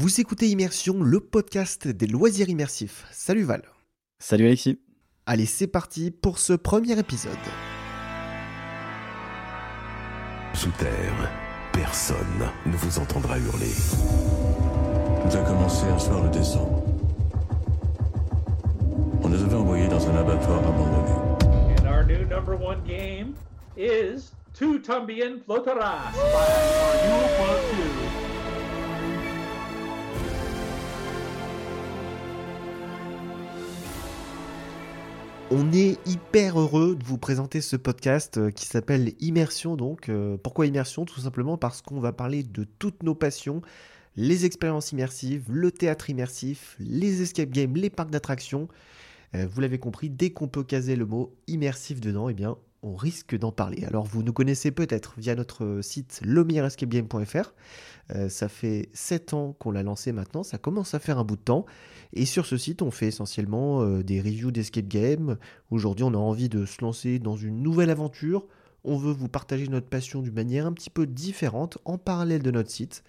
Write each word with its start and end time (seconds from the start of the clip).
Vous 0.00 0.20
écoutez 0.20 0.46
Immersion, 0.46 1.02
le 1.02 1.18
podcast 1.18 1.88
des 1.88 2.06
loisirs 2.06 2.48
immersifs. 2.48 3.04
Salut 3.10 3.42
Val. 3.42 3.62
Salut 4.20 4.46
Alexis. 4.46 4.78
Allez, 5.26 5.44
c'est 5.44 5.66
parti 5.66 6.12
pour 6.12 6.38
ce 6.38 6.52
premier 6.52 6.96
épisode. 6.96 7.32
Sous 10.54 10.70
terre, 10.78 11.32
personne 11.72 12.46
ne 12.66 12.76
vous 12.76 13.00
entendra 13.00 13.40
hurler. 13.40 13.74
Tout 15.20 15.36
a 15.36 15.42
commencé 15.42 15.86
un 15.86 15.98
soir 15.98 16.30
de 16.30 16.38
décembre. 16.38 16.84
On 19.24 19.28
nous 19.28 19.42
avait 19.42 19.56
envoyés 19.56 19.88
dans 19.88 20.08
un 20.08 20.14
abattoir 20.14 20.60
abandonné. 20.60 21.10
And 21.80 21.88
our 21.88 22.04
new 22.04 22.24
number 22.24 22.54
one 22.54 22.84
game 22.86 23.34
is 23.76 24.30
Two 24.54 24.78
Tumbian 24.78 25.40
Flotaras 25.44 26.12
by 26.14 28.37
On 35.50 35.72
est 35.72 35.96
hyper 36.06 36.60
heureux 36.60 36.94
de 36.94 37.02
vous 37.02 37.16
présenter 37.16 37.62
ce 37.62 37.76
podcast 37.76 38.36
euh, 38.36 38.50
qui 38.50 38.66
s'appelle 38.66 39.14
Immersion. 39.18 39.76
Donc, 39.76 40.10
euh, 40.10 40.36
pourquoi 40.36 40.66
Immersion? 40.66 41.06
Tout 41.06 41.20
simplement 41.20 41.56
parce 41.56 41.80
qu'on 41.80 42.00
va 42.00 42.12
parler 42.12 42.42
de 42.42 42.64
toutes 42.64 43.02
nos 43.02 43.14
passions, 43.14 43.62
les 44.14 44.44
expériences 44.44 44.92
immersives, 44.92 45.50
le 45.50 45.72
théâtre 45.72 46.10
immersif, 46.10 46.76
les 46.78 47.22
escape 47.22 47.48
games, 47.48 47.74
les 47.76 47.88
parcs 47.88 48.10
d'attractions. 48.10 48.68
Euh, 49.34 49.46
vous 49.50 49.62
l'avez 49.62 49.78
compris, 49.78 50.10
dès 50.10 50.30
qu'on 50.30 50.48
peut 50.48 50.64
caser 50.64 50.96
le 50.96 51.06
mot 51.06 51.34
immersif 51.46 51.98
dedans, 51.98 52.28
eh 52.28 52.34
bien, 52.34 52.58
on 52.82 52.94
risque 52.94 53.36
d'en 53.36 53.52
parler. 53.52 53.84
Alors 53.84 54.04
vous 54.04 54.22
nous 54.22 54.32
connaissez 54.32 54.70
peut-être 54.70 55.14
via 55.18 55.34
notre 55.34 55.80
site 55.82 56.20
lomierescapegame.fr. 56.24 57.54
Euh, 58.14 58.28
ça 58.28 58.48
fait 58.48 58.88
7 58.92 59.34
ans 59.34 59.56
qu'on 59.58 59.70
l'a 59.70 59.82
lancé 59.82 60.12
maintenant, 60.12 60.42
ça 60.42 60.58
commence 60.58 60.94
à 60.94 60.98
faire 60.98 61.18
un 61.18 61.24
bout 61.24 61.36
de 61.36 61.42
temps. 61.42 61.66
Et 62.12 62.24
sur 62.24 62.46
ce 62.46 62.56
site, 62.56 62.80
on 62.82 62.90
fait 62.90 63.08
essentiellement 63.08 63.82
euh, 63.82 64.02
des 64.02 64.20
reviews 64.20 64.50
d'escape 64.50 64.88
game. 64.88 65.36
Aujourd'hui, 65.70 66.04
on 66.04 66.14
a 66.14 66.18
envie 66.18 66.48
de 66.48 66.64
se 66.64 66.82
lancer 66.82 67.18
dans 67.18 67.36
une 67.36 67.62
nouvelle 67.62 67.90
aventure. 67.90 68.46
On 68.84 68.96
veut 68.96 69.12
vous 69.12 69.28
partager 69.28 69.68
notre 69.68 69.88
passion 69.88 70.22
d'une 70.22 70.34
manière 70.34 70.66
un 70.66 70.72
petit 70.72 70.90
peu 70.90 71.06
différente 71.06 71.78
en 71.84 71.98
parallèle 71.98 72.42
de 72.42 72.50
notre 72.50 72.70
site. 72.70 73.02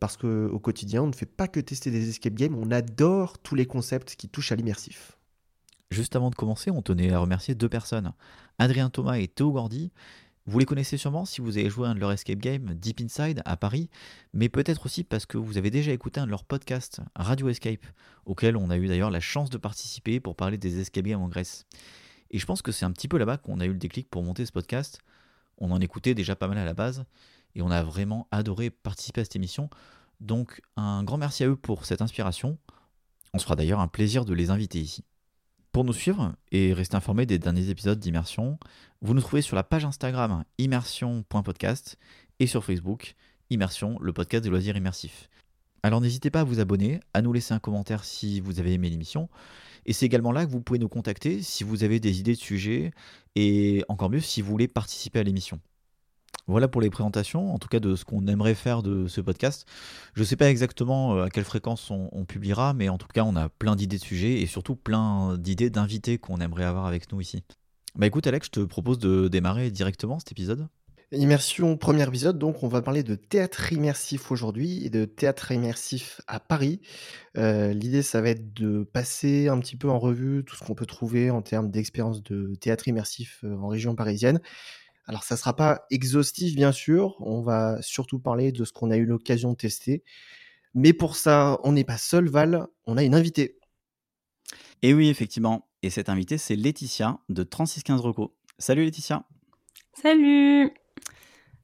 Parce 0.00 0.16
qu'au 0.16 0.58
quotidien, 0.58 1.02
on 1.02 1.06
ne 1.06 1.14
fait 1.14 1.26
pas 1.26 1.46
que 1.46 1.60
tester 1.60 1.92
des 1.92 2.08
escape 2.08 2.34
games, 2.34 2.56
on 2.56 2.72
adore 2.72 3.38
tous 3.38 3.54
les 3.54 3.66
concepts 3.66 4.16
qui 4.16 4.28
touchent 4.28 4.50
à 4.50 4.56
l'immersif. 4.56 5.15
Juste 5.90 6.16
avant 6.16 6.30
de 6.30 6.34
commencer, 6.34 6.70
on 6.70 6.82
tenait 6.82 7.12
à 7.12 7.18
remercier 7.20 7.54
deux 7.54 7.68
personnes, 7.68 8.12
Adrien 8.58 8.90
Thomas 8.90 9.18
et 9.18 9.28
Théo 9.28 9.52
Gordy. 9.52 9.92
Vous 10.46 10.58
les 10.58 10.64
connaissez 10.64 10.96
sûrement 10.96 11.24
si 11.24 11.40
vous 11.40 11.58
avez 11.58 11.70
joué 11.70 11.86
à 11.86 11.90
un 11.90 11.94
de 11.94 12.00
leurs 12.00 12.12
escape 12.12 12.38
games, 12.38 12.74
Deep 12.74 13.00
Inside, 13.00 13.42
à 13.44 13.56
Paris, 13.56 13.88
mais 14.32 14.48
peut-être 14.48 14.86
aussi 14.86 15.04
parce 15.04 15.26
que 15.26 15.38
vous 15.38 15.58
avez 15.58 15.70
déjà 15.70 15.92
écouté 15.92 16.20
un 16.20 16.26
de 16.26 16.30
leurs 16.30 16.44
podcasts, 16.44 17.00
Radio 17.16 17.48
Escape, 17.48 17.84
auquel 18.26 18.56
on 18.56 18.70
a 18.70 18.76
eu 18.76 18.86
d'ailleurs 18.86 19.10
la 19.10 19.20
chance 19.20 19.50
de 19.50 19.58
participer 19.58 20.20
pour 20.20 20.36
parler 20.36 20.58
des 20.58 20.80
escape 20.80 21.04
games 21.04 21.20
en 21.20 21.28
Grèce. 21.28 21.66
Et 22.30 22.38
je 22.38 22.46
pense 22.46 22.62
que 22.62 22.72
c'est 22.72 22.84
un 22.84 22.92
petit 22.92 23.08
peu 23.08 23.18
là-bas 23.18 23.38
qu'on 23.38 23.60
a 23.60 23.64
eu 23.64 23.72
le 23.72 23.78
déclic 23.78 24.08
pour 24.10 24.22
monter 24.22 24.46
ce 24.46 24.52
podcast. 24.52 25.00
On 25.58 25.70
en 25.70 25.80
écoutait 25.80 26.14
déjà 26.14 26.36
pas 26.36 26.48
mal 26.48 26.58
à 26.58 26.64
la 26.64 26.74
base, 26.74 27.04
et 27.54 27.62
on 27.62 27.70
a 27.70 27.82
vraiment 27.82 28.28
adoré 28.30 28.70
participer 28.70 29.22
à 29.22 29.24
cette 29.24 29.36
émission. 29.36 29.70
Donc 30.20 30.60
un 30.76 31.02
grand 31.02 31.18
merci 31.18 31.44
à 31.44 31.48
eux 31.48 31.56
pour 31.56 31.86
cette 31.86 32.02
inspiration. 32.02 32.58
On 33.34 33.38
se 33.38 33.44
fera 33.44 33.56
d'ailleurs 33.56 33.80
un 33.80 33.88
plaisir 33.88 34.24
de 34.24 34.34
les 34.34 34.50
inviter 34.50 34.80
ici. 34.80 35.04
Pour 35.76 35.84
nous 35.84 35.92
suivre 35.92 36.34
et 36.52 36.72
rester 36.72 36.96
informé 36.96 37.26
des 37.26 37.38
derniers 37.38 37.68
épisodes 37.68 37.98
d'Immersion, 37.98 38.58
vous 39.02 39.12
nous 39.12 39.20
trouvez 39.20 39.42
sur 39.42 39.56
la 39.56 39.62
page 39.62 39.84
Instagram 39.84 40.42
immersion.podcast 40.56 41.98
et 42.40 42.46
sur 42.46 42.64
Facebook 42.64 43.14
Immersion, 43.50 43.98
le 44.00 44.14
podcast 44.14 44.42
des 44.42 44.48
loisirs 44.48 44.78
immersifs. 44.78 45.28
Alors 45.82 46.00
n'hésitez 46.00 46.30
pas 46.30 46.40
à 46.40 46.44
vous 46.44 46.60
abonner, 46.60 47.00
à 47.12 47.20
nous 47.20 47.30
laisser 47.30 47.52
un 47.52 47.58
commentaire 47.58 48.04
si 48.04 48.40
vous 48.40 48.58
avez 48.58 48.72
aimé 48.72 48.88
l'émission. 48.88 49.28
Et 49.84 49.92
c'est 49.92 50.06
également 50.06 50.32
là 50.32 50.46
que 50.46 50.50
vous 50.50 50.62
pouvez 50.62 50.78
nous 50.78 50.88
contacter 50.88 51.42
si 51.42 51.62
vous 51.62 51.84
avez 51.84 52.00
des 52.00 52.20
idées 52.20 52.36
de 52.36 52.40
sujets 52.40 52.90
et 53.34 53.84
encore 53.88 54.08
mieux 54.08 54.20
si 54.20 54.40
vous 54.40 54.48
voulez 54.48 54.68
participer 54.68 55.18
à 55.18 55.24
l'émission. 55.24 55.60
Voilà 56.48 56.68
pour 56.68 56.80
les 56.80 56.90
présentations, 56.90 57.52
en 57.52 57.58
tout 57.58 57.66
cas 57.66 57.80
de 57.80 57.96
ce 57.96 58.04
qu'on 58.04 58.28
aimerait 58.28 58.54
faire 58.54 58.84
de 58.84 59.08
ce 59.08 59.20
podcast. 59.20 59.66
Je 60.14 60.20
ne 60.20 60.24
sais 60.24 60.36
pas 60.36 60.48
exactement 60.48 61.16
euh, 61.16 61.24
à 61.24 61.30
quelle 61.30 61.44
fréquence 61.44 61.90
on, 61.90 62.24
publiera, 62.24 62.72
mais 62.72 62.88
en 62.88 62.98
tout 62.98 63.08
cas, 63.08 63.24
on 63.24 63.34
a 63.34 63.48
plein 63.48 63.74
d'idées 63.74 63.98
de 63.98 64.02
sujets 64.02 64.40
et 64.40 64.46
surtout 64.46 64.76
plein 64.76 65.36
d'idées 65.38 65.70
d'invités 65.70 66.18
qu'on 66.18 66.40
aimerait 66.40 66.64
avoir 66.64 66.86
avec 66.86 67.10
nous 67.12 67.20
ici. 67.20 67.42
Bah 67.96 68.06
écoute, 68.06 68.26
Alex, 68.28 68.46
je 68.46 68.60
te 68.60 68.64
propose 68.64 68.98
de 68.98 69.26
démarrer 69.26 69.72
directement 69.72 70.20
cet 70.20 70.30
épisode. 70.30 70.68
Immersion, 71.12 71.76
premier 71.76 72.06
épisode, 72.06 72.36
donc 72.36 72.64
on 72.64 72.68
va 72.68 72.82
parler 72.82 73.04
de 73.04 73.14
théâtre 73.14 73.72
immersif 73.72 74.32
aujourd'hui 74.32 74.84
et 74.84 74.90
de 74.90 75.04
théâtre 75.04 75.52
immersif 75.52 76.20
à 76.26 76.40
Paris. 76.40 76.80
Euh, 77.38 77.72
l'idée, 77.72 78.02
ça 78.02 78.20
va 78.20 78.30
être 78.30 78.52
de 78.54 78.82
passer 78.82 79.46
un 79.46 79.58
petit 79.60 79.76
peu 79.76 79.88
en 79.88 80.00
revue 80.00 80.44
tout 80.44 80.56
ce 80.56 80.64
qu'on 80.64 80.74
peut 80.74 80.84
trouver 80.84 81.30
en 81.30 81.42
termes 81.42 81.70
d'expérience 81.70 82.24
de 82.24 82.56
théâtre 82.56 82.88
immersif 82.88 83.40
euh, 83.44 83.56
en 83.56 83.68
région 83.68 83.94
parisienne 83.94 84.40
alors, 85.06 85.22
ça 85.22 85.36
ne 85.36 85.38
sera 85.38 85.54
pas 85.54 85.86
exhaustif, 85.90 86.54
bien 86.56 86.72
sûr. 86.72 87.16
On 87.20 87.40
va 87.40 87.80
surtout 87.80 88.18
parler 88.18 88.50
de 88.50 88.64
ce 88.64 88.72
qu'on 88.72 88.90
a 88.90 88.96
eu 88.96 89.06
l'occasion 89.06 89.52
de 89.52 89.56
tester. 89.56 90.02
Mais 90.74 90.92
pour 90.92 91.16
ça, 91.16 91.60
on 91.62 91.72
n'est 91.72 91.84
pas 91.84 91.96
seul, 91.96 92.28
Val. 92.28 92.66
On 92.86 92.96
a 92.96 93.04
une 93.04 93.14
invitée. 93.14 93.58
Et 94.82 94.94
oui, 94.94 95.08
effectivement. 95.08 95.68
Et 95.82 95.90
cette 95.90 96.08
invitée, 96.08 96.38
c'est 96.38 96.56
Laetitia 96.56 97.20
de 97.28 97.44
3615 97.44 98.00
Reco. 98.00 98.36
Salut 98.58 98.84
Laetitia. 98.84 99.24
Salut. 99.94 100.72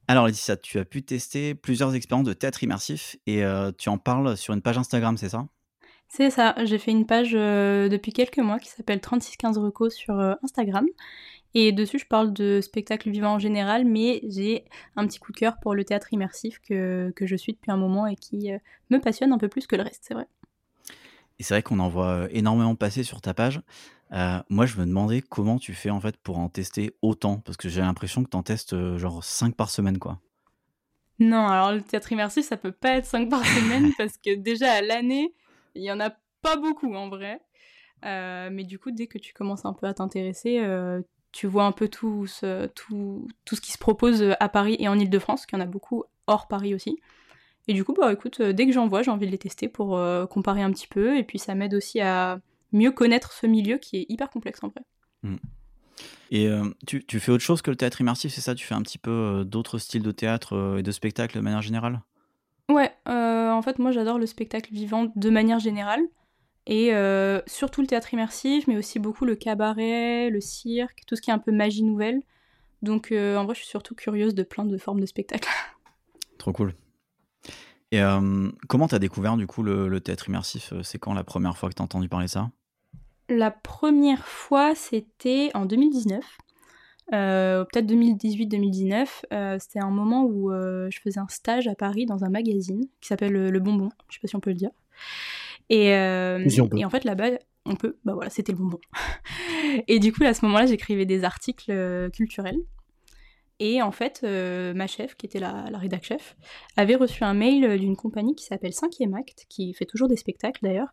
Alors 0.07 0.25
Laetitia, 0.25 0.55
tu 0.57 0.79
as 0.79 0.85
pu 0.85 1.03
tester 1.03 1.53
plusieurs 1.53 1.95
expériences 1.95 2.27
de 2.27 2.33
théâtre 2.33 2.63
immersif 2.63 3.17
et 3.27 3.43
euh, 3.43 3.71
tu 3.77 3.89
en 3.89 3.97
parles 3.97 4.37
sur 4.37 4.53
une 4.53 4.61
page 4.61 4.77
Instagram, 4.77 5.17
c'est 5.17 5.29
ça? 5.29 5.47
C'est 6.07 6.29
ça, 6.29 6.55
j'ai 6.63 6.77
fait 6.77 6.91
une 6.91 7.05
page 7.05 7.33
euh, 7.33 7.89
depuis 7.89 8.11
quelques 8.11 8.39
mois 8.39 8.59
qui 8.59 8.69
s'appelle 8.69 9.01
3615 9.01 9.57
Reco 9.57 9.89
sur 9.89 10.19
euh, 10.19 10.33
Instagram 10.43 10.85
et 11.55 11.71
dessus, 11.71 11.99
je 11.99 12.07
parle 12.07 12.33
de 12.33 12.61
spectacle 12.61 13.11
vivant 13.11 13.33
en 13.33 13.39
général, 13.39 13.85
mais 13.85 14.21
j'ai 14.27 14.65
un 14.95 15.05
petit 15.05 15.19
coup 15.19 15.31
de 15.31 15.37
cœur 15.37 15.59
pour 15.59 15.75
le 15.75 15.83
théâtre 15.85 16.11
immersif 16.11 16.59
que, 16.59 17.11
que 17.15 17.27
je 17.27 17.35
suis 17.35 17.53
depuis 17.53 17.69
un 17.69 17.77
moment 17.77 18.07
et 18.07 18.15
qui 18.15 18.51
euh, 18.51 18.57
me 18.89 18.97
passionne 18.97 19.31
un 19.31 19.37
peu 19.37 19.47
plus 19.47 19.67
que 19.67 19.75
le 19.75 19.83
reste, 19.83 20.01
c'est 20.07 20.15
vrai. 20.15 20.27
Et 21.37 21.43
c'est 21.43 21.53
vrai 21.53 21.61
qu'on 21.61 21.79
en 21.79 21.89
voit 21.89 22.09
euh, 22.09 22.27
énormément 22.31 22.75
passer 22.75 23.03
sur 23.03 23.21
ta 23.21 23.35
page. 23.35 23.61
Euh, 24.13 24.39
moi, 24.49 24.65
je 24.65 24.77
me 24.77 24.85
demandais 24.85 25.21
comment 25.21 25.59
tu 25.59 25.73
fais 25.73 25.91
en 25.91 25.99
fait 25.99 26.17
pour 26.17 26.39
en 26.39 26.49
tester 26.49 26.95
autant, 27.03 27.37
parce 27.37 27.57
que 27.57 27.69
j'ai 27.69 27.81
l'impression 27.81 28.23
que 28.23 28.29
tu 28.29 28.37
en 28.37 28.43
testes 28.43 28.97
genre 28.97 29.23
5 29.23 29.55
par 29.55 29.69
semaine, 29.69 29.99
quoi. 29.99 30.19
Non, 31.19 31.47
alors 31.47 31.71
le 31.71 31.81
théâtre 31.81 32.11
immersif, 32.11 32.47
ça 32.47 32.57
peut 32.57 32.71
pas 32.71 32.97
être 32.97 33.05
5 33.05 33.29
par 33.29 33.45
semaine, 33.45 33.91
parce 33.97 34.17
que 34.17 34.35
déjà 34.35 34.71
à 34.71 34.81
l'année, 34.81 35.35
il 35.75 35.83
y 35.83 35.91
en 35.91 35.99
a 35.99 36.09
pas 36.41 36.57
beaucoup 36.57 36.93
en 36.95 37.09
vrai. 37.09 37.41
mais 38.03 38.63
du 38.63 38.79
coup, 38.79 38.91
dès 38.91 39.05
que 39.05 39.19
tu 39.19 39.33
commences 39.33 39.65
un 39.65 39.73
peu 39.73 39.85
à 39.87 39.93
t'intéresser, 39.93 40.59
tu 41.33 41.47
vois 41.47 41.65
un 41.65 41.73
peu 41.73 41.89
tout 41.89 42.25
ce, 42.27 42.67
tout, 42.67 43.27
tout 43.43 43.55
ce 43.55 43.61
qui 43.61 43.73
se 43.73 43.77
propose 43.77 44.33
à 44.39 44.47
Paris 44.47 44.77
et 44.79 44.87
en 44.87 44.97
Ile-de-France, 44.97 45.45
qu'il 45.45 45.57
y 45.57 45.61
en 45.61 45.65
a 45.65 45.67
beaucoup 45.67 46.05
hors 46.27 46.47
Paris 46.47 46.73
aussi. 46.73 46.99
Et 47.67 47.73
du 47.73 47.83
coup, 47.83 47.93
bah 47.93 48.11
écoute, 48.11 48.39
euh, 48.39 48.53
dès 48.53 48.65
que 48.65 48.73
j'en 48.73 48.87
vois, 48.87 49.01
j'ai 49.01 49.11
envie 49.11 49.25
de 49.25 49.31
les 49.31 49.37
tester 49.37 49.67
pour 49.67 49.97
euh, 49.97 50.25
comparer 50.25 50.61
un 50.61 50.71
petit 50.71 50.87
peu. 50.87 51.17
Et 51.17 51.23
puis 51.23 51.39
ça 51.39 51.55
m'aide 51.55 51.73
aussi 51.73 52.01
à 52.01 52.39
mieux 52.71 52.91
connaître 52.91 53.31
ce 53.33 53.47
milieu 53.47 53.77
qui 53.77 53.97
est 53.97 54.05
hyper 54.09 54.29
complexe 54.29 54.59
en 54.63 54.67
vrai. 54.67 54.81
Mm. 55.23 55.35
Et 56.31 56.47
euh, 56.47 56.65
tu, 56.87 57.05
tu, 57.05 57.19
fais 57.19 57.31
autre 57.31 57.43
chose 57.43 57.61
que 57.61 57.69
le 57.69 57.77
théâtre 57.77 58.01
immersif, 58.01 58.33
c'est 58.33 58.41
ça? 58.41 58.55
Tu 58.55 58.65
fais 58.65 58.75
un 58.75 58.81
petit 58.81 58.97
peu 58.97 59.43
d'autres 59.45 59.77
styles 59.77 60.01
de 60.01 60.11
théâtre 60.11 60.77
et 60.79 60.83
de 60.83 60.91
spectacle 60.91 61.35
de 61.35 61.41
manière 61.41 61.61
générale? 61.61 62.01
Ouais, 62.69 62.91
en 63.05 63.61
fait, 63.61 63.77
moi 63.77 63.91
j'adore 63.91 64.17
le 64.17 64.25
spectacle 64.25 64.73
vivant 64.73 65.11
de 65.15 65.29
manière 65.29 65.59
générale. 65.59 66.01
Et 66.65 66.93
euh, 66.93 67.41
surtout 67.45 67.81
le 67.81 67.87
théâtre 67.87 68.13
immersif, 68.13 68.67
mais 68.67 68.77
aussi 68.77 68.99
beaucoup 68.99 69.25
le 69.25 69.35
cabaret, 69.35 70.29
le 70.29 70.39
cirque, 70.39 71.01
tout 71.07 71.15
ce 71.15 71.21
qui 71.21 71.29
est 71.29 71.33
un 71.33 71.39
peu 71.39 71.51
magie 71.51 71.83
nouvelle. 71.83 72.21
Donc 72.81 73.11
euh, 73.11 73.37
en 73.37 73.45
vrai, 73.45 73.53
je 73.53 73.59
suis 73.59 73.69
surtout 73.69 73.95
curieuse 73.95 74.33
de 74.33 74.43
plein 74.43 74.65
de 74.65 74.77
formes 74.77 74.99
de 74.99 75.05
spectacles. 75.05 75.49
Trop 76.37 76.53
cool. 76.53 76.73
Et 77.91 78.01
euh, 78.01 78.49
comment 78.67 78.87
t'as 78.87 78.99
découvert 78.99 79.37
du 79.37 79.45
coup 79.45 79.61
le, 79.61 79.99
théâtre 79.99 80.29
immersif? 80.29 80.73
C'est 80.83 80.97
quand 80.99 81.13
la 81.13 81.23
première 81.23 81.57
fois 81.57 81.69
que 81.69 81.75
t'as 81.75 81.83
entendu 81.83 82.09
parler 82.09 82.27
ça? 82.27 82.49
La 83.29 83.51
première 83.51 84.25
fois, 84.25 84.73
c'était 84.73 85.51
en 85.53 85.65
2019. 85.65 86.25
peut-être 87.11 87.85
2018-2019, 87.85 89.59
c'était 89.59 89.79
un 89.79 89.91
moment 89.91 90.23
où 90.25 90.51
je 90.51 90.99
faisais 91.03 91.19
un 91.19 91.27
stage 91.27 91.67
à 91.67 91.75
Paris 91.75 92.05
dans 92.05 92.23
un 92.23 92.29
magazine 92.29 92.83
qui 92.99 93.09
s'appelle 93.09 93.33
Le 93.33 93.59
Bonbon, 93.59 93.89
je 94.09 94.15
sais 94.15 94.21
pas 94.21 94.27
si 94.27 94.35
on 94.35 94.39
peut 94.39 94.49
le 94.49 94.55
dire. 94.55 94.71
Et, 95.69 95.93
euh, 95.93 96.47
et 96.75 96.85
en 96.85 96.89
fait, 96.89 97.03
là-bas, 97.03 97.31
on 97.65 97.75
peut. 97.75 97.97
Bah 98.03 98.13
voilà, 98.13 98.29
c'était 98.29 98.51
le 98.51 98.57
bonbon. 98.57 98.79
et 99.87 99.99
du 99.99 100.11
coup, 100.11 100.23
à 100.23 100.33
ce 100.33 100.45
moment-là, 100.45 100.65
j'écrivais 100.65 101.05
des 101.05 101.23
articles 101.23 101.71
euh, 101.71 102.09
culturels. 102.09 102.59
Et 103.59 103.81
en 103.81 103.91
fait, 103.91 104.21
euh, 104.23 104.73
ma 104.73 104.87
chef, 104.87 105.15
qui 105.15 105.25
était 105.25 105.39
la, 105.39 105.69
la 105.71 105.77
rédac 105.77 106.03
chef, 106.03 106.35
avait 106.75 106.95
reçu 106.95 107.23
un 107.23 107.33
mail 107.33 107.77
d'une 107.79 107.95
compagnie 107.95 108.35
qui 108.35 108.45
s'appelle 108.45 108.71
5e 108.71 109.17
Acte, 109.17 109.45
qui 109.47 109.73
fait 109.73 109.85
toujours 109.85 110.09
des 110.09 110.17
spectacles 110.17 110.59
d'ailleurs, 110.63 110.89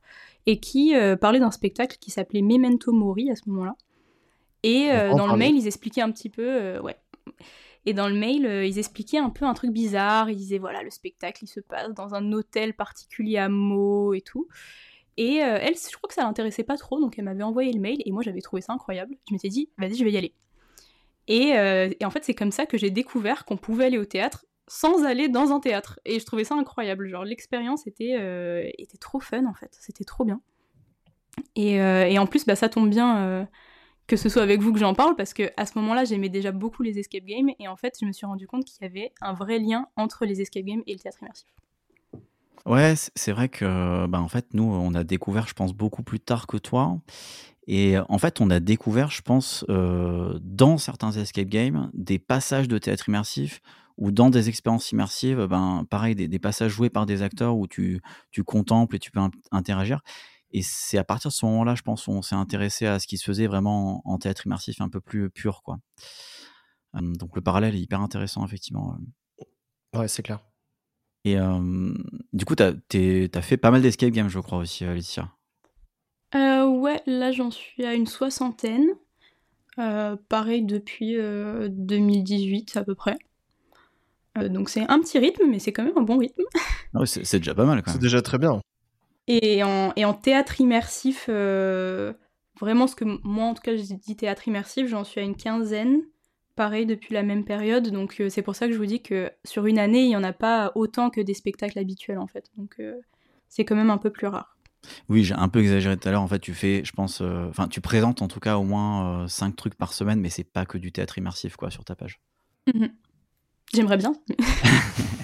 et 0.47 0.61
qui 0.61 0.95
parlait 1.21 1.41
d'un 1.41 1.51
spectacle 1.51 1.97
qui 1.99 2.11
s'appelait 2.11 2.43
Memento 2.43 2.93
Mori 2.93 3.31
à 3.31 3.35
ce 3.35 3.49
moment-là. 3.49 3.75
Et 4.63 4.89
dans 5.17 5.27
le 5.27 5.37
mail, 5.37 5.57
ils 5.57 5.67
expliquaient 5.67 6.03
un 6.03 6.13
petit 6.13 6.29
peu, 6.29 6.79
ouais. 6.81 6.97
Et 7.87 7.95
dans 7.95 8.09
le 8.09 8.15
mail, 8.15 8.47
euh, 8.47 8.65
ils 8.65 8.79
expliquaient 8.79 9.19
un 9.19 9.31
peu 9.31 9.45
un 9.45 9.55
truc 9.55 9.71
bizarre. 9.71 10.31
Ils 10.31 10.37
disaient 10.37 10.59
voilà, 10.59 10.83
le 10.83 10.91
spectacle, 10.91 11.45
il 11.45 11.49
se 11.49 11.61
passe 11.61 11.93
dans 11.95 12.15
un 12.15 12.33
hôtel 12.33 12.75
particulier 12.75 13.39
à 13.39 13.49
Meaux 13.49 14.15
et 14.15 14.21
tout. 14.21 14.49
Et 15.17 15.43
euh, 15.43 15.59
elle, 15.61 15.75
je 15.75 15.97
crois 15.97 16.09
que 16.09 16.15
ça 16.15 16.23
l'intéressait 16.23 16.63
pas 16.65 16.77
trop, 16.77 17.01
donc 17.01 17.19
elle 17.19 17.25
m'avait 17.25 17.43
envoyé 17.43 17.73
le 17.73 17.81
mail 17.81 18.01
et 18.05 18.13
moi 18.13 18.23
j'avais 18.23 18.41
trouvé 18.41 18.63
ça 18.63 18.73
incroyable. 18.73 19.17
Je 19.29 19.35
m'étais 19.35 19.49
dit, 19.49 19.71
vas-y, 19.77 19.97
je 19.97 20.05
vais 20.05 20.13
y 20.13 20.17
aller. 20.17 20.35
Et, 21.29 21.57
euh, 21.57 21.91
en 22.03 22.11
fait, 22.11 22.25
c'est 22.25 22.35
comme 22.35 22.53
ça 22.53 22.67
que 22.67 22.79
j'ai 22.79 22.91
découvert 22.91 23.45
qu'on 23.45 23.57
pouvait 23.57 23.87
aller 23.87 23.99
au 23.99 24.05
théâtre 24.05 24.47
sans 24.67 25.05
aller 25.05 25.29
dans 25.29 25.53
un 25.53 25.61
théâtre. 25.61 26.01
Et 26.05 26.21
je 26.21 26.27
trouvais 26.27 26.45
ça 26.45 26.55
incroyable. 26.55 27.09
Genre, 27.09 27.25
l'expérience 27.25 27.87
était, 27.87 28.73
était 28.79 28.99
trop 28.99 29.21
fun 29.21 29.45
en 29.47 29.55
fait. 29.55 29.77
C'était 29.81 30.05
trop 30.05 30.25
bien. 30.25 30.41
Et, 31.57 31.75
et 31.75 32.19
en 32.19 32.27
plus, 32.27 32.47
bah, 32.47 32.55
ça 32.57 32.69
tombe 32.69 32.89
bien 32.89 33.49
que 34.11 34.17
ce 34.17 34.29
soit 34.29 34.43
avec 34.43 34.61
vous 34.61 34.73
que 34.73 34.81
j'en 34.81 34.93
parle 34.93 35.15
parce 35.15 35.33
que 35.33 35.53
à 35.57 35.67
ce 35.67 35.79
moment-là, 35.79 36.05
j'aimais 36.05 36.29
déjà 36.29 36.51
beaucoup 36.51 36.83
les 36.83 36.99
escape 36.99 37.23
games 37.25 37.51
et 37.61 37.69
en 37.69 37.77
fait, 37.77 37.97
je 38.01 38.05
me 38.05 38.11
suis 38.11 38.27
rendu 38.27 38.49
compte 38.49 38.65
qu'il 38.65 38.83
y 38.83 38.85
avait 38.85 39.13
un 39.21 39.35
vrai 39.35 39.61
lien 39.61 39.87
entre 39.95 40.25
les 40.25 40.41
escape 40.41 40.65
games 40.65 40.83
et 40.89 40.95
le 40.95 40.99
théâtre 40.99 41.19
immersif. 41.23 41.47
Ouais, 42.67 42.95
c'est 42.97 43.31
vrai 43.31 43.49
que, 43.49 44.07
bah, 44.09 44.21
en 44.21 44.27
fait, 44.27 44.53
nous, 44.53 44.65
on 44.65 44.95
a 44.95 45.05
découvert, 45.05 45.47
je 45.47 45.55
pense, 45.55 45.73
beaucoup 45.73 46.03
plus 46.03 46.19
tard 46.19 46.49
que 46.49 46.57
toi. 46.57 46.99
Et 47.69 47.99
en 48.09 48.19
fait, 48.19 48.41
on 48.41 48.51
a 48.51 48.59
découvert, 48.59 49.13
je 49.13 49.23
pense, 49.23 49.65
euh, 49.69 50.37
dans 50.43 50.77
certains 50.77 51.13
escape 51.13 51.47
games, 51.47 51.89
des 51.95 52.19
passages 52.19 52.67
de 52.67 52.79
théâtre 52.79 53.09
immersif 53.09 53.61
ou 53.97 54.11
dans 54.11 54.29
des 54.29 54.49
expériences 54.49 54.91
immersives, 54.91 55.47
ben, 55.47 55.87
pareil, 55.89 56.17
des, 56.17 56.27
des 56.27 56.39
passages 56.41 56.73
joués 56.73 56.91
par 56.91 57.07
des 57.07 57.23
acteurs 57.23 57.57
où 57.57 57.69
tu, 57.69 58.01
tu 58.33 58.43
contemples 58.43 58.97
et 58.97 58.99
tu 58.99 59.13
peux 59.13 59.21
in- 59.21 59.31
interagir. 59.53 60.01
Et 60.53 60.63
c'est 60.63 60.99
à 60.99 61.05
partir 61.05 61.29
de 61.31 61.35
ce 61.35 61.47
moment-là, 61.47 61.75
je 61.75 61.83
pense, 61.83 62.09
on 62.09 62.23
s'est 62.23 62.35
intéressé 62.35 62.87
à 62.87 62.99
ce 62.99 63.07
qui 63.07 63.19
se 63.19 63.25
faisait 63.25 63.47
vraiment 63.47 64.03
en, 64.07 64.15
en 64.15 64.19
théâtre 64.19 64.47
immersif 64.47 64.81
un 64.81 64.89
peu 64.89 65.01
plus 65.01 65.31
pur, 65.31 65.63
quoi. 65.63 65.79
Euh, 66.97 67.01
donc 67.15 67.37
le 67.37 67.43
parallèle 67.43 67.75
est 67.77 67.81
hyper 67.81 68.01
intéressant, 68.01 68.45
effectivement. 68.45 68.97
Ouais, 69.95 70.09
c'est 70.09 70.23
clair. 70.23 70.41
Et 71.25 71.39
euh, 71.39 71.93
du 72.33 72.45
coup, 72.45 72.55
t'as 72.55 72.73
as 72.73 73.43
fait 73.43 73.57
pas 73.57 73.71
mal 73.71 73.83
d'escape 73.83 74.11
games, 74.11 74.29
je 74.29 74.39
crois 74.41 74.59
aussi, 74.59 74.85
euh, 74.85 74.95
Laetitia. 74.95 75.29
Euh, 76.35 76.67
ouais, 76.67 77.03
là 77.07 77.33
j'en 77.33 77.51
suis 77.51 77.85
à 77.85 77.95
une 77.95 78.07
soixantaine. 78.07 78.87
Euh, 79.79 80.17
pareil 80.29 80.63
depuis 80.65 81.17
euh, 81.17 81.69
2018 81.71 82.77
à 82.77 82.85
peu 82.85 82.95
près. 82.95 83.17
Euh, 84.39 84.49
donc 84.49 84.69
c'est 84.69 84.83
un 84.89 85.01
petit 85.01 85.19
rythme, 85.19 85.45
mais 85.49 85.59
c'est 85.59 85.73
quand 85.73 85.85
même 85.85 85.97
un 85.97 86.03
bon 86.03 86.19
rythme. 86.19 86.43
Ah 86.95 87.01
ouais, 87.01 87.07
c'est 87.07 87.25
c'est 87.25 87.39
déjà 87.39 87.55
pas 87.55 87.65
mal, 87.67 87.83
quand 87.83 87.91
C'est 87.93 87.97
même. 87.99 88.03
déjà 88.03 88.23
très 88.23 88.39
bien. 88.39 88.61
Et 89.33 89.63
en, 89.63 89.93
et 89.95 90.05
en 90.05 90.13
théâtre 90.13 90.61
immersif, 90.61 91.27
euh, 91.29 92.13
vraiment 92.59 92.89
ce 92.89 92.97
que 92.97 93.05
moi 93.23 93.45
en 93.45 93.55
tout 93.55 93.63
cas 93.63 93.77
je 93.77 93.83
dis 93.95 94.17
théâtre 94.17 94.49
immersif, 94.49 94.89
j'en 94.89 95.05
suis 95.05 95.21
à 95.21 95.23
une 95.23 95.37
quinzaine. 95.37 96.01
Pareil 96.57 96.85
depuis 96.85 97.15
la 97.15 97.23
même 97.23 97.45
période, 97.45 97.91
donc 97.91 98.21
euh, 98.21 98.29
c'est 98.29 98.43
pour 98.43 98.57
ça 98.57 98.67
que 98.67 98.73
je 98.73 98.79
vous 98.79 98.87
dis 98.87 99.01
que 99.03 99.31
sur 99.45 99.67
une 99.67 99.79
année, 99.79 100.03
il 100.03 100.09
n'y 100.09 100.17
en 100.17 100.25
a 100.25 100.33
pas 100.33 100.73
autant 100.75 101.11
que 101.11 101.21
des 101.21 101.35
spectacles 101.35 101.79
habituels 101.79 102.19
en 102.19 102.27
fait. 102.27 102.51
Donc 102.57 102.75
euh, 102.81 102.97
c'est 103.49 103.65
quand 103.65 103.77
même 103.77 103.91
un 103.91 103.99
peu 103.99 104.11
plus 104.11 104.27
rare. 104.27 104.57
Oui, 105.09 105.23
j'ai 105.23 105.35
un 105.35 105.49
peu 105.49 105.61
exagéré 105.61 105.97
tout 105.97 106.09
à 106.09 106.11
l'heure. 106.11 106.23
En 106.23 106.29
fait, 106.29 106.41
tu 106.41 106.53
fais, 106.53 106.83
je 106.85 106.91
pense, 106.91 107.21
enfin, 107.21 107.69
tu 107.69 107.81
présentes 107.81 108.23
en 108.23 108.29
tout 108.29 108.41
cas 108.41 108.57
au 108.57 108.65
moins 108.65 109.29
5 109.29 109.55
trucs 109.55 109.77
par 109.77 109.93
semaine, 109.93 110.21
mais 110.21 110.31
c'est 110.31 110.43
pas 110.43 110.67
que 110.67 110.77
du 110.77 110.91
théâtre 110.91 111.19
immersif, 111.19 111.55
quoi, 111.55 111.71
sur 111.71 111.85
ta 111.85 111.95
page. 111.95 112.19
Mhm. 112.75 112.91
J'aimerais 113.73 113.97
bien. 113.97 114.13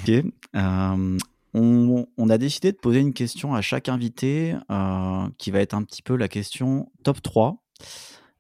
Ok. 0.09 0.25
Euh, 0.55 1.19
on, 1.59 2.29
a 2.29 2.39
décidé 2.39 2.73
de 2.73 2.77
poser 2.77 3.01
une 3.01 3.15
question 3.15 3.55
à 3.55 3.63
chaque 3.63 3.89
invité 3.89 4.55
euh, 4.71 5.29
qui 5.39 5.51
va 5.51 5.61
être 5.61 5.75
un 5.75 5.83
petit 5.83 6.03
peu 6.03 6.17
la 6.17 6.29
question 6.29 6.91
top 7.03 7.23
3. 7.23 7.63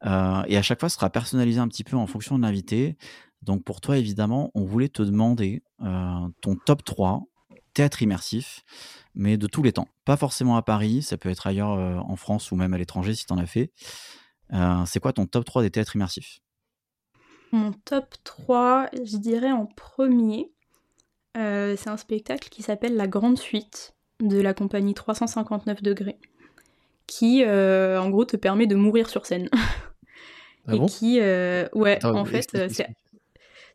Euh, 0.04 0.42
et 0.46 0.56
à 0.56 0.62
chaque 0.62 0.80
fois, 0.80 0.88
ce 0.88 0.96
sera 0.96 1.10
personnalisé 1.10 1.58
un 1.58 1.68
petit 1.68 1.84
peu 1.84 1.96
en 1.96 2.06
fonction 2.06 2.36
de 2.36 2.42
l'invité. 2.42 2.96
Donc 3.42 3.64
pour 3.64 3.80
toi, 3.80 3.96
évidemment, 3.96 4.50
on 4.54 4.64
voulait 4.64 4.88
te 4.88 5.02
demander 5.02 5.62
euh, 5.82 6.28
ton 6.40 6.56
top 6.56 6.84
3 6.84 7.24
théâtre 7.72 8.00
immersif, 8.00 8.64
mais 9.14 9.36
de 9.36 9.46
tous 9.46 9.62
les 9.62 9.72
temps. 9.72 9.88
Pas 10.06 10.16
forcément 10.16 10.56
à 10.56 10.62
Paris, 10.62 11.02
ça 11.02 11.19
peut 11.19 11.28
être 11.28 11.46
ailleurs 11.46 11.72
en 12.08 12.16
France 12.16 12.50
ou 12.50 12.56
même 12.56 12.72
à 12.72 12.78
l'étranger 12.78 13.14
si 13.14 13.26
tu 13.26 13.32
en 13.34 13.36
as 13.36 13.44
fait. 13.44 13.70
C'est 14.86 14.98
quoi 14.98 15.12
ton 15.12 15.26
top 15.26 15.44
3 15.44 15.60
des 15.60 15.70
théâtres 15.70 15.94
immersifs? 15.94 16.40
Mon 17.52 17.72
top 17.72 18.14
3, 18.24 18.88
je 19.04 19.19
dirais 19.19 19.52
en 19.52 19.66
premier, 19.66 20.50
euh, 21.36 21.76
c'est 21.76 21.90
un 21.90 21.96
spectacle 21.96 22.48
qui 22.48 22.62
s'appelle 22.62 22.96
La 22.96 23.06
Grande 23.06 23.38
Suite 23.38 23.94
de 24.20 24.40
la 24.40 24.54
compagnie 24.54 24.94
359 24.94 25.82
degrés, 25.82 26.18
qui 27.06 27.44
euh, 27.44 28.00
en 28.00 28.10
gros 28.10 28.24
te 28.24 28.36
permet 28.36 28.66
de 28.66 28.76
mourir 28.76 29.08
sur 29.08 29.26
scène. 29.26 29.48
Ah 30.68 30.74
et 30.74 30.78
bon 30.80 30.86
qui, 30.86 31.20
euh, 31.20 31.68
ouais, 31.74 31.94
Attends, 31.94 32.16
en 32.16 32.24
fait, 32.24 32.50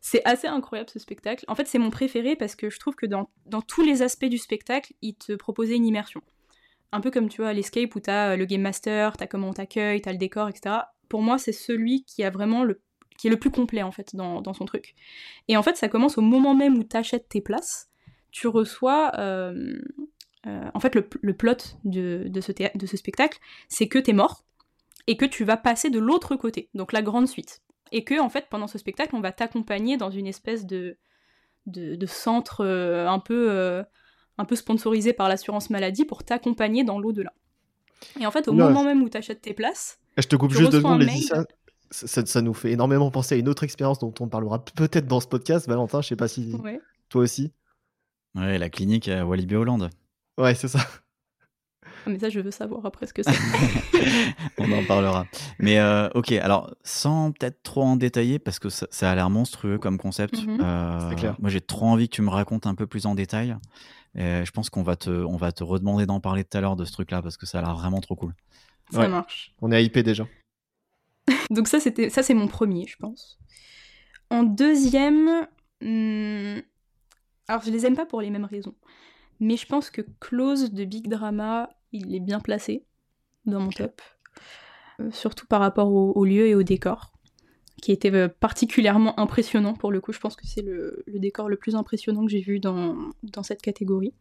c'est 0.02 0.22
assez 0.26 0.46
incroyable 0.46 0.90
ce 0.90 0.98
spectacle. 0.98 1.42
En 1.48 1.54
fait, 1.54 1.66
c'est 1.66 1.78
mon 1.78 1.88
préféré 1.88 2.36
parce 2.36 2.54
que 2.54 2.68
je 2.68 2.78
trouve 2.78 2.94
que 2.96 3.06
dans, 3.06 3.30
dans 3.46 3.62
tous 3.62 3.80
les 3.80 4.02
aspects 4.02 4.26
du 4.26 4.36
spectacle, 4.36 4.92
il 5.00 5.14
te 5.14 5.32
proposait 5.32 5.76
une 5.76 5.86
immersion. 5.86 6.20
Un 6.92 7.00
peu 7.00 7.10
comme 7.10 7.30
tu 7.30 7.40
vois 7.40 7.54
l'Escape 7.54 7.94
où 7.94 8.00
t'as 8.00 8.36
le 8.36 8.44
Game 8.44 8.60
Master, 8.60 9.16
t'as 9.16 9.26
comment 9.26 9.48
on 9.48 9.52
t'accueille, 9.54 10.02
t'as 10.02 10.12
le 10.12 10.18
décor, 10.18 10.50
etc. 10.50 10.80
Pour 11.08 11.22
moi, 11.22 11.38
c'est 11.38 11.52
celui 11.52 12.04
qui 12.04 12.24
a 12.24 12.28
vraiment 12.28 12.62
le 12.62 12.82
qui 13.18 13.26
est 13.26 13.30
le 13.30 13.38
plus 13.38 13.50
complet 13.50 13.82
en 13.82 13.92
fait 13.92 14.14
dans, 14.14 14.40
dans 14.40 14.54
son 14.54 14.64
truc. 14.64 14.94
Et 15.48 15.56
en 15.56 15.62
fait, 15.62 15.76
ça 15.76 15.88
commence 15.88 16.18
au 16.18 16.22
moment 16.22 16.54
même 16.54 16.78
où 16.78 16.84
t'achètes 16.84 17.28
tes 17.28 17.40
places. 17.40 17.88
Tu 18.30 18.46
reçois 18.48 19.12
euh, 19.18 19.78
euh, 20.46 20.70
en 20.74 20.80
fait 20.80 20.94
le, 20.94 21.08
le 21.20 21.36
plot 21.36 21.76
de, 21.84 22.24
de, 22.28 22.40
ce 22.40 22.52
de 22.52 22.86
ce 22.86 22.96
spectacle, 22.96 23.38
c'est 23.68 23.88
que 23.88 23.98
t'es 23.98 24.12
mort 24.12 24.44
et 25.06 25.16
que 25.16 25.24
tu 25.24 25.44
vas 25.44 25.56
passer 25.56 25.90
de 25.90 25.98
l'autre 25.98 26.36
côté, 26.36 26.68
donc 26.74 26.92
la 26.92 27.02
grande 27.02 27.28
suite 27.28 27.62
et 27.90 28.04
que 28.04 28.18
en 28.20 28.30
fait 28.30 28.46
pendant 28.48 28.68
ce 28.68 28.78
spectacle 28.78 29.14
on 29.14 29.20
va 29.20 29.32
t'accompagner 29.32 29.96
dans 29.96 30.10
une 30.10 30.26
espèce 30.26 30.64
de 30.64 30.96
de, 31.66 31.94
de 31.96 32.06
centre 32.06 32.64
euh, 32.64 33.06
un 33.06 33.18
peu 33.18 33.84
un 34.38 34.44
peu 34.44 34.56
sponsorisé 34.56 35.12
par 35.12 35.28
l'assurance 35.28 35.70
maladie 35.70 36.04
pour 36.04 36.24
t'accompagner 36.24 36.84
dans 36.84 36.98
l'au-delà. 36.98 37.32
Et 38.20 38.26
en 38.26 38.30
fait 38.30 38.48
au 38.48 38.52
moment 38.52 38.84
même 38.84 39.02
où 39.02 39.08
t'achètes 39.08 39.42
tes 39.42 39.54
places, 39.54 40.00
Je 40.16 40.26
te 40.26 40.36
coupe 40.36 40.52
Tu 40.52 40.58
juste 40.58 40.72
deux 40.72 40.78
secondes. 40.78 41.02
Laetitia. 41.02 41.44
Ça, 41.92 42.40
nous 42.42 42.54
fait 42.54 42.72
énormément 42.72 43.10
penser 43.10 43.34
à 43.34 43.38
une 43.38 43.48
autre 43.48 43.64
expérience 43.64 43.98
dont 43.98 44.12
on 44.20 44.28
parlera 44.28 44.64
peut-être 44.64 45.06
dans 45.06 45.20
ce 45.20 45.26
podcast. 45.26 45.68
Valentin, 45.68 46.00
je 46.00 46.08
sais 46.08 46.16
pas 46.16 46.26
si 46.28 46.54
ouais. 46.62 46.80
toi 47.08 47.22
aussi. 47.22 47.52
Ouais, 48.34 48.58
la 48.58 48.70
clinique 48.70 49.08
à 49.08 49.26
Walibi 49.26 49.54
Hollande. 49.56 49.90
Ouais, 50.38 50.54
c'est 50.54 50.68
ça. 50.68 50.80
Ah, 51.84 52.10
mais 52.10 52.18
ça 52.18 52.30
je 52.30 52.40
veux 52.40 52.50
savoir 52.50 52.84
après 52.86 53.06
ce 53.06 53.12
que 53.12 53.22
c'est. 53.22 53.30
On 54.58 54.72
en 54.72 54.84
parlera. 54.84 55.26
Mais 55.60 55.78
euh, 55.78 56.08
ok, 56.14 56.32
alors 56.32 56.74
sans 56.82 57.30
peut-être 57.32 57.62
trop 57.62 57.82
en 57.82 57.94
détailler, 57.96 58.38
parce 58.40 58.58
que 58.58 58.70
ça, 58.70 58.86
ça 58.90 59.10
a 59.10 59.14
l'air 59.14 59.30
monstrueux 59.30 59.78
comme 59.78 59.98
concept. 59.98 60.44
Mhm. 60.44 60.60
euh, 60.62 61.10
C'est 61.10 61.16
clair. 61.16 61.36
Moi, 61.38 61.50
j'ai 61.50 61.60
trop 61.60 61.86
envie 61.86 62.08
que 62.08 62.14
tu 62.16 62.22
me 62.22 62.30
racontes 62.30 62.66
un 62.66 62.74
peu 62.74 62.86
plus 62.86 63.06
en 63.06 63.14
détail. 63.14 63.56
Et 64.14 64.44
je 64.44 64.50
pense 64.50 64.68
qu'on 64.68 64.82
va 64.82 64.96
te, 64.96 65.10
on 65.10 65.36
va 65.36 65.52
te 65.52 65.62
redemander 65.62 66.06
d'en 66.06 66.20
parler 66.20 66.42
tout 66.44 66.56
à 66.58 66.60
l'heure 66.60 66.76
de 66.76 66.84
ce 66.84 66.92
truc-là, 66.92 67.22
parce 67.22 67.36
que 67.36 67.46
ça 67.46 67.58
a 67.58 67.62
l'air 67.62 67.74
vraiment 67.76 68.00
trop 68.00 68.16
cool. 68.16 68.34
ça 68.90 69.00
Ouais. 69.00 69.08
marche. 69.08 69.54
On 69.60 69.70
est 69.70 69.84
hypé 69.84 70.02
déjà. 70.02 70.26
Donc 71.50 71.68
ça 71.68 71.80
c'était 71.80 72.10
ça 72.10 72.22
c'est 72.22 72.34
mon 72.34 72.48
premier 72.48 72.86
je 72.86 72.96
pense. 72.96 73.38
En 74.30 74.42
deuxième, 74.44 75.46
hmm, 75.82 76.60
alors 77.48 77.62
je 77.62 77.70
les 77.70 77.86
aime 77.86 77.96
pas 77.96 78.06
pour 78.06 78.20
les 78.22 78.30
mêmes 78.30 78.44
raisons, 78.46 78.74
mais 79.40 79.56
je 79.56 79.66
pense 79.66 79.90
que 79.90 80.02
Close 80.20 80.72
de 80.72 80.84
Big 80.84 81.08
Drama 81.08 81.70
il 81.92 82.14
est 82.14 82.20
bien 82.20 82.40
placé 82.40 82.86
dans 83.44 83.60
mon 83.60 83.70
top, 83.70 84.00
Euh, 85.00 85.10
surtout 85.10 85.46
par 85.46 85.60
rapport 85.60 85.92
au, 85.92 86.12
au 86.12 86.24
lieu 86.24 86.46
et 86.46 86.54
au 86.54 86.62
décor, 86.62 87.12
qui 87.82 87.92
était 87.92 88.12
euh, 88.12 88.28
particulièrement 88.28 89.18
impressionnant 89.18 89.74
pour 89.74 89.90
le 89.92 90.00
coup. 90.00 90.12
Je 90.12 90.20
pense 90.20 90.36
que 90.36 90.46
c'est 90.46 90.62
le, 90.62 91.02
le 91.06 91.18
décor 91.18 91.48
le 91.48 91.56
plus 91.56 91.74
impressionnant 91.74 92.24
que 92.24 92.30
j'ai 92.30 92.40
vu 92.42 92.60
dans, 92.60 92.96
dans 93.22 93.42
cette 93.42 93.62
catégorie. 93.62 94.14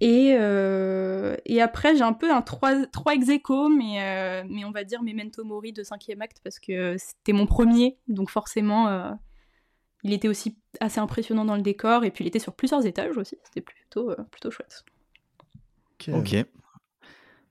Et, 0.00 0.36
euh, 0.38 1.36
et 1.44 1.60
après, 1.60 1.96
j'ai 1.96 2.02
un 2.02 2.12
peu 2.12 2.32
un 2.32 2.42
3, 2.42 2.86
3 2.86 3.14
ex 3.14 3.28
aequo, 3.28 3.68
mais, 3.68 4.02
euh, 4.02 4.44
mais 4.48 4.64
on 4.64 4.70
va 4.70 4.84
dire 4.84 5.02
Memento 5.02 5.42
Mori 5.44 5.72
de 5.72 5.82
5ème 5.82 6.20
acte 6.20 6.40
parce 6.44 6.60
que 6.60 6.96
c'était 6.98 7.32
mon 7.32 7.46
premier, 7.46 7.98
donc 8.06 8.30
forcément, 8.30 8.88
euh, 8.88 9.10
il 10.04 10.12
était 10.12 10.28
aussi 10.28 10.56
assez 10.80 11.00
impressionnant 11.00 11.44
dans 11.44 11.56
le 11.56 11.62
décor, 11.62 12.04
et 12.04 12.10
puis 12.10 12.24
il 12.24 12.28
était 12.28 12.38
sur 12.38 12.54
plusieurs 12.54 12.86
étages 12.86 13.16
aussi, 13.16 13.36
c'était 13.42 13.60
plutôt, 13.60 14.10
euh, 14.10 14.16
plutôt 14.30 14.50
chouette. 14.50 14.84
Ok, 16.12 16.46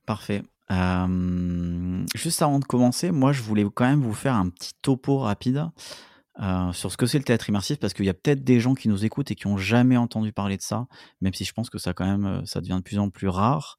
parfait. 0.05 0.41
Euh, 0.71 2.05
juste 2.15 2.41
avant 2.41 2.59
de 2.59 2.65
commencer, 2.65 3.11
moi, 3.11 3.33
je 3.33 3.41
voulais 3.41 3.65
quand 3.73 3.85
même 3.85 4.01
vous 4.01 4.13
faire 4.13 4.35
un 4.35 4.49
petit 4.49 4.71
topo 4.81 5.19
rapide 5.19 5.65
euh, 6.39 6.71
sur 6.71 6.91
ce 6.91 6.97
que 6.97 7.05
c'est 7.05 7.17
le 7.17 7.23
théâtre 7.23 7.49
immersif, 7.49 7.79
parce 7.79 7.93
qu'il 7.93 8.05
y 8.05 8.09
a 8.09 8.13
peut-être 8.13 8.43
des 8.43 8.59
gens 8.59 8.75
qui 8.75 8.89
nous 8.89 9.05
écoutent 9.05 9.31
et 9.31 9.35
qui 9.35 9.47
ont 9.47 9.57
jamais 9.57 9.97
entendu 9.97 10.31
parler 10.31 10.57
de 10.57 10.61
ça, 10.61 10.87
même 11.21 11.33
si 11.33 11.45
je 11.45 11.53
pense 11.53 11.69
que 11.69 11.79
ça 11.79 11.93
quand 11.93 12.05
même, 12.05 12.25
euh, 12.25 12.45
ça 12.45 12.61
devient 12.61 12.77
de 12.77 12.83
plus 12.83 12.99
en 12.99 13.09
plus 13.09 13.27
rare. 13.27 13.77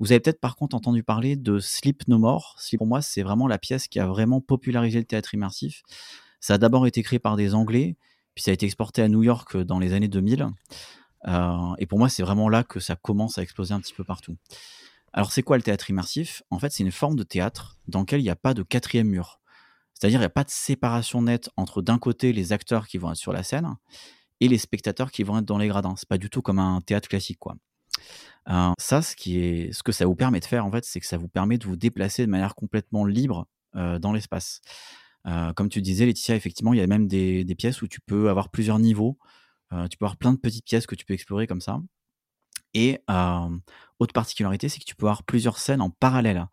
Vous 0.00 0.10
avez 0.10 0.20
peut-être 0.20 0.40
par 0.40 0.56
contre 0.56 0.74
entendu 0.74 1.04
parler 1.04 1.36
de 1.36 1.60
Sleep 1.60 2.08
No 2.08 2.18
More. 2.18 2.56
Sleep, 2.58 2.78
pour 2.78 2.88
moi, 2.88 3.02
c'est 3.02 3.22
vraiment 3.22 3.46
la 3.46 3.58
pièce 3.58 3.86
qui 3.86 4.00
a 4.00 4.06
vraiment 4.06 4.40
popularisé 4.40 4.98
le 4.98 5.04
théâtre 5.04 5.32
immersif. 5.34 5.82
Ça 6.40 6.54
a 6.54 6.58
d'abord 6.58 6.88
été 6.88 7.04
créé 7.04 7.20
par 7.20 7.36
des 7.36 7.54
Anglais, 7.54 7.96
puis 8.34 8.42
ça 8.42 8.50
a 8.50 8.54
été 8.54 8.66
exporté 8.66 9.02
à 9.02 9.08
New 9.08 9.22
York 9.22 9.56
dans 9.56 9.78
les 9.78 9.92
années 9.92 10.08
2000. 10.08 10.48
Euh, 11.28 11.74
et 11.78 11.86
pour 11.86 12.00
moi, 12.00 12.08
c'est 12.08 12.22
vraiment 12.22 12.48
là 12.48 12.64
que 12.64 12.80
ça 12.80 12.96
commence 12.96 13.38
à 13.38 13.42
exploser 13.42 13.74
un 13.74 13.80
petit 13.80 13.94
peu 13.94 14.02
partout. 14.02 14.36
Alors, 15.12 15.30
c'est 15.30 15.42
quoi 15.42 15.56
le 15.56 15.62
théâtre 15.62 15.90
immersif? 15.90 16.42
En 16.50 16.58
fait, 16.58 16.72
c'est 16.72 16.82
une 16.82 16.90
forme 16.90 17.16
de 17.16 17.22
théâtre 17.22 17.78
dans 17.86 18.00
lequel 18.00 18.20
il 18.20 18.24
n'y 18.24 18.30
a 18.30 18.36
pas 18.36 18.54
de 18.54 18.62
quatrième 18.62 19.08
mur. 19.08 19.40
C'est-à-dire, 20.02 20.18
il 20.18 20.22
n'y 20.22 20.26
a 20.26 20.30
pas 20.30 20.42
de 20.42 20.50
séparation 20.50 21.22
nette 21.22 21.48
entre 21.56 21.80
d'un 21.80 21.96
côté 21.96 22.32
les 22.32 22.52
acteurs 22.52 22.88
qui 22.88 22.98
vont 22.98 23.12
être 23.12 23.16
sur 23.16 23.32
la 23.32 23.44
scène 23.44 23.76
et 24.40 24.48
les 24.48 24.58
spectateurs 24.58 25.12
qui 25.12 25.22
vont 25.22 25.38
être 25.38 25.44
dans 25.44 25.58
les 25.58 25.68
gradins. 25.68 25.94
C'est 25.96 26.08
pas 26.08 26.18
du 26.18 26.28
tout 26.28 26.42
comme 26.42 26.58
un 26.58 26.80
théâtre 26.80 27.08
classique, 27.08 27.38
quoi. 27.38 27.54
Euh, 28.48 28.72
ça, 28.80 29.00
ce, 29.00 29.14
qui 29.14 29.38
est, 29.38 29.72
ce 29.72 29.84
que 29.84 29.92
ça 29.92 30.04
vous 30.04 30.16
permet 30.16 30.40
de 30.40 30.44
faire, 30.44 30.66
en 30.66 30.72
fait, 30.72 30.84
c'est 30.84 30.98
que 30.98 31.06
ça 31.06 31.18
vous 31.18 31.28
permet 31.28 31.56
de 31.56 31.64
vous 31.66 31.76
déplacer 31.76 32.26
de 32.26 32.30
manière 32.32 32.56
complètement 32.56 33.04
libre 33.04 33.46
euh, 33.76 34.00
dans 34.00 34.12
l'espace. 34.12 34.60
Euh, 35.28 35.52
comme 35.52 35.68
tu 35.68 35.80
disais, 35.80 36.04
Laetitia, 36.04 36.34
effectivement, 36.34 36.72
il 36.72 36.80
y 36.80 36.82
a 36.82 36.86
même 36.88 37.06
des, 37.06 37.44
des 37.44 37.54
pièces 37.54 37.80
où 37.80 37.86
tu 37.86 38.00
peux 38.00 38.28
avoir 38.28 38.50
plusieurs 38.50 38.80
niveaux. 38.80 39.18
tu 39.88 39.98
peux 39.98 40.04
avoir 40.04 40.16
plein 40.16 40.32
de 40.32 40.38
petites 40.38 40.64
pièces 40.64 40.86
que 40.88 40.96
tu 40.96 41.04
peux 41.04 41.14
explorer 41.14 41.46
comme 41.46 41.60
ça. 41.60 41.78
Et 42.74 43.00
autre 43.98 44.12
particularité, 44.12 44.68
c'est 44.68 44.80
que 44.80 44.84
tu 44.84 44.96
peux 44.96 45.06
avoir 45.06 45.22
plusieurs 45.22 45.58
scènes 45.58 45.80
en 45.80 45.90
parallèle. 45.90 46.46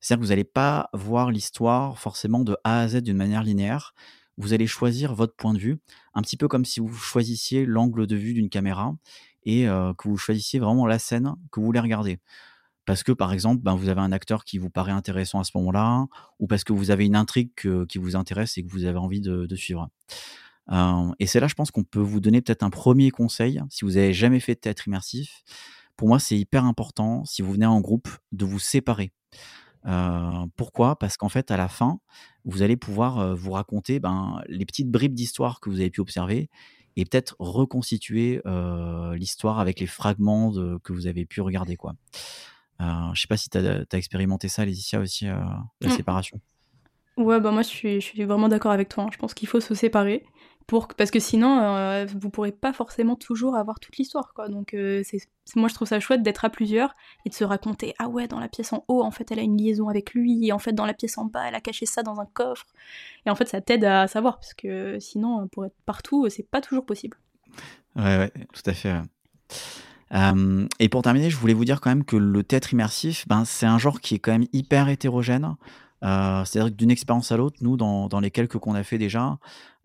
C'est-à-dire 0.00 0.20
que 0.20 0.26
vous 0.26 0.30
n'allez 0.30 0.44
pas 0.44 0.88
voir 0.92 1.30
l'histoire 1.30 1.98
forcément 1.98 2.40
de 2.40 2.56
A 2.64 2.80
à 2.80 2.88
Z 2.88 3.02
d'une 3.02 3.16
manière 3.16 3.42
linéaire. 3.42 3.94
Vous 4.36 4.52
allez 4.52 4.66
choisir 4.66 5.14
votre 5.14 5.34
point 5.34 5.52
de 5.52 5.58
vue, 5.58 5.78
un 6.14 6.22
petit 6.22 6.36
peu 6.36 6.46
comme 6.48 6.64
si 6.64 6.80
vous 6.80 6.92
choisissiez 6.94 7.66
l'angle 7.66 8.06
de 8.06 8.16
vue 8.16 8.34
d'une 8.34 8.48
caméra 8.48 8.94
et 9.44 9.64
que 9.64 10.08
vous 10.08 10.16
choisissiez 10.16 10.60
vraiment 10.60 10.86
la 10.86 10.98
scène 10.98 11.34
que 11.50 11.60
vous 11.60 11.66
voulez 11.66 11.80
regarder. 11.80 12.20
Parce 12.84 13.02
que, 13.02 13.12
par 13.12 13.34
exemple, 13.34 13.62
ben, 13.62 13.74
vous 13.74 13.90
avez 13.90 14.00
un 14.00 14.12
acteur 14.12 14.44
qui 14.44 14.56
vous 14.56 14.70
paraît 14.70 14.92
intéressant 14.92 15.40
à 15.40 15.44
ce 15.44 15.50
moment-là, 15.56 16.06
ou 16.38 16.46
parce 16.46 16.64
que 16.64 16.72
vous 16.72 16.90
avez 16.90 17.04
une 17.04 17.16
intrigue 17.16 17.50
qui 17.86 17.98
vous 17.98 18.16
intéresse 18.16 18.56
et 18.56 18.64
que 18.64 18.70
vous 18.70 18.86
avez 18.86 18.96
envie 18.96 19.20
de, 19.20 19.44
de 19.44 19.56
suivre. 19.56 19.90
Euh, 20.70 21.12
et 21.18 21.26
c'est 21.26 21.40
là, 21.40 21.48
je 21.48 21.54
pense 21.54 21.70
qu'on 21.70 21.84
peut 21.84 22.00
vous 22.00 22.20
donner 22.20 22.42
peut-être 22.42 22.62
un 22.62 22.70
premier 22.70 23.10
conseil, 23.10 23.60
si 23.70 23.84
vous 23.84 23.92
n'avez 23.92 24.12
jamais 24.12 24.40
fait 24.40 24.54
de 24.54 24.60
théâtre 24.60 24.86
immersif. 24.88 25.42
Pour 25.96 26.08
moi, 26.08 26.18
c'est 26.18 26.38
hyper 26.38 26.64
important, 26.64 27.24
si 27.24 27.42
vous 27.42 27.52
venez 27.52 27.66
en 27.66 27.80
groupe, 27.80 28.08
de 28.32 28.44
vous 28.44 28.58
séparer. 28.58 29.12
Euh, 29.86 30.46
pourquoi? 30.56 30.98
Parce 30.98 31.16
qu'en 31.16 31.28
fait, 31.28 31.50
à 31.50 31.56
la 31.56 31.68
fin, 31.68 32.00
vous 32.44 32.62
allez 32.62 32.76
pouvoir 32.76 33.18
euh, 33.18 33.34
vous 33.34 33.52
raconter 33.52 34.00
ben, 34.00 34.42
les 34.48 34.66
petites 34.66 34.90
bribes 34.90 35.14
d'histoire 35.14 35.60
que 35.60 35.70
vous 35.70 35.80
avez 35.80 35.90
pu 35.90 36.00
observer 36.00 36.50
et 36.96 37.04
peut-être 37.04 37.36
reconstituer 37.38 38.42
l'histoire 39.14 39.60
avec 39.60 39.78
les 39.78 39.86
fragments 39.86 40.50
que 40.82 40.92
vous 40.92 41.06
avez 41.06 41.26
pu 41.26 41.40
regarder. 41.40 41.76
Quoi. 41.76 41.94
je 42.80 42.84
ne 42.84 43.14
sais 43.14 43.28
pas 43.28 43.36
si 43.36 43.48
tu 43.48 43.56
as, 43.56 43.84
expérimenté 43.92 44.48
ça, 44.48 44.64
Laetitia, 44.64 44.98
aussi, 44.98 45.26
la 45.26 45.68
mmh. 45.80 45.90
séparation. 45.90 46.40
Ouais, 47.18 47.40
bah 47.40 47.50
moi 47.50 47.62
je 47.62 47.68
suis, 47.68 48.00
je 48.00 48.06
suis 48.06 48.24
vraiment 48.24 48.48
d'accord 48.48 48.70
avec 48.70 48.88
toi. 48.88 49.04
Hein. 49.04 49.10
Je 49.12 49.18
pense 49.18 49.34
qu'il 49.34 49.48
faut 49.48 49.60
se 49.60 49.74
séparer 49.74 50.24
parce 50.96 51.10
que 51.10 51.18
sinon 51.18 51.60
euh, 51.60 52.06
vous 52.20 52.30
pourrez 52.30 52.52
pas 52.52 52.72
forcément 52.72 53.16
toujours 53.16 53.56
avoir 53.56 53.80
toute 53.80 53.96
l'histoire 53.96 54.34
donc 54.50 54.74
euh, 54.74 55.02
c'est 55.02 55.18
moi 55.56 55.68
je 55.68 55.74
trouve 55.74 55.88
ça 55.88 55.98
chouette 55.98 56.22
d'être 56.22 56.44
à 56.44 56.50
plusieurs 56.50 56.94
et 57.24 57.30
de 57.30 57.34
se 57.34 57.42
raconter 57.42 57.94
ah 57.98 58.08
ouais 58.08 58.28
dans 58.28 58.38
la 58.38 58.48
pièce 58.48 58.72
en 58.74 58.84
haut 58.86 59.02
en 59.02 59.10
fait 59.10 59.30
elle 59.32 59.38
a 59.38 59.42
une 59.42 59.56
liaison 59.56 59.88
avec 59.88 60.12
lui 60.12 60.46
et 60.46 60.52
en 60.52 60.58
fait 60.58 60.72
dans 60.72 60.84
la 60.84 60.92
pièce 60.92 61.16
en 61.16 61.24
bas 61.24 61.48
elle 61.48 61.54
a 61.54 61.60
caché 61.60 61.86
ça 61.86 62.02
dans 62.02 62.20
un 62.20 62.26
coffre. 62.26 62.66
Et 63.24 63.30
en 63.30 63.34
fait 63.34 63.48
ça 63.48 63.60
t'aide 63.62 63.84
à 63.84 64.06
savoir 64.08 64.38
parce 64.38 64.52
que 64.52 64.98
sinon 65.00 65.48
pour 65.48 65.64
être 65.64 65.76
partout 65.86 66.26
c'est 66.28 66.48
pas 66.48 66.60
toujours 66.60 66.84
possible. 66.84 67.16
Ouais 67.96 68.18
ouais 68.18 68.32
tout 68.52 68.62
à 68.66 68.74
fait 68.74 68.94
euh, 70.14 70.66
et 70.78 70.88
pour 70.88 71.02
terminer 71.02 71.30
je 71.30 71.36
voulais 71.36 71.54
vous 71.54 71.64
dire 71.64 71.80
quand 71.80 71.90
même 71.90 72.04
que 72.04 72.16
le 72.16 72.42
théâtre 72.42 72.74
immersif 72.74 73.26
ben 73.26 73.44
c'est 73.46 73.66
un 73.66 73.78
genre 73.78 74.00
qui 74.00 74.16
est 74.16 74.18
quand 74.18 74.32
même 74.32 74.46
hyper 74.52 74.90
hétérogène 74.90 75.56
euh, 76.04 76.44
c'est-à-dire 76.44 76.70
que 76.70 76.76
d'une 76.76 76.90
expérience 76.90 77.32
à 77.32 77.36
l'autre, 77.36 77.58
nous, 77.60 77.76
dans, 77.76 78.08
dans 78.08 78.20
les 78.20 78.30
quelques 78.30 78.58
qu'on 78.58 78.74
a 78.74 78.82
fait 78.82 78.98
déjà, 78.98 79.38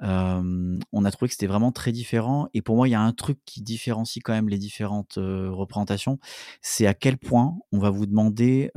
euh, 0.04 0.78
on 0.92 1.06
a 1.06 1.12
trouvé 1.12 1.28
que 1.28 1.34
c'était 1.34 1.48
vraiment 1.48 1.72
très 1.72 1.92
différent. 1.92 2.48
Et 2.54 2.62
pour 2.62 2.76
moi, 2.76 2.88
il 2.88 2.92
y 2.92 2.96
a 2.96 3.02
un 3.02 3.14
truc 3.14 3.40
qui 3.46 3.62
différencie 3.62 4.22
quand 4.24 4.34
même 4.34 4.50
les 4.50 4.58
différentes 4.58 5.18
euh, 5.18 5.50
représentations, 5.52 6.20
c'est 6.62 6.86
à 6.88 6.94
quel 6.94 7.18
point 7.18 7.56
on 7.72 7.80
va 7.80 7.90
vous 7.90 8.06
demander 8.06 8.72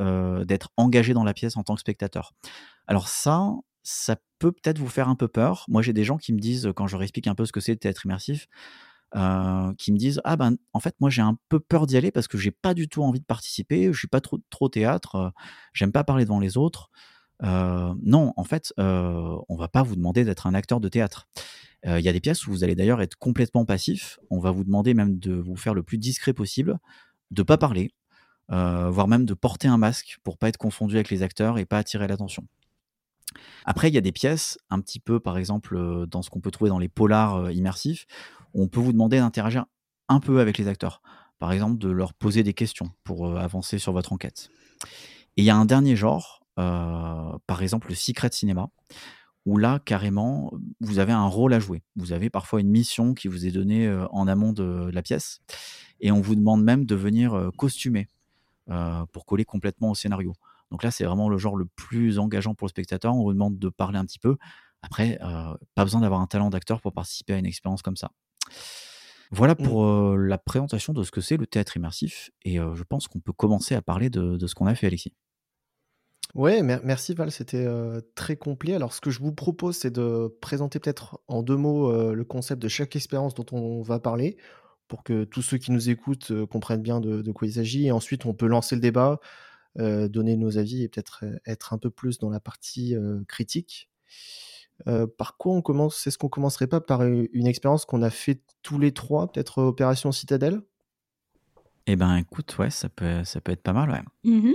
d'être 0.47 0.71
engagé 0.77 1.15
dans 1.15 1.25
la 1.25 1.35
pièce 1.35 1.57
en 1.57 1.63
tant 1.63 1.75
que 1.75 1.81
spectateur. 1.81 2.33
Alors 2.87 3.09
ça, 3.09 3.53
ça 3.83 4.17
peut 4.39 4.53
peut-être 4.53 4.79
vous 4.79 4.89
faire 4.89 5.09
un 5.09 5.15
peu 5.15 5.29
peur. 5.29 5.65
Moi, 5.69 5.83
j'ai 5.83 5.93
des 5.93 6.05
gens 6.05 6.17
qui 6.17 6.33
me 6.33 6.39
disent, 6.39 6.71
quand 6.75 6.87
je 6.87 6.95
leur 6.95 7.03
explique 7.03 7.27
un 7.27 7.35
peu 7.35 7.45
ce 7.45 7.53
que 7.53 7.61
c'est 7.61 7.75
de 7.75 7.79
théâtre 7.81 8.07
immersif, 8.07 8.47
qui 9.79 9.93
me 9.93 9.97
disent 9.97 10.21
ah 10.25 10.37
ben 10.37 10.57
en 10.75 10.81
fait 10.81 10.95
moi 11.01 11.09
j'ai 11.09 11.23
un 11.23 11.39
peu 11.49 11.59
peur 11.59 11.87
d'y 11.87 11.97
aller 11.97 12.11
parce 12.11 12.29
que 12.29 12.37
j'ai 12.37 12.51
pas 12.51 12.75
du 12.75 12.87
tout 12.87 13.03
envie 13.03 13.21
de 13.21 13.25
participer, 13.25 13.91
je 13.91 13.99
suis 13.99 14.09
pas 14.09 14.21
trop 14.21 14.39
trop 14.51 14.69
théâtre, 14.69 15.33
j'aime 15.73 15.93
pas 15.93 16.05
parler 16.05 16.25
devant 16.25 16.41
les 16.41 16.59
autres. 16.59 16.91
Euh, 17.43 17.95
non, 18.03 18.33
en 18.37 18.45
fait, 18.45 18.73
euh, 18.79 19.37
on 19.49 19.57
va 19.57 19.69
pas 19.69 19.83
vous 19.83 19.97
demander 19.97 20.25
d'être 20.25 20.47
un 20.47 20.55
acteur 20.55 20.81
de 20.81 20.89
théâtre. 20.89 21.29
Euh, 21.87 21.99
il 21.99 22.05
y 22.05 22.09
a 22.09 22.13
des 22.13 22.21
pièces 22.21 22.47
où 22.47 22.51
vous 22.51 22.65
allez 22.65 22.75
d'ailleurs 22.75 23.03
être 23.03 23.17
complètement 23.17 23.65
passif. 23.65 24.19
On 24.31 24.39
va 24.39 24.51
vous 24.51 24.65
demander 24.65 24.95
même 24.95 25.19
de 25.19 25.35
vous 25.35 25.57
faire 25.57 25.75
le 25.75 25.83
plus 25.83 25.99
discret 25.99 26.33
possible, 26.33 26.79
de 27.31 27.43
pas 27.43 27.59
parler, 27.59 27.93
voire 28.49 29.09
même 29.09 29.25
de 29.25 29.35
porter 29.35 29.69
un 29.69 29.79
masque 29.79 30.19
pour 30.23 30.39
pas 30.39 30.49
être 30.49 30.57
confondu 30.57 30.95
avec 30.95 31.11
les 31.11 31.23
acteurs 31.23 31.59
et 31.59 31.67
pas 31.67 31.79
attirer 31.79 32.07
l'attention. 32.07 32.47
Après, 33.65 33.89
il 33.89 33.95
y 33.95 33.99
a 33.99 34.03
des 34.03 34.13
pièces, 34.13 34.59
un 34.71 34.81
petit 34.81 35.01
peu 35.01 35.21
par 35.21 35.37
exemple 35.37 36.07
dans 36.07 36.23
ce 36.23 36.31
qu'on 36.31 36.41
peut 36.41 36.51
trouver 36.51 36.71
dans 36.71 36.79
les 36.79 36.89
polars 36.89 37.51
immersifs, 37.51 38.07
où 38.55 38.63
on 38.63 38.69
peut 38.69 38.81
vous 38.81 38.93
demander 38.93 39.19
d'interagir 39.19 39.67
un 40.09 40.21
peu 40.21 40.41
avec 40.41 40.59
les 40.59 40.69
acteurs. 40.69 41.03
Par 41.39 41.53
exemple, 41.53 41.77
de 41.79 41.91
leur 41.91 42.15
poser 42.15 42.43
des 42.43 42.55
questions 42.55 42.91
pour 43.05 43.37
avancer 43.37 43.79
sur 43.79 43.93
votre 43.93 44.13
enquête. 44.13 44.49
Et 45.37 45.43
il 45.43 45.45
y 45.45 45.51
a 45.51 45.57
un 45.57 45.67
dernier 45.67 45.97
genre 45.97 46.37
euh, 46.37 46.46
par 46.57 47.63
exemple 47.63 47.89
le 47.89 47.95
secret 47.95 48.31
cinéma, 48.33 48.69
où 49.47 49.59
là, 49.59 49.81
carrément, 49.85 50.53
vous 50.81 50.99
avez 50.99 51.13
un 51.13 51.27
rôle 51.27 51.55
à 51.55 51.61
jouer. 51.61 51.85
Vous 51.95 52.13
avez 52.13 52.31
parfois 52.31 52.61
une 52.61 52.69
mission 52.69 53.15
qui 53.15 53.29
vous 53.29 53.47
est 53.47 53.53
donnée 53.53 53.87
euh, 53.87 54.07
en 54.09 54.27
amont 54.27 54.53
de 54.53 54.91
la 54.93 55.03
pièce, 55.03 55.41
et 56.01 56.11
on 56.11 56.21
vous 56.21 56.35
demande 56.35 56.65
même 56.65 56.85
de 56.85 56.95
venir 56.97 57.35
euh, 57.35 57.51
costumer 57.57 58.09
pour 59.13 59.27
coller 59.27 59.45
complètement 59.45 59.93
au 59.93 59.95
scénario. 59.95 60.33
Donc 60.73 60.83
là, 60.83 60.91
c'est 60.91 61.05
vraiment 61.05 61.29
le 61.29 61.39
genre 61.39 61.55
le 61.55 61.67
plus 61.67 62.19
engageant 62.19 62.57
pour 62.57 62.67
le 62.67 62.71
spectateur. 62.71 63.15
On 63.15 63.23
vous 63.23 63.33
demande 63.33 63.61
de 63.61 63.69
parler 63.69 63.97
un 63.97 64.05
petit 64.05 64.19
peu. 64.19 64.37
Après, 64.83 65.21
pas 65.77 65.85
besoin 65.85 66.01
d'avoir 66.01 66.21
un 66.21 66.27
talent 66.27 66.51
d'acteur 66.51 66.81
pour 66.81 66.93
participer 66.93 67.35
à 67.35 67.39
une 67.39 67.47
expérience 67.47 67.83
comme 67.83 67.95
ça. 67.95 68.11
Voilà 69.31 69.55
mmh. 69.55 69.63
pour 69.63 69.87
la 70.17 70.37
présentation 70.37 70.93
de 70.95 71.05
ce 71.05 71.13
que 71.13 71.21
c'est 71.21 71.37
le 71.37 71.47
théâtre 71.47 71.77
immersif. 71.77 72.33
Et 72.45 72.57
je 72.57 72.83
pense 72.83 73.07
qu'on 73.07 73.21
peut 73.21 73.33
commencer 73.33 73.77
à 73.77 73.83
parler 73.83 74.11
de, 74.11 74.37
de 74.37 74.47
ce 74.49 74.57
qu'on 74.57 74.67
a 74.67 74.75
fait, 74.75 74.89
Alexis. 74.89 75.15
Ouais, 76.37 76.63
merci 76.63 77.15
Val, 77.15 77.31
c'était 77.31 77.67
très 78.15 78.37
complet. 78.37 78.75
Alors, 78.75 78.93
ce 78.93 79.01
que 79.01 79.11
je 79.11 79.21
vous 79.21 79.33
propose, 79.33 79.79
c'est 79.79 79.91
de 79.91 80.29
présenter 80.43 80.79
peut-être 80.79 81.19
en 81.29 81.43
deux 81.43 81.57
mots 81.57 81.91
le 82.13 82.25
concept 82.25 82.61
de 82.61 82.69
chaque 82.69 82.95
expérience 82.95 83.35
dont 83.35 83.47
on 83.53 83.81
va 83.81 83.99
parler, 84.01 84.37
pour 84.87 85.03
que 85.03 85.25
tous 85.25 85.41
ceux 85.41 85.57
qui 85.57 85.73
nous 85.73 85.89
écoutent 85.89 86.33
comprennent 86.45 86.83
bien 86.83 87.01
de, 87.01 87.33
quoi 87.33 87.49
il 87.49 87.55
s'agit. 87.55 87.87
Et 87.87 87.91
ensuite, 87.91 88.27
on 88.27 88.35
peut 88.35 88.49
lancer 88.49 88.75
le 88.75 88.83
débat, 88.83 89.19
donner 89.77 90.37
nos 90.37 90.59
avis 90.59 90.83
et 90.83 90.89
peut-être 90.89 91.25
être 91.47 91.73
un 91.73 91.79
peu 91.79 91.89
plus 91.89 92.19
dans 92.19 92.29
la 92.29 92.39
partie 92.39 92.95
critique. 93.29 93.89
par 95.17 95.39
quoi 95.39 95.55
on 95.55 95.63
commence? 95.63 96.07
Est-ce 96.07 96.19
qu'on 96.19 96.29
commencerait 96.29 96.67
pas 96.67 96.83
par 96.83 97.03
une 97.03 97.47
expérience 97.47 97.87
qu'on 97.87 98.03
a 98.03 98.11
fait 98.11 98.43
tous 98.61 98.79
les 98.79 98.93
trois, 98.93 99.33
peut-être 99.33 99.63
Opération 99.63 100.13
Citadelle? 100.13 100.61
Eh 101.87 101.97
ben, 101.97 102.15
écoute, 102.17 102.59
ouais, 102.59 102.69
ça 102.69 102.91
peut, 102.91 103.25
ça 103.25 103.41
peut 103.41 103.53
être 103.53 103.63
pas 103.63 103.73
mal, 103.73 103.91
ouais. 103.91 104.03
Mmh 104.31 104.53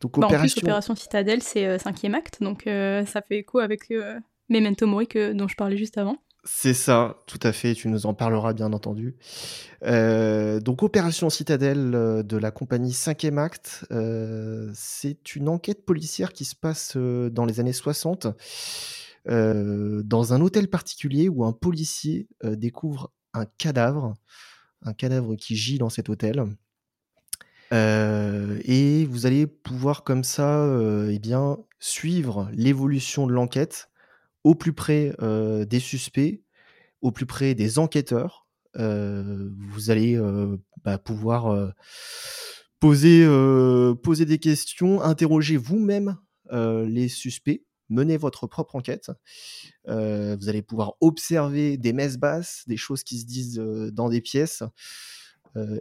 donc, 0.00 0.18
bah, 0.18 0.26
opération... 0.26 0.58
En 0.58 0.60
plus, 0.60 0.66
Opération 0.66 0.96
Citadelle, 0.96 1.42
c'est 1.42 1.66
euh, 1.66 1.78
cinquième 1.78 2.14
acte, 2.14 2.42
donc 2.42 2.66
euh, 2.66 3.04
ça 3.06 3.22
fait 3.22 3.38
écho 3.38 3.58
avec 3.58 3.90
euh, 3.90 4.18
Memento 4.48 4.86
Mori 4.86 5.06
que, 5.06 5.32
dont 5.32 5.48
je 5.48 5.56
parlais 5.56 5.76
juste 5.76 5.98
avant. 5.98 6.16
C'est 6.44 6.74
ça, 6.74 7.16
tout 7.26 7.40
à 7.42 7.52
fait, 7.52 7.74
tu 7.74 7.88
nous 7.88 8.06
en 8.06 8.14
parleras 8.14 8.54
bien 8.54 8.72
entendu. 8.72 9.16
donc 9.82 10.82
Opération 10.82 11.28
Citadelle 11.28 11.90
de 11.90 12.36
la 12.38 12.50
compagnie 12.50 12.92
5e 12.92 13.36
Acte, 13.38 13.84
c'est 14.72 15.34
une 15.34 15.48
enquête 15.48 15.84
policière 15.84 16.32
qui 16.32 16.46
se 16.46 16.54
passe 16.54 16.96
dans 16.96 17.44
les 17.44 17.60
années 17.60 17.74
60, 17.74 18.28
dans 19.26 20.32
un 20.32 20.40
hôtel 20.40 20.68
particulier 20.68 21.28
où 21.28 21.44
un 21.44 21.52
policier 21.52 22.28
découvre 22.44 23.12
un 23.34 23.44
cadavre, 23.58 24.14
un 24.82 24.94
cadavre 24.94 25.34
qui 25.34 25.54
gît 25.54 25.78
dans 25.78 25.90
cet 25.90 26.08
hôtel. 26.08 26.46
Euh, 27.72 28.60
et 28.64 29.04
vous 29.04 29.26
allez 29.26 29.46
pouvoir 29.46 30.04
comme 30.04 30.24
ça, 30.24 30.64
euh, 30.64 31.10
eh 31.12 31.18
bien, 31.18 31.58
suivre 31.78 32.48
l'évolution 32.52 33.26
de 33.26 33.32
l'enquête 33.32 33.90
au 34.44 34.54
plus 34.54 34.72
près 34.72 35.14
euh, 35.20 35.64
des 35.64 35.80
suspects, 35.80 36.42
au 37.02 37.12
plus 37.12 37.26
près 37.26 37.54
des 37.54 37.78
enquêteurs. 37.78 38.46
vous 38.74 39.90
allez 39.90 40.18
bah, 40.84 40.98
pouvoir 40.98 41.72
poser, 42.80 43.26
poser 44.02 44.24
des 44.24 44.38
questions, 44.38 45.02
interroger 45.02 45.56
vous-même 45.56 46.16
les 46.52 47.08
suspects, 47.08 47.64
mener 47.88 48.16
votre 48.16 48.46
propre 48.46 48.76
enquête. 48.76 49.10
vous 49.86 50.48
allez 50.48 50.62
pouvoir 50.62 50.94
observer 51.00 51.76
des 51.76 51.92
messes 51.92 52.18
basses, 52.18 52.64
des 52.66 52.76
choses 52.76 53.02
qui 53.02 53.18
se 53.18 53.26
disent 53.26 53.58
dans 53.92 54.08
des 54.08 54.20
pièces, 54.20 54.62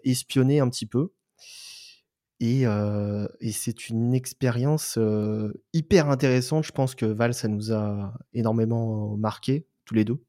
espionner 0.04 0.60
un 0.60 0.70
petit 0.70 0.88
peu. 0.88 1.12
Et, 2.40 2.66
c'est 3.52 3.90
une 3.90 4.14
expérience 4.14 5.00
hyper 5.74 6.10
intéressante. 6.10 6.66
Je 6.66 6.72
pense 6.72 6.96
que 6.96 7.06
Val, 7.06 7.34
ça 7.34 7.48
nous 7.48 7.74
a 7.74 8.14
énormément 8.34 9.18
marqué, 9.18 9.68
tous 9.86 9.96
les 9.96 10.06
deux. 10.06 10.24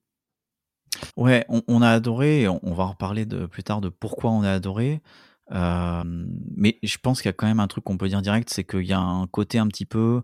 Ouais, 1.16 1.44
on, 1.48 1.82
a 1.82 1.90
adoré, 1.90 2.48
on, 2.48 2.74
va 2.74 2.84
en 2.84 2.90
reparler 2.90 3.26
plus 3.26 3.62
tard 3.62 3.80
de 3.80 3.88
pourquoi 3.88 4.30
on 4.30 4.42
a 4.42 4.52
adoré. 4.52 5.02
mais 5.50 6.78
je 6.82 6.98
pense 6.98 7.20
qu'il 7.20 7.28
y 7.28 7.30
a 7.30 7.34
quand 7.34 7.46
même 7.46 7.60
un 7.60 7.68
truc 7.68 7.84
qu'on 7.84 7.98
peut 7.98 8.08
dire 8.08 8.22
direct, 8.22 8.48
c'est 8.50 8.64
qu'il 8.64 8.86
y 8.86 8.92
a 8.92 9.00
un 9.00 9.26
côté 9.26 9.58
un 9.58 9.66
petit 9.68 9.86
peu 9.86 10.22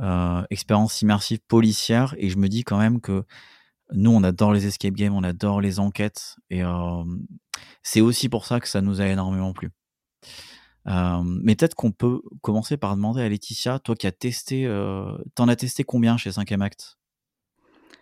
euh, 0.00 0.42
expérience 0.50 1.02
immersive 1.02 1.38
policière 1.46 2.16
et 2.18 2.28
je 2.28 2.36
me 2.36 2.48
dis 2.48 2.64
quand 2.64 2.78
même 2.78 3.00
que 3.00 3.24
nous, 3.92 4.10
on 4.10 4.24
adore 4.24 4.52
les 4.52 4.66
escape 4.66 4.94
games, 4.94 5.14
on 5.14 5.22
adore 5.22 5.60
les 5.60 5.78
enquêtes 5.78 6.36
et 6.50 6.64
euh, 6.64 7.04
c'est 7.82 8.00
aussi 8.00 8.28
pour 8.28 8.44
ça 8.44 8.58
que 8.58 8.68
ça 8.68 8.80
nous 8.80 9.00
a 9.00 9.06
énormément 9.06 9.52
plu. 9.52 9.70
Euh, 10.86 11.22
mais 11.24 11.54
peut-être 11.54 11.74
qu'on 11.74 11.92
peut 11.92 12.20
commencer 12.42 12.76
par 12.76 12.94
demander 12.96 13.22
à 13.22 13.28
Laetitia, 13.28 13.78
toi 13.78 13.94
qui 13.94 14.06
as 14.06 14.12
testé, 14.12 14.68
t'en 15.34 15.48
as 15.48 15.56
testé 15.56 15.84
combien 15.84 16.16
chez 16.16 16.32
5 16.32 16.50
Act 16.52 16.98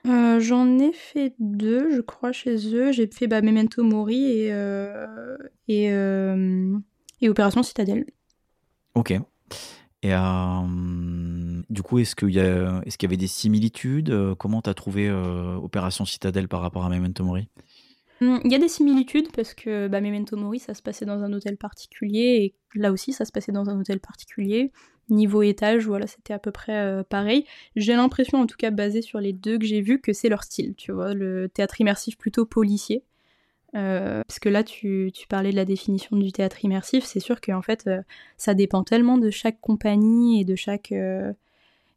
J'en 0.05 0.79
ai 0.79 0.93
fait 0.93 1.35
deux, 1.39 1.95
je 1.95 2.01
crois, 2.01 2.33
chez 2.33 2.75
eux. 2.75 2.91
J'ai 2.91 3.07
fait 3.07 3.29
bah, 3.29 3.41
Memento 3.41 3.85
Mori 3.85 4.25
et, 4.25 4.49
et, 5.69 5.85
et 5.85 7.29
Opération 7.29 7.62
Citadelle. 7.62 8.07
Ok. 8.95 9.15
Et 10.03 10.12
du 11.71 11.83
coup, 11.83 11.99
est-ce 12.01 12.17
qu'il 12.17 12.31
y, 12.31 12.39
est 12.39 12.97
qu'il 12.97 13.09
y 13.09 13.11
avait 13.11 13.17
des 13.17 13.29
similitudes? 13.29 14.35
Comment 14.39 14.61
tu 14.61 14.71
as 14.71 14.75
trouvé 14.75 15.09
Opération 15.11 16.05
Citadelle 16.05 16.49
par 16.49 16.62
rapport 16.62 16.85
à 16.85 16.89
Memento 16.89 17.23
Mori? 17.23 17.49
Il 18.45 18.52
y 18.52 18.55
a 18.55 18.59
des 18.59 18.69
similitudes 18.69 19.33
parce 19.33 19.55
que 19.55 19.88
bah, 19.88 20.00
Memento 20.00 20.37
Mori, 20.37 20.59
ça 20.59 20.75
se 20.75 20.83
passait 20.83 21.05
dans 21.05 21.23
un 21.23 21.33
hôtel 21.33 21.57
particulier 21.57 22.55
et 22.75 22.79
là 22.79 22.93
aussi, 22.93 23.12
ça 23.12 23.25
se 23.25 23.33
passait 23.33 23.52
dans 23.52 23.69
un 23.69 23.81
hôtel 23.81 24.00
particulier. 24.00 24.73
Niveau 25.09 25.43
étage, 25.43 25.87
voilà, 25.87 26.07
c'était 26.07 26.33
à 26.33 26.38
peu 26.38 26.52
près 26.52 27.05
pareil. 27.05 27.45
J'ai 27.76 27.95
l'impression, 27.95 28.38
en 28.38 28.47
tout 28.47 28.57
cas 28.57 28.71
basé 28.71 29.02
sur 29.02 29.21
les 29.21 29.33
deux 29.33 29.59
que 29.59 29.64
j'ai 29.67 29.81
vus, 29.81 30.00
que 30.00 30.12
c'est 30.12 30.29
leur 30.29 30.45
style, 30.45 30.75
tu 30.76 30.93
vois, 30.93 31.14
le 31.14 31.49
théâtre 31.49 31.81
immersif 31.81 32.17
plutôt 32.17 32.47
policier. 32.47 33.05
Euh, 33.75 34.23
parce 34.26 34.38
que 34.38 34.49
là, 34.49 34.64
tu, 34.64 35.12
parlais 35.29 35.50
de 35.50 35.57
la 35.57 35.64
définition 35.64 36.17
du 36.17 36.31
théâtre 36.33 36.64
immersif, 36.64 37.05
c'est 37.05 37.21
sûr 37.21 37.41
qu'en 37.41 37.62
fait, 37.62 37.85
euh, 37.87 38.02
ça 38.37 38.55
dépend 38.55 38.85
tellement 38.85 39.19
de 39.19 39.31
chaque 39.31 39.61
compagnie 39.61 40.41
et 40.41 40.45
de 40.45 40.55
chaque, 40.57 40.93
euh, 40.93 41.33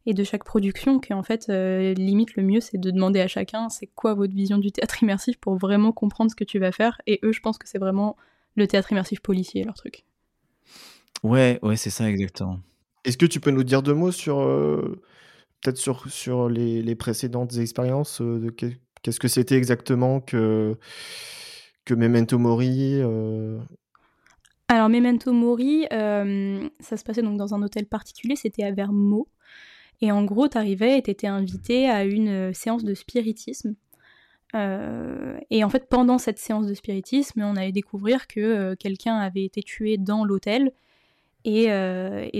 et 0.06 0.14
de 0.14 0.24
chaque 0.24 0.44
production 0.44 1.00
qu'en 1.00 1.22
fait, 1.22 1.48
limite, 1.48 2.36
le 2.36 2.42
mieux, 2.42 2.60
c'est 2.60 2.78
de 2.78 2.90
demander 2.90 3.20
à 3.20 3.28
chacun 3.28 3.68
c'est 3.68 3.88
quoi 3.88 4.14
votre 4.14 4.34
vision 4.34 4.58
du 4.58 4.72
théâtre 4.72 5.02
immersif 5.02 5.36
pour 5.38 5.56
vraiment 5.56 5.92
comprendre 5.92 6.30
ce 6.30 6.36
que 6.36 6.44
tu 6.44 6.58
vas 6.58 6.72
faire. 6.72 7.00
Et 7.06 7.20
eux, 7.24 7.32
je 7.32 7.40
pense 7.40 7.58
que 7.58 7.68
c'est 7.68 7.78
vraiment 7.78 8.16
le 8.54 8.66
théâtre 8.66 8.92
immersif 8.92 9.20
policier, 9.20 9.64
leur 9.64 9.74
truc. 9.74 10.04
Ouais, 11.22 11.58
ouais, 11.62 11.76
c'est 11.76 11.90
ça, 11.90 12.08
exactement. 12.08 12.60
Est-ce 13.04 13.18
que 13.18 13.26
tu 13.26 13.40
peux 13.40 13.50
nous 13.50 13.64
dire 13.64 13.82
deux 13.82 13.94
mots 13.94 14.12
sur, 14.12 14.36
peut-être 15.60 15.76
sur, 15.76 16.08
sur 16.10 16.48
les, 16.48 16.94
précédentes 16.94 17.56
expériences 17.56 18.22
Qu'est-ce 19.02 19.20
que 19.20 19.28
c'était 19.28 19.56
exactement 19.56 20.20
que 20.20 20.76
que 21.86 21.94
Memento 21.94 22.36
Mori 22.36 23.00
euh, 23.00 23.58
Alors, 24.68 24.90
Memento 24.90 25.32
Mori, 25.32 25.86
euh, 25.92 26.68
ça 26.80 26.98
se 26.98 27.04
passait 27.04 27.22
donc 27.22 27.38
dans 27.38 27.54
un 27.54 27.62
hôtel 27.62 27.86
particulier, 27.86 28.36
c'était 28.36 28.64
à 28.64 28.72
Vermo. 28.72 29.28
Et 30.00 30.12
en 30.12 30.24
gros, 30.24 30.48
t'arrivais 30.48 30.98
et 30.98 31.02
t'étais 31.02 31.26
invité 31.26 31.88
à 31.88 32.04
une 32.04 32.28
euh, 32.28 32.52
séance 32.52 32.84
de 32.84 32.94
spiritisme. 32.94 33.74
et 35.50 35.64
en 35.64 35.68
fait, 35.68 35.86
pendant 35.90 36.16
cette 36.16 36.38
séance 36.38 36.66
de 36.66 36.72
spiritisme, 36.72 37.42
on 37.42 37.56
allait 37.56 37.72
découvrir 37.72 38.26
que 38.26 38.74
quelqu'un 38.74 39.16
avait 39.16 39.44
été 39.44 39.62
tué 39.62 39.98
dans 39.98 40.24
l'hôtel. 40.24 40.72
Et, 41.44 41.68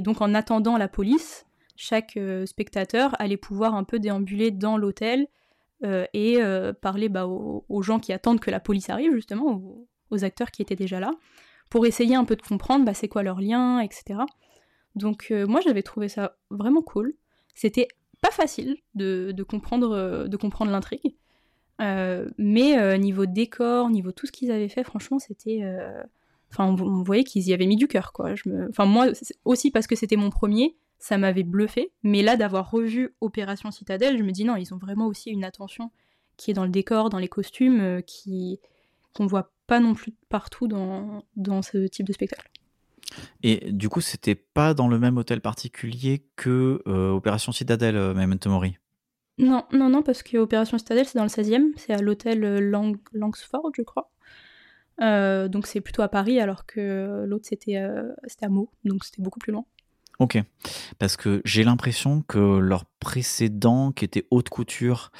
donc, 0.00 0.22
en 0.22 0.32
attendant 0.32 0.78
la 0.78 0.88
police, 0.88 1.44
chaque 1.76 2.18
spectateur 2.46 3.14
allait 3.20 3.36
pouvoir 3.36 3.74
un 3.74 3.84
peu 3.84 3.98
déambuler 3.98 4.50
dans 4.50 4.78
l'hôtel 4.78 5.28
euh, 5.84 6.06
et 6.14 6.38
euh, 6.40 6.72
parler 6.72 7.08
bah, 7.08 7.26
aux, 7.26 7.82
gens 7.82 7.98
qui 7.98 8.12
attendent 8.12 8.40
que 8.40 8.50
la 8.50 8.60
police 8.60 8.88
arrive, 8.88 9.12
justement, 9.12 9.62
aux, 10.10 10.24
acteurs 10.24 10.50
qui 10.50 10.62
étaient 10.62 10.76
déjà 10.76 11.00
là, 11.00 11.10
pour 11.68 11.84
essayer 11.84 12.14
un 12.14 12.24
peu 12.24 12.36
de 12.36 12.42
comprendre 12.42 12.84
bah, 12.84 12.94
c'est 12.94 13.08
quoi 13.08 13.22
leur 13.22 13.40
lien, 13.40 13.80
etc. 13.80 14.20
Donc 14.94 15.28
euh, 15.30 15.46
moi 15.46 15.60
j'avais 15.60 15.82
trouvé 15.82 16.08
ça 16.08 16.38
vraiment 16.48 16.80
cool. 16.80 17.14
C'était 17.56 17.88
pas 18.22 18.30
facile 18.30 18.76
de, 18.94 19.34
comprendre, 19.42 20.28
de 20.28 20.36
comprendre 20.36 20.70
l'intrigue, 20.70 21.16
mais 21.80 22.98
niveau 22.98 23.26
décor, 23.26 23.90
niveau 23.90 24.12
tout 24.12 24.26
ce 24.26 24.32
qu'ils 24.32 24.52
avaient 24.52 24.68
fait, 24.68 24.84
franchement 24.84 25.18
c'était... 25.18 25.62
Enfin, 26.52 26.76
on, 26.80 27.02
voyait 27.02 27.24
qu'ils 27.24 27.48
y 27.48 27.52
avaient 27.52 27.66
mis 27.66 27.76
du 27.76 27.88
cœur, 27.88 28.12
quoi. 28.12 28.32
Enfin, 28.70 28.86
moi, 28.86 29.08
aussi 29.44 29.72
parce 29.72 29.88
que 29.88 29.96
c'était 29.96 30.14
mon 30.14 30.30
premier, 30.30 30.76
ça 30.98 31.18
m'avait 31.18 31.42
bluffé. 31.42 31.92
Mais 32.02 32.22
là, 32.22 32.36
d'avoir 32.36 32.70
revu 32.70 33.14
Opération 33.20 33.70
Citadelle, 33.70 34.18
je 34.18 34.22
me 34.22 34.32
dis 34.32 34.44
non, 34.44 34.56
ils 34.56 34.72
ont 34.72 34.78
vraiment 34.78 35.06
aussi 35.06 35.30
une 35.30 35.44
attention 35.44 35.90
qui 36.36 36.50
est 36.50 36.54
dans 36.54 36.64
le 36.64 36.70
décor, 36.70 37.10
dans 37.10 37.18
les 37.18 37.28
costumes, 37.28 37.80
euh, 37.80 38.00
qui 38.00 38.60
qu'on 39.14 39.26
voit 39.26 39.52
pas 39.66 39.80
non 39.80 39.94
plus 39.94 40.12
partout 40.28 40.68
dans, 40.68 41.24
dans 41.36 41.62
ce 41.62 41.86
type 41.86 42.06
de 42.06 42.12
spectacle. 42.12 42.50
Et 43.42 43.72
du 43.72 43.88
coup, 43.88 44.00
c'était 44.00 44.34
pas 44.34 44.74
dans 44.74 44.88
le 44.88 44.98
même 44.98 45.16
hôtel 45.16 45.40
particulier 45.40 46.26
que 46.36 46.82
euh, 46.86 47.10
Opération 47.10 47.52
Citadelle, 47.52 47.96
euh, 47.96 48.14
Memento 48.14 48.50
Mori 48.50 48.76
Non, 49.38 49.64
non, 49.72 49.88
non, 49.88 50.02
parce 50.02 50.22
que 50.22 50.36
Opération 50.38 50.78
Citadelle, 50.78 51.06
c'est 51.06 51.18
dans 51.18 51.24
le 51.24 51.30
16e, 51.30 51.72
c'est 51.76 51.92
à 51.92 52.00
l'hôtel 52.02 52.40
Lang 52.40 52.96
Langsford, 53.12 53.70
je 53.76 53.82
crois. 53.82 54.10
donc 55.48 55.66
c'est 55.66 55.80
plutôt 55.80 56.02
à 56.02 56.08
Paris, 56.08 56.40
alors 56.40 56.66
que 56.66 57.24
l'autre 57.26 57.46
c'était 57.48 57.76
à 57.76 58.48
Meaux, 58.48 58.70
donc 58.84 59.04
c'était 59.04 59.22
beaucoup 59.22 59.38
plus 59.38 59.52
loin. 59.52 59.64
Ok. 60.18 60.38
Parce 60.98 61.16
que 61.16 61.42
j'ai 61.44 61.64
l'impression 61.64 62.22
que 62.22 62.58
leur 62.58 62.84
précédent, 63.00 63.92
qui 63.92 64.04
était 64.04 64.26
Haute 64.30 64.48
Couture, 64.48 65.10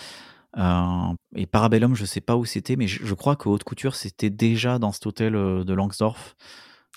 euh, 0.57 1.15
et 1.35 1.47
Parabellum, 1.47 1.95
je 1.95 2.05
sais 2.05 2.21
pas 2.21 2.37
où 2.37 2.45
c'était, 2.45 2.77
mais 2.77 2.87
je, 2.87 3.15
crois 3.15 3.37
que 3.37 3.49
Haute 3.49 3.65
Couture, 3.65 3.95
c'était 3.95 4.31
déjà 4.31 4.79
dans 4.79 4.93
cet 4.93 5.07
hôtel 5.07 5.37
euh, 5.37 5.65
de 5.65 5.75
Langsdorff. 5.75 6.37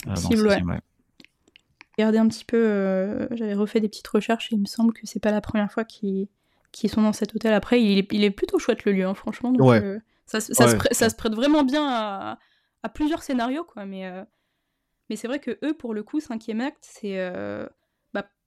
Euh, 0.07 0.43
ouais. 0.43 0.61
Regardez 1.97 2.17
un 2.17 2.27
petit 2.27 2.45
peu, 2.45 3.27
j'avais 3.31 3.53
refait 3.53 3.81
des 3.81 3.89
petites 3.89 4.07
recherches 4.07 4.51
et 4.51 4.55
il 4.55 4.61
me 4.61 4.65
semble 4.65 4.93
que 4.93 5.01
c'est 5.03 5.19
pas 5.19 5.31
la 5.31 5.41
première 5.41 5.71
fois 5.71 5.83
qu'ils 5.83 6.29
sont 6.87 7.01
dans 7.01 7.13
cet 7.13 7.35
hôtel. 7.35 7.53
Après, 7.53 7.81
il 7.81 8.23
est, 8.23 8.31
plutôt 8.31 8.57
chouette 8.59 8.85
le 8.85 8.93
lieu, 8.93 9.05
hein, 9.05 9.13
franchement. 9.13 9.51
ça, 10.25 10.39
se 10.39 11.15
prête 11.15 11.33
vraiment 11.33 11.63
bien 11.63 11.85
à, 11.89 12.39
à, 12.83 12.89
plusieurs 12.89 13.21
scénarios, 13.21 13.65
quoi. 13.65 13.85
Mais, 13.85 14.09
mais 15.09 15.17
c'est 15.17 15.27
vrai 15.27 15.39
que 15.39 15.59
eux, 15.65 15.73
pour 15.73 15.93
le 15.93 16.03
coup, 16.03 16.21
cinquième 16.21 16.61
acte, 16.61 16.87
c'est 16.89 17.17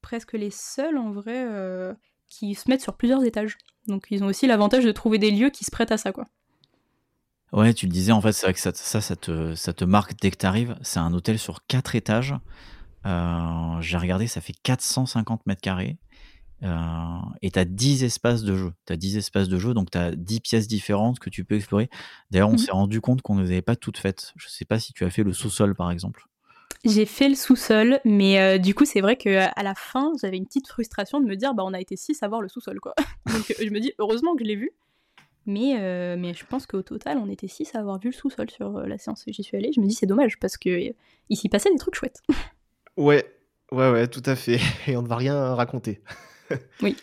presque 0.02 0.32
les 0.34 0.50
seuls 0.50 0.98
en 0.98 1.10
vrai 1.10 1.46
euh, 1.48 1.94
qui 2.26 2.54
se 2.54 2.68
mettent 2.68 2.82
sur 2.82 2.94
plusieurs 2.94 3.24
étages. 3.24 3.56
Donc 3.86 4.08
ils 4.10 4.22
ont 4.22 4.26
aussi 4.26 4.46
l'avantage 4.46 4.84
de 4.84 4.92
trouver 4.92 5.18
des 5.18 5.30
lieux 5.30 5.48
qui 5.48 5.64
se 5.64 5.70
prêtent 5.70 5.92
à 5.92 5.96
ça, 5.96 6.12
quoi. 6.12 6.28
Ouais, 7.52 7.74
tu 7.74 7.86
le 7.86 7.92
disais, 7.92 8.12
en 8.12 8.20
fait, 8.20 8.32
c'est 8.32 8.46
vrai 8.46 8.54
que 8.54 8.60
ça, 8.60 8.72
ça, 8.72 9.16
te, 9.16 9.54
ça 9.54 9.72
te 9.72 9.84
marque 9.84 10.14
dès 10.20 10.30
que 10.30 10.38
tu 10.38 10.46
arrives. 10.46 10.76
C'est 10.82 11.00
un 11.00 11.12
hôtel 11.12 11.38
sur 11.38 11.66
quatre 11.66 11.94
étages. 11.94 12.34
Euh, 13.04 13.80
j'ai 13.80 13.98
regardé, 13.98 14.26
ça 14.26 14.40
fait 14.40 14.54
450 14.62 15.46
mètres 15.46 15.60
carrés. 15.60 15.98
Euh, 16.62 17.18
et 17.42 17.50
tu 17.50 17.58
as 17.58 17.64
10 17.64 18.04
espaces 18.04 18.42
de 18.42 18.56
jeu. 18.56 18.72
Tu 18.86 18.92
as 18.92 18.96
10 18.96 19.18
espaces 19.18 19.48
de 19.48 19.58
jeu, 19.58 19.74
donc 19.74 19.90
tu 19.90 19.98
as 19.98 20.14
10 20.14 20.40
pièces 20.40 20.66
différentes 20.66 21.18
que 21.18 21.28
tu 21.28 21.44
peux 21.44 21.56
explorer. 21.56 21.90
D'ailleurs, 22.30 22.50
on 22.50 22.54
mmh 22.54 22.58
s'est 22.58 22.72
rendu 22.72 23.00
compte 23.00 23.20
qu'on 23.20 23.34
ne 23.34 23.42
les 23.42 23.50
avait 23.50 23.62
pas 23.62 23.76
toutes 23.76 23.98
faites. 23.98 24.32
Je 24.36 24.48
sais 24.48 24.64
pas 24.64 24.78
si 24.78 24.92
tu 24.92 25.04
as 25.04 25.10
fait 25.10 25.24
le 25.24 25.32
sous-sol, 25.32 25.74
par 25.74 25.90
exemple. 25.90 26.26
J'ai 26.84 27.04
fait 27.04 27.28
le 27.28 27.34
sous-sol, 27.34 28.00
mais 28.04 28.40
euh, 28.40 28.58
du 28.58 28.74
coup, 28.74 28.84
c'est 28.84 29.00
vrai 29.00 29.16
qu'à 29.16 29.52
la 29.62 29.74
fin, 29.74 30.12
j'avais 30.20 30.36
une 30.36 30.46
petite 30.46 30.68
frustration 30.68 31.20
de 31.20 31.26
me 31.26 31.36
dire, 31.36 31.54
bah, 31.54 31.64
on 31.66 31.74
a 31.74 31.80
été 31.80 31.96
six 31.96 32.22
à 32.22 32.28
voir 32.28 32.40
le 32.40 32.48
sous-sol, 32.48 32.80
quoi. 32.80 32.94
Donc, 33.26 33.54
je 33.60 33.70
me 33.70 33.78
dis, 33.78 33.92
heureusement 33.98 34.34
que 34.34 34.42
je 34.42 34.48
l'ai 34.48 34.56
vu. 34.56 34.70
Mais, 35.46 35.76
euh, 35.78 36.16
mais 36.18 36.34
je 36.34 36.44
pense 36.46 36.66
qu'au 36.66 36.82
total, 36.82 37.18
on 37.18 37.28
était 37.28 37.48
six 37.48 37.74
à 37.74 37.80
avoir 37.80 37.98
vu 37.98 38.10
le 38.10 38.14
sous-sol 38.14 38.50
sur 38.50 38.80
la 38.80 38.98
séance 38.98 39.24
où 39.26 39.32
j'y 39.32 39.42
suis 39.42 39.56
allée. 39.56 39.72
Je 39.74 39.80
me 39.80 39.86
dis, 39.86 39.94
c'est 39.94 40.06
dommage, 40.06 40.38
parce 40.38 40.56
que 40.56 40.92
il 41.28 41.36
s'y 41.36 41.48
passait 41.48 41.70
des 41.70 41.78
trucs 41.78 41.94
chouettes. 41.94 42.22
ouais, 42.96 43.24
ouais, 43.72 43.90
ouais, 43.90 44.08
tout 44.08 44.22
à 44.26 44.36
fait. 44.36 44.60
Et 44.86 44.96
on 44.96 45.02
ne 45.02 45.08
va 45.08 45.16
rien 45.16 45.54
raconter. 45.54 46.02
oui. 46.82 46.96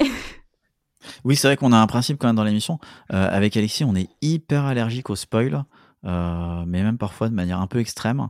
Oui, 1.24 1.36
c'est 1.36 1.48
vrai 1.48 1.58
qu'on 1.58 1.72
a 1.72 1.78
un 1.78 1.88
principe 1.88 2.18
quand 2.18 2.28
même 2.28 2.36
dans 2.36 2.44
l'émission. 2.44 2.78
avec 3.10 3.56
Alexis, 3.58 3.84
on 3.84 3.96
est 3.96 4.10
hyper 4.22 4.66
allergique 4.66 5.10
au 5.10 5.16
spoil, 5.16 5.64
mais 6.04 6.84
même 6.84 6.98
parfois 6.98 7.30
de 7.30 7.34
manière 7.34 7.60
un 7.60 7.68
peu 7.68 7.80
extrême. 7.80 8.30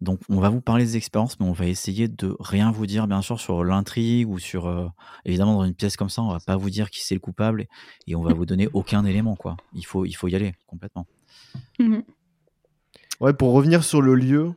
Donc, 0.00 0.20
on 0.28 0.40
va 0.40 0.50
vous 0.50 0.60
parler 0.60 0.84
des 0.84 0.96
expériences, 0.96 1.40
mais 1.40 1.46
on 1.46 1.52
va 1.52 1.66
essayer 1.66 2.06
de 2.06 2.36
rien 2.38 2.70
vous 2.70 2.86
dire, 2.86 3.06
bien 3.06 3.22
sûr, 3.22 3.40
sur 3.40 3.64
l'intrigue 3.64 4.28
ou 4.28 4.38
sur. 4.38 4.66
Euh, 4.66 4.88
évidemment, 5.24 5.54
dans 5.54 5.64
une 5.64 5.74
pièce 5.74 5.96
comme 5.96 6.10
ça, 6.10 6.22
on 6.22 6.30
va 6.30 6.40
pas 6.40 6.56
vous 6.56 6.68
dire 6.68 6.90
qui 6.90 7.04
c'est 7.04 7.14
le 7.14 7.20
coupable 7.20 7.66
et, 8.06 8.14
on 8.14 8.22
va 8.22 8.34
vous 8.34 8.44
donner 8.44 8.68
aucun 8.74 9.04
élément, 9.04 9.36
quoi. 9.36 9.56
Il 9.74 9.86
faut, 9.86 10.04
il 10.04 10.12
faut 10.12 10.28
y 10.28 10.34
aller 10.34 10.54
complètement. 10.66 11.06
Mmh 11.78 12.00
ouais, 13.20 13.32
pour 13.32 13.52
revenir 13.52 13.82
sur 13.84 14.02
le 14.02 14.14
lieu, 14.14 14.52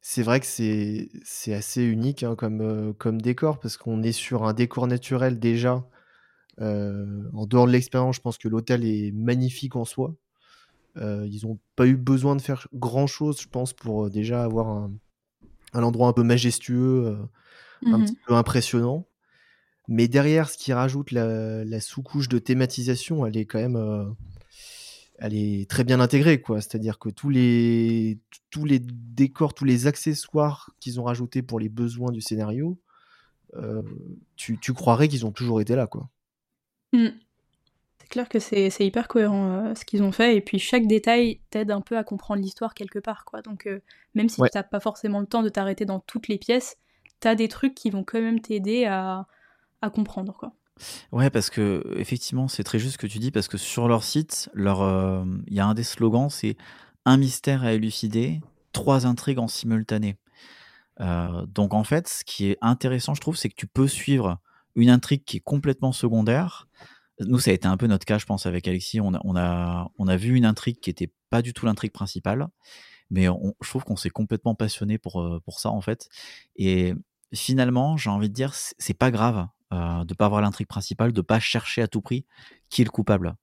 c'est 0.00 0.22
vrai 0.22 0.40
que 0.40 0.46
c'est, 0.46 1.10
c'est 1.24 1.52
assez 1.52 1.82
unique 1.82 2.22
hein, 2.22 2.36
comme, 2.36 2.60
euh, 2.60 2.92
comme 2.92 3.20
décor 3.20 3.58
parce 3.58 3.76
qu'on 3.76 4.02
est 4.02 4.12
sur 4.12 4.44
un 4.44 4.54
décor 4.54 4.86
naturel 4.86 5.38
déjà. 5.38 5.84
Euh, 6.60 7.28
en 7.34 7.46
dehors 7.46 7.66
de 7.66 7.72
l'expérience, 7.72 8.16
je 8.16 8.20
pense 8.22 8.38
que 8.38 8.48
l'hôtel 8.48 8.84
est 8.84 9.12
magnifique 9.12 9.76
en 9.76 9.84
soi. 9.84 10.14
Euh, 10.96 11.26
ils 11.30 11.46
n'ont 11.46 11.58
pas 11.74 11.86
eu 11.86 11.96
besoin 11.96 12.36
de 12.36 12.42
faire 12.42 12.68
grand 12.72 13.06
chose, 13.06 13.40
je 13.40 13.48
pense, 13.48 13.72
pour 13.72 14.06
euh, 14.06 14.10
déjà 14.10 14.42
avoir 14.42 14.68
un, 14.68 14.92
endroit 15.74 16.08
un 16.08 16.12
peu 16.12 16.22
majestueux, 16.22 17.06
euh, 17.06 17.16
un 17.86 18.00
petit 18.00 18.12
mmh 18.12 18.26
peu 18.26 18.34
impressionnant. 18.34 19.06
Mais 19.88 20.08
derrière, 20.08 20.48
ce 20.48 20.58
qui 20.58 20.72
rajoute 20.72 21.12
la, 21.12 21.80
sous-couche 21.80 22.28
de 22.28 22.38
thématisation, 22.38 23.26
elle 23.26 23.36
est 23.36 23.46
quand 23.46 23.60
même, 23.60 24.16
elle 25.18 25.34
est 25.34 25.70
très 25.70 25.84
bien 25.84 26.00
intégrée, 26.00 26.40
quoi. 26.40 26.60
C'est-à-dire 26.60 26.98
que 26.98 27.08
tous 27.08 27.28
les, 27.28 28.18
tous 28.50 28.64
les 28.64 28.80
décors, 28.80 29.54
tous 29.54 29.64
les 29.64 29.86
accessoires 29.86 30.70
qu'ils 30.80 30.98
ont 30.98 31.04
rajoutés 31.04 31.42
pour 31.42 31.60
les 31.60 31.68
besoins 31.68 32.10
du 32.10 32.20
scénario, 32.20 32.80
euh, 33.54 33.82
tu, 34.36 34.58
tu 34.58 34.72
croirais 34.72 35.08
qu'ils 35.08 35.24
ont 35.26 35.32
toujours 35.32 35.60
été 35.60 35.74
là, 35.74 35.86
quoi. 35.86 36.08
Mm. 36.92 37.08
C'est 38.06 38.10
clair 38.10 38.28
que 38.28 38.38
c'est 38.38 38.86
hyper 38.86 39.08
cohérent 39.08 39.48
euh, 39.48 39.74
ce 39.74 39.84
qu'ils 39.84 40.04
ont 40.04 40.12
fait, 40.12 40.36
et 40.36 40.40
puis 40.40 40.60
chaque 40.60 40.86
détail 40.86 41.40
t'aide 41.50 41.72
un 41.72 41.80
peu 41.80 41.98
à 41.98 42.04
comprendre 42.04 42.40
l'histoire 42.40 42.72
quelque 42.72 43.00
part, 43.00 43.24
quoi. 43.24 43.42
Donc 43.42 43.66
euh, 43.66 43.80
même 44.14 44.28
si 44.28 44.40
Ouais. 44.40 44.48
t'as 44.48 44.62
pas 44.62 44.78
forcément 44.78 45.18
le 45.18 45.26
temps 45.26 45.42
de 45.42 45.48
t'arrêter 45.48 45.86
dans 45.86 45.98
toutes 45.98 46.28
les 46.28 46.38
pièces, 46.38 46.76
t'as 47.18 47.34
des 47.34 47.48
trucs 47.48 47.74
qui 47.74 47.90
vont 47.90 48.04
quand 48.04 48.20
même 48.20 48.40
t'aider 48.40 48.84
à, 48.84 49.26
à 49.82 49.90
comprendre, 49.90 50.36
quoi. 50.38 50.52
Ouais, 51.10 51.30
parce 51.30 51.50
que 51.50 51.82
effectivement, 51.96 52.46
c'est 52.46 52.62
très 52.62 52.78
juste 52.78 52.92
ce 52.92 52.98
que 52.98 53.08
tu 53.08 53.18
dis, 53.18 53.32
parce 53.32 53.48
que 53.48 53.58
sur 53.58 53.88
leur 53.88 54.04
site, 54.04 54.50
leur, 54.54 54.82
euh, 54.82 55.24
il 55.48 55.54
y 55.54 55.58
a 55.58 55.66
un 55.66 55.74
des 55.74 55.82
slogans, 55.82 56.30
c'est 56.30 56.56
un 57.06 57.16
mystère 57.16 57.64
à 57.64 57.72
élucider, 57.72 58.40
trois 58.72 59.04
intrigues 59.04 59.40
en 59.40 59.48
simultané. 59.48 60.16
Donc 61.00 61.74
en 61.74 61.82
fait, 61.84 62.06
ce 62.08 62.24
qui 62.24 62.50
est 62.50 62.58
intéressant, 62.60 63.14
je 63.14 63.20
trouve, 63.20 63.36
c'est 63.36 63.48
que 63.48 63.54
tu 63.56 63.66
peux 63.66 63.88
suivre 63.88 64.38
une 64.76 64.90
intrigue 64.90 65.24
qui 65.24 65.38
est 65.38 65.40
complètement 65.40 65.92
secondaire. 65.92 66.68
Nous, 67.20 67.38
ça 67.38 67.50
a 67.50 67.54
été 67.54 67.66
un 67.66 67.76
peu 67.76 67.86
notre 67.86 68.04
cas, 68.04 68.18
je 68.18 68.26
pense, 68.26 68.46
avec 68.46 68.68
Alexis. 68.68 69.00
On 69.00 69.14
a, 69.14 69.20
on 69.24 69.36
a, 69.36 69.90
on 69.98 70.06
a 70.08 70.16
vu 70.16 70.36
une 70.36 70.44
intrigue 70.44 70.80
qui 70.80 70.90
était 70.90 71.10
pas 71.30 71.40
du 71.42 71.54
tout 71.54 71.64
l'intrigue 71.66 71.92
principale, 71.92 72.48
mais 73.10 73.28
on- 73.28 73.54
je 73.62 73.68
trouve 73.70 73.84
qu'on 73.84 73.96
s'est 73.96 74.10
complètement 74.10 74.54
passionné 74.54 74.98
pour, 74.98 75.22
euh, 75.22 75.40
pour 75.44 75.60
ça, 75.60 75.70
en 75.70 75.80
fait. 75.82 76.08
Et 76.56 76.94
finalement, 77.34 77.96
j'ai 77.96 78.10
envie 78.10 78.28
de 78.30 78.34
dire, 78.34 78.54
c'est 78.54 78.74
c'est 78.78 78.94
pas 78.94 79.10
grave 79.12 79.48
euh, 79.72 80.04
de 80.04 80.14
pas 80.14 80.26
avoir 80.26 80.42
l'intrigue 80.42 80.68
principale, 80.68 81.12
de 81.12 81.20
pas 81.22 81.40
chercher 81.40 81.82
à 81.82 81.88
tout 81.88 82.00
prix 82.02 82.26
qui 82.70 82.82
est 82.82 82.86
le 82.86 82.90
coupable. 82.90 83.36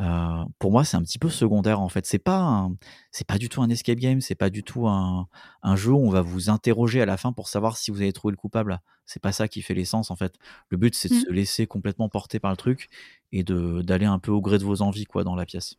Euh, 0.00 0.44
pour 0.60 0.70
moi, 0.70 0.84
c'est 0.84 0.96
un 0.96 1.02
petit 1.02 1.18
peu 1.18 1.28
secondaire 1.28 1.80
en 1.80 1.88
fait. 1.88 2.06
C'est 2.06 2.18
pas, 2.20 2.68
c'est 3.10 3.26
pas 3.26 3.36
du 3.38 3.48
tout 3.48 3.62
un 3.62 3.68
escape 3.68 3.98
game, 3.98 4.20
c'est 4.20 4.36
pas 4.36 4.48
du 4.50 4.62
tout 4.62 4.86
un, 4.86 5.28
un 5.62 5.76
jeu 5.76 5.90
où 5.92 5.98
on 6.06 6.10
va 6.10 6.20
vous 6.22 6.50
interroger 6.50 7.02
à 7.02 7.06
la 7.06 7.16
fin 7.16 7.32
pour 7.32 7.48
savoir 7.48 7.76
si 7.76 7.90
vous 7.90 8.00
avez 8.00 8.12
trouvé 8.12 8.30
le 8.32 8.36
coupable. 8.36 8.80
C'est 9.06 9.20
pas 9.22 9.32
ça 9.32 9.48
qui 9.48 9.60
fait 9.62 9.74
l'essence 9.74 10.10
en 10.10 10.16
fait. 10.16 10.34
Le 10.68 10.76
but, 10.76 10.94
c'est 10.94 11.08
de 11.08 11.14
Mm. 11.14 11.20
se 11.20 11.30
laisser 11.30 11.66
complètement 11.66 12.08
porter 12.08 12.38
par 12.38 12.50
le 12.52 12.56
truc 12.56 12.88
et 13.32 13.42
de 13.42 13.82
d'aller 13.82 14.06
un 14.06 14.18
peu 14.20 14.30
au 14.30 14.40
gré 14.40 14.58
de 14.58 14.64
vos 14.64 14.82
envies 14.82 15.04
quoi 15.04 15.24
dans 15.24 15.34
la 15.34 15.46
pièce. 15.46 15.76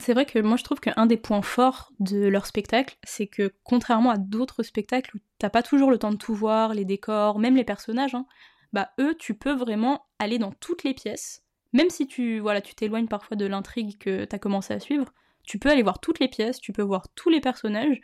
C'est 0.00 0.12
vrai 0.14 0.24
que 0.24 0.38
moi 0.38 0.56
je 0.56 0.62
trouve 0.62 0.78
qu'un 0.78 1.06
des 1.06 1.16
points 1.16 1.42
forts 1.42 1.90
de 1.98 2.28
leur 2.28 2.46
spectacle, 2.46 2.96
c'est 3.02 3.26
que 3.26 3.52
contrairement 3.64 4.10
à 4.10 4.18
d'autres 4.18 4.62
spectacles 4.62 5.16
où 5.16 5.20
t'as 5.38 5.50
pas 5.50 5.64
toujours 5.64 5.90
le 5.90 5.98
temps 5.98 6.12
de 6.12 6.16
tout 6.16 6.34
voir, 6.34 6.74
les 6.74 6.84
décors, 6.84 7.40
même 7.40 7.56
les 7.56 7.64
personnages, 7.64 8.14
hein, 8.14 8.24
bah 8.72 8.90
eux 9.00 9.16
tu 9.18 9.34
peux 9.34 9.52
vraiment 9.52 10.06
aller 10.20 10.38
dans 10.38 10.52
toutes 10.52 10.84
les 10.84 10.94
pièces, 10.94 11.42
même 11.72 11.90
si 11.90 12.06
tu 12.06 12.38
voilà 12.40 12.60
tu 12.60 12.74
t'éloignes 12.74 13.08
parfois 13.08 13.36
de 13.36 13.46
l'intrigue 13.46 13.98
que 13.98 14.24
t'as 14.24 14.38
commencé 14.38 14.74
à 14.74 14.80
suivre, 14.80 15.12
tu 15.44 15.58
peux 15.58 15.70
aller 15.70 15.82
voir 15.82 16.00
toutes 16.00 16.20
les 16.20 16.28
pièces, 16.28 16.60
tu 16.60 16.72
peux 16.72 16.82
voir 16.82 17.08
tous 17.14 17.30
les 17.30 17.40
personnages 17.40 18.00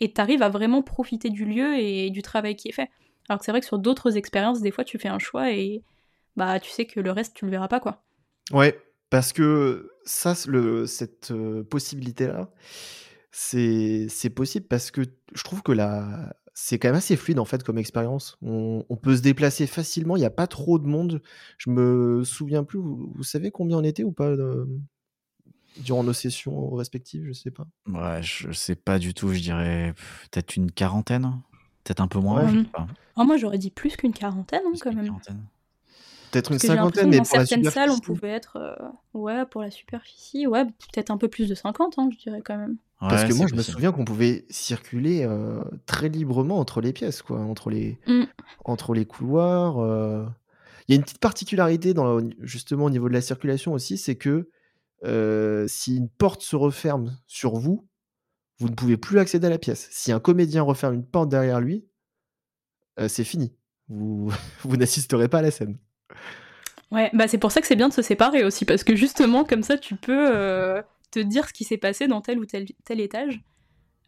et 0.00 0.12
t'arrives 0.12 0.42
à 0.42 0.48
vraiment 0.48 0.82
profiter 0.82 1.30
du 1.30 1.44
lieu 1.44 1.76
et 1.78 2.10
du 2.10 2.22
travail 2.22 2.56
qui 2.56 2.68
est 2.68 2.72
fait. 2.72 2.90
Alors 3.28 3.40
que 3.40 3.44
c'est 3.44 3.52
vrai 3.52 3.60
que 3.60 3.66
sur 3.66 3.78
d'autres 3.78 4.16
expériences, 4.16 4.60
des 4.60 4.70
fois 4.70 4.84
tu 4.84 4.98
fais 4.98 5.08
un 5.08 5.18
choix 5.18 5.52
et 5.52 5.82
bah 6.36 6.60
tu 6.60 6.70
sais 6.70 6.86
que 6.86 7.00
le 7.00 7.10
reste 7.10 7.34
tu 7.34 7.44
le 7.44 7.50
verras 7.50 7.68
pas 7.68 7.80
quoi. 7.80 8.04
Ouais, 8.52 8.80
parce 9.10 9.32
que 9.32 9.90
ça, 10.04 10.34
le, 10.46 10.86
cette 10.86 11.30
euh, 11.30 11.62
possibilité-là, 11.64 12.50
c'est 13.30 14.06
c'est 14.08 14.30
possible 14.30 14.66
parce 14.66 14.90
que 14.90 15.02
je 15.34 15.44
trouve 15.44 15.62
que 15.62 15.72
la, 15.72 16.36
c'est 16.60 16.80
quand 16.80 16.88
même 16.88 16.96
assez 16.96 17.14
fluide 17.16 17.38
en 17.38 17.44
fait 17.44 17.62
comme 17.62 17.78
expérience. 17.78 18.36
On, 18.42 18.84
on 18.88 18.96
peut 18.96 19.16
se 19.16 19.22
déplacer 19.22 19.68
facilement, 19.68 20.16
il 20.16 20.20
n'y 20.20 20.26
a 20.26 20.30
pas 20.30 20.48
trop 20.48 20.80
de 20.80 20.86
monde. 20.88 21.22
Je 21.56 21.70
me 21.70 22.24
souviens 22.24 22.64
plus, 22.64 22.80
vous, 22.80 23.12
vous 23.14 23.22
savez 23.22 23.52
combien 23.52 23.78
on 23.78 23.84
était 23.84 24.02
ou 24.02 24.10
pas 24.10 24.26
euh, 24.26 24.66
durant 25.78 26.02
nos 26.02 26.12
sessions 26.12 26.70
respectives, 26.74 27.24
je 27.26 27.32
sais 27.32 27.52
pas. 27.52 27.66
Ouais, 27.86 28.20
je 28.24 28.50
sais 28.50 28.74
pas 28.74 28.98
du 28.98 29.14
tout. 29.14 29.32
Je 29.32 29.38
dirais 29.40 29.94
peut-être 30.32 30.56
une 30.56 30.72
quarantaine, 30.72 31.40
peut-être 31.84 32.00
un 32.00 32.08
peu 32.08 32.18
moins. 32.18 32.42
Ouais. 32.42 32.50
je 32.50 32.56
Mhm. 32.56 32.64
sais 32.64 32.70
pas. 32.70 32.86
Oh, 33.16 33.24
moi 33.24 33.36
j'aurais 33.36 33.58
dit 33.58 33.70
plus 33.70 33.96
qu'une 33.96 34.12
quarantaine 34.12 34.62
hein, 34.66 34.70
Plus 34.70 34.80
quand 34.80 34.90
qu'une 34.90 34.98
même. 34.98 35.06
quarantaine. 35.06 35.44
Peut-être 36.32 36.50
une 36.52 36.58
cinquantaine, 36.58 37.08
mais 37.08 37.18
dans 37.18 37.22
pour 37.24 37.38
la 37.38 37.46
certaines 37.46 37.64
salles, 37.70 37.90
on 37.90 37.94
superficie. 37.94 38.02
pouvait 38.20 38.32
être. 38.32 38.56
euh, 38.56 38.74
ouais, 39.14 39.46
pour 39.46 39.62
la 39.62 39.70
superficie, 39.70 40.46
ouais, 40.48 40.64
peut-être 40.64 41.10
un 41.10 41.16
peu 41.18 41.28
plus 41.28 41.48
de 41.48 41.54
50, 41.54 41.94
hein, 41.98 42.10
je 42.12 42.18
dirais 42.18 42.42
quand 42.44 42.58
même. 42.58 42.76
Parce 43.00 43.24
que 43.24 43.34
moi, 43.34 43.46
je 43.46 43.54
me 43.54 43.62
souviens 43.62 43.92
qu'on 43.92 44.04
pouvait 44.04 44.44
circuler 44.50 45.22
euh, 45.24 45.62
très 45.86 46.08
librement 46.08 46.58
entre 46.58 46.80
les 46.80 46.92
pièces, 46.92 47.22
quoi, 47.22 47.38
entre 47.38 47.70
les, 47.70 47.98
Mm. 48.06 48.24
entre 48.64 48.94
les 48.94 49.04
couloirs. 49.06 49.78
euh. 49.78 50.24
Il 50.88 50.92
y 50.94 50.94
a 50.94 50.96
une 50.96 51.02
petite 51.04 51.18
particularité 51.20 51.94
dans, 51.94 52.18
justement 52.40 52.86
au 52.86 52.90
niveau 52.90 53.08
de 53.08 53.14
la 53.14 53.20
circulation 53.20 53.72
aussi, 53.74 53.98
c'est 53.98 54.16
que 54.16 54.48
euh, 55.04 55.66
si 55.68 55.96
une 55.96 56.08
porte 56.08 56.42
se 56.42 56.56
referme 56.56 57.16
sur 57.26 57.54
vous, 57.56 57.86
vous 58.58 58.68
ne 58.68 58.74
pouvez 58.74 58.96
plus 58.96 59.18
accéder 59.20 59.46
à 59.46 59.50
la 59.50 59.58
pièce. 59.58 59.86
Si 59.92 60.10
un 60.10 60.18
comédien 60.18 60.62
referme 60.62 60.94
une 60.94 61.04
porte 61.06 61.28
derrière 61.28 61.60
lui, 61.60 61.84
euh, 62.98 63.06
c'est 63.06 63.22
fini. 63.24 63.52
Vous, 63.88 64.32
vous 64.64 64.76
n'assisterez 64.76 65.28
pas 65.28 65.38
à 65.38 65.42
la 65.42 65.50
scène. 65.52 65.76
Ouais, 66.90 67.10
bah 67.12 67.28
c'est 67.28 67.38
pour 67.38 67.52
ça 67.52 67.60
que 67.60 67.66
c'est 67.66 67.76
bien 67.76 67.88
de 67.90 67.92
se 67.94 68.02
séparer 68.02 68.42
aussi, 68.44 68.64
parce 68.64 68.82
que 68.82 68.96
justement, 68.96 69.44
comme 69.44 69.62
ça, 69.62 69.76
tu 69.76 69.94
peux 69.94 70.34
euh, 70.34 70.80
te 71.10 71.18
dire 71.20 71.48
ce 71.48 71.52
qui 71.52 71.64
s'est 71.64 71.76
passé 71.78 72.06
dans 72.08 72.20
tel 72.20 72.38
ou 72.38 72.46
tel, 72.46 72.66
tel 72.84 73.00
étage. 73.00 73.40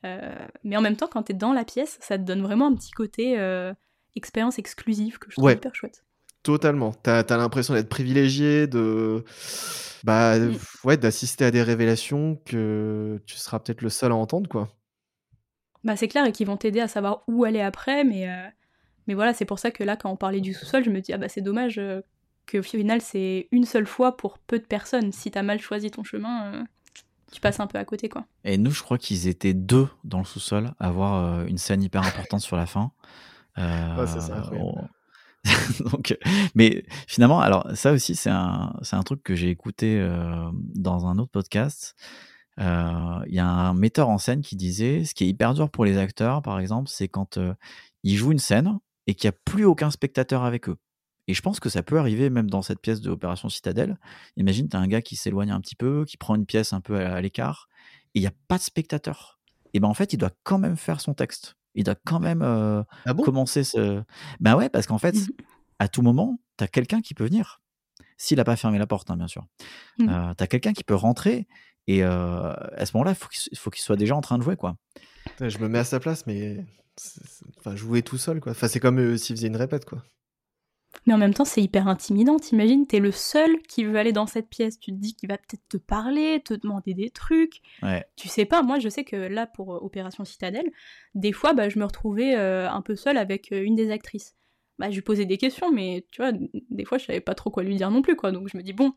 Euh, 0.04 0.34
mais 0.64 0.76
en 0.76 0.80
même 0.80 0.96
temps, 0.96 1.08
quand 1.08 1.24
t'es 1.24 1.34
dans 1.34 1.52
la 1.52 1.64
pièce, 1.64 1.98
ça 2.00 2.16
te 2.18 2.22
donne 2.22 2.42
vraiment 2.42 2.66
un 2.68 2.74
petit 2.74 2.90
côté 2.90 3.38
euh, 3.38 3.72
expérience 4.16 4.58
exclusive 4.58 5.18
que 5.18 5.30
je 5.30 5.36
trouve 5.36 5.44
Ouais. 5.46 5.54
hyper 5.54 5.74
chouette. 5.74 6.04
Totalement. 6.42 6.92
T'as 6.92 7.20
as, 7.20 7.36
l'impression 7.36 7.74
d'être 7.74 7.90
privilégié, 7.90 8.66
de 8.66 9.24
bah 10.04 10.38
Mm. 10.38 10.54
ouais, 10.84 10.96
d'assister 10.96 11.44
à 11.44 11.50
des 11.50 11.62
révélations 11.62 12.36
que 12.46 13.20
tu 13.26 13.36
seras 13.36 13.58
peut-être 13.58 13.82
le 13.82 13.90
seul 13.90 14.10
à 14.12 14.14
entendre, 14.14 14.48
quoi. 14.48 14.68
Bah 15.84 15.96
c'est 15.96 16.08
clair, 16.08 16.24
et 16.24 16.32
qui 16.32 16.44
vont 16.46 16.56
t'aider 16.56 16.80
à 16.80 16.88
savoir 16.88 17.24
où 17.28 17.44
aller 17.44 17.60
après, 17.60 18.04
mais, 18.04 18.28
euh, 18.28 18.48
mais 19.06 19.12
voilà, 19.14 19.34
c'est 19.34 19.44
pour 19.44 19.58
ça 19.58 19.70
que 19.70 19.84
là, 19.84 19.96
quand 19.96 20.10
on 20.10 20.16
parlait 20.16 20.40
du 20.40 20.54
sous-sol, 20.54 20.82
je 20.82 20.90
me 20.90 21.00
dis, 21.02 21.12
ah 21.12 21.18
bah 21.18 21.28
c'est 21.28 21.40
dommage 21.42 21.78
euh, 21.78 22.00
qu'au 22.50 22.62
final, 22.62 23.02
c'est 23.02 23.48
une 23.52 23.64
seule 23.66 23.86
fois 23.86 24.16
pour 24.16 24.38
peu 24.38 24.58
de 24.58 24.64
personnes. 24.64 25.12
Si 25.12 25.30
t'as 25.30 25.42
mal 25.42 25.60
choisi 25.60 25.90
ton 25.90 26.04
chemin, 26.04 26.64
tu 27.32 27.40
passes 27.40 27.60
un 27.60 27.66
peu 27.66 27.78
à 27.78 27.84
côté, 27.84 28.08
quoi. 28.08 28.24
Et 28.44 28.58
nous, 28.58 28.70
je 28.70 28.82
crois 28.82 28.98
qu'ils 28.98 29.26
étaient 29.28 29.54
deux 29.54 29.88
dans 30.04 30.18
le 30.18 30.24
sous-sol 30.24 30.72
à 30.78 30.86
avoir 30.88 31.14
euh, 31.24 31.46
une 31.46 31.58
scène 31.58 31.82
hyper 31.82 32.02
importante 32.06 32.40
sur 32.40 32.56
la 32.56 32.66
fin. 32.66 32.92
Euh, 33.58 33.96
Ouais, 33.96 34.06
ça, 34.06 34.50
on- 34.52 34.74
Donc, 35.90 36.16
mais 36.54 36.84
finalement, 37.06 37.40
alors 37.40 37.66
ça 37.74 37.92
aussi, 37.92 38.14
c'est 38.14 38.28
un, 38.30 38.74
c'est 38.82 38.96
un 38.96 39.02
truc 39.02 39.22
que 39.22 39.34
j'ai 39.34 39.48
écouté 39.48 39.98
euh, 39.98 40.50
dans 40.74 41.06
un 41.06 41.18
autre 41.18 41.30
podcast. 41.30 41.94
Euh, 42.58 43.20
Il 43.26 43.34
y 43.34 43.38
a 43.38 43.46
un 43.46 43.72
metteur 43.72 44.08
en 44.10 44.18
scène 44.18 44.42
qui 44.42 44.56
disait, 44.56 45.04
ce 45.04 45.14
qui 45.14 45.24
est 45.24 45.28
hyper 45.28 45.54
dur 45.54 45.70
pour 45.70 45.84
les 45.86 45.96
acteurs, 45.96 46.42
par 46.42 46.60
exemple, 46.60 46.90
c'est 46.90 47.08
quand 47.08 47.38
euh, 47.38 47.54
ils 48.02 48.16
jouent 48.16 48.32
une 48.32 48.38
scène 48.38 48.78
et 49.06 49.14
qu'il 49.14 49.28
n'y 49.30 49.34
a 49.34 49.38
plus 49.46 49.64
aucun 49.64 49.90
spectateur 49.90 50.44
avec 50.44 50.68
eux. 50.68 50.76
Et 51.28 51.34
je 51.34 51.42
pense 51.42 51.60
que 51.60 51.68
ça 51.68 51.82
peut 51.82 51.98
arriver 51.98 52.28
même 52.30 52.50
dans 52.50 52.62
cette 52.62 52.80
pièce 52.80 53.00
de 53.00 53.10
Opération 53.10 53.48
Citadelle. 53.48 53.98
Imagine, 54.36 54.68
tu 54.68 54.76
as 54.76 54.80
un 54.80 54.88
gars 54.88 55.02
qui 55.02 55.16
s'éloigne 55.16 55.50
un 55.52 55.60
petit 55.60 55.76
peu, 55.76 56.04
qui 56.06 56.16
prend 56.16 56.34
une 56.34 56.46
pièce 56.46 56.72
un 56.72 56.80
peu 56.80 56.98
à, 57.00 57.14
à 57.14 57.20
l'écart, 57.20 57.68
et 58.14 58.18
il 58.18 58.22
n'y 58.22 58.26
a 58.28 58.32
pas 58.48 58.58
de 58.58 58.62
spectateur. 58.62 59.38
Et 59.74 59.80
ben 59.80 59.86
en 59.88 59.94
fait, 59.94 60.12
il 60.12 60.16
doit 60.16 60.32
quand 60.42 60.58
même 60.58 60.76
faire 60.76 61.00
son 61.00 61.14
texte. 61.14 61.56
Il 61.76 61.84
doit 61.84 61.94
quand 62.04 62.18
même 62.18 62.42
euh, 62.42 62.82
Ah 63.06 63.14
bon? 63.14 63.22
commencer 63.22 63.62
ce. 63.62 64.02
Ben 64.40 64.56
ouais, 64.56 64.68
parce 64.68 64.86
qu'en 64.88 64.98
fait, 64.98 65.14
Mhm. 65.14 65.26
à 65.78 65.86
tout 65.88 66.02
moment, 66.02 66.40
tu 66.58 66.64
as 66.64 66.68
quelqu'un 66.68 67.00
qui 67.00 67.14
peut 67.14 67.24
venir. 67.24 67.60
S'il 68.16 68.38
n'a 68.38 68.44
pas 68.44 68.56
fermé 68.56 68.78
la 68.78 68.86
porte, 68.88 69.10
hein, 69.10 69.16
bien 69.16 69.28
sûr. 69.28 69.46
Mhm. 69.98 70.08
Euh, 70.08 70.34
tu 70.36 70.42
as 70.42 70.46
quelqu'un 70.48 70.72
qui 70.72 70.82
peut 70.82 70.94
rentrer, 70.96 71.46
et 71.86 72.02
euh, 72.02 72.52
à 72.76 72.84
ce 72.86 72.96
moment-là, 72.96 73.12
il 73.12 73.14
faut 73.16 73.28
qu'il 73.28 73.56
faut 73.58 73.70
qu'il 73.70 73.82
soit 73.82 73.96
déjà 73.96 74.16
en 74.16 74.20
train 74.20 74.36
de 74.38 74.42
jouer, 74.42 74.56
quoi. 74.56 74.76
Putain, 75.26 75.48
Je 75.48 75.58
me 75.58 75.68
mets 75.68 75.78
à 75.78 75.84
sa 75.84 76.00
place, 76.00 76.26
mais 76.26 76.66
enfin, 77.58 77.76
jouer 77.76 78.02
tout 78.02 78.18
seul, 78.18 78.40
quoi. 78.40 78.52
Enfin, 78.52 78.66
c'est 78.68 78.80
comme 78.80 78.98
euh, 78.98 79.16
s'il 79.16 79.36
faisait 79.36 79.46
une 79.46 79.56
répète, 79.56 79.84
quoi. 79.84 80.02
Mais 81.06 81.14
en 81.14 81.18
même 81.18 81.34
temps, 81.34 81.44
c'est 81.44 81.62
hyper 81.62 81.88
intimidant. 81.88 82.38
T'imagines, 82.38 82.86
t'es 82.86 82.98
le 82.98 83.12
seul 83.12 83.62
qui 83.62 83.84
veut 83.84 83.96
aller 83.96 84.12
dans 84.12 84.26
cette 84.26 84.48
pièce. 84.48 84.78
Tu 84.78 84.90
te 84.90 84.96
dis 84.96 85.14
qu'il 85.14 85.28
va 85.28 85.38
peut-être 85.38 85.66
te 85.68 85.76
parler, 85.76 86.42
te 86.44 86.54
demander 86.54 86.94
des 86.94 87.10
trucs. 87.10 87.60
Ouais. 87.82 88.04
Tu 88.16 88.28
sais 88.28 88.44
pas. 88.44 88.62
Moi, 88.62 88.78
je 88.78 88.88
sais 88.88 89.04
que 89.04 89.16
là, 89.16 89.46
pour 89.46 89.74
euh, 89.74 89.78
Opération 89.78 90.24
Citadelle, 90.24 90.68
des 91.14 91.32
fois, 91.32 91.52
bah, 91.52 91.68
je 91.68 91.78
me 91.78 91.84
retrouvais 91.84 92.36
euh, 92.36 92.68
un 92.68 92.82
peu 92.82 92.96
seule 92.96 93.18
avec 93.18 93.52
euh, 93.52 93.62
une 93.62 93.76
des 93.76 93.90
actrices. 93.90 94.34
Bah, 94.78 94.90
je 94.90 94.96
lui 94.96 95.02
posais 95.02 95.26
des 95.26 95.38
questions, 95.38 95.70
mais 95.72 96.06
tu 96.10 96.22
vois, 96.22 96.32
des 96.70 96.84
fois, 96.84 96.98
je 96.98 97.06
savais 97.06 97.20
pas 97.20 97.34
trop 97.34 97.50
quoi 97.50 97.62
lui 97.62 97.76
dire 97.76 97.90
non 97.90 98.02
plus, 98.02 98.16
quoi. 98.16 98.32
Donc, 98.32 98.48
je 98.48 98.56
me 98.56 98.62
dis, 98.62 98.72
bon, 98.72 98.92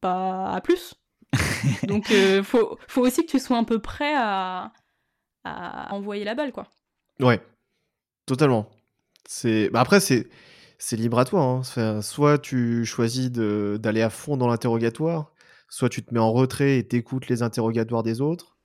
pas 0.00 0.52
à 0.52 0.60
plus. 0.60 0.94
Donc, 1.86 2.10
euh, 2.10 2.42
faut, 2.42 2.78
faut 2.88 3.02
aussi 3.02 3.26
que 3.26 3.30
tu 3.30 3.38
sois 3.38 3.58
un 3.58 3.64
peu 3.64 3.80
prêt 3.80 4.14
à, 4.16 4.72
à 5.44 5.94
envoyer 5.94 6.24
la 6.24 6.34
balle, 6.34 6.52
quoi. 6.52 6.68
Ouais, 7.20 7.40
totalement. 8.26 8.68
C'est 9.28 9.70
bah 9.70 9.80
après 9.80 10.00
c'est 10.00 10.28
c'est 10.78 10.96
libre 10.96 11.18
à 11.18 11.24
toi. 11.24 11.62
hein. 11.76 12.02
Soit 12.02 12.38
tu 12.38 12.84
choisis 12.84 13.30
d'aller 13.30 14.02
à 14.02 14.10
fond 14.10 14.36
dans 14.36 14.48
l'interrogatoire, 14.48 15.32
soit 15.68 15.88
tu 15.88 16.04
te 16.04 16.12
mets 16.12 16.20
en 16.20 16.32
retrait 16.32 16.78
et 16.78 16.86
t'écoutes 16.86 17.28
les 17.28 17.42
interrogatoires 17.42 18.02
des 18.02 18.20
autres, 18.20 18.56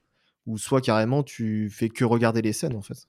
ou 0.46 0.58
soit 0.58 0.82
carrément 0.82 1.24
tu 1.24 1.70
fais 1.70 1.90
que 1.90 2.04
regarder 2.04 2.42
les 2.42 2.54
scènes 2.54 2.76
en 2.76 2.82
fait. 2.82 3.08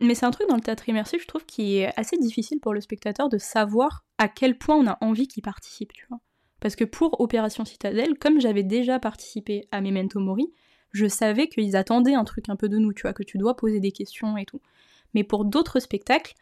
Mais 0.00 0.14
c'est 0.14 0.26
un 0.26 0.30
truc 0.30 0.48
dans 0.48 0.54
le 0.54 0.60
théâtre 0.60 0.88
immersif, 0.88 1.22
je 1.22 1.26
trouve, 1.26 1.44
qui 1.46 1.78
est 1.78 1.92
assez 1.98 2.16
difficile 2.16 2.60
pour 2.60 2.72
le 2.72 2.80
spectateur 2.80 3.28
de 3.28 3.38
savoir 3.38 4.04
à 4.18 4.28
quel 4.28 4.56
point 4.56 4.76
on 4.76 4.86
a 4.86 4.98
envie 5.00 5.26
qu'il 5.26 5.42
participe, 5.42 5.92
tu 5.92 6.06
vois. 6.08 6.20
Parce 6.60 6.76
que 6.76 6.84
pour 6.84 7.20
Opération 7.20 7.64
Citadelle, 7.64 8.16
comme 8.18 8.40
j'avais 8.40 8.62
déjà 8.62 9.00
participé 9.00 9.66
à 9.72 9.80
Memento 9.80 10.20
Mori, 10.20 10.52
je 10.92 11.06
savais 11.06 11.48
qu'ils 11.48 11.74
attendaient 11.74 12.14
un 12.14 12.22
truc 12.22 12.48
un 12.48 12.56
peu 12.56 12.68
de 12.68 12.78
nous, 12.78 12.92
tu 12.92 13.02
vois, 13.02 13.12
que 13.12 13.24
tu 13.24 13.36
dois 13.36 13.56
poser 13.56 13.80
des 13.80 13.90
questions 13.90 14.36
et 14.36 14.44
tout. 14.44 14.60
Mais 15.12 15.24
pour 15.24 15.44
d'autres 15.44 15.80
spectacles, 15.80 16.34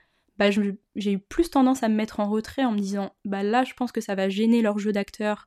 bah, 0.43 0.51
j'ai 0.97 1.13
eu 1.13 1.19
plus 1.19 1.51
tendance 1.51 1.85
à 1.85 1.89
me 1.89 1.95
mettre 1.95 2.19
en 2.19 2.29
retrait 2.29 2.65
en 2.65 2.73
me 2.73 2.79
disant 2.79 3.13
bah 3.25 3.45
là 3.45 3.63
je 3.63 3.75
pense 3.75 3.93
que 3.93 4.01
ça 4.01 4.17
va 4.17 4.29
gêner 4.29 4.61
leur 4.61 4.79
jeu 4.79 4.91
d'acteur. 4.91 5.47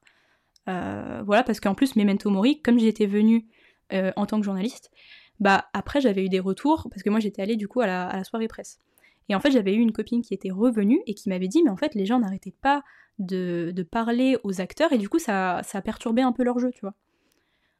Euh, 0.69 1.21
voilà, 1.25 1.43
parce 1.43 1.59
qu'en 1.59 1.75
plus 1.75 1.95
Memento 1.95 2.29
Mori, 2.29 2.61
comme 2.61 2.79
j'y 2.79 2.87
étais 2.87 3.05
venue 3.05 3.45
euh, 3.93 4.11
en 4.15 4.25
tant 4.25 4.39
que 4.39 4.45
journaliste, 4.45 4.91
bah 5.39 5.65
après 5.73 5.99
j'avais 5.99 6.23
eu 6.23 6.29
des 6.29 6.39
retours, 6.39 6.87
parce 6.89 7.03
que 7.03 7.09
moi 7.09 7.19
j'étais 7.19 7.41
allée 7.41 7.57
du 7.57 7.67
coup 7.67 7.81
à 7.81 7.87
la, 7.87 8.07
à 8.07 8.15
la 8.15 8.23
soirée 8.23 8.47
presse. 8.47 8.79
Et 9.27 9.35
en 9.35 9.41
fait 9.41 9.51
j'avais 9.51 9.73
eu 9.75 9.79
une 9.79 9.91
copine 9.91 10.21
qui 10.21 10.33
était 10.33 10.51
revenue 10.51 11.01
et 11.07 11.13
qui 11.13 11.27
m'avait 11.29 11.49
dit 11.49 11.61
mais 11.61 11.71
en 11.71 11.77
fait 11.77 11.93
les 11.93 12.05
gens 12.05 12.19
n'arrêtaient 12.19 12.55
pas 12.61 12.81
de, 13.19 13.71
de 13.75 13.83
parler 13.83 14.37
aux 14.43 14.61
acteurs 14.61 14.93
et 14.93 14.97
du 14.97 15.09
coup 15.09 15.19
ça, 15.19 15.61
ça 15.63 15.79
a 15.79 15.81
perturbé 15.81 16.21
un 16.21 16.31
peu 16.31 16.43
leur 16.43 16.57
jeu, 16.59 16.71
tu 16.71 16.81
vois. 16.81 16.93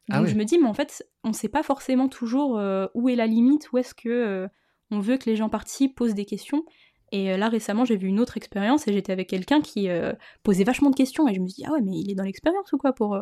Donc 0.10 0.18
Ah 0.18 0.22
ouais. 0.22 0.28
je 0.28 0.36
me 0.36 0.44
dis 0.44 0.58
mais 0.60 0.68
en 0.68 0.74
fait 0.74 1.08
on 1.24 1.34
sait 1.34 1.50
pas 1.50 1.64
forcément 1.64 2.10
toujours 2.10 2.60
euh, 2.60 2.88
où 2.94 3.08
est 3.10 3.16
la 3.16 3.26
limite, 3.26 3.72
où 3.72 3.78
est-ce 3.78 3.94
que 3.94 4.10
euh, 4.10 4.48
on 4.92 5.00
veut 5.00 5.18
que 5.18 5.30
les 5.30 5.36
gens 5.36 5.50
participent, 5.50 5.96
posent 5.96 6.14
des 6.14 6.26
questions. 6.26 6.66
Et 7.12 7.32
euh, 7.32 7.38
là 7.38 7.50
récemment 7.50 7.86
j'ai 7.86 7.98
vu 7.98 8.08
une 8.08 8.20
autre 8.20 8.38
expérience 8.38 8.88
et 8.88 8.94
j'étais 8.94 9.14
avec 9.14 9.30
quelqu'un 9.30 9.62
qui 9.62 9.90
euh, 9.90 10.14
posait 10.44 10.64
vachement 10.64 10.90
de 10.90 10.96
questions 10.96 11.28
et 11.28 11.34
je 11.34 11.40
me 11.40 11.48
suis 11.48 11.62
dit 11.62 11.66
ah 11.68 11.74
ouais 11.74 11.82
mais 11.82 11.98
il 11.98 12.12
est 12.12 12.16
dans 12.16 12.24
l'expérience 12.24 12.72
ou 12.74 12.78
quoi 12.78 12.94
pour 12.94 13.16
euh, 13.16 13.22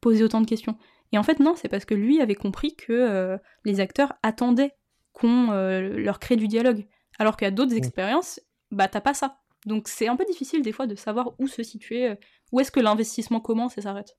poser 0.00 0.22
autant 0.22 0.40
de 0.40 0.46
questions? 0.46 0.76
Et 1.12 1.18
en 1.18 1.22
fait 1.22 1.40
non 1.40 1.54
c'est 1.56 1.68
parce 1.68 1.84
que 1.84 1.94
lui 1.94 2.20
avait 2.20 2.34
compris 2.36 2.76
que 2.76 2.92
euh, 2.92 3.36
les 3.64 3.80
acteurs 3.80 4.14
attendaient 4.22 4.72
qu'on 5.12 5.52
leur 5.52 6.18
crée 6.18 6.36
du 6.36 6.48
dialogue. 6.48 6.86
Alors 7.20 7.36
qu'il 7.36 7.46
y 7.46 7.48
a 7.48 7.52
d'autres 7.52 7.74
Mm. 7.74 7.78
expériences, 7.78 8.40
bah 8.72 8.88
t'as 8.88 9.00
pas 9.00 9.14
ça. 9.14 9.38
Donc 9.66 9.86
c'est 9.88 10.08
un 10.08 10.16
peu 10.16 10.24
difficile 10.24 10.62
des 10.62 10.72
fois 10.72 10.86
de 10.88 10.96
savoir 10.96 11.32
où 11.38 11.46
se 11.46 11.62
situer, 11.62 12.16
où 12.50 12.58
est-ce 12.60 12.72
que 12.72 12.80
l'investissement 12.80 13.40
commence 13.40 13.78
et 13.78 13.82
s'arrête. 13.82 14.16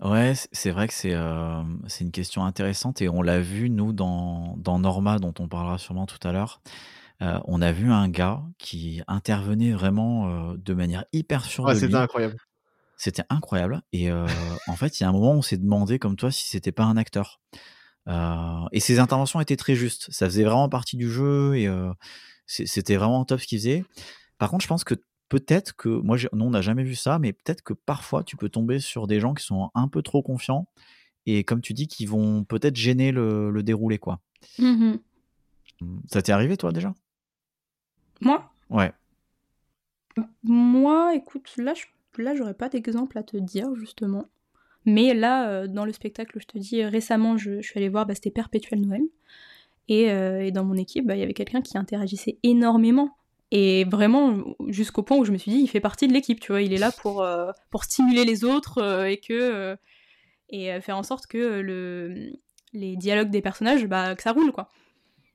Ouais, 0.00 0.32
c'est 0.52 0.70
vrai 0.70 0.88
que 0.88 0.94
c'est 0.94 1.14
euh, 1.14 1.62
c'est 1.86 2.04
une 2.04 2.12
question 2.12 2.44
intéressante 2.44 3.02
et 3.02 3.08
on 3.08 3.22
l'a 3.22 3.40
vu, 3.40 3.68
nous, 3.70 3.92
dans, 3.92 4.54
dans 4.56 4.78
Norma, 4.78 5.18
dont 5.18 5.34
on 5.38 5.48
parlera 5.48 5.78
sûrement 5.78 6.06
tout 6.06 6.26
à 6.26 6.32
l'heure. 6.32 6.62
Euh, 7.22 7.38
on 7.44 7.62
a 7.62 7.72
vu 7.72 7.90
un 7.90 8.08
gars 8.08 8.42
qui 8.58 9.00
intervenait 9.06 9.72
vraiment 9.72 10.28
euh, 10.52 10.56
de 10.56 10.74
manière 10.74 11.04
hyper 11.12 11.44
sûre 11.44 11.64
Ouais, 11.64 11.74
de 11.74 11.78
c'était 11.78 11.94
incroyable. 11.94 12.36
C'était 12.96 13.24
incroyable. 13.30 13.82
Et 13.92 14.10
euh, 14.10 14.26
en 14.66 14.76
fait, 14.76 14.98
il 14.98 15.02
y 15.02 15.06
a 15.06 15.08
un 15.08 15.12
moment 15.12 15.32
où 15.32 15.38
on 15.38 15.42
s'est 15.42 15.56
demandé, 15.56 15.98
comme 15.98 16.16
toi, 16.16 16.30
si 16.30 16.48
c'était 16.48 16.72
pas 16.72 16.84
un 16.84 16.96
acteur. 16.96 17.40
Euh, 18.08 18.64
et 18.72 18.80
ses 18.80 18.98
interventions 18.98 19.40
étaient 19.40 19.56
très 19.56 19.74
justes. 19.74 20.08
Ça 20.10 20.26
faisait 20.26 20.44
vraiment 20.44 20.68
partie 20.68 20.96
du 20.96 21.10
jeu 21.10 21.56
et 21.56 21.68
euh, 21.68 21.92
c'était 22.46 22.96
vraiment 22.96 23.24
top 23.24 23.40
ce 23.40 23.46
qu'il 23.46 23.58
faisait. 23.58 23.84
Par 24.38 24.50
contre, 24.50 24.62
je 24.62 24.68
pense 24.68 24.84
que 24.84 24.94
peut-être 25.28 25.74
que, 25.76 25.88
moi, 25.88 26.16
nous, 26.32 26.44
on 26.44 26.50
n'a 26.50 26.60
jamais 26.60 26.84
vu 26.84 26.94
ça, 26.94 27.18
mais 27.18 27.32
peut-être 27.32 27.62
que 27.62 27.72
parfois, 27.72 28.24
tu 28.24 28.36
peux 28.36 28.48
tomber 28.48 28.80
sur 28.80 29.06
des 29.06 29.20
gens 29.20 29.34
qui 29.34 29.44
sont 29.44 29.70
un 29.74 29.88
peu 29.88 30.02
trop 30.02 30.22
confiants 30.22 30.66
et, 31.26 31.44
comme 31.44 31.60
tu 31.60 31.72
dis, 31.72 31.86
qui 31.86 32.06
vont 32.06 32.44
peut-être 32.44 32.76
gêner 32.76 33.12
le, 33.12 33.50
le 33.50 33.62
déroulé, 33.62 33.98
quoi. 33.98 34.20
Ça 36.06 36.22
t'est 36.22 36.32
arrivé, 36.32 36.56
toi, 36.56 36.72
déjà? 36.72 36.94
Moi 38.24 38.50
Ouais. 38.70 38.92
Moi, 40.42 41.14
écoute, 41.14 41.52
là, 41.56 41.74
je, 41.74 41.84
là, 42.22 42.34
j'aurais 42.34 42.54
pas 42.54 42.68
d'exemple 42.68 43.18
à 43.18 43.22
te 43.22 43.36
dire, 43.36 43.74
justement. 43.74 44.26
Mais 44.84 45.14
là, 45.14 45.48
euh, 45.48 45.66
dans 45.66 45.84
le 45.84 45.92
spectacle, 45.92 46.38
je 46.40 46.46
te 46.46 46.58
dis, 46.58 46.84
récemment, 46.84 47.36
je, 47.36 47.60
je 47.60 47.66
suis 47.66 47.78
allée 47.78 47.88
voir, 47.88 48.06
bah, 48.06 48.14
c'était 48.14 48.30
Perpétuel 48.30 48.80
Noël. 48.80 49.02
Et, 49.88 50.10
euh, 50.10 50.44
et 50.44 50.50
dans 50.50 50.64
mon 50.64 50.76
équipe, 50.76 51.06
bah, 51.06 51.16
il 51.16 51.20
y 51.20 51.22
avait 51.22 51.34
quelqu'un 51.34 51.60
qui 51.60 51.78
interagissait 51.78 52.38
énormément. 52.42 53.16
Et 53.50 53.84
vraiment, 53.84 54.42
jusqu'au 54.68 55.02
point 55.02 55.18
où 55.18 55.24
je 55.24 55.32
me 55.32 55.36
suis 55.36 55.50
dit, 55.50 55.58
il 55.58 55.68
fait 55.68 55.80
partie 55.80 56.08
de 56.08 56.12
l'équipe, 56.12 56.40
tu 56.40 56.52
vois, 56.52 56.62
il 56.62 56.72
est 56.72 56.78
là 56.78 56.90
pour, 56.90 57.22
euh, 57.22 57.52
pour 57.70 57.84
stimuler 57.84 58.24
les 58.24 58.44
autres 58.44 58.78
euh, 58.78 59.04
et 59.04 59.18
que 59.18 59.76
et 60.48 60.80
faire 60.82 60.98
en 60.98 61.02
sorte 61.02 61.26
que 61.26 61.60
le, 61.60 62.32
les 62.74 62.96
dialogues 62.96 63.30
des 63.30 63.40
personnages, 63.40 63.86
bah, 63.86 64.14
que 64.14 64.22
ça 64.22 64.32
roule, 64.32 64.52
quoi. 64.52 64.68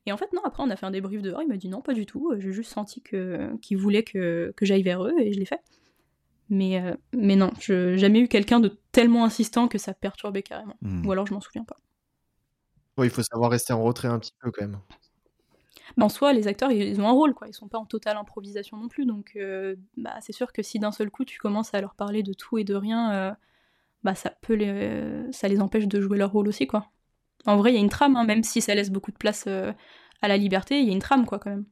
Et 0.07 0.11
en 0.13 0.17
fait, 0.17 0.31
non, 0.33 0.41
après, 0.45 0.63
on 0.63 0.69
a 0.69 0.77
fait 0.77 0.85
un 0.85 0.91
débrief 0.91 1.21
dehors, 1.21 1.41
il 1.41 1.49
m'a 1.49 1.57
dit 1.57 1.67
non, 1.67 1.81
pas 1.81 1.93
du 1.93 2.05
tout, 2.05 2.33
j'ai 2.37 2.53
juste 2.53 2.71
senti 2.71 3.01
que 3.01 3.55
qu'ils 3.61 3.77
voulaient 3.77 4.03
que, 4.03 4.53
que 4.55 4.65
j'aille 4.65 4.81
vers 4.81 5.03
eux, 5.03 5.13
et 5.19 5.33
je 5.33 5.39
l'ai 5.39 5.45
fait. 5.45 5.61
Mais, 6.49 6.81
euh, 6.81 6.95
mais 7.13 7.35
non, 7.35 7.51
je 7.59 7.97
jamais 7.97 8.21
eu 8.21 8.29
quelqu'un 8.29 8.61
de 8.61 8.79
tellement 8.93 9.25
insistant 9.25 9.67
que 9.67 9.77
ça 9.77 9.93
perturbait 9.93 10.43
carrément. 10.43 10.77
Hmm. 10.81 11.05
Ou 11.05 11.11
alors, 11.11 11.27
je 11.27 11.33
m'en 11.33 11.41
souviens 11.41 11.65
pas. 11.65 11.75
Ouais, 12.97 13.07
il 13.07 13.09
faut 13.09 13.21
savoir 13.21 13.51
rester 13.51 13.73
en 13.73 13.83
retrait 13.83 14.07
un 14.07 14.17
petit 14.17 14.31
peu 14.39 14.49
quand 14.49 14.61
même. 14.61 14.79
Mais 15.97 16.03
en 16.05 16.09
soi, 16.09 16.31
les 16.31 16.47
acteurs, 16.47 16.71
ils, 16.71 16.83
ils 16.83 17.01
ont 17.01 17.07
un 17.07 17.11
rôle, 17.11 17.33
quoi. 17.33 17.49
Ils 17.49 17.53
sont 17.53 17.67
pas 17.67 17.77
en 17.77 17.85
totale 17.85 18.15
improvisation 18.15 18.77
non 18.77 18.87
plus, 18.87 19.05
donc 19.05 19.33
euh, 19.35 19.75
bah, 19.97 20.15
c'est 20.21 20.33
sûr 20.33 20.53
que 20.53 20.63
si 20.63 20.79
d'un 20.79 20.93
seul 20.93 21.11
coup, 21.11 21.25
tu 21.25 21.37
commences 21.37 21.73
à 21.73 21.81
leur 21.81 21.95
parler 21.95 22.23
de 22.23 22.31
tout 22.31 22.57
et 22.57 22.63
de 22.63 22.75
rien, 22.75 23.11
euh, 23.11 23.31
bah, 24.03 24.15
ça 24.15 24.29
peut 24.29 24.53
les, 24.53 25.31
ça 25.33 25.49
les 25.49 25.59
empêche 25.59 25.87
de 25.87 25.99
jouer 25.99 26.17
leur 26.17 26.31
rôle 26.31 26.47
aussi, 26.47 26.65
quoi. 26.65 26.89
En 27.47 27.57
vrai, 27.57 27.71
il 27.71 27.75
y 27.75 27.77
a 27.77 27.81
une 27.81 27.89
trame, 27.89 28.15
hein, 28.15 28.25
même 28.25 28.43
si 28.43 28.61
ça 28.61 28.75
laisse 28.75 28.91
beaucoup 28.91 29.11
de 29.11 29.17
place 29.17 29.45
euh, 29.47 29.73
à 30.21 30.27
la 30.27 30.37
liberté, 30.37 30.79
il 30.79 30.87
y 30.87 30.89
a 30.89 30.93
une 30.93 30.99
trame, 30.99 31.25
quoi, 31.25 31.39
quand 31.39 31.49
même. 31.49 31.65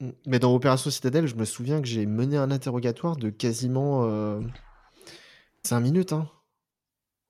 Mm. 0.00 0.10
Mais 0.26 0.38
dans 0.38 0.54
Opération 0.54 0.90
Citadelle, 0.90 1.26
je 1.26 1.36
me 1.36 1.44
souviens 1.44 1.80
que 1.80 1.86
j'ai 1.86 2.06
mené 2.06 2.36
un 2.36 2.50
interrogatoire 2.50 3.16
de 3.16 3.30
quasiment 3.30 4.40
5 5.62 5.80
minutes, 5.80 6.12
hein. 6.12 6.28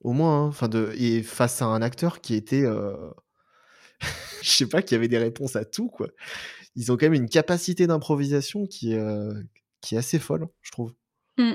Au 0.00 0.12
moins, 0.12 0.52
hein. 0.60 0.68
De... 0.68 0.92
et 0.98 1.22
face 1.22 1.62
à 1.62 1.66
un 1.66 1.82
acteur 1.82 2.20
qui 2.20 2.34
était. 2.34 2.64
euh, 2.64 3.10
je 4.42 4.50
sais 4.50 4.68
pas, 4.68 4.82
qui 4.82 4.94
avait 4.94 5.08
des 5.08 5.18
réponses 5.18 5.56
à 5.56 5.64
tout, 5.64 5.88
quoi. 5.88 6.08
Ils 6.76 6.92
ont 6.92 6.96
quand 6.96 7.06
même 7.06 7.14
une 7.14 7.28
capacité 7.28 7.87
d'improvisation 7.87 8.66
qui, 8.66 8.92
est, 8.92 8.98
euh, 8.98 9.32
qui 9.80 9.94
est 9.94 9.98
assez 9.98 10.18
folle, 10.18 10.48
je 10.62 10.72
trouve. 10.72 10.92
Mm. 11.38 11.54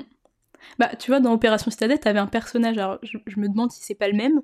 Bah, 0.78 0.94
tu 0.96 1.10
vois, 1.10 1.20
dans 1.20 1.32
Opération 1.32 1.70
Citadelle, 1.70 2.00
t'avais 2.00 2.18
un 2.18 2.26
personnage, 2.26 2.76
alors 2.76 2.98
je, 3.02 3.18
je 3.26 3.38
me 3.38 3.48
demande 3.48 3.70
si 3.70 3.82
c'est 3.82 3.94
pas 3.94 4.08
le 4.08 4.16
même. 4.16 4.42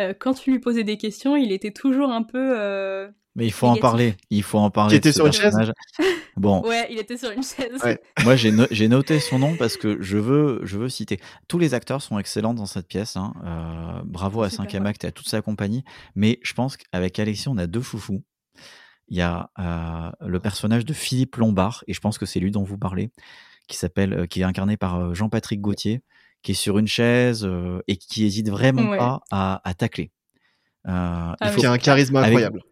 Euh, 0.00 0.14
quand 0.18 0.34
tu 0.34 0.50
lui 0.50 0.58
posais 0.58 0.84
des 0.84 0.96
questions, 0.96 1.36
il 1.36 1.52
était 1.52 1.70
toujours 1.72 2.10
un 2.10 2.22
peu. 2.22 2.58
euh, 2.58 3.08
Mais 3.36 3.46
il 3.46 3.52
faut 3.52 3.66
en 3.66 3.76
parler. 3.76 4.16
Il 4.30 4.42
faut 4.42 4.58
en 4.58 4.70
parler. 4.70 4.90
Qui 4.92 4.96
était 4.96 5.12
sur 5.12 5.26
une 5.26 5.32
chaise. 5.32 5.56
Bon, 6.36 6.62
Ouais, 6.66 6.86
il 6.90 6.98
était 6.98 7.18
sur 7.18 7.30
une 7.32 7.42
chaise. 7.42 7.82
Ouais. 7.84 8.00
Moi, 8.24 8.34
j'ai 8.34 8.50
no- 8.50 8.66
j'ai 8.70 8.88
noté 8.88 9.20
son 9.20 9.38
nom 9.38 9.56
parce 9.56 9.76
que 9.76 10.00
je 10.00 10.16
veux, 10.16 10.60
je 10.62 10.78
veux 10.78 10.88
citer. 10.88 11.20
Tous 11.48 11.58
les 11.58 11.74
acteurs 11.74 12.00
sont 12.00 12.18
excellents 12.18 12.54
dans 12.54 12.64
cette 12.66 12.86
pièce. 12.88 13.16
hein. 13.16 13.34
Euh, 13.44 14.00
bravo 14.06 14.42
à 14.42 14.48
Super, 14.48 14.70
5 14.70 14.80
ouais. 14.80 14.88
Acte 14.88 15.04
et 15.04 15.08
à 15.08 15.12
toute 15.12 15.28
sa 15.28 15.42
compagnie. 15.42 15.84
Mais 16.14 16.38
je 16.42 16.54
pense 16.54 16.78
qu'avec 16.78 17.18
Alexis, 17.18 17.48
on 17.48 17.58
a 17.58 17.66
deux 17.66 17.82
chouchous. 17.82 18.22
Il 19.08 19.18
y 19.18 19.20
a 19.20 19.50
euh, 19.58 20.10
le 20.26 20.40
personnage 20.40 20.86
de 20.86 20.92
Philippe 20.94 21.36
Lombard, 21.36 21.84
et 21.88 21.92
je 21.92 22.00
pense 22.00 22.16
que 22.16 22.24
c'est 22.26 22.40
lui 22.40 22.52
dont 22.52 22.62
vous 22.62 22.78
parlez, 22.78 23.10
qui 23.68 23.76
s'appelle, 23.76 24.14
euh, 24.14 24.26
qui 24.26 24.40
est 24.40 24.44
incarné 24.44 24.76
par 24.78 24.96
euh, 25.00 25.14
Jean-Patrick 25.14 25.60
Gauthier, 25.60 26.00
qui 26.42 26.52
est 26.52 26.54
sur 26.54 26.78
une 26.78 26.86
chaise 26.86 27.44
euh, 27.44 27.80
et 27.88 27.96
qui 27.96 28.24
hésite 28.24 28.48
vraiment 28.48 28.90
Ouais. 28.90 28.98
pas 28.98 29.20
à, 29.30 29.60
à 29.68 29.74
tacler. 29.74 30.10
Euh, 30.88 30.90
il 31.32 31.36
Ah 31.40 31.50
faut- 31.52 31.60
Qui 31.60 31.66
a 31.66 31.72
un 31.72 31.78
charisme 31.78 32.16
Avec- 32.16 32.28
incroyable. 32.28 32.62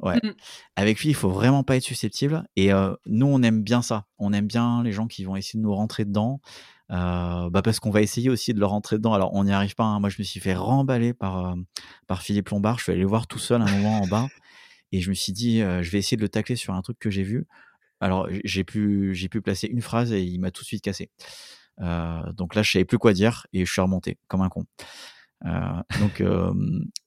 Ouais. 0.00 0.16
Mm. 0.22 0.32
Avec 0.76 1.00
lui, 1.00 1.10
il 1.10 1.14
faut 1.14 1.28
vraiment 1.30 1.62
pas 1.62 1.76
être 1.76 1.82
susceptible. 1.84 2.46
Et 2.56 2.72
euh, 2.72 2.94
nous, 3.06 3.26
on 3.26 3.42
aime 3.42 3.62
bien 3.62 3.82
ça. 3.82 4.06
On 4.18 4.32
aime 4.32 4.46
bien 4.46 4.82
les 4.82 4.92
gens 4.92 5.06
qui 5.06 5.24
vont 5.24 5.36
essayer 5.36 5.58
de 5.58 5.62
nous 5.64 5.74
rentrer 5.74 6.04
dedans. 6.04 6.40
Euh, 6.90 7.50
bah 7.50 7.62
parce 7.62 7.78
qu'on 7.80 7.90
va 7.90 8.00
essayer 8.02 8.30
aussi 8.30 8.52
de 8.54 8.58
leur 8.60 8.70
rentrer 8.70 8.96
dedans. 8.96 9.12
Alors, 9.12 9.34
on 9.34 9.44
n'y 9.44 9.52
arrive 9.52 9.74
pas. 9.74 9.84
hein. 9.84 10.00
Moi, 10.00 10.08
je 10.08 10.16
me 10.18 10.24
suis 10.24 10.40
fait 10.40 10.54
remballer 10.54 11.12
par, 11.12 11.50
euh, 11.50 11.54
par 12.06 12.22
Philippe 12.22 12.48
Lombard. 12.48 12.78
Je 12.78 12.84
suis 12.84 12.92
allé 12.92 13.02
le 13.02 13.06
voir 13.06 13.26
tout 13.26 13.38
seul 13.38 13.60
un 13.62 13.70
moment 13.70 14.00
en 14.00 14.06
bas. 14.06 14.26
Et 14.92 15.00
je 15.00 15.08
me 15.10 15.14
suis 15.14 15.32
dit, 15.32 15.60
euh, 15.62 15.82
je 15.82 15.90
vais 15.90 15.98
essayer 15.98 16.16
de 16.16 16.22
le 16.22 16.28
tacler 16.30 16.56
sur 16.56 16.72
un 16.74 16.80
truc 16.82 16.98
que 16.98 17.10
j'ai 17.10 17.22
vu. 17.22 17.46
Alors, 18.00 18.26
j'ai 18.44 18.64
pu, 18.64 19.14
j'ai 19.14 19.28
pu 19.28 19.42
placer 19.42 19.66
une 19.66 19.82
phrase 19.82 20.12
et 20.12 20.22
il 20.22 20.38
m'a 20.40 20.50
tout 20.50 20.62
de 20.62 20.66
suite 20.66 20.82
cassé. 20.82 21.10
Euh, 21.80 22.32
donc 22.32 22.54
là, 22.54 22.62
je 22.62 22.70
savais 22.70 22.84
plus 22.84 22.98
quoi 22.98 23.12
dire 23.12 23.46
et 23.52 23.64
je 23.64 23.72
suis 23.72 23.80
remonté 23.80 24.18
comme 24.28 24.42
un 24.42 24.48
con. 24.48 24.64
Euh, 25.46 25.82
donc, 26.00 26.22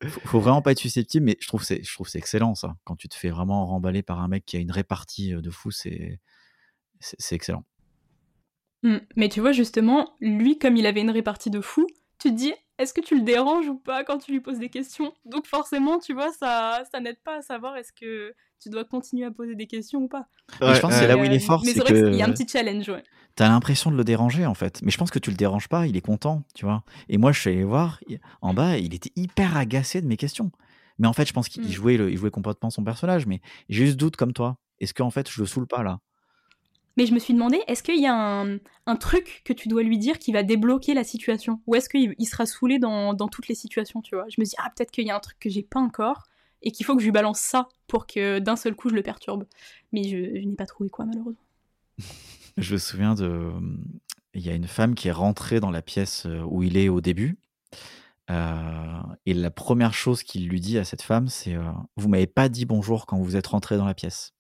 faut, 0.09 0.19
faut 0.21 0.39
vraiment 0.39 0.61
pas 0.61 0.71
être 0.71 0.79
susceptible, 0.79 1.25
mais 1.25 1.37
je 1.39 1.47
trouve 1.47 1.63
c'est, 1.63 1.83
je 1.83 1.93
trouve 1.93 2.07
c'est 2.07 2.17
excellent 2.17 2.55
ça. 2.55 2.75
Quand 2.83 2.95
tu 2.95 3.07
te 3.07 3.15
fais 3.15 3.29
vraiment 3.29 3.65
remballer 3.67 4.01
par 4.01 4.19
un 4.19 4.27
mec 4.27 4.45
qui 4.45 4.57
a 4.57 4.59
une 4.59 4.71
répartie 4.71 5.33
de 5.33 5.49
fou, 5.49 5.71
c'est, 5.71 6.19
c'est, 6.99 7.35
excellent. 7.35 7.63
Mm. 8.81 8.97
Mais 9.15 9.29
tu 9.29 9.39
vois, 9.39 9.51
justement, 9.51 10.15
lui, 10.19 10.57
comme 10.57 10.77
il 10.77 10.85
avait 10.85 11.01
une 11.01 11.11
répartie 11.11 11.51
de 11.51 11.61
fou, 11.61 11.85
tu 12.19 12.29
te 12.29 12.33
dis, 12.35 12.53
est-ce 12.77 12.93
que 12.93 13.01
tu 13.01 13.15
le 13.15 13.21
déranges 13.21 13.67
ou 13.67 13.75
pas 13.77 14.03
quand 14.03 14.17
tu 14.19 14.31
lui 14.31 14.39
poses 14.39 14.59
des 14.59 14.69
questions? 14.69 15.13
Donc 15.25 15.45
forcément, 15.45 15.99
tu 15.99 16.13
vois, 16.13 16.31
ça, 16.33 16.83
ça 16.91 16.99
n'aide 16.99 17.19
pas 17.23 17.37
à 17.37 17.41
savoir 17.41 17.77
est-ce 17.77 17.93
que 17.93 18.33
tu 18.59 18.69
dois 18.69 18.85
continuer 18.85 19.25
à 19.25 19.31
poser 19.31 19.55
des 19.55 19.67
questions 19.67 19.99
ou 20.01 20.07
pas. 20.07 20.27
je 20.61 20.79
pense 20.79 20.93
que 20.93 20.99
c'est 20.99 21.07
là 21.07 21.17
où 21.17 21.23
il 21.23 21.33
est 21.33 21.39
fort, 21.39 21.61
Mais 21.65 21.73
c'est 21.73 21.79
vrai 21.81 21.93
qu'il 21.93 22.15
y 22.15 22.21
a 22.21 22.25
un 22.25 22.31
petit 22.31 22.47
challenge, 22.47 22.89
ouais. 22.89 23.03
T'as 23.35 23.49
l'impression 23.49 23.89
de 23.89 23.95
le 23.95 24.03
déranger 24.03 24.45
en 24.45 24.53
fait, 24.53 24.81
mais 24.83 24.91
je 24.91 24.97
pense 24.97 25.09
que 25.09 25.17
tu 25.17 25.31
le 25.31 25.35
déranges 25.35 25.67
pas, 25.67 25.87
il 25.87 25.97
est 25.97 26.01
content, 26.01 26.43
tu 26.53 26.65
vois. 26.65 26.83
Et 27.09 27.17
moi, 27.17 27.31
je 27.31 27.39
suis 27.39 27.49
allé 27.49 27.63
voir 27.63 27.99
en 28.41 28.53
bas, 28.53 28.77
il 28.77 28.93
était 28.93 29.11
hyper 29.15 29.57
agacé 29.57 30.01
de 30.01 30.07
mes 30.07 30.17
questions. 30.17 30.51
Mais 30.99 31.07
en 31.07 31.13
fait, 31.13 31.27
je 31.27 31.33
pense 31.33 31.49
qu'il 31.49 31.63
Mm. 31.63 31.71
jouait, 31.71 31.97
le, 31.97 32.11
il 32.11 32.17
jouait 32.17 32.29
complètement 32.29 32.69
son 32.69 32.83
personnage. 32.83 33.25
Mais 33.25 33.41
j'ai 33.69 33.85
juste 33.87 33.97
doute 33.97 34.15
comme 34.15 34.33
toi. 34.33 34.57
Est-ce 34.79 34.93
qu'en 34.93 35.09
fait, 35.09 35.29
je 35.29 35.41
le 35.41 35.47
saoule 35.47 35.65
pas 35.67 35.81
là? 35.81 35.99
Mais 36.97 37.05
je 37.05 37.13
me 37.13 37.19
suis 37.19 37.33
demandé, 37.33 37.59
est-ce 37.67 37.81
qu'il 37.81 37.99
y 37.99 38.05
a 38.05 38.45
un, 38.85 38.95
truc 38.95 39.41
que 39.45 39.53
tu 39.53 39.67
dois 39.67 39.83
lui 39.83 39.97
dire 39.97 40.19
qui 40.19 40.31
va 40.31 40.43
débloquer 40.43 40.93
la 40.93 41.03
situation? 41.03 41.61
Ou 41.65 41.75
est-ce 41.75 41.89
qu'il 41.89 42.13
il 42.19 42.25
sera 42.25 42.45
saoulé 42.45 42.77
dans, 42.79 43.15
toutes 43.29 43.47
les 43.47 43.55
situations, 43.55 44.01
tu 44.01 44.15
vois? 44.15 44.25
Je 44.29 44.39
me 44.39 44.45
dis, 44.45 44.53
ah, 44.59 44.71
peut-être 44.75 44.91
qu'il 44.91 45.05
y 45.05 45.09
a 45.09 45.15
un 45.15 45.19
truc 45.19 45.39
que 45.39 45.49
j'ai 45.49 45.63
pas 45.63 45.79
encore 45.79 46.23
et 46.61 46.71
qu'il 46.71 46.85
faut 46.85 46.95
que 46.95 47.01
je 47.01 47.05
lui 47.05 47.11
balance 47.11 47.39
ça 47.39 47.67
pour 47.87 48.07
que 48.07 48.39
d'un 48.39 48.55
seul 48.55 48.75
coup 48.75 48.89
je 48.89 48.95
le 48.95 49.01
perturbe. 49.01 49.45
Mais 49.91 50.03
je, 50.03 50.45
n'ai 50.45 50.55
pas 50.55 50.65
trouvé 50.65 50.89
quoi, 50.89 51.05
malheureusement. 51.05 51.43
Je 52.57 52.73
me 52.73 52.77
souviens 52.77 53.15
de. 53.15 53.51
Il 54.35 54.41
y 54.41 54.49
a 54.51 54.53
une 54.53 54.67
femme 54.67 54.93
qui 54.93 55.07
est 55.07 55.11
rentrée 55.11 55.59
dans 55.59 55.71
la 55.71 55.81
pièce 55.81 56.27
euh, 56.27 56.43
où 56.47 56.61
il 56.61 56.77
est 56.77 56.87
au 56.87 57.01
début. 57.01 57.39
Euh, 58.29 59.01
et 59.25 59.33
la 59.33 59.49
première 59.49 59.93
chose 59.93 60.21
qu'il 60.21 60.47
lui 60.47 60.61
dit 60.61 60.77
à 60.77 60.83
cette 60.83 61.01
femme, 61.01 61.27
c'est 61.29 61.55
euh, 61.55 61.71
Vous 61.97 62.09
m'avez 62.09 62.27
pas 62.27 62.49
dit 62.49 62.65
bonjour 62.65 63.07
quand 63.07 63.17
vous 63.17 63.35
êtes 63.35 63.47
rentré 63.47 63.77
dans 63.77 63.85
la 63.85 63.95
pièce. 63.95 64.33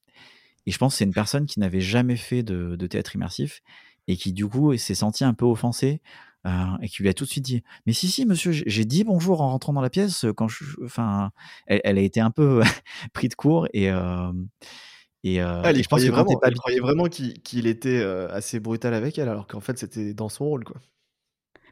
Et 0.65 0.71
je 0.71 0.77
pense 0.77 0.93
que 0.93 0.97
c'est 0.99 1.05
une 1.05 1.13
personne 1.13 1.45
qui 1.45 1.59
n'avait 1.59 1.81
jamais 1.81 2.15
fait 2.15 2.43
de, 2.43 2.75
de 2.75 2.87
théâtre 2.87 3.15
immersif 3.15 3.61
et 4.07 4.17
qui 4.17 4.33
du 4.33 4.47
coup 4.47 4.75
s'est 4.77 4.95
senti 4.95 5.23
un 5.23 5.33
peu 5.33 5.45
offensée 5.45 6.01
euh, 6.45 6.49
et 6.81 6.89
qui 6.89 7.01
lui 7.03 7.09
a 7.09 7.13
tout 7.13 7.23
de 7.23 7.29
suite 7.29 7.45
dit 7.45 7.63
mais 7.85 7.93
si 7.93 8.09
si 8.09 8.25
monsieur 8.25 8.51
j'ai 8.51 8.83
dit 8.83 9.05
bonjour 9.05 9.39
en 9.39 9.49
rentrant 9.49 9.71
dans 9.71 9.79
la 9.79 9.89
pièce 9.89 10.25
quand 10.35 10.49
je 10.49 10.65
enfin 10.83 11.31
elle, 11.67 11.79
elle 11.85 11.97
a 11.97 12.01
été 12.01 12.19
un 12.19 12.31
peu 12.31 12.61
pris 13.13 13.29
de 13.29 13.35
court 13.35 13.67
et 13.73 13.89
euh, 13.89 14.31
et, 15.23 15.41
euh, 15.41 15.61
Ah, 15.63 15.69
elle 15.69 15.79
et 15.79 15.83
je 15.83 15.87
pense 15.87 15.99
croyait 15.99 16.09
que 16.09 16.13
vraiment, 16.13 16.37
pas 16.37 16.47
elle 16.49 16.55
croyait 16.55 16.81
vraiment 16.81 17.05
qu'il 17.05 17.65
était 17.65 18.03
assez 18.29 18.59
brutal 18.59 18.93
avec 18.93 19.17
elle, 19.17 19.29
alors 19.29 19.47
qu'en 19.47 19.61
fait 19.61 19.77
c'était 19.77 20.13
dans 20.13 20.27
son 20.27 20.43
rôle, 20.43 20.65
quoi. 20.65 20.81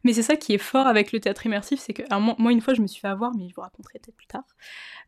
Mais 0.03 0.13
c'est 0.13 0.23
ça 0.23 0.35
qui 0.35 0.53
est 0.53 0.57
fort 0.57 0.87
avec 0.87 1.11
le 1.11 1.19
théâtre 1.19 1.45
immersif, 1.45 1.79
c'est 1.79 1.93
que 1.93 2.03
alors 2.09 2.21
moi, 2.21 2.35
moi, 2.39 2.51
une 2.51 2.61
fois 2.61 2.73
je 2.73 2.81
me 2.81 2.87
suis 2.87 3.01
fait 3.01 3.07
avoir, 3.07 3.35
mais 3.35 3.47
je 3.49 3.55
vous 3.55 3.61
raconterai 3.61 3.99
peut-être 3.99 4.15
plus 4.15 4.27
tard. 4.27 4.45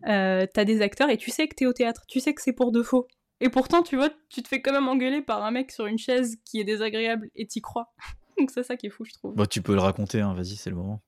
Euh, 0.08 0.46
T'as 0.54 0.66
des 0.66 0.82
acteurs 0.82 1.10
et 1.10 1.18
tu 1.18 1.32
sais 1.32 1.48
que 1.48 1.56
t'es 1.56 1.66
au 1.66 1.74
théâtre, 1.74 2.04
tu 2.08 2.20
sais 2.20 2.34
que 2.34 2.42
c'est 2.42 2.54
pour 2.54 2.72
de 2.72 2.84
faux. 2.84 3.08
Et 3.44 3.50
pourtant, 3.50 3.84
tu 3.84 3.98
vois, 3.98 4.10
tu 4.30 4.42
te 4.42 4.48
fais 4.48 4.62
quand 4.62 4.72
même 4.72 4.88
engueuler 4.88 5.22
par 5.22 5.44
un 5.44 5.52
mec 5.52 5.70
sur 5.70 5.86
une 5.86 5.98
chaise 5.98 6.38
qui 6.46 6.62
est 6.62 6.64
désagréable 6.64 7.30
et 7.36 7.46
t'y 7.46 7.60
crois. 7.60 7.94
Donc 8.40 8.50
c'est 8.52 8.64
ça 8.64 8.78
qui 8.78 8.88
est 8.88 8.90
fou, 8.90 9.04
je 9.04 9.12
trouve. 9.12 9.36
Bon, 9.36 9.46
tu 9.46 9.62
peux 9.62 9.74
le 9.74 9.82
raconter, 9.82 10.22
hein, 10.22 10.34
vas-y, 10.34 10.56
c'est 10.56 10.70
le 10.70 10.78
moment. 10.78 11.02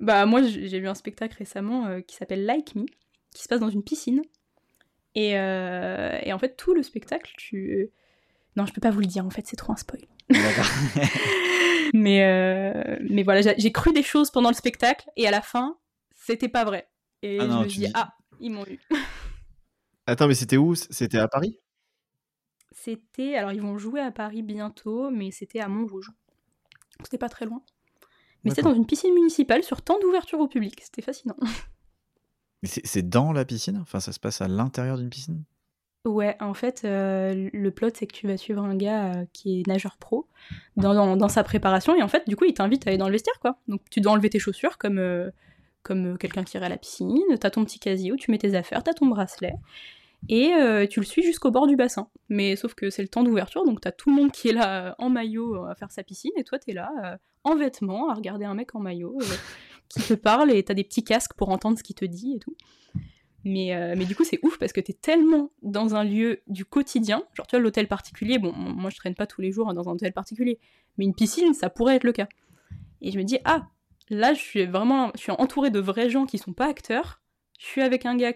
Bah 0.00 0.26
moi 0.26 0.42
j'ai 0.42 0.80
vu 0.80 0.88
un 0.88 0.94
spectacle 0.94 1.36
récemment 1.38 1.86
euh, 1.86 2.00
qui 2.00 2.16
s'appelle 2.16 2.44
Like 2.44 2.74
Me, 2.74 2.84
qui 3.32 3.44
se 3.44 3.48
passe 3.48 3.60
dans 3.60 3.70
une 3.70 3.84
piscine. 3.84 4.22
Et, 5.14 5.38
euh, 5.38 6.18
et 6.20 6.32
en 6.32 6.38
fait 6.40 6.56
tout 6.56 6.74
le 6.74 6.82
spectacle, 6.82 7.32
tu... 7.36 7.90
Non 8.56 8.66
je 8.66 8.72
peux 8.72 8.80
pas 8.80 8.90
vous 8.90 8.98
le 8.98 9.06
dire 9.06 9.24
en 9.24 9.30
fait, 9.30 9.46
c'est 9.46 9.54
trop 9.54 9.72
un 9.72 9.76
spoil. 9.76 10.02
mais, 11.94 12.24
euh, 12.24 12.96
mais 13.08 13.22
voilà, 13.22 13.54
j'ai 13.56 13.70
cru 13.72 13.92
des 13.92 14.02
choses 14.02 14.32
pendant 14.32 14.48
le 14.48 14.56
spectacle 14.56 15.08
et 15.16 15.28
à 15.28 15.30
la 15.30 15.42
fin, 15.42 15.78
c'était 16.16 16.48
pas 16.48 16.64
vrai. 16.64 16.88
Et 17.22 17.38
Ah 17.40 17.46
non, 17.46 17.58
je 17.60 17.64
me 17.66 17.68
dit, 17.68 17.78
dis- 17.78 17.92
ah, 17.94 18.14
ils 18.40 18.50
m'ont 18.50 18.66
eu. 18.66 18.80
Attends, 20.06 20.28
mais 20.28 20.34
c'était 20.34 20.56
où? 20.56 20.74
C'était 20.74 21.18
à 21.18 21.28
Paris? 21.28 21.58
C'était, 22.72 23.36
alors 23.36 23.52
ils 23.52 23.62
vont 23.62 23.78
jouer 23.78 24.00
à 24.00 24.10
Paris 24.10 24.42
bientôt, 24.42 25.10
mais 25.10 25.30
c'était 25.30 25.60
à 25.60 25.68
Montrouge. 25.68 26.08
Donc, 26.08 27.04
C'était 27.06 27.18
pas 27.18 27.28
très 27.28 27.46
loin. 27.46 27.62
Mais 28.44 28.50
c'était 28.50 28.62
dans 28.62 28.74
une 28.74 28.86
piscine 28.86 29.14
municipale 29.14 29.62
sur 29.62 29.82
temps 29.82 29.98
d'ouverture 30.00 30.40
au 30.40 30.48
public. 30.48 30.80
C'était 30.82 31.02
fascinant. 31.02 31.36
Mais 32.62 32.68
c'est 32.68 32.86
c'est 32.86 33.08
dans 33.08 33.32
la 33.32 33.44
piscine? 33.44 33.78
Enfin, 33.78 34.00
ça 34.00 34.12
se 34.12 34.18
passe 34.20 34.40
à 34.40 34.48
l'intérieur 34.48 34.96
d'une 34.98 35.10
piscine? 35.10 35.44
Ouais, 36.06 36.36
en 36.40 36.52
fait, 36.52 36.82
euh, 36.84 37.48
le 37.52 37.70
plot, 37.70 37.88
c'est 37.94 38.06
que 38.06 38.12
tu 38.14 38.26
vas 38.26 38.36
suivre 38.36 38.62
un 38.62 38.76
gars 38.76 39.14
euh, 39.14 39.24
qui 39.32 39.60
est 39.60 39.66
nageur 39.66 39.96
pro 39.96 40.28
dans, 40.76 40.92
dans- 40.92 41.16
dans 41.16 41.28
sa 41.30 41.42
préparation, 41.44 41.94
et 41.96 42.02
en 42.02 42.08
fait, 42.08 42.28
du 42.28 42.36
coup, 42.36 42.44
il 42.44 42.52
t'invite 42.52 42.86
à 42.86 42.90
aller 42.90 42.98
dans 42.98 43.06
le 43.06 43.12
vestiaire, 43.12 43.38
quoi. 43.40 43.58
Donc, 43.68 43.80
tu 43.90 44.02
dois 44.02 44.12
enlever 44.12 44.28
tes 44.28 44.38
chaussures 44.38 44.76
comme, 44.76 44.98
euh, 44.98 45.30
comme 45.84 46.14
euh, 46.14 46.16
quelqu'un 46.16 46.42
qui 46.42 46.56
irait 46.56 46.66
à 46.66 46.70
la 46.70 46.78
piscine, 46.78 47.22
t'as 47.38 47.50
ton 47.50 47.64
petit 47.64 47.78
casier 47.78 48.10
où 48.10 48.16
tu 48.16 48.32
mets 48.32 48.38
tes 48.38 48.56
affaires, 48.56 48.82
t'as 48.82 48.94
ton 48.94 49.06
bracelet, 49.06 49.54
et 50.28 50.52
euh, 50.54 50.86
tu 50.88 50.98
le 50.98 51.06
suis 51.06 51.22
jusqu'au 51.22 51.52
bord 51.52 51.68
du 51.68 51.76
bassin. 51.76 52.08
Mais 52.28 52.56
sauf 52.56 52.74
que 52.74 52.90
c'est 52.90 53.02
le 53.02 53.08
temps 53.08 53.22
d'ouverture, 53.22 53.64
donc 53.64 53.80
t'as 53.80 53.92
tout 53.92 54.10
le 54.10 54.16
monde 54.16 54.32
qui 54.32 54.48
est 54.48 54.52
là 54.52 54.88
euh, 54.88 54.94
en 54.98 55.10
maillot 55.10 55.64
à 55.66 55.76
faire 55.76 55.92
sa 55.92 56.02
piscine, 56.02 56.32
et 56.36 56.42
toi, 56.42 56.58
t'es 56.58 56.72
là 56.72 56.90
en 57.44 57.54
vêtements 57.54 58.08
à 58.08 58.14
regarder 58.14 58.46
un 58.46 58.54
mec 58.54 58.74
en 58.74 58.80
maillot 58.80 59.18
qui 59.88 60.00
te 60.00 60.14
parle, 60.14 60.50
et 60.50 60.62
t'as 60.64 60.74
des 60.74 60.84
petits 60.84 61.04
casques 61.04 61.34
pour 61.34 61.50
entendre 61.50 61.78
ce 61.78 61.84
qu'il 61.84 61.94
te 61.94 62.06
dit 62.06 62.34
et 62.34 62.38
tout. 62.40 62.56
Mais, 63.46 63.94
mais 63.94 64.06
du 64.06 64.16
coup, 64.16 64.24
c'est 64.24 64.38
ouf 64.42 64.58
parce 64.58 64.72
que 64.72 64.80
t'es 64.80 64.94
tellement 64.94 65.50
dans 65.60 65.94
un 65.94 66.02
lieu 66.02 66.40
du 66.46 66.64
quotidien. 66.64 67.24
Genre, 67.34 67.46
tu 67.46 67.56
vois, 67.56 67.62
l'hôtel 67.62 67.86
particulier, 67.86 68.38
bon, 68.38 68.52
moi 68.52 68.88
je 68.88 68.96
traîne 68.96 69.14
pas 69.14 69.26
tous 69.26 69.42
les 69.42 69.52
jours 69.52 69.70
dans 69.74 69.90
un 69.90 69.92
hôtel 69.92 70.14
particulier, 70.14 70.58
mais 70.96 71.04
une 71.04 71.14
piscine, 71.14 71.52
ça 71.52 71.68
pourrait 71.68 71.96
être 71.96 72.04
le 72.04 72.12
cas. 72.12 72.28
Et 73.02 73.12
je 73.12 73.18
me 73.18 73.24
dis, 73.24 73.38
ah, 73.44 73.68
là, 74.10 74.34
je 74.34 74.40
suis 74.40 74.66
vraiment 74.66 75.10
je 75.14 75.20
suis 75.20 75.32
entourée 75.32 75.70
de 75.70 75.80
vrais 75.80 76.10
gens 76.10 76.26
qui 76.26 76.38
sont 76.38 76.52
pas 76.52 76.68
acteurs. 76.68 77.22
Je 77.58 77.66
suis 77.66 77.82
avec 77.82 78.06
un 78.06 78.16
gars 78.16 78.34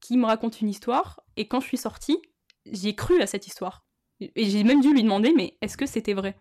qui 0.00 0.16
me 0.16 0.26
raconte 0.26 0.60
une 0.60 0.68
histoire, 0.68 1.20
et 1.36 1.48
quand 1.48 1.60
je 1.60 1.66
suis 1.66 1.76
sortie, 1.78 2.18
j'ai 2.66 2.94
cru 2.94 3.20
à 3.22 3.26
cette 3.26 3.46
histoire. 3.46 3.84
Et 4.20 4.50
j'ai 4.50 4.64
même 4.64 4.80
dû 4.80 4.92
lui 4.92 5.02
demander, 5.02 5.32
mais 5.36 5.56
est-ce 5.60 5.76
que 5.76 5.86
c'était 5.86 6.14
vrai? 6.14 6.36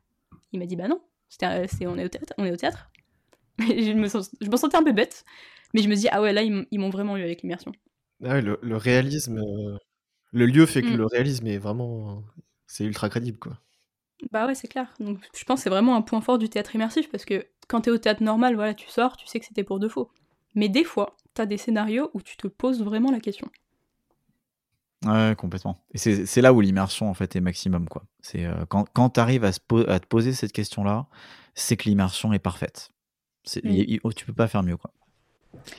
Il 0.52 0.60
m'a 0.60 0.66
dit, 0.66 0.76
bah 0.76 0.88
non, 0.88 1.02
euh, 1.44 1.66
c'est, 1.70 1.86
on, 1.88 1.98
est 1.98 2.06
au 2.06 2.08
théâtre, 2.10 2.34
on 2.38 2.46
est 2.46 2.52
au 2.52 2.56
théâtre. 2.56 2.92
Je 3.60 3.94
me, 3.94 4.08
sens- 4.08 4.32
je 4.42 4.50
me 4.50 4.58
sentais 4.58 4.78
un 4.78 4.84
peu 4.84 4.94
bête, 4.94 5.26
mais 5.74 5.82
je 5.82 5.90
me 5.90 5.96
dis, 5.96 6.08
ah 6.12 6.22
ouais, 6.22 6.34
là, 6.34 6.44
ils 6.44 6.80
m'ont 6.80 6.90
vraiment 6.90 7.18
eu 7.18 7.24
avec 7.24 7.42
l'immersion. 7.44 7.72
Ah 8.24 8.34
ouais, 8.36 8.42
le, 8.42 8.60
le 8.62 8.78
réalisme, 8.78 9.40
euh, 9.40 9.78
le 10.32 10.46
lieu 10.48 10.66
fait 10.66 10.84
que 10.84 10.94
Mm. 10.94 10.98
le 10.98 11.06
réalisme 11.08 11.48
est 11.48 11.58
vraiment, 11.60 12.24
c'est 12.68 12.86
ultra 12.86 13.10
crédible, 13.10 13.40
quoi. 13.40 13.60
Bah 14.32 14.48
ouais, 14.48 14.56
c'est 14.56 14.68
clair. 14.68 14.94
Donc 15.00 15.20
je 15.36 15.44
pense 15.44 15.60
que 15.60 15.64
c'est 15.64 15.70
vraiment 15.70 15.96
un 15.96 16.02
point 16.02 16.22
fort 16.22 16.38
du 16.38 16.50
théâtre 16.50 16.76
immersif 16.76 17.10
parce 17.12 17.26
que 17.26 17.46
quand 17.68 17.82
t'es 17.82 17.92
au 17.92 17.98
théâtre 17.98 18.24
normal, 18.24 18.56
voilà, 18.56 18.74
tu 18.74 18.88
sors, 18.90 19.18
tu 19.18 19.28
sais 19.28 19.40
que 19.40 19.46
c'était 19.46 19.64
pour 19.64 19.80
de 19.80 19.88
faux. 19.88 20.10
Mais 20.56 20.70
des 20.70 20.84
fois, 20.84 21.16
t'as 21.34 21.46
des 21.46 21.58
scénarios 21.58 22.10
où 22.14 22.22
tu 22.22 22.38
te 22.38 22.48
poses 22.48 22.82
vraiment 22.84 23.12
la 23.12 23.20
question. 23.20 23.50
Ouais, 25.06 25.36
complètement. 25.38 25.84
Et 25.94 25.98
c'est 26.00 26.42
là 26.42 26.54
où 26.54 26.62
l'immersion, 26.62 27.10
en 27.10 27.14
fait, 27.14 27.36
est 27.36 27.42
maximum, 27.42 27.88
quoi. 27.88 28.04
C'est 28.22 28.46
euh, 28.46 28.66
quand, 28.68 28.86
quand 28.94 29.12
tu 29.12 29.20
arrives 29.20 29.44
à, 29.44 29.52
se 29.52 29.60
po- 29.60 29.88
à 29.88 30.00
te 30.00 30.08
poser 30.08 30.34
cette 30.34 30.52
question-là, 30.54 31.06
c'est 31.54 31.78
que 31.78 31.88
l'immersion 31.88 32.34
est 32.34 32.40
parfaite. 32.40 32.90
Mm. 33.64 33.70
y- 33.70 33.94
y- 33.94 34.00
oh, 34.04 34.12
tu 34.12 34.26
peux 34.26 34.34
pas 34.34 34.48
faire 34.48 34.64
mieux, 34.64 34.78
quoi. 34.78 34.92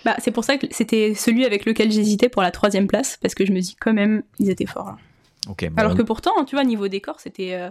Bah 0.05 0.17
c'est 0.19 0.31
pour 0.31 0.45
ça 0.45 0.57
que 0.57 0.67
c'était 0.71 1.15
celui 1.15 1.45
avec 1.45 1.65
lequel 1.65 1.91
j'hésitais 1.93 2.29
pour 2.29 2.43
la 2.43 2.51
troisième 2.51 2.87
place 2.87 3.17
parce 3.21 3.35
que 3.35 3.45
je 3.45 3.53
me 3.53 3.61
dis 3.61 3.77
quand 3.77 3.93
même, 3.93 4.23
ils 4.39 4.51
étaient 4.51 4.67
forts. 4.67 4.87
là. 4.87 4.99
Bon, 5.47 5.55
Alors 5.77 5.95
que 5.95 6.03
pourtant, 6.03 6.45
tu 6.45 6.57
vois, 6.57 6.65
niveau 6.65 6.89
décor, 6.89 7.21
c'était. 7.21 7.55
euh, 7.55 7.71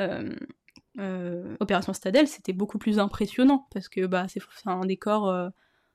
euh, 0.00 0.34
euh, 0.98 1.56
Opération 1.60 1.92
Stadel, 1.92 2.26
c'était 2.28 2.52
beaucoup 2.52 2.78
plus 2.78 2.98
impressionnant 2.98 3.66
parce 3.72 3.88
que 3.88 4.06
bah, 4.06 4.26
c'est 4.28 4.40
un 4.66 4.84
décor 4.86 5.28
euh, 5.28 5.48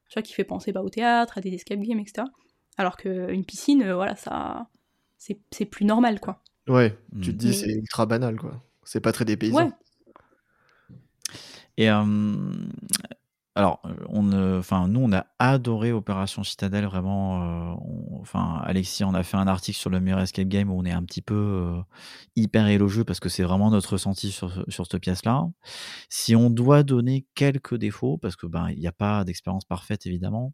tu 0.09 0.13
vois, 0.15 0.21
qui 0.23 0.33
fait 0.33 0.43
penser 0.43 0.71
bah, 0.71 0.81
au 0.81 0.89
théâtre, 0.89 1.37
à 1.37 1.41
des 1.41 1.53
escape 1.53 1.79
games, 1.79 1.99
etc. 1.99 2.27
Alors 2.77 2.97
qu'une 2.97 3.43
piscine, 3.45 3.81
euh, 3.83 3.95
voilà, 3.95 4.15
ça. 4.15 4.67
C'est 5.17 5.39
c'est 5.51 5.65
plus 5.65 5.85
normal, 5.85 6.19
quoi. 6.19 6.41
Ouais, 6.67 6.97
tu 7.13 7.17
Mm. 7.17 7.21
te 7.23 7.29
dis 7.31 7.47
Mais- 7.47 7.53
c'est 7.53 7.71
ultra 7.73 8.05
banal, 8.05 8.35
quoi. 8.37 8.61
C'est 8.83 8.99
pas 8.99 9.11
très 9.11 9.25
dépaysant. 9.25 9.57
Ouais. 9.65 9.71
Et 11.77 11.89
euh, 11.89 12.03
alors, 13.57 13.79
euh, 13.85 13.93
on, 14.09 14.57
enfin, 14.59 14.87
nous, 14.89 14.99
on 14.99 15.13
a 15.13 15.27
adoré 15.39 15.93
Opération 15.93 16.43
Citadel, 16.43 16.85
vraiment. 16.85 17.73
euh, 17.73 17.75
on- 17.81 18.19
enfin, 18.21 18.61
Alexis 18.65 19.03
en 19.05 19.13
a 19.13 19.23
fait 19.23 19.37
un 19.37 19.47
article 19.47 19.77
sur 19.77 19.89
le 19.89 20.01
meilleur 20.01 20.19
escape 20.19 20.47
game 20.49 20.69
où 20.69 20.77
on 20.77 20.83
est 20.83 20.91
un 20.91 21.03
petit 21.03 21.21
peu 21.21 21.33
euh, 21.35 21.81
hyper 22.35 22.67
élogieux 22.67 23.05
parce 23.05 23.21
que 23.21 23.29
c'est 23.29 23.43
vraiment 23.43 23.71
notre 23.71 23.93
ressenti 23.93 24.31
sur, 24.31 24.51
sur 24.67 24.85
cette 24.87 24.99
pièce-là. 25.01 25.47
Si 26.09 26.35
on 26.35 26.49
doit 26.49 26.83
donner 26.83 27.27
quelques 27.35 27.75
défauts, 27.75 28.17
parce 28.17 28.35
que 28.35 28.47
ben, 28.47 28.69
il 28.71 28.79
n'y 28.79 28.87
a 28.87 28.91
pas 28.93 29.23
d'expérience 29.25 29.65
parfaite 29.65 30.05
évidemment. 30.07 30.53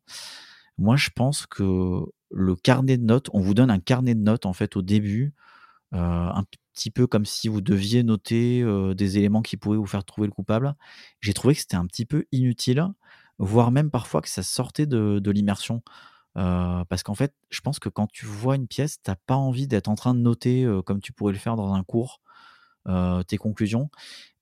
Moi, 0.77 0.95
je 0.97 1.09
pense 1.15 1.45
que 1.47 2.03
le 2.31 2.55
carnet 2.55 2.97
de 2.97 3.03
notes, 3.05 3.29
on 3.33 3.41
vous 3.41 3.53
donne 3.53 3.71
un 3.71 3.79
carnet 3.79 4.15
de 4.15 4.21
notes 4.21 4.45
en 4.45 4.53
fait 4.53 4.75
au 4.77 4.81
début, 4.83 5.33
petit 6.73 6.91
peu 6.91 7.07
comme 7.07 7.25
si 7.25 7.47
vous 7.47 7.61
deviez 7.61 8.03
noter 8.03 8.63
des 8.95 9.17
éléments 9.17 9.41
qui 9.41 9.57
pourraient 9.57 9.77
vous 9.77 9.85
faire 9.85 10.03
trouver 10.03 10.27
le 10.27 10.33
coupable. 10.33 10.75
J'ai 11.19 11.33
trouvé 11.33 11.53
que 11.53 11.61
c'était 11.61 11.75
un 11.75 11.85
petit 11.85 12.05
peu 12.05 12.25
inutile, 12.31 12.85
voire 13.37 13.71
même 13.71 13.91
parfois 13.91 14.21
que 14.21 14.29
ça 14.29 14.43
sortait 14.43 14.85
de, 14.85 15.31
l'immersion. 15.31 15.81
Parce 16.33 17.03
qu'en 17.03 17.15
fait, 17.15 17.33
je 17.49 17.61
pense 17.61 17.79
que 17.79 17.89
quand 17.89 18.07
tu 18.07 18.25
vois 18.25 18.55
une 18.55 18.67
pièce, 18.67 19.01
t'as 19.01 19.15
pas 19.15 19.35
envie 19.35 19.67
d'être 19.67 19.89
en 19.89 19.95
train 19.95 20.13
de 20.13 20.19
noter 20.19 20.67
comme 20.85 21.01
tu 21.01 21.13
pourrais 21.13 21.33
le 21.33 21.39
faire 21.39 21.55
dans 21.55 21.73
un 21.73 21.83
cours 21.83 22.21
tes 23.27 23.37
conclusions. 23.37 23.89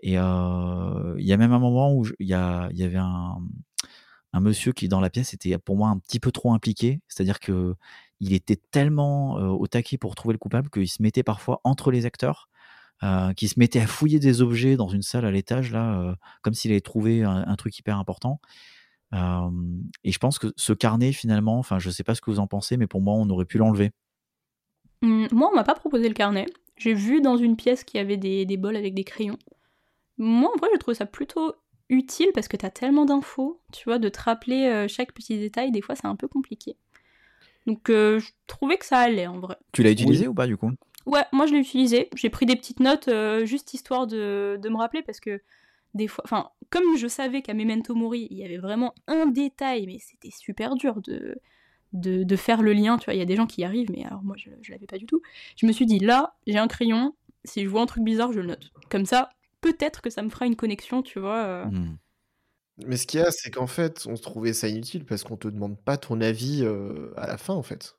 Et 0.01 0.13
il 0.13 1.25
y 1.25 1.33
a 1.33 1.37
même 1.37 1.53
un 1.53 1.59
moment 1.59 1.93
où 1.93 2.05
il 2.19 2.27
y, 2.27 2.33
avait 2.33 2.97
un 2.97 4.39
monsieur 4.39 4.71
qui 4.73 4.87
dans 4.87 4.99
la 4.99 5.09
pièce 5.09 5.33
était 5.33 5.57
pour 5.57 5.77
moi 5.77 5.89
un 5.89 5.97
petit 5.97 6.19
peu 6.19 6.31
trop 6.31 6.53
impliqué, 6.53 7.01
c'est-à-dire 7.07 7.39
que 7.39 7.75
il 8.19 8.33
était 8.33 8.59
tellement 8.71 9.35
au 9.35 9.67
taquet 9.67 9.97
pour 9.97 10.15
trouver 10.15 10.33
le 10.33 10.39
coupable 10.39 10.69
qu'il 10.69 10.89
se 10.89 11.01
mettait 11.01 11.23
parfois 11.23 11.61
entre 11.63 11.91
les 11.91 12.05
acteurs, 12.05 12.49
euh, 13.03 13.33
qui 13.33 13.47
se 13.47 13.59
mettait 13.59 13.79
à 13.79 13.87
fouiller 13.87 14.19
des 14.19 14.41
objets 14.41 14.75
dans 14.75 14.89
une 14.89 15.01
salle 15.01 15.25
à 15.25 15.31
l'étage 15.31 15.71
là, 15.71 16.15
comme 16.41 16.53
s'il 16.53 16.71
avait 16.71 16.81
trouvé 16.81 17.23
un, 17.23 17.55
truc 17.55 17.77
hyper 17.77 17.97
important. 17.97 18.41
Et 19.13 20.11
je 20.11 20.17
pense 20.19 20.37
que 20.37 20.53
ce 20.57 20.73
carnet 20.73 21.13
finalement, 21.13 21.59
enfin 21.59 21.79
je 21.79 21.89
sais 21.89 22.03
pas 22.03 22.15
ce 22.15 22.21
que 22.21 22.29
vous 22.29 22.39
en 22.39 22.47
pensez, 22.47 22.77
mais 22.77 22.87
pour 22.87 23.01
moi 23.01 23.13
on 23.15 23.29
aurait 23.29 23.45
pu 23.45 23.57
l'enlever. 23.57 23.91
Hum, 25.01 25.27
moi, 25.31 25.49
on 25.51 25.55
m'a 25.55 25.63
pas 25.63 25.75
proposé 25.75 26.07
le 26.07 26.13
carnet. 26.13 26.45
J'ai 26.77 26.93
vu 26.93 27.21
dans 27.21 27.37
une 27.37 27.55
pièce 27.55 27.83
qu'il 27.83 27.97
y 27.99 28.01
avait 28.01 28.17
des, 28.17 28.57
bols 28.57 28.75
avec 28.75 28.93
des 28.93 29.03
crayons. 29.03 29.37
Moi, 30.17 30.51
en 30.53 30.57
vrai, 30.57 30.69
j'ai 30.73 30.79
trouvé 30.79 30.95
ça 30.95 31.05
plutôt 31.05 31.55
utile 31.89 32.29
parce 32.33 32.47
que 32.47 32.57
t'as 32.57 32.69
tellement 32.69 33.05
d'infos, 33.05 33.61
tu 33.71 33.85
vois, 33.85 33.99
de 33.99 34.09
te 34.09 34.21
rappeler 34.21 34.87
chaque 34.87 35.13
petit 35.13 35.37
détail, 35.37 35.71
des 35.71 35.81
fois, 35.81 35.95
c'est 35.95 36.07
un 36.07 36.15
peu 36.15 36.27
compliqué. 36.27 36.75
Donc, 37.69 37.89
euh, 37.89 38.19
je 38.19 38.29
trouvais 38.47 38.77
que 38.77 38.85
ça 38.85 38.97
allait 38.97 39.27
en 39.27 39.39
vrai. 39.39 39.55
Tu 39.71 39.83
l'as 39.83 39.91
utilisé 39.91 40.27
ou 40.27 40.33
pas 40.33 40.47
du 40.47 40.57
coup? 40.57 40.71
Ouais, 41.05 41.23
moi 41.31 41.45
je 41.45 41.53
l'ai 41.53 41.59
utilisé. 41.59 42.09
J'ai 42.15 42.29
pris 42.29 42.45
des 42.45 42.55
petites 42.55 42.79
notes 42.79 43.07
euh, 43.07 43.45
juste 43.45 43.73
histoire 43.73 44.07
de, 44.07 44.59
de 44.61 44.69
me 44.69 44.77
rappeler 44.77 45.01
parce 45.03 45.19
que 45.19 45.41
des 45.93 46.07
fois, 46.07 46.23
enfin, 46.25 46.49
comme 46.69 46.97
je 46.97 47.07
savais 47.07 47.41
qu'à 47.41 47.53
Memento 47.53 47.95
Mori, 47.95 48.27
il 48.31 48.37
y 48.37 48.43
avait 48.43 48.57
vraiment 48.57 48.93
un 49.07 49.25
détail, 49.27 49.85
mais 49.87 49.97
c'était 49.99 50.29
super 50.31 50.75
dur 50.75 51.01
de, 51.01 51.35
de, 51.93 52.23
de 52.23 52.35
faire 52.35 52.61
le 52.61 52.73
lien. 52.73 52.97
Tu 52.97 53.05
vois, 53.05 53.13
il 53.13 53.19
y 53.19 53.23
a 53.23 53.25
des 53.25 53.35
gens 53.35 53.47
qui 53.47 53.61
y 53.61 53.63
arrivent, 53.63 53.91
mais 53.91 54.03
alors 54.03 54.21
moi 54.23 54.35
je, 54.37 54.49
je 54.61 54.71
l'avais 54.71 54.87
pas 54.87 54.97
du 54.97 55.05
tout. 55.05 55.21
Je 55.57 55.65
me 55.65 55.71
suis 55.71 55.85
dit, 55.85 55.99
là, 55.99 56.35
j'ai 56.47 56.57
un 56.57 56.67
crayon, 56.67 57.15
si 57.43 57.63
je 57.63 57.69
vois 57.69 57.81
un 57.81 57.85
truc 57.87 58.03
bizarre, 58.03 58.31
je 58.33 58.39
le 58.41 58.47
note. 58.47 58.71
Comme 58.89 59.05
ça, 59.05 59.29
peut-être 59.61 60.01
que 60.01 60.09
ça 60.09 60.21
me 60.21 60.29
fera 60.29 60.45
une 60.45 60.55
connexion, 60.55 61.01
tu 61.01 61.19
vois. 61.19 61.37
euh. 61.37 61.65
Hmm. 61.65 61.97
Mais 62.85 62.97
ce 62.97 63.05
qu'il 63.07 63.19
y 63.19 63.23
a, 63.23 63.31
c'est 63.31 63.51
qu'en 63.51 63.67
fait, 63.67 64.05
on 64.07 64.15
trouvait 64.15 64.53
ça 64.53 64.67
inutile 64.67 65.05
parce 65.05 65.23
qu'on 65.23 65.37
te 65.37 65.47
demande 65.47 65.77
pas 65.79 65.97
ton 65.97 66.21
avis 66.21 66.63
euh, 66.63 67.11
à 67.17 67.27
la 67.27 67.37
fin, 67.37 67.53
en 67.53 67.63
fait. 67.63 67.95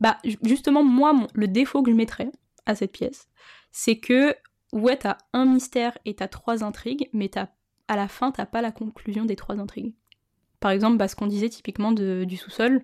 Bah, 0.00 0.18
ju- 0.24 0.38
justement, 0.42 0.82
moi, 0.82 1.12
mon- 1.12 1.28
le 1.34 1.48
défaut 1.48 1.82
que 1.82 1.90
je 1.90 1.96
mettrais 1.96 2.30
à 2.66 2.74
cette 2.74 2.92
pièce, 2.92 3.28
c'est 3.70 3.98
que, 3.98 4.34
ouais, 4.72 4.96
t'as 4.96 5.18
un 5.32 5.44
mystère 5.44 5.96
et 6.04 6.14
t'as 6.14 6.28
trois 6.28 6.64
intrigues, 6.64 7.08
mais 7.12 7.28
t'as, 7.28 7.48
à 7.88 7.96
la 7.96 8.08
fin, 8.08 8.32
t'as 8.32 8.46
pas 8.46 8.62
la 8.62 8.72
conclusion 8.72 9.24
des 9.24 9.36
trois 9.36 9.56
intrigues. 9.58 9.94
Par 10.60 10.70
exemple, 10.70 10.96
bah, 10.96 11.08
ce 11.08 11.16
qu'on 11.16 11.26
disait 11.26 11.48
typiquement 11.48 11.92
de- 11.92 12.24
du 12.24 12.36
sous-sol, 12.36 12.82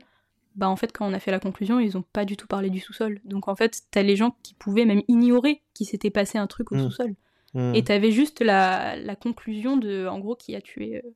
bah, 0.54 0.68
en 0.68 0.76
fait, 0.76 0.92
quand 0.92 1.08
on 1.08 1.14
a 1.14 1.20
fait 1.20 1.30
la 1.30 1.40
conclusion, 1.40 1.80
ils 1.80 1.96
ont 1.96 2.02
pas 2.12 2.24
du 2.24 2.36
tout 2.36 2.46
parlé 2.46 2.70
du 2.70 2.80
sous-sol. 2.80 3.20
Donc, 3.24 3.48
en 3.48 3.54
fait, 3.56 3.82
t'as 3.90 4.02
les 4.02 4.16
gens 4.16 4.36
qui 4.42 4.54
pouvaient 4.54 4.84
même 4.84 5.02
ignorer 5.08 5.62
qu'il 5.74 5.86
s'était 5.86 6.10
passé 6.10 6.38
un 6.38 6.46
truc 6.46 6.72
au 6.72 6.76
Mm. 6.76 6.80
sous-sol. 6.84 7.14
Hmm. 7.54 7.74
Et 7.74 7.84
t'avais 7.84 8.10
juste 8.10 8.40
la, 8.40 8.96
la 8.96 9.16
conclusion 9.16 9.76
de, 9.76 10.06
en 10.06 10.18
gros, 10.18 10.36
qui 10.36 10.54
a 10.54 10.60
tué, 10.60 10.96
euh, 10.96 11.10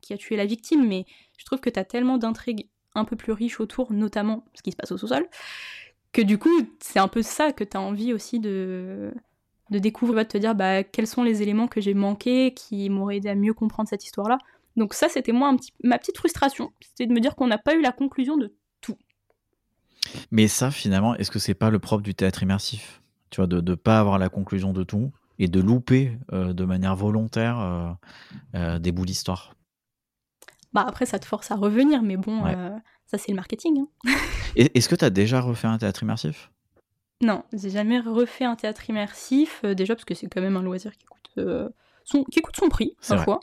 qui 0.00 0.12
a 0.12 0.16
tué 0.16 0.36
la 0.36 0.46
victime. 0.46 0.86
Mais 0.86 1.06
je 1.38 1.44
trouve 1.44 1.60
que 1.60 1.70
t'as 1.70 1.84
tellement 1.84 2.18
d'intrigues 2.18 2.68
un 2.94 3.04
peu 3.04 3.16
plus 3.16 3.32
riches 3.32 3.60
autour, 3.60 3.92
notamment 3.92 4.44
ce 4.54 4.62
qui 4.62 4.72
se 4.72 4.76
passe 4.76 4.92
au 4.92 4.98
sous-sol, 4.98 5.28
que 6.12 6.22
du 6.22 6.38
coup, 6.38 6.50
c'est 6.80 6.98
un 6.98 7.08
peu 7.08 7.22
ça 7.22 7.52
que 7.52 7.64
t'as 7.64 7.78
envie 7.78 8.12
aussi 8.12 8.40
de, 8.40 9.12
de 9.70 9.78
découvrir, 9.78 10.24
de 10.24 10.28
te 10.28 10.38
dire 10.38 10.54
bah, 10.54 10.82
quels 10.82 11.06
sont 11.06 11.22
les 11.22 11.42
éléments 11.42 11.68
que 11.68 11.80
j'ai 11.80 11.94
manqués, 11.94 12.54
qui 12.54 12.88
m'auraient 12.90 13.18
aidé 13.18 13.28
à 13.28 13.34
mieux 13.34 13.54
comprendre 13.54 13.88
cette 13.88 14.04
histoire-là. 14.04 14.38
Donc 14.76 14.94
ça, 14.94 15.08
c'était 15.08 15.32
moi 15.32 15.48
un 15.48 15.56
petit, 15.56 15.72
ma 15.82 15.98
petite 15.98 16.16
frustration, 16.16 16.72
c'était 16.80 17.06
de 17.06 17.12
me 17.12 17.20
dire 17.20 17.34
qu'on 17.34 17.48
n'a 17.48 17.58
pas 17.58 17.74
eu 17.74 17.82
la 17.82 17.92
conclusion 17.92 18.36
de 18.36 18.54
Mais 20.30 20.48
ça, 20.48 20.70
finalement, 20.70 21.14
est-ce 21.16 21.30
que 21.30 21.38
c'est 21.38 21.54
pas 21.54 21.70
le 21.70 21.78
propre 21.78 22.02
du 22.02 22.14
théâtre 22.14 22.42
immersif? 22.42 23.02
Tu 23.30 23.36
vois, 23.36 23.46
de 23.46 23.60
ne 23.60 23.74
pas 23.74 23.98
avoir 23.98 24.18
la 24.18 24.28
conclusion 24.28 24.72
de 24.72 24.82
tout 24.84 25.12
et 25.38 25.48
de 25.48 25.60
louper 25.60 26.18
euh, 26.32 26.52
de 26.52 26.64
manière 26.64 26.96
volontaire 26.96 27.58
euh, 27.60 27.90
euh, 28.54 28.78
des 28.78 28.92
bouts 28.92 29.06
d'histoire. 29.06 29.54
Bah 30.72 30.84
après, 30.86 31.06
ça 31.06 31.18
te 31.18 31.24
force 31.24 31.50
à 31.50 31.56
revenir, 31.56 32.02
mais 32.02 32.16
bon, 32.16 32.42
Ouais. 32.44 32.54
euh, 32.56 32.76
ça 33.06 33.16
c'est 33.18 33.32
le 33.32 33.36
marketing. 33.36 33.80
hein. 34.06 34.10
Est-ce 34.56 34.88
que 34.88 34.94
tu 34.94 35.04
as 35.04 35.10
déjà 35.10 35.40
refait 35.40 35.66
un 35.68 35.78
théâtre 35.78 36.02
immersif? 36.02 36.50
Non, 37.22 37.42
j'ai 37.52 37.70
jamais 37.70 37.98
refait 38.00 38.44
un 38.44 38.54
théâtre 38.54 38.88
immersif, 38.88 39.60
euh, 39.64 39.74
déjà 39.74 39.94
parce 39.94 40.04
que 40.04 40.14
c'est 40.14 40.28
quand 40.28 40.40
même 40.40 40.56
un 40.56 40.62
loisir 40.62 40.96
qui 40.96 41.06
coûte, 41.06 41.30
euh, 41.38 41.68
son, 42.04 42.22
qui 42.24 42.40
coûte 42.42 42.56
son 42.56 42.68
prix, 42.68 42.96
parfois. 43.08 43.40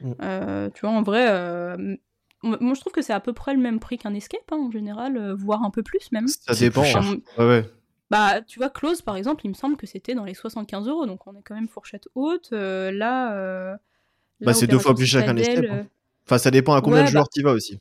Mm. 0.00 0.12
Euh, 0.22 0.70
tu 0.70 0.80
vois, 0.82 0.90
en 0.90 1.02
vrai, 1.02 1.26
euh, 1.28 1.96
moi 2.42 2.72
je 2.74 2.80
trouve 2.80 2.92
que 2.92 3.02
c'est 3.02 3.12
à 3.12 3.20
peu 3.20 3.32
près 3.34 3.52
le 3.52 3.60
même 3.60 3.78
prix 3.80 3.98
qu'un 3.98 4.14
escape, 4.14 4.40
hein, 4.52 4.56
en 4.56 4.70
général, 4.70 5.16
euh, 5.18 5.34
voire 5.34 5.62
un 5.64 5.70
peu 5.70 5.82
plus 5.82 6.10
même. 6.12 6.28
Ça 6.28 6.54
dépend. 6.54 6.80
plus 6.82 6.90
cher. 6.90 7.02
hein. 7.02 7.16
Ouais, 7.36 7.46
ouais. 7.46 7.70
Bah, 8.10 8.40
tu 8.42 8.58
vois, 8.58 8.70
Close, 8.70 9.02
par 9.02 9.16
exemple, 9.16 9.42
il 9.46 9.50
me 9.50 9.54
semble 9.54 9.76
que 9.76 9.86
c'était 9.86 10.14
dans 10.14 10.24
les 10.24 10.34
75 10.34 10.88
euros, 10.88 11.06
donc 11.06 11.26
on 11.26 11.34
est 11.36 11.42
quand 11.42 11.54
même 11.54 11.68
fourchette 11.68 12.08
haute. 12.14 12.50
euh, 12.52 12.90
là, 12.90 13.36
euh, 13.36 13.76
Bah, 14.40 14.52
là, 14.52 14.54
c'est 14.54 14.66
deux 14.66 14.78
fois 14.78 14.94
plus 14.94 15.06
cher 15.06 15.24
qu'un 15.24 15.36
escape, 15.36 15.64
hein. 15.70 15.76
euh, 15.76 15.84
Enfin, 16.26 16.38
ça 16.38 16.50
dépend 16.50 16.74
à 16.74 16.82
combien 16.82 17.02
Ouais, 17.02 17.04
de 17.04 17.08
joueurs 17.08 17.24
bah- 17.24 17.30
tu 17.32 17.42
vas 17.42 17.52
aussi. 17.52 17.78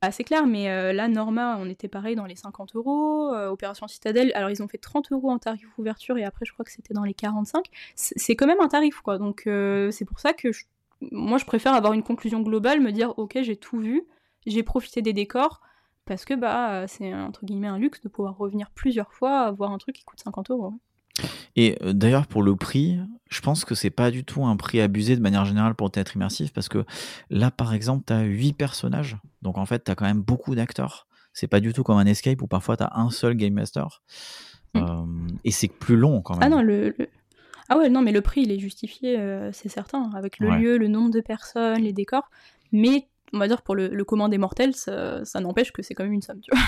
Ah, 0.00 0.12
c'est 0.12 0.24
clair, 0.24 0.46
mais 0.46 0.68
euh, 0.68 0.92
là, 0.92 1.08
Norma, 1.08 1.56
on 1.58 1.68
était 1.68 1.88
pareil 1.88 2.14
dans 2.14 2.26
les 2.26 2.36
50 2.36 2.74
euros. 2.76 3.32
Opération 3.34 3.88
Citadelle, 3.88 4.32
alors 4.34 4.50
ils 4.50 4.62
ont 4.62 4.68
fait 4.68 4.76
30 4.78 5.10
euros 5.12 5.30
en 5.30 5.38
tarif 5.38 5.66
ouverture 5.78 6.18
et 6.18 6.24
après, 6.24 6.44
je 6.44 6.52
crois 6.52 6.64
que 6.64 6.70
c'était 6.70 6.92
dans 6.92 7.04
les 7.04 7.14
45. 7.14 7.66
C'est 7.94 8.36
quand 8.36 8.46
même 8.46 8.60
un 8.60 8.68
tarif, 8.68 9.00
quoi. 9.00 9.16
Donc, 9.18 9.42
c'est 9.46 10.04
pour 10.04 10.20
ça 10.20 10.32
que 10.34 10.52
je- 10.52 10.64
moi, 11.10 11.38
je 11.38 11.44
préfère 11.46 11.72
avoir 11.74 11.92
une 11.94 12.02
conclusion 12.02 12.40
globale, 12.42 12.80
me 12.80 12.92
dire, 12.92 13.18
ok, 13.18 13.38
j'ai 13.42 13.56
tout 13.56 13.78
vu, 13.78 14.02
j'ai 14.46 14.62
profité 14.62 15.00
des 15.02 15.12
décors, 15.14 15.60
parce 16.06 16.24
que 16.24 16.34
bah, 16.34 16.72
euh, 16.82 16.84
c'est 16.88 17.14
entre 17.14 17.44
guillemets 17.44 17.68
un 17.68 17.78
luxe 17.78 18.00
de 18.02 18.08
pouvoir 18.08 18.36
revenir 18.36 18.70
plusieurs 18.70 19.12
fois, 19.12 19.50
voir 19.50 19.72
un 19.72 19.78
truc 19.78 19.94
qui 19.96 20.04
coûte 20.04 20.20
50 20.20 20.50
euros. 20.50 20.74
Et 21.56 21.76
euh, 21.82 21.92
d'ailleurs, 21.92 22.26
pour 22.26 22.42
le 22.42 22.56
prix, 22.56 22.98
je 23.30 23.40
pense 23.40 23.64
que 23.64 23.74
c'est 23.74 23.90
pas 23.90 24.10
du 24.10 24.24
tout 24.24 24.44
un 24.44 24.56
prix 24.56 24.80
abusé 24.80 25.14
de 25.16 25.20
manière 25.22 25.44
générale 25.44 25.74
pour 25.74 25.86
le 25.86 25.92
théâtre 25.92 26.16
immersif 26.16 26.52
parce 26.52 26.68
que 26.68 26.84
là, 27.30 27.50
par 27.50 27.72
exemple, 27.72 28.04
tu 28.06 28.12
as 28.12 28.22
8 28.22 28.52
personnages. 28.54 29.16
Donc 29.42 29.56
en 29.58 29.64
fait, 29.66 29.84
tu 29.84 29.90
as 29.90 29.94
quand 29.94 30.06
même 30.06 30.22
beaucoup 30.22 30.54
d'acteurs. 30.54 31.06
C'est 31.32 31.46
pas 31.48 31.60
du 31.60 31.72
tout 31.72 31.82
comme 31.84 31.98
un 31.98 32.06
escape 32.06 32.42
où 32.42 32.46
parfois 32.46 32.76
tu 32.76 32.82
as 32.84 32.92
un 32.94 33.10
seul 33.10 33.34
game 33.34 33.54
master. 33.54 34.02
Mm. 34.74 34.78
Euh, 34.78 35.04
et 35.44 35.50
c'est 35.52 35.68
plus 35.68 35.96
long 35.96 36.20
quand 36.22 36.34
même. 36.36 36.42
Ah 36.52 36.56
non, 36.56 36.62
le, 36.62 36.94
le- 36.98 37.08
Ah 37.68 37.78
ouais, 37.78 37.88
non, 37.88 38.02
mais 38.02 38.12
le 38.12 38.20
prix, 38.20 38.42
il 38.42 38.50
est 38.52 38.58
justifié, 38.58 39.18
euh, 39.18 39.50
c'est 39.52 39.68
certain, 39.68 40.10
avec 40.16 40.38
le 40.40 40.48
Ouais. 40.50 40.58
lieu, 40.58 40.78
le 40.78 40.88
nombre 40.88 41.10
de 41.10 41.20
personnes, 41.20 41.82
les 41.82 41.92
décors. 41.92 42.28
Mais, 42.72 43.06
on 43.32 43.38
va 43.38 43.48
dire, 43.48 43.62
pour 43.62 43.74
le, 43.74 43.88
le 43.88 44.04
commun 44.04 44.28
des 44.28 44.38
mortels, 44.38 44.74
ça, 44.76 45.24
ça 45.24 45.40
n'empêche 45.40 45.72
que 45.72 45.82
c'est 45.82 45.94
quand 45.94 46.04
même 46.04 46.12
une 46.12 46.22
somme, 46.22 46.40
tu 46.40 46.50
vois. 46.54 46.62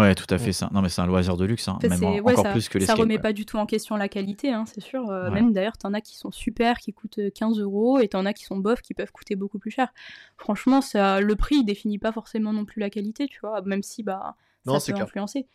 Ouais, 0.00 0.14
tout 0.14 0.26
à 0.32 0.38
fait 0.38 0.52
ça. 0.52 0.70
Non, 0.72 0.80
mais 0.80 0.88
c'est 0.88 1.02
un 1.02 1.06
loisir 1.06 1.36
de 1.36 1.44
luxe, 1.44 1.68
hein, 1.68 1.74
Enfin, 1.76 1.88
même 1.88 2.02
en- 2.04 2.12
ouais, 2.20 2.32
encore 2.32 2.44
ça, 2.44 2.52
plus 2.52 2.68
que 2.68 2.74
ça 2.74 2.78
l'escape. 2.78 2.98
remet 2.98 3.16
ouais. 3.16 3.20
pas 3.20 3.32
du 3.34 3.44
tout 3.44 3.58
en 3.58 3.66
question 3.66 3.96
la 3.96 4.08
qualité, 4.08 4.50
hein, 4.52 4.64
c'est 4.66 4.80
sûr. 4.80 5.10
Euh, 5.10 5.24
Ouais. 5.28 5.34
Même 5.34 5.52
d'ailleurs, 5.52 5.76
t'en 5.76 5.92
as 5.92 6.00
qui 6.00 6.16
sont 6.16 6.30
super, 6.30 6.78
qui 6.78 6.92
coûtent 6.94 7.18
euh, 7.18 7.30
15 7.30 7.58
euros, 7.58 7.98
et 7.98 8.08
t'en 8.08 8.24
as 8.24 8.32
qui 8.32 8.44
sont 8.44 8.56
bof, 8.56 8.80
qui 8.80 8.94
peuvent 8.94 9.12
coûter 9.12 9.36
beaucoup 9.36 9.58
plus 9.58 9.70
cher. 9.70 9.92
Franchement, 10.38 10.80
ça, 10.80 11.20
le 11.20 11.36
prix, 11.36 11.56
il 11.56 11.64
définit 11.64 11.98
pas 11.98 12.10
forcément 12.12 12.52
non 12.54 12.64
plus 12.64 12.80
la 12.80 12.88
qualité, 12.88 13.26
tu 13.28 13.40
vois, 13.40 13.60
même 13.62 13.82
si 13.82 14.02
bah, 14.02 14.34
Non, 14.64 14.74
ça 14.74 14.80
c'est 14.80 14.92
peut 14.92 14.96
clair. 14.96 15.06
influencer. 15.08 15.46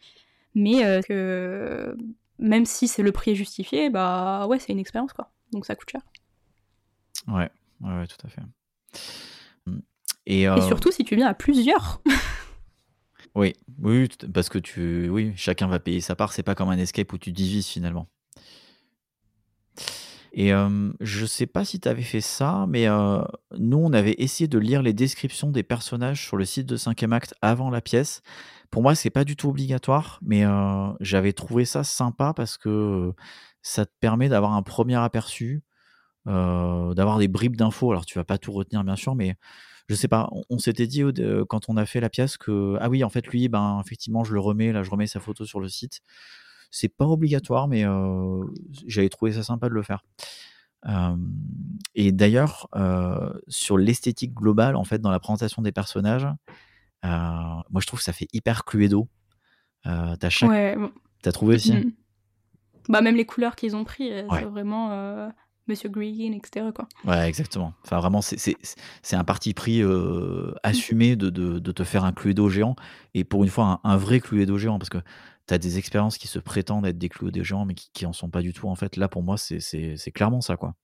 Mais 0.53 0.85
euh, 0.85 1.01
que 1.01 1.97
même 2.37 2.65
si 2.65 2.87
c'est 2.87 3.01
le 3.03 3.11
prix 3.11 3.31
est 3.31 3.35
justifié, 3.35 3.89
bah 3.89 4.45
ouais, 4.47 4.59
c'est 4.59 4.71
une 4.71 4.79
expérience, 4.79 5.13
quoi. 5.13 5.31
Donc 5.51 5.65
ça 5.65 5.75
coûte 5.75 5.89
cher. 5.89 6.01
Ouais, 7.27 7.49
ouais, 7.81 7.97
ouais, 7.97 8.05
tout 8.07 8.17
à 8.23 8.29
fait. 8.29 8.41
Et, 10.27 10.47
euh, 10.47 10.57
Et 10.57 10.61
surtout 10.61 10.91
si 10.91 11.05
tu 11.05 11.15
viens 11.15 11.27
à 11.27 11.33
plusieurs. 11.33 12.01
oui, 13.35 13.53
oui, 13.81 14.09
parce 14.33 14.49
que 14.49 14.59
tu, 14.59 15.09
oui, 15.09 15.31
chacun 15.37 15.67
va 15.67 15.79
payer 15.79 16.01
sa 16.01 16.15
part. 16.15 16.33
C'est 16.33 16.43
pas 16.43 16.53
comme 16.53 16.69
un 16.69 16.77
escape 16.77 17.11
où 17.13 17.17
tu 17.17 17.31
divises 17.31 17.67
finalement. 17.67 18.09
Et 20.33 20.53
euh, 20.53 20.91
je 20.99 21.25
sais 21.25 21.47
pas 21.47 21.63
si 21.63 21.79
tu 21.79 21.87
avais 21.87 22.03
fait 22.03 22.21
ça, 22.21 22.65
mais 22.67 22.87
euh, 22.87 23.23
nous, 23.57 23.77
on 23.77 23.93
avait 23.93 24.15
essayé 24.19 24.49
de 24.49 24.59
lire 24.59 24.83
les 24.83 24.93
descriptions 24.93 25.49
des 25.49 25.63
personnages 25.63 26.23
sur 26.23 26.35
le 26.35 26.43
site 26.43 26.67
de 26.67 26.75
5e 26.75 27.13
acte 27.13 27.33
avant 27.41 27.69
la 27.69 27.79
pièce. 27.79 28.21
Pour 28.69 28.83
moi, 28.83 28.95
c'est 28.95 29.09
pas 29.09 29.23
du 29.23 29.37
tout 29.37 29.47
obligatoire, 29.47 30.19
mais 30.21 30.45
euh, 30.45 30.89
j'avais 30.99 31.31
trouvé 31.31 31.63
ça 31.63 31.85
sympa 31.85 32.33
parce 32.35 32.57
que 32.57 33.13
ça 33.61 33.85
te 33.85 33.93
permet 34.01 34.27
d'avoir 34.27 34.53
un 34.53 34.61
premier 34.61 34.97
aperçu, 34.97 35.63
d'avoir 36.25 37.17
des 37.17 37.29
bribes 37.29 37.55
d'infos. 37.55 37.91
Alors, 37.91 38.05
tu 38.05 38.19
vas 38.19 38.25
pas 38.25 38.37
tout 38.37 38.51
retenir, 38.51 38.83
bien 38.83 38.97
sûr, 38.97 39.15
mais 39.15 39.37
je 39.87 39.95
sais 39.95 40.07
pas. 40.07 40.29
On, 40.31 40.43
on 40.49 40.59
s'était 40.59 40.87
dit 40.87 41.03
dé- 41.13 41.43
quand 41.49 41.69
on 41.69 41.77
a 41.77 41.85
fait 41.85 41.99
la 41.99 42.09
pièce 42.09 42.37
que, 42.37 42.77
ah 42.79 42.89
oui, 42.89 43.03
en 43.03 43.09
fait, 43.09 43.27
lui, 43.27 43.47
ben, 43.49 43.81
effectivement, 43.83 44.23
je 44.23 44.33
le 44.33 44.39
remets, 44.39 44.71
là, 44.71 44.83
je 44.83 44.89
remets 44.89 45.07
sa 45.07 45.19
photo 45.19 45.45
sur 45.45 45.59
le 45.59 45.69
site. 45.69 46.01
C'est 46.71 46.89
pas 46.89 47.05
obligatoire, 47.05 47.67
mais 47.67 47.85
euh, 47.85 48.43
j'avais 48.85 49.09
trouvé 49.09 49.31
ça 49.31 49.43
sympa 49.43 49.69
de 49.69 49.73
le 49.73 49.83
faire. 49.83 50.03
Euh, 50.87 51.15
et 51.95 52.11
d'ailleurs, 52.11 52.67
euh, 52.75 53.33
sur 53.47 53.77
l'esthétique 53.77 54.33
globale, 54.33 54.75
en 54.75 54.83
fait, 54.83 54.99
dans 54.99 55.11
la 55.11 55.19
présentation 55.19 55.61
des 55.61 55.71
personnages, 55.71 56.27
euh, 57.05 57.09
moi, 57.69 57.79
je 57.81 57.87
trouve 57.87 57.99
que 57.99 58.03
ça 58.03 58.13
fait 58.13 58.27
hyper 58.33 58.65
Cluedo. 58.65 59.07
Euh, 59.85 60.15
t'as 60.19 60.29
chaque... 60.29 60.49
Ouais. 60.49 60.75
trouvé 61.31 61.55
aussi? 61.55 61.73
Mm. 61.73 61.91
Bah 62.89 63.01
même 63.01 63.15
les 63.15 63.25
couleurs 63.25 63.55
qu'ils 63.55 63.75
ont 63.75 63.83
pris, 63.83 64.11
euh, 64.13 64.25
Ouais. 64.27 64.39
c'est 64.39 64.45
vraiment 64.45 64.91
euh, 64.91 65.29
Monsieur 65.67 65.89
Green, 65.89 66.33
etc. 66.33 66.67
Quoi. 66.73 66.87
Ouais, 67.05 67.27
exactement. 67.27 67.73
Enfin, 67.83 67.99
vraiment, 67.99 68.21
c'est- 68.21 68.55
un 69.11 69.23
parti 69.23 69.53
pris 69.53 69.81
euh, 69.81 70.53
assumé 70.63 71.15
de, 71.15 71.29
de, 71.29 71.59
de 71.59 71.71
te 71.71 71.83
faire 71.83 72.03
un 72.05 72.11
Cluedo 72.11 72.49
géant. 72.49 72.75
Et 73.13 73.23
pour 73.23 73.43
une 73.43 73.49
fois, 73.49 73.79
un, 73.83 73.89
un 73.91 73.97
vrai 73.97 74.19
Cluedo 74.19 74.57
géant. 74.57 74.79
Parce 74.79 74.89
que 74.89 74.99
tu 75.47 75.53
as 75.53 75.57
des 75.57 75.77
expériences 75.77 76.17
qui 76.17 76.27
se 76.27 76.39
prétendent 76.39 76.85
être 76.85 76.97
des 76.97 77.09
Cluedo 77.09 77.43
géants, 77.43 77.65
mais 77.65 77.73
qui, 77.73 77.89
qui 77.93 78.05
en 78.05 78.13
sont 78.13 78.29
pas 78.29 78.41
du 78.41 78.53
tout. 78.53 78.67
En 78.67 78.75
fait, 78.75 78.95
là, 78.97 79.07
pour 79.07 79.23
moi, 79.23 79.37
c'est- 79.37 80.11
clairement 80.13 80.41
ça, 80.41 80.57
quoi. 80.57 80.75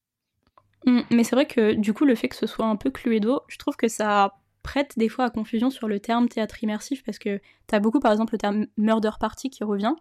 Mm, 0.85 1.01
Mais 1.11 1.23
c'est 1.23 1.35
vrai 1.35 1.45
que 1.45 1.73
du 1.73 1.93
coup, 1.93 2.05
le 2.05 2.15
fait 2.15 2.27
que 2.29 2.35
ce 2.35 2.47
soit 2.47 2.65
un 2.65 2.75
peu 2.75 2.89
Cluedo, 2.91 3.41
je 3.47 3.57
trouve 3.57 3.75
que 3.75 3.87
ça 3.87 4.33
prête 4.63 4.93
des 4.97 5.09
fois 5.09 5.25
à 5.25 5.29
confusion 5.29 5.69
sur 5.69 5.87
le 5.87 5.99
terme 5.99 6.29
théâtre 6.29 6.63
immersif 6.63 7.03
parce 7.03 7.19
que 7.19 7.41
t'as 7.67 7.79
beaucoup, 7.79 7.99
par 7.99 8.11
exemple, 8.13 8.33
le 8.33 8.37
terme 8.37 8.65
murder 8.77 9.11
party 9.19 9.49
qui 9.49 9.63
revient. 9.63 9.93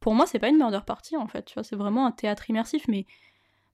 Pour 0.00 0.14
moi, 0.14 0.26
c'est 0.26 0.38
pas 0.38 0.48
une 0.48 0.56
murder 0.58 0.80
party 0.86 1.16
en 1.16 1.26
fait, 1.26 1.46
tu 1.46 1.54
vois, 1.54 1.64
c'est 1.64 1.76
vraiment 1.76 2.06
un 2.06 2.12
théâtre 2.12 2.48
immersif. 2.50 2.84
Mais 2.88 3.06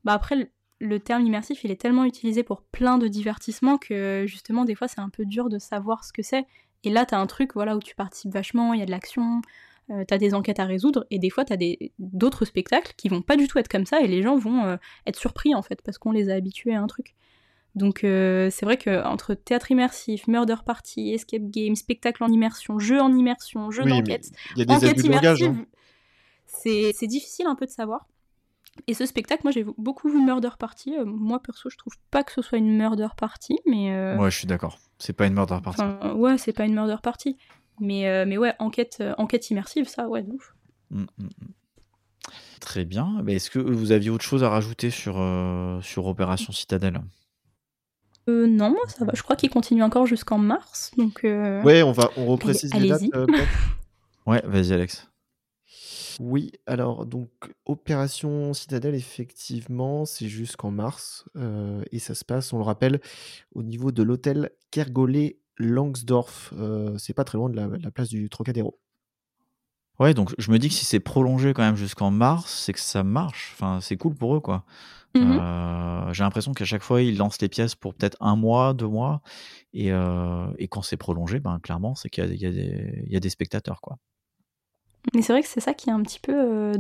bah 0.05 0.13
après, 0.13 0.51
le, 0.81 1.01
terme 1.01 1.27
immersif, 1.27 1.65
il 1.65 1.71
est 1.71 1.81
tellement 1.81 2.05
utilisé 2.05 2.43
pour 2.43 2.63
plein 2.63 2.99
de 2.99 3.09
divertissements 3.09 3.79
que 3.79 4.25
justement, 4.27 4.65
des 4.65 4.75
fois, 4.75 4.89
c'est 4.89 5.01
un 5.01 5.11
peu 5.11 5.25
dur 5.25 5.49
de 5.49 5.59
savoir 5.59 6.05
ce 6.05 6.13
que 6.13 6.23
c'est. 6.23 6.47
Et 6.85 6.91
là, 6.91 7.05
t'as 7.05 7.19
un 7.19 7.27
truc, 7.27 7.55
voilà, 7.55 7.77
où 7.77 7.81
tu 7.81 7.95
participes 7.95 8.33
vachement, 8.33 8.73
il 8.73 8.81
y 8.81 8.83
a 8.83 8.87
de 8.87 8.91
l'action, 8.91 9.43
euh, 9.91 10.05
t'as 10.07 10.19
des 10.19 10.35
enquêtes 10.35 10.61
à 10.61 10.65
résoudre, 10.65 11.05
et 11.11 11.19
des 11.19 11.31
fois, 11.31 11.45
t'as 11.45 11.57
d'autres 11.99 12.45
spectacles 12.45 12.95
qui 12.97 13.09
vont 13.09 13.23
pas 13.23 13.37
du 13.37 13.49
tout 13.49 13.59
être 13.59 13.69
comme 13.69 13.87
ça, 13.87 14.01
et 14.01 14.07
les 14.07 14.23
gens 14.23 14.37
vont 14.37 14.65
euh, 14.65 14.77
être 15.07 15.19
surpris 15.19 15.55
en 15.55 15.63
fait 15.63 15.83
parce 15.83 15.99
qu'on 15.99 16.13
les 16.13 16.31
a 16.31 16.35
habitués 16.35 16.75
à 16.75 16.81
un 16.81 16.87
truc. 16.87 17.15
Donc 17.75 18.03
euh, 18.03 18.51
c'est 18.51 18.67
vrai 18.67 18.77
que 18.77 19.05
entre 19.05 19.35
théâtre 19.35 19.71
immersif, 19.71 20.27
murder 20.27 20.57
party, 20.65 21.13
escape 21.13 21.43
game, 21.51 21.77
spectacle 21.77 22.25
en 22.25 22.29
immersion, 22.29 22.79
jeu 22.79 23.01
en 23.01 23.13
immersion, 23.13 23.71
jeu 23.71 23.85
Oui, 23.85 23.91
d'enquête, 23.91 24.31
enquête 24.69 25.03
langage. 25.05 25.41
immersive, 25.41 25.49
hein. 25.49 25.67
c'est 26.47 26.93
c'est 26.95 27.07
difficile 27.07 27.47
un 27.47 27.55
peu 27.55 27.67
de 27.67 27.71
savoir. 27.71 28.09
Et 28.87 28.95
ce 28.95 29.05
spectacle, 29.07 29.43
moi 29.45 29.53
j'ai 29.53 29.65
beaucoup 29.79 30.09
vu 30.09 30.21
Murder 30.25 30.51
Party. 30.59 30.95
Euh, 30.97 31.05
moi 31.05 31.41
perso, 31.43 31.69
je 31.71 31.77
trouve 31.77 31.95
pas 32.11 32.25
que 32.25 32.33
ce 32.33 32.43
soit 32.43 32.59
une 32.59 32.77
Murder 32.77 33.09
Party, 33.17 33.59
mais 33.67 33.93
euh, 33.93 34.17
Ouais, 34.17 34.31
je 34.31 34.37
suis 34.37 34.47
d'accord. 34.47 34.79
C'est 34.99 35.13
pas 35.13 35.27
une 35.27 35.35
murder 35.35 35.59
party. 35.63 35.81
enfin, 35.83 36.13
ouais, 36.15 36.37
c'est 36.39 36.53
pas 36.53 36.65
une 36.65 36.75
Murder 36.75 36.97
Party. 37.03 37.37
Mais, 37.81 38.07
euh, 38.09 38.25
mais 38.27 38.37
ouais, 38.39 38.55
enquête, 38.59 39.03
enquête 39.19 39.49
immersive, 39.51 39.89
ça, 39.89 40.07
ouais, 40.09 40.23
de 40.23 40.31
ouf. 40.33 40.55
Mm, 40.91 41.03
mm, 41.03 41.25
mm. 41.25 41.29
Très 42.61 42.85
bien. 42.85 43.25
Est-ce 43.27 43.49
que 43.51 43.59
vous 43.59 43.93
aviez 43.93 44.11
autre 44.11 44.25
chose 44.25 44.45
à 44.45 44.51
rajouter 44.51 44.91
sur, 44.91 45.15
sur 45.83 46.07
Opération 46.07 46.53
Citadelle? 46.53 47.01
Non, 48.29 48.77
ça 48.87 49.05
va. 49.05 49.13
Je 49.15 49.23
crois 49.23 49.35
qu'il 49.35 49.51
continue 49.51 49.83
encore 49.83 50.07
jusqu'en 50.07 50.39
mars, 50.39 50.93
donc. 50.97 51.21
Ouais, 51.25 51.83
on 51.83 51.93
va, 51.93 52.11
on 52.17 52.27
reprécise 52.27 52.73
les 52.75 52.89
dates. 52.89 53.01
allez-y. 53.01 53.11
euh, 53.17 53.27
peut-être 53.27 53.49
Ouais, 54.27 54.43
vas-y 54.45 54.73
Alex. 54.73 55.10
Oui, 56.23 56.53
alors 56.67 57.07
donc 57.07 57.31
Opération 57.65 58.53
Citadelle, 58.53 58.95
effectivement, 58.95 60.05
c'est 60.05 60.29
jusqu'en 60.29 60.71
mars 60.71 61.25
euh, 61.37 61.83
et 61.93 61.99
ça 61.99 62.15
se 62.15 62.27
passe, 62.27 62.53
on 62.53 62.59
le 62.59 62.63
rappelle, 62.63 63.01
au 63.55 63.63
niveau 63.63 63.91
de 63.91 64.03
l'hôtel 64.03 64.51
Kergolé 64.71 65.41
Langsdorff. 65.57 66.53
Euh, 66.59 66.99
c'est 66.99 67.15
pas 67.15 67.25
très 67.25 67.39
loin 67.39 67.49
de 67.49 67.57
la, 67.57 67.69
la 67.69 67.91
place 67.91 68.11
du 68.11 68.29
Trocadéro. 68.29 68.79
Ouais, 69.99 70.13
donc 70.13 70.35
je 70.37 70.51
me 70.51 70.59
dis 70.59 70.69
que 70.69 70.75
si 70.75 70.85
c'est 70.85 71.01
prolongé 71.01 71.55
quand 71.55 71.63
même 71.63 71.77
jusqu'en 71.77 72.11
mars, 72.11 72.53
c'est 72.65 72.75
que 72.75 72.81
ça 72.81 73.03
marche. 73.03 73.53
Enfin, 73.55 73.81
c'est 73.81 73.97
cool 73.97 74.15
pour 74.15 74.37
eux, 74.37 74.41
quoi. 74.41 74.65
Mhm. 75.15 75.39
Euh, 75.41 76.13
J'ai 76.13 76.23
l'impression 76.23 76.53
qu'à 76.53 76.67
chaque 76.67 76.83
fois, 76.83 77.01
ils 77.01 77.17
lancent 77.17 77.41
les 77.41 77.49
pièces 77.49 77.75
pour 77.75 77.95
peut-être 77.95 78.19
un 78.21 78.37
mois, 78.37 78.75
deux 78.75 78.87
mois. 78.89 79.23
Et, 79.73 79.91
euh, 79.93 80.47
et 80.59 80.69
quand 80.69 80.83
c'est 80.83 80.97
prolongé, 80.99 81.41
ben, 81.41 81.59
clairement, 81.61 81.95
c'est 81.95 82.11
qu'il 82.11 82.25
y, 82.25 82.29
a- 82.29 82.33
il 82.35 82.41
y 82.41 82.47
a 82.47 82.51
des- 82.53 83.05
il 83.07 83.13
y 83.13 83.17
a 83.17 83.21
des 83.21 83.31
spectateurs, 83.31 83.81
quoi. 83.81 83.99
Mais 85.15 85.23
c'est 85.23 85.33
vrai 85.33 85.43
que 85.43 85.49
c'est 85.49 85.61
ça 85.61 85.75
qui 85.75 85.91
est 85.91 85.93
un 85.93 86.03
petit 86.03 86.21
peu, 86.21 86.33
euh, 86.35 86.75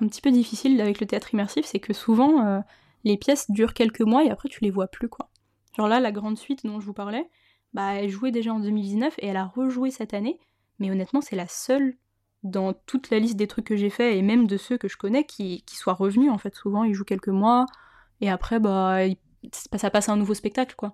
difficile 0.00 0.80
avec 0.80 1.00
le 1.00 1.06
théâtre 1.06 1.32
immersif, 1.32 1.64
c'est 1.66 1.80
que 1.80 1.92
souvent 1.92 2.46
euh, 2.46 2.60
les 3.04 3.16
pièces 3.16 3.50
durent 3.50 3.74
quelques 3.74 4.00
mois 4.00 4.24
et 4.24 4.30
après 4.30 4.48
tu 4.48 4.62
les 4.62 4.70
vois 4.70 4.86
plus 4.86 5.08
quoi. 5.08 5.28
Genre 5.76 5.88
là, 5.88 6.00
la 6.00 6.12
grande 6.12 6.38
suite 6.38 6.64
dont 6.64 6.80
je 6.80 6.86
vous 6.86 6.92
parlais, 6.92 7.28
bah 7.72 7.94
elle 7.94 8.10
jouait 8.10 8.30
déjà 8.30 8.52
en 8.52 8.60
2019 8.60 9.14
et 9.18 9.26
elle 9.26 9.36
a 9.36 9.46
rejoué 9.46 9.90
cette 9.90 10.14
année, 10.14 10.38
mais 10.78 10.90
honnêtement 10.90 11.20
c'est 11.20 11.36
la 11.36 11.48
seule 11.48 11.96
dans 12.42 12.74
toute 12.74 13.10
la 13.10 13.18
liste 13.18 13.36
des 13.36 13.46
trucs 13.46 13.66
que 13.66 13.76
j'ai 13.76 13.90
fait 13.90 14.18
et 14.18 14.22
même 14.22 14.46
de 14.46 14.56
ceux 14.58 14.76
que 14.76 14.88
je 14.88 14.98
connais 14.98 15.24
qui, 15.24 15.62
qui 15.62 15.76
soit 15.76 15.94
revenu 15.94 16.30
en 16.30 16.38
fait. 16.38 16.54
Souvent 16.54 16.84
ils 16.84 16.94
jouent 16.94 17.04
quelques 17.04 17.28
mois 17.28 17.66
et 18.20 18.30
après 18.30 18.60
bah 18.60 18.98
ça 19.52 19.90
passe 19.90 20.08
à 20.08 20.12
un 20.12 20.16
nouveau 20.16 20.34
spectacle 20.34 20.74
quoi. 20.76 20.92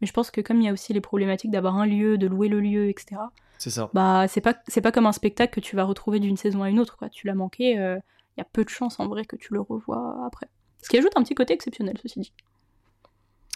Mais 0.00 0.06
je 0.06 0.12
pense 0.12 0.30
que 0.30 0.40
comme 0.40 0.60
il 0.60 0.64
y 0.64 0.68
a 0.68 0.72
aussi 0.72 0.92
les 0.92 1.00
problématiques 1.00 1.50
d'avoir 1.50 1.76
un 1.76 1.86
lieu, 1.86 2.18
de 2.18 2.26
louer 2.26 2.48
le 2.48 2.60
lieu, 2.60 2.88
etc 2.88 3.16
C'est 3.62 3.70
ça. 3.70 3.90
bah 3.92 4.26
c'est 4.26 4.40
pas 4.40 4.54
c'est 4.68 4.80
pas 4.80 4.90
comme 4.90 5.06
un 5.06 5.12
spectacle 5.12 5.52
que 5.52 5.60
tu 5.60 5.76
vas 5.76 5.84
retrouver 5.84 6.18
d'une 6.18 6.36
saison 6.36 6.62
à 6.62 6.70
une 6.70 6.80
autre 6.80 6.96
quoi 6.96 7.08
tu 7.10 7.26
l'as 7.26 7.34
manqué 7.34 7.72
il 7.72 8.38
y 8.38 8.40
a 8.40 8.44
peu 8.52 8.64
de 8.64 8.70
chances 8.70 8.98
en 8.98 9.06
vrai 9.06 9.24
que 9.26 9.36
tu 9.36 9.52
le 9.52 9.60
revois 9.60 10.24
après 10.26 10.46
ce 10.82 10.88
qui 10.88 10.96
ajoute 10.96 11.12
un 11.16 11.22
petit 11.22 11.34
côté 11.34 11.52
exceptionnel 11.52 11.96
ceci 12.02 12.20
dit 12.20 12.32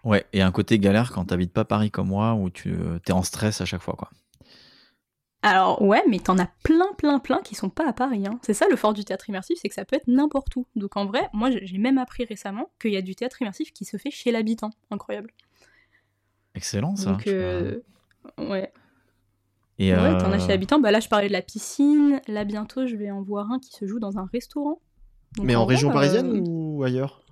Ouais, 0.05 0.27
et 0.35 0.43
un 0.43 0.53
côté 0.53 0.79
galère 0.79 1.11
quand 1.13 1.25
t'habites 1.25 1.55
pas 1.55 1.65
Paris 1.65 1.91
comme 1.91 2.09
moi, 2.09 2.35
où 2.35 2.51
tu 2.51 2.77
es 3.09 3.13
en 3.13 3.23
stress 3.23 3.63
à 3.63 3.65
chaque 3.65 3.81
fois, 3.81 3.95
quoi. 3.97 4.11
alors 5.41 5.81
ouais 5.81 6.03
mais 6.07 6.19
t'en 6.19 6.39
as 6.39 6.49
plein 6.63 6.93
plein 6.99 7.19
plein 7.19 7.41
qui 7.41 7.55
sont 7.55 7.71
pas 7.71 7.89
à 7.89 7.95
Paris 7.95 8.27
hein. 8.27 8.39
c'est 8.43 8.53
ça 8.53 8.67
le 8.69 8.77
fort 8.77 8.93
du 8.93 9.07
théâtre 9.07 9.31
immersif 9.31 9.59
c'est 9.63 9.69
que 9.71 9.75
ça 9.75 9.87
peut 9.87 9.97
être 9.97 10.07
n'importe 10.07 10.55
où 10.57 10.67
donc 10.77 10.99
en 10.99 11.07
vrai 11.07 11.31
moi 11.33 11.49
j'ai 11.51 11.79
même 11.79 11.97
appris 11.97 12.27
récemment 12.27 12.71
qu'il 12.79 12.93
y 12.93 12.99
a 12.99 13.03
du 13.03 13.15
théâtre 13.15 13.41
immersif 13.41 13.73
qui 13.73 13.87
se 13.87 13.97
fait 13.97 14.11
chez 14.11 14.31
l'habitant 14.33 14.69
incroyable 14.91 15.31
Excellent, 16.55 16.95
ça. 16.97 17.11
donc 17.13 17.27
euh, 17.27 17.81
ouais 18.39 18.71
Et, 19.79 19.93
ouais 19.93 19.99
euh, 19.99 20.19
t'en 20.19 20.31
as 20.31 20.39
chez 20.39 20.49
l'habitant. 20.49 20.79
Bah 20.79 20.91
là 20.91 21.01
je 21.01 21.09
parlais 21.09 21.29
de 21.29 21.33
la 21.33 21.43
piscine. 21.43 22.21
Là 22.29 22.45
bientôt 22.45 22.87
je 22.87 22.97
vais 22.97 23.11
en 23.11 23.23
voir 23.23 23.51
un 23.51 23.59
qui 23.59 23.73
se 23.73 23.87
joue 23.87 23.99
dans 23.99 24.19
un 24.19 24.29
restaurant. 24.33 24.81
Donc, 25.37 25.47
Mais 25.47 25.57
en 25.57 25.65
région 25.65 25.91
euh, 25.91 25.93
parisienne 25.93 26.45
ou 26.49 26.83
ailleurs? 26.85 27.25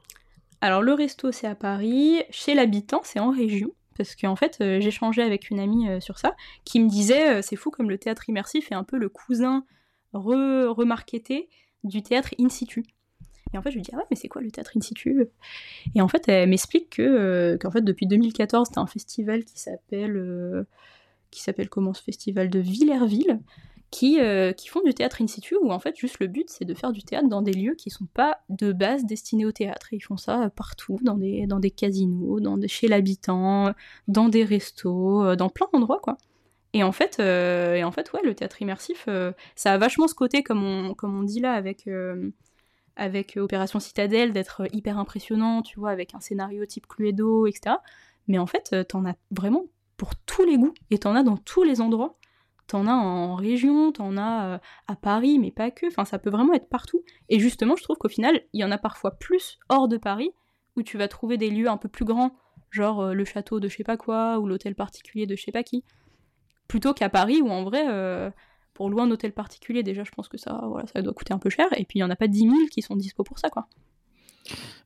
Alors 0.60 0.80
le 0.80 0.94
resto 0.94 1.32
c'est 1.32 1.48
à 1.48 1.56
Paris, 1.56 2.22
chez 2.30 2.54
l'habitant 2.54 3.00
c'est 3.02 3.18
en 3.18 3.30
région, 3.30 3.72
parce 3.96 4.14
qu'en 4.14 4.36
fait 4.36 4.58
euh, 4.60 4.90
changé 4.90 5.20
avec 5.20 5.50
une 5.50 5.58
amie 5.58 5.88
euh, 5.88 6.00
sur 6.00 6.18
ça, 6.18 6.36
qui 6.64 6.78
me 6.78 6.88
disait 6.88 7.38
euh, 7.38 7.42
c'est 7.42 7.56
fou 7.56 7.70
comme 7.70 7.90
le 7.90 7.98
théâtre 7.98 8.28
immersif 8.28 8.70
est 8.70 8.76
un 8.76 8.84
peu 8.84 8.96
le 8.96 9.08
cousin 9.08 9.64
re 10.12 10.68
remarketé 10.68 11.48
du 11.82 12.02
théâtre 12.02 12.30
in 12.38 12.48
situ. 12.48 12.84
Et 13.52 13.58
en 13.58 13.62
fait 13.62 13.70
je 13.70 13.76
lui 13.76 13.82
dis 13.82 13.90
ah 13.92 13.96
ouais 13.96 14.04
mais 14.10 14.16
c'est 14.16 14.28
quoi 14.28 14.40
le 14.40 14.52
théâtre 14.52 14.70
in 14.76 14.80
situ? 14.80 15.26
Et 15.94 16.00
en 16.00 16.06
fait 16.06 16.28
elle 16.28 16.48
m'explique 16.48 16.90
que 16.90 17.02
euh, 17.02 17.58
qu'en 17.58 17.72
fait 17.72 17.82
depuis 17.82 18.06
2014 18.06 18.70
t'as 18.70 18.80
un 18.80 18.86
festival 18.86 19.44
qui 19.44 19.58
s'appelle 19.58 20.16
euh, 20.16 20.64
qui 21.32 21.42
s'appelle 21.42 21.68
comment 21.68 21.94
ce 21.94 22.02
festival 22.02 22.50
de 22.50 22.60
Villerville 22.60 23.40
qui, 23.90 24.20
euh, 24.20 24.52
qui 24.52 24.68
font 24.68 24.80
du 24.82 24.94
théâtre 24.94 25.20
in 25.20 25.26
situ 25.26 25.56
où 25.60 25.70
en 25.70 25.78
fait 25.78 25.96
juste 25.96 26.18
le 26.20 26.26
but 26.26 26.48
c'est 26.48 26.64
de 26.64 26.72
faire 26.72 26.92
du 26.92 27.02
théâtre 27.02 27.28
dans 27.28 27.42
des 27.42 27.52
lieux 27.52 27.74
qui 27.74 27.90
sont 27.90 28.06
pas 28.06 28.38
de 28.48 28.72
base 28.72 29.04
destinés 29.04 29.44
au 29.44 29.52
théâtre. 29.52 29.92
Et 29.92 29.96
ils 29.96 30.00
font 30.00 30.16
ça 30.16 30.50
partout, 30.54 30.98
dans 31.02 31.16
des, 31.16 31.46
dans 31.46 31.58
des 31.58 31.70
casinos, 31.70 32.40
dans 32.40 32.58
chez 32.68 32.88
l'habitant, 32.88 33.72
dans 34.08 34.28
des 34.28 34.44
restos, 34.44 35.24
euh, 35.24 35.36
dans 35.36 35.48
plein 35.50 35.66
d'endroits 35.72 36.00
quoi. 36.00 36.16
Et 36.74 36.82
en 36.82 36.92
fait, 36.92 37.18
euh, 37.20 37.74
et 37.74 37.84
en 37.84 37.92
fait 37.92 38.12
ouais, 38.12 38.20
le 38.24 38.34
théâtre 38.34 38.62
immersif, 38.62 39.04
euh, 39.08 39.32
ça 39.56 39.72
a 39.72 39.78
vachement 39.78 40.08
ce 40.08 40.14
côté 40.14 40.42
comme 40.42 40.64
on, 40.64 40.94
comme 40.94 41.18
on 41.18 41.22
dit 41.22 41.40
là 41.40 41.52
avec, 41.52 41.86
euh, 41.86 42.30
avec 42.96 43.36
Opération 43.36 43.78
Citadelle 43.78 44.32
d'être 44.32 44.62
hyper 44.72 44.98
impressionnant, 44.98 45.62
tu 45.62 45.78
vois, 45.78 45.90
avec 45.90 46.14
un 46.14 46.20
scénario 46.20 46.64
type 46.64 46.86
Cluedo, 46.86 47.46
etc. 47.46 47.76
Mais 48.28 48.38
en 48.38 48.46
fait, 48.46 48.70
euh, 48.72 48.84
t'en 48.84 49.04
as 49.04 49.16
vraiment 49.30 49.64
pour 50.02 50.16
tous 50.16 50.44
les 50.44 50.58
goûts 50.58 50.74
et 50.90 50.98
t'en 50.98 51.14
as 51.14 51.22
dans 51.22 51.36
tous 51.36 51.62
les 51.62 51.80
endroits. 51.80 52.18
T'en 52.66 52.88
as 52.88 52.92
en 52.92 53.36
région, 53.36 53.92
t'en 53.92 54.16
as 54.16 54.46
euh, 54.46 54.58
à 54.88 54.96
Paris, 54.96 55.38
mais 55.38 55.52
pas 55.52 55.70
que. 55.70 55.86
Enfin, 55.86 56.04
ça 56.04 56.18
peut 56.18 56.28
vraiment 56.28 56.54
être 56.54 56.68
partout. 56.68 57.04
Et 57.28 57.38
justement, 57.38 57.76
je 57.76 57.84
trouve 57.84 57.98
qu'au 57.98 58.08
final, 58.08 58.42
il 58.52 58.60
y 58.60 58.64
en 58.64 58.72
a 58.72 58.78
parfois 58.78 59.12
plus 59.12 59.60
hors 59.68 59.86
de 59.86 59.96
Paris, 59.98 60.32
où 60.74 60.82
tu 60.82 60.98
vas 60.98 61.06
trouver 61.06 61.36
des 61.36 61.50
lieux 61.50 61.68
un 61.68 61.76
peu 61.76 61.88
plus 61.88 62.04
grands, 62.04 62.32
genre 62.72 63.00
euh, 63.00 63.14
le 63.14 63.24
château 63.24 63.60
de 63.60 63.68
je 63.68 63.76
sais 63.76 63.84
pas 63.84 63.96
quoi, 63.96 64.40
ou 64.40 64.48
l'hôtel 64.48 64.74
particulier 64.74 65.26
de 65.26 65.36
je 65.36 65.42
sais 65.44 65.52
pas 65.52 65.62
qui, 65.62 65.84
plutôt 66.66 66.94
qu'à 66.94 67.08
Paris, 67.08 67.40
où 67.40 67.48
en 67.48 67.62
vrai, 67.62 67.84
euh, 67.88 68.28
pour 68.74 68.90
louer 68.90 69.02
un 69.02 69.10
hôtel 69.12 69.30
particulier, 69.30 69.84
déjà, 69.84 70.02
je 70.02 70.10
pense 70.10 70.26
que 70.26 70.36
ça, 70.36 70.62
voilà, 70.66 70.88
ça 70.88 71.00
doit 71.00 71.14
coûter 71.14 71.32
un 71.32 71.38
peu 71.38 71.48
cher. 71.48 71.68
Et 71.78 71.84
puis, 71.84 72.00
il 72.00 72.02
y 72.02 72.04
en 72.04 72.10
a 72.10 72.16
pas 72.16 72.26
10 72.26 72.40
000 72.40 72.54
qui 72.72 72.82
sont 72.82 72.96
dispo 72.96 73.22
pour 73.22 73.38
ça, 73.38 73.50
quoi. 73.50 73.68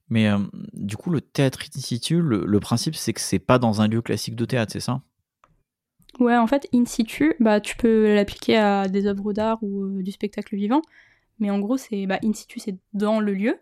Mais 0.08 0.28
euh, 0.28 0.38
du 0.72 0.96
coup, 0.96 1.10
le 1.10 1.20
théâtre 1.20 1.60
in 1.62 1.80
situ, 1.80 2.20
le, 2.20 2.44
le 2.44 2.60
principe, 2.60 2.94
c'est 2.94 3.12
que 3.12 3.20
c'est 3.20 3.38
pas 3.38 3.58
dans 3.58 3.80
un 3.80 3.88
lieu 3.88 4.02
classique 4.02 4.36
de 4.36 4.44
théâtre, 4.44 4.72
c'est 4.72 4.80
ça? 4.80 5.02
Ouais, 6.20 6.36
en 6.36 6.46
fait, 6.46 6.68
in 6.72 6.84
situ, 6.86 7.34
bah, 7.40 7.60
tu 7.60 7.76
peux 7.76 8.14
l'appliquer 8.14 8.56
à 8.56 8.88
des 8.88 9.06
œuvres 9.06 9.32
d'art 9.32 9.58
ou 9.62 9.84
euh, 9.84 10.02
du 10.02 10.12
spectacle 10.12 10.56
vivant. 10.56 10.80
Mais 11.38 11.50
en 11.50 11.58
gros, 11.58 11.76
c'est 11.76 12.06
bah, 12.06 12.18
in 12.24 12.32
situ, 12.32 12.60
c'est 12.60 12.78
dans 12.94 13.20
le 13.20 13.34
lieu. 13.34 13.58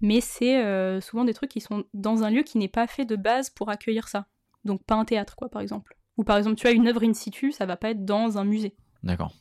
Mais 0.00 0.20
c'est 0.20 0.62
euh, 0.62 1.00
souvent 1.00 1.24
des 1.24 1.34
trucs 1.34 1.50
qui 1.50 1.60
sont 1.60 1.84
dans 1.92 2.22
un 2.22 2.30
lieu 2.30 2.42
qui 2.42 2.58
n'est 2.58 2.68
pas 2.68 2.86
fait 2.86 3.04
de 3.04 3.16
base 3.16 3.50
pour 3.50 3.68
accueillir 3.68 4.06
ça. 4.06 4.26
Donc 4.64 4.84
pas 4.84 4.94
un 4.94 5.04
théâtre, 5.04 5.34
quoi, 5.34 5.48
par 5.48 5.60
exemple. 5.60 5.96
Ou 6.18 6.24
par 6.24 6.36
exemple, 6.36 6.56
tu 6.56 6.66
as 6.66 6.72
une 6.72 6.86
œuvre 6.86 7.02
in 7.02 7.14
situ, 7.14 7.50
ça 7.50 7.66
va 7.66 7.76
pas 7.76 7.90
être 7.90 8.04
dans 8.04 8.38
un 8.38 8.44
musée. 8.44 8.76
D'accord. 9.02 9.32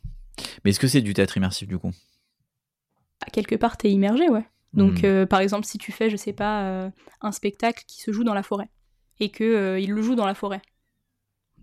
Mais 0.63 0.71
est-ce 0.71 0.79
que 0.79 0.87
c'est 0.87 1.01
du 1.01 1.13
théâtre 1.13 1.37
immersif, 1.37 1.67
du 1.67 1.77
coup? 1.77 1.91
À 3.25 3.29
quelque 3.29 3.55
part, 3.55 3.77
t'es 3.77 3.91
immergé, 3.91 4.29
ouais. 4.29 4.45
Donc, 4.73 5.01
Hmm. 5.01 5.05
euh, 5.05 5.25
par 5.25 5.39
exemple, 5.39 5.65
si 5.65 5.77
tu 5.77 5.91
fais, 5.91 6.09
je 6.09 6.17
sais 6.17 6.33
pas, 6.33 6.63
euh, 6.63 6.89
un 7.21 7.31
spectacle 7.31 7.83
qui 7.87 8.01
se 8.01 8.11
joue 8.11 8.23
dans 8.23 8.33
la 8.33 8.43
forêt, 8.43 8.69
et 9.19 9.29
que 9.29 9.43
euh, 9.43 9.79
il 9.79 9.91
le 9.91 10.01
joue 10.01 10.15
dans 10.15 10.25
la 10.25 10.35
forêt, 10.35 10.61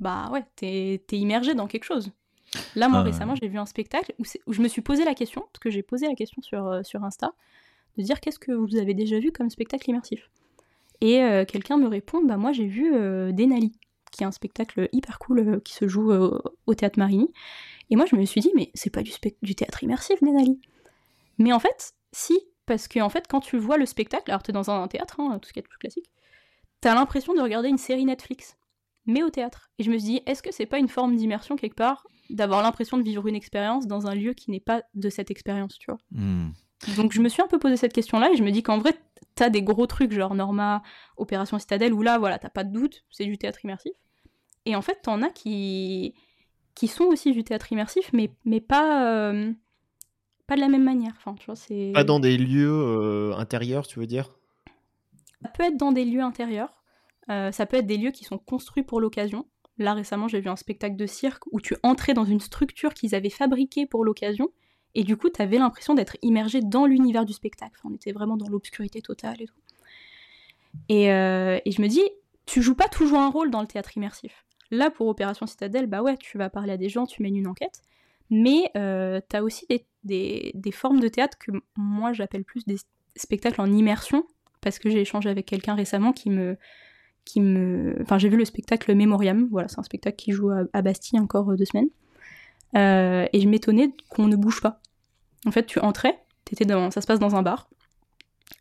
bah 0.00 0.30
ouais, 0.32 0.44
t'es 0.56 1.00
immergé 1.12 1.54
dans 1.54 1.66
quelque 1.66 1.84
chose. 1.84 2.10
Là, 2.74 2.88
moi, 2.88 3.00
Ah 3.00 3.02
récemment, 3.02 3.34
j'ai 3.34 3.48
vu 3.48 3.58
un 3.58 3.66
spectacle 3.66 4.14
où, 4.18 4.52
je 4.52 4.62
me 4.62 4.68
suis 4.68 4.82
posé 4.82 5.04
la 5.04 5.14
question, 5.14 5.42
parce 5.42 5.60
que 5.60 5.70
j'ai 5.70 5.82
posé 5.82 6.06
la 6.08 6.14
question 6.14 6.42
sur, 6.42 6.66
euh, 6.66 6.82
sur 6.82 7.04
Insta, 7.04 7.32
de 7.96 8.02
dire 8.02 8.20
qu'est-ce 8.20 8.38
que 8.38 8.52
vous 8.52 8.76
avez 8.76 8.94
déjà 8.94 9.18
vu 9.18 9.30
comme 9.30 9.50
spectacle 9.50 9.88
immersif? 9.90 10.30
Et 11.00 11.22
euh, 11.22 11.44
quelqu'un 11.44 11.76
me 11.76 11.86
répond, 11.86 12.24
bah 12.24 12.36
moi, 12.36 12.52
j'ai 12.52 12.66
vu 12.66 12.94
euh, 12.94 13.32
Denali, 13.32 13.72
qui 14.10 14.22
est 14.22 14.26
un 14.26 14.32
spectacle 14.32 14.88
hyper 14.92 15.18
cool 15.18 15.60
qui 15.62 15.74
se 15.74 15.86
joue 15.88 16.12
au 16.12 16.74
théâtre 16.74 16.98
Marigny. 16.98 17.32
Et 17.90 17.96
moi, 17.96 18.06
je 18.06 18.16
me 18.16 18.24
suis 18.24 18.40
dit, 18.40 18.52
mais 18.54 18.70
c'est 18.74 18.90
pas 18.90 19.02
du 19.02 19.54
théâtre 19.54 19.82
immersif, 19.82 20.20
Denali? 20.22 20.60
Mais 21.38 21.52
en 21.52 21.58
fait, 21.58 21.94
si, 22.12 22.38
parce 22.66 22.88
que 22.88 23.00
en 23.00 23.08
fait, 23.08 23.26
quand 23.28 23.40
tu 23.40 23.58
vois 23.58 23.76
le 23.76 23.86
spectacle, 23.86 24.30
alors 24.30 24.42
t'es 24.42 24.52
dans 24.52 24.70
un 24.70 24.86
théâtre, 24.88 25.20
hein, 25.20 25.38
tout 25.40 25.48
ce 25.48 25.52
qui 25.52 25.58
est 25.58 25.62
plus 25.62 25.78
classique, 25.78 26.10
t'as 26.80 26.94
l'impression 26.94 27.34
de 27.34 27.40
regarder 27.40 27.68
une 27.68 27.78
série 27.78 28.04
Netflix, 28.04 28.56
mais 29.06 29.22
au 29.22 29.30
théâtre. 29.30 29.70
Et 29.78 29.84
je 29.84 29.90
me 29.90 29.98
suis 29.98 30.08
dit, 30.08 30.22
est-ce 30.26 30.42
que 30.42 30.52
c'est 30.52 30.66
pas 30.66 30.78
une 30.78 30.88
forme 30.88 31.16
d'immersion 31.16 31.56
quelque 31.56 31.76
part, 31.76 32.06
d'avoir 32.30 32.62
l'impression 32.62 32.96
de 32.96 33.02
vivre 33.02 33.26
une 33.26 33.36
expérience 33.36 33.86
dans 33.86 34.06
un 34.06 34.14
lieu 34.14 34.32
qui 34.32 34.50
n'est 34.50 34.60
pas 34.60 34.82
de 34.94 35.10
cette 35.10 35.30
expérience, 35.30 35.78
tu 35.78 35.86
vois? 35.90 35.98
Hmm. 36.10 36.50
donc 36.96 37.12
je 37.12 37.20
me 37.20 37.28
suis 37.28 37.42
un 37.42 37.46
peu 37.46 37.58
posé 37.58 37.76
cette 37.76 37.92
question-là 37.92 38.30
et 38.32 38.36
je 38.36 38.42
me 38.42 38.50
dis 38.50 38.62
qu'en 38.62 38.78
vrai, 38.78 38.94
t'as 39.34 39.50
des 39.50 39.62
gros 39.62 39.86
trucs 39.86 40.12
genre 40.12 40.34
Norma, 40.34 40.82
Opération 41.16 41.58
Citadelle, 41.58 41.92
où 41.92 42.02
là, 42.02 42.18
voilà, 42.18 42.38
t'as 42.38 42.50
pas 42.50 42.64
de 42.64 42.72
doute, 42.72 43.04
c'est 43.10 43.24
du 43.24 43.38
théâtre 43.38 43.64
immersif. 43.64 43.92
Et 44.66 44.76
en 44.76 44.82
fait, 44.82 45.00
t'en 45.02 45.22
as 45.22 45.30
qui 45.30 46.14
qui 46.74 46.88
sont 46.88 47.04
aussi 47.04 47.32
du 47.32 47.44
théâtre 47.44 47.72
immersif, 47.72 48.10
mais, 48.12 48.30
mais 48.44 48.60
pas, 48.60 49.06
euh, 49.08 49.52
pas 50.46 50.56
de 50.56 50.60
la 50.60 50.68
même 50.68 50.84
manière. 50.84 51.12
Enfin, 51.16 51.34
tu 51.34 51.46
vois, 51.46 51.56
c'est... 51.56 51.92
Pas 51.94 52.04
dans 52.04 52.20
des 52.20 52.36
lieux 52.36 52.70
euh, 52.70 53.36
intérieurs, 53.36 53.86
tu 53.86 53.98
veux 53.98 54.06
dire? 54.06 54.30
Ça 55.42 55.48
peut 55.48 55.62
être 55.64 55.76
dans 55.76 55.92
des 55.92 56.04
lieux 56.04 56.22
intérieurs, 56.22 56.82
euh, 57.30 57.52
ça 57.52 57.66
peut 57.66 57.76
être 57.76 57.86
des 57.86 57.98
lieux 57.98 58.10
qui 58.10 58.24
sont 58.24 58.38
construits 58.38 58.82
pour 58.82 59.00
l'occasion. 59.00 59.46
Là, 59.78 59.92
récemment, 59.94 60.28
j'ai 60.28 60.40
vu 60.40 60.48
un 60.48 60.56
spectacle 60.56 60.96
de 60.96 61.06
cirque 61.06 61.44
où 61.52 61.60
tu 61.60 61.76
entrais 61.82 62.14
dans 62.14 62.24
une 62.24 62.40
structure 62.40 62.94
qu'ils 62.94 63.14
avaient 63.14 63.30
fabriquée 63.30 63.86
pour 63.86 64.04
l'occasion, 64.04 64.50
et 64.94 65.02
du 65.02 65.16
coup, 65.16 65.28
t'avais 65.28 65.58
l'impression 65.58 65.94
d'être 65.94 66.16
immergé 66.22 66.60
dans 66.60 66.86
l'univers 66.86 67.24
du 67.24 67.32
spectacle. 67.32 67.72
Enfin, 67.78 67.90
on 67.92 67.96
était 67.96 68.12
vraiment 68.12 68.36
dans 68.36 68.48
l'obscurité 68.48 69.02
totale 69.02 69.42
et 69.42 69.46
tout. 69.46 69.54
Et, 70.88 71.12
euh, 71.12 71.58
et 71.64 71.72
je 71.72 71.82
me 71.82 71.88
dis, 71.88 72.02
tu 72.46 72.62
joues 72.62 72.76
pas 72.76 72.88
toujours 72.88 73.18
un 73.18 73.30
rôle 73.30 73.50
dans 73.50 73.60
le 73.60 73.66
théâtre 73.66 73.96
immersif. 73.96 74.44
Là, 74.70 74.90
pour 74.90 75.08
Opération 75.08 75.46
Citadelle, 75.46 75.86
bah 75.86 76.02
ouais, 76.02 76.16
tu 76.16 76.38
vas 76.38 76.50
parler 76.50 76.72
à 76.72 76.76
des 76.76 76.88
gens, 76.88 77.06
tu 77.06 77.22
mènes 77.22 77.36
une 77.36 77.46
enquête, 77.46 77.82
mais 78.30 78.70
euh, 78.76 79.20
t'as 79.28 79.42
aussi 79.42 79.66
des, 79.66 79.84
des- 80.04 80.52
formes 80.72 81.00
de 81.00 81.08
théâtre 81.08 81.38
que 81.38 81.52
moi 81.76 82.12
j'appelle 82.12 82.44
plus 82.44 82.64
des 82.66 82.76
spectacles 83.16 83.60
en 83.60 83.70
immersion, 83.72 84.24
parce 84.60 84.78
que 84.78 84.90
j'ai 84.90 85.00
échangé 85.00 85.28
avec 85.30 85.46
quelqu'un 85.46 85.74
récemment 85.74 86.12
qui 86.12 86.30
me, 86.30 86.56
qui 87.24 87.40
me, 87.40 87.96
enfin 88.02 88.18
j'ai 88.18 88.28
vu 88.28 88.36
le 88.36 88.44
spectacle 88.44 88.94
Memoriam, 88.94 89.48
voilà, 89.50 89.68
c'est 89.68 89.78
un 89.78 89.82
spectacle 89.84 90.16
qui 90.16 90.32
joue 90.32 90.50
à, 90.50 90.82
Bastille 90.82 91.18
encore 91.18 91.50
euh, 91.50 91.56
deux 91.56 91.64
semaines, 91.64 91.88
Euh, 92.76 93.26
et 93.32 93.40
je 93.40 93.48
m'étonnais 93.48 93.90
qu'on 94.08 94.26
ne 94.26 94.34
bouge 94.36 94.60
pas. 94.60 94.80
En 95.46 95.52
fait, 95.52 95.64
tu 95.64 95.78
entrais, 95.78 96.18
ça 96.90 97.00
se 97.00 97.06
passe 97.06 97.20
dans 97.20 97.36
un 97.36 97.42
bar, 97.42 97.70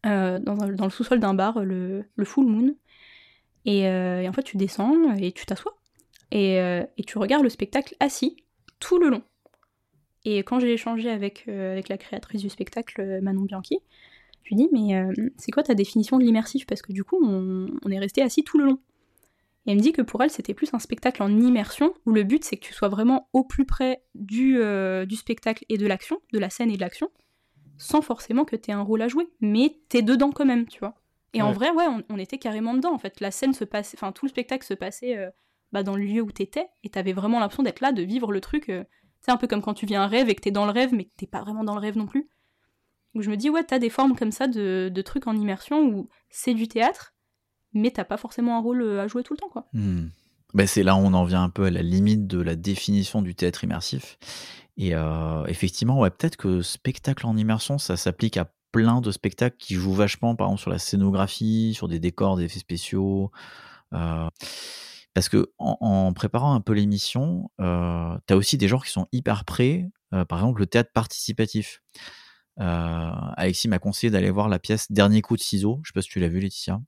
euh, 0.06 0.38
dans, 0.40 0.56
dans 0.56 0.86
le 0.86 0.92
sous-sol 0.92 1.20
d'un 1.20 1.34
bar, 1.34 1.64
le, 1.64 2.06
le 2.16 2.26
Full 2.26 2.46
Moon. 2.46 2.76
Et, 3.66 3.86
et 3.86 4.30
en 4.30 4.34
fait, 4.34 4.44
tu 4.44 4.58
descends 4.58 5.16
et 5.16 5.32
tu 5.32 5.46
t'assois. 5.48 5.76
Et, 6.32 6.58
et 6.58 7.04
tu 7.08 7.18
regardes 7.18 7.44
le 7.44 7.50
spectacle 7.50 7.96
assis 8.00 8.44
tout 8.80 9.00
le 9.00 9.10
long. 9.10 9.24
Et 10.26 10.40
quand 10.40 10.60
j'ai 10.60 10.74
échangé 10.74 11.10
avec, 11.10 11.46
euh, 11.48 11.74
avec 11.74 11.90
la 11.90 11.98
créatrice 11.98 12.42
du 12.42 12.50
spectacle, 12.50 13.02
euh, 13.02 13.22
Manon 13.22 13.42
Bianchi, 13.44 13.80
je 14.44 14.50
lui 14.50 14.56
dis 14.56 14.70
Mais 14.72 14.96
euh, 14.96 15.12
c'est 15.38 15.52
quoi 15.52 15.64
ta 15.64 15.74
définition 15.74 16.18
de 16.18 16.24
l'immersif? 16.24 16.66
Parce 16.66 16.82
que 16.82 16.94
du 16.94 17.04
coup, 17.04 17.18
on, 17.24 17.68
on 17.84 17.92
est 17.92 18.00
resté 18.00 18.22
assis 18.22 18.44
tout 18.44 18.58
le 18.58 18.66
long. 18.66 18.80
Et 19.66 19.72
elle 19.72 19.78
me 19.78 19.82
dit 19.82 19.94
que 19.94 20.02
pour 20.02 20.22
elle, 20.22 20.30
c'était 20.30 20.54
plus 20.54 20.74
un 20.74 20.80
spectacle 20.80 21.24
en 21.24 21.30
immersion, 21.40 21.94
où 22.06 22.12
le 22.12 22.24
but, 22.24 22.44
c'est 22.44 22.58
que 22.58 22.66
tu 22.66 22.74
sois 22.74 22.90
vraiment 22.90 23.30
au 23.32 23.46
plus 23.46 23.66
près 23.66 24.04
du, 24.14 24.58
euh, 24.60 25.06
du 25.06 25.16
spectacle 25.16 25.64
et 25.70 25.78
de 25.78 25.88
l'action, 25.88 26.20
de 26.34 26.40
la 26.40 26.50
scène 26.50 26.70
et 26.70 26.76
de 26.76 26.82
l'action, 26.82 27.10
sans 27.78 28.02
forcément 28.02 28.44
que 28.44 28.58
tu 28.58 28.72
aies 28.72 28.74
un 28.74 28.82
rôle 28.82 29.02
à 29.02 29.08
jouer. 29.08 29.30
Mais 29.40 29.78
t'es 29.88 30.02
dedans 30.02 30.32
quand 30.32 30.46
même, 30.46 30.68
tu 30.68 30.80
vois. 30.80 30.96
Et 31.34 31.42
en 31.42 31.52
vrai, 31.54 31.72
ouais, 31.72 31.86
on, 31.88 32.04
on 32.10 32.20
était 32.20 32.38
carrément 32.38 32.74
dedans, 32.74 32.94
en 32.94 32.98
fait. 33.00 33.20
La 33.22 33.32
scène 33.32 33.54
se 33.54 33.64
passait, 33.64 33.98
enfin, 33.98 34.12
tout 34.12 34.26
le 34.26 34.30
spectacle 34.30 34.66
se 34.66 34.74
passait 34.74 35.18
euh, 35.18 35.30
bah, 35.72 35.82
dans 35.82 35.96
le 35.96 36.04
lieu 36.04 36.22
où 36.22 36.32
t'étais, 36.32 36.68
et 36.84 36.90
t'avais 36.90 37.14
vraiment 37.14 37.40
l'impression 37.40 37.64
d'être 37.64 37.80
là, 37.80 37.92
de 37.94 38.04
vivre 38.04 38.32
le 38.34 38.42
truc. 38.42 38.68
euh, 38.70 38.84
c'est 39.24 39.32
un 39.32 39.38
peu 39.38 39.48
comme 39.48 39.62
quand 39.62 39.74
tu 39.74 39.86
vis 39.86 39.96
un 39.96 40.08
rêve 40.08 40.30
et 40.30 40.36
que 40.36 40.42
t'es 40.42 40.52
dans 40.52 40.66
le 40.66 40.72
rêve, 40.72 40.94
mais 40.94 41.06
que 41.06 41.12
t'es 41.16 41.28
pas 41.28 41.42
vraiment 41.42 41.64
dans 41.64 41.76
le 41.76 41.80
rêve 41.80 41.98
non 41.98 42.06
plus. 42.06 42.30
Donc 43.14 43.24
je 43.24 43.30
me 43.30 43.38
dis, 43.38 43.50
ouais, 43.50 43.64
t'as 43.64 43.80
des 43.80 43.90
formes 43.90 44.16
comme 44.16 44.32
ça 44.32 44.48
de, 44.48 45.02
trucs 45.02 45.28
en 45.28 45.36
immersion 45.36 45.82
où 45.86 46.10
c'est 46.30 46.54
du 46.54 46.68
théâtre, 46.68 47.14
mais 47.74 47.92
t'as 47.92 48.04
pas 48.04 48.18
forcément 48.18 48.58
un 48.58 48.62
rôle 48.62 48.82
euh, 48.82 49.02
à 49.02 49.08
jouer 49.08 49.24
tout 49.24 49.34
le 49.34 49.38
temps, 49.38 49.50
quoi. 49.50 49.68
Hmm. 49.74 50.08
Ben, 50.54 50.68
c'est 50.68 50.84
là 50.84 50.96
où 50.96 51.00
on 51.00 51.14
en 51.14 51.24
vient 51.24 51.42
un 51.42 51.50
peu 51.50 51.64
à 51.66 51.72
la 51.72 51.82
limite 51.82 52.28
de 52.28 52.40
la 52.40 52.56
définition 52.56 53.22
du 53.22 53.34
théâtre 53.34 53.64
immersif. 53.64 54.20
Et 54.78 54.94
euh, 54.94 55.46
effectivement, 55.46 56.00
ouais, 56.00 56.10
peut-être 56.10 56.38
que 56.38 56.62
spectacle 56.62 57.26
en 57.26 57.38
immersion, 57.38 57.78
ça 57.78 57.98
s'applique 57.98 58.38
à 58.38 58.52
plein 58.72 59.02
de 59.02 59.12
spectacles 59.12 59.58
qui 59.58 59.76
jouent 59.76 59.94
vachement, 59.94 60.36
par 60.36 60.48
exemple, 60.48 60.62
sur 60.62 60.72
la 60.72 60.80
scénographie, 60.80 61.74
sur 61.74 61.88
des 61.88 62.00
décors, 62.00 62.38
des 62.38 62.46
effets 62.46 62.60
spéciaux. 62.60 63.32
Euh, 63.94 64.28
parce 65.14 65.30
que 65.30 65.52
en, 65.58 65.78
en 65.80 66.14
préparant 66.14 66.54
un 66.56 66.62
peu 66.62 66.74
l'émission, 66.74 67.50
euh, 67.62 68.18
tu 68.28 68.34
as 68.34 68.38
aussi 68.38 68.58
des 68.58 68.68
genres 68.68 68.84
qui 68.86 68.92
sont 68.92 69.08
hyper 69.12 69.46
prêts. 69.46 69.90
Euh, 70.14 70.26
par 70.26 70.40
exemple, 70.40 70.60
le 70.62 70.68
théâtre 70.68 70.92
participatif. 70.94 71.82
Euh, 72.60 73.10
Alexis 73.36 73.68
m'a 73.68 73.80
conseillé 73.80 74.12
d'aller 74.12 74.30
voir 74.30 74.48
la 74.48 74.60
pièce 74.60 74.92
Dernier 74.92 75.22
coup 75.22 75.36
de 75.36 75.42
ciseau. 75.42 75.80
Je 75.84 75.90
sais 75.90 75.94
pas 75.94 76.02
si 76.02 76.10
tu 76.10 76.20
l'as 76.20 76.28
vu, 76.28 76.40
Laetitia. 76.40 76.82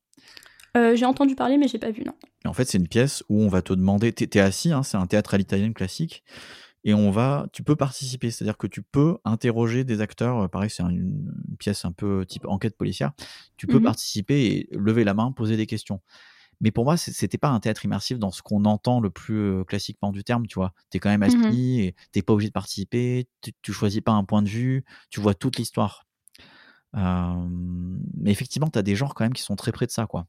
Euh, 0.78 0.96
j'ai 0.96 1.06
entendu 1.06 1.36
parler, 1.36 1.58
mais 1.58 1.68
j'ai 1.68 1.80
pas 1.80 1.90
vu, 1.92 2.04
non. 2.06 2.14
En 2.46 2.54
fait, 2.54 2.66
c'est 2.66 2.78
une 2.78 2.88
pièce 2.88 3.24
où 3.30 3.42
on 3.42 3.48
va 3.48 3.62
te 3.62 3.74
demander, 3.74 4.12
t'es 4.12 4.38
es 4.38 4.42
assis, 4.42 4.72
hein, 4.74 4.84
c'est 4.84 4.98
un 4.98 5.08
théâtre 5.08 5.34
à 5.34 5.38
l'italienne 5.38 5.74
classique, 5.74 6.24
et 6.84 6.94
on 6.94 7.10
va, 7.12 7.48
tu 7.54 7.64
peux 7.64 7.78
participer, 7.78 8.30
c'est-à-dire 8.30 8.58
que 8.58 8.68
tu 8.68 8.82
peux 8.84 9.18
interroger 9.24 9.86
des 9.86 10.02
acteurs. 10.02 10.44
euh, 10.44 10.48
Pareil, 10.50 10.70
c'est 10.70 10.84
un- 10.84 10.90
une, 10.90 11.34
pièce 11.58 11.86
un 11.86 11.94
peu 11.94 12.26
type 12.28 12.46
enquête 12.46 12.78
policière. 12.78 13.14
Tu 13.58 13.66
peux 13.68 13.78
Mhm. 13.78 13.84
participer 13.84 14.46
et 14.46 14.70
lever 14.74 15.06
la 15.06 15.14
main, 15.14 15.32
poser 15.32 15.56
des 15.56 15.66
questions. 15.66 16.02
Mais 16.62 16.72
pour 16.72 16.86
moi, 16.86 16.98
c'était 16.98 17.38
pas 17.38 17.50
un 17.50 17.60
théâtre 17.60 17.86
immersif 17.86 18.18
dans 18.20 18.32
ce 18.32 18.42
qu'on 18.42 18.66
entend 18.66 19.00
le 19.00 19.10
plus 19.10 19.64
classiquement 19.66 20.12
du 20.12 20.24
terme, 20.24 20.48
tu 20.48 20.56
vois. 20.56 20.74
T'es 20.90 21.00
quand 21.00 21.10
même 21.10 21.24
assis 21.24 21.36
Mhm. 21.38 21.54
et 21.54 21.96
t'es 22.12 22.22
pas 22.22 22.34
obligé 22.34 22.50
de 22.50 22.54
participer, 22.54 23.28
tu, 23.42 23.52
tu 23.62 23.74
choisis 23.74 24.02
pas 24.02 24.14
un 24.14 24.24
point 24.24 24.42
de 24.42 24.50
vue, 24.50 24.84
tu 25.10 25.20
vois 25.20 25.34
toute 25.34 25.58
l'histoire. 25.58 26.06
Euh, 26.96 27.48
mais 28.16 28.32
effectivement, 28.32 28.68
t'as 28.68 28.82
des 28.82 28.96
genres 28.96 29.14
quand 29.16 29.26
même 29.26 29.34
qui 29.34 29.44
sont 29.44 29.56
très 29.56 29.72
près 29.72 29.86
de 29.86 29.92
ça, 29.92 30.06
quoi. 30.06 30.28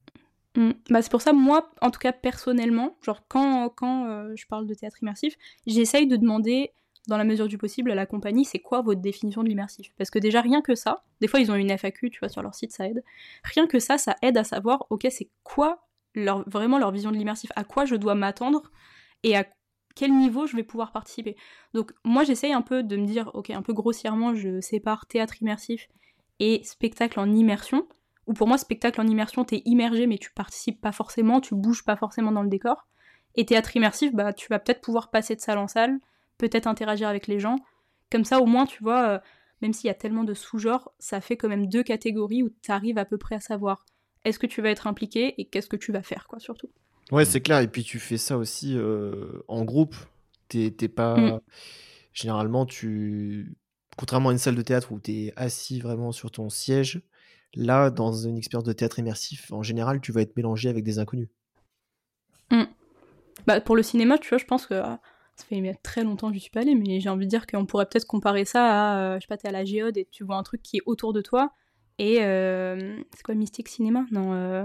Mm. 0.56 0.70
Bah, 0.90 1.02
c'est 1.02 1.10
pour 1.10 1.22
ça, 1.22 1.32
moi, 1.32 1.70
en 1.80 1.90
tout 1.90 2.00
cas 2.00 2.12
personnellement, 2.12 2.96
genre 3.02 3.22
quand, 3.28 3.68
quand 3.70 4.06
euh, 4.06 4.32
je 4.36 4.46
parle 4.46 4.66
de 4.66 4.74
théâtre 4.74 4.96
immersif, 5.02 5.36
j'essaye 5.66 6.06
de 6.06 6.16
demander, 6.16 6.72
dans 7.06 7.18
la 7.18 7.24
mesure 7.24 7.46
du 7.46 7.56
possible, 7.56 7.90
à 7.92 7.94
la 7.94 8.06
compagnie, 8.06 8.44
c'est 8.44 8.58
quoi 8.58 8.82
votre 8.82 9.00
définition 9.00 9.44
de 9.44 9.48
l'immersif? 9.48 9.92
Parce 9.96 10.10
que 10.10 10.18
déjà, 10.18 10.40
rien 10.40 10.60
que 10.60 10.74
ça, 10.74 11.04
des 11.20 11.28
fois 11.28 11.38
ils 11.40 11.52
ont 11.52 11.54
une 11.54 11.70
FAQ, 11.70 12.10
tu 12.10 12.18
vois, 12.18 12.28
sur 12.28 12.42
leur 12.42 12.54
site, 12.54 12.72
ça 12.72 12.88
aide. 12.88 13.04
Rien 13.44 13.68
que 13.68 13.78
ça, 13.78 13.96
ça 13.96 14.16
aide 14.22 14.36
à 14.36 14.44
savoir, 14.44 14.86
ok, 14.90 15.06
c'est 15.10 15.28
quoi 15.44 15.85
vraiment 16.46 16.78
leur 16.78 16.90
vision 16.90 17.10
de 17.10 17.16
l'immersif 17.16 17.50
À 17.56 17.64
quoi 17.64 17.84
je 17.84 17.94
dois 17.94 18.14
m'attendre 18.14 18.70
Et 19.22 19.36
à 19.36 19.46
quel 19.94 20.12
niveau 20.12 20.46
je 20.46 20.56
vais 20.56 20.62
pouvoir 20.62 20.92
participer 20.92 21.36
Donc 21.74 21.92
moi, 22.04 22.24
j'essaye 22.24 22.52
un 22.52 22.62
peu 22.62 22.82
de 22.82 22.96
me 22.96 23.06
dire, 23.06 23.30
ok, 23.34 23.50
un 23.50 23.62
peu 23.62 23.72
grossièrement, 23.72 24.34
je 24.34 24.60
sépare 24.60 25.06
théâtre 25.06 25.40
immersif 25.42 25.88
et 26.38 26.62
spectacle 26.64 27.18
en 27.18 27.30
immersion 27.32 27.86
où 28.26 28.32
pour 28.32 28.48
moi, 28.48 28.58
spectacle 28.58 29.00
en 29.00 29.06
immersion, 29.06 29.44
t'es 29.44 29.62
immergé, 29.64 30.06
mais 30.06 30.18
tu 30.18 30.32
participes 30.32 30.80
pas 30.80 30.92
forcément, 30.92 31.40
tu 31.40 31.54
bouges 31.54 31.84
pas 31.84 31.96
forcément 31.96 32.32
dans 32.32 32.42
le 32.42 32.48
décor. 32.48 32.86
Et 33.36 33.46
théâtre 33.46 33.76
immersif, 33.76 34.12
bah, 34.14 34.32
tu 34.32 34.48
vas 34.48 34.58
peut-être 34.58 34.80
pouvoir 34.80 35.10
passer 35.10 35.36
de 35.36 35.40
salle 35.40 35.58
en 35.58 35.68
salle, 35.68 35.98
peut-être 36.38 36.66
interagir 36.66 37.08
avec 37.08 37.26
les 37.26 37.38
gens. 37.38 37.56
Comme 38.10 38.24
ça, 38.24 38.40
au 38.40 38.46
moins, 38.46 38.66
tu 38.66 38.82
vois, 38.82 39.08
euh, 39.08 39.18
même 39.62 39.72
s'il 39.72 39.88
y 39.88 39.90
a 39.90 39.94
tellement 39.94 40.24
de 40.24 40.34
sous-genres, 40.34 40.92
ça 40.98 41.20
fait 41.20 41.36
quand 41.36 41.48
même 41.48 41.68
deux 41.68 41.82
catégories 41.82 42.42
où 42.42 42.50
tu 42.62 42.70
arrives 42.72 42.98
à 42.98 43.04
peu 43.04 43.18
près 43.18 43.36
à 43.36 43.40
savoir 43.40 43.84
est-ce 44.28 44.38
que 44.38 44.46
tu 44.46 44.62
vas 44.62 44.70
être 44.70 44.86
impliqué 44.86 45.34
et 45.40 45.46
qu'est-ce 45.46 45.68
que 45.68 45.76
tu 45.76 45.92
vas 45.92 46.02
faire, 46.02 46.26
quoi, 46.28 46.38
surtout. 46.38 46.68
Ouais, 47.12 47.24
c'est 47.24 47.40
clair. 47.40 47.60
Et 47.60 47.68
puis 47.68 47.84
tu 47.84 47.98
fais 47.98 48.18
ça 48.18 48.36
aussi 48.36 48.76
euh, 48.76 49.42
en 49.48 49.64
groupe. 49.64 49.94
T'es 50.48 50.70
t'es 50.70 50.88
pas. 50.88 51.16
Mm. 51.16 51.40
Généralement, 52.12 52.66
tu. 52.66 53.56
Contrairement 53.96 54.28
à 54.28 54.32
une 54.32 54.38
salle 54.38 54.56
de 54.56 54.62
théâtre 54.62 54.92
où 54.92 55.00
tu 55.00 55.12
es 55.12 55.32
assis 55.36 55.80
vraiment 55.80 56.12
sur 56.12 56.30
ton 56.30 56.50
siège, 56.50 57.00
là, 57.54 57.90
dans 57.90 58.12
une 58.12 58.36
expérience 58.36 58.66
de 58.66 58.72
théâtre 58.72 58.98
immersif, 58.98 59.50
en 59.52 59.62
général, 59.62 60.00
tu 60.00 60.12
vas 60.12 60.20
être 60.20 60.36
mélangé 60.36 60.68
avec 60.68 60.84
des 60.84 60.98
inconnus. 60.98 61.28
Bah, 63.46 63.60
pour 63.60 63.76
le 63.76 63.82
cinéma, 63.82 64.18
tu 64.18 64.28
vois, 64.28 64.38
je 64.38 64.44
pense 64.44 64.66
que 64.66 64.74
ah, 64.74 65.00
ça 65.36 65.44
fait 65.44 65.78
très 65.82 66.02
longtemps 66.02 66.28
que 66.28 66.34
je 66.34 66.40
suis 66.40 66.50
pas 66.50 66.60
allée, 66.60 66.74
mais 66.74 67.00
j'ai 67.00 67.08
envie 67.08 67.26
de 67.26 67.30
dire 67.30 67.46
qu'on 67.46 67.64
pourrait 67.64 67.86
peut-être 67.86 68.06
comparer 68.06 68.44
ça 68.44 68.64
à, 68.64 68.98
euh, 68.98 69.14
je 69.16 69.20
sais 69.20 69.28
pas, 69.28 69.36
t'es 69.36 69.48
à 69.48 69.52
la 69.52 69.64
géode 69.64 69.96
et 69.96 70.06
tu 70.10 70.24
vois 70.24 70.36
un 70.36 70.42
truc 70.42 70.62
qui 70.62 70.78
est 70.78 70.82
autour 70.86 71.12
de 71.12 71.20
toi. 71.20 71.52
Et 71.98 72.18
euh, 72.22 72.98
c'est 73.14 73.22
quoi 73.22 73.34
Mystic 73.34 73.68
Cinéma 73.68 74.04
Non, 74.10 74.32
euh, 74.34 74.64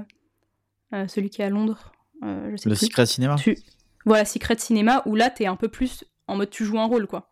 euh, 0.94 1.08
celui 1.08 1.30
qui 1.30 1.42
est 1.42 1.46
à 1.46 1.50
Londres. 1.50 1.92
je 2.22 2.56
sais 2.58 2.70
Le 2.70 2.76
plus. 2.76 2.86
Secret 2.88 3.06
Cinéma 3.06 3.36
Tu... 3.36 3.58
Voilà, 4.06 4.26
Secret 4.26 4.58
Cinéma, 4.58 5.04
où 5.06 5.16
là, 5.16 5.30
t'es 5.30 5.46
un 5.46 5.56
peu 5.56 5.68
plus 5.70 6.04
en 6.28 6.36
mode 6.36 6.50
tu 6.50 6.66
joues 6.66 6.80
un 6.80 6.86
rôle, 6.86 7.08
quoi. 7.08 7.32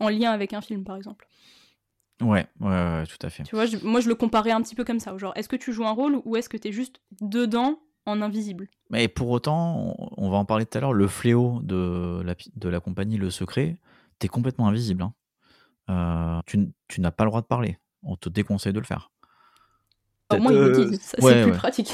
En 0.00 0.08
lien 0.08 0.30
avec 0.32 0.52
un 0.52 0.60
film, 0.60 0.84
par 0.84 0.96
exemple. 0.96 1.26
Ouais, 2.20 2.46
ouais, 2.60 2.68
ouais, 2.68 3.04
tout 3.06 3.24
à 3.24 3.30
fait. 3.30 3.44
Tu 3.44 3.54
vois, 3.54 3.66
je- 3.66 3.76
moi, 3.84 4.00
je 4.00 4.08
le 4.08 4.14
comparais 4.16 4.50
un 4.50 4.60
petit 4.60 4.74
peu 4.74 4.84
comme 4.84 4.98
ça. 5.00 5.16
Genre, 5.16 5.32
est-ce 5.36 5.48
que 5.48 5.56
tu 5.56 5.72
joues 5.72 5.86
un 5.86 5.92
rôle 5.92 6.20
ou 6.24 6.36
est-ce 6.36 6.48
que 6.48 6.56
t'es 6.56 6.72
juste 6.72 7.00
dedans 7.20 7.78
en 8.06 8.20
invisible? 8.22 8.68
Mais 8.90 9.06
pour 9.06 9.30
autant, 9.30 9.94
on, 10.16 10.28
va 10.30 10.36
en 10.38 10.44
parler 10.44 10.66
tout 10.66 10.76
à 10.76 10.80
l'heure, 10.80 10.92
le 10.92 11.06
fléau 11.06 11.60
de 11.62 12.20
la, 12.24 12.34
pi- 12.34 12.50
de 12.56 12.68
la 12.68 12.80
compagnie 12.80 13.16
Le 13.18 13.30
Secret, 13.30 13.76
t'es 14.18 14.26
complètement 14.28 14.66
invisible. 14.66 15.02
hein. 15.04 15.14
Euh, 15.90 16.40
tu, 16.46 16.68
tu 16.88 17.00
n'as 17.00 17.12
pas 17.12 17.24
le 17.24 17.30
droit 17.30 17.40
de 17.40 17.46
parler. 17.46 17.78
On 18.02 18.16
te 18.16 18.28
déconseille 18.28 18.72
de 18.72 18.80
le 18.80 18.84
faire. 18.86 19.10
Au 20.30 20.36
moins, 20.38 20.52
Euh, 20.52 20.86
disent. 20.90 21.00
Ça, 21.00 21.18
ouais, 21.22 21.32
c'est 21.32 21.42
plus 21.42 21.50
ouais. 21.52 21.56
pratique. 21.58 21.92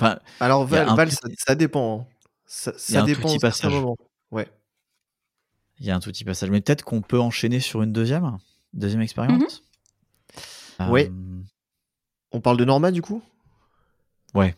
Enfin, 0.00 0.18
Alors, 0.40 0.66
Il 0.68 0.72
y 0.74 0.76
a 0.76 0.80
Val, 0.84 0.88
un 0.88 0.94
Val, 0.96 1.08
tout 1.10 1.16
ça, 1.38 1.54
dépend. 1.54 2.00
hein. 2.00 2.06
Ça, 2.46 2.72
Il 2.88 2.94
y 2.94 2.96
a 2.96 3.00
ça 3.00 3.02
un 3.02 3.02
tout 3.02 3.06
dépend 3.14 3.28
petit 3.34 3.46
à 3.46 3.50
certains. 3.50 3.94
Ouais. 4.30 4.48
il 5.80 5.86
y 5.86 5.90
a 5.90 5.96
un 5.96 6.00
tout 6.00 6.10
petit 6.10 6.24
passage. 6.24 6.50
Mais 6.50 6.60
peut-être 6.60 6.82
qu'on 6.84 7.00
peut 7.02 7.20
enchaîner 7.20 7.60
sur 7.60 7.82
une 7.82 7.92
deuxième, 7.92 8.38
deuxième 8.72 9.02
expérience. 9.02 9.62
Ouais. 10.80 11.08
Euh, 11.10 11.42
On 12.32 12.40
parle 12.40 12.56
de 12.56 12.64
Norma, 12.64 12.90
du 12.90 13.02
coup? 13.02 13.22
Ouais. 14.34 14.56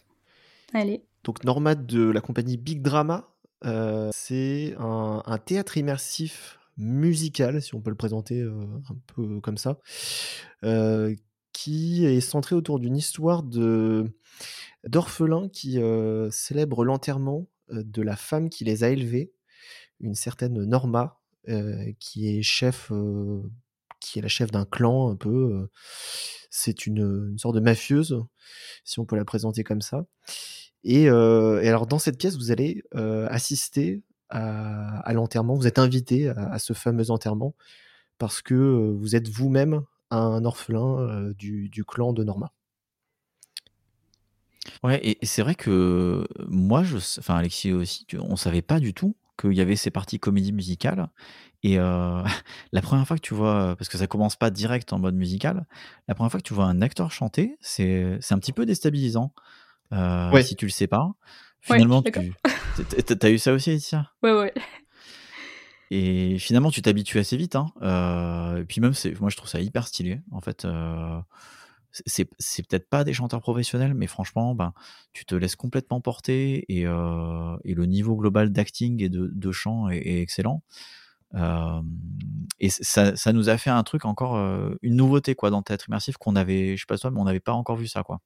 Allez. 0.73 1.05
Donc 1.25 1.45
Norma 1.45 1.75
de 1.75 2.09
la 2.09 2.21
compagnie 2.21 2.57
Big 2.57 2.81
Drama, 2.83 3.29
euh, 3.65 4.11
c'est 4.15 4.75
un, 4.79 5.23
un 5.27 5.39
théâtre 5.39 5.77
immersif 5.77 6.59
musical, 6.79 7.61
si 7.61 7.75
on 7.75 7.81
peut 7.81 7.91
le 7.91 7.97
présenter 7.97 8.41
euh, 8.41 8.65
un 8.91 8.97
peu 9.15 9.41
comme 9.41 9.57
ça, 9.59 9.79
euh, 10.65 11.15
qui 11.57 12.05
est 12.05 12.21
centré 12.21 12.55
autour 12.55 12.79
d'une 12.79 12.99
histoire 12.99 13.43
d'orphelins 14.85 15.49
qui 15.49 15.81
euh, 15.81 16.31
célèbrent 16.31 16.85
l'enterrement 16.85 17.49
euh, 17.73 17.83
de 17.83 18.03
la 18.03 18.15
femme 18.15 18.51
qui 18.51 18.65
les 18.65 18.85
a 18.85 18.91
élevés, 18.91 19.33
une 19.99 20.15
certaine 20.15 20.63
Norma, 20.65 21.19
euh, 21.49 21.93
qui 21.99 22.29
est 22.29 22.43
chef, 22.43 22.93
euh, 22.93 23.41
qui 24.01 24.19
est 24.19 24.23
la 24.23 24.29
chef 24.29 24.51
d'un 24.51 24.67
clan 24.67 25.09
un 25.11 25.17
peu. 25.17 25.67
c'est 26.51 26.87
une, 26.87 27.31
une 27.31 27.39
sorte 27.39 27.55
de 27.55 27.61
mafieuse, 27.61 28.23
si 28.85 29.01
on 29.01 29.07
peut 29.07 29.17
la 29.17 29.25
présenter 29.25 29.65
comme 29.65 29.81
ça. 29.81 30.05
Et, 30.85 31.09
alors 31.09 31.87
dans 31.87 31.99
cette 31.99 32.19
pièce, 32.19 32.37
vous 32.37 32.51
allez 32.51 32.83
assister 32.93 34.03
à, 34.29 35.11
l'enterrement. 35.15 35.55
Vous 35.55 35.67
êtes 35.67 35.79
invité 35.79 36.29
à, 36.29 36.53
à 36.53 36.59
ce 36.59 36.75
fameux 36.75 37.11
enterrement 37.11 37.55
parce 38.19 38.43
que 38.43 38.55
vous 38.55 39.17
êtes 39.17 39.29
vous-même 39.29 39.87
un 40.11 40.45
orphelin 40.45 40.99
euh, 41.01 41.35
du, 41.35 41.69
du 41.69 41.85
clan 41.85 42.13
de 42.13 42.23
Norma. 42.25 42.53
Ouais, 44.83 44.99
et, 45.05 45.19
et 45.23 45.27
c'est 45.27 45.43
vrai 45.43 45.55
que 45.55 46.27
moi, 46.49 46.83
je, 46.83 46.97
enfin 47.19 47.37
Alexis 47.37 47.73
aussi, 47.73 48.05
tu- 48.07 48.19
on 48.19 48.37
savait 48.37 48.63
pas 48.63 48.81
du 48.81 48.95
tout 48.95 49.17
qu'il 49.41 49.53
y 49.53 49.61
avait 49.61 49.77
ces 49.77 49.91
parties 49.91 50.19
comédie 50.19 50.53
musicale. 50.53 51.09
Et 51.63 51.79
euh, 51.79 52.23
la 52.73 52.83
première 52.83 53.07
fois 53.07 53.17
que 53.17 53.23
tu 53.23 53.35
vois, 53.35 53.77
parce 53.77 53.89
que 53.89 53.99
ça 53.99 54.07
commence 54.07 54.37
pas 54.37 54.51
direct 54.51 54.93
en 54.93 54.99
mode 54.99 55.15
musical, 55.15 55.67
la 56.09 56.15
première 56.15 56.31
fois 56.31 56.41
que 56.41 56.47
tu 56.47 56.55
vois 56.55 56.65
un 56.67 56.83
acteur 56.83 57.11
chanter, 57.13 57.57
c'est 57.61 58.19
c'est 58.21 58.35
un 58.35 58.39
petit 58.39 58.53
peu 58.53 58.67
déstabilisant 58.67 59.33
euh, 59.93 60.33
Ouais. 60.33 60.43
si 60.43 60.57
tu 60.57 60.67
le 60.67 60.71
sais 60.73 60.87
pas. 60.89 61.13
Finalement, 61.61 62.03
tu 62.03 62.13
t'as- 62.85 63.17
t'as 63.17 63.31
eu 63.31 63.39
ça 63.39 63.53
aussi, 63.53 63.71
Laetitia 63.71 64.11
Ouais, 64.23 64.33
ouais. 64.33 64.55
Et 65.91 66.39
finalement, 66.39 66.71
tu 66.71 66.83
t'habitues 66.83 67.19
assez 67.19 67.37
vite. 67.37 67.57
Hein. 67.57 67.69
Et 68.59 68.65
puis 68.65 68.81
même, 68.81 68.93
moi, 69.21 69.31
je 69.31 69.37
trouve 69.37 69.49
ça 69.49 69.61
hyper 69.61 69.87
stylé. 69.87 70.21
En 70.33 70.41
fait, 70.41 70.65
euh, 70.65 71.21
c'est, 72.07 72.27
peut-être 72.67 72.89
pas 72.89 73.05
des 73.05 73.13
chanteurs 73.13 73.41
professionnels, 73.41 73.95
mais 73.95 74.07
franchement, 74.07 74.55
ben, 74.55 74.73
tu 75.13 75.25
te 75.25 75.35
laisses 75.35 75.57
complètement 75.57 76.01
porter 76.01 76.65
et, 76.69 76.85
le 76.85 77.85
niveau 77.87 78.17
global 78.17 78.51
d'acting 78.51 79.03
et 79.03 79.09
de, 79.09 79.53
chant 79.53 79.89
est, 79.89 80.21
excellent. 80.21 80.63
Et 82.59 82.71
ça, 82.71 83.15
ça 83.15 83.33
nous 83.33 83.49
a 83.49 83.57
fait 83.57 83.71
un 83.71 83.83
truc 83.85 84.05
encore, 84.05 84.37
une 84.83 84.97
nouveauté 84.97 85.35
quoi 85.35 85.51
dans 85.51 85.63
Théâtre 85.63 85.87
Immersif 85.89 86.17
qu'on 86.17 86.35
avait, 86.35 86.77
je 86.77 86.83
sais 86.83 86.87
pas 86.87 86.99
toi, 86.99 87.11
mais 87.11 87.21
on 87.21 87.25
n'avait 87.25 87.41
pas 87.41 87.53
encore 87.53 87.77
vu 87.77 87.87
ça 87.87 88.03
quoi. 88.03 88.21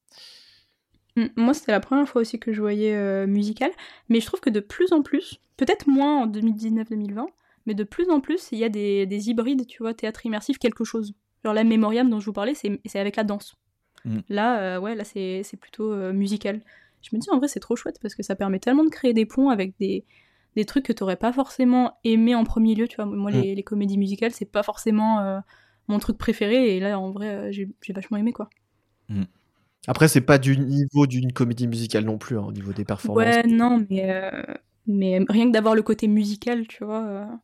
Mm, 1.17 1.27
Moi, 1.37 1.55
c'était 1.55 1.73
la 1.73 1.81
première 1.81 2.09
fois 2.09 2.23
aussi 2.23 2.39
que 2.39 2.53
je 2.53 2.61
voyais 2.61 3.27
musical, 3.27 3.71
mais 4.09 4.21
je 4.21 4.27
trouve 4.27 4.41
que 4.41 4.51
de 4.51 4.61
plus 4.61 4.93
en 4.93 5.03
plus, 5.03 5.41
peut-être 5.57 5.89
moins 5.89 6.23
en 6.23 6.27
2019-2020, 6.27 7.27
mais 7.67 7.75
de 7.75 7.85
plus 7.85 8.09
en 8.11 8.21
plus, 8.21 8.49
il 8.53 8.59
y 8.59 8.65
a 8.65 8.69
des, 8.69 9.07
des 9.07 9.31
hybrides, 9.31 9.67
tu 9.67 9.83
vois, 9.83 9.95
théâtre 9.95 10.25
immersif, 10.27 10.59
quelque 10.59 10.85
chose. 10.85 11.15
Genre 11.45 11.55
la 11.55 11.65
Memoriam 11.65 12.09
dont 12.09 12.21
je 12.21 12.27
vous 12.27 12.33
parlais, 12.33 12.55
c'est 12.55 12.99
avec 12.99 13.17
la 13.17 13.25
danse. 13.25 13.57
Mm. 14.05 14.19
Là, 14.29 14.61
euh, 14.61 14.81
ouais, 14.81 14.95
là, 14.95 15.05
c'est 15.05 15.43
plutôt 15.61 15.93
euh, 15.93 16.13
musical. 16.13 16.61
Je 17.03 17.15
me 17.15 17.21
dis, 17.21 17.31
en 17.31 17.39
vrai, 17.39 17.49
c'est 17.49 17.61
trop 17.61 17.77
chouette 17.77 17.99
parce 18.01 18.15
que 18.15 18.23
ça 18.23 18.35
permet 18.35 18.59
tellement 18.59 18.85
de 18.85 18.91
créer 18.91 19.15
des 19.15 19.25
ponts 19.25 19.49
avec 19.49 19.75
des, 19.79 20.05
des 20.57 20.65
trucs 20.65 20.85
que 20.85 20.93
t'aurais 20.93 21.17
pas 21.17 21.33
forcément 21.33 21.99
aimé 22.05 22.35
en 22.35 22.45
premier 22.45 22.75
lieu, 22.75 22.89
tu 22.89 22.97
vois. 22.97 23.07
Moi, 23.07 23.31
les, 23.31 23.55
les 23.55 23.63
comédies 23.63 23.99
musicales, 23.99 24.33
c'est 24.33 24.51
pas 24.51 24.63
forcément 24.63 25.21
euh, 25.21 25.39
mon 25.89 25.99
truc 25.99 26.19
préféré, 26.19 26.77
et 26.77 26.81
là, 26.81 26.99
en 26.99 27.11
vrai, 27.11 27.53
j'ai 27.53 27.71
j'ai 27.83 27.93
vachement 27.93 28.19
aimé, 28.19 28.33
quoi. 28.33 28.51
Après, 29.87 30.09
c'est 30.09 30.21
pas 30.21 30.39
du 30.39 30.59
niveau 30.59 31.07
d'une 31.07 31.33
comédie 31.33 31.67
musicale 31.67 32.05
non 32.05 32.19
plus, 32.19 32.39
hein, 32.39 32.45
au 32.47 32.53
niveau 32.53 32.73
des 32.73 32.85
performances. 32.85 33.25
Ouais, 33.25 33.43
non, 33.47 33.87
mais, 33.89 34.31
mais 34.87 35.25
rien 35.29 35.47
que 35.47 35.53
d'avoir 35.53 35.75
le 35.75 35.83
côté 35.83 36.07
musical, 36.07 36.67
tu 36.67 36.85
vois. 36.85 37.41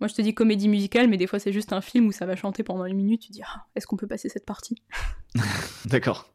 Moi, 0.00 0.06
je 0.08 0.14
te 0.14 0.22
dis 0.22 0.32
comédie 0.34 0.68
musicale, 0.68 1.08
mais 1.08 1.16
des 1.16 1.26
fois, 1.26 1.38
c'est 1.40 1.52
juste 1.52 1.72
un 1.72 1.80
film 1.80 2.06
où 2.06 2.12
ça 2.12 2.24
va 2.26 2.36
chanter 2.36 2.62
pendant 2.62 2.84
une 2.84 2.96
minute. 2.96 3.22
Tu 3.22 3.32
dis, 3.32 3.42
ah, 3.42 3.66
est-ce 3.74 3.86
qu'on 3.86 3.96
peut 3.96 4.06
passer 4.06 4.28
cette 4.28 4.46
partie? 4.46 4.82
D'accord. 5.86 6.32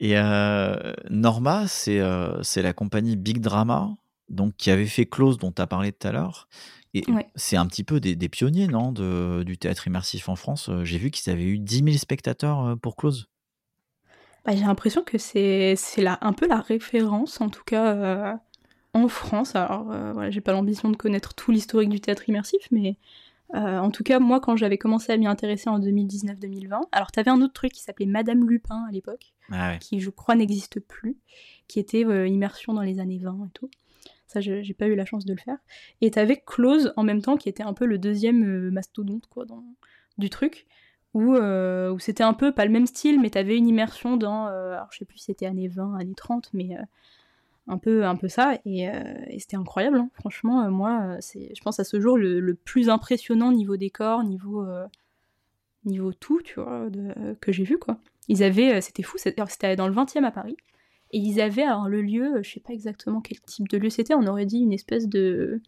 Et 0.00 0.16
euh, 0.18 0.92
Norma, 1.10 1.66
c'est 1.68 2.00
euh, 2.00 2.40
la 2.56 2.72
compagnie 2.72 3.16
Big 3.16 3.40
Drama, 3.40 3.90
donc 4.28 4.54
qui 4.56 4.70
avait 4.70 4.86
fait 4.86 5.06
Close 5.06 5.38
dont 5.38 5.52
tu 5.52 5.62
as 5.62 5.66
parlé 5.66 5.92
tout 5.92 6.06
à 6.06 6.12
l'heure. 6.12 6.48
Et 6.94 7.02
Ouais. 7.10 7.28
c'est 7.36 7.56
un 7.56 7.66
petit 7.66 7.84
peu 7.84 8.00
des, 8.00 8.16
des 8.16 8.28
pionniers, 8.28 8.66
non, 8.66 8.92
de, 8.92 9.42
du 9.44 9.58
théâtre 9.58 9.86
immersif 9.86 10.28
en 10.28 10.36
France. 10.36 10.68
Euh, 10.68 10.84
J'ai 10.84 10.98
vu 10.98 11.10
qu'ils 11.10 11.30
avaient 11.32 11.44
eu 11.44 11.58
10 11.58 11.84
000 11.84 11.96
spectateurs 11.98 12.64
euh, 12.64 12.76
pour 12.76 12.96
Close. 12.96 13.28
Bah, 14.44 14.52
J'ai 14.56 14.64
l'impression 14.64 15.02
que 15.04 15.18
c'est 15.18 15.74
un 16.06 16.32
peu 16.32 16.46
la 16.48 16.60
référence, 16.60 17.40
en 17.40 17.50
tout 17.50 17.64
cas 17.64 17.94
euh, 17.94 18.34
en 19.04 19.08
France. 19.08 19.54
Alors, 19.56 19.90
euh, 19.90 20.12
voilà, 20.12 20.30
j'ai 20.30 20.40
pas 20.40 20.52
l'ambition 20.52 20.90
de 20.90 20.96
connaître 20.96 21.34
tout 21.34 21.50
l'historique 21.50 21.88
du 21.90 22.00
théâtre 22.00 22.28
immersif, 22.28 22.66
mais 22.70 22.96
euh, 23.54 23.78
en 23.78 23.90
tout 23.90 24.02
cas, 24.04 24.18
moi, 24.18 24.40
quand 24.40 24.56
j'avais 24.56 24.78
commencé 24.78 25.12
à 25.12 25.16
m'y 25.16 25.26
intéresser 25.26 25.70
en 25.70 25.78
2019-2020, 25.80 26.80
alors 26.92 27.10
t'avais 27.12 27.30
un 27.30 27.40
autre 27.40 27.54
truc 27.54 27.72
qui 27.72 27.82
s'appelait 27.82 28.06
Madame 28.06 28.48
Lupin 28.48 28.84
à 28.88 28.92
l'époque. 28.92 29.32
Ah 29.50 29.70
ouais. 29.70 29.78
qui 29.78 30.00
je 30.00 30.10
crois 30.10 30.34
n'existe 30.34 30.78
plus, 30.80 31.16
qui 31.68 31.78
était 31.80 32.04
euh, 32.04 32.26
Immersion 32.28 32.74
dans 32.74 32.82
les 32.82 33.00
années 33.00 33.18
20 33.18 33.46
et 33.46 33.50
tout. 33.54 33.70
Ça, 34.26 34.42
je- 34.42 34.60
j'ai 34.62 34.74
pas 34.74 34.86
eu 34.86 34.94
la 34.94 35.06
chance 35.06 35.24
de 35.24 35.32
le 35.32 35.38
faire. 35.40 35.56
Et 36.02 36.10
t'avais 36.10 36.36
Close 36.44 36.92
en 36.96 37.02
même 37.02 37.22
temps, 37.22 37.38
qui 37.38 37.48
était 37.48 37.62
un 37.62 37.72
peu 37.72 37.86
le 37.86 37.96
deuxième 37.96 38.44
euh, 38.44 38.70
mastodonte 38.70 39.26
quoi, 39.30 39.46
dans, 39.46 39.64
du 40.18 40.28
truc, 40.28 40.66
où, 41.14 41.34
euh, 41.34 41.90
où 41.90 41.98
c'était 41.98 42.22
un 42.24 42.34
peu, 42.34 42.52
pas 42.52 42.66
le 42.66 42.70
même 42.70 42.86
style, 42.86 43.18
mais 43.18 43.30
t'avais 43.30 43.56
une 43.56 43.66
immersion 43.66 44.18
dans, 44.18 44.48
euh, 44.48 44.74
alors 44.74 44.88
je 44.92 44.98
sais 44.98 45.04
plus 45.06 45.16
si 45.16 45.24
c'était 45.24 45.46
années 45.46 45.68
20, 45.68 45.94
années 45.98 46.14
30, 46.14 46.50
mais 46.52 46.76
euh, 46.76 46.82
un, 47.68 47.78
peu, 47.78 48.04
un 48.04 48.16
peu 48.16 48.28
ça, 48.28 48.58
et, 48.64 48.88
euh, 48.88 49.02
c'était 49.38 49.56
incroyable. 49.56 49.98
hein. 49.98 50.10
Franchement, 50.14 50.62
euh, 50.64 50.70
moi, 50.70 51.00
euh, 51.02 51.16
c'est, 51.20 51.52
je 51.54 51.62
pense 51.62 51.78
à 51.78 51.84
ce 51.84 52.00
jour 52.00 52.16
le, 52.16 52.54
plus 52.54 52.88
impressionnant 52.88 53.52
niveau 53.52 53.76
décor, 53.76 54.24
niveau, 54.24 54.66
niveau 55.84 56.12
tout, 56.12 56.40
tu 56.42 56.60
vois, 56.60 56.88
que 57.40 57.52
j'ai 57.52 57.64
vu, 57.64 57.78
quoi. 57.78 57.98
Ils 58.28 58.42
avaient, 58.42 58.80
c'était 58.80 59.02
fou, 59.02 59.16
c'était 59.18 59.76
dans 59.76 59.88
le 59.88 59.94
20e 59.94 60.24
à 60.24 60.30
Paris, 60.30 60.56
et 61.12 61.18
ils 61.18 61.40
avaient 61.40 61.62
alors 61.62 61.88
le 61.88 62.02
lieu, 62.02 62.42
je 62.42 62.50
sais 62.50 62.60
pas 62.60 62.72
exactement 62.72 63.20
quel 63.20 63.40
type 63.40 63.68
de 63.68 63.78
lieu 63.78 63.90
c'était, 63.90 64.14
on 64.14 64.26
aurait 64.26 64.46
dit 64.46 64.58
une 64.58 64.72
espèce 64.72 65.08
de, 65.08 65.62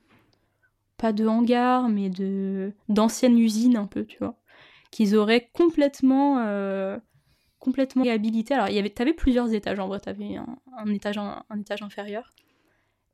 pas 0.99 1.13
de 1.13 1.27
hangar, 1.27 1.89
mais 1.89 2.11
de 2.11 2.73
d'ancienne 2.89 3.39
usine 3.39 3.77
un 3.77 3.87
peu, 3.87 4.05
tu 4.05 4.19
vois, 4.19 4.37
qu'ils 4.91 5.17
auraient 5.17 5.49
complètement, 5.55 6.39
complètement 7.61 8.03
réhabilité. 8.03 8.55
Alors 8.55 8.69
il 8.69 8.91
t'avais 8.93 9.13
plusieurs 9.13 9.53
étages 9.53 9.79
en 9.79 9.87
vrai, 9.87 10.01
t'avais 10.01 10.37
un, 10.37 10.59
un 10.77 10.93
étage, 10.93 11.21
étage 11.57 11.83
inférieur. 11.83 12.33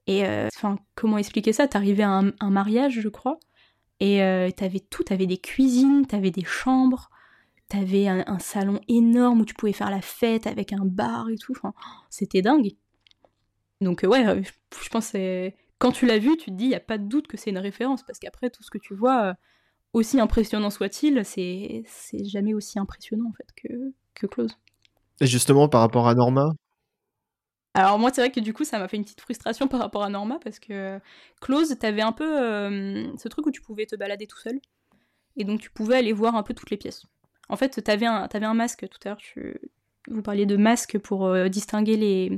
Et 0.07 0.24
euh, 0.24 0.49
enfin, 0.55 0.78
comment 0.94 1.18
expliquer 1.18 1.53
ça? 1.53 1.66
T'arrivais 1.68 2.05
à 2.05 2.22
un, 2.40 2.51
mariage, 2.51 3.01
je 3.01 3.09
crois, 3.09 3.38
et 4.01 4.22
euh, 4.22 4.51
t'avais 4.51 4.80
tout, 4.80 5.03
t'avais 5.03 5.26
des 5.26 5.38
cuisines, 5.38 6.07
t'avais 6.07 6.30
des 6.30 6.44
chambres, 6.44 7.11
T'avais 7.68 8.07
un, 8.07 8.38
salon 8.38 8.80
énorme 8.86 9.40
où 9.40 9.44
tu 9.44 9.53
pouvais 9.53 9.72
faire 9.72 9.90
la 9.90 10.01
fête 10.01 10.47
avec 10.47 10.72
un 10.72 10.84
bar 10.84 11.28
et 11.30 11.36
tout. 11.36 11.57
C'était 12.11 12.40
dingue. 12.40 12.70
Donc 13.80 14.05
euh, 14.05 14.07
ouais, 14.07 14.44
je, 14.44 14.88
pense 14.88 15.11
que 15.11 15.51
quand 15.80 15.90
tu 15.90 16.07
l'as 16.07 16.18
vu, 16.18 16.36
tu 16.36 16.53
te 16.53 16.57
dis, 16.57 16.66
il 16.66 16.68
n'y 16.68 16.76
a 16.76 16.80
pas 16.80 16.97
de 16.97 17.09
doute 17.09 17.26
que 17.26 17.36
c'est 17.36 17.51
une 17.51 17.59
référence, 17.59 18.05
parce 18.05 18.20
qu'après, 18.20 18.51
tout 18.51 18.62
ce 18.62 18.70
que 18.70 18.78
tu 18.78 18.94
vois, 18.94 19.34
aussi 19.94 20.20
impressionnant 20.20 20.70
soit-il, 20.70 21.24
c'est 21.24 21.84
jamais 22.24 22.55
aussi 22.55 22.78
impressionnant 22.78 23.28
en 23.28 23.32
fait 23.32 23.49
que, 23.57 23.92
que 24.17 24.27
Close. 24.27 24.59
Et 25.21 25.27
justement, 25.27 25.69
par 25.69 25.81
rapport 25.83 26.09
à 26.09 26.14
Norma, 26.14 26.53
Alors 27.75 27.99
moi, 27.99 28.11
c'est 28.12 28.23
vrai 28.23 28.31
que 28.33 28.41
du 28.41 28.53
coup, 28.55 28.64
ça 28.64 28.79
m'a 28.79 28.89
fait 28.89 28.97
une 28.97 29.05
petite 29.05 29.21
frustration 29.21 29.69
par 29.69 29.81
rapport 29.81 30.03
à 30.03 30.09
Norma, 30.11 30.39
parce 30.43 30.59
que 30.59 30.99
Close, 31.41 31.77
t'avais 31.79 32.03
un 32.03 32.12
peu 32.12 32.43
euh, 32.43 33.17
ce 33.19 33.29
truc 33.29 33.47
où 33.47 33.51
tu 33.51 33.61
pouvais 33.61 33.87
te 33.87 33.97
balader 33.97 34.27
tout 34.27 34.39
seul, 34.39 34.59
et 35.37 35.45
donc 35.45 35.61
tu 35.61 35.71
pouvais 35.71 35.97
aller 35.97 36.12
voir 36.12 36.37
un 36.37 36.43
peu 36.43 36.55
toutes 36.55 36.71
les 36.71 36.77
pièces. 36.79 37.05
En 37.49 37.57
fait, 37.57 37.83
t'avais 37.85 38.07
un, 38.07 38.29
t'avais 38.29 38.47
un 38.47 38.55
masque 38.55 38.89
tout 38.89 38.99
à 39.05 39.11
l'heure, 39.11 39.19
tu- 39.19 39.61
vous 40.09 40.23
parliez 40.23 40.47
de 40.47 40.57
masque 40.57 40.99
pour 40.99 41.27
euh, 41.27 41.49
distinguer 41.49 41.97
les, 41.97 42.37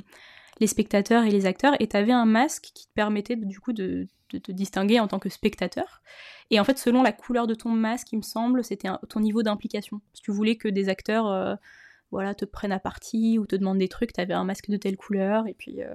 les 0.60 0.66
spectateurs 0.66 1.24
et 1.24 1.30
les 1.30 1.46
acteurs, 1.46 1.74
et 1.80 1.86
t'avais 1.86 2.12
un 2.12 2.24
masque 2.24 2.70
qui 2.74 2.86
te 2.86 2.92
permettait 2.94 3.36
du 3.36 3.60
coup 3.60 3.72
de, 3.72 4.06
te 4.28 4.52
distinguer 4.52 5.00
en 5.00 5.08
tant 5.08 5.18
que 5.18 5.28
spectateur. 5.28 6.02
Et 6.50 6.60
en 6.60 6.64
fait, 6.64 6.78
selon 6.78 7.02
la 7.02 7.12
couleur 7.12 7.46
de 7.46 7.54
ton 7.54 7.70
masque, 7.70 8.12
il 8.12 8.16
me 8.16 8.22
semble, 8.22 8.64
c'était 8.64 8.88
ton 9.08 9.20
niveau 9.20 9.42
d'implication. 9.42 10.00
Si 10.14 10.22
tu 10.22 10.30
voulais 10.30 10.56
que 10.56 10.68
des 10.68 10.88
acteurs 10.88 11.26
euh, 11.28 11.54
voilà, 12.10 12.34
te 12.34 12.44
prennent 12.44 12.72
à 12.72 12.78
partie 12.78 13.38
ou 13.38 13.46
te 13.46 13.56
demandent 13.56 13.78
des 13.78 13.88
trucs, 13.88 14.12
t'avais 14.12 14.34
un 14.34 14.44
masque 14.44 14.70
de 14.70 14.76
telle 14.76 14.96
couleur, 14.96 15.46
et 15.46 15.54
puis, 15.54 15.82
euh, 15.82 15.94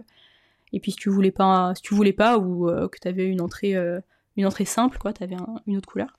et 0.71 0.79
puis 0.79 0.91
si 0.91 0.97
tu 0.97 1.09
voulais 1.09 1.31
pas, 1.31 1.73
si 1.75 1.81
tu 1.81 1.93
voulais 1.93 2.13
pas 2.13 2.37
ou 2.37 2.69
euh, 2.69 2.87
que 2.87 2.99
t'avais 2.99 3.25
une 3.25 3.41
entrée, 3.41 3.75
une 4.35 4.45
entrée 4.45 4.65
simple, 4.65 4.97
quoi, 4.97 5.13
t'avais 5.13 5.35
un- 5.35 5.61
une 5.67 5.77
autre 5.77 5.87
couleur. 5.87 6.17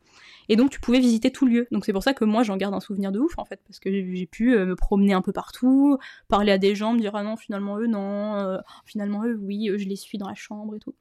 Et 0.49 0.57
donc 0.57 0.71
tu 0.71 0.79
pouvais 0.81 1.01
visiter 1.01 1.31
tout 1.33 1.47
le 1.47 1.53
lieu. 1.53 1.69
Donc 1.73 1.85
c'est 1.85 1.93
pour 1.93 2.03
ça 2.03 2.13
que 2.15 2.25
moi 2.25 2.43
j'en 2.43 2.57
garde 2.57 2.75
un 2.75 2.81
souvenir 2.81 3.11
de 3.13 3.19
ouf 3.19 3.39
en 3.39 3.45
fait, 3.45 3.61
parce 3.67 3.81
que 3.81 3.91
j'ai 3.91 4.27
pu 4.27 4.55
euh, 4.55 4.67
me 4.67 4.77
promener 4.77 5.13
un 5.15 5.23
peu 5.23 5.33
partout, 5.33 5.99
parler 6.29 6.53
à 6.53 6.59
des 6.59 6.75
gens, 6.75 6.93
me 6.93 7.01
dire 7.01 7.17
ah 7.17 7.23
non 7.23 7.37
finalement 7.37 7.79
eux 7.79 7.87
non, 7.87 8.35
euh, 8.37 8.59
finalement 8.85 9.25
eux 9.25 9.35
oui, 9.41 9.69
eux, 9.71 9.79
je 9.79 9.89
les 9.89 9.97
suis 9.97 10.19
dans 10.19 10.29
la 10.29 10.35
chambre 10.35 10.77
et 10.77 10.79
tout. 10.81 10.95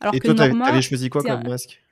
Alors 0.00 0.14
et 0.14 0.20
que 0.20 0.26
toi, 0.26 0.34
t'avais 0.66 0.82
choisi 0.82 1.08
quoi 1.10 1.22
comme 1.22 1.48
masque? 1.48 1.82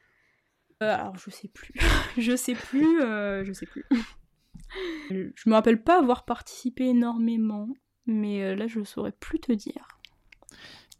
Euh, 0.82 0.94
alors 0.94 1.16
je 1.16 1.30
sais 1.30 1.48
plus, 1.48 1.72
je 2.18 2.36
sais 2.36 2.54
plus, 2.54 3.00
je 3.00 3.52
sais 3.52 3.66
plus. 3.66 3.84
je 5.10 5.48
me 5.48 5.54
rappelle 5.54 5.82
pas 5.82 5.98
avoir 5.98 6.24
participé 6.24 6.84
énormément, 6.84 7.68
mais 8.06 8.54
là 8.54 8.66
je 8.66 8.84
saurais 8.84 9.12
plus 9.12 9.40
te 9.40 9.52
dire. 9.52 9.97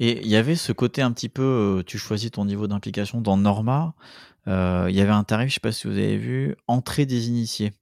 Et 0.01 0.21
il 0.21 0.29
y 0.29 0.37
avait 0.37 0.55
ce 0.57 0.73
côté 0.73 1.03
un 1.03 1.11
petit 1.13 1.29
peu, 1.29 1.43
euh, 1.43 1.83
tu 1.85 1.99
choisis 1.99 2.31
ton 2.31 2.45
niveau 2.45 2.67
d'implication 2.69 3.21
dans 3.21 3.37
Norma. 3.37 3.95
euh, 4.47 4.87
Il 4.91 4.97
y 4.97 5.01
avait 5.01 5.11
un 5.13 5.25
tarif, 5.25 5.49
je 5.51 5.55
sais 5.55 5.61
pas 5.61 5.73
si 5.73 5.87
vous 5.89 5.95
avez 5.95 6.17
vu, 6.19 6.55
entrée 6.69 7.05
des 7.07 7.29
initiés, 7.29 7.73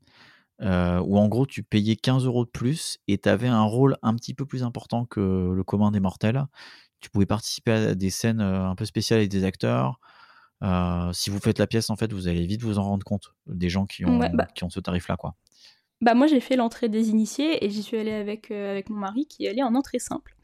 euh, 0.62 0.98
où 1.00 1.18
en 1.18 1.28
gros 1.28 1.46
tu 1.46 1.62
payais 1.62 1.96
15 1.96 2.24
euros 2.24 2.44
de 2.46 2.50
plus 2.50 2.98
et 3.08 3.18
tu 3.18 3.28
avais 3.28 3.48
un 3.48 3.62
rôle 3.64 3.96
un 4.02 4.14
petit 4.14 4.32
peu 4.34 4.46
plus 4.46 4.62
important 4.62 5.04
que 5.04 5.52
le 5.54 5.62
commun 5.64 5.90
des 5.90 6.00
mortels. 6.00 6.44
Tu 7.00 7.10
pouvais 7.10 7.26
participer 7.26 7.72
à 7.72 7.94
des 7.94 8.10
scènes 8.10 8.40
un 8.40 8.74
peu 8.74 8.86
spéciales 8.86 9.18
avec 9.18 9.30
des 9.30 9.44
acteurs. 9.44 10.00
Euh, 10.62 11.12
si 11.12 11.28
vous 11.28 11.38
faites 11.38 11.58
la 11.58 11.66
pièce, 11.66 11.90
en 11.90 11.96
fait, 11.96 12.10
vous 12.14 12.28
allez 12.28 12.46
vite 12.46 12.62
vous 12.62 12.78
en 12.78 12.82
rendre 12.84 13.04
compte 13.04 13.34
des 13.46 13.68
gens 13.68 13.84
qui 13.84 14.06
ont, 14.06 14.18
Ouais, 14.18 14.30
bah. 14.32 14.46
qui 14.54 14.64
ont 14.64 14.70
ce 14.70 14.80
tarif-là, 14.80 15.18
quoi. 15.18 15.34
Bah 16.02 16.12
moi 16.12 16.26
j'ai 16.26 16.40
fait 16.40 16.56
l'entrée 16.56 16.90
des 16.90 17.08
initiés 17.08 17.64
et 17.64 17.70
j'y 17.70 17.82
suis 17.82 17.96
allée 17.96 18.12
avec, 18.12 18.50
euh, 18.50 18.70
avec 18.70 18.90
mon 18.90 18.98
mari 18.98 19.24
qui 19.26 19.46
est 19.46 19.48
allé 19.48 19.62
en 19.62 19.74
entrée 19.74 19.98
simple. 19.98 20.35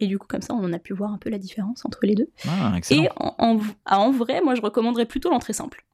Et 0.00 0.06
du 0.06 0.18
coup 0.18 0.26
comme 0.26 0.42
ça 0.42 0.54
on 0.54 0.72
a 0.72 0.78
pu 0.78 0.92
voir 0.92 1.12
un 1.12 1.18
peu 1.18 1.30
la 1.30 1.38
différence 1.38 1.84
entre 1.84 2.00
les 2.04 2.14
deux. 2.14 2.30
Ah. 2.46 2.78
Et 2.90 3.08
en, 3.16 3.34
en, 3.38 3.60
ah, 3.84 4.00
en 4.00 4.10
vrai 4.10 4.40
moi 4.42 4.54
je 4.54 4.60
recommanderais 4.60 5.06
plutôt 5.06 5.30
l'entrée 5.30 5.52
simple. 5.52 5.84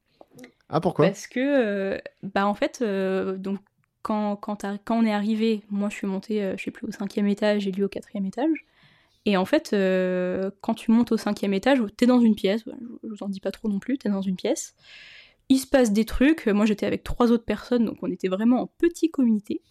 Ah, 0.68 0.80
pourquoi? 0.80 1.06
Parce 1.06 1.26
que, 1.26 1.40
euh, 1.40 1.98
bah 2.22 2.46
en 2.46 2.54
fait, 2.54 2.80
euh, 2.82 3.36
donc 3.36 3.60
quand, 4.02 4.36
quand, 4.36 4.64
on 4.90 5.04
est 5.04 5.12
arrivé, 5.12 5.62
moi 5.70 5.88
je 5.88 5.94
suis 5.94 6.06
montée, 6.06 6.42
euh, 6.42 6.56
je 6.56 6.64
sais 6.64 6.70
plus, 6.70 6.86
au 6.86 6.90
cinquième 6.90 7.26
étage 7.26 7.66
et 7.66 7.72
lui 7.72 7.84
au 7.84 7.88
quatrième 7.88 8.26
étage. 8.26 8.66
Et 9.26 9.36
en 9.36 9.44
fait, 9.44 9.70
euh, 9.72 10.50
quand 10.60 10.74
tu 10.74 10.90
montes 10.90 11.12
au 11.12 11.16
cinquième 11.16 11.54
étage, 11.54 11.80
t'es 11.96 12.06
dans 12.06 12.20
une 12.20 12.34
pièce, 12.34 12.62
je, 12.66 12.70
je 13.02 13.08
vous 13.08 13.22
en 13.22 13.28
dis 13.28 13.40
pas 13.40 13.52
trop 13.52 13.68
non 13.68 13.78
plus, 13.78 13.98
t'es 13.98 14.08
dans 14.08 14.20
une 14.22 14.36
pièce. 14.36 14.74
Il 15.48 15.58
se 15.58 15.66
passe 15.66 15.92
des 15.92 16.04
trucs, 16.04 16.46
moi 16.46 16.66
j'étais 16.66 16.86
avec 16.86 17.04
trois 17.04 17.30
autres 17.30 17.44
personnes, 17.44 17.84
donc 17.84 17.98
on 18.02 18.10
était 18.10 18.28
vraiment 18.28 18.62
en 18.62 18.66
petit 18.66 19.10
comité. 19.10 19.62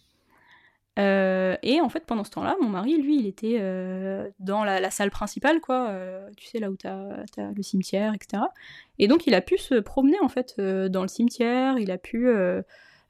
Euh, 0.98 1.56
et 1.62 1.80
en 1.80 1.88
fait, 1.88 2.04
pendant 2.06 2.22
ce 2.24 2.30
temps-là, 2.30 2.56
mon 2.60 2.68
mari, 2.68 2.96
lui, 3.00 3.18
il 3.18 3.26
était 3.26 3.56
euh, 3.58 4.30
dans 4.38 4.62
la, 4.64 4.80
la 4.80 4.90
salle 4.90 5.10
principale, 5.10 5.60
quoi. 5.60 5.88
euh, 5.88 6.28
tu 6.36 6.46
sais, 6.46 6.58
là 6.60 6.70
où 6.70 6.76
t'as 6.76 6.94
as 7.36 7.50
le 7.54 7.62
cimetière, 7.62 8.14
etc. 8.14 8.44
Et 8.98 9.08
donc, 9.08 9.26
il 9.26 9.34
a 9.34 9.40
pu 9.40 9.58
se 9.58 9.74
promener, 9.74 10.18
en 10.20 10.28
fait, 10.28 10.60
dans 10.60 11.02
le 11.02 11.08
cimetière. 11.08 11.78
Il 11.78 11.90
a 11.90 11.98
pu 11.98 12.28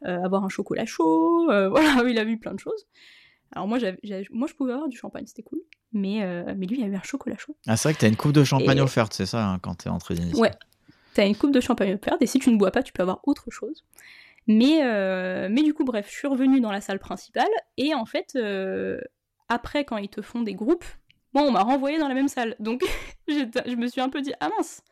avoir 0.03 0.45
un 0.45 0.49
chocolat 0.49 0.87
chaud. 0.87 1.45
voilà, 1.47 2.03
il 2.09 2.19
a 2.19 2.25
vu 2.25 2.39
plein 2.39 2.55
de 2.55 2.61
choses. 2.61 2.87
Alors, 3.53 3.69
moi, 3.69 3.79
moi 4.31 4.49
je 4.49 4.55
pouvais 4.55 4.73
avoir 4.73 4.89
du 4.89 4.97
champagne, 4.97 5.27
c'était 5.27 5.43
cool. 5.43 5.61
Mais, 5.93 6.21
mais 6.57 6.67
lui, 6.67 6.79
il 6.79 6.85
a 6.85 6.87
eu 6.89 6.97
un 6.97 7.03
chocolat 7.03 7.37
chaud. 7.37 7.55
Ah, 7.67 7.77
c'est 7.77 7.89
vrai 7.89 7.95
que 7.95 8.01
t'as 8.01 8.09
une 8.09 8.17
coupe 8.17 8.33
de 8.33 8.45
champagne 8.45 8.79
Et- 8.79 8.83
offerte, 8.83 9.13
c'est 9.13 9.27
ça, 9.27 9.47
hein, 9.47 9.59
quand 9.61 9.75
t'es 9.77 9.91
entrée 9.91 10.15
d'initié. 10.15 10.41
Ouais. 10.41 10.51
T'as 11.13 11.27
une 11.27 11.37
coupe 11.37 11.53
de 11.53 11.61
champagne 11.61 11.95
offerte, 11.95 12.21
et 12.23 12.27
si 12.27 12.41
tu 12.41 12.51
ne 12.51 12.57
bois 12.57 12.73
pas, 12.73 12.83
tu 12.83 12.93
peux 12.93 13.03
avoir 13.03 13.21
autre 13.29 13.49
chose. 13.51 13.85
Mais, 14.47 14.81
euh, 14.83 15.49
mais 15.51 15.63
du 15.63 15.73
coup, 15.73 15.85
bref, 15.85 16.07
je 16.11 16.15
suis 16.15 16.29
revenue 16.29 16.61
dans 16.61 16.73
la 16.73 16.81
salle 16.81 16.99
principale, 16.99 17.49
et 17.77 17.95
en 17.95 18.05
fait, 18.05 18.37
euh, 18.37 19.01
après, 19.49 19.85
quand 19.85 19.97
ils 19.97 20.09
te 20.09 20.23
font 20.23 20.43
des 20.43 20.55
groupes, 20.55 20.85
bon, 21.33 21.43
on 21.43 21.51
m'a 21.51 21.63
renvoyée 21.63 21.99
dans 21.99 22.09
la 22.09 22.15
même 22.15 22.29
salle. 22.29 22.57
Donc, 22.61 22.85
je 23.29 23.77
me 23.77 23.87
suis 23.87 24.01
un 24.01 24.11
peu 24.11 24.21
dit, 24.21 24.35
ah 24.41 24.51
mince 24.51 24.83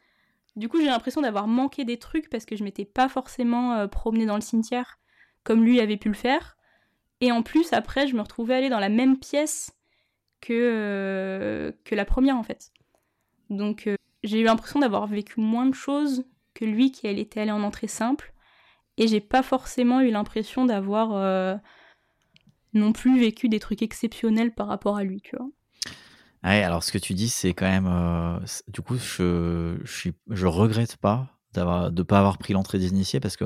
Du 0.57 0.69
coup, 0.69 0.79
j'ai 0.81 0.87
l'impression 0.87 1.21
d'avoir 1.21 1.47
manqué 1.47 1.85
des 1.85 1.99
trucs 1.99 2.31
parce 2.31 2.47
que 2.47 2.57
je 2.57 2.65
m'étais 2.65 2.85
pas 2.85 3.09
forcément 3.09 3.75
euh, 3.75 3.87
promenée 3.89 4.27
dans 4.27 4.37
le 4.37 4.41
cimetière 4.41 4.99
comme 5.45 5.65
lui 5.65 5.81
avait 5.81 5.97
pu 5.97 6.09
le 6.09 6.15
faire. 6.15 6.57
Et 7.21 7.33
en 7.33 7.43
plus, 7.43 7.73
après, 7.73 8.07
je 8.07 8.15
me 8.15 8.21
retrouvais 8.21 8.55
aller 8.55 8.69
dans 8.69 8.79
la 8.79 8.89
même 8.89 9.19
pièce 9.19 9.73
que, 10.41 11.77
que 11.85 11.95
la 11.97 12.05
première, 12.05 12.37
en 12.37 12.45
fait. 12.45 12.71
Donc, 13.51 13.89
j'ai 14.23 14.41
eu 14.41 14.45
l'impression 14.45 14.79
d'avoir 14.79 15.09
vécu 15.09 15.41
moins 15.41 15.67
de 15.67 15.75
choses 15.75 16.25
que 16.55 16.65
lui 16.65 16.93
qui 16.93 17.07
elle 17.07 17.19
était 17.19 17.41
allé 17.41 17.51
en 17.51 17.63
entrée 17.63 17.89
simple. 17.89 18.32
Et 19.03 19.09
j'ai 19.09 19.21
pas 19.21 19.43
forcément 19.43 20.01
eu 20.01 20.13
l'impression 20.13 20.65
d'avoir 20.65 21.13
euh, 21.15 21.57
non 22.73 22.93
plus 22.93 23.19
vécu 23.19 23.49
des 23.49 23.59
trucs 23.59 23.83
exceptionnels 23.83 24.55
par 24.55 24.69
rapport 24.69 24.97
à 24.97 25.03
lui, 25.03 25.21
tu 25.21 25.35
vois. 25.37 25.49
Alors 26.45 26.85
ce 26.85 26.93
que 26.93 26.99
tu 26.99 27.13
dis, 27.13 27.29
c'est 27.29 27.53
quand 27.53 27.69
même. 27.69 27.89
euh, 27.89 28.39
du 28.69 28.81
coup, 28.81 28.97
je, 28.97 29.77
je 30.31 30.47
regrette 30.47 30.99
pas 30.99 31.37
d'avoir 31.55 31.91
de 31.91 32.03
pas 32.03 32.19
avoir 32.19 32.39
pris 32.39 32.53
l'entrée 32.53 32.79
des 32.79 32.89
initiés 32.89 33.21
parce 33.21 33.37
que 33.37 33.45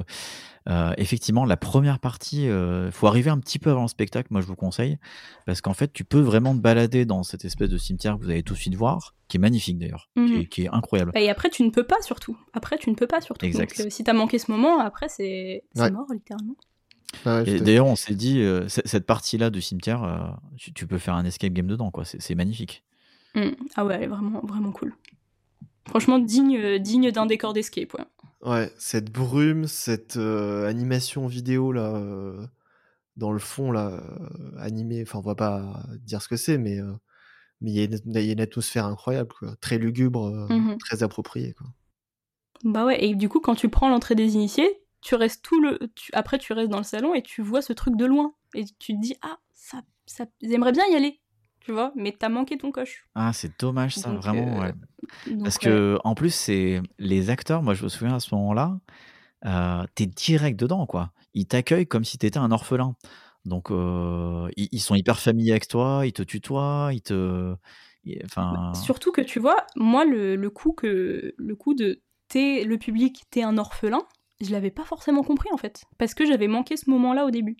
euh, 0.68 0.92
effectivement, 0.96 1.44
la 1.44 1.56
première 1.56 2.00
partie, 2.00 2.46
il 2.46 2.90
faut 2.90 3.06
arriver 3.06 3.30
un 3.30 3.38
petit 3.38 3.60
peu 3.60 3.70
avant 3.70 3.82
le 3.82 3.88
spectacle. 3.88 4.28
Moi, 4.32 4.40
je 4.40 4.46
vous 4.46 4.56
conseille 4.56 4.98
parce 5.46 5.60
qu'en 5.60 5.74
fait, 5.74 5.92
tu 5.92 6.04
peux 6.04 6.18
vraiment 6.18 6.56
te 6.56 6.60
balader 6.60 7.04
dans 7.04 7.22
cette 7.22 7.44
espèce 7.44 7.68
de 7.70 7.78
cimetière 7.78 8.18
que 8.18 8.24
vous 8.24 8.30
allez 8.30 8.42
tout 8.42 8.54
de 8.54 8.58
suite 8.58 8.74
voir, 8.74 9.14
qui 9.28 9.36
est 9.36 9.40
magnifique 9.40 9.78
d'ailleurs, 9.78 10.10
qui, 10.16 10.34
est, 10.34 10.46
qui 10.46 10.62
est 10.64 10.68
incroyable. 10.68 11.12
Et 11.14 11.30
après, 11.30 11.50
tu 11.50 11.62
ne 11.62 11.70
peux 11.70 11.84
pas 11.84 12.02
surtout. 12.02 12.36
Après, 12.52 12.78
tu 12.78 12.90
ne 12.90 12.96
peux 12.96 13.06
pas 13.06 13.20
surtout. 13.20 13.46
Exact. 13.46 13.78
Donc, 13.78 13.86
euh, 13.86 13.90
si 13.90 14.02
t'as 14.02 14.12
manqué 14.12 14.40
ce 14.40 14.50
moment, 14.50 14.80
après, 14.80 15.08
c'est 15.08 15.62
Ouais. 15.76 15.90
mort, 15.92 16.06
littéralement. 16.12 16.56
Ouais, 17.24 17.48
Et 17.48 17.60
d'ailleurs, 17.60 17.86
on 17.86 17.96
s'est 17.96 18.16
dit, 18.16 18.40
euh, 18.40 18.66
cette 18.68 19.06
partie-là 19.06 19.50
du 19.50 19.62
cimetière, 19.62 20.02
euh, 20.02 20.18
tu, 20.56 20.72
tu 20.72 20.86
peux 20.86 20.98
faire 20.98 21.14
un 21.14 21.24
escape 21.24 21.52
game 21.52 21.68
dedans, 21.68 21.92
quoi. 21.92 22.04
C'est 22.04 22.34
magnifique. 22.34 22.82
Mm. 23.36 23.50
Ah 23.76 23.84
ouais, 23.84 23.94
elle 23.94 24.02
est 24.02 24.08
vraiment, 24.08 24.40
vraiment 24.40 24.72
cool. 24.72 24.94
Franchement, 25.88 26.18
digne, 26.18 26.78
digne 26.78 27.10
d'un 27.10 27.26
décor 27.26 27.52
d'escape, 27.52 27.94
ouais. 27.94 28.04
Ouais, 28.42 28.72
cette 28.78 29.10
brume, 29.10 29.66
cette 29.66 30.16
euh, 30.16 30.66
animation 30.68 31.26
vidéo 31.26 31.72
là, 31.72 31.94
euh, 31.96 32.46
dans 33.16 33.32
le 33.32 33.38
fond 33.38 33.72
là, 33.72 33.88
euh, 33.90 34.58
animée, 34.58 35.02
enfin 35.02 35.18
on 35.18 35.22
va 35.22 35.34
pas 35.34 35.82
dire 36.04 36.20
ce 36.22 36.28
que 36.28 36.36
c'est, 36.36 36.58
mais 36.58 36.78
euh, 36.78 36.92
mais 37.60 37.70
il 37.72 37.76
y, 37.76 37.80
a 37.80 37.84
une- 37.84 38.00
il 38.14 38.20
y 38.26 38.28
a 38.30 38.32
une 38.32 38.40
atmosphère 38.40 38.84
incroyable, 38.86 39.30
quoi. 39.38 39.56
Très 39.60 39.78
lugubre, 39.78 40.30
Mhm. 40.50 40.76
très 40.78 41.02
appropriée, 41.02 41.54
quoi. 41.54 41.66
Bah 42.64 42.84
ouais, 42.84 43.02
et 43.04 43.14
du 43.14 43.28
coup, 43.28 43.40
quand 43.40 43.54
tu 43.54 43.68
prends 43.68 43.88
l'entrée 43.88 44.14
des 44.14 44.34
initiés, 44.34 44.82
tu 45.00 45.14
restes 45.14 45.42
tout 45.42 45.60
le. 45.60 45.78
tu- 45.94 46.10
Après, 46.14 46.38
tu 46.38 46.52
restes 46.52 46.70
dans 46.70 46.78
le 46.78 46.84
salon 46.84 47.14
et 47.14 47.22
tu 47.22 47.42
vois 47.42 47.62
ce 47.62 47.72
truc 47.72 47.96
de 47.96 48.04
loin. 48.04 48.34
Et 48.54 48.64
tu 48.78 48.94
te 48.94 49.00
dis, 49.00 49.14
ah, 49.22 49.38
ça, 49.54 49.82
ça... 50.06 50.26
j'aimerais 50.42 50.72
bien 50.72 50.84
y 50.90 50.94
aller. 50.96 51.20
Tu 51.66 51.72
vois, 51.72 51.92
mais 51.96 52.12
t'as 52.18 52.28
manqué 52.28 52.56
ton 52.56 52.70
coche. 52.70 53.04
Ah, 53.14 53.32
c'est 53.32 53.58
dommage 53.60 53.96
ça, 53.96 54.10
Donc, 54.10 54.22
vraiment. 54.22 54.56
euh, 54.56 54.60
ouais. 54.62 54.72
Donc, 55.26 55.42
Parce 55.42 55.56
ouais. 55.56 55.62
que 55.64 55.98
en 56.04 56.14
plus, 56.14 56.30
c'est 56.30 56.80
les 56.98 57.28
acteurs. 57.28 57.62
Moi, 57.62 57.74
je 57.74 57.82
me 57.82 57.88
souviens 57.88 58.14
à 58.14 58.20
ce 58.20 58.34
moment-là, 58.36 58.78
euh, 59.46 59.84
t'es 59.96 60.06
direct 60.06 60.58
dedans, 60.58 60.86
quoi. 60.86 61.12
Ils 61.34 61.46
t'accueillent 61.46 61.86
comme 61.88 62.04
si 62.04 62.18
t'étais 62.18 62.38
un 62.38 62.52
orphelin. 62.52 62.94
Donc, 63.44 63.70
euh, 63.72 64.48
ils, 64.56 64.68
ils 64.72 64.80
sont 64.80 64.94
hyper 64.94 65.18
familiers 65.18 65.50
avec 65.52 65.66
toi. 65.68 66.02
Ils 66.06 66.12
te 66.12 66.22
tutoient. 66.22 66.90
Ils 66.92 67.02
te, 67.02 67.54
enfin, 68.24 68.72
Surtout 68.74 69.12
que 69.12 69.20
tu 69.20 69.40
vois, 69.40 69.66
moi, 69.74 70.04
le, 70.04 70.36
le 70.36 70.50
coup 70.50 70.72
que 70.72 71.34
le 71.36 71.56
coup 71.56 71.74
de 71.74 72.00
t'es 72.28 72.64
le 72.64 72.78
public, 72.78 73.24
t'es 73.30 73.42
un 73.42 73.58
orphelin, 73.58 74.02
je 74.40 74.50
l'avais 74.50 74.70
pas 74.70 74.84
forcément 74.84 75.22
compris 75.22 75.48
en 75.52 75.56
fait, 75.56 75.84
parce 75.98 76.14
que 76.14 76.26
j'avais 76.26 76.48
manqué 76.48 76.76
ce 76.76 76.90
moment-là 76.90 77.24
au 77.24 77.30
début. 77.30 77.56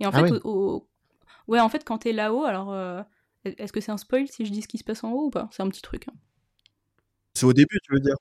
Et 0.00 0.06
en 0.06 0.10
Ah 0.12 0.24
fait, 0.24 0.32
oui. 0.32 0.38
au, 0.44 0.50
au- 0.50 0.88
ouais, 1.48 1.60
en 1.60 1.68
fait, 1.68 1.84
quand 1.84 1.98
t'es 1.98 2.12
là-haut, 2.12 2.44
alors 2.44 2.72
est-ce 3.44 3.72
que 3.72 3.80
c'est 3.80 3.92
un 3.92 3.96
spoil 3.96 4.28
si 4.28 4.44
je 4.46 4.50
dis 4.50 4.62
ce 4.62 4.68
qui 4.68 4.78
se 4.78 4.84
passe 4.84 5.04
en 5.04 5.12
haut 5.12 5.26
ou 5.26 5.30
pas? 5.30 5.48
C'est 5.52 5.62
un 5.62 5.68
petit 5.68 5.82
truc. 5.82 6.08
hein. 6.08 6.14
C'est 7.34 7.46
au 7.46 7.52
début, 7.52 7.78
tu 7.82 7.92
veux 7.92 8.00
dire? 8.00 8.16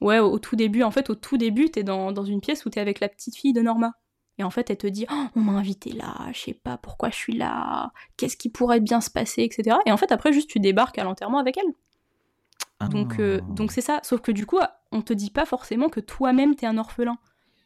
Ouais, 0.00 0.18
au, 0.18 0.38
tout 0.38 0.56
début, 0.56 0.82
en 0.82 0.90
fait, 0.90 1.10
au 1.10 1.14
tout 1.14 1.36
début, 1.36 1.70
t'es 1.70 1.82
dans, 1.82 2.12
dans 2.12 2.24
une 2.24 2.40
pièce 2.40 2.64
où 2.64 2.70
t'es 2.70 2.80
avec 2.80 3.00
la 3.00 3.08
petite 3.08 3.36
fille 3.36 3.52
de 3.52 3.62
Norma. 3.62 3.92
Et 4.38 4.44
en 4.44 4.50
fait, 4.50 4.70
elle 4.70 4.78
te 4.78 4.86
dit 4.86 5.06
Oh, 5.10 5.24
On 5.36 5.40
m'a 5.40 5.52
invité 5.52 5.92
là, 5.92 6.14
je 6.32 6.40
sais 6.40 6.54
pas 6.54 6.78
pourquoi 6.78 7.10
je 7.10 7.16
suis 7.16 7.36
là, 7.36 7.92
qu'est-ce 8.16 8.36
qui 8.36 8.48
pourrait 8.48 8.80
bien 8.80 9.00
se 9.00 9.10
passer, 9.10 9.42
etc. 9.42 9.76
Et 9.86 9.92
en 9.92 9.96
fait, 9.96 10.10
après, 10.12 10.32
juste 10.32 10.48
tu 10.48 10.60
débarques 10.60 10.98
à 10.98 11.04
l'enterrement 11.04 11.38
avec 11.38 11.56
elle. 11.58 12.88
Donc, 12.88 13.20
euh, 13.20 13.40
ah. 13.40 13.52
donc 13.52 13.70
c'est 13.72 13.80
ça. 13.80 14.00
Sauf 14.02 14.20
que 14.20 14.32
du 14.32 14.46
coup, 14.46 14.58
on 14.90 15.02
te 15.02 15.12
dit 15.12 15.30
pas 15.30 15.44
forcément 15.44 15.88
que 15.88 16.00
toi-même 16.00 16.56
t'es 16.56 16.66
un 16.66 16.78
orphelin. 16.78 17.16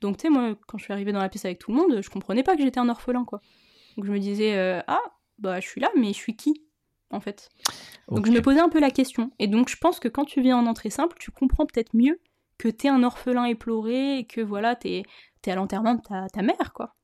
Donc, 0.03 0.19
tu 0.19 0.23
sais, 0.23 0.29
moi, 0.29 0.55
quand 0.67 0.77
je 0.77 0.85
suis 0.85 0.93
arrivée 0.93 1.13
dans 1.13 1.21
la 1.21 1.29
pièce 1.29 1.47
avec 1.47 1.59
tout 1.59 1.71
le 1.71 1.79
monde, 1.79 2.03
je 2.03 2.11
comprenais 2.11 2.43
pas 2.43 2.55
que 2.55 2.63
j'étais 2.63 2.81
un 2.81 2.89
orphelin, 2.89 3.25
quoi. 3.25 3.41
Donc, 3.97 4.05
je 4.05 4.13
me 4.13 4.19
disais 4.19 4.57
euh, 4.59 4.81
Ah, 4.89 5.01
bah, 5.39 5.61
je 5.61 5.69
suis 5.69 5.81
là, 5.81 5.91
mais 5.97 6.09
je 6.09 6.19
suis 6.19 6.37
qui 6.37 6.63
En 7.11 7.21
fait? 7.21 7.51
Donc, 8.09 8.27
je 8.27 8.33
me 8.33 8.43
posais 8.43 8.61
un 8.61 8.69
peu 8.69 8.81
la 8.81 8.91
question. 8.91 9.31
Et 9.39 9.47
donc, 9.47 9.69
je 9.69 9.77
pense 9.77 10.01
que 10.01 10.09
quand 10.09 10.25
tu 10.25 10.41
viens 10.41 10.57
en 10.57 10.67
entrée 10.67 10.91
simple, 10.91 11.17
tu 11.19 11.31
comprends 11.31 11.67
peut-être 11.67 11.95
mieux 11.95 12.21
que 12.59 12.69
t'es 12.69 12.89
un 12.89 13.03
orphelin 13.03 13.45
éploré 13.45 14.19
et 14.19 14.27
que 14.27 14.41
voilà, 14.41 14.77
t'es 14.77 15.03
es 15.47 15.51
à 15.51 15.55
l'enterrement 15.55 15.95
de 15.95 16.03
ta, 16.03 16.27
ta 16.29 16.43
mère, 16.43 16.73
quoi. 16.73 16.97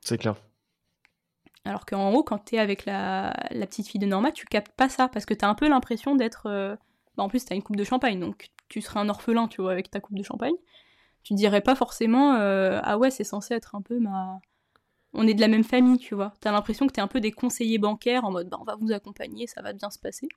C'est 0.00 0.18
clair. 0.18 0.36
Alors 1.64 1.86
qu'en 1.86 2.12
haut, 2.12 2.22
quand 2.22 2.38
t'es 2.38 2.58
avec 2.58 2.84
la, 2.84 3.34
la 3.50 3.66
petite 3.66 3.88
fille 3.88 3.98
de 3.98 4.06
Norma, 4.06 4.30
tu 4.30 4.44
captes 4.46 4.76
pas 4.76 4.88
ça, 4.88 5.08
parce 5.08 5.24
que 5.24 5.34
t'as 5.34 5.48
un 5.48 5.54
peu 5.54 5.68
l'impression 5.68 6.14
d'être... 6.14 6.46
euh, 6.46 6.76
bah, 7.16 7.24
en 7.24 7.28
plus, 7.28 7.44
t'as 7.44 7.54
une 7.54 7.62
coupe 7.62 7.76
de 7.76 7.84
champagne, 7.84 8.20
donc 8.20 8.50
tu 8.68 8.80
serais 8.80 9.00
un 9.00 9.08
orphelin, 9.08 9.48
tu 9.48 9.62
vois, 9.62 9.72
avec 9.72 9.90
ta 9.90 10.00
coupe 10.00 10.16
de 10.16 10.22
champagne. 10.22 10.54
Tu 11.22 11.34
dirais 11.34 11.62
pas 11.62 11.74
forcément, 11.74 12.34
euh, 12.34 12.80
ah 12.82 12.98
ouais, 12.98 13.10
c'est 13.10 13.24
censé 13.24 13.54
être 13.54 13.74
un 13.74 13.82
peu 13.82 13.98
ma... 13.98 14.40
On 15.14 15.26
est 15.26 15.34
de 15.34 15.40
la 15.40 15.48
même 15.48 15.64
famille, 15.64 15.98
tu 15.98 16.14
vois. 16.14 16.34
T'as 16.40 16.52
l'impression 16.52 16.86
que 16.86 16.92
t'es 16.92 17.00
un 17.00 17.06
peu 17.06 17.20
des 17.20 17.32
conseillers 17.32 17.78
bancaires, 17.78 18.24
en 18.24 18.32
mode, 18.32 18.48
bah, 18.48 18.58
on 18.60 18.64
va 18.64 18.76
vous 18.76 18.92
accompagner, 18.92 19.46
ça 19.46 19.62
va 19.62 19.72
bien 19.72 19.90
se 19.90 19.98
passer. 19.98 20.28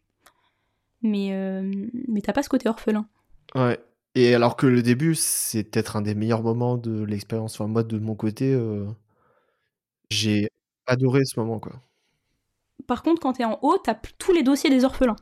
Mais, 1.02 1.34
euh, 1.34 1.88
mais 2.08 2.22
t'as 2.22 2.34
pas 2.34 2.44
ce 2.44 2.50
côté 2.50 2.70
orphelin. 2.70 3.08
Ouais. 3.56 3.80
Et 4.16 4.34
alors 4.34 4.56
que 4.56 4.66
le 4.66 4.82
début, 4.82 5.16
c'est 5.16 5.64
peut-être 5.64 5.96
un 5.96 6.02
des 6.02 6.16
meilleurs 6.16 6.44
moments 6.44 6.78
de 6.78 7.04
l'expérience. 7.04 7.56
Enfin, 7.60 7.68
moi, 7.68 7.84
de 7.84 8.00
mon 8.00 8.16
côté, 8.16 8.54
euh, 8.54 8.88
j'ai 10.10 10.50
adoré 10.86 11.26
ce 11.26 11.40
moment, 11.40 11.60
quoi. 11.60 11.74
Par 12.88 13.04
contre, 13.04 13.22
quand 13.22 13.34
t'es 13.34 13.46
en 13.46 13.60
haut, 13.62 13.78
t'as 13.78 13.96
tous 13.96 14.32
les 14.32 14.44
dossiers 14.44 14.70
des 14.70 14.86
orphelins. 14.86 15.18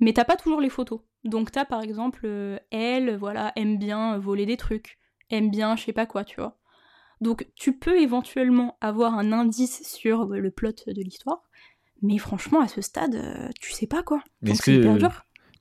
Mais 0.00 0.12
t'as 0.12 0.24
pas 0.24 0.36
toujours 0.36 0.60
les 0.60 0.68
photos. 0.70 1.00
Donc 1.24 1.50
t'as 1.50 1.64
par 1.64 1.82
exemple, 1.82 2.20
euh, 2.24 2.58
elle, 2.70 3.16
voilà, 3.16 3.52
aime 3.56 3.78
bien 3.78 4.18
voler 4.18 4.46
des 4.46 4.56
trucs, 4.56 4.98
aime 5.30 5.50
bien 5.50 5.76
je 5.76 5.84
sais 5.84 5.92
pas 5.92 6.06
quoi, 6.06 6.24
tu 6.24 6.36
vois. 6.36 6.56
Donc 7.20 7.46
tu 7.54 7.76
peux 7.76 8.00
éventuellement 8.00 8.76
avoir 8.80 9.14
un 9.14 9.32
indice 9.32 9.82
sur 9.86 10.32
euh, 10.32 10.38
le 10.38 10.50
plot 10.50 10.72
de 10.86 11.02
l'histoire, 11.02 11.42
mais 12.02 12.18
franchement, 12.18 12.60
à 12.60 12.68
ce 12.68 12.80
stade, 12.80 13.14
euh, 13.14 13.48
tu 13.60 13.72
sais 13.72 13.86
pas 13.86 14.02
quoi. 14.02 14.22
Est-ce 14.44 14.62
que-. 14.62 15.08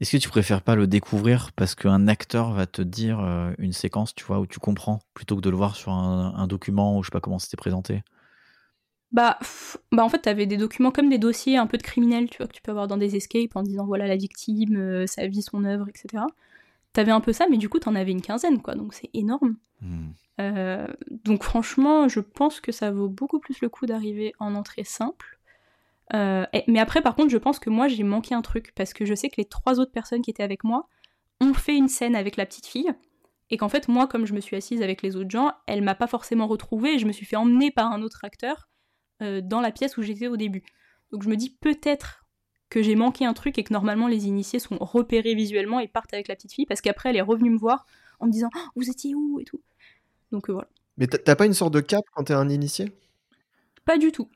Est-ce 0.02 0.12
que 0.12 0.18
tu 0.18 0.28
préfères 0.28 0.62
pas 0.62 0.76
le 0.76 0.88
découvrir 0.88 1.54
parce 1.54 1.74
qu'un 1.74 2.10
acteur 2.10 2.52
va 2.52 2.66
te 2.66 2.82
dire 2.82 3.22
euh, 3.22 3.54
une 3.58 3.72
séquence, 3.72 4.14
tu 4.14 4.26
vois, 4.26 4.40
où 4.40 4.46
tu 4.46 4.60
comprends, 4.60 5.00
plutôt 5.14 5.38
que 5.38 5.42
de 5.42 5.50
le 5.50 5.56
voir 5.56 5.78
sur 5.78 5.94
un, 5.94 6.34
un 6.36 6.48
document 6.48 6.98
ou 6.98 7.04
je 7.04 7.08
sais 7.08 7.14
pas 7.14 7.22
comment 7.22 7.40
c'était 7.40 7.56
présenté? 7.56 8.04
Bah, 9.12 9.40
bah 9.94 10.04
en 10.04 10.10
fait, 10.10 10.20
t'avais 10.20 10.46
des 10.46 10.58
documents 10.58 10.92
comme 10.92 11.10
des 11.10 11.18
dossiers 11.18 11.56
un 11.56 11.68
peu 11.68 11.78
de 11.78 11.84
criminels, 11.84 12.30
tu 12.30 12.38
vois, 12.40 12.48
que 12.48 12.52
tu 12.52 12.62
peux 12.62 12.72
avoir 12.72 12.88
dans 12.88 12.98
des 12.98 13.16
escapes 13.16 13.56
en 13.56 13.64
disant 13.64 13.86
voilà 13.86 14.08
la 14.08 14.18
victime, 14.18 14.76
euh, 14.76 15.08
sa 15.08 15.28
vie, 15.28 15.42
son 15.42 15.64
œuvre, 15.64 15.88
etc. 15.88 16.26
T'avais 16.92 17.14
un 17.14 17.22
peu 17.22 17.32
ça, 17.32 17.46
mais 17.50 17.58
du 17.58 17.70
coup, 17.70 17.80
t'en 17.80 17.96
avais 17.96 18.12
une 18.12 18.22
quinzaine, 18.22 18.62
quoi, 18.62 18.76
donc 18.76 18.94
c'est 18.94 19.10
énorme. 19.14 19.56
Hmm. 19.82 20.10
Euh, 20.40 20.88
donc 21.10 21.44
franchement, 21.44 22.08
je 22.08 22.20
pense 22.20 22.60
que 22.60 22.72
ça 22.72 22.92
vaut 22.92 23.08
beaucoup 23.08 23.40
plus 23.40 23.62
le 23.62 23.70
coup 23.70 23.86
d'arriver 23.86 24.34
en 24.40 24.56
entrée 24.56 24.84
simple. 24.84 25.40
Euh, 26.14 26.46
mais 26.68 26.80
après, 26.80 27.02
par 27.02 27.16
contre, 27.16 27.30
je 27.30 27.38
pense 27.38 27.60
que 27.60 27.70
moi, 27.70 27.88
j'ai 27.88 28.04
manqué 28.04 28.36
un 28.36 28.42
truc, 28.42 28.74
parce 28.76 28.94
que 28.94 29.06
je 29.06 29.16
sais 29.16 29.30
que 29.30 29.36
les 29.38 29.46
trois 29.46 29.80
autres 29.80 29.92
personnes 29.92 30.22
qui 30.22 30.30
étaient 30.30 30.44
avec 30.44 30.64
moi 30.64 30.88
ont 31.42 31.54
fait 31.54 31.76
une 31.76 31.88
scène 31.88 32.16
avec 32.16 32.38
la 32.38 32.46
petite 32.46 32.68
fille, 32.68 32.94
et 33.50 33.58
qu'en 33.58 33.70
fait, 33.70 33.88
moi, 33.88 34.08
comme 34.08 34.26
je 34.26 34.34
me 34.34 34.42
suis 34.42 34.56
assise 34.56 34.82
avec 34.82 35.02
les 35.02 35.16
autres 35.16 35.30
gens, 35.30 35.52
elle 35.68 35.82
m'a 35.82 35.96
pas 35.96 36.08
forcément 36.08 36.48
retrouvée, 36.48 36.96
et 36.96 37.00
je 37.00 37.06
me 37.06 37.12
suis 37.12 37.26
fait 37.26 37.36
emmener 37.36 37.72
par 37.72 37.92
un 37.92 38.02
autre 38.02 38.24
acteur 38.24 38.70
euh, 39.22 39.42
dans 39.42 39.62
la 39.62 39.72
pièce 39.72 39.98
où 39.98 40.02
j'étais 40.04 40.28
au 40.28 40.38
début. 40.38 40.64
Donc 41.12 41.24
je 41.24 41.30
me 41.30 41.36
dis 41.36 41.50
peut-être 41.50 42.26
que 42.70 42.82
j'ai 42.82 42.96
manqué 42.96 43.26
un 43.26 43.34
truc 43.34 43.58
et 43.58 43.64
que 43.64 43.74
normalement 43.74 44.08
les 44.08 44.28
initiés 44.28 44.60
sont 44.60 44.78
repérés 44.80 45.36
visuellement 45.36 45.80
et 45.80 45.88
partent 45.88 46.14
avec 46.14 46.28
la 46.28 46.36
petite 46.36 46.54
fille, 46.54 46.66
parce 46.66 46.82
qu'après, 46.82 47.10
elle 47.10 47.18
est 47.18 47.22
revenue 47.22 47.50
me 47.50 47.58
voir 47.58 47.86
en 48.20 48.28
me 48.28 48.32
disant 48.32 48.50
Oh, 48.56 48.70
Vous 48.76 48.90
étiez 48.90 49.16
où? 49.16 49.40
et 49.40 49.46
tout. 49.46 49.62
Donc 50.32 50.50
euh, 50.50 50.54
voilà. 50.54 50.68
Mais 50.98 51.08
t'as- 51.08 51.36
pas 51.36 51.46
une 51.46 51.54
sorte 51.54 51.74
de 51.74 51.82
cap 51.82 52.04
quand 52.14 52.24
t'es 52.26 52.34
un 52.34 52.50
initié? 52.50 52.92
Pas 53.86 53.98
du 53.98 54.12
tout. 54.12 54.30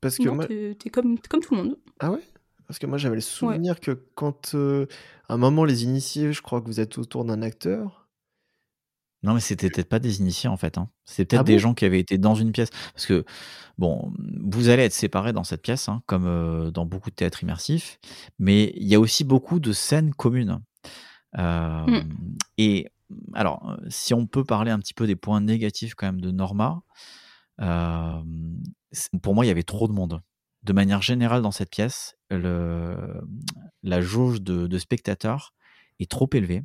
Parce 0.00 0.18
que 0.18 0.24
Non, 0.24 0.34
moi... 0.34 0.46
t'es 0.46 0.90
comme, 0.92 1.18
comme 1.18 1.40
tout 1.40 1.54
le 1.54 1.62
monde. 1.62 1.78
Ah 2.00 2.10
ouais? 2.10 2.20
Parce 2.66 2.78
que 2.78 2.86
moi, 2.86 2.98
j'avais 2.98 3.14
le 3.14 3.20
souvenir 3.20 3.80
que 3.80 3.92
quand, 4.14 4.54
heu, 4.54 4.88
à 5.28 5.34
un 5.34 5.36
moment, 5.36 5.64
les 5.64 5.84
initiés, 5.84 6.32
je 6.32 6.42
crois 6.42 6.60
que 6.60 6.66
vous 6.66 6.80
êtes 6.80 6.98
autour 6.98 7.24
d'un 7.24 7.42
acteur. 7.42 8.08
Non, 9.22 9.32
mais 9.32 9.40
c'était 9.40 9.70
peut-être 9.70 9.88
pas 9.88 9.98
des 9.98 10.20
initiés 10.20 10.50
en 10.50 10.58
fait. 10.58 10.76
Hein. 10.76 10.90
C'était 11.06 11.24
peut-être 11.36 11.40
Ah 11.40 11.44
des 11.44 11.54
bon? 11.54 11.58
gens 11.58 11.74
qui 11.74 11.86
avaient 11.86 12.00
été 12.00 12.18
dans 12.18 12.34
une 12.34 12.52
pièce. 12.52 12.68
Parce 12.92 13.06
que, 13.06 13.24
bon, 13.78 14.12
vous 14.42 14.68
allez 14.68 14.82
être 14.82 14.92
séparés 14.92 15.32
dans 15.32 15.44
cette 15.44 15.62
pièce, 15.62 15.88
hein, 15.88 16.02
comme 16.06 16.26
euh, 16.26 16.70
dans 16.70 16.84
beaucoup 16.84 17.08
de 17.08 17.14
théâtres 17.14 17.42
immersifs, 17.42 17.98
mais 18.38 18.72
il 18.76 18.86
y 18.86 18.94
a 18.94 19.00
aussi 19.00 19.24
beaucoup 19.24 19.60
de 19.60 19.72
scènes 19.72 20.12
communes. 20.14 20.60
Euh, 21.38 21.84
Mm. 21.86 22.36
Et 22.58 22.90
alors, 23.34 23.70
euh, 23.70 23.76
si 23.88 24.14
on 24.14 24.26
peut 24.26 24.44
parler 24.44 24.70
un 24.70 24.78
petit 24.78 24.94
peu 24.94 25.06
des 25.06 25.16
points 25.16 25.40
négatifs 25.40 25.94
quand 25.94 26.06
même 26.06 26.20
de 26.20 26.30
Norma, 26.30 26.82
euh, 27.60 28.22
pour 29.22 29.34
moi, 29.34 29.44
il 29.44 29.48
y 29.48 29.50
avait 29.50 29.62
trop 29.62 29.88
de 29.88 29.92
monde. 29.92 30.20
De 30.62 30.72
manière 30.72 31.02
générale, 31.02 31.42
dans 31.42 31.50
cette 31.50 31.70
pièce, 31.70 32.16
la 32.30 34.00
jauge 34.00 34.40
de, 34.40 34.78
spectateurs 34.78 35.52
est 36.00 36.10
trop 36.10 36.28
élevée. 36.32 36.62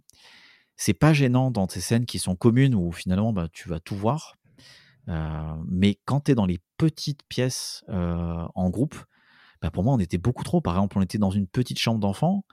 C'est 0.77 0.93
pas 0.93 1.11
gênant 1.11 1.51
dans 1.51 1.67
ces 1.67 1.81
scènes 1.81 2.05
qui 2.05 2.19
sont 2.19 2.37
communes 2.37 2.73
où 2.73 2.93
finalement 2.93 3.33
bah, 3.33 3.49
tu 3.51 3.67
vas 3.67 3.81
tout 3.81 3.97
voir. 3.97 4.37
Euh, 5.09 5.53
mais 5.67 5.99
quand 6.05 6.21
tu 6.21 6.31
es 6.31 6.35
dans 6.35 6.45
les 6.45 6.59
petites 6.77 7.23
pièces 7.27 7.83
en 7.89 8.69
groupe, 8.69 8.95
bah, 9.61 9.71
pour 9.71 9.83
moi, 9.83 9.93
on 9.93 9.99
était 9.99 10.17
beaucoup 10.17 10.43
trop. 10.43 10.61
Par 10.61 10.75
exemple, 10.75 10.97
on 10.97 11.01
était 11.01 11.17
dans 11.17 11.31
une 11.31 11.47
petite 11.47 11.79
chambre 11.79 11.99
d'enfant, 11.99 12.45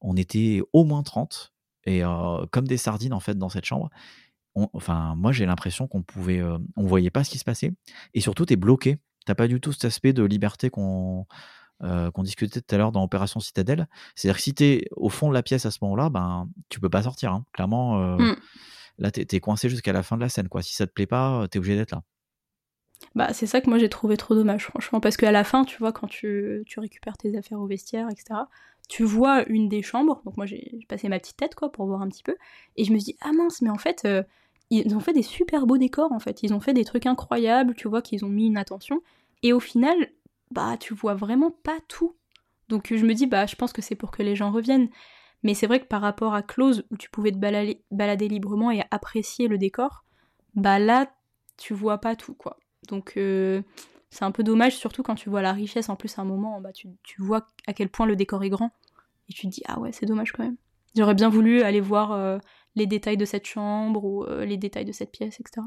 on 0.00 0.16
était 0.16 0.60
au 0.72 0.84
moins 0.84 1.04
30, 1.04 1.52
et 1.84 2.04
euh, 2.04 2.44
comme 2.50 2.66
des 2.66 2.76
sardines 2.76 3.12
en 3.12 3.20
fait 3.20 3.36
dans 3.36 3.48
cette 3.48 3.64
chambre. 3.64 3.90
On- 4.54 4.68
enfin, 4.72 5.14
moi 5.16 5.30
j'ai 5.32 5.46
l'impression 5.46 5.86
qu'on 5.86 6.02
pouvait, 6.02 6.40
euh, 6.40 6.58
on 6.76 6.84
voyait 6.86 7.10
pas 7.10 7.22
ce 7.24 7.30
qui 7.30 7.38
se 7.38 7.44
passait, 7.44 7.72
et 8.14 8.20
surtout 8.20 8.44
tu 8.46 8.54
es 8.54 8.56
bloqué. 8.56 8.98
T'as 9.26 9.34
pas 9.34 9.46
du 9.48 9.60
tout 9.60 9.72
cet 9.72 9.84
aspect 9.84 10.12
de 10.12 10.22
liberté 10.24 10.70
qu'on 10.70 11.26
euh, 11.84 12.10
qu'on 12.10 12.24
discutait 12.24 12.60
tout 12.60 12.74
à 12.74 12.78
l'heure 12.78 12.90
dans 12.90 13.04
Opération 13.04 13.38
Citadelle. 13.38 13.86
C'est-à-dire 14.16 14.36
que 14.38 14.42
si 14.42 14.52
tu 14.54 14.64
es 14.64 14.88
au 14.96 15.10
fond 15.10 15.28
de 15.28 15.34
la 15.34 15.44
pièce 15.44 15.64
à 15.64 15.70
ce 15.70 15.78
moment-là, 15.82 16.08
ben 16.10 16.48
tu 16.70 16.80
peux 16.80 16.88
pas 16.90 17.04
sortir. 17.04 17.32
hein. 17.32 17.44
Clairement, 17.52 18.00
euh, 18.02 18.16
Mm. 18.16 18.36
là 18.98 19.10
t'es 19.12 19.26
es 19.36 19.40
coincé 19.40 19.68
jusqu'à 19.68 19.92
la 19.92 20.02
fin 20.02 20.16
de 20.16 20.22
la 20.22 20.28
scène. 20.28 20.48
Quoi. 20.48 20.62
Si 20.62 20.74
ça 20.74 20.86
te 20.88 20.92
plaît 20.92 21.06
pas, 21.06 21.46
t'es 21.48 21.58
obligé 21.60 21.76
d'être 21.76 21.92
là. 21.92 22.02
Bah, 23.14 23.32
c'est 23.32 23.46
ça 23.46 23.60
que 23.60 23.68
moi 23.70 23.78
j'ai 23.78 23.88
trouvé 23.88 24.16
trop 24.16 24.34
dommage, 24.34 24.64
franchement. 24.64 24.98
Parce 25.00 25.16
qu'à 25.16 25.30
la 25.30 25.44
fin, 25.44 25.64
tu 25.64 25.78
vois, 25.78 25.92
quand 25.92 26.08
tu, 26.08 26.64
tu 26.66 26.80
récupères 26.80 27.16
tes 27.16 27.36
affaires 27.38 27.60
au 27.60 27.66
vestiaire, 27.66 28.08
etc., 28.10 28.40
tu 28.88 29.04
vois 29.04 29.44
une 29.48 29.68
des 29.68 29.82
chambres. 29.82 30.22
Donc 30.24 30.36
moi 30.36 30.46
j'ai 30.46 30.80
passé 30.88 31.08
ma 31.08 31.18
petite 31.18 31.36
tête, 31.36 31.54
quoi, 31.54 31.70
pour 31.70 31.86
voir 31.86 32.02
un 32.02 32.08
petit 32.08 32.22
peu. 32.22 32.36
Et 32.76 32.84
je 32.84 32.92
me 32.92 32.98
dis, 32.98 33.16
ah 33.20 33.32
mince, 33.32 33.62
mais 33.62 33.70
en 33.70 33.78
fait, 33.78 34.02
euh, 34.06 34.22
ils 34.70 34.94
ont 34.96 35.00
fait 35.00 35.12
des 35.12 35.22
super 35.22 35.66
beaux 35.66 35.78
décors, 35.78 36.12
en 36.12 36.18
fait. 36.18 36.42
Ils 36.42 36.52
ont 36.54 36.60
fait 36.60 36.74
des 36.74 36.84
trucs 36.84 37.06
incroyables, 37.06 37.74
tu 37.74 37.88
vois, 37.88 38.02
qu'ils 38.02 38.24
ont 38.24 38.28
mis 38.28 38.46
une 38.46 38.58
attention. 38.58 39.02
Et 39.42 39.52
au 39.52 39.60
final, 39.60 40.08
bah, 40.50 40.76
tu 40.78 40.94
vois 40.94 41.14
vraiment 41.14 41.50
pas 41.50 41.78
tout. 41.88 42.16
Donc 42.68 42.88
je 42.94 43.04
me 43.04 43.14
dis, 43.14 43.26
bah, 43.26 43.46
je 43.46 43.56
pense 43.56 43.72
que 43.72 43.82
c'est 43.82 43.94
pour 43.94 44.10
que 44.10 44.22
les 44.22 44.36
gens 44.36 44.50
reviennent. 44.50 44.88
Mais 45.42 45.54
c'est 45.54 45.66
vrai 45.66 45.80
que 45.80 45.86
par 45.86 46.00
rapport 46.02 46.34
à 46.34 46.42
Close, 46.42 46.84
où 46.90 46.96
tu 46.96 47.10
pouvais 47.10 47.30
te 47.30 47.38
balader, 47.38 47.82
balader 47.90 48.28
librement 48.28 48.70
et 48.70 48.82
apprécier 48.90 49.48
le 49.48 49.56
décor, 49.56 50.04
bah 50.54 50.78
là, 50.78 51.10
tu 51.56 51.74
vois 51.74 51.98
pas 51.98 52.16
tout, 52.16 52.34
quoi. 52.34 52.58
Donc 52.88 53.14
euh, 53.16 53.62
c'est 54.10 54.24
un 54.24 54.30
peu 54.30 54.42
dommage, 54.42 54.76
surtout 54.76 55.02
quand 55.02 55.14
tu 55.14 55.28
vois 55.28 55.42
la 55.42 55.52
richesse. 55.52 55.88
En 55.88 55.96
plus, 55.96 56.18
à 56.18 56.22
un 56.22 56.24
moment, 56.24 56.60
bah, 56.60 56.72
tu, 56.72 56.88
tu 57.02 57.22
vois 57.22 57.46
à 57.66 57.72
quel 57.72 57.88
point 57.88 58.06
le 58.06 58.16
décor 58.16 58.42
est 58.42 58.48
grand. 58.48 58.70
Et 59.28 59.32
tu 59.32 59.46
te 59.46 59.52
dis, 59.52 59.62
ah 59.66 59.78
ouais, 59.78 59.92
c'est 59.92 60.06
dommage 60.06 60.32
quand 60.32 60.42
même. 60.42 60.56
J'aurais 60.96 61.14
bien 61.14 61.28
voulu 61.28 61.62
aller 61.62 61.80
voir 61.80 62.12
euh, 62.12 62.38
les 62.74 62.86
détails 62.86 63.18
de 63.18 63.24
cette 63.24 63.46
chambre 63.46 64.04
ou 64.04 64.24
euh, 64.24 64.44
les 64.44 64.56
détails 64.56 64.86
de 64.86 64.92
cette 64.92 65.12
pièce, 65.12 65.38
etc. 65.40 65.66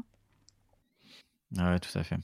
Ouais, 1.56 1.78
tout 1.78 1.96
à 1.96 2.02
fait. 2.02 2.16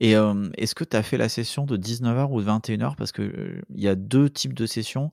Et 0.00 0.16
euh, 0.16 0.48
est-ce 0.56 0.74
que 0.74 0.84
tu 0.84 0.96
as 0.96 1.02
fait 1.02 1.18
la 1.18 1.28
session 1.28 1.66
de 1.66 1.76
19h 1.76 2.30
ou 2.30 2.40
de 2.40 2.46
21h 2.46 2.96
Parce 2.96 3.12
qu'il 3.12 3.62
il 3.74 3.82
y 3.82 3.88
a 3.88 3.94
deux 3.94 4.30
types 4.30 4.54
de 4.54 4.64
sessions. 4.64 5.12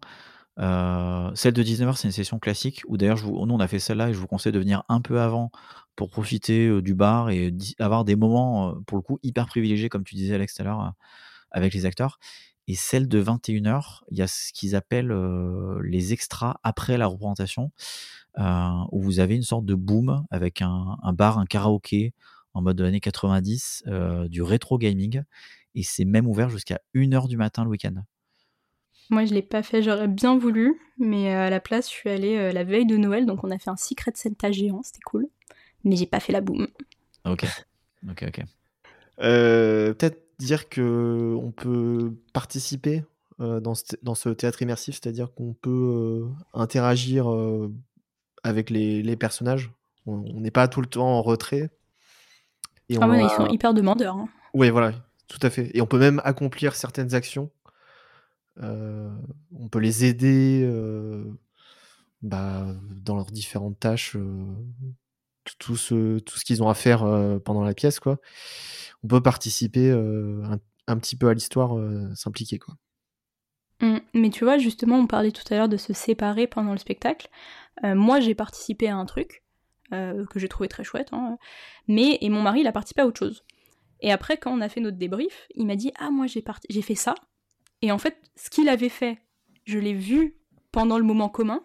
Euh, 0.60 1.32
celle 1.36 1.54
de 1.54 1.64
19h, 1.64 1.96
c'est 1.98 2.08
une 2.08 2.12
session 2.12 2.40
classique, 2.40 2.84
où 2.88 2.98
d'ailleurs, 2.98 3.20
nous, 3.26 3.54
on 3.54 3.60
a 3.60 3.68
fait 3.68 3.80
celle-là 3.80 4.10
et 4.10 4.14
je 4.14 4.20
vous 4.20 4.28
conseille 4.28 4.52
de 4.52 4.60
venir 4.60 4.84
un 4.90 5.02
peu 5.02 5.20
avant 5.20 5.52
pour 5.96 6.10
profiter 6.10 6.82
du 6.82 6.94
bar 6.94 7.30
et 7.30 7.54
avoir 7.80 8.04
des 8.06 8.16
moments, 8.16 8.76
pour 8.88 8.98
le 8.98 9.04
coup, 9.04 9.20
hyper 9.24 9.46
privilégiés, 9.48 9.90
comme 9.90 10.04
tu 10.04 10.16
disais, 10.16 10.36
Alex, 10.36 10.56
tout 10.56 10.62
à 10.62 10.66
l'heure, 10.66 10.94
avec 11.52 11.74
les 11.74 11.86
acteurs. 11.86 12.20
Et 12.68 12.76
celle 12.76 13.08
de 13.08 13.22
21h, 13.22 14.02
il 14.10 14.18
y 14.18 14.22
a 14.22 14.28
ce 14.28 14.54
qu'ils 14.54 14.76
appellent 14.76 15.14
les 15.84 16.14
extras 16.14 16.56
après 16.64 16.98
la 16.98 17.08
représentation, 17.08 17.72
où 18.38 19.02
vous 19.02 19.20
avez 19.20 19.36
une 19.36 19.44
sorte 19.44 19.66
de 19.66 19.76
boom 19.76 20.26
avec 20.32 20.62
un, 20.62 20.98
bar, 21.14 21.38
un 21.38 21.46
karaoké 21.46 22.14
en 22.54 22.62
mode 22.62 22.78
de 22.78 22.86
années 22.86 23.00
90, 23.00 23.84
euh, 23.88 24.28
du 24.28 24.42
rétro 24.42 24.78
gaming. 24.78 25.24
Et 25.76 25.84
c'est 25.84 26.06
même 26.06 26.28
ouvert 26.28 26.50
jusqu'à 26.50 26.80
1h 26.94 27.28
du 27.28 27.38
matin 27.38 27.64
le 27.64 27.70
week-end. 27.70 27.96
Moi, 29.10 29.26
je 29.26 29.34
l'ai 29.34 29.42
pas 29.42 29.64
fait, 29.64 29.84
j'aurais 29.84 30.08
bien 30.08 30.38
voulu, 30.38 30.80
mais 30.98 31.34
euh, 31.34 31.48
à 31.48 31.50
la 31.50 31.60
place, 31.60 31.88
je 31.88 31.94
suis 31.94 32.10
allée 32.10 32.38
euh, 32.38 32.52
la 32.52 32.64
veille 32.64 32.86
de 32.86 32.98
Noël, 32.98 33.26
donc 33.26 33.44
on 33.44 33.52
a 33.52 33.60
fait 33.60 33.70
un 33.70 33.76
Secret 33.76 34.12
Santa 34.16 34.52
géant, 34.52 34.82
c'était 34.84 35.02
cool. 35.06 35.28
Mais 35.84 35.96
j'ai 35.96 36.06
pas 36.06 36.20
fait 36.20 36.32
la 36.34 36.42
boum. 36.42 36.68
Ok. 37.26 37.46
Ok, 38.10 38.24
ok. 38.28 38.42
Euh, 39.22 39.94
peut-être 39.94 40.22
dire 40.40 40.70
que 40.70 41.36
on 41.40 41.52
peut 41.52 42.14
participer 42.34 43.04
euh, 43.40 43.60
dans, 43.60 43.76
ce, 43.76 43.84
dans 44.02 44.16
ce 44.16 44.30
théâtre 44.30 44.62
immersif, 44.62 44.96
c'est-à-dire 45.02 45.34
qu'on 45.34 45.54
peut 45.54 45.70
euh, 45.70 46.26
interagir 46.54 47.30
euh, 47.32 47.72
avec 48.44 48.70
les, 48.70 49.04
les 49.04 49.16
personnages. 49.16 49.72
On 50.06 50.40
n'est 50.40 50.52
pas 50.52 50.68
tout 50.68 50.82
le 50.82 50.88
temps 50.88 51.08
en 51.08 51.22
retrait. 51.22 51.70
Et 52.90 52.98
Ah 53.00 53.06
on 53.08 53.12
ouais, 53.12 53.20
a- 53.20 53.22
ils 53.24 53.30
sont 53.30 53.48
hyper 53.48 53.74
demandeurs. 53.74 54.16
hein. 54.16 54.28
Ouais, 54.54 54.70
voilà, 54.70 54.94
tout 55.28 55.40
à 55.42 55.50
fait. 55.50 55.72
Et 55.76 55.82
on 55.82 55.86
peut 55.86 56.00
même 56.00 56.22
accomplir 56.26 56.76
certaines 56.76 57.14
actions. 57.16 57.50
Euh, 58.62 59.10
on 59.58 59.68
peut 59.68 59.80
les 59.80 60.06
aider 60.06 60.62
euh, 60.64 61.26
bah, 62.22 62.68
dans 62.92 63.16
leurs 63.16 63.32
différentes 63.32 63.80
tâches, 63.80 64.16
euh, 64.16 64.46
tout 65.60 65.76
ce, 65.76 66.20
tout 66.20 66.38
ce 66.38 66.46
qu'ils 66.46 66.62
ont 66.64 66.70
à 66.70 66.74
faire 66.74 67.00
pendant 67.44 67.64
la 67.64 67.74
pièce, 67.74 68.00
quoi. 68.00 68.20
On 69.04 69.08
peut 69.08 69.22
participer 69.22 69.92
un, 69.92 70.98
petit 70.98 71.16
peu 71.18 71.28
à 71.28 71.34
l'histoire, 71.34 71.76
s'impliquer, 72.16 72.60
quoi. 72.60 72.76
Mm. 73.82 73.98
Mais 74.14 74.30
tu 74.30 74.46
vois, 74.46 74.58
justement, 74.58 75.00
on 75.00 75.08
parlait 75.08 75.32
tout 75.32 75.44
à 75.52 75.56
l'heure 75.56 75.70
de 75.70 75.78
se 75.78 75.92
séparer 75.92 76.48
pendant 76.48 76.72
le 76.72 76.78
spectacle. 76.78 77.30
Moi, 77.84 78.22
j'ai 78.22 78.36
participé 78.36 78.88
à 78.88 78.96
un 78.96 79.06
truc 79.06 79.44
que 79.92 80.38
j'ai 80.38 80.48
trouvé 80.48 80.70
très 80.70 80.86
chouette, 80.86 81.10
hein. 81.12 81.38
mais 81.88 82.18
et 82.22 82.30
mon 82.30 82.42
mari, 82.42 82.62
il 82.62 82.68
a 82.68 82.72
participé 82.72 83.02
à 83.02 83.08
autre 83.08 83.20
chose. 83.20 83.44
Et 84.00 84.12
après, 84.12 84.38
quand 84.38 84.52
on 84.52 84.62
a 84.62 84.70
fait 84.70 84.82
notre 84.82 84.98
débrief, 84.98 85.48
il 85.56 85.66
m'a 85.66 85.76
dit 85.76 85.92
Ah, 85.98 86.10
moi, 86.10 86.28
j'ai 86.28 86.44
j'ai 86.70 86.82
fait 86.82 86.96
ça. 86.96 87.16
Et 87.84 87.92
en 87.92 87.98
fait, 87.98 88.16
ce 88.38 88.50
qu'il 88.50 88.70
avait 88.70 88.88
fait, 88.88 89.20
je 89.66 89.78
l'ai 89.78 89.94
vu 89.94 90.38
pendant 90.72 90.98
le 90.98 91.04
moment 91.04 91.28
commun. 91.28 91.62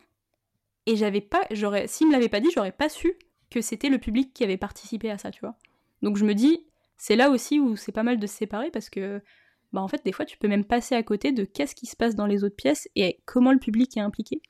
Et 0.85 0.97
j'avais 0.97 1.21
pas, 1.21 1.43
j'aurais, 1.53 1.87
s'il 1.87 2.09
me 2.09 2.13
l'avait 2.13 2.29
pas 2.29 2.41
dit, 2.41 2.49
j'aurais 2.53 2.73
pas 2.73 2.89
su 2.89 3.15
que 3.51 3.61
c'était 3.61 3.89
le 3.89 3.99
public 3.99 4.35
qui 4.35 4.43
avait 4.43 4.57
participé 4.57 5.11
à 5.11 5.17
ça, 5.17 5.31
tu 5.31 5.41
vois. 5.41 5.55
Donc 6.03 6.17
je 6.17 6.25
me 6.25 6.35
dis, 6.35 6.67
c'est 6.97 7.15
là 7.15 7.31
aussi 7.31 7.61
où 7.61 7.77
c'est 7.77 7.93
pas 7.93 8.03
mal 8.03 8.19
de 8.19 8.27
se 8.27 8.35
séparer 8.35 8.73
parce 8.73 8.91
que, 8.91 9.23
bah 9.73 9.81
en 9.81 9.87
fait, 9.87 10.05
des 10.05 10.11
fois, 10.11 10.25
tu 10.25 10.37
peux 10.39 10.49
même 10.49 10.65
passer 10.65 10.97
à 10.97 11.05
côté 11.05 11.31
de 11.31 11.45
qu'est-ce 11.45 11.77
qui 11.77 11.87
se 11.87 11.95
passe 11.95 12.17
dans 12.17 12.27
les 12.27 12.43
autres 12.43 12.57
pièces 12.57 12.89
et 12.97 13.21
comment 13.25 13.53
le 13.53 13.61
public 13.61 13.97
est 13.97 14.01
impliqué. 14.01 14.43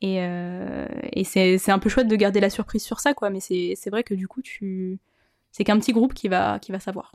Et, 0.00 0.20
euh, 0.22 0.88
c'est, 1.22 1.70
un 1.70 1.78
peu 1.78 1.88
chouette 1.88 2.08
de 2.08 2.16
garder 2.16 2.40
la 2.40 2.50
surprise 2.50 2.82
sur 2.82 2.98
ça, 2.98 3.14
quoi. 3.14 3.30
Mais 3.30 3.40
c'est, 3.40 3.74
c'est 3.76 3.90
vrai 3.90 4.02
que 4.02 4.14
du 4.14 4.26
coup, 4.26 4.42
tu, 4.42 4.98
c'est 5.52 5.62
qu'un 5.62 5.78
petit 5.78 5.92
groupe 5.92 6.14
qui 6.14 6.26
va, 6.26 6.58
qui 6.58 6.72
va 6.72 6.80
savoir. 6.80 7.12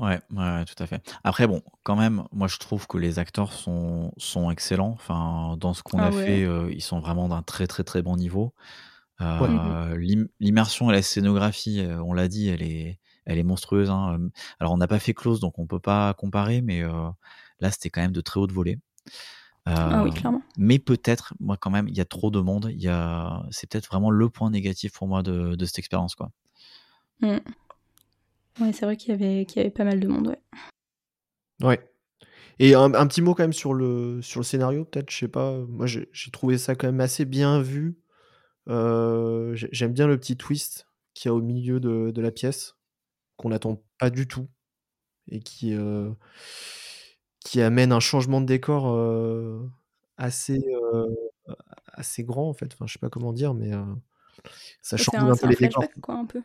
Ouais, 0.00 0.20
ouais, 0.32 0.64
tout 0.64 0.82
à 0.82 0.86
fait. 0.86 1.00
Après, 1.22 1.46
bon, 1.46 1.62
quand 1.84 1.94
même, 1.94 2.24
moi 2.32 2.48
je 2.48 2.58
trouve 2.58 2.86
que 2.88 2.98
les 2.98 3.20
acteurs 3.20 3.52
sont, 3.52 4.12
sont 4.16 4.50
excellents. 4.50 4.90
Enfin, 4.94 5.56
dans 5.60 5.72
ce 5.72 5.82
qu'on 5.84 5.98
Ah 6.00 6.08
a 6.08 6.10
ouais. 6.10 6.24
fait, 6.24 6.44
euh, 6.44 6.68
ils 6.72 6.82
sont 6.82 6.98
vraiment 6.98 7.28
d'un 7.28 7.42
très 7.42 7.66
très 7.68 7.84
très 7.84 8.02
bon 8.02 8.16
niveau. 8.16 8.54
Euh, 9.20 9.96
l'im- 9.96 10.26
L'immersion 10.40 10.90
et 10.90 10.94
la 10.94 11.02
scénographie, 11.02 11.80
euh, 11.80 12.02
on 12.02 12.12
l'a 12.12 12.26
dit, 12.26 12.48
elle 12.48 12.62
est, 12.62 12.98
elle 13.24 13.38
est 13.38 13.44
monstrueuse. 13.44 13.88
hein. 13.88 14.18
Euh, 14.18 14.28
Alors, 14.58 14.72
on 14.72 14.78
n'a 14.78 14.88
pas 14.88 14.98
fait 14.98 15.14
close, 15.14 15.38
donc 15.38 15.58
on 15.60 15.66
peut 15.66 15.78
pas 15.78 16.12
comparer, 16.14 16.60
mais 16.60 16.82
euh, 16.82 17.08
là, 17.60 17.70
c'était 17.70 17.90
quand 17.90 18.00
même 18.02 18.12
de 18.12 18.20
très 18.20 18.40
haute 18.40 18.50
volée. 18.52 18.80
Ah 19.66 20.02
oui, 20.02 20.10
Euh, 20.10 20.12
clairement. 20.12 20.42
mais 20.58 20.78
peut-être, 20.80 21.34
moi 21.40 21.56
quand 21.56 21.70
même, 21.70 21.88
il 21.88 21.96
y 21.96 22.00
a 22.00 22.04
trop 22.04 22.30
de 22.32 22.40
monde. 22.40 22.68
Il 22.72 22.82
y 22.82 22.88
a, 22.88 23.44
c'est 23.50 23.70
peut-être 23.70 23.86
vraiment 23.86 24.10
le 24.10 24.28
point 24.28 24.50
négatif 24.50 24.92
pour 24.92 25.06
moi 25.06 25.22
de, 25.22 25.54
de 25.54 25.64
cette 25.64 25.78
expérience, 25.78 26.16
quoi. 26.16 26.30
Mm. 27.20 27.38
Ouais, 28.60 28.72
c'est 28.72 28.84
vrai 28.86 28.96
qu'il 28.96 29.10
y 29.10 29.14
avait, 29.14 29.44
qu'il 29.46 29.58
y 29.58 29.60
avait 29.60 29.70
pas 29.70 29.84
mal 29.84 29.98
de 30.00 30.06
monde, 30.08 30.28
ouais. 30.28 30.40
Ouais. 31.62 31.90
Et 32.58 32.74
un, 32.74 32.94
un 32.94 33.06
petit 33.06 33.22
mot 33.22 33.34
quand 33.34 33.42
même 33.42 33.52
sur 33.52 33.74
le, 33.74 34.22
sur 34.22 34.40
le 34.40 34.44
scénario, 34.44 34.84
peut-être, 34.84 35.10
je 35.10 35.18
sais 35.18 35.28
pas. 35.28 35.58
Moi, 35.68 35.86
j'ai 35.86 36.08
j'ai 36.12 36.30
trouvé 36.30 36.58
ça 36.58 36.74
quand 36.76 36.86
même 36.86 37.00
assez 37.00 37.24
bien 37.24 37.60
vu. 37.60 37.98
Euh, 38.68 39.54
j'ai- 39.54 39.68
J'aime 39.72 39.92
bien 39.92 40.06
le 40.06 40.18
petit 40.18 40.36
twist 40.36 40.86
qu'il 41.14 41.28
y 41.28 41.32
a 41.32 41.34
au 41.34 41.42
milieu 41.42 41.80
de, 41.80 42.10
de 42.12 42.22
la 42.22 42.30
pièce, 42.30 42.76
qu'on 43.36 43.48
n'attend 43.50 43.82
pas 43.98 44.10
du 44.10 44.28
tout, 44.28 44.48
et 45.28 45.40
qui, 45.40 45.74
euh, 45.74 46.10
qui 47.40 47.60
amène 47.60 47.92
un 47.92 48.00
changement 48.00 48.40
de 48.40 48.46
décor 48.46 48.88
euh, 48.88 49.60
assez, 50.16 50.60
assez 51.92 52.24
grand, 52.24 52.48
en 52.48 52.54
fait. 52.54 52.72
Enfin, 52.72 52.86
je 52.86 52.92
sais 52.94 52.98
pas 53.00 53.10
comment 53.10 53.32
dire, 53.32 53.54
mais 53.54 53.72
ça 54.80 54.96
change 54.96 55.16
un, 55.18 55.36
peu 55.36 55.48
les 55.48 55.56
décors. 55.56 55.84
quoi, 56.00 56.14
un 56.14 56.26
peu. 56.26 56.40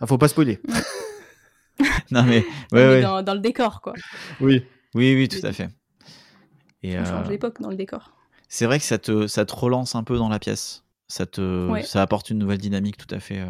Ah, 0.00 0.06
faut 0.06 0.18
pas 0.18 0.28
spoiler. 0.28 0.60
non 2.10 2.22
mais, 2.24 2.44
ouais, 2.72 2.86
ouais. 2.88 3.02
Dans, 3.02 3.22
dans 3.22 3.34
le 3.34 3.40
décor, 3.40 3.80
quoi. 3.80 3.94
Oui. 4.40 4.62
Oui, 4.94 5.14
oui, 5.14 5.28
tout 5.28 5.44
à 5.46 5.52
fait. 5.52 5.68
Et 6.82 6.98
On 6.98 7.04
change 7.04 7.26
euh, 7.26 7.28
d'époque 7.30 7.60
dans 7.60 7.70
le 7.70 7.76
décor. 7.76 8.12
c'est 8.48 8.64
vrai 8.66 8.78
que 8.78 8.84
ça 8.84 8.98
te, 8.98 9.26
ça 9.26 9.44
te 9.44 9.54
relance 9.54 9.94
un 9.94 10.02
peu 10.04 10.16
dans 10.16 10.28
la 10.28 10.38
pièce. 10.38 10.84
Ça 11.08 11.26
te, 11.26 11.68
Ouais. 11.70 11.82
ça 11.82 12.02
apporte 12.02 12.30
une 12.30 12.38
nouvelle 12.38 12.58
dynamique 12.58 12.96
tout 12.96 13.12
à 13.14 13.20
fait. 13.20 13.40
euh, 13.40 13.46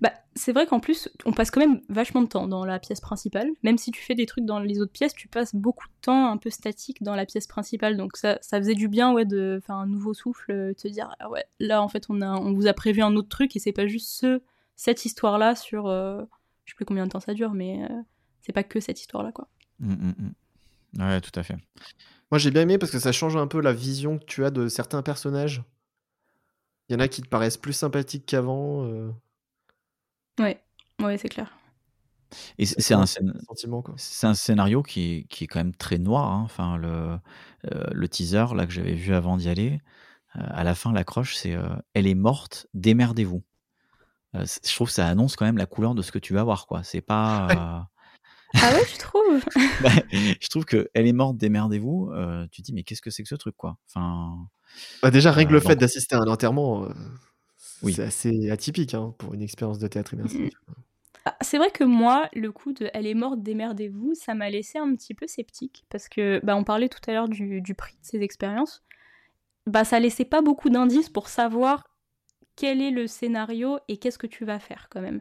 Bah, 0.00 0.12
c'est 0.34 0.52
vrai 0.52 0.66
qu'en 0.66 0.80
plus, 0.80 1.08
on 1.24 1.32
passe 1.32 1.50
quand 1.50 1.60
même 1.60 1.80
vachement 1.88 2.22
de 2.22 2.28
temps 2.28 2.46
dans 2.48 2.64
la 2.64 2.78
pièce 2.78 3.00
principale. 3.00 3.48
Même 3.62 3.78
si 3.78 3.90
tu 3.90 4.02
fais 4.02 4.14
des 4.14 4.26
trucs 4.26 4.44
dans 4.44 4.58
les 4.60 4.80
autres 4.80 4.92
pièces, 4.92 5.14
tu 5.14 5.28
passes 5.28 5.54
beaucoup 5.54 5.86
de 5.86 5.92
temps 6.02 6.30
un 6.30 6.36
peu 6.36 6.50
statique 6.50 7.02
dans 7.02 7.14
la 7.16 7.26
pièce 7.26 7.46
principale. 7.46 7.96
Donc 7.96 8.16
ça, 8.16 8.38
ça 8.42 8.58
faisait 8.58 8.74
du 8.74 8.88
bien 8.88 9.12
ouais, 9.12 9.24
de 9.24 9.60
faire 9.66 9.76
un 9.76 9.86
nouveau 9.86 10.14
souffle, 10.14 10.50
euh, 10.52 10.68
de 10.68 10.74
te 10.74 10.88
dire, 10.88 11.10
ah 11.20 11.30
ouais, 11.30 11.44
là 11.60 11.82
en 11.82 11.88
fait, 11.88 12.04
on, 12.08 12.20
a, 12.20 12.30
on 12.32 12.52
vous 12.52 12.66
a 12.66 12.72
prévu 12.72 13.02
un 13.02 13.14
autre 13.16 13.28
truc 13.28 13.54
et 13.56 13.58
c'est 13.60 13.72
pas 13.72 13.86
juste 13.86 14.08
ce, 14.20 14.40
cette 14.76 15.04
histoire-là 15.04 15.54
sur. 15.56 15.86
euh, 15.88 16.22
je 16.64 16.72
sais 16.72 16.76
plus 16.76 16.84
combien 16.86 17.06
de 17.06 17.10
temps 17.12 17.20
ça 17.20 17.34
dure, 17.34 17.52
mais 17.54 17.84
euh, 17.90 18.02
c'est 18.40 18.52
pas 18.52 18.64
que 18.64 18.80
cette 18.80 19.00
histoire-là, 19.00 19.32
quoi. 19.32 19.48
mm, 19.78 19.92
mm, 19.92 20.14
mm. 20.18 21.02
Ouais, 21.02 21.20
tout 21.20 21.32
à 21.38 21.42
fait. 21.42 21.56
Moi, 22.30 22.38
j'ai 22.38 22.50
bien 22.50 22.62
aimé 22.62 22.78
parce 22.78 22.92
que 22.92 22.98
ça 22.98 23.12
change 23.12 23.36
un 23.36 23.46
peu 23.46 23.60
la 23.60 23.72
vision 23.72 24.18
que 24.18 24.24
tu 24.26 24.44
as 24.44 24.50
de 24.50 24.68
certains 24.68 25.02
personnages. 25.02 25.62
Il 26.88 26.94
y 26.94 26.96
en 26.96 27.00
a 27.00 27.08
qui 27.08 27.20
te 27.20 27.28
paraissent 27.28 27.58
plus 27.58 27.74
sympathiques 27.74 28.24
qu'avant. 28.24 28.86
euh, 28.86 29.10
Ouais, 30.38 30.62
ouais, 31.00 31.18
c'est 31.18 31.28
clair. 31.28 31.52
Et 32.58 32.66
c'est 32.66 32.94
un, 32.94 33.04
un 34.22 34.34
scénario 34.34 34.82
qui 34.82 35.12
est, 35.12 35.24
qui 35.28 35.44
est 35.44 35.46
quand 35.46 35.60
même 35.60 35.74
très 35.74 35.98
noir. 35.98 36.30
hein. 36.32 36.42
Enfin, 36.44 36.76
le, 36.76 37.18
euh, 37.72 37.84
le 37.92 38.08
teaser 38.08 38.46
là 38.54 38.66
que 38.66 38.72
j'avais 38.72 38.94
vu 38.94 39.14
avant 39.14 39.36
d'y 39.36 39.48
aller, 39.48 39.80
euh, 40.36 40.42
à 40.50 40.64
la 40.64 40.74
fin, 40.74 40.92
l'accroche, 40.92 41.36
c'est 41.36 41.54
euh, 41.54 41.68
Elle 41.94 42.06
est 42.08 42.14
morte, 42.14 42.68
démerdez-vous. 42.74 43.42
Euh, 44.34 44.44
je 44.64 44.74
trouve 44.74 44.88
que 44.88 44.94
ça 44.94 45.06
annonce 45.06 45.36
quand 45.36 45.44
même 45.44 45.58
la 45.58 45.66
couleur 45.66 45.94
de 45.94 46.02
ce 46.02 46.10
que 46.12 46.18
tu 46.18 46.34
vas 46.34 46.42
voir. 46.44 46.66
quoi. 46.66 46.82
C'est 46.82 47.00
pas. 47.00 47.48
euh, 47.50 48.60
Ah 48.62 48.72
ouais, 48.72 48.84
tu 48.90 48.98
trouves? 48.98 49.44
Bah, 49.80 49.90
je 50.12 50.48
trouve 50.48 50.64
que 50.64 50.88
Elle 50.94 51.06
est 51.06 51.12
morte, 51.12 51.36
démerdez-vous. 51.36 52.10
euh, 52.12 52.46
tu 52.50 52.62
te 52.62 52.66
dis, 52.66 52.72
mais 52.72 52.82
qu'est-ce 52.82 53.02
que 53.02 53.10
c'est 53.10 53.22
que 53.22 53.28
ce 53.28 53.34
truc 53.34 53.56
quoi? 53.56 53.76
Enfin. 53.88 54.36
Bah, 55.02 55.10
déjà, 55.10 55.30
rien 55.32 55.44
que 55.44 55.50
Euh, 55.50 55.54
le 55.54 55.60
fait 55.60 55.76
d'assister 55.76 56.16
à 56.16 56.20
un 56.20 56.26
enterrement, 56.26 56.84
euh, 56.84 56.88
Oui. 57.82 57.92
c'est 57.92 58.02
assez 58.04 58.50
atypique 58.50 58.94
hein, 58.94 59.14
pour 59.18 59.34
une 59.34 59.42
expérience 59.42 59.78
de 59.78 59.86
théâtre 59.88 60.14
immersif. 60.14 60.52
Ah, 61.24 61.36
C'est 61.40 61.58
vrai 61.58 61.70
que 61.70 61.84
moi, 61.84 62.28
le 62.34 62.50
coup 62.52 62.72
de 62.72 62.90
Elle 62.92 63.06
est 63.06 63.14
morte, 63.14 63.42
démerdez-vous, 63.42 64.14
ça 64.14 64.34
m'a 64.34 64.50
laissé 64.50 64.78
un 64.78 64.94
petit 64.94 65.14
peu 65.14 65.26
sceptique. 65.26 65.84
Parce 65.90 66.08
que, 66.08 66.40
bah, 66.44 66.56
on 66.56 66.64
parlait 66.64 66.88
tout 66.88 67.00
à 67.08 67.12
l'heure 67.12 67.28
du, 67.28 67.60
du 67.60 67.74
prix 67.74 67.94
de 67.94 68.04
ces 68.06 68.20
expériences. 68.22 68.82
Bah, 69.66 69.84
ça 69.84 69.98
laissait 70.00 70.26
pas 70.26 70.42
beaucoup 70.42 70.68
d'indices 70.70 71.08
pour 71.08 71.28
savoir 71.28 71.84
quel 72.56 72.80
est 72.80 72.90
le 72.90 73.06
scénario 73.06 73.78
et 73.88 73.96
qu'est-ce 73.96 74.18
que 74.18 74.26
tu 74.26 74.44
vas 74.44 74.58
faire 74.58 74.88
quand 74.90 75.00
même. 75.00 75.20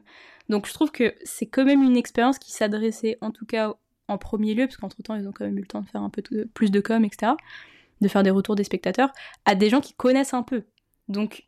Donc 0.49 0.67
je 0.67 0.73
trouve 0.73 0.91
que 0.91 1.13
c'est 1.23 1.47
quand 1.47 1.65
même 1.65 1.84
une 1.84 1.97
expérience 1.97 2.39
qui 2.39 2.51
s'adressait 2.51 3.17
en 3.21 3.31
tout 3.31 3.45
cas 3.45 3.73
en 4.07 4.17
premier 4.17 4.53
lieu, 4.53 4.65
parce 4.65 4.77
qu'entre 4.77 5.01
temps 5.01 5.15
ils 5.15 5.27
ont 5.27 5.31
quand 5.31 5.45
même 5.45 5.57
eu 5.57 5.61
le 5.61 5.67
temps 5.67 5.81
de 5.81 5.89
faire 5.89 6.01
un 6.01 6.09
peu 6.09 6.21
plus 6.53 6.71
de 6.71 6.79
com, 6.81 7.03
etc., 7.05 7.34
de 8.01 8.07
faire 8.07 8.23
des 8.23 8.31
retours 8.31 8.55
des 8.55 8.63
spectateurs, 8.63 9.11
à 9.45 9.55
des 9.55 9.69
gens 9.69 9.81
qui 9.81 9.93
connaissent 9.93 10.34
un 10.34 10.43
peu. 10.43 10.63
Donc 11.07 11.45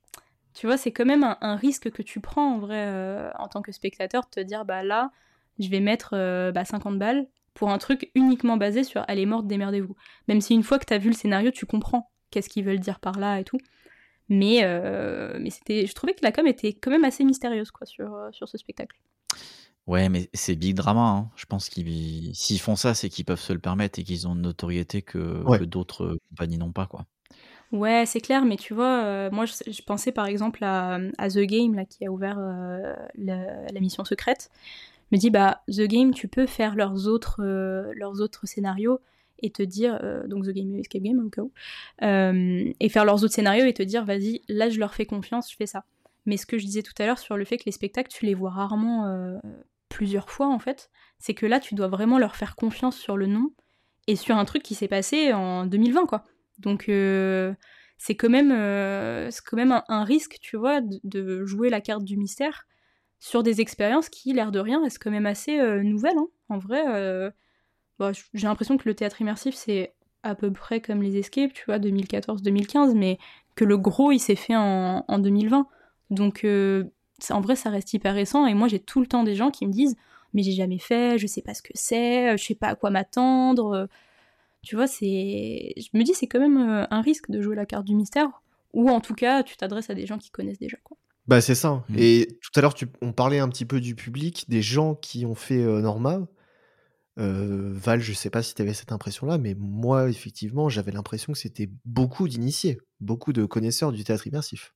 tu 0.54 0.68
vois, 0.68 0.78
c'est 0.78 0.92
quand 0.92 1.06
même 1.06 1.36
un, 1.42 1.56
risque 1.58 1.92
que 1.92 2.02
tu 2.02 2.22
prends 2.22 2.56
en 2.56 2.60
vrai 2.60 2.86
euh, 2.88 3.30
en 3.38 3.50
tant 3.50 3.62
que 3.62 3.74
spectateur, 3.74 4.24
de 4.24 4.30
te 4.30 4.40
dire 4.40 4.64
bah 4.64 4.84
là, 4.84 5.12
je 5.60 5.68
vais 5.70 5.82
mettre 5.82 6.12
euh, 6.14 6.52
bah, 6.52 6.64
50 6.64 6.98
balles 6.98 7.28
pour 7.54 7.70
un 7.72 7.78
truc 7.78 8.10
uniquement 8.16 8.56
basé 8.58 8.84
sur 8.84 9.04
elle 9.08 9.20
est 9.20 9.26
morte, 9.26 9.48
démerdez-vous. 9.48 9.96
Même 10.30 10.42
si 10.42 10.54
une 10.54 10.64
fois 10.64 10.80
que 10.80 10.86
tu 10.86 10.94
as 10.94 10.98
vu 10.98 11.10
le 11.10 11.16
scénario, 11.16 11.52
tu 11.52 11.66
comprends 11.66 12.10
qu'est-ce 12.32 12.50
qu'ils 12.50 12.64
veulent 12.64 12.80
dire 12.80 13.00
par 13.00 13.20
là 13.20 13.40
et 13.40 13.44
tout. 13.44 13.58
Mais, 14.30 14.62
euh, 14.64 15.38
mais 15.40 15.50
c'était, 15.52 15.86
je 15.86 15.94
trouvais 15.94 16.14
que 16.14 16.22
la 16.24 16.32
com 16.32 16.48
était 16.48 16.74
quand 16.74 16.90
même 16.92 17.04
assez 17.06 17.24
mystérieuse 17.24 17.72
quoi, 17.72 17.86
sur, 17.86 18.14
euh, 18.16 18.30
sur 18.32 18.48
ce 18.50 18.58
spectacle. 18.58 18.98
Ouais, 19.88 20.10
mais 20.10 20.30
c'est 20.34 20.56
big 20.56 20.74
drama. 20.76 21.02
hein. 21.02 21.30
Je 21.36 21.46
pense 21.46 21.70
qu'ils 21.70 22.34
s'ils 22.34 22.60
font 22.60 22.76
ça, 22.76 22.96
c'est 22.96 23.08
qu'ils 23.10 23.26
peuvent 23.26 23.40
se 23.40 23.54
le 23.54 23.60
permettre 23.60 24.00
et 24.00 24.04
qu'ils 24.04 24.28
ont 24.28 24.34
une 24.34 24.42
notoriété 24.42 25.04
que, 25.04 25.44
Ouais. 25.44 25.60
que 25.60 25.64
d'autres 25.64 26.06
euh, 26.06 26.18
compagnies 26.30 26.58
n'ont 26.58 26.72
pas. 26.72 26.88
quoi. 26.88 27.06
Ouais, 27.72 28.06
c'est 28.08 28.22
clair, 28.22 28.46
mais 28.46 28.58
tu 28.58 28.74
vois, 28.74 29.04
euh, 29.04 29.30
moi 29.32 29.46
je, 29.46 29.54
je 29.72 29.82
pensais 29.84 30.12
par 30.12 30.26
exemple 30.28 30.64
à, 30.64 30.98
à 31.18 31.30
The 31.30 31.40
Game 31.40 31.76
là, 31.76 31.86
qui 31.86 32.06
a 32.06 32.12
ouvert 32.12 32.38
euh, 32.40 32.94
la, 33.16 33.66
la 33.72 33.80
mission 33.80 34.06
secrète. 34.06 34.50
Je 35.12 35.18
me 35.18 35.20
dis, 35.20 35.30
bah, 35.30 35.62
The 35.68 35.82
Game, 35.82 36.14
tu 36.14 36.28
peux 36.28 36.48
faire 36.48 36.76
leurs 36.76 37.08
autres, 37.08 37.42
euh, 37.44 37.92
leurs 37.96 38.22
autres 38.22 38.48
scénarios 38.48 39.00
et 39.40 39.52
te 39.52 39.64
dire, 39.64 40.00
euh, 40.04 40.28
donc 40.28 40.46
The 40.46 40.52
Game 40.52 40.76
Escape 40.76 41.02
Game 41.02 41.20
au 41.20 41.30
cas 41.30 41.42
où, 41.42 41.52
euh, 42.04 42.72
et 42.80 42.90
faire 42.90 43.06
leurs 43.06 43.24
autres 43.24 43.34
scénarios 43.34 43.66
et 43.66 43.74
te 43.74 43.84
dire, 43.84 44.06
vas-y, 44.06 44.42
là 44.48 44.70
je 44.70 44.80
leur 44.80 44.94
fais 44.94 45.06
confiance, 45.06 45.52
je 45.52 45.56
fais 45.56 45.66
ça. 45.66 45.86
Mais 46.26 46.38
ce 46.38 46.46
que 46.46 46.58
je 46.58 46.66
disais 46.66 46.82
tout 46.82 46.94
à 47.00 47.06
l'heure 47.06 47.20
sur 47.20 47.38
le 47.38 47.46
fait 47.46 47.58
que 47.58 47.66
les 47.66 47.72
spectacles, 47.72 48.10
tu 48.12 48.26
les 48.26 48.34
vois 48.34 48.50
rarement 48.50 49.06
euh, 49.08 49.38
plusieurs 49.90 50.30
fois 50.30 50.48
en 50.48 50.60
fait, 50.60 50.90
c'est 51.20 51.34
que 51.34 51.46
là 51.46 51.60
tu 51.60 51.76
dois 51.76 51.88
vraiment 51.88 52.18
leur 52.18 52.36
faire 52.36 52.56
confiance 52.56 52.98
sur 52.98 53.18
le 53.18 53.28
nom 53.28 53.52
et 54.08 54.16
sur 54.16 54.38
un 54.38 54.46
truc 54.46 54.64
qui 54.64 54.76
s'est 54.76 54.88
passé 54.88 55.34
en 55.34 55.66
2020 55.66 56.06
quoi. 56.06 56.24
Donc 56.60 56.84
c'est 57.98 58.16
quand 58.16 58.30
même, 58.30 58.52
c'est 59.32 59.44
quand 59.46 59.58
même 59.58 59.82
un, 59.88 60.04
risque, 60.04 60.38
tu 60.42 60.58
vois, 60.58 60.82
de, 60.82 61.46
jouer 61.46 61.70
la 61.70 61.82
carte 61.82 62.04
du 62.04 62.18
mystère 62.18 62.66
sur 63.20 63.44
des 63.44 63.62
expériences 63.62 64.10
qui, 64.10 64.34
l'air 64.34 64.52
de 64.52 64.60
rien, 64.60 64.82
restent 64.82 65.02
quand 65.02 65.12
même 65.12 65.26
assez 65.26 65.58
nouvelles. 65.84 66.18
hein. 66.18 66.28
En 66.50 66.58
vrai, 66.58 66.84
euh, 68.02 68.12
bah, 68.12 68.12
j'ai 68.34 68.48
l'impression 68.48 68.78
que 68.78 68.88
le 68.88 68.96
théâtre 68.96 69.22
immersif, 69.22 69.56
c'est 69.56 69.94
à 70.24 70.36
peu 70.36 70.52
près 70.52 70.82
comme 70.82 71.02
les 71.04 71.18
escapes, 71.18 71.54
tu 71.54 71.64
vois, 71.66 71.78
2014-2015, 71.80 72.94
mais 72.96 73.18
que 73.56 73.64
le 73.66 73.78
gros, 73.78 74.12
il 74.12 74.20
s'est 74.20 74.36
fait 74.36 74.56
en, 74.56 75.06
en 75.08 75.20
2020. 75.20 75.68
Donc, 76.10 76.44
euh, 76.44 76.86
ça- 77.20 77.36
en 77.36 77.42
vrai, 77.42 77.56
ça 77.56 77.70
reste 77.70 77.94
hyper 77.94 78.14
récent. 78.14 78.46
Et 78.48 78.54
moi, 78.54 78.68
j'ai 78.68 78.80
tout 78.80 79.00
le 79.02 79.08
temps 79.08 79.24
des 79.24 79.36
gens 79.36 79.52
qui 79.52 79.66
me 79.68 79.72
disent 79.72 79.96
Mais 80.34 80.44
j'ai 80.44 80.52
jamais 80.52 80.80
fait, 80.80 81.18
je 81.18 81.28
sais 81.28 81.42
pas 81.42 81.54
ce 81.54 81.62
que 81.62 81.72
c'est, 81.76 82.38
je 82.38 82.44
sais 82.44 82.56
pas 82.56 82.68
à 82.68 82.76
quoi 82.76 82.90
m'attendre. 82.90 83.72
euh, 83.74 83.86
tu 84.64 84.76
vois, 84.76 84.88
c'est. 84.88 85.74
Je 85.78 85.90
me 85.98 86.04
dis, 86.04 86.14
c'est 86.14 86.28
quand 86.28 86.40
même 86.40 86.58
euh, 86.58 86.86
un 86.90 87.02
risque 87.02 87.30
de 87.30 87.42
jouer 87.42 87.56
la 87.56 87.66
carte 87.66 87.86
du 87.86 87.96
mystère, 87.96 88.42
ou 88.74 88.90
en 88.90 89.00
tout 89.00 89.14
cas, 89.14 89.44
tu 89.44 89.56
t'adresses 89.58 89.90
à 89.90 89.94
des 89.94 90.06
gens 90.08 90.18
qui 90.18 90.32
connaissent 90.32 90.60
déjà, 90.60 90.78
quoi. 90.84 90.98
Bah, 91.28 91.40
c'est 91.42 91.56
ça. 91.56 91.84
Mm. 91.90 91.96
Et 91.98 92.28
tout 92.42 92.52
à 92.56 92.62
l'heure, 92.62 92.74
tu- 92.74 92.88
on 93.02 93.12
parlait 93.14 93.40
un 93.40 93.48
petit 93.50 93.66
peu 93.66 93.80
du 93.80 93.96
public, 93.96 94.46
des 94.50 94.62
gens 94.62 94.96
qui 94.96 95.26
ont 95.26 95.36
fait 95.36 95.62
euh, 95.64 95.82
Norma. 95.82 96.28
Euh, 97.18 97.72
Val, 97.74 98.02
je 98.02 98.14
sais 98.14 98.30
pas 98.30 98.44
si 98.44 98.54
tu 98.56 98.62
avais 98.62 98.74
cette 98.74 98.92
impression-là, 98.92 99.38
mais 99.38 99.56
moi, 99.56 100.10
effectivement, 100.10 100.70
j'avais 100.70 100.92
l'impression 100.92 101.34
que 101.34 101.40
c'était 101.40 101.70
beaucoup 101.86 102.28
d'initiés, 102.28 102.80
beaucoup 103.00 103.34
de 103.34 103.46
connaisseurs 103.46 103.92
du 103.92 104.04
théâtre 104.04 104.28
immersif. 104.28 104.74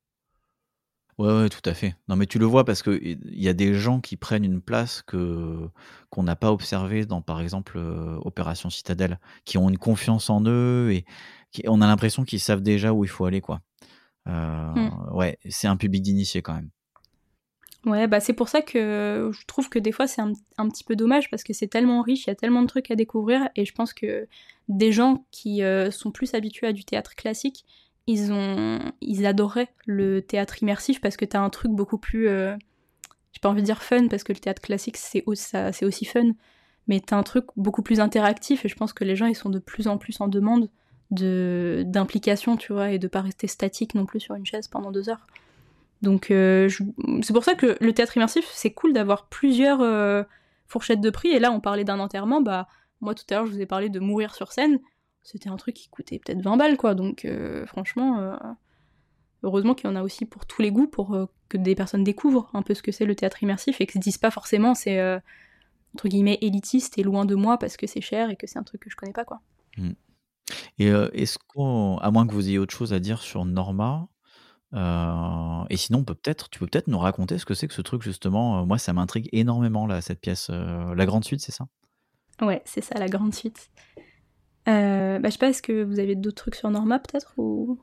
Ouais, 1.17 1.33
ouais, 1.33 1.49
tout 1.49 1.61
à 1.65 1.73
fait. 1.73 1.95
Non, 2.07 2.15
mais 2.15 2.27
tu 2.27 2.39
le 2.39 2.45
vois 2.45 2.63
parce 2.63 2.81
que 2.81 2.97
il 3.03 3.19
y 3.43 3.49
a 3.49 3.53
des 3.53 3.73
gens 3.73 3.99
qui 3.99 4.15
prennent 4.15 4.45
une 4.45 4.61
place 4.61 5.01
que 5.01 5.67
qu'on 6.09 6.23
n'a 6.23 6.37
pas 6.37 6.51
observée 6.53 7.05
dans, 7.05 7.21
par 7.21 7.41
exemple, 7.41 7.77
euh, 7.77 8.17
Opération 8.21 8.69
Citadelle, 8.69 9.19
qui 9.43 9.57
ont 9.57 9.69
une 9.69 9.77
confiance 9.77 10.29
en 10.29 10.41
eux 10.45 10.91
et 10.93 11.03
qui, 11.51 11.63
on 11.67 11.81
a 11.81 11.87
l'impression 11.87 12.23
qu'ils 12.23 12.39
savent 12.39 12.61
déjà 12.61 12.93
où 12.93 13.03
il 13.03 13.09
faut 13.09 13.25
aller, 13.25 13.41
quoi. 13.41 13.59
Euh, 14.27 14.89
Ouais, 15.11 15.39
c'est 15.49 15.67
un 15.67 15.77
public 15.77 16.03
d'initiés 16.03 16.41
quand 16.41 16.53
même. 16.55 16.69
Ouais, 17.85 18.07
bah 18.07 18.19
c'est 18.19 18.33
pour 18.33 18.49
ça 18.49 18.61
que 18.61 19.31
je 19.31 19.45
trouve 19.45 19.69
que 19.69 19.79
des 19.79 19.93
fois 19.93 20.05
c'est 20.05 20.21
un, 20.21 20.33
un 20.57 20.67
petit 20.67 20.83
peu 20.83 20.97
dommage 20.97 21.29
parce 21.29 21.43
que 21.43 21.53
c'est 21.53 21.67
tellement 21.67 22.01
riche, 22.01 22.25
il 22.25 22.27
y 22.27 22.31
a 22.31 22.35
tellement 22.35 22.61
de 22.61 22.67
trucs 22.67 22.91
à 22.91 22.95
découvrir 22.95 23.49
et 23.55 23.63
je 23.63 23.73
pense 23.73 23.93
que 23.93 24.27
des 24.67 24.91
gens 24.91 25.25
qui 25.31 25.63
euh, 25.63 25.89
sont 25.89 26.11
plus 26.11 26.33
habitués 26.33 26.67
à 26.67 26.73
du 26.73 26.83
théâtre 26.83 27.15
classique, 27.15 27.65
ils 28.05 28.33
ont 28.33 28.79
ils 28.99 29.25
adoraient 29.25 29.69
le 29.85 30.21
théâtre 30.21 30.61
immersif 30.61 30.99
parce 30.99 31.15
que 31.15 31.23
t'as 31.23 31.39
un 31.39 31.49
truc 31.49 31.71
beaucoup 31.71 31.97
plus 31.97 32.27
euh, 32.27 32.53
j'ai 33.31 33.39
pas 33.39 33.49
envie 33.49 33.61
de 33.61 33.65
dire 33.65 33.81
fun 33.81 34.09
parce 34.09 34.23
que 34.23 34.33
le 34.33 34.39
théâtre 34.39 34.61
classique 34.61 34.97
c'est 34.97 35.23
aussi, 35.25 35.55
aussi 35.83 36.03
fun, 36.03 36.31
mais 36.87 36.99
t'as 36.99 37.15
un 37.15 37.23
truc 37.23 37.45
beaucoup 37.55 37.81
plus 37.81 38.01
interactif 38.01 38.65
et 38.65 38.67
je 38.67 38.75
pense 38.75 38.91
que 38.91 39.05
les 39.05 39.15
gens 39.15 39.27
ils 39.27 39.35
sont 39.35 39.49
de 39.49 39.59
plus 39.59 39.87
en 39.87 39.97
plus 39.97 40.19
en 40.19 40.27
demande 40.27 40.69
de 41.11 41.83
d'implication, 41.87 42.57
tu 42.57 42.73
vois, 42.73 42.91
et 42.91 42.99
de 42.99 43.07
pas 43.07 43.21
rester 43.21 43.47
statique 43.47 43.95
non 43.95 44.05
plus 44.05 44.19
sur 44.19 44.35
une 44.35 44.45
chaise 44.45 44.67
pendant 44.67 44.91
deux 44.91 45.09
heures. 45.09 45.25
Donc 46.01 46.31
euh, 46.31 46.69
c'est 47.21 47.33
pour 47.33 47.43
ça 47.43 47.55
que 47.55 47.77
le 47.81 47.93
théâtre 47.93 48.15
immersif, 48.17 48.47
c'est 48.51 48.71
cool 48.71 48.93
d'avoir 48.93 49.27
plusieurs 49.27 49.81
euh, 49.81 50.23
fourchettes 50.67 51.01
de 51.01 51.09
prix. 51.09 51.29
Et 51.29 51.39
là, 51.39 51.51
on 51.51 51.59
parlait 51.59 51.83
d'un 51.83 51.99
enterrement. 51.99 52.41
Bah, 52.41 52.67
moi, 53.01 53.15
tout 53.15 53.23
à 53.29 53.35
l'heure, 53.35 53.45
je 53.45 53.51
vous 53.51 53.61
ai 53.61 53.65
parlé 53.65 53.89
de 53.89 53.99
mourir 53.99 54.35
sur 54.35 54.51
scène. 54.51 54.79
C'était 55.23 55.49
un 55.49 55.57
truc 55.57 55.75
qui 55.75 55.89
coûtait 55.89 56.19
peut-être 56.19 56.41
20 56.41 56.57
balles, 56.57 56.77
quoi. 56.77 56.95
Donc, 56.95 57.25
euh, 57.25 57.65
franchement, 57.65 58.37
heureusement 59.43 59.75
qu'il 59.75 59.89
y 59.89 59.93
en 59.93 59.95
a 59.95 60.01
aussi 60.01 60.25
pour 60.25 60.45
tous 60.45 60.61
les 60.61 60.71
goûts, 60.71 60.87
pour 60.87 61.17
que 61.49 61.57
des 61.57 61.75
personnes 61.75 62.03
découvrent 62.03 62.49
un 62.53 62.61
peu 62.61 62.73
ce 62.73 62.81
que 62.81 62.91
c'est 62.91 63.05
le 63.05 63.15
théâtre 63.15 63.43
immersif 63.43 63.81
et 63.81 63.85
que 63.85 63.93
se 63.93 63.99
disent 63.99 64.17
pas 64.17 64.31
forcément 64.31 64.73
c'est, 64.75 65.01
entre 65.93 66.07
guillemets, 66.07 66.37
élitiste 66.41 66.97
et 66.97 67.03
loin 67.03 67.25
de 67.25 67.35
moi 67.35 67.57
parce 67.57 67.75
que 67.75 67.85
c'est 67.85 68.01
cher 68.01 68.29
et 68.29 68.37
que 68.37 68.47
c'est 68.47 68.59
un 68.59 68.63
truc 68.63 68.81
que 68.81 68.89
je 68.89 68.95
connais 68.95 69.13
pas, 69.13 69.25
quoi. 69.25 69.41
Et 70.77 70.89
euh, 70.89 71.09
est-ce 71.13 71.37
qu'on, 71.47 71.97
à 71.97 72.11
moins 72.11 72.25
que 72.25 72.33
vous 72.33 72.47
ayez 72.47 72.57
autre 72.57 72.73
chose 72.73 72.93
à 72.93 72.99
dire 72.99 73.21
sur 73.21 73.45
Norma, 73.45 74.07
euh, 74.73 75.63
et 75.69 75.77
sinon, 75.77 75.99
on 75.99 76.03
peut 76.03 76.15
peut-être, 76.15 76.49
tu 76.49 76.59
peux 76.59 76.67
peut-être 76.67 76.87
nous 76.87 76.99
raconter 76.99 77.37
ce 77.37 77.45
que 77.45 77.53
c'est 77.53 77.67
que 77.67 77.73
ce 77.73 77.81
truc 77.81 78.01
justement. 78.01 78.59
euh, 78.59 78.65
moi, 78.65 78.77
ça 78.77 78.93
m'intrigue 78.93 79.29
énormément 79.31 79.87
là, 79.87 80.01
cette 80.01 80.21
pièce. 80.21 80.49
euh, 80.51 80.93
la 80.95 81.05
grande 81.05 81.23
suite, 81.23 81.41
c'est 81.41 81.51
ça? 81.51 81.67
Ouais, 82.41 82.61
c'est 82.65 82.81
ça, 82.83 82.97
la 82.99 83.09
grande 83.09 83.33
suite. 83.33 83.69
Euh, 84.67 85.19
bah, 85.19 85.29
je 85.29 85.33
sais 85.33 85.37
pas, 85.39 85.49
est-ce 85.49 85.61
que 85.61 85.83
vous 85.83 85.99
avez 85.99 86.15
d'autres 86.15 86.37
trucs 86.37 86.55
sur 86.55 86.69
Norma, 86.69 86.99
peut-être 86.99 87.33
ou... 87.37 87.79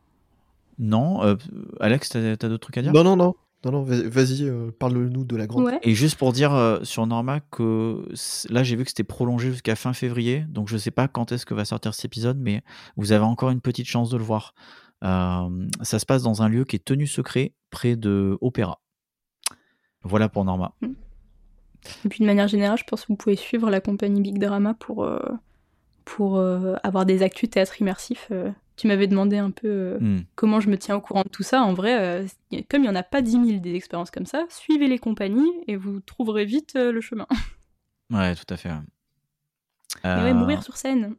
Non, 0.78 1.22
euh, 1.24 1.36
Alex, 1.80 2.10
t'as 2.10 2.20
as, 2.32 2.36
d'autres 2.36 2.58
trucs 2.58 2.78
à 2.78 2.82
dire? 2.82 2.92
Non, 2.92 3.02
non, 3.02 3.16
non. 3.16 3.34
Non, 3.64 3.72
non, 3.72 3.82
vas- 3.82 4.08
vas-y, 4.08 4.44
euh, 4.44 4.70
parle-nous 4.78 5.24
de 5.24 5.36
la 5.36 5.46
grande. 5.46 5.64
Ouais. 5.64 5.80
Et 5.82 5.94
juste 5.94 6.16
pour 6.16 6.32
dire 6.32 6.54
euh, 6.54 6.78
sur 6.84 7.06
Norma 7.06 7.40
que 7.40 8.06
là, 8.50 8.62
j'ai 8.62 8.76
vu 8.76 8.84
que 8.84 8.90
c'était 8.90 9.02
prolongé 9.02 9.50
jusqu'à 9.50 9.74
fin 9.74 9.92
février. 9.92 10.44
Donc, 10.48 10.68
je 10.68 10.76
sais 10.76 10.90
pas 10.90 11.08
quand 11.08 11.32
est-ce 11.32 11.46
que 11.46 11.54
va 11.54 11.64
sortir 11.64 11.94
cet 11.94 12.04
épisode, 12.04 12.38
mais 12.38 12.62
vous 12.96 13.12
avez 13.12 13.24
encore 13.24 13.50
une 13.50 13.62
petite 13.62 13.86
chance 13.86 14.10
de 14.10 14.18
le 14.18 14.22
voir. 14.22 14.54
Euh, 15.04 15.68
ça 15.82 15.98
se 15.98 16.06
passe 16.06 16.22
dans 16.22 16.42
un 16.42 16.48
lieu 16.48 16.64
qui 16.64 16.76
est 16.76 16.84
tenu 16.84 17.06
secret 17.06 17.52
près 17.70 17.96
de 17.96 18.38
Opéra. 18.40 18.80
Voilà 20.02 20.28
pour 20.28 20.44
Norma. 20.44 20.74
Et 22.04 22.08
puis 22.08 22.20
de 22.20 22.26
manière 22.26 22.48
générale, 22.48 22.78
je 22.78 22.84
pense 22.84 23.02
que 23.02 23.08
vous 23.08 23.16
pouvez 23.16 23.36
suivre 23.36 23.70
la 23.70 23.80
compagnie 23.80 24.20
Big 24.20 24.38
Drama 24.38 24.74
pour, 24.74 25.04
euh, 25.04 25.20
pour 26.04 26.36
euh, 26.38 26.74
avoir 26.82 27.04
des 27.06 27.22
actus 27.22 27.50
théâtre 27.50 27.80
immersif. 27.80 28.30
tu 28.76 28.86
m'avais 28.88 29.06
demandé 29.06 29.38
un 29.38 29.50
peu 29.50 29.68
euh, 29.68 29.98
Hmm. 29.98 30.20
comment 30.34 30.60
je 30.60 30.68
me 30.68 30.76
tiens 30.78 30.96
au 30.96 31.00
courant 31.00 31.22
de 31.22 31.28
tout 31.28 31.42
ça. 31.42 31.62
En 31.62 31.72
vrai, 31.74 31.98
euh, 32.00 32.26
comme 32.68 32.80
il 32.82 32.84
n'y 32.84 32.88
en 32.88 32.94
a 32.96 33.02
pas 33.02 33.22
10 33.22 33.30
000 33.32 33.60
des 33.60 33.74
expériences 33.74 34.10
comme 34.10 34.26
ça, 34.26 34.44
suivez 34.48 34.86
les 34.88 34.98
compagnies 34.98 35.50
et 35.66 35.76
vous 35.76 36.00
trouverez 36.00 36.44
vite 36.44 36.74
euh, 36.76 36.92
le 36.92 37.00
chemin. 37.00 37.26
Ouais, 38.12 38.36
tout 38.36 38.44
à 38.50 38.56
fait. 38.56 38.68
ouais. 38.68 38.76
Ouais, 40.04 40.32
mourir 40.32 40.62
sur 40.62 40.76
scène. 40.76 41.16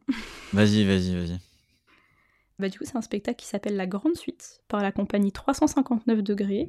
Vas-y, 0.54 0.84
vas-y, 0.86 1.14
vas-y. 1.14 1.38
Bah, 2.58 2.68
du 2.68 2.78
coup, 2.78 2.84
c'est 2.84 2.96
un 2.96 3.02
spectacle 3.02 3.40
qui 3.40 3.46
s'appelle 3.46 3.76
La 3.76 3.86
Grande 3.86 4.16
Suite 4.16 4.60
par 4.68 4.82
la 4.82 4.90
compagnie 4.90 5.32
359 5.32 6.22
degrés. 6.22 6.68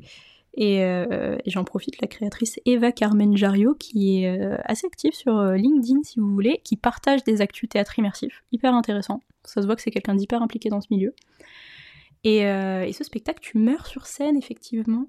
Et, 0.55 0.83
euh, 0.83 1.37
et 1.45 1.49
j'en 1.49 1.63
profite, 1.63 2.01
la 2.01 2.07
créatrice 2.07 2.59
Eva 2.65 2.91
Carmen 2.91 3.35
Jario, 3.35 3.75
qui 3.75 4.23
est 4.23 4.29
euh, 4.29 4.57
assez 4.65 4.85
active 4.87 5.13
sur 5.13 5.37
euh, 5.37 5.55
LinkedIn, 5.55 6.01
si 6.03 6.19
vous 6.19 6.31
voulez, 6.31 6.61
qui 6.63 6.75
partage 6.75 7.23
des 7.23 7.41
actus 7.41 7.69
théâtre 7.69 7.97
immersif. 7.97 8.43
Hyper 8.51 8.73
intéressant. 8.73 9.21
Ça 9.43 9.61
se 9.61 9.67
voit 9.67 9.75
que 9.75 9.81
c'est 9.81 9.91
quelqu'un 9.91 10.15
d'hyper 10.15 10.41
impliqué 10.41 10.69
dans 10.69 10.81
ce 10.81 10.87
milieu. 10.91 11.13
Et, 12.25 12.39
et 12.39 12.91
ce 12.91 13.05
spectacle, 13.05 13.39
tu 13.39 13.57
meurs 13.57 13.87
sur 13.87 14.05
scène, 14.05 14.35
effectivement. 14.35 15.05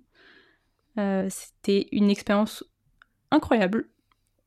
C'était 0.96 1.88
une 1.90 2.08
expérience 2.08 2.62
incroyable. 3.32 3.88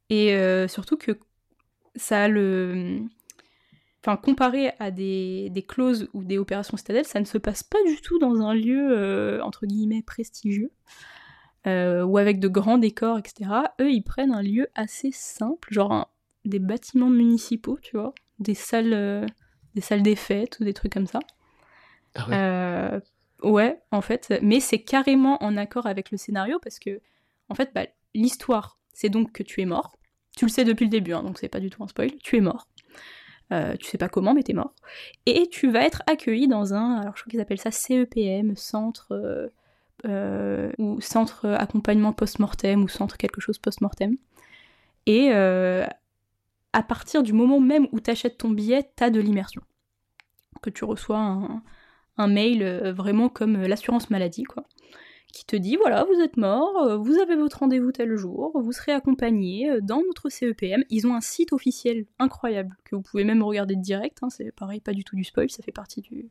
Et 0.10 0.34
surtout 0.70 0.96
que 0.96 1.20
ça 1.98 2.24
a 2.24 2.28
le 2.30 3.02
enfin 4.06 4.18
comparé 4.18 4.72
à 4.80 4.92
des, 4.92 5.50
des 5.52 5.64
clauses 5.64 6.10
ou 6.14 6.24
des 6.24 6.38
opérations 6.38 6.76
citadelles, 6.78 7.06
ça 7.06 7.20
ne 7.20 7.26
se 7.26 7.38
passe 7.38 7.64
pas 7.64 7.82
du 7.86 8.02
tout 8.02 8.20
dans 8.20 8.42
un 8.42 8.54
lieu 8.54 8.92
euh, 8.92 9.42
entre 9.42 9.66
guillemets 9.66 10.02
prestigieux 10.02 10.72
euh, 11.68 12.04
ou 12.04 12.18
avec 12.18 12.40
de 12.40 12.48
grands 12.50 12.78
décors, 12.78 13.18
etc. 13.20 13.74
Eux, 13.80 13.92
ils 13.92 14.04
prennent 14.04 14.34
un 14.34 14.42
lieu 14.42 14.68
assez 14.76 15.12
simple, 15.14 15.74
genre 15.74 15.94
un- 15.94 16.08
des 16.46 16.60
bâtiments 16.60 17.10
municipaux, 17.10 17.80
tu 17.82 17.96
vois, 17.96 18.14
des 18.40 18.54
salles, 18.56 18.94
euh, 18.94 19.26
des 19.76 19.82
salles 19.82 20.04
des 20.04 20.18
fêtes 20.18 20.58
ou 20.60 20.66
des 20.66 20.74
trucs 20.74 20.92
comme 20.94 21.08
ça. 21.08 21.20
Ah 22.16 22.28
ouais. 22.30 23.50
Ouais, 23.50 23.82
en 23.92 24.02
fait, 24.02 24.34
mais 24.42 24.60
c'est 24.62 24.80
carrément 24.84 25.42
en 25.44 25.58
accord 25.58 25.86
avec 25.86 26.12
le 26.12 26.18
scénario 26.18 26.60
parce 26.62 26.80
que, 26.80 27.02
en 27.50 27.56
fait, 27.56 27.72
bah, 27.76 27.86
l'histoire, 28.14 28.80
c'est 28.94 29.10
donc 29.10 29.32
que 29.34 29.44
tu 29.44 29.62
es 29.62 29.66
mort. 29.66 29.98
Tu 30.38 30.46
le 30.46 30.50
sais 30.52 30.64
depuis 30.64 30.86
le 30.86 30.90
début, 30.90 31.14
hein, 31.14 31.24
donc 31.24 31.38
c'est 31.40 31.50
pas 31.50 31.60
du 31.60 31.70
tout 31.70 31.84
un 31.84 31.88
spoil. 31.88 32.12
Tu 32.24 32.38
es 32.38 32.42
mort. 32.42 32.68
Euh, 33.52 33.76
tu 33.78 33.86
sais 33.86 33.98
pas 33.98 34.10
comment, 34.10 34.34
mais 34.34 34.44
t'es 34.44 34.54
mort. 34.54 34.74
Et 35.26 35.48
tu 35.50 35.70
vas 35.70 35.84
être 35.84 36.02
accueilli 36.08 36.48
dans 36.48 36.74
un, 36.74 36.96
alors 37.02 37.16
je 37.16 37.22
crois 37.22 37.32
qu'ils 37.32 37.42
appellent 37.42 37.60
ça 37.60 37.72
CEPM, 37.72 38.56
centre 38.56 39.12
euh, 39.12 39.50
euh, 40.06 40.72
ou 40.80 41.02
centre 41.02 41.48
accompagnement 41.48 42.14
post-mortem 42.14 42.84
ou 42.84 42.88
centre 42.88 43.18
quelque 43.18 43.42
chose 43.42 43.58
post-mortem. 43.58 44.18
Et 45.06 45.32
à 45.32 46.82
partir 46.82 47.22
du 47.24 47.34
moment 47.34 47.60
même 47.60 47.88
où 47.92 48.00
tu 48.00 48.10
achètes 48.10 48.38
ton 48.38 48.50
billet, 48.50 48.90
t'as 48.96 49.10
de 49.10 49.20
l'immersion. 49.20 49.62
Que 50.62 50.70
tu 50.70 50.86
reçois 50.86 51.20
un, 51.20 51.62
un 52.18 52.28
mail 52.28 52.64
vraiment 52.96 53.28
comme 53.30 53.62
l'assurance 53.64 54.10
maladie, 54.10 54.44
quoi, 54.44 54.64
qui 55.34 55.46
te 55.46 55.56
dit 55.56 55.76
voilà, 55.76 56.06
vous 56.06 56.22
êtes 56.22 56.38
mort, 56.38 56.78
euh, 56.78 56.96
vous 56.96 57.18
avez 57.18 57.36
votre 57.36 57.60
rendez-vous 57.60 57.92
tel 57.92 58.16
jour, 58.16 58.52
vous 58.54 58.72
serez 58.72 58.92
accompagné 58.92 59.70
euh, 59.70 59.82
dans 59.82 60.02
notre 60.04 60.30
CEPM. 60.30 60.84
Ils 60.92 61.08
ont 61.08 61.16
un 61.16 61.22
site 61.22 61.52
officiel 61.52 62.06
incroyable 62.20 62.78
que 62.86 62.96
vous 62.96 63.02
pouvez 63.02 63.24
même 63.24 63.42
regarder 63.42 63.76
direct, 63.76 64.20
hein, 64.22 64.30
c'est 64.30 64.52
pareil, 64.52 64.80
pas 64.80 64.94
du 64.94 65.04
tout 65.04 65.16
du 65.16 65.24
spoil, 65.24 65.50
ça 65.50 65.64
fait 65.64 65.72
partie 65.72 66.02
du, 66.02 66.30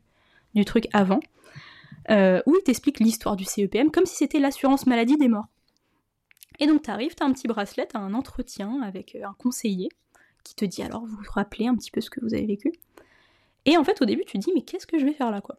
du 0.55 0.63
truc 0.63 0.87
avant, 0.93 1.19
euh, 2.09 2.41
où 2.45 2.55
ils 2.55 2.63
t'expliquent 2.63 3.01
l'histoire 3.01 3.35
du 3.35 3.43
CEPM 3.43 3.91
comme 3.91 4.05
si 4.05 4.15
c'était 4.15 4.39
l'assurance 4.39 4.87
maladie 4.87 5.17
des 5.17 5.27
morts. 5.27 5.49
Et 6.59 6.65
donc 6.65 6.83
t'arrives, 6.83 7.13
t'as 7.13 7.25
un 7.25 7.33
petit 7.33 7.47
bracelet, 7.47 7.85
t'as 7.85 7.99
un 7.99 8.13
entretien 8.13 8.81
avec 8.83 9.17
un 9.21 9.33
conseiller 9.37 9.89
qui 10.45 10.55
te 10.55 10.63
dit 10.63 10.81
alors 10.81 11.05
vous 11.05 11.17
vous 11.17 11.31
rappelez 11.31 11.67
un 11.67 11.75
petit 11.75 11.91
peu 11.91 11.99
ce 11.99 12.09
que 12.09 12.21
vous 12.21 12.33
avez 12.33 12.45
vécu? 12.45 12.71
Et 13.65 13.75
en 13.75 13.83
fait 13.83 14.01
au 14.01 14.05
début 14.05 14.23
tu 14.23 14.39
te 14.39 14.43
dis 14.45 14.51
mais 14.55 14.61
qu'est-ce 14.61 14.87
que 14.87 14.97
je 14.97 15.03
vais 15.03 15.13
faire 15.13 15.31
là 15.31 15.41
quoi? 15.41 15.57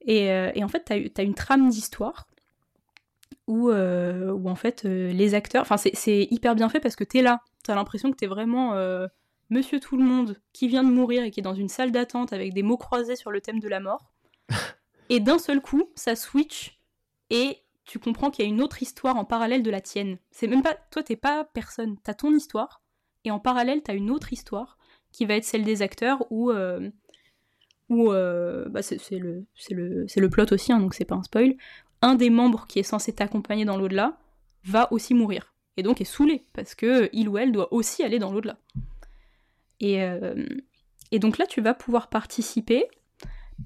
Et, 0.00 0.26
et 0.26 0.62
en 0.62 0.68
fait 0.68 0.84
t'as 0.84 0.94
as 0.94 1.24
une 1.24 1.34
trame 1.34 1.68
d'histoire 1.68 2.28
où, 3.46 3.70
euh, 3.70 4.30
où 4.32 4.48
en 4.48 4.54
fait 4.54 4.84
euh, 4.84 5.12
les 5.12 5.34
acteurs, 5.34 5.62
enfin 5.62 5.76
c'est- 5.76 6.28
hyper 6.30 6.54
bien 6.54 6.68
fait 6.68 6.80
parce 6.80 6.96
que 6.96 7.04
t'es 7.04 7.22
là, 7.22 7.40
t'as 7.62 7.74
l'impression 7.74 8.10
que 8.10 8.16
t'es 8.16 8.26
vraiment 8.26 8.74
euh, 8.74 9.06
Monsieur 9.50 9.80
Tout 9.80 9.96
le 9.96 10.04
Monde 10.04 10.40
qui 10.52 10.68
vient 10.68 10.84
de 10.84 10.90
mourir 10.90 11.22
et 11.22 11.30
qui 11.30 11.40
est 11.40 11.42
dans 11.42 11.54
une 11.54 11.68
salle 11.68 11.92
d'attente 11.92 12.32
avec 12.32 12.54
des 12.54 12.62
mots 12.62 12.76
croisés 12.78 13.16
sur 13.16 13.30
le 13.30 13.40
thème 13.40 13.60
de 13.60 13.68
la 13.68 13.80
mort. 13.80 14.12
et 15.10 15.20
d'un 15.20 15.38
seul 15.38 15.60
coup, 15.60 15.90
ça 15.94 16.16
switch 16.16 16.78
et 17.30 17.58
tu 17.84 17.98
comprends 17.98 18.30
qu'il 18.30 18.44
y 18.44 18.48
a 18.48 18.50
une 18.50 18.62
autre 18.62 18.82
histoire 18.82 19.16
en 19.16 19.26
parallèle 19.26 19.62
de 19.62 19.70
la 19.70 19.82
tienne. 19.82 20.18
C'est 20.30 20.46
même 20.46 20.62
pas, 20.62 20.74
toi 20.90 21.02
t'es 21.02 21.16
pas 21.16 21.44
personne, 21.44 21.96
t'as 22.02 22.14
ton 22.14 22.34
histoire 22.34 22.82
et 23.24 23.30
en 23.30 23.38
parallèle 23.38 23.82
t'as 23.82 23.94
une 23.94 24.10
autre 24.10 24.32
histoire 24.32 24.78
qui 25.12 25.26
va 25.26 25.34
être 25.34 25.44
celle 25.44 25.64
des 25.64 25.82
acteurs 25.82 26.24
où 26.30 26.50
où 27.88 28.12
euh, 28.12 28.66
bah, 28.68 28.82
c'est 28.82 28.98
le, 29.18 29.44
le, 29.70 30.06
le 30.16 30.30
plot 30.30 30.46
aussi, 30.52 30.72
hein, 30.72 30.80
donc 30.80 30.94
c'est 30.94 31.04
pas 31.04 31.14
un 31.14 31.22
spoil, 31.22 31.54
un 32.04 32.14
des 32.14 32.30
membres 32.30 32.66
qui 32.66 32.78
est 32.78 32.84
censé 32.84 33.14
t'accompagner 33.14 33.64
dans 33.64 33.78
l'au-delà 33.78 34.18
va 34.64 34.92
aussi 34.92 35.14
mourir. 35.14 35.54
Et 35.76 35.82
donc 35.82 36.00
est 36.00 36.04
saoulé, 36.04 36.44
parce 36.52 36.74
que 36.74 37.08
il 37.12 37.28
ou 37.28 37.38
elle 37.38 37.50
doit 37.50 37.72
aussi 37.72 38.04
aller 38.04 38.18
dans 38.18 38.30
l'au-delà. 38.30 38.58
Et, 39.80 40.02
euh, 40.02 40.46
et 41.10 41.18
donc 41.18 41.38
là, 41.38 41.46
tu 41.46 41.60
vas 41.60 41.74
pouvoir 41.74 42.08
participer, 42.08 42.86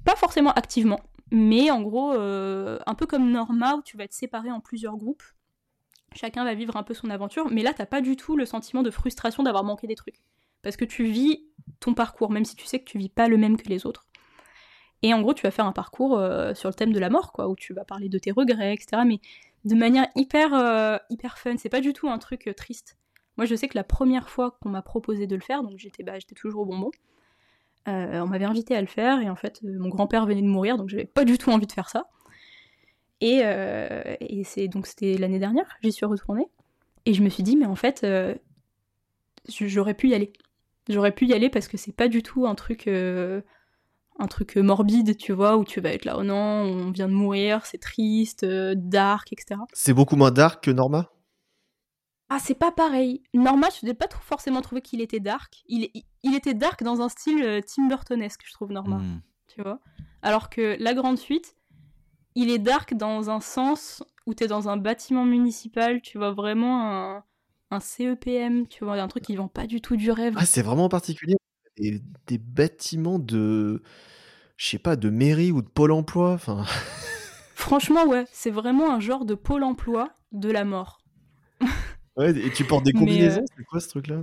pas 0.05 0.15
forcément 0.15 0.51
activement, 0.53 1.01
mais 1.31 1.69
en 1.69 1.81
gros, 1.81 2.13
euh, 2.13 2.79
un 2.87 2.95
peu 2.95 3.05
comme 3.05 3.29
Norma, 3.29 3.75
où 3.75 3.81
tu 3.81 3.97
vas 3.97 4.05
être 4.05 4.13
séparé 4.13 4.49
en 4.51 4.61
plusieurs 4.61 4.95
groupes. 4.95 5.23
Chacun 6.15 6.43
va 6.43 6.55
vivre 6.55 6.75
un 6.77 6.83
peu 6.83 6.93
son 6.93 7.09
aventure, 7.09 7.51
mais 7.51 7.61
là, 7.61 7.73
t'as 7.73 7.85
pas 7.85 8.01
du 8.01 8.15
tout 8.15 8.35
le 8.35 8.45
sentiment 8.45 8.81
de 8.81 8.89
frustration 8.89 9.43
d'avoir 9.43 9.63
manqué 9.63 9.85
des 9.85 9.95
trucs. 9.95 10.21
Parce 10.63 10.77
que 10.77 10.85
tu 10.85 11.03
vis 11.03 11.45
ton 11.79 11.93
parcours, 11.93 12.31
même 12.31 12.45
si 12.45 12.55
tu 12.55 12.65
sais 12.65 12.79
que 12.79 12.89
tu 12.89 12.97
vis 12.97 13.09
pas 13.09 13.27
le 13.27 13.37
même 13.37 13.57
que 13.57 13.69
les 13.69 13.85
autres. 13.85 14.08
Et 15.01 15.13
en 15.13 15.21
gros, 15.21 15.33
tu 15.33 15.43
vas 15.43 15.51
faire 15.51 15.65
un 15.65 15.71
parcours 15.71 16.17
euh, 16.17 16.53
sur 16.53 16.69
le 16.69 16.73
thème 16.73 16.91
de 16.91 16.99
la 16.99 17.09
mort, 17.09 17.31
quoi, 17.31 17.47
où 17.47 17.55
tu 17.55 17.73
vas 17.73 17.85
parler 17.85 18.09
de 18.09 18.17
tes 18.17 18.31
regrets, 18.31 18.73
etc. 18.73 19.03
Mais 19.05 19.19
de 19.65 19.75
manière 19.75 20.07
hyper, 20.15 20.53
euh, 20.53 20.97
hyper 21.09 21.37
fun. 21.37 21.55
C'est 21.57 21.69
pas 21.69 21.81
du 21.81 21.93
tout 21.93 22.09
un 22.09 22.17
truc 22.17 22.47
euh, 22.47 22.53
triste. 22.53 22.97
Moi, 23.37 23.45
je 23.45 23.55
sais 23.55 23.67
que 23.69 23.77
la 23.77 23.85
première 23.85 24.29
fois 24.29 24.57
qu'on 24.61 24.69
m'a 24.69 24.81
proposé 24.81 25.25
de 25.25 25.35
le 25.35 25.41
faire, 25.41 25.63
donc 25.63 25.77
j'étais 25.77 26.03
bah, 26.03 26.13
toujours 26.35 26.63
au 26.63 26.65
bonbon, 26.65 26.91
on 27.87 28.27
m'avait 28.27 28.45
invité 28.45 28.75
à 28.75 28.81
le 28.81 28.87
faire, 28.87 29.19
et 29.19 29.29
en 29.31 29.35
fait, 29.35 29.61
mon 29.63 29.89
grand-père 29.89 30.27
venait 30.27 30.43
de 30.43 30.47
mourir, 30.47 30.77
donc 30.77 30.89
j'avais 30.89 31.05
pas 31.05 31.25
du 31.25 31.39
tout 31.39 31.49
envie 31.49 31.65
de 31.65 31.71
faire 31.71 31.89
ça. 31.89 32.07
Et, 33.19 33.37
et 33.39 34.43
c'est 34.43 34.67
donc 34.67 34.85
c'était 34.85 35.17
l'année 35.17 35.39
dernière, 35.39 35.65
j'y 35.81 35.91
suis 35.91 36.05
retournée, 36.05 36.45
et 37.07 37.15
je 37.15 37.23
me 37.23 37.29
suis 37.29 37.41
dit, 37.41 37.55
mais 37.55 37.65
en 37.65 37.73
fait, 37.73 38.05
j'aurais 39.47 39.95
pu 39.95 40.09
y 40.09 40.13
aller. 40.13 40.33
J'aurais 40.87 41.13
pu 41.13 41.25
y 41.25 41.33
aller 41.33 41.49
parce 41.49 41.67
que 41.67 41.77
c'est 41.77 41.95
pas 41.95 42.09
du 42.09 42.21
tout 42.21 42.45
un 42.45 42.53
truc 42.53 42.87
un 44.19 44.27
truc 44.27 44.57
morbide, 44.57 45.17
tu 45.17 45.31
vois, 45.33 45.57
où 45.57 45.63
tu 45.63 45.79
vas 45.81 45.89
être 45.93 46.05
là, 46.05 46.17
oh 46.19 46.23
non, 46.23 46.35
on 46.35 46.91
vient 46.91 47.07
de 47.07 47.13
mourir, 47.13 47.65
c'est 47.65 47.77
triste, 47.79 48.43
euh, 48.43 48.73
dark, 48.77 49.31
etc. 49.33 49.61
C'est 49.73 49.93
beaucoup 49.93 50.15
moins 50.17 50.31
dark 50.31 50.63
que 50.63 50.71
Norma? 50.71 51.09
Ah, 52.29 52.37
c'est 52.39 52.53
pas 52.55 52.71
pareil. 52.71 53.23
Norma, 53.33 53.67
je 53.79 53.85
n'ai 53.87 53.95
pas 53.95 54.07
trop 54.07 54.21
forcément 54.21 54.61
trouvé 54.61 54.81
qu'il 54.81 55.01
était 55.01 55.19
dark. 55.19 55.63
Il, 55.67 55.89
il, 55.95 56.03
il 56.23 56.35
était 56.35 56.53
dark 56.53 56.83
dans 56.83 57.01
un 57.01 57.09
style 57.09 57.41
euh, 57.43 57.61
Tim 57.65 57.87
Burtonesque, 57.87 58.41
je 58.45 58.53
trouve, 58.53 58.71
Norma, 58.71 58.97
Hmm. 58.97 59.21
tu 59.47 59.61
vois. 59.63 59.79
Alors 60.21 60.49
que 60.49 60.75
La 60.79 60.93
Grande 60.93 61.17
Suite, 61.17 61.55
il 62.35 62.51
est 62.51 62.59
dark 62.59 62.93
dans 62.93 63.29
un 63.31 63.39
sens 63.41 64.03
où 64.27 64.33
t'es 64.35 64.47
dans 64.47 64.69
un 64.69 64.77
bâtiment 64.77 65.25
municipal, 65.25 66.01
tu 66.01 66.17
vois 66.19 66.31
vraiment 66.31 66.83
un, 67.15 67.23
un 67.71 67.79
CEPM, 67.79 68.67
tu 68.67 68.83
vois, 68.83 68.99
un 69.01 69.07
truc 69.07 69.23
qui 69.23 69.35
vend 69.35 69.47
pas 69.47 69.65
du 69.65 69.81
tout 69.81 69.95
du 69.95 70.11
rêve. 70.11 70.35
Ah, 70.37 70.45
c'est 70.45 70.61
vraiment 70.61 70.87
particulier. 70.89 71.35
Des, 71.79 72.01
des 72.27 72.37
bâtiments 72.37 73.19
de. 73.19 73.81
Je 74.57 74.67
sais 74.67 74.79
pas, 74.79 74.95
de 74.95 75.09
mairie 75.09 75.51
ou 75.51 75.61
de 75.61 75.67
pôle 75.67 75.91
emploi. 75.91 76.33
Enfin. 76.33 76.65
Franchement, 77.55 78.05
ouais, 78.05 78.25
c'est 78.31 78.51
vraiment 78.51 78.91
un 78.91 78.99
genre 78.99 79.25
de 79.25 79.35
pôle 79.35 79.63
emploi 79.63 80.13
de 80.31 80.49
la 80.49 80.63
mort. 80.63 80.99
Ouais, 82.15 82.31
et 82.31 82.51
tu 82.51 82.63
portes 82.63 82.85
des 82.85 82.93
combinaisons, 82.93 83.41
euh, 83.41 83.45
c'est 83.57 83.63
quoi 83.65 83.79
ce 83.79 83.89
truc-là 83.89 84.21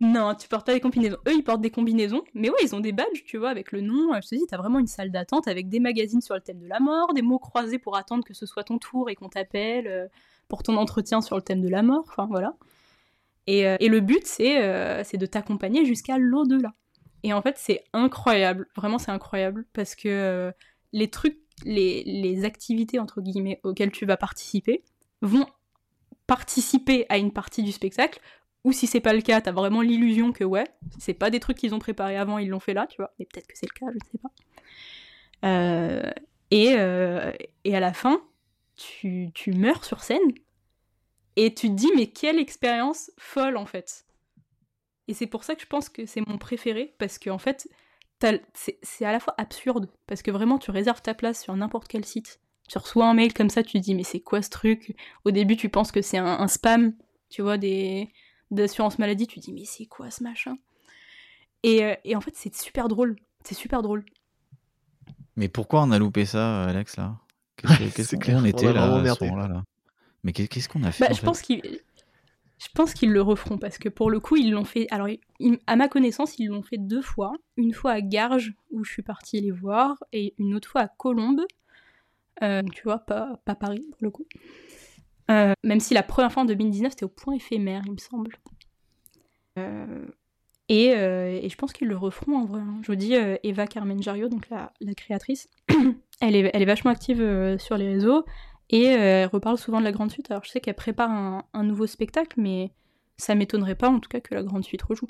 Non, 0.00 0.34
tu 0.34 0.48
portes 0.48 0.66
pas 0.66 0.74
des 0.74 0.80
combinaisons. 0.80 1.16
Eux, 1.26 1.34
ils 1.34 1.42
portent 1.44 1.60
des 1.60 1.70
combinaisons, 1.70 2.22
mais 2.34 2.50
ouais, 2.50 2.56
ils 2.62 2.74
ont 2.74 2.80
des 2.80 2.92
badges, 2.92 3.24
tu 3.24 3.38
vois, 3.38 3.50
avec 3.50 3.72
le 3.72 3.80
nom. 3.80 4.12
Je 4.20 4.28
te 4.28 4.34
dis, 4.34 4.46
t'as 4.48 4.56
vraiment 4.56 4.78
une 4.78 4.86
salle 4.86 5.10
d'attente 5.10 5.48
avec 5.48 5.68
des 5.68 5.80
magazines 5.80 6.20
sur 6.20 6.34
le 6.34 6.40
thème 6.40 6.60
de 6.60 6.68
la 6.68 6.80
mort, 6.80 7.14
des 7.14 7.22
mots 7.22 7.38
croisés 7.38 7.78
pour 7.78 7.96
attendre 7.96 8.24
que 8.24 8.34
ce 8.34 8.46
soit 8.46 8.64
ton 8.64 8.78
tour 8.78 9.10
et 9.10 9.14
qu'on 9.14 9.28
t'appelle 9.28 9.86
euh, 9.86 10.06
pour 10.48 10.62
ton 10.62 10.76
entretien 10.76 11.20
sur 11.20 11.36
le 11.36 11.42
thème 11.42 11.60
de 11.60 11.68
la 11.68 11.82
mort. 11.82 12.04
Enfin, 12.08 12.26
voilà. 12.30 12.54
Et, 13.48 13.66
euh, 13.66 13.78
et 13.80 13.88
le 13.88 14.00
but, 14.00 14.26
c'est 14.26 14.62
euh, 14.62 15.02
c'est 15.04 15.16
de 15.16 15.24
t'accompagner 15.24 15.86
jusqu'à 15.86 16.18
l'au-delà. 16.18 16.74
Et 17.22 17.32
en 17.32 17.40
fait, 17.40 17.54
c'est 17.56 17.82
incroyable. 17.94 18.68
Vraiment, 18.76 18.98
c'est 18.98 19.10
incroyable 19.10 19.64
parce 19.72 19.94
que 19.94 20.08
euh, 20.08 20.52
les 20.92 21.08
trucs 21.08 21.38
les, 21.64 22.44
activités 22.44 22.98
entre 22.98 23.22
guillemets 23.22 23.58
auxquelles 23.64 23.90
tu 23.90 24.04
vas 24.04 24.18
participer 24.18 24.84
vont 25.22 25.46
participer 26.26 27.06
à 27.08 27.16
une 27.16 27.32
partie 27.32 27.62
du 27.62 27.72
spectacle, 27.72 28.20
ou 28.64 28.72
si 28.72 28.86
c'est 28.86 29.00
pas 29.00 29.14
le 29.14 29.22
cas, 29.22 29.40
t'as 29.40 29.50
vraiment 29.50 29.80
l'illusion 29.80 30.30
que 30.30 30.44
ouais, 30.44 30.66
c'est 30.98 31.14
pas 31.14 31.30
des 31.30 31.40
trucs 31.40 31.56
qu'ils 31.56 31.74
ont 31.74 31.78
préparés 31.78 32.18
avant, 32.18 32.36
ils 32.36 32.50
l'ont 32.50 32.60
fait 32.60 32.74
là, 32.74 32.86
tu 32.86 32.98
vois. 32.98 33.14
Mais 33.18 33.24
peut-être 33.24 33.46
que 33.46 33.56
c'est 33.56 33.66
le 33.66 33.72
cas, 33.72 33.86
je 33.90 33.94
ne 33.94 34.10
sais 34.12 34.18
pas. 36.02 36.12
Et, 36.50 37.74
à 37.74 37.80
la 37.80 37.92
fin, 37.94 38.20
tu 38.76 39.32
meurs 39.54 39.84
sur 39.84 40.02
scène 40.02 40.20
et 41.38 41.54
tu 41.54 41.68
te 41.68 41.74
dis 41.74 41.90
mais 41.94 42.08
quelle 42.08 42.38
expérience 42.40 43.12
folle 43.16 43.56
en 43.56 43.64
fait. 43.64 44.04
Et 45.06 45.14
c'est 45.14 45.28
pour 45.28 45.44
ça 45.44 45.54
que 45.54 45.62
je 45.62 45.66
pense 45.66 45.88
que 45.88 46.04
c'est 46.04 46.26
mon 46.26 46.36
préféré 46.36 46.96
parce 46.98 47.18
qu'en 47.18 47.34
en 47.34 47.38
fait 47.38 47.68
c'est 48.52 49.04
à 49.04 49.12
la 49.12 49.20
fois 49.20 49.34
absurde 49.38 49.88
parce 50.08 50.22
que 50.22 50.32
vraiment 50.32 50.58
tu 50.58 50.72
réserves 50.72 51.00
ta 51.00 51.14
place 51.14 51.40
sur 51.40 51.54
n'importe 51.54 51.86
quel 51.86 52.04
site. 52.04 52.40
Tu 52.68 52.76
reçois 52.76 53.08
un 53.08 53.14
mail 53.14 53.32
comme 53.32 53.50
ça, 53.50 53.62
tu 53.62 53.78
te 53.78 53.84
dis 53.84 53.94
mais 53.94 54.02
c'est 54.02 54.18
quoi 54.18 54.42
ce 54.42 54.50
truc? 54.50 54.96
Au 55.24 55.30
début 55.30 55.56
tu 55.56 55.68
penses 55.68 55.92
que 55.92 56.02
c'est 56.02 56.18
un, 56.18 56.26
un 56.26 56.48
spam, 56.48 56.92
tu 57.30 57.42
vois 57.42 57.56
des 57.56 58.08
d'assurance 58.50 58.98
maladie, 58.98 59.28
tu 59.28 59.38
te 59.38 59.44
dis 59.44 59.52
mais 59.52 59.64
c'est 59.64 59.86
quoi 59.86 60.10
ce 60.10 60.24
machin? 60.24 60.58
Et, 61.62 61.84
euh, 61.84 61.94
et 62.02 62.16
en 62.16 62.20
fait 62.20 62.34
c'est 62.34 62.52
super 62.52 62.88
drôle, 62.88 63.14
c'est 63.44 63.54
super 63.54 63.82
drôle. 63.82 64.04
Mais 65.36 65.48
pourquoi 65.48 65.82
on 65.82 65.92
a 65.92 66.00
loupé 66.00 66.24
ça, 66.24 66.64
Alex, 66.64 66.96
là? 66.96 67.16
Qu'est-ce 67.56 68.16
qu'on 68.16 68.32
on 68.34 68.42
on 68.42 68.44
était 68.44 68.72
là, 68.72 68.72
vraiment 68.72 68.96
à 68.96 69.06
ce 69.06 69.22
merdé. 69.22 69.26
moment-là 69.26 69.48
là? 69.48 69.62
Mais 70.24 70.32
qu'est- 70.32 70.48
qu'est-ce 70.48 70.68
qu'on 70.68 70.82
a 70.84 70.92
fait 70.92 71.04
Bah, 71.06 71.12
je 71.14 71.20
fait 71.20 71.26
pense 71.26 71.42
qu'ils 71.42 71.62
je 72.60 72.66
pense 72.74 72.92
qu'ils 72.92 73.12
le 73.12 73.22
referont 73.22 73.56
parce 73.56 73.78
que 73.78 73.88
pour 73.88 74.10
le 74.10 74.18
coup 74.18 74.34
ils 74.34 74.50
l'ont 74.50 74.64
fait 74.64 74.88
alors 74.90 75.08
ils- 75.08 75.58
à 75.68 75.76
ma 75.76 75.88
connaissance 75.88 76.38
ils 76.38 76.48
l'ont 76.48 76.62
fait 76.62 76.76
deux 76.78 77.02
fois. 77.02 77.32
Une 77.56 77.72
fois 77.72 77.92
à 77.92 78.00
Garges 78.00 78.54
où 78.72 78.82
je 78.84 78.90
suis 78.90 79.02
partie 79.02 79.40
les 79.40 79.52
voir 79.52 80.02
et 80.12 80.34
une 80.38 80.54
autre 80.54 80.68
fois 80.68 80.80
à 80.82 80.88
Colombes. 80.88 81.42
Euh, 82.42 82.62
tu 82.72 82.82
vois 82.84 82.98
pas, 83.00 83.40
pas 83.44 83.54
Paris 83.54 83.84
pour 83.92 83.98
le 84.02 84.10
coup. 84.10 84.26
Euh, 85.30 85.52
même 85.64 85.80
si 85.80 85.92
la 85.94 86.02
première 86.02 86.32
fois 86.32 86.42
en 86.42 86.46
2019 86.46 86.92
c'était 86.92 87.04
au 87.04 87.08
point 87.08 87.34
éphémère 87.34 87.82
il 87.86 87.92
me 87.92 87.98
semble. 87.98 88.32
Euh, 89.58 90.06
et, 90.68 90.86
et 90.88 91.48
je 91.48 91.56
pense 91.56 91.72
qu'ils 91.72 91.88
le 91.88 91.96
referont 91.96 92.36
en 92.36 92.44
vrai 92.44 92.60
hein. 92.60 92.78
je 92.82 92.88
vous 92.88 92.96
dis 92.96 93.14
Eva 93.42 93.66
Carmen 93.66 94.02
Jario 94.02 94.28
donc 94.28 94.48
la, 94.50 94.72
la 94.82 94.94
créatrice 94.94 95.48
elle 96.20 96.36
est, 96.36 96.50
elle 96.52 96.60
est 96.62 96.66
vachement 96.66 96.90
active 96.90 97.56
sur 97.58 97.76
les 97.78 97.88
réseaux 97.88 98.24
et 98.70 98.88
euh, 98.88 99.22
elle 99.22 99.26
reparle 99.28 99.58
souvent 99.58 99.78
de 99.80 99.84
la 99.84 99.92
Grande 99.92 100.10
Suite. 100.10 100.30
Alors 100.30 100.44
je 100.44 100.50
sais 100.50 100.60
qu'elle 100.60 100.74
prépare 100.74 101.10
un, 101.10 101.44
un 101.54 101.62
nouveau 101.64 101.86
spectacle, 101.86 102.40
mais 102.40 102.72
ça 103.16 103.34
m'étonnerait 103.34 103.74
pas 103.74 103.88
en 103.88 104.00
tout 104.00 104.08
cas 104.08 104.20
que 104.20 104.34
la 104.34 104.42
Grande 104.42 104.64
Suite 104.64 104.82
rejoue. 104.82 105.06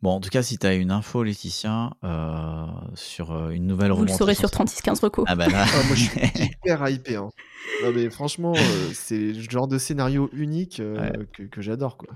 Bon, 0.00 0.10
en 0.12 0.20
tout 0.20 0.28
cas, 0.30 0.42
si 0.42 0.58
tu 0.58 0.66
as 0.66 0.74
une 0.74 0.92
info, 0.92 1.24
Laetitia, 1.24 1.90
euh, 2.04 2.66
sur 2.94 3.32
euh, 3.32 3.50
une 3.50 3.66
nouvelle 3.66 3.90
Vous 3.90 4.04
le 4.04 4.08
saurez 4.12 4.36
sur 4.36 4.48
3615 4.50 5.00
Reco. 5.00 5.24
Ah 5.26 5.34
bah 5.34 5.48
là, 5.48 5.64
Ah, 5.66 5.82
moi, 5.86 5.96
je 5.96 6.04
suis 6.04 6.20
hyper 6.44 6.88
hypé. 6.88 7.16
hein. 7.16 7.30
Non, 7.82 7.92
mais 7.92 8.08
franchement, 8.08 8.52
euh, 8.54 8.90
c'est 8.92 9.32
le 9.32 9.40
genre 9.50 9.66
de 9.66 9.76
scénario 9.76 10.30
unique 10.32 10.78
euh, 10.78 11.00
Ouais. 11.00 11.12
que, 11.32 11.42
que 11.44 11.60
j'adore. 11.62 11.96
quoi. 11.96 12.10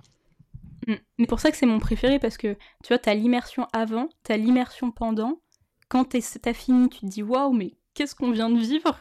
Mm. 0.87 0.95
Mais 1.19 1.27
pour 1.27 1.41
ça 1.41 1.51
que 1.51 1.57
c'est 1.57 1.67
mon 1.67 1.81
préféré 1.81 2.21
parce 2.21 2.37
que 2.37 2.55
tu 2.85 2.89
vois, 2.89 2.99
t'as 2.99 3.15
l'immersion 3.15 3.67
avant, 3.73 4.09
t'as 4.23 4.37
l'immersion 4.37 4.93
pendant. 4.93 5.41
Quand 5.89 6.05
t'es- 6.05 6.23
t'as 6.41 6.55
fini, 6.55 6.89
tu 6.89 7.01
te 7.01 7.07
dis 7.07 7.23
waouh, 7.25 7.53
mais 7.53 7.75
qu'est-ce 7.95 8.15
qu'on 8.15 8.31
vient 8.31 8.49
de 8.51 8.59
vivre? 8.61 9.01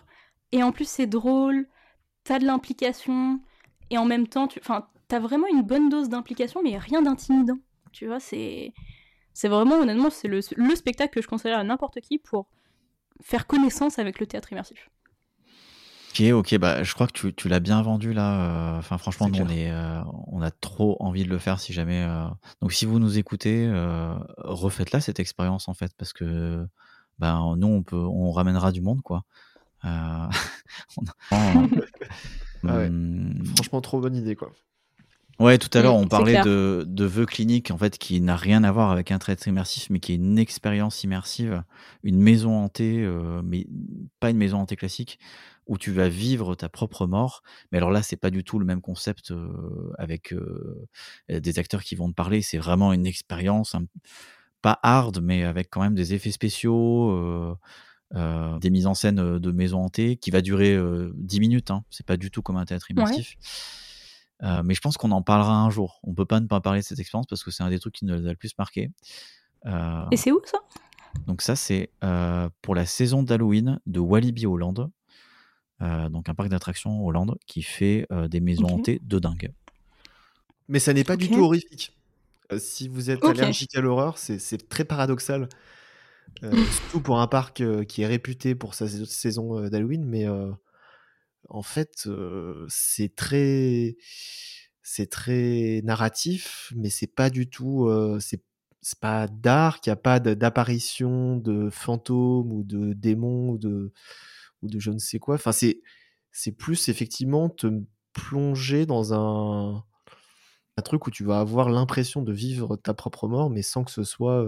Et 0.51 0.63
en 0.63 0.71
plus, 0.71 0.87
c'est 0.87 1.07
drôle, 1.07 1.67
t'as 2.23 2.39
de 2.39 2.45
l'implication, 2.45 3.39
et 3.89 3.97
en 3.97 4.05
même 4.05 4.27
temps, 4.27 4.47
tu... 4.47 4.59
enfin, 4.59 4.87
t'as 5.07 5.19
vraiment 5.19 5.47
une 5.47 5.61
bonne 5.63 5.89
dose 5.89 6.09
d'implication, 6.09 6.61
mais 6.63 6.77
rien 6.77 7.01
d'intimidant. 7.01 7.57
Tu 7.91 8.07
vois, 8.07 8.19
c'est. 8.19 8.73
C'est 9.33 9.47
vraiment, 9.47 9.75
honnêtement, 9.75 10.09
c'est 10.09 10.27
le, 10.27 10.41
le 10.57 10.75
spectacle 10.75 11.13
que 11.13 11.21
je 11.21 11.27
conseillerais 11.27 11.59
à 11.59 11.63
n'importe 11.63 12.01
qui 12.01 12.17
pour 12.19 12.47
faire 13.21 13.47
connaissance 13.47 13.97
avec 13.97 14.19
le 14.19 14.27
théâtre 14.27 14.51
immersif. 14.51 14.89
Ok, 16.11 16.21
ok, 16.33 16.57
bah, 16.57 16.83
je 16.83 16.93
crois 16.93 17.07
que 17.07 17.13
tu, 17.13 17.33
tu 17.33 17.47
l'as 17.47 17.61
bien 17.61 17.81
vendu 17.81 18.11
là. 18.11 18.75
euh, 18.75 18.79
Enfin, 18.79 18.97
franchement, 18.97 19.29
nous, 19.29 19.39
on, 19.39 19.47
est, 19.47 19.71
euh, 19.71 20.01
on 20.27 20.41
a 20.41 20.51
trop 20.51 20.97
envie 20.99 21.23
de 21.23 21.29
le 21.29 21.37
faire 21.37 21.61
si 21.61 21.71
jamais. 21.71 22.03
euh, 22.03 22.25
Donc, 22.61 22.73
si 22.73 22.85
vous 22.85 22.99
nous 22.99 23.17
écoutez, 23.17 23.65
euh, 23.67 24.13
refaites-la 24.39 24.99
cette 24.99 25.21
expérience 25.21 25.69
en 25.69 25.73
fait, 25.73 25.93
parce 25.97 26.11
que 26.11 26.67
ben, 27.17 27.55
nous, 27.57 27.67
on, 27.67 27.83
peut, 27.83 27.95
on 27.95 28.31
ramènera 28.31 28.73
du 28.73 28.81
monde 28.81 29.01
quoi. 29.01 29.23
Euh, 29.85 30.27
Ah 31.31 32.77
ouais. 32.77 32.87
Hum, 32.87 33.43
Franchement, 33.55 33.81
trop 33.81 33.99
bonne 33.99 34.15
idée. 34.15 34.35
quoi. 34.35 34.51
Ouais, 35.39 35.57
tout 35.57 35.75
à 35.75 35.81
l'heure, 35.81 35.95
on 35.95 36.07
parlait 36.07 36.39
de, 36.45 36.85
de 36.87 37.05
vœux 37.05 37.25
cliniques, 37.25 37.71
en 37.71 37.77
fait, 37.77 37.97
qui 37.97 38.21
n'a 38.21 38.35
rien 38.35 38.63
à 38.63 38.71
voir 38.71 38.91
avec 38.91 39.11
un 39.11 39.17
trait 39.17 39.35
immersif, 39.47 39.89
mais 39.89 39.99
qui 39.99 40.11
est 40.11 40.15
une 40.15 40.37
expérience 40.37 41.03
immersive, 41.03 41.63
une 42.03 42.19
maison 42.21 42.55
hantée, 42.63 42.99
euh, 43.03 43.41
mais 43.43 43.65
pas 44.19 44.29
une 44.29 44.37
maison 44.37 44.59
hantée 44.59 44.75
classique, 44.75 45.17
où 45.65 45.79
tu 45.79 45.91
vas 45.91 46.09
vivre 46.09 46.53
ta 46.53 46.69
propre 46.69 47.07
mort. 47.07 47.41
Mais 47.71 47.79
alors 47.79 47.89
là, 47.89 48.03
c'est 48.03 48.17
pas 48.17 48.29
du 48.29 48.43
tout 48.43 48.59
le 48.59 48.65
même 48.65 48.81
concept 48.81 49.31
euh, 49.31 49.91
avec 49.97 50.31
euh, 50.31 50.87
des 51.29 51.57
acteurs 51.57 51.81
qui 51.81 51.95
vont 51.95 52.09
te 52.09 52.13
parler. 52.15 52.43
C'est 52.43 52.59
vraiment 52.59 52.93
une 52.93 53.07
expérience, 53.07 53.73
un- 53.73 53.85
pas 54.61 54.79
hard, 54.83 55.21
mais 55.23 55.43
avec 55.43 55.69
quand 55.71 55.81
même 55.81 55.95
des 55.95 56.13
effets 56.13 56.31
spéciaux. 56.31 57.57
Euh, 58.15 58.59
des 58.59 58.69
mises 58.69 58.87
en 58.87 58.93
scène 58.93 59.19
euh, 59.19 59.39
de 59.39 59.51
maison 59.51 59.83
hantée 59.83 60.17
qui 60.17 60.31
va 60.31 60.41
durer 60.41 60.73
euh, 60.73 61.11
10 61.15 61.39
minutes. 61.39 61.71
Hein. 61.71 61.83
C'est 61.89 62.05
pas 62.05 62.17
du 62.17 62.31
tout 62.31 62.41
comme 62.41 62.57
un 62.57 62.65
théâtre 62.65 62.91
immersif. 62.91 63.37
Euh, 64.43 64.61
mais 64.65 64.73
je 64.73 64.81
pense 64.81 64.97
qu'on 64.97 65.11
en 65.11 65.21
parlera 65.21 65.55
un 65.55 65.69
jour. 65.69 65.99
On 66.03 66.13
peut 66.13 66.25
pas 66.25 66.39
ne 66.39 66.47
pas 66.47 66.61
parler 66.61 66.79
de 66.79 66.85
cette 66.85 66.99
expérience 66.99 67.27
parce 67.27 67.43
que 67.43 67.51
c'est 67.51 67.63
un 67.63 67.69
des 67.69 67.79
trucs 67.79 67.93
qui 67.93 68.05
nous 68.05 68.13
a 68.13 68.17
le 68.17 68.35
plus 68.35 68.57
marqué. 68.57 68.91
Euh, 69.65 70.05
Et 70.11 70.17
c'est 70.17 70.31
où 70.31 70.41
ça? 70.45 70.57
donc 71.27 71.41
ça, 71.41 71.55
c'est 71.55 71.89
euh, 72.03 72.49
pour 72.61 72.73
la 72.73 72.85
saison 72.85 73.21
d'Halloween 73.21 73.79
de 73.85 73.99
Walibi 73.99 74.45
Hollande. 74.45 74.89
Euh, 75.81 76.09
donc 76.09 76.29
un 76.29 76.35
parc 76.35 76.49
d'attractions 76.49 77.05
Hollande 77.05 77.37
qui 77.47 77.63
fait 77.63 78.05
euh, 78.11 78.27
des 78.27 78.39
maisons 78.39 78.67
hantées 78.67 78.99
de 79.03 79.19
dingue. 79.19 79.51
Mais 80.67 80.79
ça 80.79 80.93
n'est 80.93 81.03
pas 81.03 81.17
du 81.17 81.29
tout 81.29 81.41
horrifique. 81.43 81.97
Euh, 82.51 82.59
si 82.59 82.87
vous 82.87 83.09
êtes 83.09 83.23
allergique 83.25 83.75
à 83.75 83.81
l'horreur, 83.81 84.17
c'est 84.17 84.39
c'est 84.39 84.69
très 84.69 84.85
paradoxal. 84.85 85.49
Euh, 86.43 86.55
surtout 86.71 87.01
pour 87.01 87.19
un 87.19 87.27
parc 87.27 87.61
euh, 87.61 87.83
qui 87.83 88.01
est 88.01 88.07
réputé 88.07 88.55
pour 88.55 88.73
sa 88.73 88.87
sais- 88.87 89.05
saison 89.05 89.59
euh, 89.59 89.69
d'Halloween, 89.69 90.03
mais 90.03 90.25
en 91.49 91.63
fait, 91.63 92.07
c'est 92.69 93.15
très, 93.15 93.97
c'est 94.81 95.09
très 95.09 95.81
narratif, 95.83 96.71
mais 96.75 96.89
c'est 96.89 97.13
pas 97.13 97.29
du 97.29 97.49
tout, 97.49 97.89
c'est 98.19 98.41
pas 98.99 99.27
dark, 99.27 99.85
il 99.85 99.89
n'y 99.89 99.93
a 99.93 99.97
pas 99.97 100.19
d'apparition 100.19 101.35
de 101.37 101.69
fantômes 101.69 102.51
ou 102.51 102.63
de 102.63 102.93
démons 102.93 103.51
ou 103.51 103.57
de, 103.57 103.91
ou 104.61 104.67
de 104.67 104.79
je 104.79 104.91
ne 104.91 104.97
sais 104.97 105.19
quoi. 105.19 105.35
Enfin, 105.35 105.51
c'est 105.51 106.51
plus 106.57 106.89
effectivement 106.89 107.49
te 107.49 107.67
plonger 108.13 108.85
dans 108.85 109.13
un, 109.13 109.83
un 110.77 110.81
truc 110.81 111.05
où 111.07 111.11
tu 111.11 111.25
vas 111.25 111.39
avoir 111.39 111.69
l'impression 111.69 112.21
de 112.21 112.31
vivre 112.31 112.77
ta 112.77 112.93
propre 112.93 113.27
mort, 113.27 113.49
mais 113.49 113.61
sans 113.61 113.83
que 113.83 113.91
ce 113.91 114.03
soit. 114.03 114.47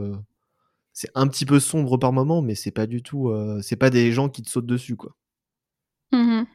C'est 0.94 1.10
un 1.16 1.28
petit 1.28 1.46
peu 1.46 1.60
sombre 1.60 1.98
par 1.98 2.14
moment, 2.14 2.42
mais 2.42 2.56
c'est 2.56 2.72
pas 2.72 2.88
du 2.88 3.04
tout. 3.04 3.30
euh, 3.30 3.62
c'est 3.62 3.76
pas 3.76 3.90
des 3.90 4.12
gens 4.12 4.30
qui 4.30 4.42
te 4.44 4.50
sautent 4.50 4.66
dessus, 4.68 4.96
quoi. 4.96 5.16
Mhm. 6.12 6.46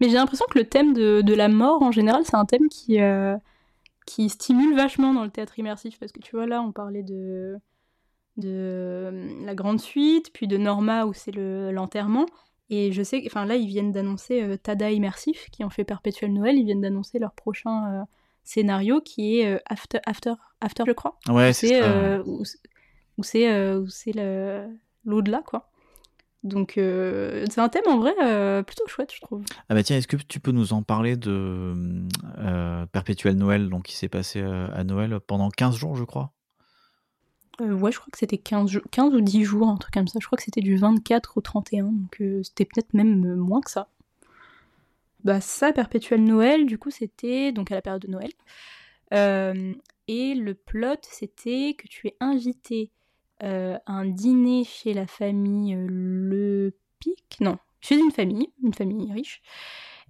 Mais 0.00 0.08
j'ai 0.08 0.14
l'impression 0.16 0.46
que 0.50 0.58
le 0.58 0.68
thème 0.68 0.94
de, 0.94 1.22
de 1.22 1.34
la 1.34 1.48
mort, 1.48 1.82
en 1.82 1.92
général, 1.92 2.24
c'est 2.26 2.36
un 2.36 2.44
thème 2.46 2.68
qui, 2.70 3.00
euh, 3.00 3.36
qui 4.06 4.28
stimule 4.30 4.76
vachement 4.76 5.14
dans 5.14 5.24
le 5.24 5.30
théâtre 5.30 5.58
immersif. 5.58 5.98
Parce 6.00 6.12
que 6.12 6.20
tu 6.20 6.36
vois, 6.36 6.46
là, 6.46 6.62
on 6.62 6.72
parlait 6.72 7.02
de, 7.04 7.58
de 8.38 8.48
euh, 8.50 9.44
la 9.46 9.54
grande 9.54 9.80
suite, 9.80 10.32
puis 10.32 10.48
de 10.48 10.58
Norma, 10.58 11.06
où 11.06 11.12
c'est 11.14 11.32
le- 11.32 11.72
l'enterrement. 11.72 12.26
Et 12.70 12.92
je 12.92 13.02
sais, 13.02 13.22
enfin 13.26 13.46
là, 13.46 13.56
ils 13.56 13.68
viennent 13.68 13.92
d'annoncer 13.92 14.42
euh, 14.42 14.56
Tada 14.56 14.90
Immersif, 14.92 15.50
qui 15.52 15.64
ont 15.64 15.70
fait 15.70 15.84
Perpétuel 15.84 16.32
Noël. 16.32 16.56
Ils 16.58 16.64
viennent 16.66 16.82
d'annoncer 16.82 17.18
leur 17.18 17.32
prochain 17.34 18.02
euh, 18.02 18.04
scénario, 18.44 19.00
qui 19.02 19.40
est 19.40 19.46
euh, 19.54 19.58
After, 19.66 20.00
After, 20.06 20.34
After, 20.60 20.84
je 20.86 20.92
crois. 20.92 21.18
Ouais, 21.28 21.52
c'est 21.52 21.68
c'est 21.68 21.80
ça. 21.80 21.86
euh, 21.86 22.24
où 23.22 23.88
c'est- 23.88 24.12
euh, 24.18 24.66
l'au-delà, 25.04 25.42
quoi. 25.46 25.68
Donc, 26.44 26.76
euh, 26.76 27.44
c'est 27.50 27.60
un 27.60 27.68
thème 27.68 27.84
en 27.86 27.98
vrai 27.98 28.14
euh, 28.20 28.62
plutôt 28.64 28.86
chouette, 28.88 29.12
je 29.14 29.20
trouve. 29.20 29.44
Ah 29.68 29.74
bah 29.74 29.82
tiens, 29.84 29.96
est-ce 29.96 30.08
que 30.08 30.16
tu 30.16 30.40
peux 30.40 30.50
nous 30.50 30.72
en 30.72 30.82
parler 30.82 31.16
de 31.16 31.74
euh, 32.38 32.84
Perpétuel 32.86 33.36
Noël, 33.36 33.68
donc 33.68 33.84
qui 33.84 33.94
s'est 33.96 34.08
passé 34.08 34.40
à 34.42 34.82
Noël 34.82 35.20
pendant 35.20 35.50
15 35.50 35.76
jours, 35.76 35.94
je 35.94 36.02
crois? 36.04 36.32
Ouais, 37.60 37.92
je 37.92 37.98
crois 37.98 38.10
que 38.10 38.18
c'était 38.18 38.38
15, 38.38 38.70
jou- 38.70 38.82
15 38.90 39.14
ou 39.14 39.20
10 39.20 39.44
jours, 39.44 39.68
un 39.68 39.76
truc 39.76 39.94
comme 39.94 40.08
ça. 40.08 40.18
Je 40.20 40.26
crois 40.26 40.36
que 40.36 40.42
c'était 40.42 40.62
du 40.62 40.76
24 40.76 41.36
au 41.38 41.40
31, 41.42 41.84
donc 41.92 42.20
c'était 42.42 42.64
peut-être 42.64 42.92
même 42.92 43.36
moins 43.36 43.60
que 43.60 43.70
ça. 43.70 43.88
Bah 45.22 45.40
ça, 45.40 45.72
Perpétuel 45.72 46.24
Noël, 46.24 46.66
du 46.66 46.76
coup, 46.78 46.90
c'était 46.90 47.52
donc 47.52 47.70
à 47.70 47.76
la 47.76 47.82
période 47.82 48.02
de 48.02 48.08
Noël. 48.08 48.32
Et 50.08 50.34
le 50.34 50.54
plot, 50.54 50.96
c'était 51.02 51.74
que 51.78 51.86
tu 51.86 52.08
es 52.08 52.16
invité 52.18 52.90
euh, 53.42 53.76
un 53.86 54.06
dîner 54.06 54.62
chez 54.62 54.94
la 54.94 55.06
famille 55.06 55.74
euh, 55.74 55.86
Le 55.88 56.78
Pic, 57.00 57.40
non, 57.40 57.58
chez 57.80 57.98
une 57.98 58.12
famille, 58.12 58.52
une 58.62 58.72
famille 58.72 59.12
riche, 59.12 59.42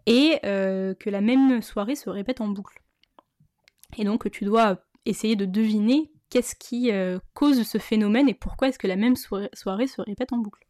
et 0.04 0.38
euh, 0.44 0.92
que 0.94 1.08
la 1.08 1.22
même 1.22 1.62
soirée 1.62 1.94
se 1.94 2.10
répète 2.10 2.42
en 2.42 2.48
boucle. 2.48 2.82
Et 3.96 4.04
donc 4.04 4.30
tu 4.30 4.44
dois 4.44 4.84
essayer 5.06 5.34
de 5.34 5.46
deviner 5.46 6.12
qu'est-ce 6.28 6.54
qui 6.54 6.90
cause 7.34 7.62
ce 7.62 7.78
phénomène 7.78 8.28
et 8.28 8.34
pourquoi 8.34 8.68
est-ce 8.68 8.78
que 8.78 8.86
la 8.86 8.96
même 8.96 9.16
soirée, 9.16 9.50
se 9.86 10.00
répète 10.00 10.32
en 10.32 10.38
boucle. 10.38 10.66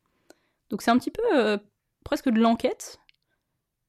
Donc 0.70 0.82
c'est 0.82 0.90
un 0.90 0.98
petit 0.98 1.12
peu 1.12 1.58
presque 2.04 2.28
de 2.28 2.40
l'enquête. 2.40 2.98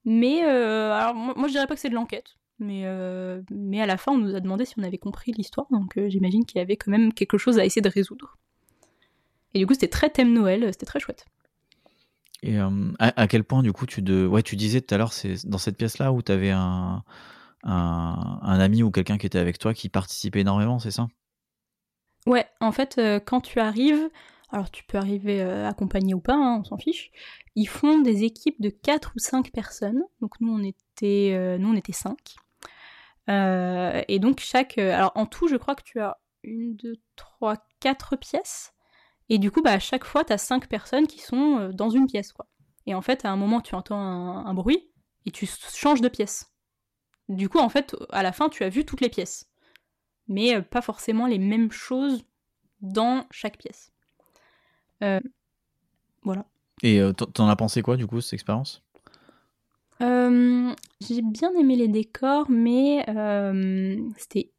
Mais 0.06 0.42
alors 0.42 1.16
moi, 1.16 1.48
je 1.48 1.54
dirais 1.54 1.66
pas 1.66 1.74
que 1.74 1.82
c'est 1.82 1.90
de 1.90 1.96
l'enquête. 1.96 2.36
Mais, 2.60 2.86
à 2.86 3.86
la 3.88 3.98
fin, 3.98 4.12
on 4.12 4.20
nous 4.20 4.36
a 4.36 4.40
demandé 4.40 4.66
si 4.66 4.76
on 4.78 4.84
avait 4.84 5.00
compris 5.00 5.32
l'histoire, 5.32 5.66
donc 5.72 6.00
j'imagine 6.08 6.46
qu'il 6.46 6.60
y 6.60 6.62
avait 6.62 6.78
quand 6.78 6.92
même 6.92 7.12
quelque 7.12 7.40
chose 7.40 7.58
à 7.58 7.66
essayer 7.66 7.82
de 7.82 7.90
résoudre. 7.90 8.38
Et 9.54 9.60
du 9.60 9.68
coup, 9.68 9.74
c'était 9.74 9.88
très 9.88 10.10
thème 10.10 10.34
Noël, 10.34 10.68
c'était 10.72 10.86
très 10.86 11.00
chouette. 11.00 11.26
Et 12.42 12.60
euh, 12.60 12.92
à, 13.00 13.22
à 13.22 13.28
quel 13.28 13.44
point, 13.44 13.64
du 13.64 13.72
coup, 13.72 13.86
tu, 13.86 14.02
de... 14.02 14.26
ouais, 14.26 14.44
tu 14.44 14.56
disais 14.56 14.82
tout 14.82 14.94
à 14.94 14.98
l'heure, 14.98 15.14
c'est 15.14 15.48
dans 15.48 15.58
cette 15.58 15.78
pièce-là 15.78 16.12
où 16.12 16.22
tu 16.22 16.32
avais 16.32 16.52
un, 16.52 17.04
un, 17.64 18.40
un 18.42 18.60
ami 18.60 18.84
ou 18.84 18.92
quelqu'un 18.92 19.18
qui 19.18 19.26
était 19.26 19.40
avec 19.40 19.60
toi 19.60 19.74
qui 19.74 19.90
participait 19.90 20.42
énormément, 20.42 20.80
c'est 20.80 20.92
ça? 20.92 21.08
Ouais, 22.26 22.46
en 22.60 22.72
fait, 22.72 22.98
euh, 22.98 23.20
quand 23.20 23.42
tu 23.42 23.60
arrives, 23.60 24.10
alors 24.50 24.72
tu 24.72 24.84
peux 24.84 24.98
arriver 24.98 25.42
euh, 25.42 25.68
accompagné 25.68 26.14
ou 26.14 26.20
pas, 26.20 26.36
hein, 26.36 26.60
on 26.60 26.64
s'en 26.64 26.78
fiche, 26.78 27.12
ils 27.56 27.68
font 27.68 28.00
des 28.00 28.24
équipes 28.24 28.62
de 28.62 28.70
4 28.70 29.14
ou 29.16 29.20
5 29.20 29.52
personnes. 29.52 30.04
Donc 30.22 30.40
nous, 30.42 30.54
on 30.54 30.64
était, 30.64 31.32
euh, 31.34 31.58
nous, 31.58 31.70
on 31.70 31.76
était 31.76 31.94
5. 31.94 32.18
Euh, 33.30 34.02
et 34.08 34.20
donc 34.20 34.40
chaque... 34.40 34.78
euh, 34.78 34.94
alors 34.94 35.12
en 35.16 35.26
tout, 35.26 35.48
je 35.48 35.56
crois 35.56 35.76
que 35.76 35.84
tu 35.84 36.00
as 36.00 36.18
une, 36.44 36.76
deux, 36.76 36.96
trois, 37.16 37.58
quatre 37.80 38.16
pièces. 38.18 38.74
Et 39.30 39.38
du 39.40 39.52
coup, 39.52 39.62
bah, 39.62 39.74
à 39.74 39.80
chaque 39.80 40.06
fois, 40.06 40.24
tu 40.24 40.34
as 40.34 40.38
5 40.38 40.68
personnes 40.68 41.08
qui 41.08 41.20
sont 41.20 41.58
euh, 41.60 41.72
dans 41.72 41.90
une 41.90 42.08
pièce. 42.08 42.34
quoi. 42.34 42.48
Et 42.86 42.94
en 42.94 43.02
fait, 43.02 43.26
à 43.26 43.32
un 43.32 43.36
moment, 43.38 43.62
tu 43.62 43.76
entends 43.76 44.00
un, 44.00 44.46
un 44.46 44.54
bruit 44.54 44.90
et 45.26 45.32
tu 45.32 45.48
changes 45.74 46.02
de 46.02 46.10
pièce. 46.10 46.52
Du 47.30 47.50
coup, 47.50 47.60
en 47.60 47.70
fait, 47.70 47.96
à 48.12 48.24
la 48.24 48.32
fin, 48.34 48.50
tu 48.50 48.64
as 48.64 48.70
vu 48.70 48.86
toutes 48.86 49.02
les 49.02 49.10
pièces. 49.10 49.50
Mais 50.28 50.56
euh, 50.56 50.62
pas 50.62 50.82
forcément 50.82 51.28
les 51.28 51.40
mêmes 51.40 51.72
choses 51.72 52.24
dans 52.82 53.26
chaque 53.32 53.58
pièce. 53.58 53.92
Euh, 55.04 55.20
voilà. 56.24 56.46
Et 56.82 57.00
euh, 57.00 57.14
t'en- 57.14 57.48
as 57.48 57.56
pensé 57.56 57.82
quoi, 57.82 57.98
du 57.98 58.08
coup, 58.08 58.22
cette 58.22 58.34
expérience? 58.34 58.84
Euh, 60.02 60.74
j'ai 61.02 61.22
bien 61.22 61.54
aimé 61.54 61.76
les 61.76 61.88
décors, 61.88 62.50
mais 62.50 63.06
c'était. 64.18 64.52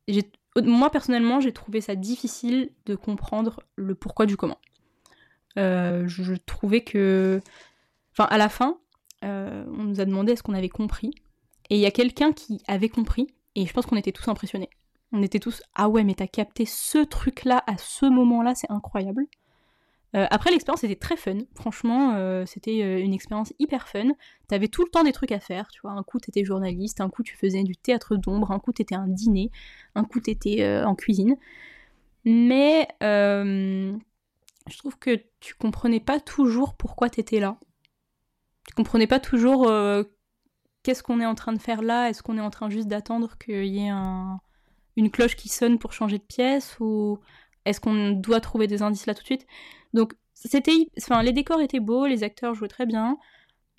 Moi 0.62 0.90
personnellement, 0.90 1.40
j'ai 1.40 1.52
trouvé 1.52 1.80
ça 1.80 1.96
difficile 1.96 2.70
de 2.86 2.94
comprendre 2.94 3.60
le 3.76 3.94
pourquoi 3.94 4.26
du 4.26 4.36
comment. 4.36 4.58
Euh, 5.58 6.06
je, 6.06 6.22
je 6.22 6.34
trouvais 6.34 6.82
que, 6.82 7.40
enfin, 8.12 8.24
à 8.30 8.38
la 8.38 8.48
fin, 8.48 8.78
euh, 9.24 9.64
on 9.68 9.84
nous 9.84 10.00
a 10.00 10.04
demandé 10.04 10.32
est-ce 10.32 10.42
qu'on 10.42 10.54
avait 10.54 10.68
compris, 10.68 11.10
et 11.70 11.76
il 11.76 11.80
y 11.80 11.86
a 11.86 11.90
quelqu'un 11.90 12.32
qui 12.32 12.62
avait 12.66 12.88
compris, 12.88 13.28
et 13.54 13.66
je 13.66 13.72
pense 13.72 13.86
qu'on 13.86 13.96
était 13.96 14.12
tous 14.12 14.28
impressionnés. 14.28 14.70
On 15.12 15.22
était 15.22 15.38
tous 15.38 15.62
ah 15.74 15.88
ouais, 15.88 16.04
mais 16.04 16.14
t'as 16.14 16.26
capté 16.26 16.66
ce 16.66 16.98
truc-là 16.98 17.62
à 17.66 17.76
ce 17.78 18.06
moment-là, 18.06 18.54
c'est 18.54 18.70
incroyable. 18.70 19.26
Euh, 20.16 20.26
après, 20.30 20.50
l'expérience 20.50 20.84
était 20.84 20.96
très 20.96 21.16
fun. 21.16 21.38
Franchement, 21.56 22.14
euh, 22.14 22.46
c'était 22.46 22.82
euh, 22.82 23.00
une 23.00 23.12
expérience 23.12 23.52
hyper 23.58 23.88
fun. 23.88 24.10
T'avais 24.48 24.68
tout 24.68 24.84
le 24.84 24.90
temps 24.90 25.02
des 25.02 25.12
trucs 25.12 25.32
à 25.32 25.40
faire, 25.40 25.68
tu 25.68 25.80
vois. 25.82 25.92
Un 25.92 26.02
coup, 26.04 26.20
t'étais 26.20 26.44
journaliste, 26.44 27.00
un 27.00 27.10
coup, 27.10 27.22
tu 27.22 27.36
faisais 27.36 27.64
du 27.64 27.76
théâtre 27.76 28.16
d'ombre, 28.16 28.52
un 28.52 28.60
coup, 28.60 28.72
t'étais 28.72 28.94
un 28.94 29.08
dîner, 29.08 29.50
un 29.94 30.04
coup, 30.04 30.20
t'étais 30.20 30.82
en 30.84 30.94
cuisine. 30.94 31.36
Mais 32.24 32.88
je 33.00 34.78
trouve 34.78 34.98
que 34.98 35.20
tu 35.40 35.54
comprenais 35.54 36.00
pas 36.00 36.20
toujours 36.20 36.74
pourquoi 36.74 37.10
t'étais 37.10 37.40
là. 37.40 37.58
Tu 38.66 38.74
comprenais 38.74 39.06
pas 39.06 39.20
toujours 39.20 39.70
qu'est-ce 40.82 41.02
qu'on 41.02 41.20
est 41.20 41.26
en 41.26 41.34
train 41.34 41.52
de 41.52 41.60
faire 41.60 41.82
là? 41.82 42.08
Est-ce 42.08 42.22
qu'on 42.22 42.38
est 42.38 42.42
en 42.42 42.50
train 42.50 42.70
juste 42.70 42.88
d'attendre 42.88 43.36
qu'il 43.38 43.66
y 43.66 43.78
ait 43.80 43.88
un- 43.88 44.40
une 44.96 45.10
cloche 45.10 45.36
qui 45.36 45.48
sonne 45.48 45.78
pour 45.78 45.92
changer 45.92 46.18
de 46.18 46.22
pièce? 46.24 46.76
Ou 46.80 47.18
est-ce 47.64 47.80
qu'on 47.80 48.10
doit 48.12 48.40
trouver 48.40 48.66
des 48.66 48.82
indices 48.82 49.06
là 49.06 49.14
tout 49.14 49.22
de 49.22 49.26
suite? 49.26 49.46
Donc, 49.94 50.14
c'était, 50.34 50.88
enfin, 50.98 51.22
les 51.22 51.32
décors 51.32 51.60
étaient 51.60 51.80
beaux, 51.80 52.06
les 52.06 52.22
acteurs 52.22 52.54
jouaient 52.54 52.68
très 52.68 52.84
bien, 52.84 53.16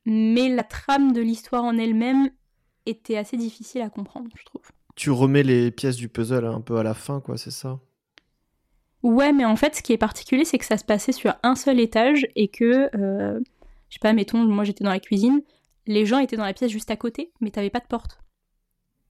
mais 0.06 0.50
la 0.50 0.64
trame 0.64 1.12
de 1.12 1.22
l'histoire 1.22 1.64
en 1.64 1.78
elle-même 1.78 2.30
était 2.88 3.18
assez 3.18 3.38
difficile 3.38 3.82
à 3.82 3.90
comprendre, 3.90 4.30
je 4.36 4.46
trouve. 4.46 4.64
Tu 4.96 5.12
remets 5.12 5.44
les 5.44 5.72
pièces 5.72 5.98
du 5.98 6.10
puzzle 6.10 6.46
un 6.46 6.62
peu 6.62 6.78
à 6.78 6.84
la 6.84 6.94
fin, 6.94 7.20
quoi, 7.20 7.38
c'est 7.38 7.52
ça? 7.52 7.80
Ouais, 9.04 9.34
mais 9.34 9.46
en 9.46 9.56
fait, 9.56 9.76
ce 9.76 9.84
qui 9.84 9.94
est 9.94 9.98
particulier, 9.98 10.46
c'est 10.46 10.58
que 10.58 10.66
ça 10.66 10.78
se 10.78 10.86
passait 10.86 11.12
sur 11.12 11.36
un 11.44 11.56
seul 11.56 11.80
étage 11.80 12.26
et 12.36 12.48
que, 12.48 12.90
euh, 12.96 13.40
je 13.90 13.94
sais 13.94 14.00
pas, 14.02 14.14
mettons, 14.14 14.40
moi 14.40 14.64
j'étais 14.64 14.84
dans 14.84 14.90
la 14.90 15.00
cuisine, 15.00 15.42
les 15.86 16.06
gens 16.06 16.18
étaient 16.20 16.38
dans 16.38 16.46
la 16.46 16.54
pièce 16.54 16.72
juste 16.72 16.90
à 16.90 16.96
côté, 16.96 17.32
mais 17.42 17.52
t'avais 17.52 17.70
pas 17.70 17.82
de 17.82 17.88
porte. 17.88 18.20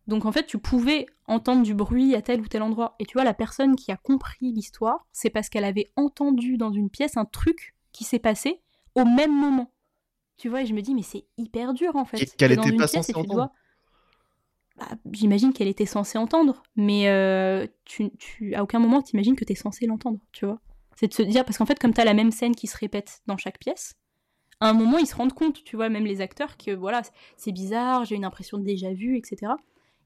Donc 0.07 0.25
en 0.25 0.31
fait, 0.31 0.45
tu 0.45 0.57
pouvais 0.59 1.05
entendre 1.27 1.63
du 1.63 1.73
bruit 1.73 2.13
à 2.15 2.21
tel 2.21 2.39
ou 2.41 2.47
tel 2.47 2.61
endroit. 2.61 2.95
Et 2.99 3.05
tu 3.05 3.13
vois, 3.13 3.23
la 3.23 3.33
personne 3.33 3.75
qui 3.75 3.91
a 3.91 3.97
compris 3.97 4.51
l'histoire, 4.51 5.07
c'est 5.11 5.29
parce 5.31 5.49
qu'elle 5.49 5.63
avait 5.63 5.91
entendu 5.95 6.57
dans 6.57 6.71
une 6.71 6.89
pièce 6.89 7.17
un 7.17 7.25
truc 7.25 7.73
qui 7.91 8.03
s'est 8.03 8.19
passé 8.19 8.61
au 8.95 9.03
même 9.05 9.33
moment. 9.35 9.71
Tu 10.37 10.49
vois, 10.49 10.61
et 10.61 10.65
je 10.65 10.73
me 10.73 10.81
dis, 10.81 10.93
mais 10.93 11.01
c'est 11.01 11.25
hyper 11.37 11.73
dur 11.73 11.95
en 11.95 12.05
fait. 12.05 12.21
Et 12.21 12.25
qu'elle 12.25 12.49
T'es 12.49 12.55
dans 12.55 12.63
était 12.63 12.71
une 12.71 12.77
pas 12.77 12.87
censée 12.87 13.13
tu 13.13 13.19
entendre. 13.19 13.33
dois- 13.33 13.51
Bah, 14.77 14.87
J'imagine 15.11 15.53
qu'elle 15.53 15.69
était 15.69 15.85
censée 15.85 16.17
entendre, 16.17 16.61
mais 16.75 17.07
euh, 17.07 17.65
tu, 17.85 18.11
tu, 18.17 18.53
à 18.55 18.61
aucun 18.63 18.79
moment 18.79 19.01
t'imagines 19.01 19.35
que 19.35 19.45
t'es 19.45 19.55
censé 19.55 19.85
l'entendre, 19.85 20.19
tu 20.33 20.45
vois. 20.45 20.59
C'est 20.97 21.07
de 21.07 21.13
se 21.13 21.21
dire, 21.23 21.43
parce 21.45 21.57
qu'en 21.57 21.65
fait, 21.65 21.79
comme 21.79 21.93
t'as 21.93 22.05
la 22.05 22.13
même 22.13 22.31
scène 22.31 22.55
qui 22.55 22.67
se 22.67 22.77
répète 22.77 23.21
dans 23.27 23.37
chaque 23.37 23.57
pièce, 23.59 23.95
à 24.59 24.69
un 24.69 24.73
moment 24.73 24.97
ils 24.97 25.07
se 25.07 25.15
rendent 25.15 25.33
compte, 25.33 25.63
tu 25.63 25.75
vois, 25.77 25.89
même 25.89 26.05
les 26.05 26.19
acteurs, 26.21 26.57
que 26.57 26.71
voilà, 26.71 27.01
c'est 27.37 27.51
bizarre, 27.53 28.05
j'ai 28.05 28.15
une 28.15 28.25
impression 28.25 28.57
de 28.57 28.63
déjà 28.63 28.93
vu, 28.93 29.17
etc. 29.17 29.53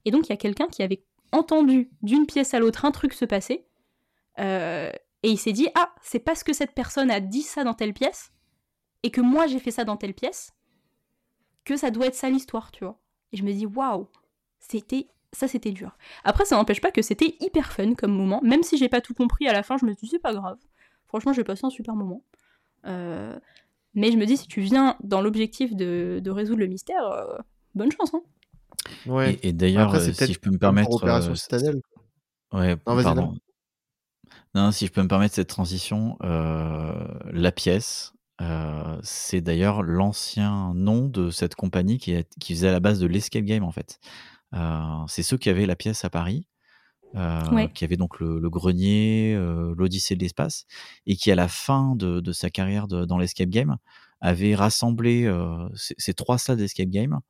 Et 0.04 0.10
donc 0.10 0.26
il 0.26 0.30
y 0.30 0.32
a 0.32 0.36
quelqu'un 0.36 0.68
qui 0.68 0.82
avait 0.82 1.02
entendu 1.32 1.90
d'une 2.02 2.26
pièce 2.26 2.54
à 2.54 2.58
l'autre 2.58 2.84
un 2.84 2.90
truc 2.90 3.12
se 3.12 3.24
passer, 3.24 3.66
euh, 4.38 4.90
et 5.22 5.30
il 5.30 5.38
s'est 5.38 5.52
dit, 5.52 5.68
ah, 5.74 5.92
c'est 6.02 6.18
parce 6.18 6.42
que 6.42 6.52
cette 6.52 6.74
personne 6.74 7.10
a 7.10 7.20
dit 7.20 7.42
ça 7.42 7.64
dans 7.64 7.74
telle 7.74 7.92
pièce, 7.92 8.32
et 9.02 9.10
que 9.10 9.20
moi 9.20 9.46
j'ai 9.46 9.58
fait 9.58 9.70
ça 9.70 9.84
dans 9.84 9.96
telle 9.96 10.14
pièce, 10.14 10.52
que 11.64 11.76
ça 11.76 11.90
doit 11.90 12.06
être 12.06 12.14
ça 12.14 12.30
l'histoire, 12.30 12.70
tu 12.72 12.84
vois. 12.84 12.98
Et 13.32 13.36
je 13.36 13.44
me 13.44 13.52
dis, 13.52 13.66
waouh, 13.66 14.08
c'était 14.58 15.08
ça 15.32 15.46
c'était 15.46 15.70
dur. 15.70 15.96
Après 16.24 16.44
ça 16.44 16.56
n'empêche 16.56 16.80
pas 16.80 16.90
que 16.90 17.02
c'était 17.02 17.36
hyper 17.40 17.72
fun 17.72 17.94
comme 17.94 18.12
moment, 18.12 18.40
même 18.42 18.62
si 18.62 18.76
j'ai 18.76 18.88
pas 18.88 19.00
tout 19.00 19.14
compris 19.14 19.46
à 19.46 19.52
la 19.52 19.62
fin, 19.62 19.76
je 19.78 19.84
me 19.84 19.94
suis 19.94 20.06
dit 20.06 20.08
c'est 20.08 20.18
pas 20.18 20.34
grave. 20.34 20.58
Franchement, 21.06 21.32
j'ai 21.32 21.44
passé 21.44 21.66
un 21.66 21.70
super 21.70 21.94
moment. 21.96 22.22
Euh, 22.86 23.38
mais 23.94 24.12
je 24.12 24.16
me 24.16 24.26
dis 24.26 24.36
si 24.36 24.46
tu 24.46 24.60
viens 24.60 24.96
dans 25.02 25.20
l'objectif 25.20 25.74
de, 25.74 26.20
de 26.22 26.30
résoudre 26.30 26.60
le 26.60 26.68
mystère, 26.68 27.04
euh, 27.04 27.36
bonne 27.74 27.90
chance 27.90 28.14
hein. 28.14 28.22
Ouais. 29.06 29.34
Et, 29.42 29.48
et 29.48 29.52
d'ailleurs, 29.52 29.94
euh, 29.94 30.12
si 30.12 30.32
je 30.32 30.38
peux 30.38 30.50
me 30.50 30.58
permettre. 30.58 30.90
Opération 30.92 31.32
euh, 31.32 31.36
Citadelle. 31.36 31.80
Ouais, 32.52 32.76
Non, 32.86 33.02
pardon. 33.02 33.34
si 34.72 34.86
je 34.86 34.92
peux 34.92 35.02
me 35.02 35.08
permettre 35.08 35.34
cette 35.34 35.48
transition, 35.48 36.16
euh, 36.24 36.92
la 37.32 37.52
pièce, 37.52 38.12
euh, 38.40 38.98
c'est 39.02 39.40
d'ailleurs 39.40 39.82
l'ancien 39.82 40.72
nom 40.74 41.06
de 41.08 41.30
cette 41.30 41.54
compagnie 41.54 41.98
qui, 41.98 42.14
faisait 42.42 42.68
à 42.68 42.72
la 42.72 42.80
base 42.80 42.98
de 42.98 43.06
l'escape 43.06 43.44
game 43.44 43.62
en 43.62 43.70
fait. 43.70 44.00
Euh, 44.54 44.82
c'est 45.06 45.22
ceux 45.22 45.36
qui 45.36 45.48
avaient 45.48 45.66
la 45.66 45.76
pièce 45.76 46.04
à 46.04 46.10
Paris, 46.10 46.48
euh, 47.14 47.48
Ouais. 47.50 47.70
qui 47.72 47.84
avaient 47.84 47.96
donc 47.96 48.18
le, 48.18 48.40
le 48.40 48.50
grenier, 48.50 49.36
l'Odyssée 49.76 50.16
de 50.16 50.20
l'espace, 50.22 50.64
et 51.06 51.14
qui 51.16 51.30
à 51.30 51.36
la 51.36 51.48
fin 51.48 51.94
de, 51.94 52.20
de 52.20 52.32
sa 52.32 52.50
carrière 52.50 52.88
de- 52.88 53.04
dans 53.04 53.18
l'escape 53.18 53.48
game 53.50 53.76
avait 54.20 54.54
rassemblé 54.54 55.32
ces, 55.76 55.94
ces 55.98 56.14
trois 56.14 56.36
salles 56.38 56.56
d'escape 56.58 56.88
game 56.88 57.20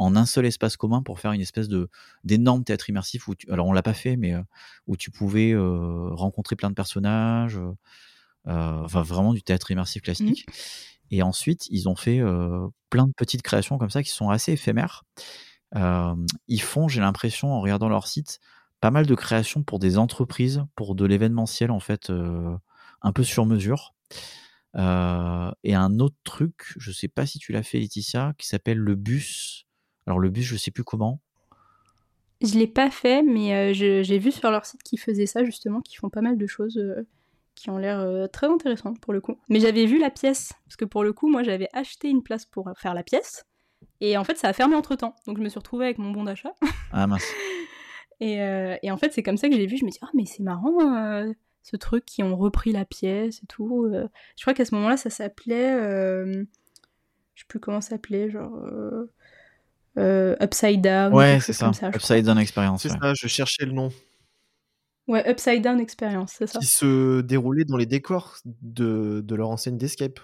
en 0.00 0.16
un 0.16 0.26
seul 0.26 0.46
espace 0.46 0.76
commun 0.76 1.02
pour 1.02 1.20
faire 1.20 1.32
une 1.32 1.40
espèce 1.40 1.68
de 1.68 1.88
d'énorme 2.24 2.64
théâtre 2.64 2.88
immersif 2.88 3.28
où 3.28 3.34
tu, 3.34 3.50
alors 3.50 3.66
on 3.66 3.72
l'a 3.72 3.82
pas 3.82 3.94
fait 3.94 4.16
mais 4.16 4.34
euh, 4.34 4.42
où 4.86 4.96
tu 4.96 5.10
pouvais 5.10 5.52
euh, 5.52 6.08
rencontrer 6.12 6.56
plein 6.56 6.70
de 6.70 6.74
personnages 6.74 7.60
euh, 8.46 8.84
enfin 8.84 9.02
vraiment 9.02 9.32
du 9.32 9.42
théâtre 9.42 9.70
immersif 9.70 10.02
classique. 10.02 10.46
Et 11.10 11.22
ensuite 11.22 11.66
ils 11.70 11.88
ont 11.88 11.96
fait 11.96 12.20
plein 12.88 13.06
de 13.06 13.12
petites 13.12 13.42
créations 13.42 13.78
comme 13.78 13.90
ça 13.90 14.02
qui 14.02 14.10
sont 14.10 14.30
assez 14.30 14.52
éphémères. 14.52 15.04
Ils 15.74 16.62
font 16.62 16.88
j'ai 16.88 17.00
l'impression 17.00 17.52
en 17.52 17.60
regardant 17.60 17.88
leur 17.88 18.06
site 18.06 18.40
pas 18.80 18.90
mal 18.90 19.06
de 19.06 19.14
créations 19.14 19.62
pour 19.62 19.78
des 19.78 19.98
entreprises 19.98 20.64
pour 20.76 20.94
de 20.94 21.04
l'événementiel 21.04 21.70
en 21.70 21.80
fait 21.80 22.10
un 23.02 23.12
peu 23.12 23.24
sur 23.24 23.44
mesure. 23.46 23.94
Euh, 24.76 25.50
et 25.64 25.74
un 25.74 25.98
autre 25.98 26.16
truc, 26.24 26.74
je 26.76 26.92
sais 26.92 27.08
pas 27.08 27.26
si 27.26 27.38
tu 27.38 27.52
l'as 27.52 27.62
fait 27.62 27.78
Laetitia, 27.78 28.34
qui 28.38 28.46
s'appelle 28.46 28.78
le 28.78 28.94
bus. 28.94 29.66
Alors 30.06 30.18
le 30.18 30.30
bus, 30.30 30.44
je 30.44 30.56
sais 30.56 30.70
plus 30.70 30.84
comment. 30.84 31.20
Je 32.42 32.58
l'ai 32.58 32.66
pas 32.66 32.90
fait, 32.90 33.22
mais 33.22 33.54
euh, 33.54 33.72
j'ai 33.74 34.18
vu 34.18 34.32
sur 34.32 34.50
leur 34.50 34.64
site 34.64 34.82
qu'ils 34.82 34.98
faisaient 34.98 35.26
ça 35.26 35.44
justement, 35.44 35.82
qu'ils 35.82 35.98
font 35.98 36.08
pas 36.08 36.22
mal 36.22 36.38
de 36.38 36.46
choses 36.46 36.78
euh, 36.78 37.06
qui 37.54 37.68
ont 37.68 37.76
l'air 37.76 38.00
euh, 38.00 38.26
très 38.28 38.46
intéressantes 38.46 38.98
pour 38.98 39.12
le 39.12 39.20
coup. 39.20 39.36
Mais 39.50 39.60
j'avais 39.60 39.84
vu 39.84 39.98
la 39.98 40.10
pièce, 40.10 40.54
parce 40.64 40.76
que 40.76 40.86
pour 40.86 41.04
le 41.04 41.12
coup, 41.12 41.28
moi 41.28 41.42
j'avais 41.42 41.68
acheté 41.74 42.08
une 42.08 42.22
place 42.22 42.46
pour 42.46 42.70
faire 42.76 42.94
la 42.94 43.02
pièce, 43.02 43.44
et 44.00 44.16
en 44.16 44.24
fait 44.24 44.38
ça 44.38 44.48
a 44.48 44.52
fermé 44.54 44.74
entre 44.74 44.96
temps, 44.96 45.14
donc 45.26 45.36
je 45.36 45.42
me 45.42 45.50
suis 45.50 45.58
retrouvée 45.58 45.84
avec 45.84 45.98
mon 45.98 46.12
bon 46.12 46.24
d'achat. 46.24 46.54
Ah 46.92 47.06
mince. 47.06 47.26
Et, 48.22 48.34
et 48.82 48.90
en 48.90 48.98
fait, 48.98 49.14
c'est 49.14 49.22
comme 49.22 49.38
ça 49.38 49.48
que 49.48 49.56
j'ai 49.56 49.64
vu. 49.64 49.78
Je 49.78 49.84
me 49.86 49.90
dis, 49.90 49.98
ah, 50.02 50.10
mais 50.12 50.26
c'est 50.26 50.42
marrant, 50.42 50.76
ce 51.62 51.76
truc 51.76 52.04
qui 52.04 52.22
ont 52.22 52.36
repris 52.36 52.70
la 52.70 52.84
pièce 52.84 53.42
et 53.42 53.46
tout. 53.46 53.90
je 53.90 54.42
crois 54.42 54.52
qu'à 54.52 54.66
ce 54.66 54.74
moment-là, 54.74 54.98
ça 54.98 55.08
s'appelait. 55.08 55.72
je 55.72 56.44
sais 57.34 57.46
plus 57.48 57.60
comment 57.60 57.80
ça 57.80 57.90
s'appelait, 57.90 58.28
genre. 58.28 58.62
Euh, 59.98 60.36
Upside 60.40 60.80
Down. 60.80 61.12
Ouais, 61.14 61.40
c'est 61.40 61.52
ça. 61.52 61.70
Upside 61.94 62.24
Down 62.24 62.38
Experience. 62.38 62.82
C'est 62.82 62.92
ouais. 62.92 62.98
ça, 63.00 63.14
je 63.14 63.26
cherchais 63.26 63.64
le 63.66 63.72
nom. 63.72 63.90
Ouais, 65.08 65.28
Upside 65.28 65.62
Down 65.62 65.80
Experience, 65.80 66.34
c'est 66.38 66.46
ça. 66.46 66.58
Qui 66.60 66.66
se 66.66 67.20
déroulait 67.20 67.64
dans 67.64 67.76
les 67.76 67.86
décors 67.86 68.36
de, 68.44 69.22
de 69.24 69.34
leur 69.34 69.50
enseigne 69.50 69.76
d'escape. 69.76 70.20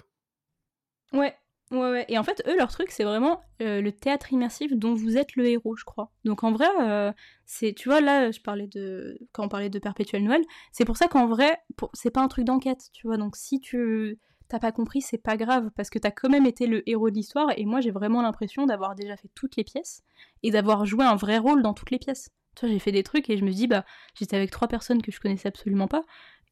Ouais, 1.12 1.34
Ouais, 1.72 1.78
ouais. 1.90 2.04
Et 2.08 2.16
en 2.16 2.22
fait, 2.22 2.42
eux, 2.46 2.56
leur 2.56 2.70
truc, 2.70 2.92
c'est 2.92 3.02
vraiment 3.02 3.40
euh, 3.60 3.80
le 3.80 3.90
théâtre 3.90 4.32
immersif 4.32 4.72
dont 4.72 4.94
vous 4.94 5.16
êtes 5.16 5.34
le 5.34 5.46
héros, 5.48 5.74
je 5.76 5.84
crois. 5.84 6.12
Donc 6.24 6.44
en 6.44 6.52
vrai, 6.52 6.68
euh, 6.80 7.12
c'est, 7.44 7.72
tu 7.74 7.88
vois, 7.88 8.00
là, 8.00 8.30
je 8.30 8.40
parlais 8.40 8.68
de, 8.68 9.18
quand 9.32 9.44
on 9.44 9.48
parlait 9.48 9.68
de 9.70 9.78
Perpétuel 9.80 10.22
Noël, 10.22 10.42
c'est 10.70 10.84
pour 10.84 10.96
ça 10.96 11.08
qu'en 11.08 11.26
vrai, 11.26 11.58
pour- 11.76 11.90
c'est 11.92 12.10
pas 12.12 12.20
un 12.20 12.28
truc 12.28 12.44
d'enquête, 12.44 12.90
tu 12.92 13.08
vois. 13.08 13.16
Donc 13.16 13.34
si 13.36 13.58
tu 13.60 14.18
t'as 14.48 14.58
pas 14.58 14.72
compris, 14.72 15.00
c'est 15.02 15.18
pas 15.18 15.36
grave, 15.36 15.70
parce 15.76 15.90
que 15.90 15.98
t'as 15.98 16.10
quand 16.10 16.28
même 16.28 16.46
été 16.46 16.66
le 16.66 16.88
héros 16.88 17.10
de 17.10 17.14
l'histoire, 17.16 17.50
et 17.56 17.64
moi, 17.64 17.80
j'ai 17.80 17.90
vraiment 17.90 18.22
l'impression 18.22 18.66
d'avoir 18.66 18.94
déjà 18.94 19.16
fait 19.16 19.28
toutes 19.34 19.56
les 19.56 19.64
pièces, 19.64 20.02
et 20.42 20.50
d'avoir 20.50 20.84
joué 20.86 21.04
un 21.04 21.16
vrai 21.16 21.38
rôle 21.38 21.62
dans 21.62 21.74
toutes 21.74 21.90
les 21.90 21.98
pièces. 21.98 22.30
Tu 22.54 22.66
vois, 22.66 22.72
j'ai 22.72 22.78
fait 22.78 22.92
des 22.92 23.02
trucs, 23.02 23.28
et 23.30 23.36
je 23.36 23.44
me 23.44 23.50
dis, 23.50 23.66
bah, 23.66 23.84
j'étais 24.18 24.36
avec 24.36 24.50
trois 24.50 24.68
personnes 24.68 25.02
que 25.02 25.12
je 25.12 25.20
connaissais 25.20 25.48
absolument 25.48 25.88
pas, 25.88 26.04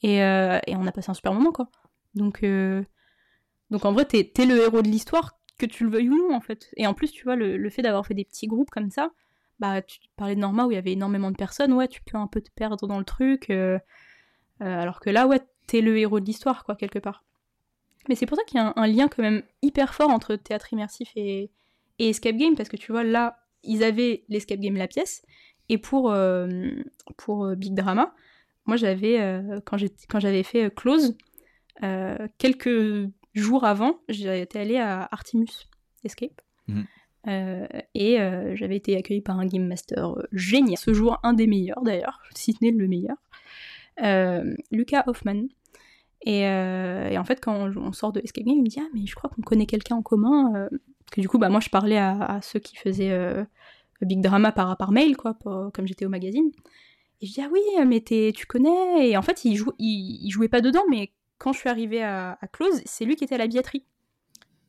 et, 0.03 0.23
euh, 0.23 0.59
on 0.69 0.87
a 0.87 0.93
passé 0.93 1.11
un 1.11 1.15
super 1.15 1.33
moment, 1.33 1.53
quoi. 1.53 1.69
Donc, 2.15 2.43
euh, 2.43 2.83
donc 3.71 3.85
en 3.85 3.93
vrai, 3.93 4.05
t'es 4.05 4.31
t'es 4.35 4.47
le 4.47 4.59
héros 4.62 4.83
de 4.83 4.89
l'histoire, 4.89 5.39
que 5.59 5.66
tu 5.66 5.85
le 5.85 5.91
veuilles 5.91 6.11
ou 6.11 6.16
non, 6.16 6.35
en 6.35 6.41
fait. 6.41 6.71
Et 6.77 6.87
en 6.87 6.95
plus, 6.95 7.11
tu 7.12 7.25
vois, 7.25 7.37
le, 7.37 7.57
le 7.57 7.71
fait 7.71 7.83
d'avoir 7.83 8.07
fait 8.07 8.15
des 8.15 8.25
petits 8.25 8.47
groupes 8.49 8.71
comme 8.71 8.91
ça, 8.91 9.11
bah, 9.61 9.83
tu 9.83 10.01
parlais 10.16 10.35
de 10.35 10.41
Norma 10.41 10.66
où 10.66 10.71
il 10.71 10.75
y 10.75 10.79
avait 10.79 10.93
énormément 10.93 11.31
de 11.31 11.37
personnes, 11.37 11.73
ouais, 11.73 11.89
tu 11.89 12.03
peux 12.03 12.19
un 12.19 12.27
peu 12.27 12.41
te 12.41 12.51
perdre 12.51 12.87
dans 12.89 12.99
le 12.99 13.05
truc. 13.05 13.51
euh, 13.51 13.79
euh, 14.62 14.81
alors 14.81 15.01
que 15.01 15.11
là, 15.11 15.27
ouais, 15.27 15.41
t'es 15.66 15.81
le 15.81 15.97
héros 15.99 16.21
de 16.21 16.27
l'histoire, 16.27 16.65
quoi, 16.65 16.77
quelque 16.77 16.99
part. 16.99 17.25
Mais 18.09 18.14
c'est 18.14 18.26
pour 18.26 18.36
ça 18.36 18.44
qu'il 18.44 18.59
y 18.59 18.60
a 18.60 18.68
un, 18.68 18.72
un 18.76 18.86
lien 18.86 19.09
quand 19.09 19.22
même 19.22 19.43
hyper 19.62 19.94
fort 19.94 20.10
entre 20.10 20.36
théâtre 20.36 20.72
immersif 20.72 21.10
et, 21.16 21.51
et 21.98 22.09
escape 22.09 22.36
game, 22.36 22.55
parce 22.56 22.68
que 22.68 22.76
tu 22.76 22.93
vois, 22.93 23.05
là, 23.05 23.39
ils 23.62 23.82
avaient 23.82 24.24
l'escape 24.28 24.60
game, 24.60 24.76
la 24.76 24.89
pièce, 24.89 25.22
et 25.68 25.78
pour, 25.78 26.12
euh, 26.12 26.47
pour 27.16 27.47
euh, 27.47 27.55
Big 27.55 27.74
Drama, 27.74 28.14
moi, 28.66 28.76
j'avais, 28.76 29.20
euh, 29.20 29.60
quand 29.64 29.76
j'avais 30.20 30.43
fait 30.43 30.64
euh, 30.64 30.70
Close, 30.70 31.16
euh, 31.82 32.28
quelques 32.39 33.09
jours 33.35 33.64
avant, 33.64 33.98
j'étais 34.09 34.59
allée 34.59 34.78
à 34.78 35.09
Artemus 35.10 35.68
Escape. 36.05 36.40
Mhm. 36.68 36.86
Euh, 37.26 37.66
et 37.94 38.20
euh, 38.20 38.55
j'avais 38.55 38.76
été 38.76 38.97
accueillie 38.97 39.22
par 39.22 39.39
un 39.39 39.47
game 39.47 39.66
master 39.66 40.10
euh, 40.10 40.22
génial. 40.32 40.76
Ce 40.76 40.93
jour, 40.93 41.18
un 41.22 41.32
des 41.32 41.47
meilleurs 41.47 41.82
d'ailleurs, 41.82 42.20
si 42.35 42.52
ce 42.52 42.59
n'est 42.62 42.70
le 42.70 42.86
meilleur. 42.86 43.16
Lucas 44.70 45.05
Hoffman. 45.06 45.47
Et, 46.25 46.47
euh, 46.47 47.09
et 47.11 47.19
en 47.19 47.25
fait, 47.25 47.41
quand 47.41 47.71
on, 47.77 47.93
sort 47.93 48.13
de 48.13 48.21
Escape 48.21 48.45
Game, 48.45 48.57
il 48.57 48.63
me 48.63 48.69
dit 48.69 48.81
Ah, 48.81 48.89
mais 48.95 49.07
je 49.07 49.15
crois 49.15 49.31
qu'on 49.31 49.43
connaît 49.43 49.67
quelqu'un 49.67 49.97
en 49.97 50.03
commun. 50.03 50.55
euh, 50.55 50.69
parce 50.71 51.17
que 51.17 51.21
du 51.21 51.29
coup, 51.29 51.39
bah, 51.39 51.51
moi, 51.51 51.61
je 51.61 51.69
parlais 51.69 51.99
à, 51.99 52.41
ceux 52.43 52.59
qui 52.59 52.77
faisaient 52.77 53.11
euh, 53.11 53.45
Big 54.01 54.23
Drama 54.23 54.51
par, 54.51 54.91
mail, 54.91 55.17
quoi, 55.17 55.37
comme 55.45 55.87
j'étais 55.87 56.07
au 56.07 56.09
magazine. 56.09 56.51
Et 57.21 57.27
je 57.27 57.33
dis 57.35 57.43
Ah 57.43 57.49
oui, 57.53 57.61
mais 57.87 58.01
tu 58.01 58.47
connais? 58.47 59.11
Et 59.11 59.17
en 59.19 59.23
fait, 59.23 59.45
il, 59.45 59.63
il 59.79 60.31
jouait 60.31 60.49
pas 60.49 60.63
dedans, 60.63 60.83
mais 60.89 61.13
quand 61.37 61.53
je 61.53 61.59
suis 61.59 61.69
arrivée 61.69 62.03
à, 62.03 62.39
Close, 62.53 62.81
c'est 62.87 63.05
lui 63.05 63.17
qui 63.17 63.25
était 63.25 63.35
à 63.35 63.39
la 63.39 63.47
billetterie. 63.47 63.85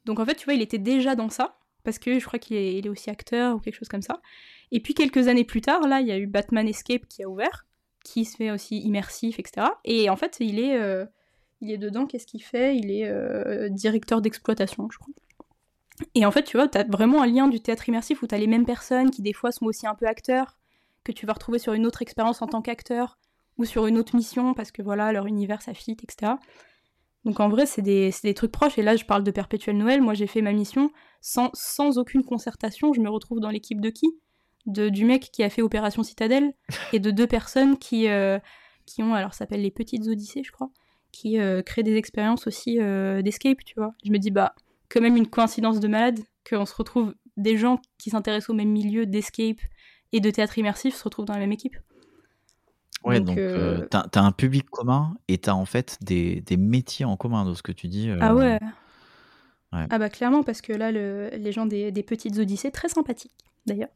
Donc 0.03 0.19
en 0.19 0.25
fait, 0.25 0.35
tu 0.35 0.45
vois, 0.45 0.53
il 0.53 0.61
était 0.61 0.77
déjà 0.77 1.15
dans 1.15 1.29
ça, 1.29 1.57
parce 1.83 1.99
que 1.99 2.19
je 2.19 2.25
crois 2.25 2.37
qu'il 2.37 2.57
est, 2.57 2.79
est 2.79 2.89
aussi 2.89 3.09
acteur 3.09 3.55
ou 3.55 3.59
quelque 3.59 3.75
chose 3.75 3.87
comme 3.87 4.01
ça. 4.01 4.21
Et 4.71 4.81
puis 4.81 4.93
quelques 4.93 5.29
années 5.29 5.45
plus 5.45 5.61
tard, 5.61 5.87
là, 5.87 6.01
il 6.01 6.07
y 6.07 6.11
a 6.11 6.17
eu 6.17 6.27
Batman 6.27 6.67
Escape 6.67 7.07
qui 7.07 7.23
a 7.23 7.29
ouvert, 7.29 7.65
qui 8.03 8.25
se 8.25 8.35
fait 8.35 8.51
aussi 8.51 8.79
immersif, 8.79 9.39
etc. 9.39 9.67
Et 9.85 10.09
en 10.09 10.15
fait, 10.15 10.37
il 10.41 10.59
est, 10.59 10.77
il 11.61 11.71
est 11.71 11.77
dedans, 11.77 12.05
qu'est-ce 12.05 12.27
qu'il 12.27 12.43
fait? 12.43 12.75
Il 12.77 12.91
est 12.91 13.07
euh, 13.07 13.69
directeur 13.69 14.21
d'exploitation, 14.21 14.87
je 14.91 14.97
crois. 14.97 15.13
Et 16.13 16.25
en 16.25 16.31
fait, 16.31 16.43
tu 16.43 16.57
vois, 16.57 16.67
t'as 16.67 16.83
vraiment 16.83 17.21
un 17.21 17.27
lien 17.27 17.47
du 17.47 17.61
théâtre 17.61 17.87
immersif 17.87 18.21
où 18.21 18.27
t'as 18.27 18.37
les 18.37 18.47
mêmes 18.47 18.65
personnes 18.65 19.11
qui 19.11 19.21
des 19.21 19.33
fois 19.33 19.51
sont 19.51 19.65
aussi 19.65 19.87
un 19.87 19.95
peu 19.95 20.07
acteurs, 20.07 20.57
que 21.03 21.11
tu 21.11 21.25
vas 21.25 21.33
retrouver 21.33 21.59
sur 21.59 21.73
une 21.73 21.85
autre 21.85 22.01
expérience 22.01 22.41
en 22.41 22.47
tant 22.47 22.61
qu'acteur, 22.61 23.17
ou 23.57 23.65
sur 23.65 23.87
une 23.87 23.97
autre 23.97 24.15
mission, 24.15 24.53
parce 24.53 24.71
que 24.71 24.81
voilà, 24.81 25.11
leur 25.13 25.25
univers 25.27 25.61
ça 25.61 25.73
fit, 25.73 25.95
etc. 26.03 26.33
Donc 27.23 27.39
en 27.39 27.49
vrai, 27.49 27.65
c'est 27.65 27.81
des, 27.81 28.11
trucs 28.35 28.51
proches. 28.51 28.77
Et 28.77 28.83
là, 28.83 28.95
je 28.95 29.05
parle 29.05 29.23
de 29.23 29.31
Perpétuel 29.31 29.77
Noël. 29.77 30.01
Moi, 30.01 30.13
j'ai 30.13 30.27
fait 30.27 30.41
ma 30.41 30.53
mission 30.53 30.91
sans, 31.21 31.97
aucune 31.97 32.23
concertation. 32.23 32.93
Je 32.93 33.01
me 33.01 33.09
retrouve 33.09 33.39
dans 33.39 33.49
l'équipe 33.49 33.81
de 33.81 33.89
qui? 33.89 34.07
Du 34.67 35.05
mec 35.05 35.29
qui 35.31 35.43
a 35.43 35.49
fait 35.49 35.61
Opération 35.61 36.01
Citadelle 36.01 36.53
et 36.93 36.99
de 36.99 37.11
deux 37.11 37.27
personnes 37.27 37.77
qui, 37.77 38.07
euh, 38.07 38.39
qui 38.85 39.03
ont, 39.03 39.13
alors 39.13 39.33
ça 39.33 39.45
les 39.51 39.71
Petites 39.71 40.07
Odyssées, 40.07 40.43
je 40.43 40.51
crois, 40.51 40.71
qui 41.15 41.39
euh, 41.39 41.61
créent 41.61 41.83
des 41.83 41.95
expériences 41.95 42.45
aussi 42.45 42.77
euh, 42.81 43.21
d'escape, 43.21 43.59
tu 43.65 43.73
vois. 43.77 43.93
Je 44.03 44.11
me 44.11 44.17
dis, 44.17 44.31
bah, 44.31 44.53
quand 44.89 44.99
même 44.99 45.15
une 45.15 45.27
coïncidence 45.27 45.79
de 45.79 45.87
malade 45.87 46.19
qu'on 46.47 46.65
se 46.65 46.75
retrouve 46.75 47.15
des 47.37 47.57
gens 47.57 47.79
qui 47.97 48.09
s'intéressent 48.09 48.49
au 48.49 48.53
même 48.53 48.69
milieu 48.69 49.05
d'escape 49.05 49.61
et 50.11 50.19
de 50.19 50.29
théâtre 50.29 50.57
immersif 50.57 50.93
se 50.93 51.03
retrouvent 51.03 51.25
dans 51.25 51.33
la 51.33 51.39
même 51.39 51.53
équipe. 51.53 51.77
Ouais, 53.03 53.19
Donc, 53.19 53.27
donc, 53.27 53.37
euh, 53.37 53.85
t'as 53.89 54.03
t'as 54.07 54.21
un 54.21 54.31
public 54.31 54.69
commun 54.69 55.15
et 55.27 55.37
t'as 55.37 55.53
en 55.53 55.65
fait 55.65 55.97
des, 56.01 56.41
des 56.41 56.57
métiers 56.57 57.05
en 57.05 57.15
commun 57.17 57.45
de 57.45 57.53
ce 57.53 57.61
que 57.63 57.71
tu 57.71 57.87
dis. 57.87 58.09
euh, 58.09 58.17
Ah 58.19 58.33
ouais. 58.35 58.59
ouais. 59.73 59.87
Ah 59.89 59.99
bah 59.99 60.09
clairement 60.09 60.43
parce 60.43 60.61
que 60.61 60.73
là 60.73 60.91
le- 60.91 61.29
les 61.33 61.51
gens 61.51 61.65
des, 61.65 61.91
des 61.91 62.03
petites 62.03 62.37
odyssées 62.39 62.71
très 62.71 62.87
sympathiques 62.89 63.35
d'ailleurs. 63.65 63.89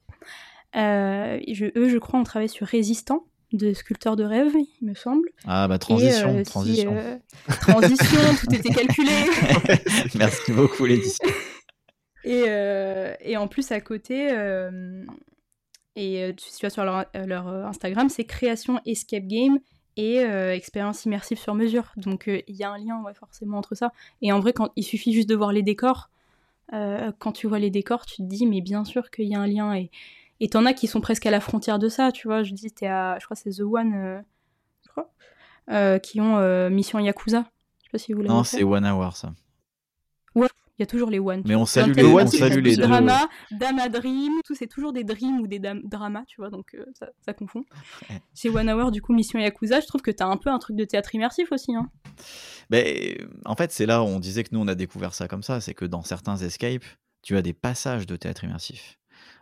Euh, 0.76 1.40
eux 1.76 1.90
je 1.90 1.98
crois 1.98 2.20
ont 2.20 2.24
travaillé 2.24 2.50
sur 2.50 2.68
Résistant 2.68 3.26
de 3.54 3.74
sculpteur 3.74 4.16
de 4.16 4.24
rêve 4.24 4.54
il 4.82 4.88
me 4.88 4.94
semble. 4.94 5.30
Ah 5.46 5.68
bah 5.68 5.76
Et, 5.76 5.80
transition, 5.80 6.36
euh, 6.36 6.44
si, 6.44 6.52
transition. 6.52 6.96
euh, 6.96 7.18
transition 7.62 8.20
tout 8.44 8.54
était 8.54 8.70
calculé. 8.70 9.12
Merci 10.16 10.52
beaucoup 10.52 10.86
Laetitia. 10.86 11.28
Et, 12.26 12.44
euh, 12.48 13.14
et 13.22 13.38
en 13.38 13.48
plus, 13.48 13.72
à 13.72 13.80
côté, 13.80 14.30
euh, 14.32 15.04
et 15.96 16.34
tu 16.38 16.46
tu 16.52 16.66
vas 16.66 16.70
sur 16.70 16.84
leur, 16.84 17.06
leur, 17.26 17.48
Instagram, 17.48 18.10
c'est 18.10 18.26
création 18.26 18.82
escape 18.86 19.26
game 19.26 19.60
et 19.96 20.20
euh, 20.20 20.54
expérience 20.54 21.06
immersive 21.06 21.40
sur 21.40 21.56
mesure. 21.56 21.94
Donc 21.98 22.28
il 22.28 22.56
y 22.56 22.64
a 22.64 22.72
un 22.72 22.78
lien 22.78 23.02
ouais, 23.04 23.14
forcément 23.14 23.58
entre 23.58 23.74
ça. 23.74 23.92
Et 24.22 24.32
en 24.32 24.40
vrai, 24.40 24.54
quand 24.54 24.72
il 24.76 24.84
suffit 24.84 25.14
juste 25.14 25.30
de 25.30 25.36
voir 25.36 25.54
les 25.54 25.64
décors, 25.64 26.10
quand 26.72 27.32
tu 27.32 27.48
vois 27.48 27.58
les 27.58 27.72
décors, 27.72 28.06
tu 28.06 28.18
te 28.18 28.22
dis, 28.28 28.46
mais 28.46 28.62
bien 28.62 28.86
sûr 28.86 29.10
qu'il 29.10 29.26
y 29.26 29.34
a 29.34 29.40
un 29.40 29.48
lien. 29.48 29.74
Et 29.74 29.90
et 30.40 30.50
t'en 30.50 30.66
as 30.66 30.74
qui 30.74 30.88
sont 30.88 31.02
presque 31.02 31.26
à 31.26 31.32
la 31.32 31.40
frontière 31.40 31.80
de 31.80 31.90
ça, 31.90 32.12
tu 32.12 32.28
vois. 32.28 32.44
Je 32.44 32.54
dis, 32.54 32.72
t'es 32.72 32.88
à, 32.88 33.18
je 33.20 33.26
crois 33.26 33.36
que 33.36 33.42
c'est 33.42 33.58
The 33.58 33.66
One, 33.66 33.94
euh, 33.94 34.22
je 34.86 34.90
crois, 34.90 35.12
euh, 35.72 36.00
qui 36.00 36.22
ont 36.22 36.38
euh, 36.38 36.70
Mission 36.70 37.00
Yakuza. 37.00 37.46
Je 37.80 37.86
sais 37.86 37.90
pas 37.92 37.98
si 37.98 38.14
vous 38.14 38.22
l'avez 38.22 38.34
Non, 38.34 38.44
c'est 38.44 38.64
One 38.64 38.86
Hour 38.86 39.16
ça. 39.16 39.34
Il 40.36 40.84
y 40.84 40.84
a 40.84 40.86
toujours 40.86 41.10
les 41.10 41.20
One. 41.20 41.42
Mais 41.44 41.56
on 41.56 41.66
salue 41.66 41.90
le 41.90 42.04
les, 42.04 42.06
on 42.06 42.26
salue 42.26 42.64
les 42.64 42.78
deux. 42.78 42.84
drama, 42.84 43.28
Dama 43.52 43.90
Dream, 43.90 44.32
tout 44.46 44.56
c'est 44.56 44.68
toujours 44.68 44.94
des 44.94 45.04
dreams 45.04 45.42
ou 45.42 45.46
des 45.46 45.60
dramas, 45.60 46.24
tu 46.26 46.40
vois, 46.40 46.50
donc 46.50 46.74
ça, 46.98 47.10
ça 47.20 47.34
confond. 47.34 47.66
Ouais. 48.10 48.22
Chez 48.34 48.48
One 48.50 48.70
Hour, 48.70 48.90
du 48.92 49.02
coup, 49.02 49.12
Mission 49.12 49.40
Yakuza, 49.40 49.82
je 49.82 49.88
trouve 49.88 50.02
que 50.02 50.10
t'as 50.10 50.26
un 50.26 50.38
peu 50.38 50.50
un 50.50 50.58
truc 50.58 50.78
de 50.78 50.86
théâtre 50.86 51.14
immersif 51.14 51.52
aussi. 51.52 51.76
Hein. 51.76 51.90
Ben, 52.70 53.28
en 53.44 53.56
fait, 53.58 53.74
c'est 53.74 53.86
là 53.86 54.02
où 54.02 54.06
on 54.06 54.22
disait 54.22 54.46
que 54.46 54.50
nous, 54.54 54.62
on 54.62 54.70
a 54.70 54.76
découvert 54.76 55.14
ça 55.14 55.28
comme 55.28 55.44
ça. 55.44 55.60
C'est 55.60 55.74
que 55.74 55.84
dans 55.84 56.02
certains 56.02 56.38
escapes, 56.38 56.86
tu 57.24 57.36
as 57.36 57.42
des 57.42 57.52
passages 57.52 58.08
de 58.08 58.16
théâtre 58.16 58.46
immersif. 58.46 58.99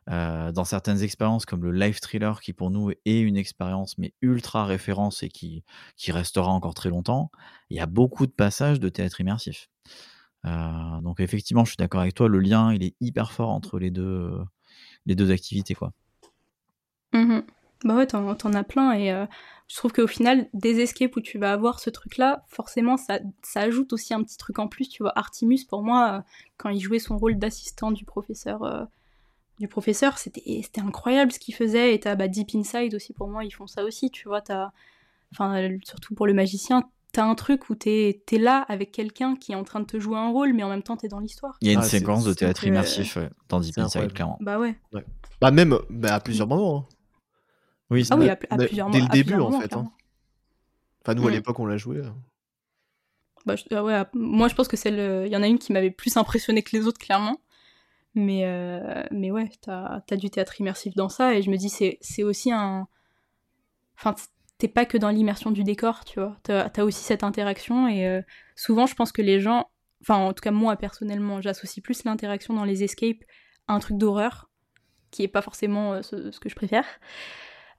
Euh, 0.09 0.53
dans 0.53 0.63
certaines 0.63 1.03
expériences 1.03 1.45
comme 1.45 1.63
le 1.63 1.71
live 1.71 1.99
thriller, 1.99 2.39
qui 2.39 2.53
pour 2.53 2.71
nous 2.71 2.91
est 2.91 3.19
une 3.19 3.35
expérience 3.35 3.97
mais 3.97 4.13
ultra 4.21 4.65
référence 4.65 5.21
et 5.21 5.27
qui, 5.27 5.65
qui 5.97 6.13
restera 6.13 6.49
encore 6.49 6.73
très 6.73 6.89
longtemps, 6.89 7.29
il 7.69 7.77
y 7.77 7.81
a 7.81 7.85
beaucoup 7.87 8.25
de 8.25 8.31
passages 8.31 8.79
de 8.79 8.87
théâtre 8.87 9.19
immersif. 9.19 9.69
Euh, 10.45 11.01
donc 11.01 11.19
effectivement, 11.19 11.65
je 11.65 11.71
suis 11.71 11.77
d'accord 11.77 11.99
avec 11.99 12.13
toi, 12.13 12.29
le 12.29 12.39
lien, 12.39 12.73
il 12.73 12.83
est 12.83 12.95
hyper 13.01 13.33
fort 13.33 13.49
entre 13.49 13.79
les 13.79 13.91
deux, 13.91 14.31
les 15.05 15.15
deux 15.15 15.31
activités. 15.31 15.75
quoi. 15.75 15.91
Mhm. 17.13 17.43
Bah 17.83 17.95
ouais, 17.95 18.07
t'en, 18.07 18.53
as 18.53 18.63
plein 18.63 18.93
et 18.93 19.11
euh, 19.11 19.25
je 19.67 19.75
trouve 19.75 19.91
qu'au 19.91 20.07
final, 20.07 20.49
des 20.53 20.79
escapes 20.79 21.15
où 21.17 21.21
tu 21.21 21.37
vas 21.37 21.51
avoir 21.51 21.79
ce 21.79 21.89
truc-là, 21.89 22.45
forcément, 22.47 22.95
ça, 22.95 23.19
ça 23.43 23.61
ajoute 23.61 23.91
aussi 23.93 24.13
un 24.13 24.23
petit 24.23 24.37
truc 24.37 24.57
en 24.57 24.67
plus. 24.67 24.87
Tu 24.87 25.03
vois, 25.03 25.11
Artemus, 25.15 25.65
pour 25.67 25.83
moi, 25.83 26.23
quand 26.55 26.69
il 26.69 26.79
jouait 26.79 26.99
son 26.99 27.17
rôle 27.17 27.37
d'assistant 27.37 27.91
du 27.91 28.05
professeur, 28.05 28.87
du 29.59 29.67
professeur, 29.67 30.17
c'était, 30.17 30.61
incroyable 30.77 31.31
ce 31.31 31.39
qu'il 31.39 31.55
faisait. 31.55 31.93
Et 31.95 31.99
t'as 31.99 32.15
bah, 32.15 32.27
Deep 32.27 32.49
Inside 32.55 32.93
aussi, 32.95 33.13
pour 33.13 33.27
moi, 33.27 33.43
ils 33.43 33.51
font 33.51 33.67
ça 33.67 33.83
aussi. 33.83 34.11
Tu 34.11 34.27
vois, 34.27 34.41
t'as, 34.41 34.71
enfin, 35.33 35.55
euh, 35.57 35.77
surtout 35.83 36.13
pour 36.15 36.27
le 36.27 36.33
magicien, 36.33 36.83
t'as 37.11 37.23
un 37.25 37.35
truc 37.35 37.69
où 37.69 37.75
t'es, 37.75 38.21
t'es 38.27 38.37
là 38.37 38.65
avec 38.69 38.91
quelqu'un 38.91 39.35
qui 39.35 39.53
est 39.53 39.55
en 39.55 39.63
train 39.63 39.79
de 39.79 39.85
te 39.85 39.99
jouer 39.99 40.17
un 40.17 40.29
rôle, 40.29 40.53
mais 40.53 40.63
en 40.63 40.69
même 40.69 40.83
temps, 40.83 40.97
t'es 40.97 41.07
dans 41.07 41.19
l'histoire. 41.19 41.57
Il 41.61 41.67
y 41.67 41.69
a 41.71 41.73
une 41.73 41.79
Ah, 41.79 41.83
c'est- 41.83 41.99
séquence 41.99 42.23
de 42.23 42.31
c'est 42.31 42.37
théâtre 42.39 42.65
immersif 42.65 43.15
ouais, 43.15 43.29
dans 43.49 43.59
Deep 43.59 43.73
C'est 43.75 43.81
Inside, 43.81 44.13
clairement. 44.13 44.37
Bah 44.41 44.59
ouais. 44.59 44.75
Bah 45.41 45.51
même 45.51 45.77
bah, 45.89 46.15
à 46.15 46.19
plusieurs 46.19 46.47
moments. 46.47 46.77
hein. 46.79 46.85
Oui, 47.89 48.05
Ah 48.11 48.15
oui, 48.17 48.25
Mais- 48.25 48.29
à, 48.31 48.37
à 48.49 48.57
mais 48.57 48.65
plusieurs 48.67 48.89
dès 48.91 48.99
le 49.01 49.07
début, 49.07 49.33
en 49.35 49.37
moments, 49.49 49.61
fait, 49.61 49.73
hein. 49.73 49.89
Enfin 51.03 51.13
nous 51.15 51.25
à 51.27 51.31
Mm. 51.31 51.33
l'époque 51.35 51.59
on 51.59 51.65
l'a 51.65 51.77
joué. 51.77 51.97
euh. 51.97 52.09
Bah, 53.45 53.55
je- 53.55 53.63
ah 53.73 53.81
ouais, 53.83 54.03
moi 54.13 54.49
je 54.49 54.55
pense 54.55 54.67
que 54.67 54.75
celle, 54.75 55.25
il 55.25 55.31
y 55.31 55.37
en 55.37 55.41
a 55.41 55.47
une 55.47 55.57
qui 55.57 55.71
m'avait 55.71 55.89
plus 55.91 56.17
impressionné 56.17 56.61
que 56.63 56.75
les 56.75 56.85
autres 56.85 56.99
clairement. 56.99 57.39
Mais, 58.17 58.45
euh, 58.45 59.03
mais 59.11 59.29
ouais, 59.29 59.47
t'as 59.61 60.01
as 60.09 60.15
du 60.15 60.31
théâtre 60.31 60.59
immersif 60.59 60.95
dans 60.95 61.07
ça 61.07 61.35
et 61.35 61.43
je 61.43 61.51
me 61.51 61.55
dis 61.55 61.69
c'est 61.69 62.23
aussi 62.23 62.51
un... 62.51 62.87
Enfin, 63.95 64.15
t'es 64.57 64.67
pas 64.67 64.85
que 64.85 64.97
dans 64.97 65.09
l'immersion 65.09 65.51
du 65.51 65.63
décor, 65.63 66.03
tu 66.03 66.19
vois. 66.19 66.35
T'as 66.41 66.67
as 66.75 66.83
aussi 66.83 67.03
cette 67.03 67.23
interaction 67.23 67.87
et 67.87 68.07
euh, 68.07 68.23
souvent 68.55 68.87
je 68.87 68.95
pense 68.95 69.11
que 69.11 69.21
les 69.21 69.39
gens... 69.39 69.69
Enfin, 70.01 70.15
en 70.15 70.33
tout 70.33 70.41
cas 70.41 70.49
moi 70.49 70.77
personnellement, 70.77 71.41
j'associe 71.41 71.83
plus 71.83 72.05
l'interaction 72.05 72.55
dans 72.55 72.63
les 72.63 72.83
escapes 72.83 73.23
à 73.67 73.73
un 73.73 73.79
truc 73.79 73.99
d'horreur, 73.99 74.49
qui 75.11 75.21
est 75.21 75.27
pas 75.27 75.43
forcément 75.43 75.93
euh, 75.93 76.01
ce, 76.01 76.31
ce 76.31 76.39
que 76.39 76.49
je 76.49 76.55
préfère. 76.55 76.85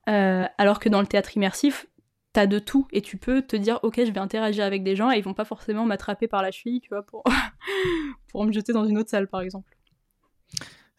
Alors 0.06 0.78
que 0.78 0.88
dans 0.88 1.00
le 1.00 1.06
théâtre 1.06 1.36
immersif, 1.36 1.86
t'as 2.32 2.46
de 2.46 2.60
tout 2.60 2.86
et 2.92 3.02
tu 3.02 3.16
peux 3.16 3.42
te 3.42 3.56
dire 3.56 3.80
ok 3.82 3.96
je 4.04 4.10
vais 4.10 4.20
interagir 4.20 4.64
avec 4.64 4.82
des 4.84 4.96
gens 4.96 5.10
et 5.10 5.18
ils 5.18 5.24
vont 5.24 5.34
pas 5.34 5.44
forcément 5.44 5.84
m'attraper 5.84 6.28
par 6.28 6.42
la 6.42 6.50
cheville 6.50 6.80
tu 6.80 6.88
vois 6.88 7.02
pour 7.02 7.24
pour 8.30 8.44
me 8.44 8.52
jeter 8.52 8.72
dans 8.72 8.86
une 8.86 8.96
autre 8.96 9.10
salle 9.10 9.28
par 9.28 9.40
exemple 9.42 9.77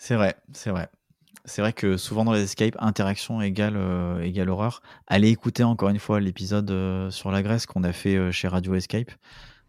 C'est 0.02 0.16
vrai, 0.16 0.36
c'est 0.54 0.70
vrai. 0.72 0.90
C'est 1.44 1.62
vrai 1.62 1.74
que 1.74 1.98
souvent 1.98 2.24
dans 2.24 2.32
les 2.34 2.42
escapes, 2.44 2.76
interaction 2.80 3.42
égale, 3.42 3.76
euh, 3.76 4.22
égale 4.22 4.50
horreur. 4.50 4.82
Allez 5.08 5.30
écouter 5.30 5.64
encore 5.64 5.90
une 5.90 6.00
fois 6.00 6.20
l'épisode 6.22 6.72
euh, 6.72 7.12
sur 7.12 7.32
la 7.32 7.44
Grèce 7.44 7.66
qu'on 7.66 7.84
a 7.84 7.92
fait 7.92 8.16
euh, 8.16 8.32
chez 8.32 8.48
Radio 8.48 8.74
Escape, 8.76 9.12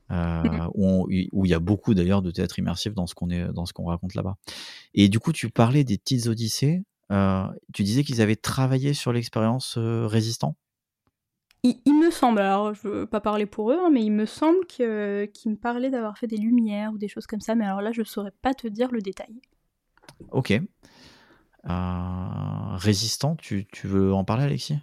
Mhm. 0.09 0.69
où 0.74 1.09
il 1.11 1.51
y 1.51 1.55
a 1.55 1.59
beaucoup 1.61 1.94
d'ailleurs 1.94 2.23
de 2.23 2.31
théâtre 2.31 2.59
immersif 2.59 2.94
dans 2.94 3.07
ce 3.07 3.15
qu'on 3.15 3.31
est, 3.31 3.52
dans 3.52 3.65
ce 3.66 3.73
qu'on 3.73 3.85
raconte 3.85 4.15
là-bas. 4.15 4.36
Et 4.94 5.09
du 5.09 5.20
coup, 5.20 5.32
tu 5.32 5.51
parlais 5.51 5.85
des 5.85 5.98
petites 5.98 6.27
odyssées. 6.27 6.82
tu 7.73 7.82
disais 7.82 8.02
qu'ils 8.05 8.20
avaient 8.20 8.36
travaillé 8.36 8.94
sur 8.94 9.12
l'expérience 9.12 9.77
résistant? 9.78 10.57
il, 11.62 11.77
il 11.85 11.98
me 11.98 12.11
semble 12.11 12.39
alors 12.40 12.73
je 12.73 12.89
veux 12.89 13.07
pas 13.07 13.20
parler 13.20 13.44
pour 13.47 13.70
eux 13.70 13.78
hein, 13.78 13.90
mais 13.93 14.02
il 14.02 14.12
me 14.12 14.24
semble 14.24 14.65
qu'ils 14.66 14.86
me 14.86 15.57
parlaient 15.57 15.90
d'avoir 15.90 16.16
fait 16.16 16.27
des 16.27 16.39
lumières 16.39 16.93
ou 16.93 16.98
des 16.98 17.09
choses 17.09 17.27
comme 17.27 17.40
ça 17.40 17.55
mais 17.55 17.66
alors 17.66 17.82
là 17.82 17.93
je 17.93 18.02
saurais 18.02 18.32
pas 18.43 18.55
te 18.55 18.66
dire 18.66 18.90
le 18.90 19.02
détail 19.02 19.40
Ok. 20.31 20.52
Euh, 21.68 22.77
résistant, 22.77 23.36
tu, 23.36 23.66
veux 23.85 24.12
en 24.14 24.24
parler, 24.24 24.44
Alexis? 24.44 24.78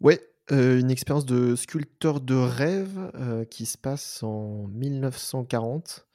Ouais, 0.00 0.20
euh, 0.52 0.80
une 0.80 0.90
expérience 0.90 1.26
de 1.26 1.54
sculpteur 1.56 2.20
de 2.20 2.34
rêve 2.34 3.10
euh, 3.14 3.44
qui 3.44 3.66
se 3.66 3.76
passe 3.76 4.22
en 4.22 4.66
1940. 4.68 6.06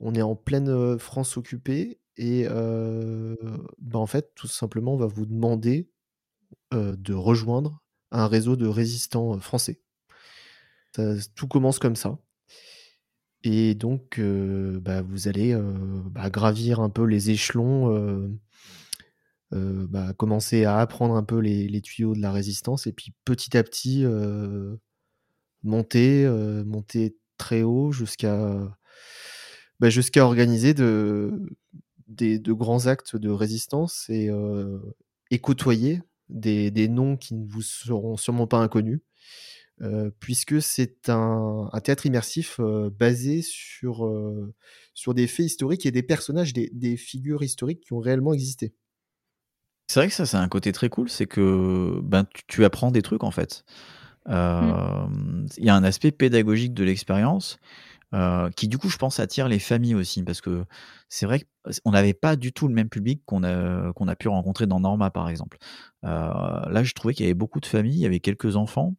On 0.00 0.14
est 0.14 0.22
en 0.22 0.36
pleine 0.36 0.98
France 0.98 1.36
occupée 1.36 1.98
et 2.16 2.46
bah, 2.46 3.98
en 3.98 4.06
fait, 4.06 4.34
tout 4.34 4.46
simplement, 4.46 4.94
on 4.94 4.98
va 4.98 5.06
vous 5.06 5.26
demander 5.26 5.90
de 6.72 7.14
rejoindre 7.14 7.82
un 8.10 8.26
réseau 8.26 8.56
de 8.56 8.66
résistants 8.66 9.38
français. 9.40 9.80
Ça- 10.96 11.14
tout 11.34 11.48
commence 11.48 11.78
comme 11.78 11.96
ça. 11.96 12.18
Et 13.42 13.74
donc, 13.74 14.20
bah, 14.20 15.02
vous 15.02 15.28
allez 15.28 15.56
bah, 16.10 16.28
gravir 16.30 16.80
un 16.80 16.90
peu 16.90 17.04
les 17.04 17.30
échelons, 17.30 18.38
bah, 19.52 20.12
commencer 20.14 20.64
à 20.64 20.78
apprendre 20.78 21.14
un 21.14 21.24
peu 21.24 21.38
les, 21.38 21.80
tuyaux 21.80 22.14
de 22.14 22.20
la 22.20 22.32
résistance, 22.32 22.86
et 22.86 22.92
puis 22.92 23.14
petit 23.24 23.56
à 23.56 23.62
petit 23.62 24.04
monter, 25.62 26.26
monter 26.66 27.16
très 27.38 27.62
haut 27.62 27.92
jusqu'à 27.92 28.76
jusqu'à 29.82 30.26
organiser 30.26 30.74
de, 30.74 31.32
grands 32.48 32.86
actes 32.86 33.16
de 33.16 33.30
résistance 33.30 34.10
et, 34.10 34.28
côtoyer 35.40 36.02
des 36.28 36.88
noms 36.88 37.16
qui 37.16 37.34
ne 37.34 37.46
vous 37.46 37.62
seront 37.62 38.18
sûrement 38.18 38.46
pas 38.46 38.58
inconnus. 38.58 39.00
Euh, 39.82 40.10
puisque 40.20 40.60
c'est 40.60 41.08
un, 41.08 41.70
un 41.72 41.80
théâtre 41.80 42.04
immersif 42.04 42.60
euh, 42.60 42.90
basé 42.90 43.40
sur, 43.40 44.04
euh, 44.04 44.52
sur 44.92 45.14
des 45.14 45.26
faits 45.26 45.46
historiques 45.46 45.86
et 45.86 45.90
des 45.90 46.02
personnages, 46.02 46.52
des, 46.52 46.68
des 46.74 46.98
figures 46.98 47.42
historiques 47.42 47.80
qui 47.80 47.94
ont 47.94 47.98
réellement 47.98 48.34
existé. 48.34 48.74
C'est 49.88 50.00
vrai 50.00 50.08
que 50.08 50.14
ça, 50.14 50.26
c'est 50.26 50.36
un 50.36 50.48
côté 50.48 50.72
très 50.72 50.90
cool, 50.90 51.08
c'est 51.08 51.26
que 51.26 51.98
ben, 52.02 52.24
tu, 52.24 52.42
tu 52.46 52.64
apprends 52.64 52.90
des 52.90 53.00
trucs 53.00 53.24
en 53.24 53.30
fait. 53.30 53.64
Euh, 54.28 55.06
Il 55.56 55.64
y 55.64 55.70
a 55.70 55.74
un 55.74 55.82
aspect 55.82 56.10
pédagogique 56.12 56.74
de 56.74 56.84
l'expérience 56.84 57.58
euh, 58.12 58.50
qui, 58.50 58.68
du 58.68 58.76
coup, 58.76 58.88
je 58.88 58.98
pense, 58.98 59.18
attire 59.18 59.48
les 59.48 59.58
familles 59.58 59.94
aussi, 59.94 60.22
parce 60.22 60.40
que 60.40 60.64
c'est 61.08 61.26
vrai 61.26 61.40
qu'on 61.84 61.92
n'avait 61.92 62.12
pas 62.14 62.36
du 62.36 62.52
tout 62.52 62.68
le 62.68 62.74
même 62.74 62.88
public 62.88 63.22
qu'on 63.24 63.44
a, 63.44 63.92
qu'on 63.94 64.08
a 64.08 64.16
pu 64.16 64.28
rencontrer 64.28 64.66
dans 64.66 64.80
Norma, 64.80 65.10
par 65.10 65.28
exemple. 65.28 65.58
Euh, 66.04 66.08
là, 66.08 66.82
je 66.82 66.92
trouvais 66.92 67.14
qu'il 67.14 67.24
y 67.24 67.28
avait 67.28 67.34
beaucoup 67.34 67.60
de 67.60 67.66
familles, 67.66 67.94
il 67.94 68.02
y 68.02 68.06
avait 68.06 68.20
quelques 68.20 68.56
enfants. 68.56 68.94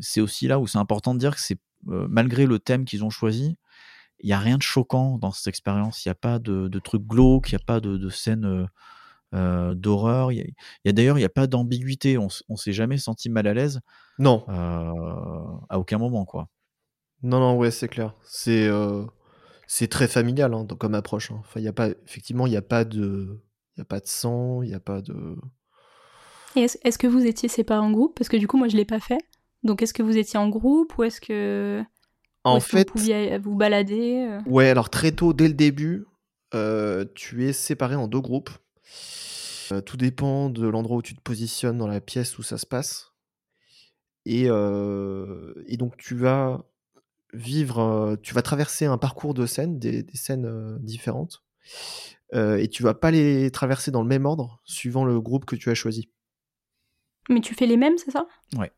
C'est 0.00 0.20
aussi 0.20 0.46
là 0.48 0.58
où 0.58 0.66
c'est 0.66 0.78
important 0.78 1.14
de 1.14 1.18
dire 1.18 1.34
que 1.34 1.40
c'est 1.40 1.58
malgré 1.86 2.46
le 2.46 2.58
thème 2.58 2.84
qu'ils 2.84 3.04
ont 3.04 3.10
choisi, 3.10 3.56
il 4.20 4.26
n'y 4.26 4.32
a 4.32 4.38
rien 4.38 4.56
de 4.56 4.62
choquant 4.62 5.18
dans 5.18 5.32
cette 5.32 5.48
expérience. 5.48 6.04
Il 6.04 6.08
n'y 6.08 6.12
a 6.12 6.16
pas 6.16 6.38
de, 6.38 6.68
de 6.68 6.78
trucs 6.78 7.06
glauques, 7.06 7.50
il 7.50 7.56
n'y 7.56 7.62
a 7.62 7.64
pas 7.64 7.80
de, 7.80 7.96
de 7.96 8.08
euh, 8.44 8.66
euh, 9.34 9.74
d'horreur. 9.74 10.30
Il 10.32 10.38
y 10.38 10.40
a, 10.40 10.44
il 10.44 10.54
y 10.84 10.88
a 10.88 10.92
d'ailleurs, 10.92 11.16
il 11.18 11.22
n'y 11.22 11.26
a 11.26 11.30
pas 11.30 11.46
d'ambiguïté. 11.48 12.18
On, 12.18 12.28
on 12.48 12.56
s'est 12.56 12.72
jamais 12.72 12.98
senti 12.98 13.28
mal 13.30 13.46
à 13.48 13.54
l'aise 13.54 13.80
Non, 14.18 14.44
euh, 14.48 14.92
à 15.68 15.78
aucun 15.78 15.98
moment, 15.98 16.24
quoi. 16.24 16.48
non, 17.22 17.40
non, 17.40 17.56
ouais, 17.56 17.70
c'est 17.70 17.88
clair. 17.88 18.14
C'est 18.24 18.66
euh, 18.68 19.04
c'est 19.66 19.88
très 19.88 20.06
familial 20.06 20.54
hein, 20.54 20.66
comme 20.78 20.94
approche. 20.94 21.30
hein. 21.32 21.38
Enfin, 21.40 21.58
il 21.58 21.64
y 21.64 21.68
a 21.68 21.72
pas, 21.72 21.88
effectivement, 22.06 22.46
il 22.46 22.50
n'y 22.50 22.56
a 22.56 22.62
pas 22.62 22.84
de, 22.84 23.40
il 23.76 23.80
a 23.80 23.84
pas 23.84 24.00
de 24.00 24.06
sang, 24.06 24.62
il 24.62 24.68
n'y 24.68 24.74
a 24.74 24.80
pas 24.80 25.00
de. 25.02 25.36
Est-ce 26.56 26.98
que 26.98 27.06
vous 27.06 27.24
étiez 27.24 27.48
séparés 27.48 27.84
en 27.84 27.90
groupe? 27.90 28.14
Parce 28.16 28.28
que 28.28 28.36
du 28.36 28.46
coup, 28.46 28.56
moi, 28.56 28.68
je 28.68 28.76
l'ai 28.76 28.84
pas 28.84 29.00
fait. 29.00 29.20
Donc, 29.62 29.82
est-ce 29.82 29.94
que 29.94 30.02
vous 30.02 30.16
étiez 30.16 30.38
en 30.38 30.48
groupe 30.48 30.96
ou 30.98 31.04
est-ce 31.04 31.20
que, 31.20 31.82
ou 32.44 32.48
En 32.48 32.58
que 32.58 32.64
fait, 32.64 32.88
vous 32.88 32.94
pouviez 32.94 33.38
vous 33.38 33.54
balader 33.54 34.26
euh? 34.28 34.40
Ouais, 34.46 34.68
alors 34.68 34.90
très 34.90 35.12
tôt, 35.12 35.32
dès 35.32 35.48
le 35.48 35.54
début, 35.54 36.04
euh, 36.54 37.04
tu 37.14 37.46
es 37.48 37.52
séparé 37.52 37.94
en 37.94 38.08
deux 38.08 38.20
groupes. 38.20 38.50
Euh, 39.70 39.80
tout 39.80 39.96
dépend 39.96 40.50
de 40.50 40.66
l'endroit 40.66 40.98
où 40.98 41.02
tu 41.02 41.14
te 41.14 41.20
positionnes 41.20 41.78
dans 41.78 41.86
la 41.86 42.00
pièce 42.00 42.38
où 42.38 42.42
ça 42.42 42.58
se 42.58 42.66
passe. 42.66 43.12
Et, 44.26 44.44
euh, 44.46 45.54
et 45.66 45.76
donc 45.76 45.96
tu 45.96 46.14
vas 46.14 46.64
vivre, 47.32 48.16
tu 48.22 48.34
vas 48.34 48.42
traverser 48.42 48.84
un 48.84 48.98
parcours 48.98 49.34
de 49.34 49.46
scènes, 49.46 49.78
des, 49.78 50.02
des 50.02 50.16
scènes 50.16 50.78
différentes. 50.80 51.42
Et 52.34 52.68
tu 52.68 52.82
vas 52.82 52.94
pas 52.94 53.10
les 53.10 53.50
traverser 53.50 53.90
dans 53.90 54.02
le 54.02 54.08
même 54.08 54.24
ordre, 54.24 54.60
suivant 54.64 55.04
le 55.04 55.20
groupe 55.20 55.44
que 55.44 55.54
tu 55.54 55.70
as 55.70 55.74
choisi. 55.74 56.08
Mais 57.28 57.40
tu 57.40 57.54
fais 57.54 57.66
les 57.66 57.76
mêmes, 57.76 57.98
c'est 57.98 58.10
ça 58.10 58.26
Ouais. 58.56 58.70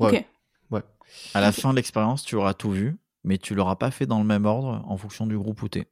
Ok. 0.00 0.12
ouais, 0.12 0.26
ouais. 0.70 0.82
À 1.34 1.40
la 1.40 1.50
fin 1.50 1.70
de 1.70 1.76
l'expérience, 1.76 2.22
tu 2.22 2.36
auras 2.36 2.54
tout 2.54 2.70
vu, 2.70 2.96
mais 3.24 3.36
tu 3.36 3.54
l'auras 3.56 3.74
pas 3.74 3.90
fait 3.90 4.06
dans 4.06 4.18
le 4.20 4.24
même 4.24 4.44
ordre 4.46 4.84
en 4.86 4.96
fonction 4.96 5.26
du 5.26 5.36
groupe 5.36 5.60
où 5.62 5.68
t'es. 5.68 5.88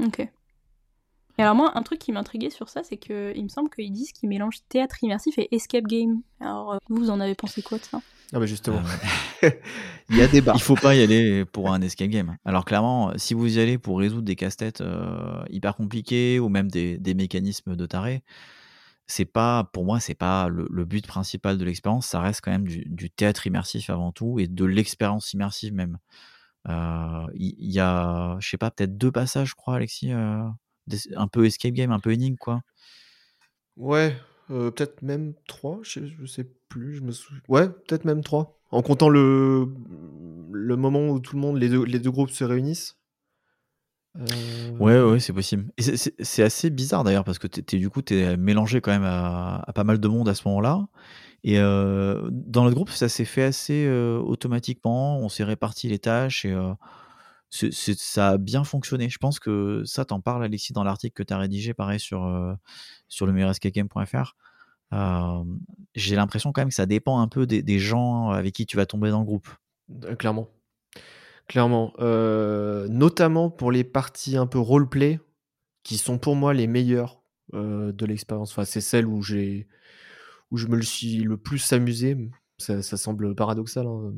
Ok. 0.00 0.20
Et 0.20 1.42
alors 1.42 1.54
moi, 1.54 1.72
un 1.74 1.82
truc 1.82 1.98
qui 1.98 2.12
m'intriguait 2.12 2.50
sur 2.50 2.68
ça, 2.68 2.82
c'est 2.84 2.98
que 2.98 3.32
il 3.34 3.42
me 3.44 3.48
semble 3.48 3.70
qu'ils 3.70 3.92
disent 3.92 4.12
qu'ils 4.12 4.28
mélangent 4.28 4.60
théâtre 4.68 5.02
immersif 5.02 5.38
et 5.38 5.52
escape 5.54 5.86
game. 5.86 6.20
Alors 6.38 6.74
euh, 6.74 6.78
vous, 6.88 6.96
vous 6.96 7.10
en 7.10 7.18
avez 7.18 7.34
pensé 7.34 7.62
quoi 7.62 7.78
de 7.78 7.82
ça? 7.84 8.00
Ah 8.32 8.38
bah 8.38 8.46
justement, 8.46 8.80
Euh, 9.42 9.50
il 10.10 10.16
y 10.18 10.22
a 10.22 10.28
débat. 10.28 10.52
Il 10.54 10.60
faut 10.62 10.76
pas 10.76 10.94
y 10.94 11.02
aller 11.02 11.44
pour 11.44 11.72
un 11.72 11.80
escape 11.80 12.10
game. 12.10 12.36
Alors 12.44 12.64
clairement, 12.64 13.12
si 13.16 13.34
vous 13.34 13.58
y 13.58 13.60
allez 13.60 13.76
pour 13.78 13.98
résoudre 13.98 14.22
des 14.22 14.36
casse-têtes 14.36 14.82
euh, 14.82 15.42
hyper 15.50 15.74
compliqués 15.74 16.38
ou 16.38 16.48
même 16.48 16.70
des, 16.70 16.96
des 16.98 17.14
mécanismes 17.14 17.74
de 17.74 17.86
taré, 17.86 18.22
c'est 19.10 19.24
pas, 19.24 19.64
pour 19.72 19.84
moi, 19.84 19.98
c'est 20.00 20.14
pas 20.14 20.48
le, 20.48 20.84
but 20.84 21.06
principal 21.06 21.58
de 21.58 21.64
l'expérience. 21.64 22.06
Ça 22.06 22.20
reste 22.20 22.40
quand 22.42 22.52
même 22.52 22.66
du, 22.66 23.10
théâtre 23.10 23.46
immersif 23.46 23.90
avant 23.90 24.12
tout 24.12 24.38
et 24.38 24.46
de 24.46 24.64
l'expérience 24.64 25.32
immersive 25.32 25.74
même. 25.74 25.98
Euh, 26.68 27.26
Il 27.34 27.70
y, 27.70 27.80
a, 27.80 28.36
je 28.38 28.48
sais 28.48 28.56
pas, 28.56 28.70
peut-être 28.70 28.96
deux 28.96 29.10
passages, 29.10 29.50
je 29.50 29.54
crois, 29.54 29.76
Alexis, 29.76 30.12
euh, 30.12 30.44
un 31.16 31.28
peu 31.28 31.44
escape 31.44 31.74
game, 31.74 31.90
un 31.90 31.98
peu 31.98 32.12
énigme, 32.12 32.36
quoi. 32.36 32.62
Ouais, 33.76 34.16
euh, 34.50 34.70
peut-être 34.70 35.02
même 35.02 35.34
3, 35.48 35.80
je 35.82 36.00
je 36.06 36.26
sais 36.26 36.48
plus, 36.68 36.94
je 36.96 37.02
me 37.02 37.12
souviens. 37.12 37.42
Ouais, 37.48 37.68
peut-être 37.68 38.04
même 38.04 38.22
3. 38.22 38.60
En 38.70 38.82
comptant 38.82 39.08
le, 39.08 39.68
le 40.52 40.76
moment 40.76 41.08
où 41.08 41.18
tout 41.18 41.34
le 41.34 41.42
monde, 41.42 41.58
les 41.58 41.68
deux, 41.68 41.84
les 41.84 41.98
deux 41.98 42.12
groupes 42.12 42.30
se 42.30 42.44
réunissent. 42.44 42.99
Euh, 44.18 44.70
Ouais, 44.78 45.00
ouais, 45.00 45.20
c'est 45.20 45.32
possible. 45.32 45.70
Et 45.76 45.82
c'est- 45.82 46.42
assez 46.42 46.70
bizarre 46.70 47.04
d'ailleurs 47.04 47.24
parce 47.24 47.38
que 47.38 47.46
t'es, 47.46 47.62
t'es- 47.62 47.78
du 47.78 47.90
coup, 47.90 48.02
tu 48.02 48.14
es 48.18 48.36
mélangé 48.36 48.80
quand 48.80 48.90
même 48.90 49.04
à, 49.04 49.62
à 49.66 49.72
pas 49.72 49.84
mal 49.84 49.98
de 50.00 50.08
monde 50.08 50.28
à 50.28 50.34
ce 50.34 50.46
moment-là. 50.48 50.86
Et 51.44 51.58
euh, 51.58 52.28
dans 52.32 52.64
notre 52.64 52.74
groupe, 52.74 52.90
ça 52.90 53.08
s'est 53.08 53.24
fait 53.24 53.44
assez 53.44 53.86
euh, 53.86 54.18
automatiquement. 54.18 55.18
On 55.18 55.28
s'est 55.28 55.44
réparti 55.44 55.88
les 55.88 55.98
tâches 55.98 56.44
et 56.44 56.52
euh, 56.52 56.72
ça 57.50 58.30
a 58.30 58.38
bien 58.38 58.64
fonctionné. 58.64 59.08
Je 59.08 59.18
pense 59.18 59.38
que 59.38 59.82
ça, 59.84 60.04
t'en 60.04 60.20
parles, 60.20 60.44
Alexis, 60.44 60.72
dans 60.72 60.84
l'article 60.84 61.14
que 61.14 61.22
tu 61.22 61.32
as 61.34 61.38
rédigé, 61.38 61.74
pareil, 61.74 62.00
sur, 62.00 62.24
euh, 62.26 62.52
sur 63.08 63.26
le 63.26 63.32
meilleurescapegame.fr. 63.32 64.36
Euh, 64.92 65.44
j'ai 65.94 66.16
l'impression 66.16 66.52
quand 66.52 66.62
même 66.62 66.68
que 66.70 66.74
ça 66.74 66.86
dépend 66.86 67.20
un 67.20 67.28
peu 67.28 67.46
des, 67.46 67.62
des 67.62 67.78
gens 67.78 68.30
avec 68.30 68.54
qui 68.54 68.66
tu 68.66 68.76
vas 68.76 68.86
tomber 68.86 69.10
dans 69.10 69.20
le 69.20 69.24
groupe. 69.24 69.48
Clairement. 70.18 70.48
Clairement. 71.50 71.92
Euh, 71.98 72.86
notamment 72.86 73.50
pour 73.50 73.72
les 73.72 73.82
parties 73.82 74.36
un 74.36 74.46
peu 74.46 74.60
roleplay, 74.60 75.18
qui 75.82 75.98
sont 75.98 76.16
pour 76.16 76.36
moi 76.36 76.54
les 76.54 76.68
meilleures 76.68 77.24
euh, 77.54 77.90
de 77.90 78.06
l'expérience. 78.06 78.52
Enfin, 78.52 78.64
c'est 78.64 78.80
celles 78.80 79.04
où 79.04 79.20
je 79.20 79.64
me 80.52 80.76
le 80.76 80.82
suis 80.82 81.16
le 81.24 81.36
plus 81.36 81.72
amusé. 81.72 82.16
Ça, 82.58 82.82
semble 82.82 83.34
paradoxal, 83.34 83.84
hein. 83.84 84.12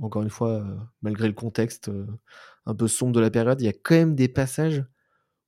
encore 0.00 0.22
une 0.22 0.30
fois, 0.30 0.54
euh, 0.54 0.76
malgré 1.02 1.28
le 1.28 1.34
contexte 1.34 1.88
un 2.66 2.74
peu 2.74 2.88
sombre 2.88 3.12
de 3.12 3.20
la 3.20 3.30
période, 3.30 3.60
il 3.60 3.66
y 3.66 3.68
a 3.68 3.72
quand 3.72 3.94
même 3.94 4.16
des 4.16 4.28
passages 4.28 4.84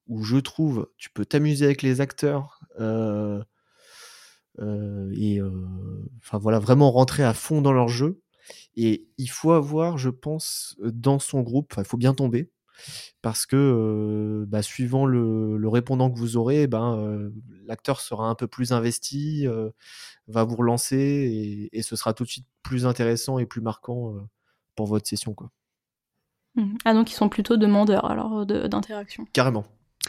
où 0.07 0.23
je 0.23 0.37
trouve 0.37 0.89
tu 0.99 1.11
peux 1.11 1.25
t'amuser 1.25 1.65
avec 1.65 1.83
les 1.83 2.01
acteurs 2.01 2.61
et 4.61 5.41
enfin 6.21 6.39
voilà 6.39 6.61
vraiment 6.61 6.93
rentrer 6.93 7.25
à 7.25 7.35
fond 7.35 7.61
dans 7.61 7.73
leur 7.73 7.89
jeu. 7.89 8.23
Et 8.77 9.07
il 9.19 9.29
faut 9.31 9.53
avoir, 9.53 9.99
je 9.99 10.11
pense, 10.11 10.77
dans 10.83 11.19
son 11.19 11.41
groupe, 11.43 11.75
il 11.79 11.85
faut 11.85 11.97
bien 11.97 12.15
tomber, 12.15 12.51
parce 13.23 13.47
que 13.47 13.57
euh, 13.57 14.45
bah, 14.47 14.63
suivant 14.63 15.07
le, 15.07 15.57
le 15.57 15.69
répondant 15.69 16.11
que 16.11 16.19
vous 16.19 16.37
aurez, 16.37 16.67
ben, 16.67 16.99
euh, 16.99 17.31
l'acteur 17.67 18.01
sera 18.01 18.29
un 18.29 18.35
peu 18.35 18.47
plus 18.47 18.73
investi, 18.73 19.47
euh, 19.47 19.71
va 20.27 20.45
vous 20.45 20.57
relancer 20.57 20.97
et, 20.97 21.79
et 21.79 21.83
ce 21.83 21.97
sera 21.97 22.15
tout 22.15 22.25
de 22.25 22.29
suite 22.29 22.47
plus 22.63 22.87
intéressant 22.87 23.39
et 23.39 23.47
plus 23.47 23.61
marquant 23.61 24.15
pour 24.75 24.87
votre 24.87 25.07
session. 25.09 25.35
Quoi. 25.35 25.51
Mhm. 26.57 26.79
Ah, 26.85 26.95
donc 26.95 27.11
ils 27.11 27.15
sont 27.15 27.29
plutôt 27.29 27.57
demandeurs 27.57 28.05
alors 28.05 28.45
d'interaction, 28.47 29.27
Carrément. 29.33 29.65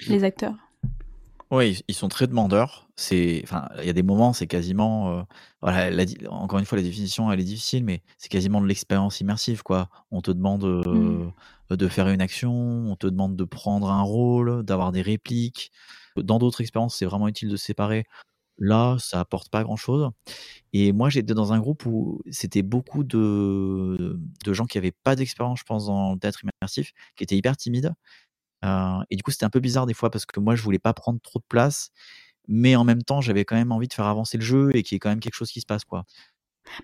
les 0.07 0.23
acteurs. 0.23 0.55
Oui, 1.51 1.81
ils- 1.87 1.93
sont 1.93 2.07
très 2.09 2.27
demandeurs. 2.27 2.87
C'est, 2.95 3.41
enfin, 3.43 3.67
il 3.79 3.85
y 3.85 3.89
a 3.89 3.93
des 3.93 4.01
moments, 4.03 4.33
c'est 4.33 4.47
quasiment, 4.47 5.19
euh, 5.19 5.23
voilà, 5.61 5.89
la 5.91 6.05
di- 6.05 6.17
encore 6.27 6.59
une 6.59 6.65
fois, 6.65 6.77
la 6.77 6.83
définition, 6.83 7.31
elle 7.31 7.39
est 7.39 7.43
difficile, 7.43 7.83
mais 7.83 8.01
c'est 8.17 8.29
quasiment 8.29 8.61
de 8.61 8.65
l'expérience 8.67 9.21
immersive, 9.21 9.61
quoi. 9.63 9.89
On 10.11 10.21
te 10.21 10.31
demande 10.31 10.63
euh, 10.63 11.29
de 11.69 11.87
faire 11.87 12.07
une 12.09 12.21
action, 12.21 12.51
on 12.53 12.95
te 12.95 13.07
demande 13.07 13.35
de 13.35 13.43
prendre 13.43 13.89
un 13.91 14.01
rôle, 14.01 14.63
d'avoir 14.63 14.91
des 14.91 15.01
répliques. 15.03 15.71
Dans 16.17 16.39
d'autres 16.39 16.61
expériences, 16.61 16.95
c'est 16.95 17.05
vraiment 17.05 17.27
utile 17.27 17.49
de 17.49 17.57
se 17.57 17.65
séparer. 17.65 18.05
Là, 18.59 18.97
ça 18.99 19.19
apporte 19.21 19.49
pas 19.49 19.63
grand-chose. 19.63 20.11
Et 20.73 20.91
moi, 20.93 21.09
j'étais 21.09 21.33
dans 21.33 21.53
un 21.53 21.59
groupe 21.59 21.85
où 21.85 22.21
c'était 22.31 22.61
beaucoup 22.63 23.03
de, 23.03 24.19
de 24.45 24.53
gens 24.53 24.65
qui 24.65 24.77
avaient 24.77 24.91
pas 24.91 25.15
d'expérience, 25.15 25.59
je 25.59 25.63
pense, 25.65 25.85
dans 25.87 26.13
le 26.13 26.19
théâtre 26.19 26.41
immersif, 26.43 26.93
qui 27.15 27.23
étaient 27.23 27.37
hyper 27.37 27.57
timides. 27.57 27.93
Euh, 28.63 28.99
et 29.09 29.15
du 29.15 29.23
coup, 29.23 29.31
c'était 29.31 29.45
un 29.45 29.49
peu 29.49 29.59
bizarre 29.59 29.85
des 29.85 29.93
fois 29.93 30.09
parce 30.09 30.25
que 30.25 30.39
moi, 30.39 30.55
je 30.55 30.61
voulais 30.63 30.79
pas 30.79 30.93
prendre 30.93 31.19
trop 31.21 31.39
de 31.39 31.45
place, 31.47 31.89
mais 32.47 32.75
en 32.75 32.83
même 32.83 33.03
temps, 33.03 33.21
j'avais 33.21 33.45
quand 33.45 33.55
même 33.55 33.71
envie 33.71 33.87
de 33.87 33.93
faire 33.93 34.05
avancer 34.05 34.37
le 34.37 34.43
jeu 34.43 34.71
et 34.73 34.83
qu'il 34.83 34.95
y 34.95 34.97
ait 34.97 34.99
quand 34.99 35.09
même 35.09 35.19
quelque 35.19 35.35
chose 35.35 35.51
qui 35.51 35.61
se 35.61 35.65
passe, 35.65 35.83
quoi. 35.83 36.05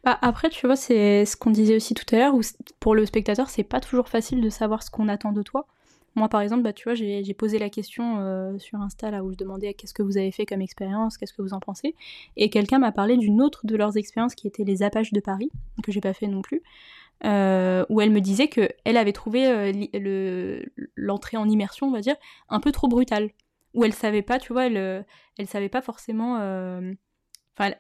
Bah, 0.04 0.18
après, 0.22 0.50
tu 0.50 0.68
vois, 0.68 0.76
c'est 0.76 1.26
ce 1.26 1.36
qu'on 1.36 1.50
disait 1.50 1.76
aussi 1.76 1.94
tout 1.94 2.06
à 2.16 2.18
l'heure, 2.18 2.36
où 2.36 2.42
pour 2.80 2.96
le 2.96 3.06
spectateur, 3.06 3.50
c'est 3.50 3.64
pas 3.64 3.80
toujours 3.80 4.10
facile 4.10 4.42
de 4.42 4.50
savoir 4.50 4.84
ce 4.84 4.92
qu'on 4.92 5.08
attend 5.08 5.32
de 5.32 5.42
toi. 5.42 5.68
Moi, 6.16 6.28
par 6.28 6.42
exemple, 6.42 6.64
bah, 6.64 6.74
tu 6.74 6.84
vois, 6.84 6.94
j'ai 6.94 7.24
j'ai 7.24 7.34
posé 7.34 7.58
la 7.58 7.70
question 7.70 8.20
euh, 8.20 8.58
sur 8.60 8.80
Insta, 8.80 9.12
là, 9.12 9.24
où 9.24 9.32
je 9.32 9.38
demandais 9.38 9.74
qu'est-ce 9.74 9.94
que 9.94 10.04
vous 10.04 10.18
avez 10.18 10.32
fait 10.32 10.46
comme 10.46 10.62
expérience, 10.62 11.18
qu'est-ce 11.18 11.34
que 11.34 11.42
vous 11.42 11.54
en 11.54 11.60
pensez. 11.60 11.96
Et 12.36 12.50
quelqu'un 12.50 12.80
m'a 12.80 12.92
parlé 12.92 13.18
d'une 13.18 13.42
autre 13.42 13.62
de 13.66 13.76
leurs 13.78 13.98
expériences 13.98 14.36
qui 14.36 14.48
était 14.48 14.66
les 14.66 14.84
Apaches 14.84 15.14
de 15.14 15.22
Paris, 15.22 15.50
que 15.84 15.92
j'ai 15.92 16.02
pas 16.02 16.14
fait 16.14 16.28
non 16.28 16.42
plus, 16.42 16.62
euh, 17.24 17.86
où 17.90 18.02
elle 18.02 18.10
me 18.10 18.20
disait 18.20 18.48
que 18.48 18.70
elle 18.84 18.98
avait 18.98 19.14
trouvé 19.14 19.46
euh, 19.46 20.64
l'entrée 20.96 21.38
en 21.38 21.48
immersion, 21.48 21.88
on 21.88 21.92
va 21.92 22.02
dire, 22.02 22.16
un 22.50 22.60
peu 22.60 22.72
trop 22.72 22.88
brutale. 22.88 23.30
Où 23.74 23.86
elle 23.86 23.94
savait 23.94 24.24
pas, 24.24 24.40
tu 24.40 24.52
vois, 24.54 24.66
elle, 24.66 24.78
euh, 24.78 25.02
elle 25.38 25.48
savait 25.48 25.70
pas 25.70 25.82
forcément. 25.82 26.36
Enfin, 27.58 27.74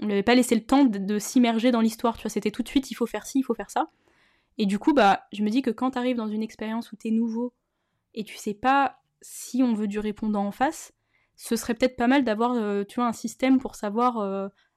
on 0.00 0.06
lui 0.06 0.12
avait 0.12 0.22
pas 0.22 0.34
laissé 0.34 0.54
le 0.54 0.64
temps 0.64 0.84
de, 0.84 1.18
s'immerger 1.18 1.70
dans 1.70 1.80
l'histoire, 1.80 2.16
tu 2.16 2.22
vois, 2.22 2.30
c'était 2.30 2.50
tout 2.50 2.62
de 2.62 2.68
suite, 2.68 2.90
il 2.90 2.94
faut 2.94 3.06
faire 3.06 3.26
ci, 3.26 3.38
il 3.38 3.42
faut 3.42 3.54
faire 3.54 3.70
ça. 3.70 3.90
Et 4.58 4.66
du 4.66 4.78
coup, 4.78 4.92
bah, 4.92 5.24
je 5.32 5.42
me 5.42 5.50
dis 5.50 5.62
que 5.62 5.70
quand 5.70 5.92
t'arrives 5.92 6.16
dans 6.16 6.28
une 6.28 6.42
expérience 6.42 6.92
où 6.92 6.96
t'es 6.96 7.10
nouveau 7.10 7.52
et 8.12 8.24
tu 8.24 8.36
sais 8.36 8.54
pas 8.54 9.00
si 9.22 9.62
on 9.62 9.72
veut 9.74 9.88
du 9.88 9.98
répondant 9.98 10.46
en 10.46 10.52
face, 10.52 10.92
ce 11.36 11.56
serait 11.56 11.74
peut-être 11.74 11.96
pas 11.96 12.06
mal 12.06 12.22
d'avoir, 12.24 12.54
tu 12.86 12.96
vois, 12.96 13.06
un 13.06 13.12
système 13.12 13.58
pour 13.58 13.74
savoir 13.76 14.18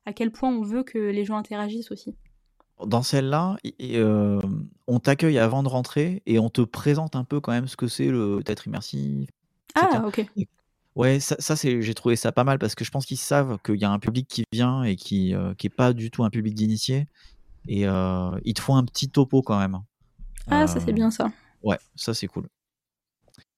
à 0.06 0.14
quel 0.14 0.32
point 0.32 0.50
on 0.50 0.62
veut 0.62 0.84
que 0.84 0.98
les 0.98 1.26
gens 1.26 1.38
interagissent 1.38 1.92
aussi. 1.92 2.16
Dans 2.86 3.02
celle-là, 3.02 3.58
euh, 3.82 4.40
on 4.86 5.00
t'accueille 5.00 5.40
avant 5.40 5.64
de 5.64 5.68
rentrer 5.68 6.22
et 6.26 6.38
on 6.38 6.50
te 6.50 6.62
présente 6.62 7.16
un 7.16 7.24
peu 7.24 7.40
quand 7.40 7.52
même 7.52 7.68
ce 7.68 7.76
que 7.76 7.88
c'est 7.88 8.08
le 8.08 8.42
théâtre 8.46 8.68
immersif. 8.68 9.30
etc. 9.76 9.88
Ah, 10.04 10.08
ok. 10.08 10.26
Ouais, 10.96 11.20
ça, 11.20 11.36
ça 11.40 11.56
c'est, 11.56 11.82
j'ai 11.82 11.94
trouvé 11.94 12.16
ça 12.16 12.32
pas 12.32 12.44
mal 12.44 12.60
parce 12.60 12.76
que 12.76 12.84
je 12.86 12.92
pense 12.92 13.06
qu'ils 13.06 13.18
savent 13.18 13.58
qu'il 13.64 13.76
y 13.76 13.86
a 13.86 13.92
un 13.92 14.00
public 14.00 14.28
qui 14.28 14.44
vient 14.52 14.84
et 14.84 14.96
qui, 14.96 15.34
euh, 15.34 15.54
qui 15.56 15.68
est 15.68 15.72
pas 15.72 15.94
du 15.94 16.10
tout 16.12 16.24
un 16.24 16.30
public 16.30 16.54
d'initiés. 16.56 17.08
Et 17.68 17.88
euh, 17.88 18.32
ils 18.46 18.54
te 18.54 18.62
font 18.62 18.76
un 18.76 18.84
petit 18.86 19.10
topo 19.10 19.42
quand 19.42 19.60
même. 19.60 19.80
Ah, 20.50 20.68
ça 20.68 20.80
c'est 20.80 20.90
Euh, 20.90 20.94
bien 20.94 21.12
ça. 21.12 21.32
Ouais, 21.64 21.78
ça 21.96 22.14
c'est 22.14 22.28
cool. 22.28 22.48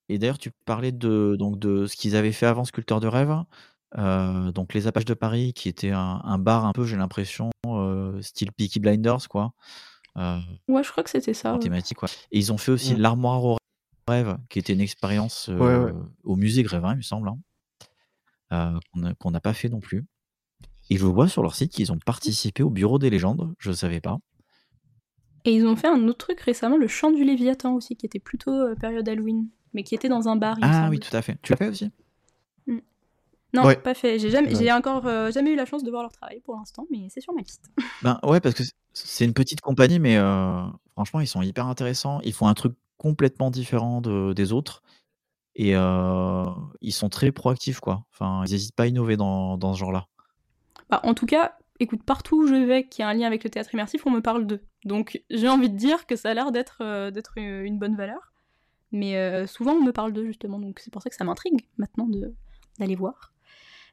Et 0.10 0.18
d'ailleurs, 0.18 0.38
tu 0.40 0.52
parlais 0.66 0.91
de, 0.91 1.36
donc 1.38 1.60
de 1.60 1.86
ce 1.86 1.96
qu'ils 1.96 2.16
avaient 2.16 2.32
fait 2.32 2.48
avant 2.48 2.64
Sculpteur 2.66 3.00
de 3.00 3.08
rêve. 3.08 3.36
Euh, 3.98 4.52
donc 4.52 4.74
les 4.74 4.86
Apaches 4.88 5.06
de 5.06 5.14
Paris, 5.14 5.53
qui 5.53 5.68
était 5.70 5.91
un, 5.91 6.22
un 6.24 6.38
bar 6.38 6.66
un 6.66 6.74
peu, 6.74 6.86
j'ai 6.86 6.95
l'impression, 6.98 7.49
euh, 7.68 8.22
style 8.22 8.52
Peaky 8.52 8.80
Blinders, 8.80 9.28
quoi. 9.30 9.53
Euh, 10.18 10.40
Ouais, 10.68 10.84
je 10.84 10.91
crois 10.91 11.03
que 11.03 11.10
c'était 11.10 11.34
ça. 11.34 11.52
en 11.52 11.53
ouais. 11.56 11.60
thématique, 11.60 11.98
quoi. 11.98 12.10
Et 12.32 12.38
ils 12.40 12.52
ont 12.53 12.57
fait 12.57 12.72
aussi 12.72 12.94
Mm. 12.95 12.99
l'Armoire 12.99 13.44
au 13.44 13.57
rêve, 14.07 14.38
qui 14.49 14.60
était 14.60 14.74
une 14.74 14.82
expérience 14.82 15.49
euh, 15.49 15.57
Ouais, 15.86 15.91
ouais. 15.91 15.99
au 16.24 16.36
musée 16.36 16.64
Grévin, 16.64 16.94
il 16.94 16.98
me 16.98 17.02
semble, 17.02 17.30
hein, 17.30 17.38
euh, 18.52 19.14
qu'on 19.20 19.32
n'a 19.32 19.40
pas 19.40 19.53
fait 19.53 19.70
non 19.70 19.80
plus. 19.80 20.06
Et 20.91 20.98
je 20.98 21.06
vois 21.06 21.28
sur 21.28 21.44
leur 21.44 21.53
site 21.56 21.72
qu'ils 21.72 21.91
ont 21.91 21.99
participé 21.99 22.64
au 22.64 22.70
Bureau 22.72 22.98
des 22.99 23.10
légendes, 23.11 23.53
je 23.60 23.70
ne 23.70 23.76
savais 23.76 24.02
pas. 24.02 24.18
Et 25.45 25.53
ils 25.56 25.66
ont 25.66 25.76
fait 25.76 25.88
un 25.88 26.07
autre 26.07 26.18
truc 26.26 26.40
récemment, 26.41 26.78
le 26.78 26.88
chant 26.88 27.11
du 27.11 27.24
Léviathan 27.24 27.74
aussi, 27.76 27.95
qui 27.95 28.06
était 28.06 28.20
plutôt 28.20 28.52
euh, 28.52 28.76
période 28.76 29.07
Halloween, 29.07 29.48
mais 29.74 29.84
qui 29.84 29.95
était 29.95 30.10
dans 30.10 30.28
un 30.28 30.36
bar. 30.36 30.57
il 30.60 30.66
me 30.66 30.70
Ah 30.70 30.74
semble. 30.82 30.90
oui, 30.90 30.99
tout 30.99 31.16
à 31.16 31.22
fait. 31.22 31.38
Tu 31.44 31.53
l'as 31.53 31.57
fait 31.57 31.70
aussi? 31.70 31.91
Non, 33.54 33.66
Ouais. 33.66 33.76
pas 33.76 33.94
fait. 33.96 34.20
J'ai 34.20 34.30
jamais, 34.30 34.50
Ouais. 34.50 34.56
j'ai 34.64 34.72
encore 34.72 35.06
euh, 35.08 35.32
jamais 35.32 35.52
eu 35.52 35.56
la 35.56 35.66
chance 35.66 35.84
de 35.84 35.90
voir 35.90 36.04
leur 36.04 36.12
travail 36.12 36.40
pour 36.42 36.56
l'instant, 36.56 36.86
mais 36.92 37.08
c'est 37.10 37.22
sur 37.22 37.34
ma 37.34 37.42
liste. 37.42 37.70
Ben 38.04 38.20
ouais, 38.24 38.40
parce 38.40 38.54
que 38.56 38.64
c'est 38.94 39.26
une 39.26 39.34
petite 39.34 39.62
compagnie, 39.62 40.00
mais 40.00 40.18
euh, 40.18 40.62
franchement, 40.94 41.20
ils 41.20 41.28
sont 41.28 41.42
hyper 41.42 41.66
intéressants. 41.68 42.20
Ils 42.24 42.34
font 42.34 42.48
un 42.48 42.54
truc 42.54 42.74
complètement 42.98 43.50
différent 43.50 44.02
de- 44.02 44.34
des 44.34 44.52
autres. 44.54 44.84
Et 45.56 45.76
euh, 45.76 46.46
ils 46.82 46.92
sont 46.94 47.10
très 47.10 47.32
proactifs, 47.32 47.80
quoi. 47.80 48.06
Enfin, 48.14 48.44
ils 48.46 48.52
n'hésitent 48.52 48.76
pas 48.76 48.84
à 48.84 48.88
innover 48.88 49.18
dans, 49.18 49.58
dans 49.58 49.74
ce 49.74 49.80
genre-là. 49.80 50.06
Bah, 50.90 51.02
en 51.04 51.14
tout 51.14 51.26
cas, 51.26 51.54
écoute, 51.80 52.04
partout 52.04 52.44
où 52.44 52.48
je 52.48 52.54
vais, 52.56 52.88
qui 52.88 53.02
a 53.02 53.08
un 53.10 53.14
lien 53.14 53.28
avec 53.28 53.44
le 53.44 53.50
théâtre 53.50 53.74
immersif, 53.74 54.06
on 54.06 54.12
me 54.12 54.22
parle 54.22 54.46
d'eux. 54.46 54.62
Donc 54.86 55.22
j'ai 55.30 55.50
envie 55.50 55.70
de 55.70 55.76
dire 55.76 56.06
que 56.06 56.16
ça 56.16 56.30
a 56.30 56.34
l'air 56.34 56.52
d'être 56.52 57.10
d'être 57.10 57.34
une 57.38 57.78
bonne 57.80 57.96
valeur. 57.98 58.32
Mais 58.92 59.46
souvent 59.48 59.74
on 59.74 59.84
me 59.84 59.92
parle 59.92 60.14
d'eux 60.14 60.26
justement, 60.26 60.58
donc 60.60 60.80
c'est 60.80 60.92
pour 60.92 61.02
ça 61.02 61.10
que 61.10 61.16
ça 61.16 61.24
m'intrigue 61.26 61.68
maintenant 61.78 62.08
de- 62.08 62.34
d'aller 62.80 62.96
voir. 62.96 63.28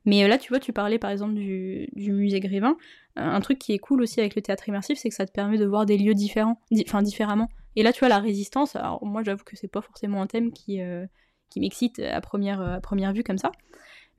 Mais 0.06 0.24
euh, 0.24 0.28
là, 0.28 0.38
tu 0.38 0.48
vois, 0.48 0.60
tu 0.60 0.72
parlais 0.72 0.98
par 0.98 1.10
exemple 1.10 1.34
du, 1.34 1.88
du 1.94 2.12
musée 2.12 2.40
Grévin. 2.40 2.76
Euh, 3.18 3.22
un 3.22 3.40
truc 3.40 3.58
qui 3.58 3.74
est 3.74 3.78
cool 3.78 4.00
aussi 4.00 4.20
avec 4.20 4.34
le 4.34 4.42
théâtre 4.42 4.68
immersif, 4.68 4.98
c'est 4.98 5.08
que 5.10 5.14
ça 5.14 5.26
te 5.26 5.32
permet 5.32 5.58
de 5.58 5.66
voir 5.66 5.84
des 5.84 5.98
lieux 5.98 6.14
différents, 6.14 6.58
di- 6.70 6.84
enfin 6.86 7.02
différemment. 7.02 7.48
Et 7.74 7.82
là, 7.82 7.92
tu 7.92 8.00
vois, 8.00 8.08
la 8.08 8.20
résistance, 8.20 8.74
alors 8.76 9.04
moi 9.04 9.22
j'avoue 9.22 9.44
que 9.44 9.56
c'est 9.56 9.68
pas 9.68 9.82
forcément 9.82 10.22
un 10.22 10.26
thème 10.26 10.52
qui, 10.52 10.80
euh, 10.80 11.04
qui 11.50 11.60
m'excite 11.60 11.98
à 11.98 12.20
première, 12.22 12.60
à 12.60 12.80
première 12.80 13.12
vue 13.12 13.22
comme 13.22 13.38
ça. 13.38 13.52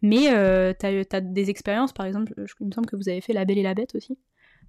Mais 0.03 0.29
euh, 0.29 0.73
t'as 0.77 0.91
as 1.11 1.21
des 1.21 1.49
expériences, 1.49 1.91
par 1.93 2.05
exemple, 2.05 2.33
il 2.59 2.67
me 2.67 2.71
semble 2.71 2.87
que 2.87 2.95
vous 2.95 3.09
avez 3.09 3.21
fait 3.21 3.33
La 3.33 3.45
Belle 3.45 3.57
et 3.57 3.63
la 3.63 3.73
Bête 3.73 3.95
aussi, 3.95 4.19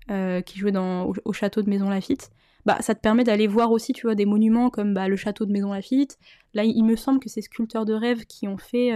qui 0.08 0.58
jouait 0.58 0.72
dans, 0.72 1.04
au, 1.04 1.14
au 1.26 1.32
château 1.34 1.60
de 1.60 1.68
Maison 1.68 1.90
Lafitte. 1.90 2.30
Bah, 2.64 2.78
ça 2.80 2.94
te 2.94 3.00
permet 3.00 3.24
d'aller 3.24 3.46
voir 3.46 3.70
aussi, 3.72 3.92
tu 3.92 4.06
vois, 4.06 4.14
des 4.14 4.24
monuments 4.24 4.70
comme 4.70 4.94
bah, 4.94 5.06
le 5.08 5.16
château 5.16 5.44
de 5.44 5.52
Maison 5.52 5.72
Lafitte. 5.72 6.18
Là, 6.54 6.64
il 6.64 6.82
me 6.82 6.96
semble 6.96 7.20
que 7.20 7.28
c'est 7.28 7.42
Sculpteurs 7.42 7.84
de 7.84 7.92
rêve 7.92 8.24
qui 8.24 8.48
ont 8.48 8.56
fait, 8.56 8.92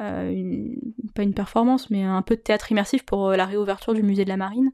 euh, 0.00 0.30
une- 0.30 0.78
pas 1.14 1.22
une 1.22 1.34
performance, 1.34 1.90
mais 1.90 2.02
un 2.02 2.22
peu 2.22 2.36
de 2.36 2.40
théâtre 2.40 2.70
immersif 2.72 3.04
pour 3.04 3.28
euh, 3.30 3.36
la 3.36 3.46
réouverture 3.46 3.94
du 3.94 4.02
musée 4.02 4.24
de 4.24 4.28
la 4.30 4.36
Marine. 4.36 4.72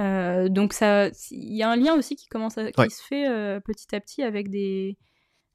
Euh, 0.00 0.48
donc 0.48 0.72
ça, 0.72 1.08
il 1.30 1.54
y 1.54 1.62
a 1.62 1.70
un 1.70 1.76
lien 1.76 1.94
aussi 1.94 2.16
qui 2.16 2.28
commence 2.28 2.56
à, 2.58 2.70
qui 2.72 2.80
Ouais. 2.80 2.88
se 2.88 3.02
fait 3.02 3.28
euh, 3.28 3.60
petit 3.60 3.94
à 3.94 4.00
petit 4.00 4.22
avec 4.22 4.48
des, 4.50 4.96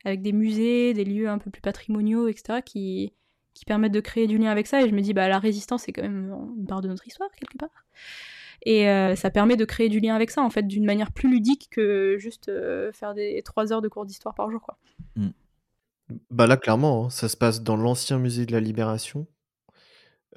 avec 0.05 0.21
des 0.21 0.31
musées, 0.31 0.93
des 0.93 1.05
lieux 1.05 1.27
un 1.29 1.37
peu 1.39 1.49
plus 1.49 1.61
patrimoniaux, 1.61 2.27
etc., 2.27 2.61
qui, 2.63 3.13
qui 3.53 3.65
permettent 3.65 3.91
de 3.93 3.99
créer 3.99 4.27
du 4.27 4.37
lien 4.37 4.51
avec 4.51 4.67
ça. 4.67 4.81
Et 4.83 4.89
je 4.89 4.93
me 4.93 5.01
dis, 5.01 5.13
bah, 5.13 5.27
la 5.27 5.39
résistance, 5.39 5.83
c'est 5.83 5.91
quand 5.91 6.03
même 6.03 6.31
une 6.57 6.67
part 6.67 6.81
de 6.81 6.87
notre 6.87 7.05
histoire, 7.07 7.29
quelque 7.31 7.57
part. 7.57 7.69
Et 8.65 8.89
euh, 8.89 9.15
ça 9.15 9.29
permet 9.29 9.55
de 9.55 9.65
créer 9.65 9.87
du 9.89 9.99
lien 9.99 10.15
avec 10.15 10.29
ça, 10.31 10.41
en 10.41 10.49
fait, 10.49 10.63
d'une 10.67 10.85
manière 10.85 11.11
plus 11.11 11.29
ludique 11.29 11.67
que 11.71 12.15
juste 12.19 12.49
euh, 12.49 12.91
faire 12.91 13.13
des 13.13 13.41
3 13.43 13.71
heures 13.73 13.81
de 13.81 13.87
cours 13.87 14.05
d'histoire 14.05 14.33
par 14.35 14.49
jour, 14.51 14.61
quoi. 14.61 14.77
Bah 16.29 16.47
là, 16.47 16.57
clairement, 16.57 17.05
hein, 17.05 17.09
ça 17.09 17.29
se 17.29 17.37
passe 17.37 17.63
dans 17.63 17.75
l'ancien 17.77 18.17
musée 18.19 18.45
de 18.45 18.51
la 18.51 18.59
Libération, 18.59 19.27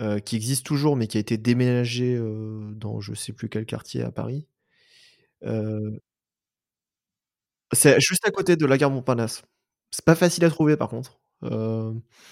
euh, 0.00 0.18
qui 0.18 0.36
existe 0.36 0.64
toujours, 0.64 0.96
mais 0.96 1.06
qui 1.08 1.16
a 1.18 1.20
été 1.20 1.36
déménagé 1.36 2.16
euh, 2.16 2.72
dans 2.74 3.00
je 3.00 3.12
sais 3.14 3.32
plus 3.32 3.48
quel 3.48 3.66
quartier 3.66 4.02
à 4.02 4.10
Paris. 4.10 4.46
Euh, 5.44 5.98
c'est 7.72 8.00
juste 8.00 8.26
à 8.26 8.30
côté 8.30 8.56
de 8.56 8.66
la 8.66 8.78
gare 8.78 8.90
Montparnasse. 8.90 9.42
C'est 9.90 10.04
pas 10.04 10.14
facile 10.14 10.44
à 10.44 10.50
trouver, 10.50 10.76
par 10.76 10.88
contre. 10.88 11.20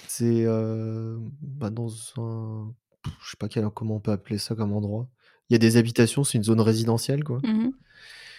C'est 0.09 0.44
bah, 0.44 1.70
dans 1.70 1.89
un... 2.19 2.74
Je 3.23 3.31
sais 3.31 3.36
pas 3.39 3.48
quel, 3.48 3.69
comment 3.70 3.97
on 3.97 4.01
peut 4.01 4.12
appeler 4.12 4.39
ça 4.39 4.55
comme 4.55 4.73
endroit. 4.73 5.09
Il 5.48 5.55
y 5.55 5.56
a 5.56 5.59
des 5.59 5.77
habitations, 5.77 6.24
c'est 6.24 6.39
une 6.39 6.44
zone 6.44 6.60
résidentielle, 6.60 7.24
quoi. 7.24 7.40
Mhm. 7.43 7.73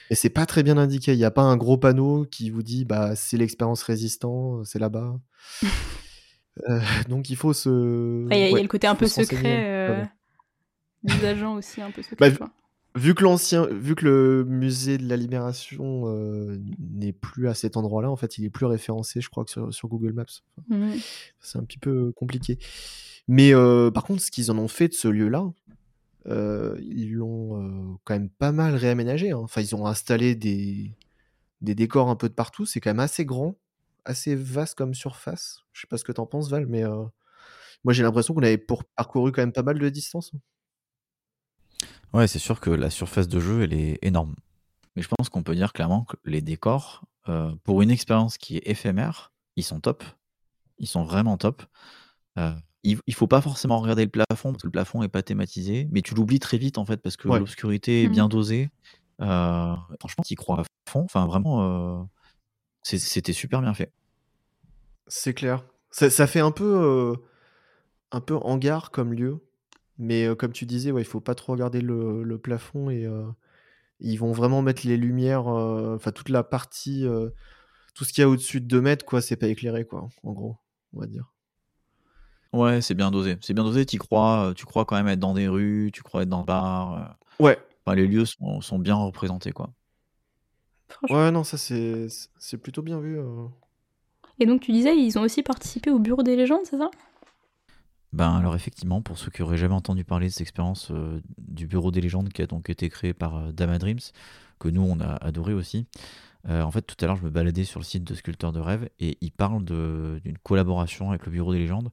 Et 0.09 0.15
c'est 0.15 0.29
pas 0.29 0.45
très 0.45 0.63
bien 0.63 0.77
indiqué. 0.77 1.13
Il 1.13 1.17
n'y 1.17 1.23
a 1.25 1.31
pas 1.31 1.43
un 1.43 1.55
gros 1.57 1.77
panneau 1.77 2.25
qui 2.29 2.49
vous 2.49 2.63
dit 2.63 2.83
bah 2.85 3.15
c'est 3.15 3.37
l'expérience 3.37 3.83
résistant, 3.83 4.63
c'est 4.63 4.79
là-bas. 4.79 5.19
Euh, 6.67 6.81
donc 7.07 7.29
il 7.29 7.37
faut 7.37 7.53
se. 7.53 8.27
Il 8.29 8.37
y, 8.37 8.41
a- 8.41 8.49
y 8.49 8.61
le 8.61 8.67
côté 8.67 8.85
un 8.85 8.95
peu 8.95 9.07
secret 9.07 9.63
euh, 9.65 10.03
des 11.03 11.25
agents 11.25 11.55
aussi, 11.55 11.81
un 11.81 11.89
peu 11.91 12.01
secret, 12.03 12.31
Bah. 12.31 12.49
Vu 12.95 13.13
que 13.15 13.23
l'ancien, 13.23 13.65
vu 13.67 13.95
que 13.95 14.03
le 14.03 14.43
musée 14.45 14.97
de 14.97 15.07
la 15.07 15.15
Libération 15.15 16.05
euh, 16.07 16.59
n'est 16.79 17.13
plus 17.13 17.47
à 17.47 17.53
cet 17.53 17.77
endroit-là, 17.77 18.09
en 18.09 18.17
fait, 18.17 18.37
il 18.39 18.45
est 18.45 18.49
plus 18.49 18.65
référencé, 18.65 19.21
je 19.21 19.29
crois, 19.29 19.45
que 19.45 19.51
sur, 19.51 19.73
sur 19.73 19.87
Google 19.87 20.11
Maps. 20.11 20.25
Mhm. 20.67 20.95
C'est 21.39 21.59
un 21.59 21.63
petit 21.63 21.77
peu 21.77 22.11
compliqué. 22.13 22.57
Mais 23.29 23.53
euh, 23.53 23.89
par 23.91 24.03
contre, 24.03 24.21
ce 24.23 24.31
qu'ils 24.31 24.49
en 24.51 24.57
ont 24.57 24.67
fait 24.67 24.87
de 24.89 24.93
ce 24.95 25.07
lieu-là, 25.07 25.45
euh, 26.27 26.77
ils 26.81 27.13
l'ont 27.13 27.93
euh, 27.93 27.97
quand 28.03 28.13
même 28.13 28.29
pas 28.29 28.51
mal 28.51 28.75
réaménagé. 28.75 29.31
hein. 29.31 29.37
Enfin, 29.39 29.61
ils 29.61 29.75
ont 29.75 29.85
installé 29.87 30.35
des, 30.35 30.93
des 31.61 31.75
décors 31.75 32.09
un 32.09 32.15
peu 32.17 32.29
de 32.29 32.33
partout. 32.35 32.65
C'est 32.65 32.81
quand 32.81 32.91
même 32.91 32.99
assez 33.01 33.25
grand. 33.25 33.55
assez 34.05 34.35
vaste 34.35 34.75
comme 34.77 34.93
surface. 34.95 35.59
Je 35.73 35.81
sais 35.81 35.87
pas 35.87 35.97
ce 35.97 36.03
que 36.05 36.11
t'en 36.13 36.25
penses, 36.27 36.49
Val, 36.49 36.67
mais 36.67 36.83
euh, 36.85 37.05
moi 37.83 37.93
j'ai 37.93 38.03
l'impression 38.03 38.33
qu'on 38.33 38.43
avait 38.43 38.57
pour- 38.57 38.83
parcouru 38.85 39.31
quand 39.33 39.41
même 39.43 39.53
pas 39.53 39.63
mal 39.63 39.79
de 39.79 39.89
distance. 39.89 40.33
Ouais, 42.13 42.27
c'est 42.27 42.39
sûr 42.39 42.59
que 42.59 42.69
la 42.69 42.89
surface 42.89 43.27
de 43.27 43.39
jeu, 43.39 43.61
elle 43.63 43.73
est 43.73 43.99
énorme. 44.01 44.35
Mais 44.95 45.01
je 45.01 45.09
pense 45.09 45.29
qu'on 45.29 45.43
peut 45.43 45.55
dire 45.55 45.73
clairement 45.73 46.05
que 46.05 46.17
les 46.25 46.41
décors, 46.41 47.05
pour 47.63 47.81
une 47.81 47.91
expérience 47.91 48.37
qui 48.37 48.57
est 48.57 48.67
éphémère, 48.67 49.33
ils 49.55 49.63
sont 49.63 49.79
top. 49.79 50.03
Ils 50.79 50.87
sont 50.87 51.03
vraiment 51.03 51.37
top. 51.37 51.63
Euh, 52.37 52.53
il, 52.83 52.99
il 53.07 53.13
faut 53.13 53.27
pas 53.27 53.41
forcément 53.41 53.79
regarder 53.79 54.05
le 54.05 54.09
plafond, 54.11 54.51
parce 54.53 54.61
que 54.61 54.67
le 54.67 54.71
plafond 54.71 55.03
est 55.03 55.09
pas 55.09 55.21
thématisé, 55.23 55.87
mais 55.91 56.01
tu 56.01 56.15
l'oublies 56.15 56.39
très 56.39 56.57
vite 56.57 56.77
en 56.77 56.85
fait, 56.85 56.97
parce 56.97 57.17
que 57.17 57.27
Ouais. 57.27 57.39
l'obscurité 57.39 58.03
est 58.03 58.07
Mhm. 58.07 58.11
bien 58.13 58.27
dosée. 58.29 58.69
Euh, 59.21 59.75
franchement, 59.99 60.23
tu 60.25 60.35
crois 60.35 60.61
à 60.61 60.63
fond. 60.89 61.01
Enfin, 61.03 61.25
vraiment, 61.25 61.99
euh, 62.01 62.03
c'était 62.83 63.33
super 63.33 63.61
bien 63.61 63.73
fait. 63.73 63.91
C'est 65.07 65.33
clair. 65.33 65.65
Ça, 65.91 66.09
ça 66.09 66.27
fait 66.27 66.39
un 66.39 66.51
peu, 66.51 67.15
un 68.11 68.21
peu 68.21 68.35
hangar 68.37 68.91
comme 68.91 69.13
lieu, 69.13 69.43
mais 69.97 70.27
comme 70.37 70.53
tu 70.53 70.65
disais, 70.65 70.91
ouais, 70.91 71.01
il 71.01 71.05
faut 71.05 71.19
pas 71.19 71.35
trop 71.35 71.51
regarder 71.53 71.81
le, 71.81 72.23
le 72.23 72.37
plafond 72.37 72.89
et 72.89 73.05
ils 73.99 74.15
vont 74.17 74.31
vraiment 74.31 74.61
mettre 74.61 74.87
les 74.87 74.95
lumières, 74.97 75.47
enfin 75.47 76.11
toute 76.13 76.29
la 76.29 76.43
partie, 76.43 77.05
tout 77.95 78.03
ce 78.05 78.13
qu'il 78.13 78.21
y 78.21 78.23
a 78.23 78.29
au-dessus 78.29 78.61
de 78.61 78.67
2 78.67 78.81
mètres, 78.81 79.03
quoi, 79.03 79.19
c'est 79.21 79.35
pas 79.35 79.47
éclairé, 79.47 79.83
quoi, 79.85 80.07
en 80.23 80.31
gros, 80.31 80.57
on 80.93 80.99
va 81.01 81.07
dire. 81.07 81.33
Ouais, 82.53 82.81
c'est 82.81 82.95
bien 82.95 83.11
dosé. 83.11 83.37
C'est 83.41 83.53
bien 83.53 83.63
dosé, 83.63 83.85
tu 83.85 83.97
crois, 83.99 84.49
euh, 84.49 84.53
tu 84.53 84.65
crois 84.65 84.85
quand 84.85 84.95
même 84.95 85.07
être 85.07 85.19
dans 85.19 85.33
des 85.33 85.47
rues, 85.47 85.91
tu 85.93 86.01
crois 86.03 86.23
être 86.23 86.29
dans 86.29 86.39
le 86.39 86.45
bar. 86.45 86.93
euh, 86.93 87.43
Ouais, 87.43 87.57
enfin, 87.85 87.95
les 87.95 88.07
lieux 88.07 88.25
sont, 88.25 88.61
sont 88.61 88.79
bien 88.79 88.95
représentés, 88.95 89.51
quoi. 89.51 89.71
Ouais, 91.09 91.31
non, 91.31 91.43
ça 91.43 91.57
c'est 91.57 92.07
c'est 92.37 92.57
plutôt 92.57 92.81
bien 92.81 92.99
vu. 92.99 93.19
euh. 93.19 93.45
Et 94.39 94.45
donc 94.47 94.61
tu 94.61 94.71
disais, 94.71 94.97
ils 94.97 95.17
ont 95.19 95.23
aussi 95.23 95.43
participé 95.43 95.91
au 95.91 95.99
Bureau 95.99 96.23
des 96.23 96.35
légendes, 96.35 96.65
c'est 96.65 96.77
ça? 96.77 96.91
Ben 98.11 98.35
alors 98.37 98.55
effectivement, 98.55 99.01
pour 99.01 99.19
ceux 99.19 99.29
qui 99.29 99.43
auraient 99.43 99.57
jamais 99.57 99.75
entendu 99.75 100.03
parler 100.03 100.27
de 100.27 100.31
cette 100.31 100.41
expérience 100.41 100.89
euh, 100.91 101.21
du 101.37 101.67
Bureau 101.67 101.91
des 101.91 102.01
légendes 102.01 102.29
qui 102.29 102.41
a 102.41 102.47
donc 102.47 102.69
été 102.71 102.89
créé 102.89 103.13
par 103.13 103.35
euh, 103.35 103.51
Dama 103.51 103.77
Dreams, 103.77 103.99
que 104.57 104.67
nous 104.67 104.81
on 104.81 104.99
a 104.99 105.13
adoré 105.17 105.53
aussi. 105.53 105.85
euh, 106.49 106.63
en 106.63 106.71
fait, 106.71 106.83
tout 106.83 106.95
à 107.01 107.07
l'heure, 107.07 107.17
je 107.17 107.23
me 107.25 107.29
baladais 107.31 107.65
sur 107.65 107.79
le 107.81 107.85
site 107.85 108.03
de 108.05 108.15
Sculpteur 108.15 108.51
de 108.53 108.59
rêve 108.61 108.89
et 108.99 109.17
il 109.21 109.31
parle 109.31 109.65
de- 109.65 110.21
d'une 110.25 110.37
collaboration 110.39 111.09
avec 111.11 111.25
le 111.25 111.31
Bureau 111.33 111.53
des 111.53 111.59
légendes. 111.59 111.89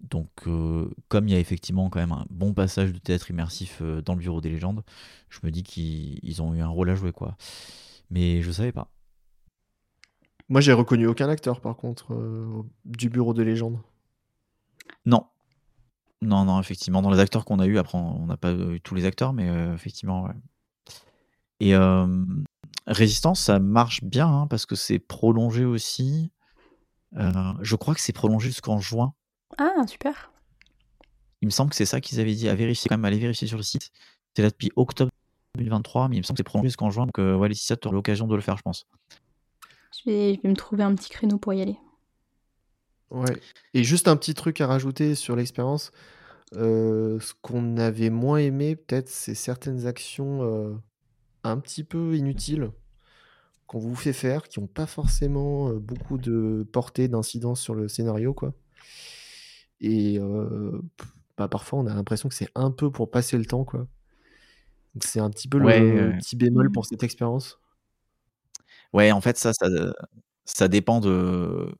Donc, 0.00 0.30
euh, 0.46 0.90
comme 1.08 1.28
il 1.28 1.32
y 1.32 1.36
a 1.36 1.38
effectivement 1.38 1.90
quand 1.90 2.00
même 2.00 2.12
un 2.12 2.24
bon 2.30 2.54
passage 2.54 2.92
de 2.92 2.98
théâtre 2.98 3.30
immersif 3.30 3.78
euh, 3.82 4.00
dans 4.00 4.14
le 4.14 4.20
Bureau 4.20 4.40
des 4.40 4.48
légendes, 4.48 4.82
je 5.28 5.40
me 5.42 5.50
dis 5.50 5.62
qu'ils 5.62 6.18
ils 6.22 6.40
ont 6.42 6.54
eu 6.54 6.60
un 6.60 6.68
rôle 6.68 6.88
à 6.90 6.94
jouer, 6.94 7.12
quoi. 7.12 7.36
Mais 8.10 8.42
je 8.42 8.50
savais 8.50 8.72
pas. 8.72 8.90
Moi, 10.48 10.60
j'ai 10.60 10.72
reconnu 10.72 11.06
aucun 11.06 11.28
acteur, 11.28 11.60
par 11.60 11.76
contre, 11.76 12.14
euh, 12.14 12.62
du 12.84 13.10
Bureau 13.10 13.34
des 13.34 13.44
légendes. 13.44 13.78
Non. 15.04 15.26
Non, 16.22 16.44
non, 16.44 16.60
effectivement. 16.60 17.02
Dans 17.02 17.10
les 17.10 17.20
acteurs 17.20 17.44
qu'on 17.44 17.60
a 17.60 17.66
eu, 17.66 17.78
après, 17.78 17.98
on 17.98 18.26
n'a 18.26 18.36
pas 18.36 18.52
eu 18.52 18.80
tous 18.80 18.94
les 18.94 19.04
acteurs, 19.04 19.32
mais 19.32 19.46
effectivement, 19.74 20.24
ouais. 20.24 20.34
Et 21.60 21.74
Résistance, 22.86 23.40
ça 23.40 23.58
marche 23.58 24.02
bien, 24.02 24.26
hein, 24.26 24.46
parce 24.46 24.66
que 24.66 24.74
c'est 24.74 24.98
prolongé 24.98 25.64
aussi. 25.64 26.30
Je 27.14 27.76
crois 27.76 27.94
que 27.94 28.00
c'est 28.00 28.12
prolongé 28.12 28.48
jusqu'en 28.48 28.80
juin. 28.80 29.14
Ah, 29.58 29.86
super. 29.86 30.32
Il 31.42 31.46
me 31.46 31.50
semble 31.50 31.70
que 31.70 31.76
c'est 31.76 31.86
ça 31.86 32.00
qu'ils 32.00 32.20
avaient 32.20 32.34
dit. 32.34 32.48
À 32.48 32.54
vérifier, 32.54 32.88
quand 32.88 32.96
même, 32.96 33.04
aller 33.04 33.18
vérifier 33.18 33.46
sur 33.48 33.56
le 33.56 33.62
site. 33.62 33.90
C'est 34.34 34.42
là 34.42 34.50
depuis 34.50 34.70
octobre 34.76 35.10
2023, 35.56 36.08
mais 36.08 36.16
il 36.16 36.18
me 36.20 36.22
semble 36.24 36.36
que 36.36 36.40
c'est 36.40 36.44
prolongé 36.44 36.68
jusqu'en 36.68 36.90
juin. 36.90 37.06
Donc, 37.06 37.18
euh, 37.18 37.36
ouais, 37.36 37.48
Laetitia, 37.48 37.76
tu 37.76 37.88
auras 37.88 37.94
l'occasion 37.96 38.26
de 38.26 38.34
le 38.34 38.40
faire, 38.42 38.56
je 38.56 38.62
pense. 38.62 38.86
Je 39.92 40.10
vais, 40.10 40.34
je 40.34 40.40
vais 40.42 40.48
me 40.48 40.56
trouver 40.56 40.84
un 40.84 40.94
petit 40.94 41.10
créneau 41.10 41.38
pour 41.38 41.52
y 41.52 41.60
aller. 41.62 41.76
Ouais. 43.10 43.40
Et 43.74 43.82
juste 43.84 44.06
un 44.08 44.16
petit 44.16 44.34
truc 44.34 44.60
à 44.60 44.66
rajouter 44.66 45.14
sur 45.14 45.34
l'expérience. 45.36 45.90
euh, 46.56 47.20
ce 47.20 47.32
qu'on 47.42 47.76
avait 47.76 48.10
moins 48.10 48.38
aimé, 48.38 48.76
peut-être, 48.76 49.08
c'est 49.08 49.34
certaines 49.34 49.86
actions 49.86 50.42
euh, 50.42 50.74
un 51.44 51.58
petit 51.58 51.84
peu 51.84 52.16
inutiles 52.16 52.70
qu'on 53.66 53.78
vous 53.78 53.94
fait 53.94 54.12
faire, 54.12 54.48
qui 54.48 54.60
n'ont 54.60 54.66
pas 54.66 54.86
forcément 54.86 55.70
euh, 55.70 55.78
beaucoup 55.78 56.18
de 56.18 56.66
portée, 56.72 57.08
d'incidence 57.08 57.60
sur 57.60 57.74
le 57.74 57.88
scénario, 57.88 58.34
quoi. 58.34 58.52
Et 59.80 60.18
bah, 61.36 61.48
parfois, 61.48 61.80
on 61.80 61.86
a 61.86 61.94
l'impression 61.94 62.28
que 62.28 62.34
c'est 62.34 62.50
un 62.54 62.70
peu 62.70 62.90
pour 62.90 63.10
passer 63.10 63.38
le 63.38 63.44
temps, 63.46 63.64
quoi. 63.64 63.86
C'est 65.02 65.20
un 65.20 65.30
petit 65.30 65.48
peu 65.48 65.58
Ouais, 65.58 65.80
le 65.80 66.16
petit 66.18 66.36
bémol 66.36 66.70
pour 66.72 66.84
cette 66.86 67.02
expérience. 67.02 67.58
Ouais, 68.92 69.12
en 69.12 69.20
fait, 69.20 69.36
ça, 69.38 69.52
ça, 69.52 69.66
ça 70.44 70.68
dépend 70.68 71.00
de 71.00 71.72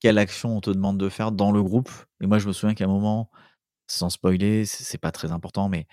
quelle 0.00 0.18
action 0.18 0.56
on 0.56 0.60
te 0.60 0.70
demande 0.70 0.98
de 0.98 1.08
faire 1.08 1.32
dans 1.32 1.52
le 1.52 1.62
groupe. 1.62 1.90
Et 2.20 2.26
moi, 2.26 2.38
je 2.38 2.46
me 2.46 2.52
souviens 2.52 2.74
qu'à 2.74 2.84
un 2.84 2.88
moment, 2.88 3.30
sans 3.86 4.10
spoiler, 4.10 4.64
c'est 4.66 4.84
c'est 4.84 4.98
pas 4.98 5.12
très 5.12 5.32
important, 5.32 5.68
mais 5.68 5.86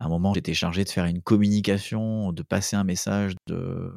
à 0.00 0.06
un 0.06 0.08
moment, 0.08 0.34
j'étais 0.34 0.54
chargé 0.54 0.84
de 0.84 0.90
faire 0.90 1.06
une 1.06 1.22
communication, 1.22 2.32
de 2.32 2.42
passer 2.42 2.76
un 2.76 2.84
message 2.84 3.34
de, 3.48 3.92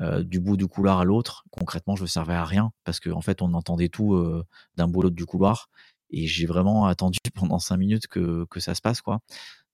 euh, 0.00 0.22
du 0.24 0.40
bout 0.40 0.56
du 0.56 0.66
couloir 0.68 1.00
à 1.00 1.04
l'autre. 1.04 1.44
Concrètement, 1.50 1.96
je 1.96 2.02
ne 2.02 2.08
servais 2.08 2.34
à 2.34 2.44
rien 2.44 2.72
parce 2.84 3.00
qu'en 3.00 3.12
en 3.18 3.20
fait, 3.22 3.42
on 3.42 3.54
entendait 3.54 3.88
tout 3.90 4.14
euh, 4.14 4.44
d'un 4.76 4.88
bout 4.88 5.02
à 5.02 5.04
l'autre 5.04 5.16
du 5.16 5.26
couloir. 5.26 5.68
Et 6.10 6.26
j'ai 6.26 6.46
vraiment 6.46 6.86
attendu 6.86 7.18
pendant 7.34 7.58
cinq 7.58 7.76
minutes 7.78 8.06
que, 8.06 8.44
que 8.50 8.60
ça 8.60 8.74
se 8.74 8.80
passe, 8.80 9.00
quoi. 9.02 9.20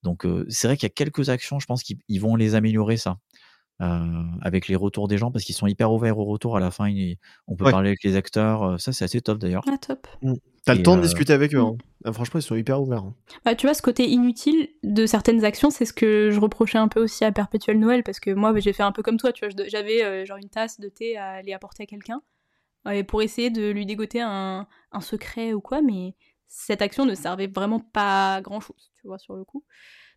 Donc, 0.02 0.24
euh, 0.24 0.46
c'est 0.48 0.66
vrai 0.68 0.76
qu'il 0.76 0.86
y 0.86 0.92
a 0.92 0.94
quelques 0.94 1.28
actions, 1.28 1.58
je 1.60 1.66
pense 1.66 1.82
qu'ils 1.82 1.98
ils 2.08 2.20
vont 2.20 2.36
les 2.36 2.54
améliorer, 2.54 2.96
ça. 2.96 3.18
euh, 3.82 4.24
avec 4.42 4.68
les 4.68 4.76
retours 4.76 5.08
des 5.08 5.16
gens 5.16 5.30
parce 5.30 5.42
qu'ils 5.44 5.54
sont 5.54 5.66
hyper 5.66 5.90
ouverts 5.90 6.18
au 6.18 6.26
retour 6.26 6.54
à 6.54 6.60
la 6.60 6.70
fin 6.70 6.86
ils- 6.90 7.16
on 7.46 7.56
peut 7.56 7.64
Ouais. 7.64 7.70
parler 7.70 7.88
avec 7.88 8.04
les 8.04 8.14
acteurs 8.14 8.78
ça 8.78 8.92
c'est 8.92 9.06
assez 9.06 9.22
top 9.22 9.38
d'ailleurs 9.38 9.64
Ah, 9.66 9.78
top. 9.78 10.06
T'as 10.66 10.74
le 10.74 10.82
temps 10.82 10.96
de 10.98 11.00
discuter 11.02 11.32
avec 11.32 11.54
eux. 11.54 11.58
mm. 11.62 11.64
hein. 11.66 11.76
Ah, 12.04 12.12
franchement, 12.12 12.40
ils 12.40 12.42
sont 12.42 12.56
hyper 12.56 12.82
ouverts. 12.82 13.04
hein. 13.04 13.14
Bah, 13.46 13.54
tu 13.54 13.66
vois, 13.66 13.72
ce 13.72 13.80
côté 13.80 14.06
inutile 14.06 14.68
de 14.82 15.06
certaines 15.06 15.44
actions, 15.46 15.70
c'est 15.70 15.86
ce 15.86 15.94
que 15.94 16.30
je 16.30 16.38
reprochais 16.40 16.76
un 16.76 16.88
peu 16.88 17.02
aussi 17.02 17.24
à 17.24 17.32
Perpétuel 17.32 17.78
Noël, 17.78 18.02
parce 18.02 18.20
que 18.20 18.30
moi, 18.30 18.52
bah, 18.52 18.60
j'ai 18.60 18.74
fait 18.74 18.82
un 18.82 18.92
peu 18.92 19.02
comme 19.02 19.16
toi, 19.16 19.32
tu 19.32 19.46
vois, 19.46 19.54
j'avais 19.68 20.04
euh, 20.04 20.26
genre 20.26 20.36
une 20.36 20.50
tasse 20.50 20.78
de 20.78 20.90
thé 20.90 21.16
à 21.16 21.30
aller 21.30 21.54
apporter 21.54 21.84
à 21.84 21.86
quelqu'un, 21.86 22.20
pour 23.08 23.22
essayer 23.22 23.50
de 23.50 23.70
lui 23.70 23.86
dégoter 23.86 24.20
un, 24.20 24.66
secret 25.00 25.52
ou 25.52 25.60
quoi, 25.60 25.82
mais 25.82 26.14
cette 26.48 26.82
action 26.82 27.04
ne 27.04 27.14
servait 27.14 27.46
vraiment 27.46 27.80
pas 27.80 28.36
à 28.36 28.40
grand 28.40 28.60
chose, 28.60 28.90
tu 29.00 29.06
vois, 29.06 29.18
sur 29.18 29.36
le 29.36 29.44
coup. 29.44 29.64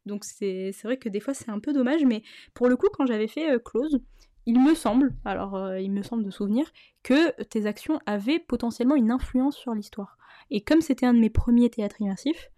Donc 0.05 0.25
c'est 0.25 0.73
vrai 0.83 0.97
que 0.97 1.07
des 1.07 1.19
fois 1.19 1.33
c'est 1.33 1.49
un 1.49 1.59
peu 1.59 1.71
dommage, 1.73 2.03
mais 2.05 2.23
pour 2.53 2.67
le 2.67 2.75
coup, 2.75 2.87
quand 2.93 3.05
j'avais 3.05 3.27
fait 3.27 3.51
euh, 3.51 3.59
Close, 3.59 4.01
il 4.45 4.59
me 4.61 4.75
semble, 4.75 5.15
alors 5.23 5.55
euh, 5.55 5.79
il 5.79 5.91
me 5.91 6.03
semble 6.03 6.23
de 6.23 6.31
souvenir, 6.31 6.69
que 7.03 7.41
tes 7.43 7.65
actions 7.65 7.99
avaient 8.05 8.39
potentiellement 8.39 8.95
une 8.95 9.11
influence 9.11 9.55
sur 9.55 9.73
l'histoire. 9.73 10.17
Et 10.51 10.61
comme 10.61 10.81
c'était 10.81 11.05
un 11.05 11.13
de 11.13 11.19
mes 11.19 11.29
premiers 11.29 11.69
théâtres 11.69 12.01
immersifs, 12.01 12.51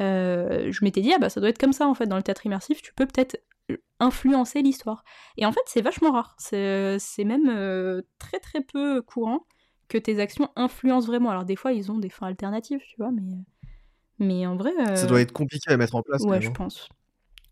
euh, 0.00 0.70
je 0.70 0.84
m'étais 0.84 1.00
dit, 1.00 1.12
ah 1.14 1.18
bah 1.18 1.28
ça 1.28 1.40
doit 1.40 1.50
être 1.50 1.58
comme 1.58 1.72
ça 1.72 1.86
en 1.86 1.94
fait, 1.94 2.06
dans 2.06 2.16
le 2.16 2.22
théâtre 2.22 2.46
immersif, 2.46 2.80
tu 2.80 2.94
peux 2.94 3.06
peut-être 3.06 3.38
influencer 3.98 4.62
l'histoire. 4.62 5.04
Et 5.36 5.46
en 5.46 5.52
fait, 5.52 5.62
c'est 5.66 5.80
vachement 5.80 6.12
rare. 6.12 6.34
C'est 6.38 7.24
même 7.24 7.48
euh, 7.48 8.02
très 8.18 8.38
très 8.38 8.60
peu 8.60 9.02
courant 9.02 9.46
que 9.88 9.98
tes 9.98 10.20
actions 10.20 10.50
influencent 10.56 11.06
vraiment. 11.06 11.30
Alors 11.30 11.44
des 11.44 11.56
fois, 11.56 11.72
ils 11.72 11.90
ont 11.90 11.98
des 11.98 12.08
fins 12.08 12.26
alternatives, 12.26 12.80
tu 12.86 12.96
vois, 12.98 13.10
mais, 13.10 13.44
mais 14.18 14.46
en 14.46 14.56
vrai... 14.56 14.72
Ça 14.96 15.04
euh, 15.04 15.06
doit 15.06 15.20
être 15.20 15.32
compliqué 15.32 15.70
à 15.70 15.76
mettre 15.76 15.94
en 15.94 16.02
place. 16.02 16.22
Ouais, 16.22 16.40
je 16.40 16.48
hein. 16.48 16.52
pense. 16.52 16.88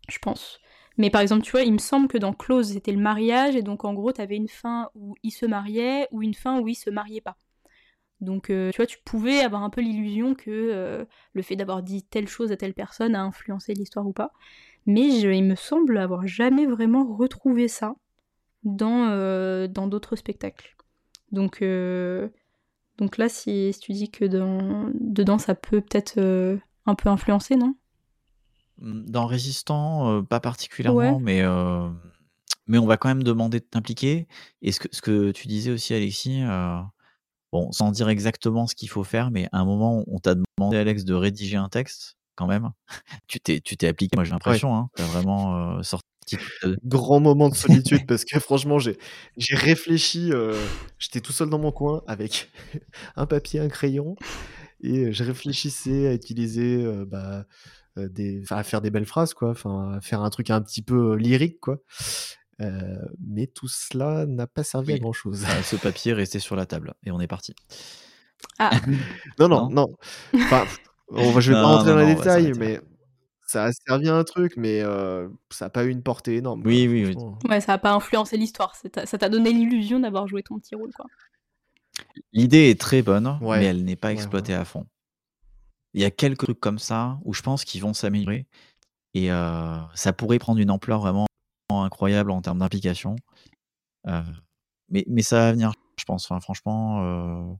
Je 0.09 0.19
pense. 0.19 0.59
Mais 0.97 1.09
par 1.09 1.21
exemple, 1.21 1.43
tu 1.43 1.51
vois, 1.51 1.63
il 1.63 1.73
me 1.73 1.77
semble 1.77 2.07
que 2.07 2.17
dans 2.17 2.33
Close, 2.33 2.71
c'était 2.71 2.91
le 2.91 2.99
mariage, 2.99 3.55
et 3.55 3.61
donc 3.61 3.83
en 3.83 3.93
gros, 3.93 4.11
t'avais 4.11 4.37
une 4.37 4.47
fin 4.47 4.89
où 4.95 5.15
ils 5.23 5.31
se 5.31 5.45
mariaient, 5.45 6.07
ou 6.11 6.21
une 6.21 6.33
fin 6.33 6.59
où 6.59 6.67
ils 6.67 6.75
se 6.75 6.89
mariaient 6.89 7.21
pas. 7.21 7.37
Donc, 8.21 8.49
euh, 8.49 8.71
tu 8.71 8.77
vois, 8.77 8.85
tu 8.85 8.97
pouvais 9.03 9.41
avoir 9.41 9.63
un 9.63 9.69
peu 9.69 9.81
l'illusion 9.81 10.35
que 10.35 10.49
euh, 10.49 11.05
le 11.33 11.41
fait 11.41 11.57
d'avoir 11.57 11.83
dit 11.83 12.03
telle 12.03 12.27
chose 12.27 12.51
à 12.51 12.57
telle 12.57 12.73
personne 12.73 13.13
a 13.13 13.21
influencé 13.21 13.73
l'histoire 13.73 14.07
ou 14.07 14.13
pas. 14.13 14.31
Mais 14.85 15.19
je- 15.19 15.29
il 15.29 15.43
me 15.43 15.55
semble 15.55 15.97
avoir 15.97 16.27
jamais 16.27 16.65
vraiment 16.67 17.05
retrouvé 17.15 17.67
ça 17.67 17.95
dans 18.63 19.09
euh, 19.09 19.67
dans 19.67 19.87
d'autres 19.87 20.15
spectacles. 20.15 20.75
Donc, 21.31 21.61
euh, 21.61 22.29
donc 22.97 23.17
là, 23.17 23.27
si, 23.29 23.73
si 23.73 23.79
tu 23.79 23.91
dis 23.93 24.09
que 24.11 24.25
dans, 24.25 24.89
dedans, 24.99 25.37
ça 25.37 25.55
peut 25.55 25.81
peut-être 25.81 26.17
euh, 26.17 26.57
un 26.85 26.95
peu 26.95 27.09
influencer, 27.09 27.55
non? 27.55 27.75
Dans 28.77 29.25
Résistant, 29.25 30.21
pas 30.23 30.39
particulièrement, 30.41 31.17
Ouais. 31.17 31.19
mais, 31.21 31.43
mais 32.67 32.77
on 32.77 32.85
va 32.85 32.97
quand 32.97 33.07
même 33.07 33.23
demander 33.23 33.59
de 33.59 33.65
t'impliquer. 33.65 34.27
Et 34.61 34.71
ce 34.73 34.79
que, 34.81 34.87
ce 34.91 35.01
que 35.01 35.31
tu 35.31 35.47
disais 35.47 35.71
aussi, 35.71 35.93
Alexis, 35.93 36.41
euh, 36.43 36.77
bon, 37.53 37.71
sans 37.71 37.91
dire 37.91 38.09
exactement 38.09 38.67
ce 38.67 38.75
qu'il 38.75 38.89
faut 38.89 39.03
faire, 39.05 39.31
mais 39.31 39.47
à 39.53 39.59
un 39.59 39.65
moment, 39.65 40.03
on 40.07 40.19
t'a 40.19 40.35
demandé, 40.35 40.75
Alex, 40.77 41.05
de 41.05 41.13
rédiger 41.13 41.55
un 41.57 41.69
texte, 41.69 42.17
quand 42.35 42.47
même. 42.47 42.71
tu 43.27 43.39
t'es 43.39 43.59
tu 43.61 43.77
t'es 43.77 43.87
appliqué, 43.87 44.15
moi 44.15 44.23
j'ai 44.23 44.31
l'impression, 44.31 44.75
hein, 44.75 44.89
t'as 44.95 45.05
vraiment 45.05 45.77
euh, 45.77 45.83
sorti. 45.83 46.05
de- 46.63 46.77
Grand 46.85 47.19
moment 47.19 47.49
de 47.49 47.55
solitude 47.55 48.05
parce 48.07 48.25
que 48.25 48.39
franchement, 48.39 48.79
j'ai 48.79 48.97
j'ai 49.37 49.55
réfléchi. 49.55 50.31
euh, 50.31 50.53
J'étais 50.99 51.21
tout 51.21 51.31
seul 51.33 51.49
dans 51.49 51.59
mon 51.59 51.71
coin 51.71 52.01
avec 52.07 52.49
un 53.15 53.25
papier, 53.25 53.59
un 53.59 53.69
crayon 53.69 54.15
et 54.81 55.11
je 55.13 55.23
réfléchissais 55.23 56.07
à 56.07 56.13
utiliser, 56.13 56.83
euh, 56.83 57.05
bah, 57.05 57.45
euh, 57.97 58.09
des, 58.09 58.43
à 58.49 58.63
faire 58.63 58.81
des 58.81 58.91
belles 58.91 59.05
phrases, 59.05 59.33
quoi. 59.33 59.51
Enfin, 59.51 59.93
à 59.93 60.01
faire 60.01 60.21
un 60.21 60.29
truc 60.29 60.49
un 60.49 60.61
petit 60.61 60.81
peu 60.81 61.13
euh, 61.13 61.15
lyrique, 61.15 61.59
quoi. 61.59 61.77
Euh, 62.61 62.95
mais 63.19 63.47
tout 63.47 63.67
cela 63.67 64.25
n'a 64.25 64.47
pas 64.47 64.63
servi 64.63 64.93
à 64.93 64.97
grand 64.99 65.11
chose. 65.13 65.43
Ah, 65.47 65.61
ce 65.63 65.75
papier 65.75 66.13
restait 66.13 66.39
sur 66.39 66.55
la 66.55 66.65
table 66.65 66.93
et 67.05 67.11
on 67.11 67.19
est 67.19 67.27
parti. 67.27 67.53
Ah, 68.59 68.71
non, 69.39 69.47
non, 69.49 69.69
Non? 69.69 69.69
non. 69.69 69.87
Enfin, 70.33 70.65
on 71.09 71.31
va- 71.31 71.39
je 71.41 71.51
vais 71.51 71.59
pas 71.59 71.63
rentrer 71.65 71.89
non, 71.91 71.95
dans 72.01 72.05
les 72.07 72.15
détails, 72.15 72.53
mais 72.57 72.79
ça 73.47 73.65
a 73.65 73.71
servi 73.71 74.09
à 74.09 74.15
un 74.15 74.23
truc, 74.23 74.53
mais 74.57 74.81
euh, 74.81 75.27
ça 75.51 75.65
n'a 75.65 75.69
pas 75.69 75.83
eu 75.85 75.89
une 75.89 76.01
portée 76.03 76.37
énorme. 76.37 76.61
quoi, 76.63 76.71
Oui, 76.71 76.87
oui, 76.87 77.05
oui. 77.05 77.15
ouais, 77.49 77.61
ça 77.61 77.73
a 77.73 77.77
pas 77.77 77.93
influencé 77.93 78.37
l'histoire. 78.37 78.75
Ça 78.75 79.17
t'a 79.17 79.29
donné 79.29 79.51
l'illusion 79.53 79.99
d'avoir 79.99 80.27
joué 80.27 80.41
ton 80.43 80.57
petit 80.59 80.75
rôle, 80.75 80.91
quoi. 80.93 81.05
L'idée 82.33 82.69
est 82.69 82.79
très 82.79 83.01
bonne, 83.01 83.37
Ouais. 83.41 83.59
mais 83.59 83.65
elle 83.65 83.85
n'est 83.85 83.95
pas 83.95 84.09
Ouais, 84.09 84.13
exploitée 84.15 84.53
à 84.53 84.65
fond. 84.65 84.85
Il 85.93 86.01
y 86.01 86.05
a 86.05 86.11
quelques 86.11 86.43
trucs 86.43 86.59
comme 86.59 86.79
ça 86.79 87.19
où 87.23 87.33
je 87.33 87.41
pense 87.41 87.63
qu'ils 87.63 87.81
vont 87.81 87.93
s'améliorer 87.93 88.47
et 89.13 89.31
euh, 89.31 89.77
ça 89.93 90.11
pourrait 90.11 90.39
prendre 90.39 90.59
une 90.59 90.71
ampleur 90.71 90.99
vraiment 90.99 91.25
incroyable 91.69 92.31
en 92.31 92.41
termes 92.41 92.59
d'implication. 92.59 93.15
Euh, 94.07 94.21
mais, 94.89 95.05
mais 95.07 95.21
ça 95.21 95.37
va 95.37 95.51
venir, 95.53 95.71
je 95.97 96.03
pense. 96.03 96.25
Enfin, 96.29 96.41
franchement, 96.41 97.01
euh, 97.03 97.53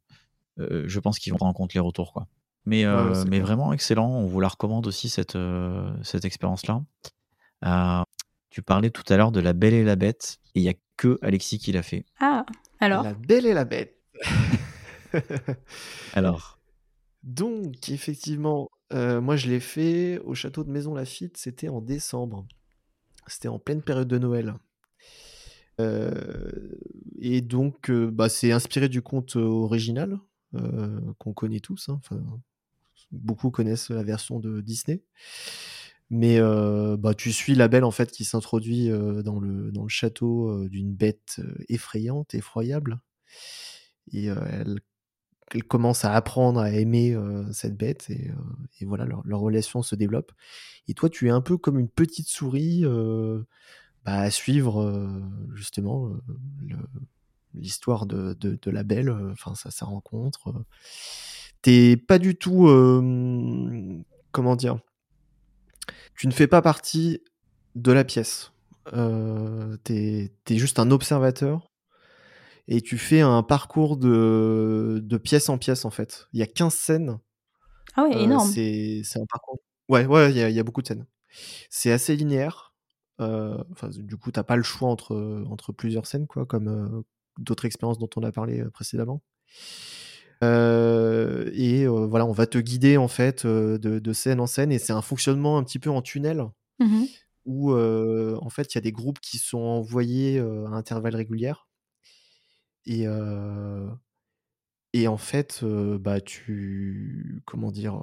euh, 0.60 0.84
je 0.86 1.00
pense 1.00 1.18
qu'ils 1.18 1.32
vont 1.32 1.38
prendre 1.38 1.52
en 1.52 1.54
compte 1.54 1.74
les 1.74 1.80
retours. 1.80 2.12
Quoi. 2.12 2.28
Mais, 2.66 2.86
Ouais, 2.86 2.92
euh, 2.94 3.24
mais 3.26 3.38
clair. 3.38 3.46
vraiment 3.46 3.74
excellent. 3.74 4.10
On 4.10 4.26
vous 4.26 4.40
la 4.40 4.48
recommande 4.48 4.88
aussi, 4.88 5.10
cette, 5.10 5.36
euh, 5.36 5.94
cette 6.04 6.26
expérience-là. 6.26 6.84
Euh, 7.66 8.04
tu 8.50 8.62
parlais 8.62 8.90
tout 8.90 9.04
à 9.14 9.18
l'heure 9.18 9.32
de 9.32 9.40
La 9.40 9.54
Belle 9.54 9.74
et 9.74 9.84
la 9.84 9.96
Bête 9.96 10.40
et 10.56 10.60
il 10.60 10.64
n'y 10.64 10.70
a 10.70 10.74
que 10.98 11.20
Alexis 11.22 11.60
qui 11.60 11.72
l'a 11.72 11.84
fait. 11.84 12.06
Ah, 12.20 12.46
alors 12.80 13.04
La 13.04 13.14
belle 13.14 13.46
et 13.46 13.54
la 13.54 13.66
bête. 13.66 13.98
Alors, 16.14 16.60
Donc, 17.24 17.90
effectivement, 17.90 18.70
euh, 18.94 19.20
moi 19.22 19.36
je 19.36 19.50
l'ai 19.50 19.60
fait 19.60 20.20
au 20.20 20.34
château 20.36 20.64
de 20.64 20.72
Maison 20.72 20.94
Lafitte, 20.94 21.38
c'était 21.38 21.70
en 21.70 21.82
décembre. 21.82 22.46
C'était 23.28 23.48
en 23.48 23.60
pleine 23.60 23.82
période 23.82 24.08
de 24.08 24.18
Noël. 24.20 24.54
Euh, 25.82 26.70
et 27.20 27.42
donc, 27.42 27.90
euh, 27.90 28.10
bah, 28.12 28.30
c'est 28.30 28.52
inspiré 28.52 28.88
du 28.88 29.02
conte 29.02 29.36
original 29.36 30.20
euh, 30.56 31.00
qu'on 31.18 31.34
connaît 31.34 31.60
tous. 31.60 31.90
hein. 31.90 32.00
Enfin, 32.04 32.22
beaucoup 33.12 33.52
connaissent 33.52 33.90
la 33.90 34.04
version 34.04 34.40
de 34.40 34.62
Disney. 34.62 35.02
Mais 36.10 36.40
euh, 36.40 36.98
bah, 36.98 37.14
tu 37.16 37.32
suis 37.32 37.56
la 37.56 37.68
belle 37.68 37.84
en 37.84 37.92
fait 37.92 38.12
qui 38.12 38.26
s'introduit 38.26 38.92
euh, 38.92 39.24
dans, 39.24 39.40
le, 39.40 39.72
dans 39.72 39.84
le 39.84 39.90
château 39.90 40.50
euh, 40.50 40.70
d'une 40.70 40.94
bête 40.94 41.42
effrayante, 41.68 42.36
effroyable. 42.36 43.02
Et 44.12 44.26
elle, 44.28 44.80
commence 45.68 46.06
à 46.06 46.14
apprendre 46.14 46.60
à 46.60 46.72
aimer 46.72 47.18
cette 47.52 47.76
bête 47.76 48.10
et, 48.10 48.32
voilà, 48.86 49.06
leur, 49.06 49.26
leur 49.26 49.40
relation 49.40 49.82
se 49.82 49.96
développe. 49.96 50.32
Et 50.88 50.94
toi, 50.94 51.10
tu 51.10 51.28
es 51.28 51.32
un 51.32 51.42
peu 51.42 51.58
comme 51.58 51.80
une 51.80 51.90
petite 51.90 52.28
souris 52.28 52.84
bah, 54.06 54.20
à 54.20 54.30
suivre 54.30 55.20
justement 55.54 56.12
l'histoire 57.56 58.06
de, 58.06 58.34
de, 58.34 58.72
la 58.72 58.84
belle, 58.84 59.10
enfin 59.10 59.56
sa 59.56 59.86
rencontre. 59.86 60.54
T'es 61.66 61.98
pas 61.98 62.20
du 62.20 62.36
tout, 62.36 62.68
euh, 62.68 63.02
comment 64.32 64.56
dire, 64.56 64.78
tu 66.16 66.28
ne 66.28 66.32
fais 66.32 66.46
pas 66.46 66.62
partie 66.62 67.24
de 67.74 67.92
la 67.92 68.04
pièce. 68.04 68.52
Euh, 68.94 69.76
t'es 69.84 70.32
es 70.48 70.58
juste 70.60 70.78
un 70.78 70.92
observateur 70.92 71.72
et 72.68 72.82
tu 72.82 73.00
fais 73.00 73.22
un 73.22 73.42
parcours 73.42 73.98
de, 73.98 75.00
de 75.04 75.18
pièce 75.18 75.50
en 75.50 75.58
pièce 75.58 75.86
en 75.86 75.90
fait. 75.90 76.28
Il 76.34 76.40
y 76.40 76.44
a 76.44 76.46
15 76.46 76.76
scènes. 76.76 77.18
Ah 77.96 78.04
ouais, 78.04 78.16
Euh, 78.16 78.20
énorme. 78.20 78.48
c'est 78.48 79.02
un 79.16 79.26
parcours. 79.28 79.60
Ouais, 79.90 80.06
ouais, 80.06 80.30
il 80.30 80.38
y, 80.38 80.42
a- 80.44 80.50
il 80.50 80.56
y 80.56 80.60
a 80.60 80.64
beaucoup 80.64 80.84
de 80.84 80.88
scènes. 80.88 81.08
C'est 81.72 81.92
assez 81.92 82.16
linéaire. 82.16 82.76
Euh, 83.22 83.58
du 83.98 84.18
coup, 84.18 84.32
t'as 84.32 84.44
pas 84.44 84.56
le 84.56 84.62
choix 84.62 84.90
entre, 84.90 85.44
entre 85.50 85.72
plusieurs 85.74 86.06
scènes, 86.06 86.28
quoi, 86.28 86.46
comme 86.46 86.68
euh, 86.68 87.02
d'autres 87.40 87.66
expériences 87.66 87.98
dont 87.98 88.10
on 88.18 88.22
a 88.24 88.32
parlé 88.32 88.64
précédemment. 88.72 89.24
Euh, 90.44 91.50
et 91.54 91.84
euh, 91.86 92.06
voilà, 92.06 92.26
on 92.26 92.32
va 92.32 92.46
te 92.46 92.58
guider 92.58 92.98
en 92.98 93.08
fait 93.08 93.46
euh, 93.46 93.78
de, 93.78 94.00
de 94.00 94.14
scène 94.14 94.40
en 94.40 94.48
scène, 94.48 94.72
et 94.72 94.80
c'est 94.80 94.94
un 94.94 95.02
fonctionnement 95.02 95.58
un 95.58 95.64
petit 95.64 95.80
peu 95.80 95.90
en 95.90 96.02
tunnel 96.02 96.46
Mhm. 96.80 97.08
où 97.46 97.74
en 97.74 98.50
fait 98.50 98.74
il 98.74 98.76
y 98.76 98.80
a 98.80 98.82
des 98.82 98.92
groupes 98.92 99.20
qui 99.20 99.38
sont 99.38 99.60
envoyés 99.60 100.40
à 100.40 100.70
intervalles 100.72 101.16
réguliers. 101.16 101.54
Et, 102.86 103.06
et 104.94 105.08
en 105.08 105.18
fait, 105.18 105.64
bah, 105.64 106.22
tu. 106.22 107.42
Comment 107.46 107.72
dire 107.72 108.00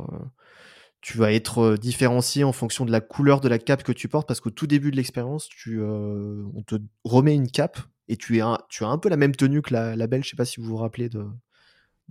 Tu 1.00 1.18
vas 1.18 1.32
être 1.32 1.76
différencié 1.76 2.44
en 2.44 2.52
fonction 2.52 2.84
de 2.84 2.92
la 2.92 3.00
couleur 3.00 3.40
de 3.40 3.48
la 3.48 3.59
cape 3.59 3.82
que 3.82 3.92
tu 3.92 4.09
portes, 4.09 4.26
parce 4.28 4.40
qu'au 4.40 4.50
tout 4.50 4.66
début 4.66 4.90
de 4.90 4.96
l'expérience, 4.96 5.48
tu, 5.48 5.80
on 5.82 6.62
te 6.66 6.76
remet 7.04 7.34
une 7.34 7.50
cape 7.50 7.78
et 8.09 8.16
tu, 8.16 8.38
es 8.38 8.40
un- 8.40 8.59
tu 8.68 8.84
as 8.84 8.88
un 8.88 8.98
peu 8.98 9.09
la 9.09 9.16
même 9.16 9.34
tenue 9.34 9.62
que 9.62 9.72
la, 9.74 9.96
la 9.96 10.06
belle. 10.06 10.22
Je 10.24 10.30
sais 10.30 10.36
pas 10.36 10.44
si 10.44 10.60
vous 10.60 10.66
vous 10.66 10.76
rappelez 10.76 11.09
de, 11.09 11.26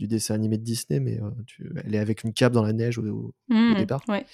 du 0.02 0.07
dessin 0.07 0.34
animé 0.34 0.57
de 0.57 0.64
Disney, 0.64 0.99
mais 0.99 1.22
euh, 1.22 1.30
tu- 1.45 1.72
elle 1.86 1.94
est 1.94 1.99
avec 1.99 2.23
une 2.23 2.34
cape 2.34 2.53
dans 2.53 2.64
la 2.64 2.73
neige 2.73 2.98
au, 2.98 3.36
Mhm, 3.49 3.76
départ. 3.76 4.03
ouais. 4.07 4.26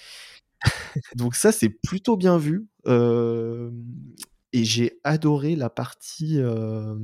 Donc 1.14 1.34
ça, 1.34 1.52
c'est 1.52 1.68
plutôt 1.68 2.16
bien 2.16 2.38
vu. 2.38 2.66
euh, 2.86 3.70
et 4.54 4.64
j'ai 4.64 4.98
adoré 5.04 5.56
la 5.56 5.68
partie... 5.68 6.38
euh, 6.40 6.96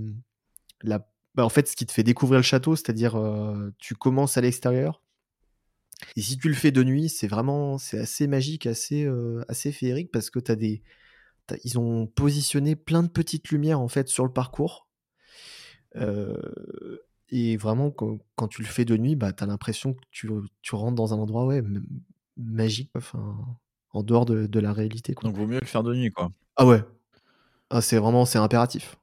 la... 0.82 1.06
bah, 1.34 1.44
en 1.44 1.50
fait, 1.50 1.68
ce 1.68 1.76
qui 1.76 1.84
te 1.84 1.92
fait 1.92 2.02
découvrir 2.02 2.38
le 2.38 2.42
château, 2.42 2.74
c'est-à-dire 2.74 3.20
tu 3.78 3.94
commences 3.94 4.38
à 4.38 4.40
l'extérieur. 4.40 5.02
Et 6.16 6.22
si 6.22 6.38
tu 6.38 6.48
le 6.48 6.54
fais 6.54 6.70
de 6.70 6.82
nuit, 6.82 7.10
c'est 7.10 7.28
vraiment 7.28 7.76
c'est 7.76 7.98
assez 7.98 8.26
magique, 8.26 8.66
assez, 8.66 9.04
euh, 9.04 9.44
assez 9.48 9.72
féerique, 9.72 10.10
parce 10.10 10.30
que 10.30 10.38
t'as 10.38 10.56
des... 10.56 10.82
ils 11.64 11.78
ont 11.78 12.06
positionné 12.06 12.76
plein 12.76 13.02
de 13.02 13.08
petites 13.08 13.50
lumières 13.50 13.80
en 13.80 13.88
fait 13.88 14.08
sur 14.08 14.24
le 14.24 14.32
parcours. 14.32 14.88
Euh, 15.96 16.40
et 17.36 17.56
vraiment, 17.56 17.90
quand, 17.90 18.48
tu 18.48 18.62
le 18.62 18.68
fais 18.68 18.84
de 18.84 18.96
nuit, 18.96 19.16
bah, 19.16 19.32
tu 19.32 19.42
as 19.42 19.48
l'impression 19.48 19.94
que 19.94 20.00
tu, 20.12 20.30
tu 20.62 20.76
rentres 20.76 20.94
dans 20.94 21.12
un 21.14 21.16
endroit 21.16 21.44
ouais, 21.46 21.64
magique, 22.36 22.92
enfin, 22.96 23.36
en 23.90 24.04
dehors 24.04 24.24
de, 24.24 24.46
de 24.46 24.60
la 24.60 24.72
réalité. 24.72 25.14
Quoi. 25.14 25.28
donc 25.28 25.36
vaut 25.36 25.48
mieux 25.48 25.58
le 25.58 25.66
faire 25.66 25.82
de 25.82 25.92
nuit, 25.92 26.12
quoi. 26.12 26.30
Ah 26.54 26.64
ouais, 26.64 26.84
ah, 27.70 27.80
c'est 27.80 27.98
vraiment 27.98 28.24
c'est 28.24 28.38
impératif. 28.38 28.96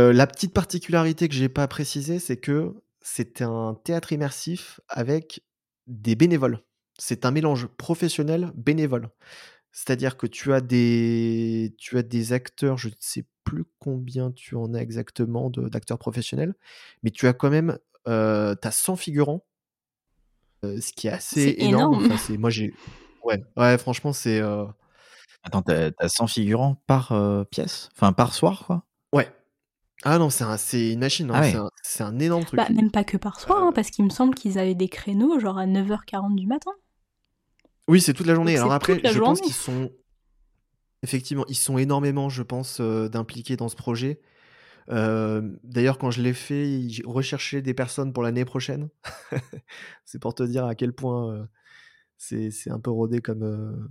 Euh, 0.00 0.12
la 0.12 0.26
petite 0.26 0.52
particularité 0.52 1.28
que 1.28 1.36
j'ai 1.36 1.48
pas 1.48 1.68
précisée, 1.68 2.18
c'est 2.18 2.36
que 2.36 2.74
c'est 3.00 3.42
un 3.42 3.78
théâtre 3.84 4.10
immersif 4.10 4.80
avec 4.88 5.44
des 5.86 6.16
bénévoles. 6.16 6.64
C'est 6.98 7.24
un 7.26 7.30
mélange 7.30 7.68
professionnel 7.68 8.50
bénévole. 8.56 9.08
C'est-à-dire 9.74 10.16
que 10.16 10.28
tu 10.28 10.52
as 10.52 10.60
des 10.60 11.74
tu 11.78 11.98
as 11.98 12.04
des 12.04 12.32
acteurs, 12.32 12.78
je 12.78 12.88
ne 12.88 12.94
sais 13.00 13.26
plus 13.42 13.64
combien 13.80 14.30
tu 14.30 14.54
en 14.54 14.72
as 14.72 14.78
exactement 14.80 15.50
de- 15.50 15.68
d'acteurs 15.68 15.98
professionnels, 15.98 16.54
mais 17.02 17.10
tu 17.10 17.26
as 17.26 17.32
quand 17.32 17.50
même 17.50 17.76
euh, 18.06 18.54
t'as 18.54 18.70
100 18.70 18.94
figurants, 18.94 19.44
euh, 20.64 20.80
ce 20.80 20.92
qui 20.92 21.08
est 21.08 21.10
assez 21.10 21.40
C'est 21.56 21.64
énorme. 21.64 21.94
énorme. 21.94 22.12
Enfin, 22.12 22.34
moi 22.38 22.50
j'ai 22.50 22.72
ouais 23.24 23.42
ouais 23.56 23.76
franchement 23.76 24.12
c'est 24.12 24.40
euh, 24.40 24.64
Attends, 25.42 25.62
t'as 25.62 25.90
t'as 25.90 26.08
100 26.08 26.28
figurants 26.28 26.76
par 26.86 27.10
euh, 27.10 27.42
pièce? 27.44 27.88
Enfin, 27.96 28.12
par 28.12 28.32
soir, 28.32 28.64
quoi? 28.66 28.84
Ouais 29.12 29.28
ah 30.04 30.18
non 30.18 30.30
c'est 30.30 30.44
un- 30.44 30.56
c'est 30.58 30.92
une 30.92 31.00
machine, 31.00 31.30
hein, 31.30 31.34
Ah 31.34 31.40
ouais. 31.40 31.54
c'est 31.82 32.02
un, 32.02 32.18
énorme 32.18 32.44
truc. 32.44 32.60
Bah, 32.60 32.68
même 32.70 32.90
pas 32.90 33.04
que 33.04 33.16
par 33.16 33.40
soir, 33.40 33.58
hein, 33.62 33.72
parce 33.74 33.90
qu'il 33.90 34.04
me 34.04 34.10
semble 34.10 34.34
qu'ils 34.34 34.58
avaient 34.58 34.74
des 34.74 34.88
créneaux 34.88 35.40
genre 35.40 35.58
à 35.58 35.66
9h40 35.66 36.36
du 36.36 36.46
matin. 36.46 36.70
Oui, 37.88 38.00
c'est 38.00 38.14
toute 38.14 38.26
la 38.26 38.34
journée. 38.34 38.54
Donc, 38.54 38.62
Alors 38.62 38.72
après, 38.72 39.00
je 39.04 39.18
pense 39.18 39.40
qu'ils 39.40 39.52
sont 39.52 39.90
effectivement, 41.04 41.44
ils 41.48 41.54
sont 41.54 41.78
énormément, 41.78 42.28
je 42.28 42.42
pense, 42.42 42.78
euh, 42.80 43.08
d'impliqués 43.08 43.56
dans 43.56 43.68
ce 43.68 43.76
projet. 43.76 44.20
Euh, 44.90 45.42
D'ailleurs, 45.62 45.98
quand 45.98 46.10
je 46.10 46.20
l'ai 46.22 46.32
fait, 46.32 46.88
j'ai 46.88 47.02
recherché 47.06 47.62
des 47.62 47.74
personnes 47.74 48.12
pour 48.12 48.22
l'année 48.22 48.44
prochaine. 48.44 48.88
c'est 50.04 50.18
pour 50.18 50.34
te 50.34 50.42
dire 50.42 50.64
à 50.64 50.74
quel 50.74 50.92
point 50.92 51.32
euh, 51.32 51.44
c'est 52.16 52.70
un 52.70 52.80
peu 52.80 52.90
rodé 52.90 53.20
comme, 53.20 53.90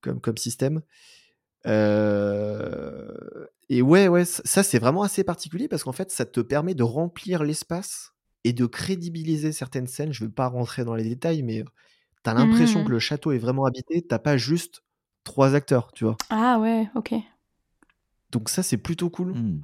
comme, 0.00 0.20
comme 0.20 0.36
système. 0.36 0.82
Et 3.68 3.80
ouais, 3.80 4.08
ouais, 4.08 4.24
ça, 4.24 4.62
c'est 4.64 4.80
vraiment 4.80 5.04
assez 5.04 5.22
particulier 5.24 5.68
parce 5.68 5.84
qu'en 5.84 5.92
fait, 5.92 6.10
ça 6.10 6.26
te 6.26 6.40
permet 6.40 6.74
de 6.74 6.82
remplir 6.82 7.44
l'espace 7.44 8.12
et 8.44 8.52
de 8.52 8.66
crédibiliser 8.66 9.52
certaines 9.52 9.86
scènes. 9.86 10.12
Je 10.12 10.24
ne 10.24 10.28
veux 10.28 10.34
pas 10.34 10.48
rentrer 10.48 10.84
dans 10.84 10.96
les 10.96 11.04
détails, 11.04 11.44
mais 11.44 11.64
tu 12.24 12.30
as 12.30 12.34
l'impression 12.34 12.84
que 12.84 12.90
le 12.90 12.98
château 12.98 13.32
est 13.32 13.38
vraiment 13.38 13.64
habité. 13.64 14.02
T'as 14.02 14.18
pas 14.18 14.36
juste 14.36 14.82
trois 15.24 15.54
acteurs, 15.54 15.92
tu 15.92 16.04
vois. 16.04 16.16
Ah 16.30 16.58
ouais, 16.60 16.88
ok. 16.94 17.14
Donc 18.30 18.48
ça, 18.48 18.62
c'est 18.62 18.78
plutôt 18.78 19.10
cool. 19.10 19.32
Hmm. 19.32 19.60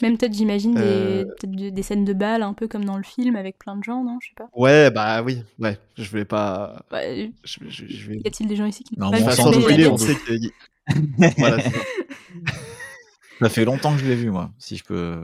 Même 0.00 0.16
peut-être, 0.16 0.32
j'imagine, 0.32 0.74
Euh, 0.78 1.24
des, 1.44 1.82
scènes 1.82 2.06
de 2.06 2.14
bal, 2.14 2.42
un 2.42 2.54
peu 2.54 2.66
comme 2.66 2.84
dans 2.86 2.96
le 2.96 3.02
film, 3.02 3.36
avec 3.36 3.58
plein 3.58 3.76
de 3.76 3.84
gens, 3.84 4.02
non 4.02 4.18
Je 4.22 4.28
sais 4.28 4.34
pas. 4.34 4.48
Ouais, 4.54 4.90
bah 4.90 5.22
oui, 5.22 5.42
ouais. 5.58 5.78
Je 5.98 6.08
voulais 6.08 6.24
pas. 6.24 6.82
Bah, 6.90 7.06
y 7.06 7.34
Je, 7.44 7.58
je- 7.68 7.86
je 7.86 8.08
vais. 8.08 8.18
a-t-il 8.24 8.48
des 8.48 8.56
gens 8.56 8.64
ici 8.64 8.82
qui 8.84 8.98
Non, 8.98 9.10
pas 9.10 9.18
bon, 9.20 9.26
on 9.26 9.30
sans 9.32 9.52
spoiler, 9.52 9.90
sait 9.98 10.14
que. 10.14 11.32
voilà. 11.36 11.62
Ça 13.40 13.48
fait 13.48 13.64
longtemps 13.64 13.92
que 13.94 14.00
je 14.00 14.06
l'ai 14.06 14.16
vu, 14.16 14.30
moi, 14.30 14.50
si 14.58 14.76
je 14.76 14.84
peux. 14.84 15.22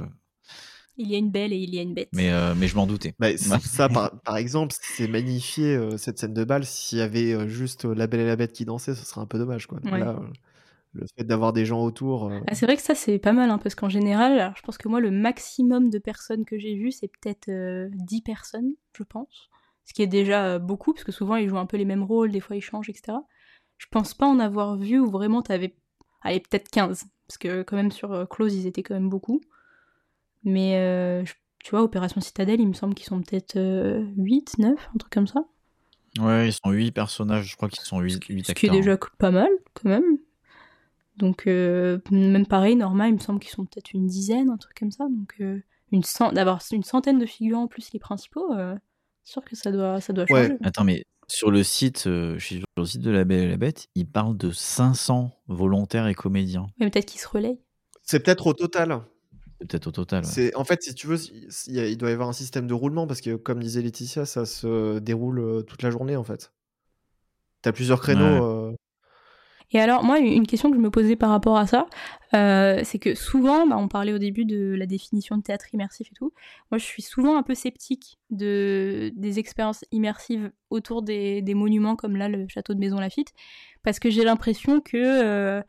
Il 0.98 1.08
y 1.10 1.14
a 1.14 1.18
une 1.18 1.30
belle 1.30 1.52
et 1.52 1.56
il 1.58 1.74
y 1.74 1.78
a 1.78 1.82
une 1.82 1.94
bête. 1.94 2.08
Mais, 2.12 2.30
euh, 2.32 2.54
mais 2.56 2.68
je 2.68 2.76
m'en 2.76 2.86
doutais. 2.86 3.14
Bah, 3.18 3.36
ça, 3.36 3.88
par, 3.88 4.18
par 4.22 4.36
exemple, 4.36 4.74
c'est 4.80 5.08
magnifié 5.08 5.74
euh, 5.76 5.96
cette 5.96 6.18
scène 6.18 6.32
de 6.34 6.44
bal. 6.44 6.64
S'il 6.64 6.98
y 6.98 7.02
avait 7.02 7.32
euh, 7.34 7.48
juste 7.48 7.84
euh, 7.84 7.94
la 7.94 8.06
Belle 8.06 8.20
et 8.20 8.26
la 8.26 8.36
Bête 8.36 8.52
qui 8.52 8.64
dansait, 8.64 8.94
ce 8.94 9.04
serait 9.04 9.20
un 9.20 9.26
peu 9.26 9.38
dommage, 9.38 9.66
quoi. 9.66 9.78
Ouais. 9.84 10.00
Là, 10.00 10.10
euh, 10.20 10.26
Le 10.94 11.04
fait 11.16 11.24
d'avoir 11.24 11.52
des 11.52 11.66
gens 11.66 11.82
autour. 11.82 12.30
euh, 12.30 12.40
Ah, 12.46 12.54
c'est 12.54 12.64
vrai 12.66 12.76
que 12.76 12.82
ça, 12.82 12.94
c'est 12.94 13.18
pas 13.18 13.32
mal, 13.34 13.50
hein, 13.50 13.58
parce 13.58 13.74
qu'en 13.74 13.88
général, 13.90 14.38
alors, 14.38 14.54
je 14.56 14.62
pense 14.62 14.78
que 14.78 14.88
moi, 14.88 15.00
le 15.00 15.10
maximum 15.10 15.90
de 15.90 15.98
personnes 15.98 16.44
que 16.46 16.58
j'ai 16.58 16.74
vues, 16.74 16.92
c'est 16.92 17.08
peut-être 17.08 17.48
euh, 17.50 17.88
10 17.92 18.22
personnes, 18.22 18.72
je 18.96 19.02
pense. 19.02 19.50
Ce 19.84 19.92
qui 19.92 20.02
est 20.02 20.06
déjà 20.06 20.46
euh, 20.46 20.58
beaucoup, 20.58 20.94
parce 20.94 21.04
que 21.04 21.12
souvent, 21.12 21.36
ils 21.36 21.48
jouent 21.48 21.58
un 21.58 21.66
peu 21.66 21.76
les 21.76 21.84
mêmes 21.84 22.02
rôles, 22.04 22.32
des 22.32 22.40
fois, 22.40 22.56
ils 22.56 22.62
changent, 22.62 22.88
etc. 22.88 23.18
Je 23.76 23.86
pense 23.90 24.14
pas 24.14 24.26
en 24.26 24.38
avoir 24.38 24.76
vu 24.78 24.98
où 24.98 25.10
vraiment 25.10 25.42
t'avais. 25.42 25.74
Allez, 26.22 26.40
peut-être 26.40 26.70
15. 26.70 27.04
Parce 27.28 27.38
que, 27.38 27.62
quand 27.62 27.76
même, 27.76 27.90
sur 27.92 28.12
euh, 28.12 28.24
Close, 28.24 28.54
ils 28.54 28.66
étaient 28.66 28.82
quand 28.82 28.94
même 28.94 29.10
beaucoup. 29.10 29.40
Mais, 30.46 30.76
euh, 30.76 31.24
je- 31.26 31.34
tu 31.62 31.70
vois, 31.70 31.82
Opération 31.82 32.20
Citadelle, 32.22 32.60
il 32.60 32.68
me 32.68 32.72
semble 32.72 32.94
qu'ils 32.94 33.06
sont 33.06 33.20
peut-être 33.20 33.56
euh, 33.56 34.02
8, 34.16 34.56
9, 34.58 34.88
un 34.94 34.98
truc 34.98 35.12
comme 35.12 35.26
ça. 35.26 35.44
Ouais, 36.18 36.48
ils 36.48 36.52
sont 36.52 36.70
8 36.70 36.92
personnages, 36.92 37.50
je 37.50 37.56
crois 37.56 37.68
qu'ils 37.68 37.82
sont 37.84 38.00
8, 38.00 38.12
Ce 38.46 38.52
qui 38.52 38.66
est 38.66 38.70
déjà 38.70 38.96
pas 39.18 39.30
mal, 39.30 39.50
quand 39.74 39.88
même. 39.90 40.18
Donc, 41.16 41.46
euh, 41.46 41.98
même 42.10 42.46
pareil, 42.46 42.76
Norma, 42.76 43.08
il 43.08 43.14
me 43.14 43.18
semble 43.18 43.40
qu'ils 43.40 43.50
sont 43.50 43.64
peut-être 43.66 43.92
une 43.92 44.06
dizaine, 44.06 44.48
un 44.50 44.56
truc 44.56 44.74
comme 44.78 44.90
ça. 44.92 45.04
Donc, 45.10 45.34
euh, 45.40 45.60
une 45.92 46.02
cent... 46.04 46.32
d'avoir 46.32 46.60
une 46.72 46.82
centaine 46.84 47.18
de 47.18 47.26
figurants 47.26 47.66
plus 47.68 47.92
les 47.92 47.98
principaux, 47.98 48.52
euh, 48.54 48.74
c'est 49.24 49.32
sûr 49.32 49.44
que 49.44 49.56
ça 49.56 49.72
doit, 49.72 50.00
ça 50.00 50.12
doit 50.12 50.26
Ouais. 50.30 50.42
changer. 50.48 50.58
Attends, 50.62 50.84
mais 50.84 51.04
sur 51.26 51.50
le 51.50 51.62
site, 51.64 52.06
euh, 52.06 52.38
sur 52.38 52.62
le 52.76 52.84
site 52.84 53.00
de 53.02 53.10
La 53.10 53.24
Belle 53.24 53.44
et 53.44 53.48
la 53.48 53.56
Bête, 53.56 53.88
ils 53.94 54.06
parlent 54.06 54.36
de 54.36 54.50
500 54.52 55.32
volontaires 55.48 56.06
et 56.06 56.14
comédiens. 56.14 56.66
Mais 56.78 56.88
peut-être 56.90 57.06
qu'ils 57.06 57.20
se 57.20 57.28
relayent. 57.28 57.60
C'est 58.02 58.20
peut-être 58.20 58.46
au 58.46 58.52
total. 58.52 59.00
C'est 59.60 59.68
peut-être 59.68 59.86
au 59.86 59.92
total. 59.92 60.22
ouais. 60.24 60.30
C'est 60.30 60.54
en 60.54 60.64
fait, 60.64 60.82
si 60.82 60.94
tu 60.94 61.06
veux, 61.06 61.18
il 61.66 61.74
y 61.74 61.80
a- 61.80 61.86
il 61.86 61.96
doit 61.96 62.10
y 62.10 62.12
avoir 62.12 62.28
un 62.28 62.32
système 62.34 62.66
de 62.66 62.74
roulement 62.74 63.06
parce 63.06 63.20
que, 63.20 63.36
comme 63.36 63.60
disait 63.60 63.82
Laetitia, 63.82 64.26
ça 64.26 64.44
se 64.46 64.98
déroule 64.98 65.64
toute 65.66 65.82
la 65.82 65.90
journée 65.90 66.16
en 66.16 66.24
fait. 66.24 66.52
T'as 67.62 67.72
plusieurs 67.72 68.00
créneaux. 68.00 68.20
Ouais. 68.20 68.40
euh, 68.42 68.72
Et 69.72 69.80
alors, 69.80 70.04
moi, 70.04 70.20
une 70.20 70.46
question 70.46 70.70
que 70.70 70.76
je 70.76 70.80
me 70.80 70.90
posais 70.90 71.16
par 71.16 71.30
rapport 71.30 71.56
à 71.56 71.66
ça, 71.66 71.86
euh, 72.34 72.82
c'est 72.84 73.00
que 73.00 73.14
souvent, 73.16 73.66
bah, 73.66 73.76
on 73.78 73.88
parlait 73.88 74.12
au 74.12 74.18
début 74.18 74.44
de 74.44 74.74
la 74.78 74.86
définition 74.86 75.36
de 75.36 75.42
théâtre 75.42 75.66
immersif 75.74 76.06
et 76.12 76.14
tout. 76.14 76.32
Moi, 76.70 76.78
je 76.78 76.84
suis 76.84 77.02
souvent 77.02 77.36
un 77.36 77.42
peu 77.42 77.54
sceptique 77.56 78.18
de, 78.30 79.10
des 79.16 79.38
expériences 79.40 79.84
immersives 79.90 80.52
autour 80.70 81.02
des, 81.02 81.42
des 81.42 81.54
monuments 81.54 81.96
comme 81.96 82.16
là, 82.16 82.28
le 82.28 82.46
château 82.46 82.74
de 82.74 82.78
Maison 82.78 83.00
Lafitte, 83.00 83.32
parce 83.82 83.98
que 83.98 84.08
j'ai 84.10 84.22
l'impression 84.22 84.80
que, 84.80 84.96
euh, 84.96 85.60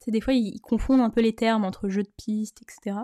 tu 0.00 0.06
sais, 0.06 0.10
des 0.10 0.20
fois, 0.20 0.32
ils, 0.34 0.54
ils 0.56 0.60
confondent 0.60 1.00
un 1.02 1.10
peu 1.10 1.20
les 1.20 1.34
termes 1.36 1.64
entre 1.64 1.88
jeu 1.88 2.02
de 2.02 2.10
piste, 2.16 2.60
etc. 2.62 2.96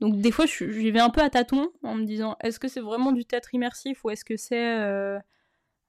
Donc, 0.00 0.20
des 0.20 0.30
fois, 0.32 0.46
j'y 0.46 0.90
vais 0.90 1.00
un 1.00 1.10
peu 1.10 1.20
à 1.20 1.28
tâtons 1.30 1.70
en 1.82 1.94
me 1.94 2.04
disant, 2.04 2.36
est-ce 2.42 2.58
que 2.58 2.68
c'est 2.68 2.80
vraiment 2.80 3.12
du 3.12 3.24
théâtre 3.24 3.54
immersif 3.54 4.02
ou 4.04 4.10
est-ce 4.10 4.24
que 4.24 4.36
c'est 4.36 4.78
euh, 4.80 5.18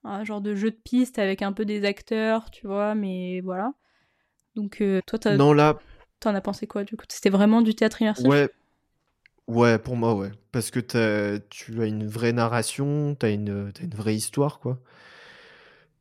un 0.04 0.24
genre 0.24 0.40
de 0.42 0.54
jeu 0.54 0.70
de 0.70 0.76
piste 0.76 1.18
avec 1.18 1.42
un 1.42 1.52
peu 1.52 1.64
des 1.64 1.84
acteurs, 1.84 2.50
tu 2.50 2.66
vois, 2.66 2.94
mais 2.94 3.40
voilà. 3.40 3.72
Donc, 4.54 4.80
euh, 4.82 5.00
toi, 5.06 5.18
t'as- 5.18 5.36
Non, 5.36 5.52
là, 5.54 5.78
t'en 6.20 6.34
as 6.34 6.40
pensé 6.42 6.66
quoi 6.66 6.84
du 6.84 6.96
coup? 6.96 7.06
C'était 7.08 7.30
vraiment 7.30 7.62
du 7.62 7.74
théâtre 7.74 8.02
immersif? 8.02 8.26
Ouais. 8.26 8.50
Ouais, 9.48 9.78
pour 9.78 9.96
moi, 9.96 10.14
ouais. 10.14 10.30
Parce 10.52 10.70
que 10.70 10.78
t'as- 10.80 11.38
tu 11.50 11.80
as 11.82 11.86
une 11.86 12.06
vraie 12.06 12.32
narration, 12.32 13.14
t'as 13.14 13.30
une, 13.32 13.72
t'as 13.72 13.84
une 13.84 13.94
vraie 13.94 14.14
histoire, 14.14 14.60
quoi. 14.60 14.78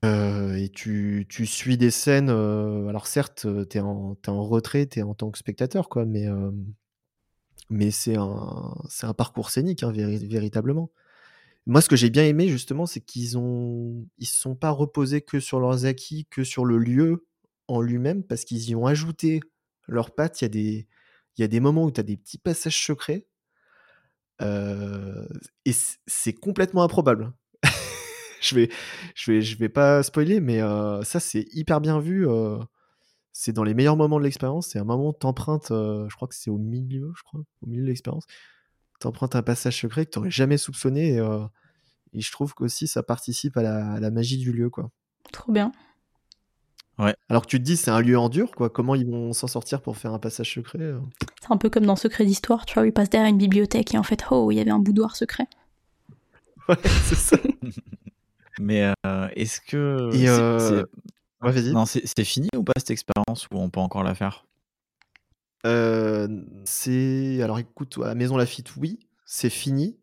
Euh, 0.04 0.56
et 0.56 0.70
tu, 0.70 1.26
tu 1.30 1.46
suis 1.46 1.78
des 1.78 1.92
scènes. 1.92 2.30
alors, 2.30 3.08
certes, 3.08 3.48
t'es 3.70 3.80
en, 3.80 4.16
t'es 4.16 4.30
en 4.30 4.44
retrait, 4.44 4.86
t'es 4.86 5.04
en 5.04 5.14
tant 5.14 5.30
que 5.32 5.38
spectateur, 5.38 5.90
quoi, 5.90 6.06
mais, 6.06 6.28
mais 7.72 7.92
c'est 7.92 8.18
un, 8.18 8.76
un 9.04 9.16
parcours 9.16 9.52
scénique, 9.52 9.84
hein, 9.84 9.92
véri- 9.94 10.28
véritablement. 10.30 10.92
Moi, 11.68 11.82
ce 11.82 11.90
que 11.90 11.96
j'ai 11.96 12.10
bien 12.10 12.26
aimé, 12.26 12.50
justement, 12.50 12.86
c'est 12.86 13.02
qu'ils 13.02 13.38
ont, 13.38 14.08
ils 14.20 14.28
se 14.28 14.40
sont 14.40 14.56
pas 14.56 14.72
reposés 14.72 15.22
que 15.22 15.40
sur 15.40 15.60
leurs 15.60 15.86
acquis, 15.86 16.28
que 16.32 16.44
sur 16.44 16.66
le 16.66 16.78
lieu 16.80 17.28
en 17.68 17.82
lui-même, 17.82 18.24
parce 18.24 18.46
qu'ils 18.46 18.70
y 18.70 18.76
ont 18.76 18.88
ajouté 18.88 19.42
leurs 19.88 20.12
pattes. 20.16 20.42
Il 20.42 20.46
y 20.46 20.48
a 20.48 20.50
des, 20.50 20.88
il 21.38 21.42
y 21.42 21.44
a 21.44 21.48
des 21.48 21.60
moments 21.62 21.86
où 21.86 21.92
tu 21.92 22.00
as 22.02 22.04
des 22.04 22.18
petits 22.18 22.40
passages 22.40 22.84
secrets, 22.86 23.28
euh, 24.42 25.26
et 25.66 25.72
c'est 26.08 26.34
complètement 26.34 26.84
improbable. 26.84 27.32
je 28.42 28.56
vais, 28.56 28.70
je 29.16 29.32
vais, 29.32 29.42
je 29.42 29.58
vais 29.58 29.70
pas 29.70 30.04
spoiler, 30.04 30.40
mais 30.40 30.62
euh, 30.62 31.04
ça, 31.04 31.20
c'est 31.20 31.46
hyper 31.54 31.82
bien 31.82 32.00
vu. 32.00 32.28
euh, 32.28 32.58
c'est 33.34 33.54
dans 33.54 33.64
les 33.64 33.74
meilleurs 33.74 33.98
moments 33.98 34.20
de 34.20 34.24
l'expérience. 34.24 34.68
C'est 34.68 34.80
un 34.80 34.84
moment 34.84 35.10
où 35.10 35.14
t'empruntes, 35.14 35.72
euh, 35.72 36.08
je 36.10 36.16
crois 36.16 36.28
que 36.28 36.36
c'est 36.36 36.50
au 36.50 36.58
milieu, 36.58 37.12
je 37.16 37.24
crois, 37.24 37.42
au 37.62 37.68
milieu 37.68 37.84
de 37.84 37.88
l'expérience. 37.88 38.26
T'empruntes 39.00 39.36
un 39.36 39.42
passage 39.42 39.80
secret 39.80 40.06
que 40.06 40.12
t'aurais 40.12 40.32
jamais 40.32 40.58
soupçonné. 40.58 41.14
Et, 41.14 41.20
euh, 41.20 41.44
et 42.14 42.22
je 42.22 42.32
trouve 42.32 42.54
qu'aussi 42.54 42.88
ça 42.88 43.04
participe 43.04 43.58
à 43.58 43.64
la, 43.64 43.94
à 43.94 44.00
la 44.00 44.12
magie 44.12 44.38
du 44.38 44.52
lieu, 44.52 44.70
quoi. 44.70 44.92
Trop 45.32 45.52
bien. 45.52 45.72
Alors 47.30 47.44
que 47.44 47.48
tu 47.48 47.58
te 47.58 47.64
dis, 47.64 47.78
c'est 47.78 47.90
un 47.90 48.02
lieu 48.02 48.18
en 48.18 48.30
dur, 48.30 48.52
quoi. 48.52 48.70
Comment 48.70 48.96
ils 48.96 49.08
vont 49.08 49.34
s'en 49.34 49.48
sortir 49.48 49.82
pour 49.82 49.98
faire 49.98 50.14
un 50.14 50.20
passage 50.20 50.54
secret 50.54 50.80
euh? 50.80 51.00
C'est 51.42 51.52
un 51.52 51.58
peu 51.58 51.70
comme 51.70 51.86
dans 51.86 51.96
Secret 51.96 52.26
d'Histoire, 52.26 52.66
tu 52.66 52.76
vois, 52.76 52.84
où 52.84 52.86
ils 52.86 52.94
passent 52.94 53.10
derrière 53.10 53.30
une 53.30 53.38
bibliothèque 53.38 53.94
et 53.96 53.98
en 53.98 54.04
fait, 54.04 54.26
oh, 54.30 54.52
il 54.52 54.56
y 54.56 54.60
avait 54.60 54.72
un 54.72 54.80
boudoir 54.80 55.16
secret. 55.16 55.48
Ouais, 56.70 56.76
c'est 56.84 57.16
ça. 57.16 57.38
Mais 58.60 58.94
euh, 59.06 59.28
est-ce 59.36 59.60
que. 59.62 60.14
Et, 60.14 60.30
euh, 60.30 60.84
Ouais, 61.42 61.52
vas-y. 61.52 61.72
Non, 61.72 61.86
c'est 61.86 62.04
c'est 62.06 62.24
fini 62.24 62.48
ou 62.56 62.64
pas 62.64 62.74
cette 62.78 62.92
expérience 62.92 63.48
ou 63.52 63.58
on 63.58 63.70
peut 63.70 63.80
encore 63.80 64.04
la 64.04 64.14
faire? 64.16 64.46
Euh, 65.66 66.28
c'est. 66.66 67.42
Alors 67.42 67.60
écoute, 67.60 68.00
à 68.04 68.16
Maison 68.16 68.38
Lafitte, 68.38 68.76
oui, 68.78 69.00
c'est 69.26 69.50
fini. 69.50 69.98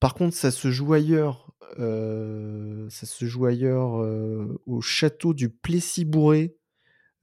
Par 0.00 0.14
contre, 0.14 0.34
ça 0.36 0.50
se 0.50 0.70
joue 0.70 0.92
ailleurs. 0.92 1.52
euh, 1.78 2.88
ça 2.90 3.06
se 3.06 3.24
joue 3.26 3.46
ailleurs 3.46 4.00
euh, 4.00 4.60
au 4.66 4.80
château 4.80 5.34
du 5.34 5.48
Plessis-Bourré 5.50 6.56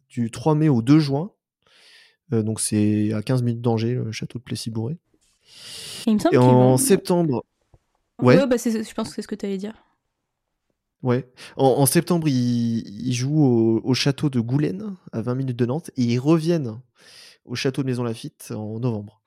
du 0.10 0.32
3 0.32 0.56
mai 0.56 0.70
au 0.70 0.82
2 0.82 1.00
juin. 1.00 1.32
Euh, 2.34 2.44
donc 2.44 2.60
c'est 2.62 3.12
à 3.14 3.22
15 3.22 3.42
minutes 3.44 3.62
d'Angers, 3.62 3.96
le 3.96 4.12
château 4.14 4.40
de 4.40 4.44
Plessis-Bourré. 4.44 4.94
Et 6.06 6.12
il 6.12 6.14
me 6.16 6.20
semble 6.20 6.36
Et 6.36 6.38
en 6.38 6.52
vont- 6.52 6.78
septembre. 6.78 7.44
Ouais. 8.22 8.46
bah, 8.48 8.58
c'est- 8.58 8.84
je 8.84 8.94
pense 8.94 9.10
que 9.10 9.16
c'est 9.16 9.22
ce 9.22 9.28
que 9.28 9.36
tu 9.36 9.46
allais 9.46 9.58
dire. 9.58 9.74
Ouais. 11.04 11.30
En, 11.58 11.86
septembre, 11.86 12.28
ils, 12.28 13.14
jouent 13.14 13.44
au, 13.44 13.82
au 13.84 13.94
château 13.94 14.30
de 14.30 14.40
Goulaine, 14.40 14.96
à 15.12 15.22
20 15.22 15.36
minutes 15.36 15.58
de 15.58 15.66
Nantes, 15.66 15.92
et 15.96 16.04
ils 16.04 16.20
reviennent 16.20 16.80
au 17.46 17.56
château 17.56 17.82
de 17.84 17.88
Maison 17.88 18.04
Lafitte 18.04 18.52
en 18.56 18.80
novembre. 18.80 19.22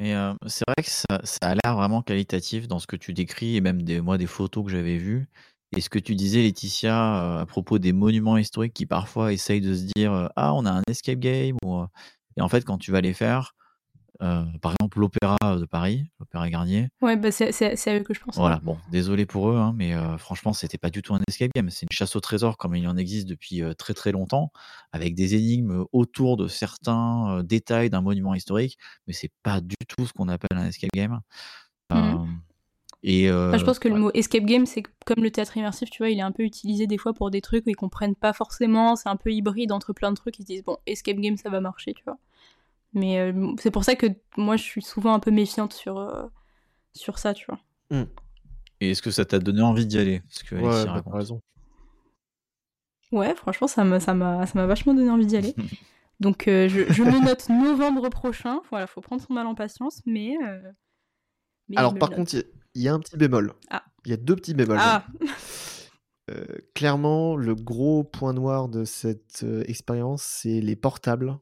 Mais 0.00 0.14
euh, 0.14 0.32
c'est 0.46 0.64
vrai 0.66 0.82
que 0.82 0.90
ça, 0.90 1.06
a 1.42 1.54
l'air 1.54 1.76
vraiment 1.76 2.02
qualitatif 2.02 2.66
dans 2.66 2.78
ce 2.78 2.86
que 2.86 2.96
tu 2.96 3.12
décris 3.12 3.56
et 3.56 3.60
même 3.60 3.82
des, 3.82 4.00
moi 4.00 4.16
des 4.16 4.26
photos 4.26 4.64
que 4.64 4.70
j'avais 4.70 4.96
vues. 4.96 5.28
Et 5.76 5.80
ce 5.82 5.90
que 5.90 5.98
tu 5.98 6.14
disais, 6.14 6.40
Laetitia, 6.42 7.22
euh, 7.22 7.40
à 7.40 7.46
propos 7.46 7.78
des 7.78 7.92
monuments 7.92 8.38
historiques 8.38 8.72
qui 8.72 8.86
parfois 8.86 9.32
essayent 9.32 9.60
de 9.60 9.74
se 9.74 9.84
dire 9.94 10.12
euh, 10.12 10.26
Ah, 10.36 10.54
on 10.54 10.64
a 10.64 10.70
un 10.70 10.82
escape 10.88 11.18
game. 11.18 11.56
Et 12.36 12.40
en 12.40 12.48
fait, 12.48 12.64
quand 12.64 12.78
tu 12.78 12.92
vas 12.92 13.02
les 13.02 13.12
faire, 13.12 13.54
euh, 14.22 14.44
par 14.60 14.72
exemple 14.72 14.98
l'Opéra 14.98 15.36
de 15.42 15.64
Paris, 15.64 16.10
l'Opéra 16.18 16.48
Garnier, 16.50 16.88
Ouais, 17.00 17.16
bah, 17.16 17.30
c'est 17.30 17.88
à 17.88 17.94
eux 17.98 18.02
que 18.02 18.12
je 18.14 18.20
pense. 18.20 18.36
voilà, 18.36 18.58
bon, 18.62 18.76
désolé 18.90 19.26
pour 19.26 19.50
eux, 19.50 19.56
hein, 19.56 19.72
mais 19.76 19.94
euh, 19.94 20.18
franchement, 20.18 20.52
c'était 20.52 20.78
pas 20.78 20.90
du 20.90 21.02
tout 21.02 21.14
un 21.14 21.20
escape 21.28 21.50
game. 21.54 21.70
C'est 21.70 21.86
une 21.86 21.92
chasse 21.96 22.16
au 22.16 22.20
trésor 22.20 22.56
comme 22.58 22.74
il 22.76 22.86
en 22.86 22.96
existe 22.96 23.28
depuis 23.28 23.62
euh, 23.62 23.72
très 23.74 23.94
très 23.94 24.12
longtemps, 24.12 24.52
avec 24.92 25.14
des 25.14 25.34
énigmes 25.34 25.84
autour 25.92 26.36
de 26.36 26.48
certains 26.48 27.42
détails 27.44 27.90
d'un 27.90 28.02
monument 28.02 28.34
historique, 28.34 28.76
mais 29.06 29.12
c'est 29.12 29.32
pas 29.42 29.60
du 29.60 29.76
tout 29.88 30.06
ce 30.06 30.12
qu'on 30.12 30.28
appelle 30.28 30.58
un 30.58 30.66
escape 30.66 30.90
game. 30.94 31.20
Euh, 31.92 32.24
et 33.02 33.30
Enfin, 33.32 33.56
je 33.56 33.64
pense 33.64 33.78
que 33.78 33.88
le 33.88 33.98
mot 33.98 34.10
escape 34.12 34.44
game, 34.44 34.66
c'est 34.66 34.82
comme 35.06 35.22
le 35.24 35.30
théâtre 35.30 35.56
immersif, 35.56 35.88
tu 35.90 36.02
vois, 36.02 36.10
il 36.10 36.18
est 36.18 36.22
un 36.22 36.32
peu 36.32 36.42
utilisé 36.42 36.86
des 36.86 36.98
fois 36.98 37.14
pour 37.14 37.30
des 37.30 37.40
trucs 37.40 37.66
où 37.66 37.70
ils 37.70 37.76
comprennent 37.76 38.14
pas 38.14 38.34
forcément, 38.34 38.94
c'est 38.96 39.08
un 39.08 39.16
peu 39.16 39.32
hybride 39.32 39.72
entre 39.72 39.94
plein 39.94 40.10
de 40.10 40.16
trucs, 40.16 40.38
ils 40.38 40.42
se 40.42 40.46
disent, 40.46 40.64
bon, 40.64 40.76
escape 40.86 41.16
game, 41.16 41.36
ça 41.38 41.48
va 41.48 41.60
marcher, 41.60 41.94
tu 41.94 42.04
vois. 42.04 42.18
Mais 42.92 43.18
euh, 43.20 43.52
c'est 43.60 43.70
pour 43.70 43.84
ça 43.84 43.94
que 43.94 44.06
moi, 44.36 44.56
je 44.56 44.62
suis 44.64 44.82
souvent 44.82 45.14
un 45.14 45.20
peu 45.20 45.30
méfiante 45.30 45.72
sur, 45.72 45.98
euh, 45.98 46.26
sur 46.92 47.18
ça, 47.18 47.34
tu 47.34 47.46
vois. 47.46 47.60
Et 48.80 48.90
est-ce 48.92 49.02
que 49.02 49.10
ça 49.10 49.24
t'a 49.24 49.38
donné 49.38 49.62
envie 49.62 49.86
d'y 49.86 49.98
aller? 49.98 50.22
Ce 50.28 50.42
que 50.44 50.54
Ouais, 50.56 50.62
Alexis 50.62 50.84
bah, 50.86 50.92
raconte. 50.92 51.14
raison. 51.14 51.40
Ouais, 53.12 53.34
franchement, 53.34 53.66
ça 53.66 53.82
m'a 53.84 53.98
ça 54.00 54.14
m'a 54.14 54.46
ça 54.46 54.52
m'a 54.58 54.66
vachement 54.66 54.94
donné 54.94 55.10
envie 55.10 55.26
d'y 55.26 55.36
aller. 55.36 55.54
Donc, 56.20 56.48
euh, 56.48 56.68
je, 56.68 56.92
je 56.92 57.02
me 57.02 57.24
note 57.24 57.48
novembre 57.48 58.08
prochain. 58.10 58.60
Voilà, 58.70 58.86
faut 58.86 59.00
prendre 59.00 59.22
son 59.22 59.32
mal 59.32 59.46
en 59.46 59.54
patience, 59.54 60.00
mais. 60.06 60.36
euh, 60.44 60.60
Alors, 61.76 61.94
par 61.94 62.10
contre, 62.10 62.34
il 62.34 62.38
y 62.38 62.40
a- 62.40 62.44
il 62.76 62.82
y, 62.82 62.88
a 62.88 62.94
un 62.94 63.00
petit 63.00 63.16
bémol. 63.16 63.54
Ah. 63.68 63.82
Il 64.04 64.10
y 64.12 64.14
a 64.14 64.16
deux 64.16 64.36
petits 64.36 64.54
bémols. 64.54 64.78
Ah 64.80 65.04
Euh, 66.30 66.44
clairement, 66.76 67.34
le 67.36 67.56
gros 67.56 68.04
point 68.04 68.32
noir 68.32 68.68
de 68.68 68.84
cette 68.84 69.42
euh, 69.42 69.64
expérience, 69.66 70.22
c'est 70.22 70.60
les 70.60 70.76
portables, 70.76 71.36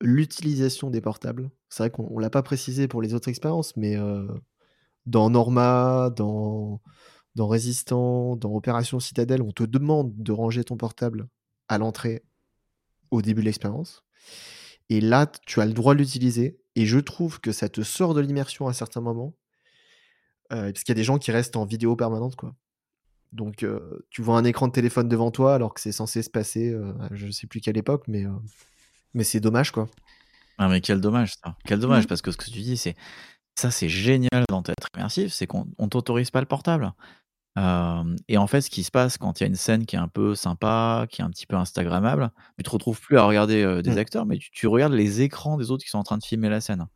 l'utilisation 0.00 0.90
des 0.90 1.00
portables. 1.00 1.50
C'est 1.68 1.84
vrai 1.84 1.90
qu'on 1.90 2.08
on 2.10 2.18
l'a 2.18 2.30
pas 2.30 2.42
précisé 2.42 2.88
pour 2.88 3.02
les 3.02 3.14
autres 3.14 3.28
expériences, 3.28 3.76
mais 3.76 3.96
euh, 3.96 4.26
dans 5.06 5.30
Norma, 5.30 6.10
dans, 6.16 6.80
dans 7.36 7.48
Résistant, 7.48 8.36
dans 8.36 8.52
Opération 8.54 9.00
Citadelle, 9.00 9.42
on 9.42 9.52
te 9.52 9.64
demande 9.64 10.12
de 10.16 10.32
ranger 10.32 10.64
ton 10.64 10.76
portable 10.76 11.28
à 11.68 11.78
l'entrée 11.78 12.24
au 13.10 13.22
début 13.22 13.42
de 13.42 13.46
l'expérience. 13.46 14.04
Et 14.90 15.00
là, 15.00 15.26
tu 15.46 15.60
as 15.60 15.66
le 15.66 15.72
droit 15.74 15.94
de 15.94 16.00
l'utiliser. 16.00 16.60
Et 16.76 16.86
je 16.86 16.98
trouve 16.98 17.40
que 17.40 17.52
ça 17.52 17.68
te 17.68 17.82
sort 17.82 18.14
de 18.14 18.20
l'immersion 18.20 18.68
à 18.68 18.72
certains 18.72 19.00
moments. 19.00 19.34
euh, 20.52 20.72
parce 20.72 20.84
qu'il 20.84 20.90
y 20.92 20.96
a 20.96 21.00
des 21.00 21.04
gens 21.04 21.18
qui 21.18 21.30
restent 21.32 21.56
en 21.56 21.64
vidéo 21.64 21.96
permanente, 21.96 22.36
quoi. 22.36 22.54
Donc, 23.32 23.62
euh, 23.62 24.06
tu 24.10 24.22
vois 24.22 24.36
un 24.38 24.44
écran 24.44 24.68
de 24.68 24.72
téléphone 24.72 25.08
devant 25.08 25.30
toi 25.30 25.54
alors 25.54 25.74
que 25.74 25.80
c'est 25.80 25.92
censé 25.92 26.22
se 26.22 26.30
passer, 26.30 26.70
euh, 26.70 26.92
je 27.12 27.30
sais 27.30 27.46
plus 27.46 27.60
quelle 27.60 27.78
époque, 27.78 28.04
mais 28.08 28.24
Mais 29.14 29.24
c'est 29.24 29.40
dommage, 29.40 29.70
quoi. 29.72 29.88
Ah, 30.58 30.68
mais 30.68 30.80
quel 30.80 31.00
dommage, 31.00 31.32
ça. 31.42 31.56
Quel 31.64 31.80
dommage, 31.80 32.04
Mm. 32.04 32.06
parce 32.06 32.22
que 32.22 32.30
ce 32.30 32.36
que 32.36 32.44
tu 32.44 32.50
dis, 32.60 32.76
c'est. 32.76 32.94
Ça, 33.58 33.70
c'est 33.70 33.88
génial 33.88 34.44
dans 34.48 34.62
être 34.62 34.88
immersif, 34.96 35.32
c'est 35.32 35.46
qu'on 35.46 35.66
on 35.78 35.88
t'autorise 35.88 36.30
pas 36.30 36.40
le 36.40 36.46
portable. 36.46 36.92
Euh, 37.58 38.16
et 38.28 38.38
en 38.38 38.46
fait, 38.46 38.60
ce 38.60 38.70
qui 38.70 38.84
se 38.84 38.90
passe 38.92 39.18
quand 39.18 39.40
il 39.40 39.42
y 39.42 39.44
a 39.44 39.48
une 39.48 39.56
scène 39.56 39.84
qui 39.84 39.96
est 39.96 39.98
un 39.98 40.06
peu 40.08 40.34
sympa, 40.34 41.06
qui 41.10 41.20
est 41.20 41.24
un 41.24 41.30
petit 41.30 41.46
peu 41.46 41.56
Instagrammable, 41.56 42.30
tu 42.56 42.62
te 42.62 42.70
retrouves 42.70 43.00
plus 43.00 43.18
à 43.18 43.24
regarder 43.24 43.62
euh, 43.62 43.82
des 43.82 43.94
Mm. 43.94 43.98
acteurs, 43.98 44.26
mais 44.26 44.38
tu, 44.38 44.50
tu 44.52 44.66
regardes 44.68 44.92
les 44.92 45.20
écrans 45.22 45.56
des 45.56 45.70
autres 45.70 45.82
qui 45.84 45.90
sont 45.90 45.98
en 45.98 46.04
train 46.04 46.16
de 46.18 46.24
filmer 46.24 46.48
la 46.48 46.60
scène. 46.60 46.86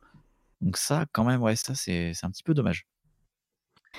Donc 0.61 0.77
ça, 0.77 1.05
quand 1.11 1.25
même, 1.25 1.41
ouais, 1.43 1.55
ça, 1.57 1.75
c'est 1.75 2.13
c'est 2.13 2.25
un 2.25 2.31
petit 2.31 2.43
peu 2.43 2.53
dommage. 2.53 2.85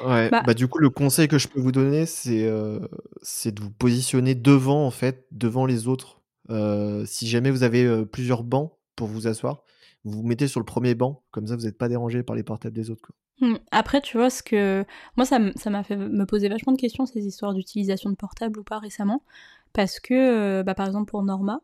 Ouais, 0.05 0.30
Bah- 0.30 0.43
bah 0.47 0.55
du 0.55 0.66
coup, 0.68 0.78
le 0.78 0.90
conseil 0.90 1.28
que 1.28 1.38
je 1.38 1.48
peux 1.48 1.60
vous 1.60 1.72
donner, 1.72 2.05
c'est 2.06 2.47
euh, 2.47 2.80
c'est 3.22 3.52
de 3.52 3.60
vous 3.62 3.70
positionner 3.70 4.34
devant, 4.34 4.86
en 4.86 4.90
fait, 4.90 5.26
devant 5.32 5.66
les 5.66 5.88
autres. 5.88 6.20
Euh, 6.51 7.05
si 7.06 7.27
jamais 7.27 7.51
vous 7.51 7.62
avez 7.62 8.05
plusieurs 8.06 8.44
bancs 8.44 8.73
pour 8.94 9.09
vous 9.09 9.27
asseoir, 9.27 9.62
vous 10.05 10.18
vous 10.18 10.27
mettez 10.27 10.48
sur 10.48 10.60
le 10.60 10.66
premier 10.66 10.94
banc, 10.94 11.23
comme 11.31 11.47
ça 11.47 11.56
vous 11.56 11.64
n'êtes 11.64 11.78
pas 11.78 11.89
dérangé 11.89 12.23
par 12.23 12.36
les 12.36 12.43
portables 12.43 12.74
des 12.74 12.90
autres. 12.90 13.10
Hmm. 13.40 13.56
Après, 13.70 14.01
tu 14.01 14.16
vois, 14.16 14.31
ce 14.31 14.43
que. 14.43 14.85
Moi, 15.16 15.27
ça 15.27 15.39
m'a 15.39 15.82
fait 15.82 15.97
me 15.97 16.24
poser 16.24 16.48
vachement 16.48 16.73
de 16.73 16.81
questions, 16.81 17.05
ces 17.06 17.27
histoires 17.27 17.52
d'utilisation 17.52 18.10
de 18.10 18.16
portable 18.16 18.59
ou 18.59 18.62
pas 18.62 18.78
récemment. 18.78 19.23
Parce 19.73 20.01
que, 20.01 20.62
bah, 20.62 20.74
par 20.74 20.86
exemple, 20.86 21.10
pour 21.10 21.23
Norma, 21.23 21.60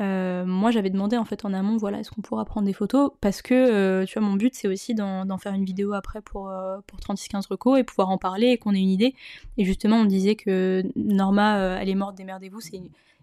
moi, 0.00 0.70
j'avais 0.70 0.90
demandé 0.90 1.16
en 1.16 1.24
fait 1.24 1.44
en 1.44 1.52
amont, 1.52 1.76
voilà, 1.76 2.00
est-ce 2.00 2.10
qu'on 2.10 2.22
pourra 2.22 2.44
prendre 2.44 2.66
des 2.66 2.72
photos? 2.72 3.10
Parce 3.20 3.42
que, 3.42 4.04
tu 4.04 4.18
vois, 4.18 4.26
mon 4.26 4.34
but, 4.34 4.54
c'est 4.54 4.68
aussi 4.68 4.94
d'en 4.94 5.38
faire 5.38 5.52
une 5.52 5.64
vidéo 5.64 5.92
après 5.92 6.22
pour, 6.22 6.50
pour 6.86 7.00
3615 7.00 7.46
recos 7.46 7.78
et 7.78 7.84
pouvoir 7.84 8.08
en 8.08 8.18
parler 8.18 8.48
et 8.48 8.58
qu'on 8.58 8.74
ait 8.74 8.80
une 8.80 8.88
idée. 8.88 9.14
Et 9.58 9.64
justement, 9.64 9.96
on 9.96 10.06
disait 10.06 10.34
que 10.34 10.82
Norma, 10.96 11.78
elle 11.80 11.88
est 11.90 11.94
morte, 11.94 12.16
démerdez-vous, 12.16 12.60
c'est 12.60 12.80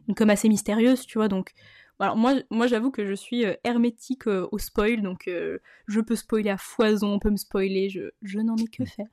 une, 0.10 0.14
une 0.14 0.16
com 0.16 0.30
assez 0.30 0.50
mystérieuse, 0.50 1.06
tu 1.06 1.18
vois. 1.18 1.28
Donc, 1.28 1.54
voilà, 2.00 2.16
moi, 2.16 2.36
moi 2.50 2.68
j'avoue 2.68 2.92
que 2.92 3.06
je 3.06 3.14
suis 3.14 3.46
euh, 3.46 3.56
hermétique 3.64 4.28
euh, 4.28 4.48
au 4.52 4.58
spoil, 4.58 5.02
donc 5.02 5.28
euh, 5.28 5.60
je 5.88 6.00
peux 6.00 6.16
spoiler 6.16 6.50
à 6.50 6.58
foison, 6.58 7.14
on 7.14 7.20
peut 7.20 7.30
me 7.30 7.38
spoiler, 7.38 7.90
je, 7.90 8.12
je 8.22 8.40
n'en 8.40 8.56
ai 8.56 8.68
que 8.68 8.86
faire. 8.86 9.08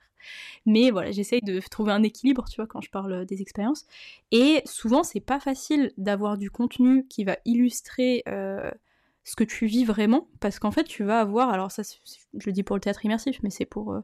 Mais 0.65 0.91
voilà, 0.91 1.13
j'essaye 1.13 1.41
de 1.41 1.61
trouver 1.61 1.93
un 1.93 2.03
équilibre, 2.03 2.47
tu 2.49 2.57
vois, 2.57 2.67
quand 2.67 2.81
je 2.81 2.91
parle 2.91 3.27
des 3.27 3.43
expériences. 3.43 3.85
Et 4.33 4.63
souvent, 4.65 5.05
c'est 5.05 5.21
pas 5.21 5.39
facile 5.39 5.93
d'avoir 5.99 6.39
du 6.39 6.51
contenu 6.51 7.07
qui 7.07 7.25
va 7.25 7.37
illustrer 7.45 8.25
euh, 8.29 8.71
ce 9.25 9.37
que 9.37 9.45
tu 9.45 9.67
vis 9.67 9.85
vraiment, 9.85 10.29
parce 10.41 10.59
qu'en 10.59 10.73
fait, 10.73 10.85
tu 10.85 11.05
vas 11.05 11.21
avoir, 11.21 11.51
alors 11.51 11.71
ça, 11.71 11.83
je 11.83 12.47
le 12.47 12.53
dis 12.53 12.65
pour 12.65 12.77
le 12.77 12.81
théâtre 12.81 13.05
immersif, 13.05 13.39
mais 13.43 13.51
c'est 13.51 13.67
pour, 13.67 13.97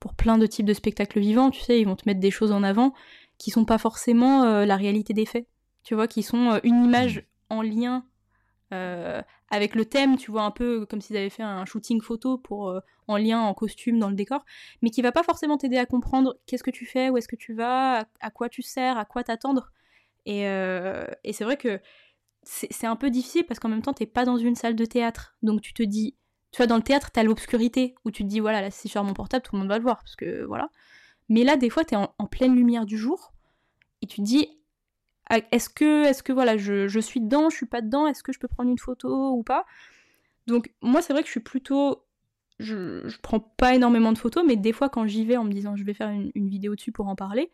pour 0.00 0.14
plein 0.14 0.38
de 0.38 0.46
types 0.46 0.66
de 0.66 0.74
spectacles 0.74 1.20
vivants, 1.20 1.50
tu 1.50 1.60
sais, 1.60 1.80
ils 1.80 1.86
vont 1.86 1.96
te 1.96 2.06
mettre 2.06 2.20
des 2.20 2.30
choses 2.30 2.52
en 2.52 2.62
avant 2.62 2.92
qui 3.38 3.50
sont 3.50 3.64
pas 3.64 3.78
forcément 3.78 4.64
la 4.64 4.76
réalité 4.76 5.14
des 5.14 5.26
faits, 5.26 5.46
tu 5.82 5.94
vois, 5.94 6.06
qui 6.06 6.22
sont 6.22 6.52
euh, 6.52 6.58
une 6.62 6.84
image 6.84 7.26
en 7.48 7.62
lien 7.62 8.04
euh, 8.72 9.20
avec 9.50 9.74
le 9.74 9.84
thème, 9.84 10.16
tu 10.16 10.30
vois, 10.30 10.42
un 10.42 10.52
peu 10.52 10.86
comme 10.86 11.00
s'ils 11.00 11.16
avaient 11.16 11.30
fait 11.30 11.42
un 11.42 11.64
shooting 11.64 12.00
photo 12.00 12.38
pour 12.38 12.68
euh, 12.68 12.80
en 13.08 13.16
lien, 13.16 13.40
en 13.40 13.52
costume, 13.52 13.98
dans 13.98 14.08
le 14.08 14.14
décor, 14.14 14.44
mais 14.80 14.90
qui 14.90 15.02
va 15.02 15.10
pas 15.10 15.24
forcément 15.24 15.58
t'aider 15.58 15.76
à 15.76 15.86
comprendre 15.86 16.38
qu'est-ce 16.46 16.62
que 16.62 16.70
tu 16.70 16.86
fais, 16.86 17.10
où 17.10 17.16
est-ce 17.16 17.26
que 17.26 17.36
tu 17.36 17.52
vas, 17.52 18.00
à, 18.00 18.04
à 18.20 18.30
quoi 18.30 18.48
tu 18.48 18.62
sers, 18.62 18.96
à 18.96 19.04
quoi 19.04 19.24
t'attendre. 19.24 19.72
Et, 20.24 20.46
euh, 20.46 21.04
et 21.24 21.32
c'est 21.32 21.44
vrai 21.44 21.56
que 21.56 21.80
c'est 22.42 22.86
un 22.86 22.96
peu 22.96 23.10
difficile 23.10 23.44
parce 23.44 23.60
qu'en 23.60 23.68
même 23.68 23.82
temps, 23.82 23.92
t'es 23.92 24.06
pas 24.06 24.24
dans 24.24 24.38
une 24.38 24.54
salle 24.54 24.76
de 24.76 24.84
théâtre. 24.84 25.36
Donc 25.42 25.60
tu 25.60 25.74
te 25.74 25.82
dis, 25.82 26.16
tu 26.52 26.58
vois, 26.58 26.66
dans 26.66 26.76
le 26.76 26.82
théâtre, 26.82 27.10
t'as 27.10 27.22
l'obscurité 27.22 27.94
où 28.04 28.10
tu 28.10 28.22
te 28.22 28.28
dis, 28.28 28.40
voilà, 28.40 28.62
là, 28.62 28.70
si 28.70 28.88
je 28.88 28.92
sors 28.92 29.04
mon 29.04 29.14
portable, 29.14 29.42
tout 29.42 29.54
le 29.56 29.60
monde 29.60 29.68
va 29.68 29.78
le 29.78 29.82
voir, 29.82 29.98
parce 29.98 30.16
que 30.16 30.44
voilà. 30.44 30.70
Mais 31.28 31.44
là, 31.44 31.56
des 31.56 31.70
fois, 31.70 31.84
t'es 31.84 31.96
en, 31.96 32.14
en 32.18 32.26
pleine 32.26 32.54
lumière 32.54 32.86
du 32.86 32.96
jour 32.96 33.32
et 34.02 34.06
tu 34.06 34.18
te 34.18 34.22
dis, 34.22 34.59
est-ce 35.30 35.68
que, 35.68 36.04
est-ce 36.04 36.22
que 36.22 36.32
voilà, 36.32 36.56
je, 36.56 36.98
suis 37.00 37.20
dedans, 37.20 37.50
je 37.50 37.56
suis 37.56 37.66
pas 37.66 37.80
dedans, 37.80 38.06
est-ce 38.06 38.22
que 38.22 38.32
je 38.32 38.38
peux 38.38 38.48
prendre 38.48 38.70
une 38.70 38.78
photo 38.78 39.32
ou 39.32 39.42
pas? 39.42 39.66
Donc 40.46 40.72
moi, 40.82 41.02
c'est 41.02 41.12
vrai 41.12 41.22
que 41.22 41.28
je 41.28 41.32
suis 41.32 41.40
plutôt, 41.40 42.04
je, 42.58 43.06
je 43.08 43.18
prends 43.20 43.40
pas 43.40 43.74
énormément 43.74 44.12
de 44.12 44.18
photos, 44.18 44.44
mais 44.46 44.56
des 44.56 44.72
fois 44.72 44.88
quand 44.88 45.06
j'y 45.06 45.24
vais 45.24 45.36
en 45.36 45.44
me 45.44 45.52
disant 45.52 45.76
je 45.76 45.84
vais 45.84 45.94
faire 45.94 46.10
une, 46.10 46.32
une 46.34 46.48
vidéo 46.48 46.74
dessus 46.74 46.92
pour 46.92 47.08
en 47.08 47.16
parler, 47.16 47.52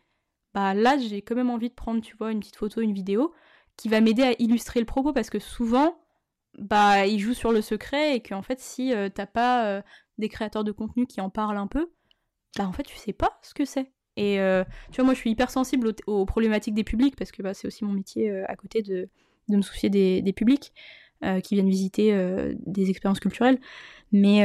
bah 0.55 0.75
là 0.75 0.97
j'ai 0.99 1.23
quand 1.23 1.35
même 1.35 1.51
envie 1.51 1.69
de 1.69 1.75
prendre, 1.75 2.01
tu 2.01 2.17
vois, 2.17 2.33
une 2.33 2.41
petite 2.41 2.57
photo, 2.57 2.81
une 2.81 2.95
vidéo 2.95 3.35
qui 3.77 3.89
va 3.89 4.01
m'aider 4.01 4.23
à 4.23 4.33
illustrer 4.39 4.81
le 4.81 4.87
propos 4.87 5.13
parce 5.13 5.31
que 5.31 5.39
souvent, 5.39 5.99
bah 6.59 7.07
ils 7.07 7.21
jouent 7.21 7.35
sur 7.35 7.53
le 7.53 7.61
secret 7.63 8.17
et 8.17 8.23
qu'en 8.23 8.43
fait 8.43 8.61
si 8.61 8.95
euh, 8.95 9.11
t'as 9.11 9.27
pas 9.27 9.67
euh, 9.67 9.83
des 10.19 10.29
créateurs 10.31 10.65
de 10.65 10.73
contenu 10.73 11.07
qui 11.07 11.21
en 11.21 11.31
parlent 11.31 11.59
un 11.59 11.67
peu, 11.67 11.91
bah 12.57 12.67
en 12.67 12.73
fait 12.73 12.85
tu 12.85 12.97
sais 12.97 13.13
pas 13.13 13.39
ce 13.43 13.55
que 13.55 13.65
c'est. 13.67 13.93
Et 14.17 14.41
euh, 14.41 14.65
tu 14.91 14.97
vois, 14.97 15.05
moi 15.05 15.15
je 15.15 15.21
suis 15.21 15.31
hyper 15.31 15.51
sensible 15.51 15.93
aux, 16.07 16.25
problématiques 16.25 16.75
des 16.75 16.85
publics 16.85 17.17
parce 17.17 17.33
que 17.33 17.43
bah, 17.43 17.55
c'est 17.55 17.67
aussi 17.67 17.85
mon 17.85 17.93
métier 17.93 18.31
euh, 18.31 18.45
à 18.49 18.57
côté 18.57 18.83
de, 18.83 19.09
de 19.49 19.57
me 19.57 19.63
soucier 19.63 19.91
des, 19.91 20.33
publics 20.35 20.73
euh, 21.25 21.41
qui 21.41 21.55
viennent 21.55 21.69
visiter 21.69 22.15
des 22.67 22.91
expériences 22.91 23.21
culturelles. 23.21 23.59
Mais, 24.13 24.45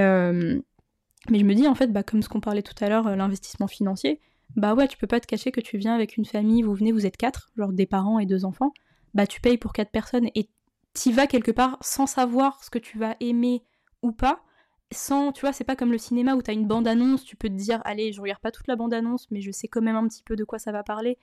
mais 1.30 1.40
je 1.40 1.46
me 1.46 1.54
dis 1.54 1.68
en 1.68 1.76
fait, 1.76 1.88
bah, 1.88 2.04
comme 2.04 2.22
ce 2.22 2.30
qu'on 2.30 2.42
parlait 2.42 2.64
tout 2.64 2.76
à 2.84 2.90
l'heure, 2.90 3.16
l'investissement 3.16 3.68
financier, 3.68 4.20
bah 4.58 4.74
ouais, 4.74 4.88
tu 4.88 4.98
peux 4.98 5.08
pas 5.08 5.22
te 5.22 5.28
cacher 5.28 5.52
que 5.52 5.62
tu 5.62 5.78
viens 5.78 5.96
avec 5.96 6.18
une 6.18 6.26
famille, 6.26 6.62
vous 6.62 6.74
venez, 6.74 6.92
vous 6.92 7.06
êtes 7.06 7.16
quatre, 7.16 7.52
genre 7.58 7.72
des 7.72 7.86
parents 7.86 8.20
et 8.20 8.26
deux 8.26 8.44
enfants, 8.44 8.74
bah 9.14 9.26
tu 9.26 9.40
payes 9.40 9.58
pour 9.58 9.72
quatre 9.72 9.92
personnes 9.92 10.30
et 10.36 10.50
t'y 10.94 11.14
vas 11.14 11.28
quelque 11.28 11.52
part 11.52 11.78
sans 11.80 12.06
savoir 12.06 12.62
ce 12.64 12.70
que 12.70 12.80
tu 12.80 12.98
vas 12.98 13.16
aimer 13.22 13.64
ou 14.02 14.12
pas 14.12 14.44
sans, 14.92 15.32
tu 15.32 15.42
vois, 15.42 15.54
c'est 15.54 15.64
pas 15.64 15.76
comme 15.76 15.92
le 15.92 15.98
cinéma 15.98 16.36
où 16.36 16.42
t'as 16.42 16.54
une 16.54 16.68
bande-annonce, 16.68 17.24
tu 17.24 17.36
peux 17.36 17.50
te 17.50 17.54
dire, 17.54 17.82
allez, 17.86 18.12
je 18.12 18.22
regarde 18.22 18.42
pas 18.42 18.52
toute 18.52 18.68
la 18.68 18.76
bande-annonce, 18.76 19.30
mais 19.32 19.42
je 19.42 19.52
sais 19.52 19.68
quand 19.68 19.82
même 19.82 19.96
un 19.96 20.08
petit 20.08 20.24
peu 20.24 20.36
de 20.36 20.44
quoi 20.44 20.60
ça 20.60 20.72
va 20.72 20.84
parler. 20.84 21.18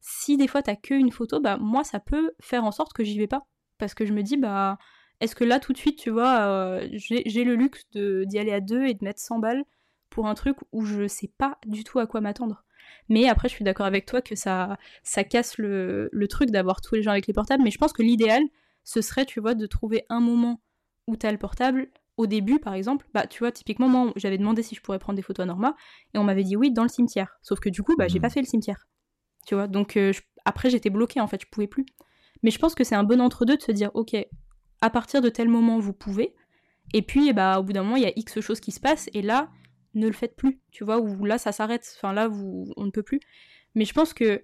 Si 0.00 0.36
des 0.36 0.48
fois 0.48 0.62
t'as 0.62 0.76
que 0.76 0.94
une 0.94 1.12
photo, 1.12 1.40
bah 1.40 1.58
moi 1.58 1.84
ça 1.84 2.00
peut 2.00 2.32
faire 2.40 2.64
en 2.64 2.72
sorte 2.72 2.92
que 2.92 3.04
j'y 3.04 3.18
vais 3.18 3.26
pas. 3.26 3.46
Parce 3.78 3.94
que 3.94 4.06
je 4.06 4.12
me 4.12 4.22
dis, 4.22 4.36
bah, 4.36 4.78
est-ce 5.20 5.34
que 5.34 5.44
là 5.44 5.60
tout 5.60 5.72
de 5.72 5.78
suite, 5.78 5.98
tu 5.98 6.10
vois, 6.10 6.40
euh, 6.42 6.88
j'ai 6.92 7.44
le 7.44 7.54
luxe 7.56 7.84
d'y 7.94 8.38
aller 8.38 8.52
à 8.52 8.60
deux 8.60 8.84
et 8.86 8.94
de 8.94 9.04
mettre 9.04 9.20
100 9.20 9.38
balles 9.40 9.64
pour 10.10 10.26
un 10.26 10.34
truc 10.34 10.56
où 10.72 10.84
je 10.84 11.06
sais 11.08 11.30
pas 11.38 11.58
du 11.66 11.84
tout 11.84 11.98
à 11.98 12.06
quoi 12.06 12.20
m'attendre. 12.20 12.64
Mais 13.08 13.28
après, 13.28 13.48
je 13.48 13.54
suis 13.54 13.64
d'accord 13.64 13.86
avec 13.86 14.06
toi 14.06 14.22
que 14.22 14.34
ça, 14.34 14.78
ça 15.02 15.24
casse 15.24 15.58
le 15.58 16.26
truc 16.28 16.50
d'avoir 16.50 16.80
tous 16.80 16.94
les 16.96 17.02
gens 17.02 17.12
avec 17.12 17.26
les 17.26 17.34
portables. 17.34 17.62
Mais 17.62 17.70
je 17.70 17.78
pense 17.78 17.92
que 17.92 18.02
l'idéal, 18.02 18.42
ce 18.84 19.00
serait, 19.02 19.26
tu 19.26 19.40
vois, 19.40 19.54
de 19.54 19.66
trouver 19.66 20.04
un 20.08 20.20
moment 20.20 20.60
où 21.06 21.16
t'as 21.16 21.32
le 21.32 21.38
portable. 21.38 21.88
Au 22.20 22.26
début, 22.26 22.58
par 22.58 22.74
exemple, 22.74 23.06
bah, 23.14 23.26
tu 23.26 23.38
vois, 23.38 23.50
typiquement, 23.50 23.88
moi, 23.88 24.12
j'avais 24.16 24.36
demandé 24.36 24.62
si 24.62 24.74
je 24.74 24.82
pourrais 24.82 24.98
prendre 24.98 25.16
des 25.16 25.22
photos 25.22 25.44
à 25.44 25.46
Norma, 25.46 25.74
et 26.12 26.18
on 26.18 26.24
m'avait 26.24 26.44
dit 26.44 26.54
oui, 26.56 26.70
dans 26.70 26.82
le 26.82 26.90
cimetière. 26.90 27.38
Sauf 27.40 27.60
que 27.60 27.70
du 27.70 27.82
coup, 27.82 27.94
bah, 27.96 28.08
j'ai 28.08 28.18
Mhm. 28.18 28.22
pas 28.22 28.30
fait 28.30 28.40
le 28.40 28.46
cimetière. 28.46 28.86
Tu 29.46 29.54
vois, 29.54 29.68
donc 29.68 29.96
euh, 29.96 30.12
je- 30.12 30.20
après, 30.44 30.68
j'étais 30.68 30.90
bloquée, 30.90 31.20
en 31.20 31.26
fait, 31.28 31.40
je 31.42 31.46
pouvais 31.50 31.66
plus. 31.66 31.86
Mais 32.42 32.50
je 32.50 32.58
pense 32.58 32.74
que 32.74 32.84
c'est 32.84 32.94
un 32.94 33.04
bon 33.04 33.20
entre-deux 33.22 33.56
de 33.56 33.62
se 33.62 33.72
dire, 33.72 33.90
ok, 33.94 34.14
à 34.82 34.90
partir 34.90 35.22
de 35.22 35.30
tel 35.30 35.48
moment, 35.48 35.78
vous 35.78 35.94
pouvez, 35.94 36.34
et 36.92 37.02
puis, 37.02 37.32
bah, 37.32 37.58
au 37.60 37.62
bout 37.62 37.72
d'un 37.72 37.82
moment, 37.84 37.96
il 37.96 38.02
y 38.02 38.06
a 38.06 38.12
X 38.16 38.40
choses 38.40 38.60
qui 38.60 38.72
se 38.72 38.80
passent, 38.80 39.08
et 39.14 39.22
là, 39.22 39.50
ne 39.94 40.06
le 40.06 40.12
faites 40.12 40.36
plus, 40.36 40.60
tu 40.72 40.84
vois, 40.84 40.98
ou 41.00 41.24
là, 41.24 41.38
ça 41.38 41.52
s'arrête, 41.52 41.86
enfin 41.96 42.12
là, 42.12 42.28
vous, 42.28 42.66
on 42.76 42.84
ne 42.86 42.90
peut 42.90 43.02
plus. 43.04 43.20
Mais 43.74 43.84
je 43.86 43.94
pense 43.94 44.12
que 44.14 44.42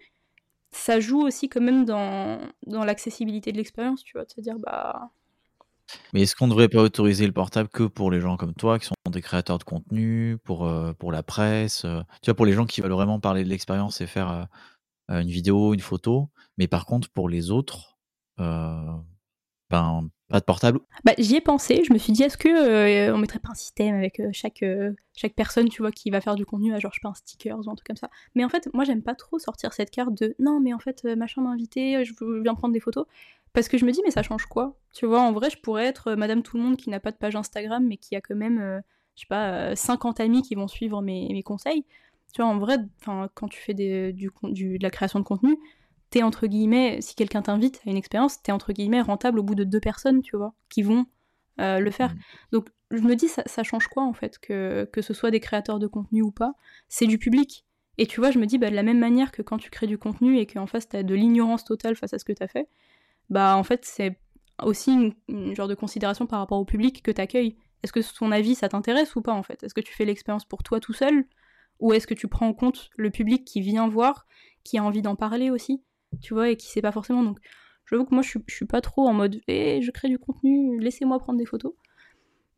ça 0.72 1.00
joue 1.00 1.20
aussi 1.22 1.48
quand 1.48 1.60
même 1.62 1.84
dans, 1.84 2.40
dans 2.66 2.84
l'accessibilité 2.84 3.52
de 3.52 3.58
l'expérience, 3.58 4.04
tu 4.04 4.12
vois, 4.14 4.24
de 4.24 4.30
se 4.30 4.40
dire, 4.40 4.58
bah... 4.58 5.10
Mais 6.12 6.22
est-ce 6.22 6.34
qu'on 6.34 6.46
ne 6.46 6.50
devrait 6.50 6.68
pas 6.68 6.82
autoriser 6.82 7.26
le 7.26 7.32
portable 7.32 7.68
que 7.68 7.84
pour 7.84 8.10
les 8.10 8.20
gens 8.20 8.36
comme 8.36 8.54
toi, 8.54 8.78
qui 8.78 8.86
sont 8.86 8.94
des 9.10 9.22
créateurs 9.22 9.58
de 9.58 9.64
contenu, 9.64 10.38
pour, 10.44 10.66
euh, 10.66 10.92
pour 10.92 11.12
la 11.12 11.22
presse, 11.22 11.84
euh, 11.84 12.00
tu 12.22 12.30
vois, 12.30 12.34
pour 12.34 12.46
les 12.46 12.52
gens 12.52 12.66
qui 12.66 12.80
veulent 12.80 12.92
vraiment 12.92 13.20
parler 13.20 13.44
de 13.44 13.48
l'expérience 13.48 14.00
et 14.00 14.06
faire 14.06 14.48
euh, 15.10 15.20
une 15.20 15.28
vidéo, 15.28 15.74
une 15.74 15.80
photo, 15.80 16.30
mais 16.58 16.66
par 16.66 16.86
contre, 16.86 17.08
pour 17.10 17.28
les 17.28 17.50
autres, 17.50 17.98
ben, 18.38 20.08
pas 20.28 20.40
de 20.40 20.44
portable. 20.44 20.80
Bah, 21.04 21.12
j'y 21.18 21.36
ai 21.36 21.40
pensé, 21.40 21.82
je 21.84 21.92
me 21.92 21.98
suis 21.98 22.12
dit, 22.12 22.22
est-ce 22.22 22.36
que 22.36 23.12
on 23.12 23.18
mettrait 23.18 23.38
pas 23.38 23.50
un 23.50 23.54
système 23.54 23.94
avec 23.94 24.20
chaque, 24.32 24.64
chaque 25.16 25.34
personne, 25.34 25.68
tu 25.68 25.82
vois, 25.82 25.92
qui 25.92 26.10
va 26.10 26.20
faire 26.20 26.34
du 26.34 26.44
contenu, 26.44 26.74
à 26.74 26.78
genre, 26.78 26.92
je 26.92 26.98
sais 26.98 27.02
pas, 27.02 27.10
un 27.10 27.14
sticker 27.14 27.56
ou 27.56 27.70
un 27.70 27.74
truc 27.74 27.86
comme 27.86 27.96
ça. 27.96 28.10
Mais 28.34 28.44
en 28.44 28.48
fait, 28.48 28.68
moi, 28.74 28.84
j'aime 28.84 29.02
pas 29.02 29.14
trop 29.14 29.38
sortir 29.38 29.72
cette 29.72 29.90
carte 29.90 30.14
de, 30.20 30.34
non, 30.38 30.60
mais 30.60 30.74
en 30.74 30.78
fait, 30.78 31.04
machin 31.16 31.42
m'a 31.42 31.50
invité, 31.50 32.04
je 32.04 32.12
viens 32.42 32.54
prendre 32.54 32.74
des 32.74 32.80
photos. 32.80 33.06
Parce 33.56 33.68
que 33.70 33.78
je 33.78 33.86
me 33.86 33.90
dis, 33.90 34.02
mais 34.04 34.10
ça 34.10 34.22
change 34.22 34.44
quoi? 34.44 34.76
Tu 34.92 35.06
vois, 35.06 35.22
en 35.22 35.32
vrai, 35.32 35.48
je 35.48 35.56
pourrais 35.56 35.86
être 35.86 36.08
euh, 36.08 36.16
Madame 36.16 36.42
Tout 36.42 36.58
le 36.58 36.62
Monde 36.62 36.76
qui 36.76 36.90
n'a 36.90 37.00
pas 37.00 37.10
de 37.10 37.16
page 37.16 37.36
Instagram, 37.36 37.82
mais 37.86 37.96
qui 37.96 38.14
a 38.14 38.20
quand 38.20 38.36
même, 38.36 38.58
euh, 38.60 38.80
je 39.14 39.22
sais 39.22 39.26
pas, 39.30 39.70
euh, 39.70 39.74
50 39.74 40.20
amis 40.20 40.42
qui 40.42 40.54
vont 40.54 40.68
suivre 40.68 41.00
mes, 41.00 41.26
mes 41.32 41.42
conseils. 41.42 41.86
Tu 42.34 42.42
vois, 42.42 42.50
en 42.50 42.58
vrai, 42.58 42.76
quand 43.06 43.48
tu 43.48 43.58
fais 43.58 43.72
des- 43.72 44.12
du, 44.12 44.30
de 44.42 44.82
la 44.82 44.90
création 44.90 45.18
de 45.20 45.24
contenu, 45.24 45.56
t'es 46.10 46.22
entre 46.22 46.46
guillemets, 46.46 47.00
si 47.00 47.14
quelqu'un 47.14 47.40
t'invite 47.40 47.80
à 47.86 47.90
une 47.90 47.96
expérience, 47.96 48.42
t'es 48.42 48.52
entre 48.52 48.74
guillemets 48.74 49.00
rentable 49.00 49.38
au 49.38 49.42
bout 49.42 49.54
de 49.54 49.64
deux 49.64 49.80
personnes, 49.80 50.20
tu 50.20 50.36
vois, 50.36 50.52
qui 50.68 50.82
vont 50.82 51.06
euh, 51.58 51.78
le 51.78 51.90
faire. 51.90 52.10
Mhm. 52.12 52.20
Donc 52.52 52.68
je 52.90 53.00
me 53.00 53.16
dis, 53.16 53.28
ça, 53.28 53.42
ça 53.46 53.62
change 53.62 53.88
quoi 53.88 54.04
en 54.04 54.12
fait, 54.12 54.38
que, 54.38 54.86
que 54.92 55.00
ce 55.00 55.14
soit 55.14 55.30
des 55.30 55.40
créateurs 55.40 55.78
de 55.78 55.86
contenu 55.86 56.20
ou 56.20 56.30
pas, 56.30 56.52
c'est 56.88 57.06
du 57.06 57.16
public. 57.18 57.64
Et 57.96 58.06
tu 58.06 58.20
vois, 58.20 58.30
je 58.32 58.38
me 58.38 58.44
dis, 58.44 58.58
bah, 58.58 58.68
de 58.68 58.74
la 58.74 58.82
même 58.82 58.98
manière 58.98 59.32
que 59.32 59.40
quand 59.40 59.56
tu 59.56 59.70
crées 59.70 59.86
du 59.86 59.96
contenu 59.96 60.36
et 60.38 60.44
qu'en 60.46 60.66
face 60.66 60.86
t'as 60.90 61.02
de 61.02 61.14
l'ignorance 61.14 61.64
totale 61.64 61.96
face 61.96 62.12
à 62.12 62.18
ce 62.18 62.26
que 62.26 62.34
t'as 62.34 62.48
fait, 62.48 62.68
bah 63.30 63.56
en 63.56 63.62
fait 63.64 63.84
c'est 63.84 64.18
aussi 64.62 64.92
une, 64.92 65.12
une 65.28 65.54
genre 65.54 65.68
de 65.68 65.74
considération 65.74 66.26
par 66.26 66.38
rapport 66.40 66.58
au 66.58 66.64
public 66.64 67.02
que 67.02 67.10
t'accueilles. 67.10 67.56
Est-ce 67.82 67.92
que 67.92 68.02
son 68.02 68.32
avis 68.32 68.54
ça 68.54 68.68
t'intéresse 68.68 69.14
ou 69.16 69.22
pas 69.22 69.32
en 69.32 69.42
fait? 69.42 69.62
Est-ce 69.62 69.74
que 69.74 69.80
tu 69.80 69.92
fais 69.94 70.04
l'expérience 70.04 70.44
pour 70.44 70.62
toi 70.62 70.80
tout 70.80 70.92
seul? 70.94 71.24
Ou 71.80 71.92
est-ce 71.92 72.06
que 72.06 72.14
tu 72.14 72.26
prends 72.28 72.48
en 72.48 72.54
compte 72.54 72.88
le 72.96 73.10
public 73.10 73.44
qui 73.44 73.60
vient 73.60 73.86
voir, 73.88 74.26
qui 74.64 74.78
a 74.78 74.82
envie 74.84 75.02
d'en 75.02 75.14
parler 75.14 75.50
aussi, 75.50 75.82
tu 76.22 76.32
vois, 76.32 76.48
et 76.50 76.56
qui 76.56 76.68
sait 76.68 76.80
pas 76.82 76.92
forcément? 76.92 77.22
Donc 77.22 77.38
J'avoue 77.88 78.04
que 78.04 78.14
moi, 78.14 78.22
je 78.22 78.28
suis, 78.30 78.40
je 78.48 78.54
suis 78.54 78.66
pas 78.66 78.80
trop 78.80 79.06
en 79.06 79.12
mode 79.12 79.40
Eh, 79.46 79.80
je 79.80 79.90
crée 79.92 80.08
du 80.08 80.18
contenu, 80.18 80.78
laissez-moi 80.80 81.18
prendre 81.20 81.38
des 81.38 81.46
photos. 81.46 81.72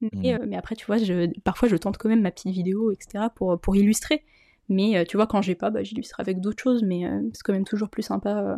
Mais, 0.01 0.11
Mhm. 0.15 0.41
euh, 0.43 0.47
mais 0.49 0.57
après, 0.57 0.75
tu 0.77 0.87
vois, 0.87 0.97
je, 0.99 1.29
parfois, 1.41 1.69
je 1.69 1.77
tente 1.77 1.99
quand 1.99 2.09
même 2.09 2.23
ma 2.23 2.31
petite 2.31 2.53
vidéo, 2.53 2.93
etc., 2.93 3.29
pour, 3.35 3.61
pour 3.61 3.77
illustrer. 3.77 4.25
Mais 4.71 4.97
euh, 4.97 5.05
tu 5.05 5.17
vois, 5.17 5.27
quand 5.27 5.43
j'ai 5.43 5.55
pas, 5.55 5.71
bah, 5.71 5.83
j'illustre 5.83 6.19
avec 6.21 6.41
d'autres 6.41 6.63
choses. 6.63 6.83
Mais 6.83 7.05
euh, 7.07 7.21
c'est 7.35 7.43
quand 7.43 7.53
même 7.53 7.65
toujours 7.67 7.91
plus 7.91 8.03
sympa 8.03 8.39
euh, 8.43 8.57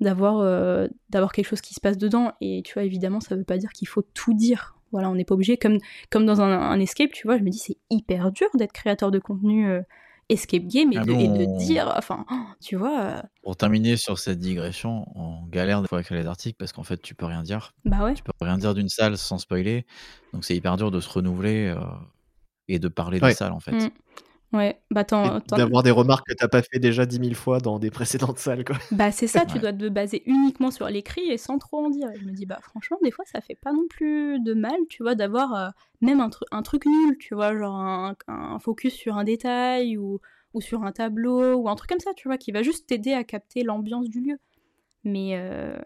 d'avoir 0.00 0.38
euh, 0.38 0.88
d'avoir 1.10 1.32
quelque 1.32 1.46
chose 1.46 1.60
qui 1.60 1.74
se 1.74 1.80
passe 1.80 1.98
dedans. 1.98 2.32
Et 2.40 2.62
tu 2.64 2.74
vois, 2.74 2.84
évidemment, 2.84 3.20
ça 3.20 3.36
veut 3.36 3.44
pas 3.44 3.58
dire 3.58 3.70
qu'il 3.72 3.88
faut 3.88 4.02
tout 4.14 4.34
dire. 4.34 4.76
Voilà, 4.92 5.08
on 5.10 5.14
n'est 5.14 5.24
pas 5.24 5.34
obligé. 5.34 5.56
Comme, 5.56 5.78
comme 6.10 6.26
dans 6.26 6.40
un, 6.40 6.50
un 6.50 6.80
escape, 6.80 7.12
tu 7.12 7.26
vois, 7.26 7.38
je 7.38 7.42
me 7.44 7.50
dis, 7.50 7.58
c'est 7.58 7.76
hyper 7.90 8.32
dur 8.32 8.48
d'être 8.54 8.72
créateur 8.72 9.10
de 9.12 9.18
contenu 9.20 9.68
euh, 9.68 9.82
escape 10.28 10.64
game 10.66 10.92
et, 10.92 10.98
Ah 10.98 11.04
de, 11.04 11.12
non, 11.12 11.18
et 11.20 11.28
de 11.28 11.44
on- 11.46 11.56
dire, 11.58 11.92
enfin, 11.96 12.24
oh, 12.30 12.34
tu 12.60 12.74
vois, 12.76 13.00
euh, 13.00 13.22
Pour 13.42 13.56
terminer 13.56 13.96
sur 13.96 14.18
cette 14.18 14.38
digression, 14.40 15.06
on 15.14 15.46
galère 15.46 15.80
des 15.82 15.86
fois 15.88 15.98
à 15.98 16.00
écrire 16.00 16.18
les 16.18 16.26
articles 16.26 16.56
parce 16.58 16.72
qu'en 16.72 16.82
fait, 16.82 17.00
tu 17.00 17.14
peux 17.14 17.26
rien 17.26 17.42
dire. 17.44 17.72
bah 17.84 18.04
ouais. 18.04 18.14
Tu 18.14 18.22
peux 18.24 18.32
rien 18.40 18.58
dire 18.58 18.74
d'une 18.74 18.88
salle 18.88 19.16
sans 19.16 19.38
spoiler. 19.38 19.86
Donc, 20.32 20.44
c'est 20.44 20.56
hyper 20.56 20.76
dur 20.76 20.90
de 20.90 20.98
se 21.00 21.08
renouveler 21.08 21.66
euh, 21.68 21.80
et 22.66 22.78
de 22.80 22.88
parler 22.88 23.18
de 23.20 23.24
Ouais. 23.24 23.30
la 23.30 23.36
salle, 23.36 23.52
en 23.52 23.60
fait. 23.60 23.72
Mm. 23.72 23.90
Ouais, 24.52 24.80
bah 24.90 25.04
D'avoir 25.56 25.82
des 25.82 25.90
remarques 25.92 26.26
que 26.28 26.34
t'as 26.34 26.48
pas 26.48 26.62
fait 26.62 26.78
déjà 26.80 27.06
10 27.06 27.18
000 27.18 27.34
fois 27.34 27.60
dans 27.60 27.78
des 27.78 27.90
précédentes 27.90 28.38
salles, 28.40 28.64
quoi. 28.64 28.76
Bah 28.90 29.12
c'est 29.12 29.28
ça, 29.28 29.46
tu 29.46 29.54
Ouais. 29.54 29.60
dois 29.60 29.72
te 29.72 29.88
baser 29.88 30.22
uniquement 30.26 30.72
sur 30.72 30.88
l'écrit 30.88 31.30
et 31.30 31.38
sans 31.38 31.58
trop 31.58 31.78
en 31.84 31.90
dire. 31.90 32.10
Et 32.10 32.18
je 32.18 32.24
me 32.24 32.32
dis, 32.32 32.44
bah 32.44 32.58
franchement, 32.60 32.98
des 33.04 33.12
fois, 33.12 33.24
ça 33.24 33.40
fait 33.40 33.54
pas 33.54 33.72
non 33.72 33.86
plus 33.88 34.40
de 34.40 34.52
mal, 34.52 34.74
tu 34.88 35.04
vois, 35.04 35.14
d'avoir 35.14 35.54
euh, 35.54 35.68
même 36.00 36.20
un, 36.20 36.28
tru- 36.28 36.44
un 36.50 36.62
truc 36.62 36.86
nul, 36.86 37.16
tu 37.18 37.34
vois, 37.36 37.56
genre 37.56 37.76
un, 37.76 38.16
un 38.26 38.58
focus 38.58 38.92
sur 38.94 39.16
un 39.16 39.22
détail 39.22 39.96
ou, 39.96 40.20
ou 40.54 40.60
sur 40.60 40.82
un 40.82 40.90
tableau 40.90 41.54
ou 41.54 41.68
un 41.68 41.76
truc 41.76 41.88
comme 41.90 42.00
ça, 42.00 42.12
tu 42.16 42.26
vois, 42.26 42.36
qui 42.36 42.50
va 42.50 42.62
juste 42.64 42.88
t'aider 42.88 43.12
à 43.12 43.22
capter 43.22 43.62
l'ambiance 43.62 44.08
du 44.08 44.20
lieu. 44.20 44.38
Mais, 45.04 45.36
euh, 45.36 45.78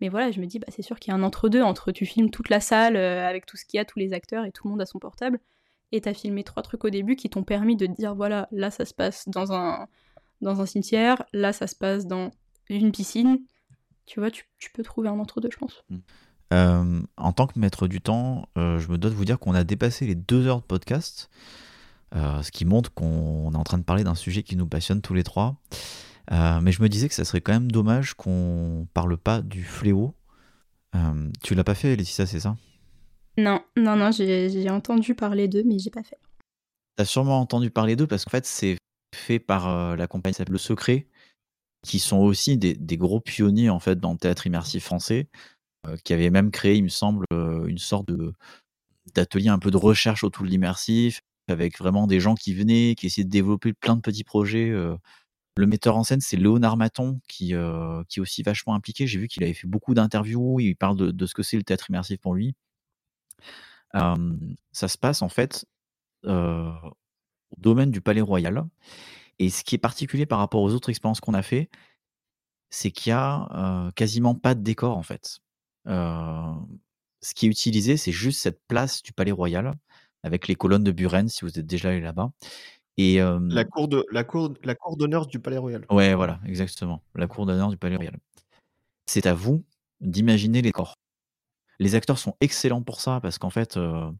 mais 0.00 0.08
voilà, 0.08 0.30
je 0.32 0.40
me 0.40 0.46
dis, 0.46 0.58
bah 0.58 0.66
c'est 0.70 0.82
sûr 0.82 0.98
qu'il 1.00 1.12
y 1.12 1.16
a 1.16 1.18
un 1.18 1.22
entre-deux 1.24 1.62
entre 1.62 1.92
tu 1.92 2.06
filmes 2.06 2.30
toute 2.30 2.50
la 2.50 2.60
salle 2.60 2.96
euh, 2.96 3.26
avec 3.28 3.46
tout 3.46 3.56
ce 3.56 3.64
qu'il 3.66 3.78
y 3.78 3.80
a, 3.80 3.84
tous 3.86 3.98
les 4.00 4.12
acteurs 4.14 4.44
et 4.46 4.52
tout 4.52 4.66
le 4.66 4.72
monde 4.72 4.82
à 4.82 4.86
son 4.86 4.98
portable, 5.00 5.40
et 5.92 6.00
t'as 6.00 6.14
filmé 6.14 6.44
trois 6.44 6.62
trucs 6.62 6.84
au 6.84 6.90
début 6.90 7.16
qui 7.16 7.30
t'ont 7.30 7.42
permis 7.42 7.76
de 7.76 7.86
dire, 7.86 8.14
voilà, 8.14 8.48
là 8.52 8.70
ça 8.70 8.84
se 8.84 8.94
passe 8.94 9.28
dans 9.28 9.52
un, 9.52 9.86
dans 10.40 10.60
un 10.60 10.66
cimetière, 10.66 11.24
là 11.32 11.52
ça 11.52 11.66
se 11.66 11.74
passe 11.74 12.06
dans 12.06 12.30
une 12.68 12.92
piscine. 12.92 13.38
Tu 14.06 14.20
vois, 14.20 14.30
tu, 14.30 14.44
tu 14.58 14.70
peux 14.72 14.82
trouver 14.82 15.08
un 15.08 15.18
entre-deux, 15.18 15.50
je 15.52 15.58
pense. 15.58 15.84
Euh, 16.52 17.00
en 17.16 17.32
tant 17.32 17.46
que 17.46 17.58
maître 17.58 17.86
du 17.86 18.00
temps, 18.00 18.48
euh, 18.58 18.78
je 18.80 18.88
me 18.88 18.98
dois 18.98 19.10
de 19.10 19.14
vous 19.14 19.24
dire 19.24 19.38
qu'on 19.38 19.54
a 19.54 19.62
dépassé 19.62 20.06
les 20.06 20.16
deux 20.16 20.46
heures 20.48 20.60
de 20.60 20.66
podcast, 20.66 21.30
euh, 22.16 22.42
ce 22.42 22.50
qui 22.50 22.64
montre 22.64 22.92
qu'on 22.92 23.52
est 23.52 23.56
en 23.56 23.62
train 23.62 23.78
de 23.78 23.84
parler 23.84 24.02
d'un 24.02 24.16
sujet 24.16 24.42
qui 24.42 24.56
nous 24.56 24.66
passionne 24.66 25.00
tous 25.00 25.14
les 25.14 25.22
trois. 25.22 25.60
Mais 26.30 26.70
je 26.70 26.80
me 26.80 26.88
disais 26.88 27.08
que 27.08 27.14
ça 27.14 27.24
serait 27.24 27.40
quand 27.40 27.52
même 27.52 27.72
dommage 27.72 28.14
qu'on 28.14 28.86
parle 28.94 29.16
pas 29.16 29.42
du 29.42 29.64
fléau. 29.64 30.14
Tu 31.42 31.54
l'as 31.56 31.64
pas 31.64 31.74
fait, 31.74 31.96
Laetitia, 31.96 32.26
c'est 32.26 32.40
ça? 32.40 32.56
Non, 33.36 33.62
non, 33.76 33.96
non, 33.96 34.10
j'ai 34.12 34.70
entendu 34.70 35.14
parler 35.14 35.48
d'eux, 35.48 35.62
mais 35.64 35.78
j'ai 35.78 35.90
pas 35.90 36.02
fait. 36.02 36.18
T'as 36.96 37.04
sûrement 37.04 37.40
entendu 37.40 37.70
parler 37.70 37.96
d'eux 37.96 38.06
parce 38.06 38.24
qu'en 38.24 38.30
fait, 38.30 38.44
c'est 38.44 38.76
fait 39.14 39.38
par 39.38 39.68
euh, 39.68 39.96
la 39.96 40.06
compagnie 40.06 40.34
qui 40.34 40.38
s'appelle 40.38 40.52
Le 40.52 40.58
Secret, 40.58 41.06
qui 41.82 41.98
sont 41.98 42.18
aussi 42.18 42.58
des, 42.58 42.76
gros 42.96 43.20
pionniers 43.20 43.70
en 43.70 43.80
fait 43.80 43.98
dans 43.98 44.12
le 44.12 44.18
théâtre 44.18 44.46
immersif 44.46 44.84
français, 44.84 45.28
euh, 45.86 45.96
qui 46.04 46.12
avaient 46.12 46.30
même 46.30 46.50
créé, 46.50 46.76
il 46.76 46.84
me 46.84 46.88
semble, 46.88 47.24
euh, 47.32 47.66
une 47.66 47.78
sorte 47.78 48.10
d'atelier 49.14 49.48
un 49.48 49.58
peu 49.58 49.70
de 49.70 49.76
recherche 49.76 50.24
autour 50.24 50.44
de 50.44 50.50
l'immersif, 50.50 51.20
avec 51.48 51.78
vraiment 51.78 52.06
des 52.06 52.20
gens 52.20 52.34
qui 52.34 52.54
venaient, 52.54 52.94
qui 52.96 53.06
essayaient 53.06 53.24
de 53.24 53.30
développer 53.30 53.72
plein 53.72 53.96
de 53.96 54.00
petits 54.00 54.24
projets. 54.24 54.70
Le 55.56 55.66
metteur 55.66 55.96
en 55.96 56.04
scène, 56.04 56.20
c'est 56.20 56.36
Léonard 56.36 56.76
Maton, 56.76 57.18
qui, 57.26 57.54
qui 58.08 58.18
est 58.18 58.20
aussi 58.20 58.42
vachement 58.44 58.74
impliqué. 58.74 59.08
J'ai 59.08 59.18
vu 59.18 59.26
qu'il 59.26 59.42
avait 59.42 59.54
fait 59.54 59.66
beaucoup 59.66 59.94
d'interviews, 59.94 60.60
il 60.60 60.76
parle 60.76 60.96
de, 60.96 61.10
de 61.10 61.26
ce 61.26 61.34
que 61.34 61.42
c'est 61.42 61.56
le 61.56 61.64
théâtre 61.64 61.90
immersif 61.90 62.20
pour 62.20 62.34
lui. 62.34 62.54
Euh, 63.96 64.36
ça 64.72 64.88
se 64.88 64.96
passe 64.96 65.22
en 65.22 65.28
fait 65.28 65.66
euh, 66.24 66.70
au 67.50 67.60
domaine 67.60 67.90
du 67.90 68.00
Palais 68.00 68.20
Royal. 68.20 68.64
Et 69.38 69.50
ce 69.50 69.64
qui 69.64 69.74
est 69.74 69.78
particulier 69.78 70.26
par 70.26 70.38
rapport 70.38 70.62
aux 70.62 70.72
autres 70.74 70.90
expériences 70.90 71.20
qu'on 71.20 71.34
a 71.34 71.42
fait, 71.42 71.70
c'est 72.68 72.90
qu'il 72.90 73.10
y 73.10 73.12
a 73.12 73.48
euh, 73.86 73.90
quasiment 73.92 74.34
pas 74.34 74.54
de 74.54 74.62
décor 74.62 74.96
en 74.96 75.02
fait. 75.02 75.40
Ce 75.86 77.34
qui 77.34 77.46
est 77.46 77.50
utilisé, 77.50 77.96
c'est 77.96 78.12
juste 78.12 78.40
cette 78.40 78.60
place 78.66 79.02
du 79.02 79.12
Palais 79.12 79.32
Royal 79.32 79.74
avec 80.22 80.48
les 80.48 80.54
colonnes 80.54 80.84
de 80.84 80.92
Buren, 80.92 81.28
si 81.28 81.42
vous 81.42 81.58
êtes 81.58 81.66
déjà 81.66 81.90
allé 81.90 82.00
là-bas. 82.00 82.32
Et 82.96 83.20
euh, 83.20 83.38
La 83.48 83.64
cour 83.64 83.88
de 83.88 84.04
la 84.10 84.24
cour, 84.24 84.52
la 84.62 84.74
cour 84.74 84.96
d'honneur 84.96 85.26
du 85.26 85.38
Palais 85.38 85.58
Royal. 85.58 85.84
ouais, 85.90 86.14
voilà, 86.14 86.40
exactement, 86.44 87.02
la 87.14 87.26
cour 87.26 87.46
d'honneur 87.46 87.70
du 87.70 87.76
Palais 87.76 87.96
Royal. 87.96 88.18
C'est 89.06 89.26
à 89.26 89.34
vous 89.34 89.64
d'imaginer 90.00 90.62
les 90.62 90.72
corps. 90.72 90.96
Les 91.80 91.94
acteurs 91.94 92.18
sont 92.18 92.36
excellents 92.42 92.82
pour 92.82 93.00
ça 93.00 93.20
parce 93.20 93.38
qu'en 93.38 93.48
fait, 93.48 93.78
euh, 93.78 94.12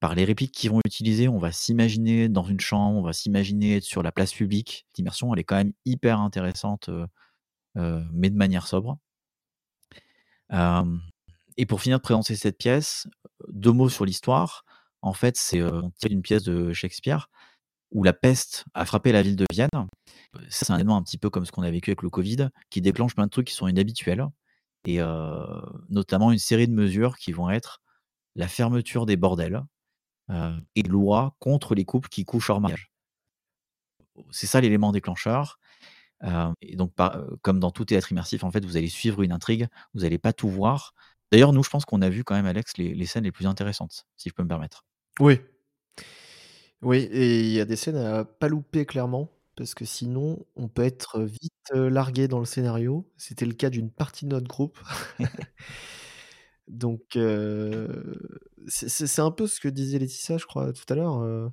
par 0.00 0.16
les 0.16 0.24
répliques 0.24 0.52
qu'ils 0.52 0.70
vont 0.70 0.80
utiliser, 0.84 1.28
on 1.28 1.38
va 1.38 1.52
s'imaginer 1.52 2.28
dans 2.28 2.42
une 2.42 2.58
chambre, 2.58 2.98
on 2.98 3.02
va 3.02 3.12
s'imaginer 3.12 3.80
sur 3.80 4.02
la 4.02 4.10
place 4.10 4.32
publique. 4.32 4.84
L'immersion, 4.96 5.32
elle 5.32 5.38
est 5.38 5.44
quand 5.44 5.56
même 5.56 5.72
hyper 5.84 6.20
intéressante, 6.20 6.88
euh, 6.88 7.06
euh, 7.76 8.04
mais 8.12 8.30
de 8.30 8.36
manière 8.36 8.66
sobre. 8.66 8.98
Et 11.56 11.66
pour 11.66 11.80
finir 11.80 11.98
de 11.98 12.02
présenter 12.02 12.34
cette 12.34 12.58
pièce, 12.58 13.06
deux 13.48 13.72
mots 13.72 13.88
sur 13.88 14.04
l'histoire. 14.04 14.64
En 15.02 15.12
fait, 15.12 15.36
c'est 15.36 15.60
une 16.08 16.22
pièce 16.22 16.42
de 16.42 16.72
Shakespeare 16.72 17.30
où 17.92 18.02
la 18.02 18.12
peste 18.12 18.64
a 18.74 18.84
frappé 18.84 19.12
la 19.12 19.22
ville 19.22 19.36
de 19.36 19.46
Vienne. 19.50 19.70
C'est 20.48 20.70
un 20.70 20.74
événement 20.74 20.96
un 20.96 21.02
petit 21.02 21.18
peu 21.18 21.30
comme 21.30 21.46
ce 21.46 21.52
qu'on 21.52 21.62
a 21.62 21.70
vécu 21.70 21.90
avec 21.90 22.02
le 22.02 22.10
Covid, 22.10 22.48
qui 22.70 22.80
déclenche 22.80 23.14
plein 23.14 23.26
de 23.26 23.30
trucs 23.30 23.46
qui 23.46 23.54
sont 23.54 23.68
inhabituels, 23.68 24.26
et 24.86 25.00
notamment 25.88 26.32
une 26.32 26.38
série 26.38 26.68
de 26.68 26.72
mesures 26.72 27.16
qui 27.18 27.32
vont 27.32 27.50
être 27.50 27.82
la 28.36 28.48
fermeture 28.48 29.06
des 29.06 29.16
bordels 29.16 29.64
et 30.74 30.82
loi 30.82 31.36
contre 31.38 31.74
les 31.74 31.84
couples 31.84 32.08
qui 32.08 32.24
couchent 32.24 32.50
hors 32.50 32.60
mariage. 32.60 32.90
C'est 34.30 34.46
ça 34.46 34.60
l'élément 34.60 34.92
déclencheur. 34.92 35.58
Et 36.60 36.76
donc, 36.76 36.92
comme 37.42 37.60
dans 37.60 37.70
tout 37.70 37.84
théâtre 37.84 38.12
immersif, 38.12 38.44
en 38.44 38.50
fait, 38.50 38.64
vous 38.64 38.76
allez 38.76 38.88
suivre 38.88 39.22
une 39.22 39.32
intrigue, 39.32 39.68
vous 39.94 40.00
n'allez 40.00 40.18
pas 40.18 40.32
tout 40.32 40.48
voir. 40.48 40.94
D'ailleurs, 41.30 41.52
nous, 41.52 41.62
je 41.62 41.70
pense 41.70 41.84
qu'on 41.84 42.02
a 42.02 42.08
vu 42.08 42.24
quand 42.24 42.34
même, 42.34 42.46
Alex, 42.46 42.76
les, 42.78 42.94
les 42.94 43.06
scènes 43.06 43.24
les 43.24 43.32
plus 43.32 43.46
intéressantes, 43.46 44.06
si 44.16 44.28
je 44.30 44.34
peux 44.34 44.42
me 44.42 44.48
permettre. 44.48 44.84
Oui. 45.20 45.38
Oui, 46.80 46.98
et 47.10 47.40
il 47.40 47.50
y 47.50 47.60
a 47.60 47.64
des 47.64 47.76
scènes 47.76 47.96
à 47.96 48.24
pas 48.24 48.48
louper 48.48 48.86
clairement, 48.86 49.30
parce 49.58 49.74
que 49.74 49.84
sinon, 49.84 50.46
on 50.56 50.68
peut 50.68 50.82
être 50.84 51.20
vite 51.22 51.52
euh, 51.74 51.90
largué 51.90 52.28
dans 52.28 52.38
le 52.40 52.46
scénario. 52.46 53.10
C'était 53.18 53.46
le 53.46 53.54
cas 53.54 53.70
d'une 53.70 53.90
partie 53.92 54.26
de 54.26 54.30
notre 54.30 54.48
groupe. 54.48 54.78
Donc, 56.68 57.16
euh, 57.16 58.14
c'est 58.68 59.20
un 59.20 59.30
peu 59.30 59.46
ce 59.46 59.60
que 59.60 59.68
disait 59.68 59.98
Laetitia, 59.98 60.36
je 60.38 60.46
crois, 60.46 60.72
tout 60.72 60.84
à 60.90 60.94
l'heure. 60.94 61.20
euh, 61.22 61.48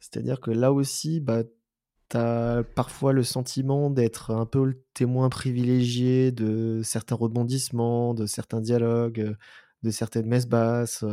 C'est-à-dire 0.00 0.40
que 0.40 0.50
là 0.52 0.72
aussi, 0.72 1.20
bah, 1.20 1.44
tu 2.10 2.16
as 2.18 2.64
parfois 2.76 3.12
le 3.14 3.24
sentiment 3.24 3.90
d'être 3.90 4.32
un 4.32 4.46
peu 4.46 4.64
le 4.66 4.84
témoin 4.94 5.28
privilégié 5.30 6.32
de 6.32 6.82
certains 6.84 7.16
rebondissements, 7.16 8.14
de 8.14 8.26
certains 8.26 8.60
dialogues, 8.62 9.36
de 9.84 9.90
certaines 9.92 10.26
messes 10.26 10.48
basses. 10.48 11.04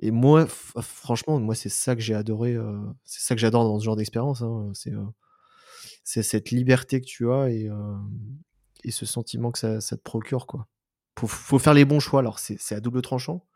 Et 0.00 0.10
moi, 0.10 0.46
franchement, 0.46 1.38
moi, 1.40 1.54
c'est 1.54 1.68
ça 1.68 1.94
que 1.94 2.02
j'ai 2.02 2.14
adoré. 2.14 2.54
euh, 2.54 2.78
c'est 3.04 3.20
ça 3.22 3.34
que 3.34 3.40
j'adore 3.40 3.64
dans 3.64 3.78
ce 3.78 3.84
genre 3.84 3.96
d'expérience. 3.96 4.42
hein, 4.42 4.70
C'est 4.74 4.92
euh, 4.92 5.04
c'est 6.04 6.22
cette 6.22 6.50
liberté 6.50 7.00
que 7.00 7.06
tu 7.06 7.30
as 7.30 7.50
et, 7.50 7.68
euh, 7.68 7.96
et 8.84 8.90
ce 8.90 9.06
sentiment 9.06 9.50
que 9.50 9.58
ça, 9.58 9.80
ça 9.80 9.96
te 9.96 10.02
procure, 10.02 10.46
quoi. 10.46 10.68
Faut, 11.18 11.26
faut 11.26 11.58
faire 11.58 11.74
les 11.74 11.84
bons 11.84 12.00
choix. 12.00 12.20
Alors, 12.20 12.38
c'est 12.38 12.56
c'est 12.60 12.74
à 12.74 12.80
double 12.80 13.02
tranchant 13.02 13.46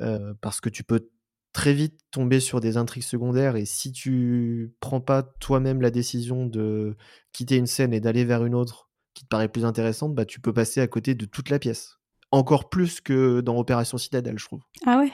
euh, 0.00 0.32
parce 0.40 0.60
que 0.60 0.68
tu 0.68 0.84
peux 0.84 1.10
très 1.52 1.74
vite 1.74 2.00
tomber 2.10 2.40
sur 2.40 2.60
des 2.60 2.76
intrigues 2.76 3.02
secondaires 3.02 3.56
et 3.56 3.66
si 3.66 3.92
tu 3.92 4.72
prends 4.80 5.00
pas 5.00 5.22
toi-même 5.22 5.82
la 5.82 5.90
décision 5.90 6.46
de 6.46 6.96
quitter 7.32 7.56
une 7.56 7.66
scène 7.66 7.92
et 7.92 8.00
d'aller 8.00 8.24
vers 8.24 8.44
une 8.44 8.54
autre 8.54 8.88
qui 9.12 9.24
te 9.24 9.28
paraît 9.28 9.48
plus 9.50 9.66
intéressante, 9.66 10.14
bah, 10.14 10.24
tu 10.24 10.40
peux 10.40 10.54
passer 10.54 10.80
à 10.80 10.86
côté 10.86 11.14
de 11.14 11.26
toute 11.26 11.50
la 11.50 11.58
pièce. 11.58 11.98
Encore 12.30 12.70
plus 12.70 13.02
que 13.02 13.42
dans 13.42 13.58
Opération 13.58 13.98
Citadelle, 13.98 14.38
je 14.38 14.46
trouve. 14.46 14.62
Ah 14.86 14.98
ouais? 14.98 15.12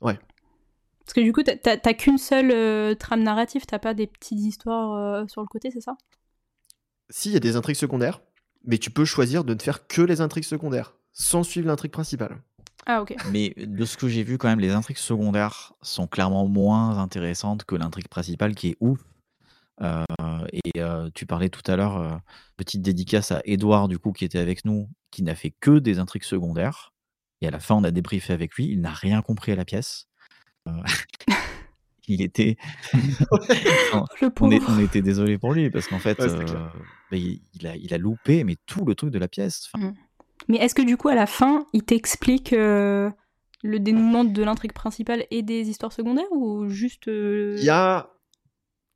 Ouais. 0.00 0.18
Parce 1.10 1.22
que 1.22 1.22
du 1.22 1.32
coup, 1.32 1.42
t'as- 1.42 1.94
qu'une 1.94 2.18
seule 2.18 2.52
euh, 2.52 2.94
trame 2.94 3.24
narrative, 3.24 3.62
t'as 3.66 3.80
pas 3.80 3.94
des 3.94 4.06
petites 4.06 4.38
histoires 4.38 4.92
euh, 4.92 5.26
sur 5.26 5.40
le 5.40 5.48
côté, 5.48 5.72
c'est 5.72 5.80
ça? 5.80 5.96
Si, 7.08 7.30
il 7.30 7.32
y 7.32 7.36
a 7.36 7.40
des 7.40 7.56
intrigues 7.56 7.74
secondaires, 7.74 8.20
mais 8.64 8.78
tu 8.78 8.92
peux 8.92 9.04
choisir 9.04 9.42
de 9.42 9.52
ne 9.52 9.58
faire 9.58 9.88
que 9.88 10.02
les 10.02 10.20
intrigues 10.20 10.44
secondaires, 10.44 10.94
sans 11.12 11.42
suivre 11.42 11.66
l'intrigue 11.66 11.90
principale. 11.90 12.40
Ah 12.86 13.02
ok. 13.02 13.16
Mais 13.32 13.52
de 13.56 13.84
ce 13.84 13.96
que 13.96 14.06
j'ai 14.06 14.22
vu, 14.22 14.38
quand 14.38 14.46
même, 14.46 14.60
les 14.60 14.70
intrigues 14.70 14.98
secondaires 14.98 15.72
sont 15.82 16.06
clairement 16.06 16.46
moins 16.46 16.98
intéressantes 16.98 17.64
que 17.64 17.74
l'intrigue 17.74 18.06
principale 18.06 18.54
qui 18.54 18.68
est 18.68 18.76
ouf. 18.78 19.00
Euh, 19.82 20.04
et 20.52 20.80
euh, 20.80 21.10
tu 21.12 21.26
parlais 21.26 21.48
tout 21.48 21.68
à 21.68 21.74
l'heure, 21.74 21.96
euh, 21.96 22.16
petite 22.56 22.82
dédicace 22.82 23.32
à 23.32 23.42
Edouard, 23.46 23.88
du 23.88 23.98
coup, 23.98 24.12
qui 24.12 24.24
était 24.24 24.38
avec 24.38 24.64
nous, 24.64 24.88
qui 25.10 25.24
n'a 25.24 25.34
fait 25.34 25.50
que 25.58 25.80
des 25.80 25.98
intrigues 25.98 26.22
secondaires. 26.22 26.92
Et 27.40 27.48
à 27.48 27.50
la 27.50 27.58
fin, 27.58 27.74
on 27.74 27.82
a 27.82 27.90
débriefé 27.90 28.32
avec 28.32 28.54
lui. 28.54 28.68
Il 28.68 28.80
n'a 28.80 28.92
rien 28.92 29.22
compris 29.22 29.50
à 29.50 29.56
la 29.56 29.64
pièce. 29.64 30.06
Euh, 30.78 31.34
il 32.08 32.22
était. 32.22 32.56
Non, 33.92 34.04
on, 34.22 34.30
pauvre. 34.30 34.52
est- 34.52 34.62
on 34.68 34.78
était 34.78 35.02
désolé 35.02 35.38
pour 35.38 35.52
lui 35.52 35.70
parce 35.70 35.86
qu'en 35.86 35.98
fait, 35.98 36.18
Ouais, 36.20 36.26
euh, 36.30 36.44
bah, 37.10 37.16
il, 37.16 37.42
il 37.54 37.66
a, 37.66 37.76
il 37.76 37.92
a 37.94 37.98
loupé 37.98 38.44
mais 38.44 38.56
tout 38.66 38.84
le 38.84 38.94
truc 38.94 39.10
de 39.10 39.18
la 39.18 39.28
pièce. 39.28 39.68
Enfin, 39.72 39.92
Mais 40.48 40.58
est-ce 40.58 40.74
que 40.74 40.82
du 40.82 40.96
coup, 40.96 41.08
à 41.08 41.14
la 41.14 41.26
fin, 41.26 41.66
il 41.72 41.82
t'explique 41.82 42.52
euh, 42.52 43.10
le 43.62 43.78
dénouement 43.78 44.24
de 44.24 44.42
l'intrigue 44.42 44.72
principale 44.72 45.24
et 45.30 45.42
des 45.42 45.68
histoires 45.68 45.92
secondaires 45.92 46.30
ou 46.32 46.68
juste. 46.68 47.08
euh, 47.08 47.54
Il 47.58 47.64
y 47.64 47.70
a, 47.70 48.10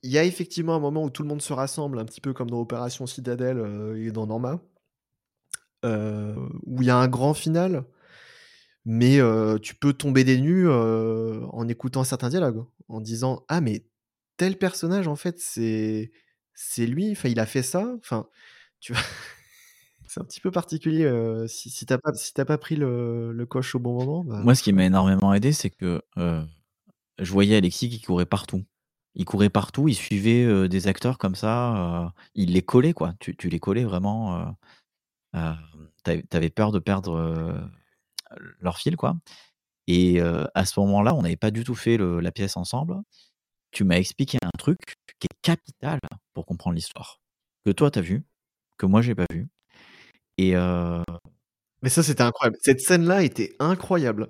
il 0.02 0.10
y 0.10 0.18
a 0.18 0.24
effectivement 0.24 0.74
un 0.74 0.80
moment 0.80 1.04
où 1.04 1.10
tout 1.10 1.22
le 1.22 1.28
monde 1.28 1.42
se 1.42 1.52
rassemble, 1.52 1.98
un 1.98 2.04
petit 2.04 2.20
peu 2.20 2.32
comme 2.32 2.50
dans 2.50 2.60
Opération 2.60 3.06
Citadelle 3.06 3.58
euh, 3.58 4.02
et 4.02 4.10
dans 4.10 4.26
Norma, 4.26 4.60
euh, 5.84 6.34
où 6.66 6.82
il 6.82 6.86
y 6.86 6.90
a 6.90 6.96
un 6.96 7.08
grand 7.08 7.34
final, 7.34 7.84
mais 8.84 9.18
euh, 9.20 9.58
tu 9.58 9.74
peux 9.74 9.92
tomber 9.92 10.24
des 10.24 10.40
nues 10.40 10.68
euh, 10.68 11.40
en 11.52 11.68
écoutant 11.68 12.04
certains 12.04 12.28
dialogues, 12.28 12.64
en 12.88 13.00
disant 13.00 13.44
Ah, 13.48 13.60
mais 13.60 13.84
tel 14.36 14.58
personnage, 14.58 15.08
en 15.08 15.16
fait, 15.16 15.38
c'est 15.38 16.12
c'est 16.54 16.86
lui, 16.86 17.12
enfin, 17.12 17.28
il 17.28 17.40
a 17.40 17.46
fait 17.46 17.62
ça, 17.62 17.94
enfin, 17.98 18.28
tu 18.80 18.92
vois? 18.92 19.02
C'est 20.06 20.20
un 20.20 20.24
petit 20.24 20.40
peu 20.40 20.50
particulier. 20.52 21.04
euh, 21.04 21.48
si 21.48 21.70
si 21.70 21.86
t'as 21.86 21.98
pas, 21.98 22.12
si 22.14 22.32
t'as 22.34 22.44
pas 22.44 22.58
pris 22.58 22.76
le, 22.76 23.32
le 23.32 23.46
coche 23.46 23.74
au 23.74 23.80
bon 23.80 23.94
moment, 23.98 24.22
bah, 24.22 24.42
Moi, 24.44 24.54
ce 24.54 24.62
qui 24.62 24.72
m'a 24.72 24.84
énormément 24.84 25.34
aidé, 25.34 25.52
c'est 25.52 25.70
que 25.70 26.02
je 26.16 27.32
voyais 27.32 27.56
Alexis 27.56 27.88
qui 27.88 28.00
courait 28.00 28.26
partout. 28.26 28.64
Il 29.16 29.24
courait 29.24 29.50
partout, 29.50 29.88
il 29.88 29.94
suivait 29.94 30.68
des 30.68 30.86
acteurs 30.88 31.18
comme 31.18 31.34
ça, 31.34 32.12
il 32.34 32.52
les 32.52 32.62
collait, 32.62 32.92
quoi. 32.92 33.14
Tu, 33.18 33.34
tu 33.34 33.48
les 33.48 33.58
collais 33.58 33.84
vraiment. 33.84 34.54
t'avais, 35.32 36.22
t'avais 36.22 36.50
peur 36.50 36.70
de 36.70 36.78
perdre 36.78 37.70
leur 38.60 38.78
fil, 38.78 38.96
quoi. 38.96 39.16
Et 39.86 40.20
à 40.20 40.64
ce 40.64 40.80
moment-là, 40.80 41.14
on 41.14 41.22
n'avait 41.22 41.36
pas 41.36 41.50
du 41.50 41.64
tout 41.64 41.74
fait 41.74 41.98
la 41.98 42.32
pièce 42.32 42.56
ensemble. 42.56 42.96
Tu 43.70 43.84
m'as 43.84 43.96
expliqué 43.96 44.38
un 44.42 44.50
truc 44.58 44.78
qui 45.18 45.26
est 45.26 45.36
capital 45.42 45.98
pour 46.32 46.46
comprendre 46.46 46.76
l'histoire. 46.76 47.20
Que 47.64 47.70
toi, 47.72 47.90
t'as 47.90 48.00
vu, 48.00 48.24
que 48.78 48.86
moi, 48.86 49.02
j'ai 49.02 49.14
pas 49.14 49.26
vu. 49.30 49.48
Et 50.38 50.54
Mais 51.82 51.90
ça, 51.90 52.02
c'était 52.02 52.22
incroyable. 52.22 52.56
Cette 52.60 52.80
scène-là 52.80 53.22
était 53.22 53.54
incroyable. 53.58 54.28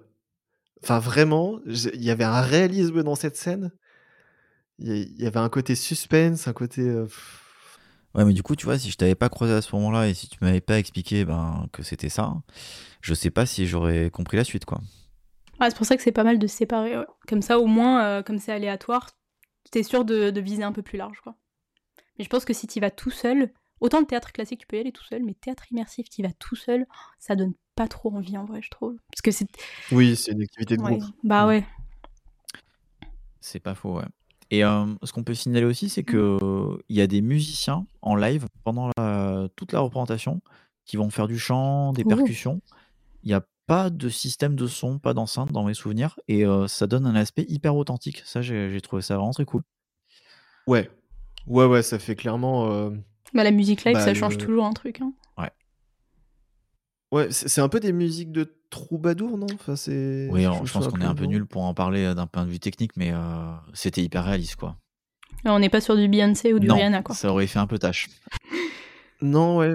Enfin, 0.82 0.98
vraiment, 0.98 1.60
il 1.66 2.02
y 2.02 2.10
avait 2.10 2.24
un 2.24 2.43
réalisme 2.43 3.02
dans 3.02 3.14
cette 3.14 3.36
scène. 3.36 3.72
Il 4.78 5.20
y, 5.20 5.26
avait 5.26 5.39
un 5.39 5.48
côté 5.48 5.76
suspense, 5.76 6.48
un 6.48 6.52
côté. 6.52 6.82
Ouais, 8.15 8.24
mais 8.24 8.32
du 8.32 8.43
coup, 8.43 8.55
tu 8.55 8.65
vois, 8.66 8.78
si 8.78 8.91
je 8.91 8.97
t'avais 8.97 9.15
pas 9.16 9.28
croisé 9.28 9.53
à 9.55 9.61
ce 9.62 9.74
moment-là 9.74 10.07
et 10.09 10.15
si 10.15 10.28
tu 10.28 10.39
m'avais 10.41 10.61
pas 10.61 10.78
expliqué 10.78 11.24
ben, 11.24 11.66
que 11.73 11.82
c'était 11.82 12.09
ça, 12.09 12.35
je 13.01 13.12
sais 13.15 13.31
pas 13.31 13.45
si 13.47 13.66
j'aurais 13.66 14.11
compris 14.11 14.36
la 14.36 14.45
suite, 14.45 14.65
quoi. 14.65 14.81
Ouais, 15.61 15.69
c'est 15.70 15.77
pour 15.77 15.86
ça 15.86 15.97
que 15.97 16.03
c'est 16.03 16.12
pas 16.12 16.24
mal 16.24 16.39
de 16.39 16.47
se 16.47 16.57
séparer. 16.57 16.97
ouais. 16.97 17.07
Comme 17.28 17.43
ça, 17.43 17.59
au 17.59 17.66
moins, 17.66 18.05
euh, 18.05 18.23
comme 18.23 18.39
c'est 18.39 18.53
aléatoire, 18.53 19.11
t'es 19.70 19.82
sûr 19.82 20.05
de, 20.05 20.31
de 20.31 20.41
viser 20.41 20.62
un 20.62 20.73
peu 20.73 20.82
plus 20.82 20.97
large. 20.99 21.20
quoi. 21.23 21.36
Mais 22.19 22.24
je 22.24 22.28
pense 22.31 22.45
que 22.45 22.53
si 22.53 22.66
t'y 22.69 22.78
vas 22.81 22.91
tout 22.91 23.11
seul, 23.11 23.53
autant 23.81 23.99
le 24.01 24.07
théâtre 24.07 24.32
classique, 24.32 24.61
tu 24.61 24.66
peux 24.66 24.77
y 24.77 24.81
aller 24.81 24.93
tout 24.93 25.05
seul, 25.05 25.23
mais 25.24 25.35
théâtre 25.35 25.65
immersif, 25.73 26.09
t'y 26.09 26.23
vas 26.23 26.32
tout 26.39 26.57
seul, 26.57 26.86
ça 27.19 27.35
donne 27.35 27.55
pas 27.74 27.89
trop 27.89 28.15
envie 28.15 28.39
en 28.39 28.45
vrai, 28.45 28.62
je 28.62 28.70
trouve. 28.70 28.97
Parce 29.11 29.23
que 29.23 29.32
c'est. 29.32 29.49
Oui, 29.91 30.15
c'est 30.16 30.31
une 30.32 30.43
activité 30.43 30.77
de 30.77 30.82
ouais. 30.82 30.99
groupe. 30.99 31.15
Bah 31.24 31.45
Mm. 31.45 31.49
ouais. 31.49 31.65
C'est 33.41 33.61
pas 33.61 33.74
faux, 33.74 33.99
ouais. 33.99 34.07
Et 34.55 34.64
euh, 34.64 34.85
ce 35.02 35.12
qu'on 35.12 35.24
peut 35.24 35.35
signaler 35.35 35.66
aussi, 35.66 35.89
c'est 35.89 36.05
que 36.05 36.39
il 36.89 36.97
y 36.97 37.01
a 37.01 37.06
des 37.09 37.22
musiciens 37.22 37.86
en 38.02 38.14
live 38.14 38.47
pendant 38.62 38.90
la- 38.97 39.48
toute 39.56 39.72
la 39.72 39.81
représentation 39.81 40.40
qui 40.85 40.97
vont 40.97 41.10
faire 41.10 41.26
du 41.26 41.39
chant, 41.39 41.93
des 41.93 42.05
Ouh. 42.05 42.09
percussions. 42.09 42.60
Il 43.24 43.28
n'y 43.28 43.35
a 43.35 43.44
pas 43.66 43.90
de 43.90 44.09
système 44.09 44.55
de 44.55 44.66
son, 44.66 44.98
pas 44.98 45.12
d'enceinte 45.14 45.51
dans 45.51 45.64
mes 45.64 45.74
souvenirs, 45.74 46.20
et 46.28 46.44
euh, 46.47 46.68
ça 46.68 46.86
donne 46.86 47.06
un 47.06 47.14
aspect 47.16 47.47
hyper 47.48 47.74
authentique. 47.74 48.22
Ça, 48.26 48.43
j'ai 48.43 48.81
trouvé 48.81 49.02
ça 49.02 49.16
vraiment 49.16 49.32
très 49.32 49.44
cool. 49.47 49.62
Ouais. 50.66 50.89
Ouais, 51.47 51.64
ouais, 51.66 51.82
ça 51.82 51.98
fait 51.98 52.14
clairement. 52.14 52.70
euh, 52.70 52.90
Bah 53.32 53.43
la 53.44 53.51
musique 53.51 53.85
live, 53.85 53.94
Bah, 53.94 54.01
ça 54.05 54.14
change 54.14 54.35
le- 54.39 54.44
toujours 54.44 54.64
un 54.66 54.72
truc. 54.72 55.01
Hein. 55.01 55.12
Ouais, 55.39 55.51
c'est 57.12 57.48
c'est 57.48 57.60
un 57.60 57.68
peu 57.68 57.81
des 57.81 57.93
musiques 57.93 58.32
de 58.32 58.56
troubadour, 58.70 59.39
non? 59.39 59.47
Enfin, 59.55 59.76
c'est... 59.76 60.28
Oui, 60.31 60.43
je 60.43 60.72
pense 60.72 60.89
qu'on 60.89 61.01
est 61.01 61.05
un 61.05 61.14
peu 61.14 61.26
nul 61.26 61.47
pour 61.47 61.62
en 61.62 61.74
parler 61.74 62.05
euh, 62.05 62.14
d'un 62.14 62.26
point 62.26 62.44
de 62.44 62.51
vue 62.51 62.59
technique, 62.59 62.97
mais 62.97 63.12
euh, 63.12 63.52
c'était 63.72 64.02
hyper 64.02 64.24
réaliste, 64.24 64.56
quoi. 64.56 64.76
On 65.44 65.59
n'est 65.59 65.68
pas 65.68 65.81
sur 65.81 65.97
du 65.97 66.09
Beyoncé 66.09 66.52
ou 66.55 66.59
du 66.59 66.66
non, 66.66 66.74
Rihanna, 66.74 67.02
quoi. 67.02 67.14
ça 67.14 67.31
aurait 67.31 67.47
fait 67.47 67.59
un 67.59 67.66
peu 67.66 67.78
tâche. 67.78 68.09
Non, 69.20 69.59
ouais. 69.59 69.74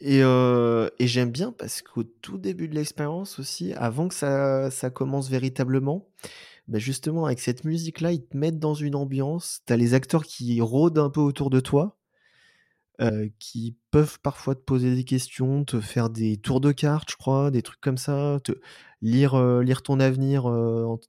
Et, 0.00 0.22
euh, 0.22 0.88
et 0.98 1.06
j'aime 1.06 1.30
bien 1.30 1.52
parce 1.52 1.82
qu'au 1.82 2.02
tout 2.04 2.38
début 2.38 2.68
de 2.68 2.74
l'expérience 2.74 3.38
aussi, 3.38 3.72
avant 3.74 4.08
que 4.08 4.14
ça, 4.14 4.70
ça 4.70 4.90
commence 4.90 5.28
véritablement, 5.30 6.06
bah 6.68 6.78
justement, 6.78 7.26
avec 7.26 7.40
cette 7.40 7.64
musique-là, 7.64 8.12
ils 8.12 8.24
te 8.24 8.36
mettent 8.36 8.58
dans 8.58 8.74
une 8.74 8.94
ambiance. 8.94 9.60
T'as 9.66 9.76
les 9.76 9.94
acteurs 9.94 10.24
qui 10.24 10.60
rôdent 10.60 10.98
un 10.98 11.10
peu 11.10 11.20
autour 11.20 11.50
de 11.50 11.60
toi, 11.60 11.98
euh, 13.00 13.28
qui 13.38 13.78
peuvent 13.90 14.20
parfois 14.20 14.54
te 14.54 14.60
poser 14.62 14.94
des 14.94 15.04
questions, 15.04 15.64
te 15.64 15.80
faire 15.80 16.10
des 16.10 16.36
tours 16.38 16.60
de 16.60 16.72
cartes, 16.72 17.10
je 17.10 17.16
crois, 17.16 17.50
des 17.50 17.62
trucs 17.62 17.80
comme 17.80 17.98
ça, 17.98 18.40
te 18.44 18.52
lire, 19.02 19.34
euh, 19.34 19.62
lire 19.62 19.82
ton 19.82 20.00
avenir 20.00 20.46
euh, 20.50 20.84
en- 20.86 21.00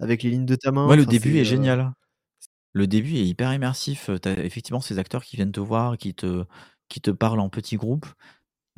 avec 0.00 0.22
les 0.22 0.30
lignes 0.30 0.46
de 0.46 0.56
ta 0.56 0.72
main. 0.72 0.86
Ouais, 0.86 0.96
le 0.96 1.06
Enfin, 1.06 1.06
début 1.06 1.38
c'est, 1.38 1.38
est 1.38 1.44
euh, 1.44 1.44
génial. 1.44 1.92
Le 2.74 2.86
début 2.86 3.16
est 3.16 3.26
hyper 3.26 3.52
immersif. 3.54 4.10
Tu 4.22 4.28
as 4.28 4.44
effectivement 4.44 4.80
ces 4.80 4.98
acteurs 4.98 5.24
qui 5.24 5.36
viennent 5.36 5.52
te 5.52 5.60
voir, 5.60 5.98
qui 5.98 6.14
te, 6.14 6.44
qui 6.88 7.00
te 7.02 7.10
parlent 7.12 7.40
en 7.40 7.50
petits 7.50 7.76
groupes. 7.78 8.06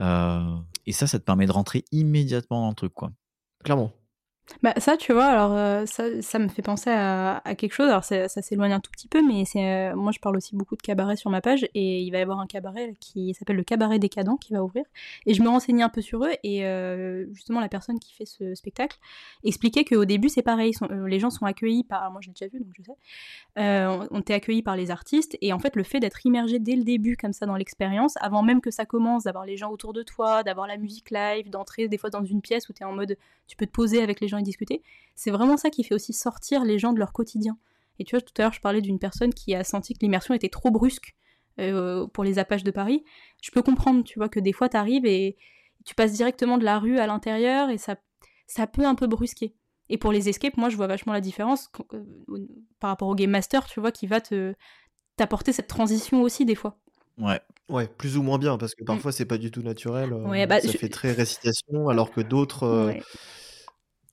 Euh, 0.01 0.57
et 0.87 0.93
ça, 0.93 1.07
ça 1.09 1.19
te 1.21 1.25
permet 1.25 1.47
de 1.47 1.53
rentrer 1.53 1.85
immédiatement 1.93 2.63
dans 2.63 2.71
le 2.71 2.75
truc, 2.77 2.95
quoi. 2.95 3.13
Clairement. 3.65 3.93
Bah 4.63 4.73
ça, 4.79 4.97
tu 4.97 5.13
vois, 5.13 5.27
alors 5.27 5.53
euh, 5.53 5.87
ça, 5.87 6.23
ça 6.23 6.39
me 6.39 6.49
fait 6.49 6.63
penser 6.63 6.89
à, 6.91 7.43
quelque 7.59 7.73
chose. 7.73 7.89
Alors 7.89 8.05
ça, 8.05 8.29
s'éloigne 8.29 8.73
un 8.73 8.81
tout 8.81 8.93
petit 8.93 9.09
peu, 9.09 9.21
mais 9.21 9.45
c'est 9.45 9.91
euh, 9.91 9.97
moi 9.97 10.13
je 10.13 10.21
parle 10.21 10.37
aussi 10.37 10.55
beaucoup 10.55 10.77
de 10.77 10.83
cabaret 10.83 11.17
sur 11.17 11.31
ma 11.31 11.41
page 11.41 11.69
et 11.75 12.01
il 12.01 12.11
va 12.11 12.19
y 12.19 12.23
avoir 12.23 12.39
un 12.39 12.47
cabaret 12.47 12.95
qui 13.01 13.35
s'appelle 13.35 13.57
le 13.57 13.65
Cabaret 13.65 13.99
Décadent 13.99 14.39
qui 14.39 14.53
va 14.53 14.63
ouvrir. 14.63 14.85
Et 15.27 15.35
je 15.35 15.43
me 15.43 15.49
renseignais 15.49 15.83
un 15.83 15.89
peu 15.89 16.01
sur 16.01 16.25
eux 16.25 16.33
et 16.45 16.65
euh, 16.65 17.27
justement 17.33 17.61
la 17.61 17.69
personne 17.69 17.99
qui 17.99 18.15
fait 18.15 18.25
ce 18.25 18.55
spectacle 18.55 18.99
expliquait 19.43 19.85
qu'au 19.85 20.05
début 20.05 20.29
c'est 20.29 20.43
pareil, 20.43 20.73
les 21.07 21.19
gens 21.19 21.31
sont 21.31 21.45
accueillis 21.45 21.85
par, 21.85 22.11
moi 22.13 22.21
je 22.23 22.29
l'ai 22.29 22.35
déjà 22.35 22.49
vu 22.49 22.61
donc 22.61 22.73
je 22.77 22.83
sais, 22.83 23.87
on, 24.11 24.21
était 24.21 24.35
accueillis 24.35 24.63
par 24.63 24.77
les 24.77 24.91
artistes 24.91 25.37
et 25.41 25.53
en 25.53 25.59
fait 25.59 25.75
le 25.77 25.83
fait 25.83 26.01
d'être 26.01 26.25
immergé 26.25 26.59
dès 26.59 26.77
le 26.77 26.85
début 26.85 27.17
comme 27.17 27.33
ça 27.33 27.47
dans 27.47 27.57
l'expérience, 27.57 28.15
avant 28.21 28.43
même 28.43 28.61
que 28.61 28.71
ça 28.71 28.87
commence, 28.87 29.25
d'avoir 29.25 29.45
les 29.45 29.57
gens 29.57 29.71
autour 29.71 29.93
de 29.93 30.03
toi, 30.03 30.43
d'avoir 30.45 30.67
la 30.67 30.77
musique 30.77 31.11
live, 31.11 31.51
d'entrer 31.51 31.89
des 31.89 31.99
fois 31.99 32.11
dans 32.11 32.25
une 32.25 32.41
pièce 32.41 32.69
où 32.69 32.73
tu 32.73 32.83
es 32.83 32.87
en 32.87 32.93
mode 32.93 33.17
tu 33.47 33.57
peux 33.57 33.67
te 33.67 33.71
poser 33.71 34.03
avec 34.03 34.21
les 34.21 34.29
gens 34.29 34.36
et 34.39 34.43
discuter. 34.43 34.83
C'est 35.15 35.31
vraiment 35.31 35.57
ça 35.57 35.71
qui 35.71 35.85
fait 35.85 35.95
aussi 35.95 36.13
sortir 36.13 36.65
les 36.65 36.79
gens 36.79 36.93
de 36.93 36.99
leur 36.99 37.13
quotidien. 37.13 37.57
Et 37.99 38.05
tu 38.05 38.15
vois, 38.17 38.21
tout 38.21 38.33
à 38.39 38.43
l'heure, 38.43 38.53
je 38.53 38.61
parlais 38.61 38.81
d'une 38.83 38.99
personne 38.99 39.33
qui 39.33 39.55
a 39.55 39.65
senti 39.65 39.95
que 39.95 40.01
l'immersion 40.01 40.35
était 40.35 40.49
trop 40.51 40.71
brusque 40.71 41.15
euh, 41.59 42.07
pour 42.09 42.25
les 42.25 42.39
Apaches 42.39 42.65
de 42.65 42.71
Paris. 42.71 43.05
Je 43.43 43.51
peux 43.51 43.63
comprendre, 43.63 44.05
tu 44.05 44.19
vois, 44.19 44.29
que 44.29 44.41
des 44.41 44.53
fois, 44.53 44.69
tu 44.69 44.77
arrives 44.77 45.07
et 45.07 45.37
tu 45.85 45.95
passes 45.95 46.13
directement 46.13 46.59
de 46.59 46.65
la 46.65 46.79
rue 46.79 46.99
à 46.99 47.07
l'intérieur 47.07 47.71
et 47.71 47.79
ça, 47.79 47.97
ça 48.47 48.67
peut 48.67 48.85
un 48.85 48.95
peu 48.95 49.07
brusquer. 49.07 49.55
Et 49.89 49.99
pour 49.99 50.13
les 50.13 50.29
escapes, 50.29 50.57
moi, 50.57 50.69
je 50.69 50.77
vois 50.77 50.89
vachement 50.89 51.13
la 51.13 51.21
différence 51.21 51.71
euh, 51.95 52.05
par 52.81 52.91
rapport 52.91 53.09
au 53.09 53.15
Game 53.15 53.31
Master, 53.31 53.65
tu 53.67 53.81
vois, 53.81 53.93
qui 53.93 54.07
va 54.07 54.21
te 54.21 54.53
t'apporter 55.17 55.53
cette 55.53 55.69
transition 55.69 56.23
aussi, 56.23 56.45
des 56.45 56.55
fois. 56.57 56.77
Ouais. 57.19 57.41
Ouais, 57.71 57.89
plus 57.89 58.17
ou 58.19 58.23
moins 58.23 58.39
bien, 58.39 58.59
parce 58.59 58.75
que 58.75 58.85
parfois 58.85 59.11
c'est 59.11 59.25
pas 59.25 59.39
du 59.39 59.51
tout 59.51 59.63
naturel. 59.63 60.13
euh, 60.13 60.19
Mm. 60.19 60.29
Ouais, 60.29 60.47
bah, 60.47 60.61
ça 60.61 60.71
je- 60.71 60.77
fait 60.77 60.89
très 60.91 61.13
récitation, 61.13 61.89
alors 61.89 62.11
que 62.13 62.21
d'autres. 62.21 62.65
euh, 62.65 62.87
Ouais. 62.89 63.03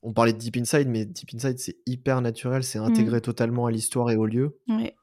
On 0.04 0.14
parlait 0.14 0.34
de 0.34 0.38
Deep 0.38 0.58
Inside, 0.58 0.88
mais 0.88 1.06
Deep 1.06 1.34
Inside 1.34 1.58
c'est 1.60 1.78
hyper 1.86 2.22
naturel, 2.22 2.60
Mm. 2.60 2.64
c'est 2.64 2.80
intégré 2.80 3.22
totalement 3.22 3.66
à 3.66 3.72
l'histoire 3.72 4.12
et 4.12 4.16
au 4.18 4.26
lieu. 4.26 4.58
Ouais. 4.68 4.96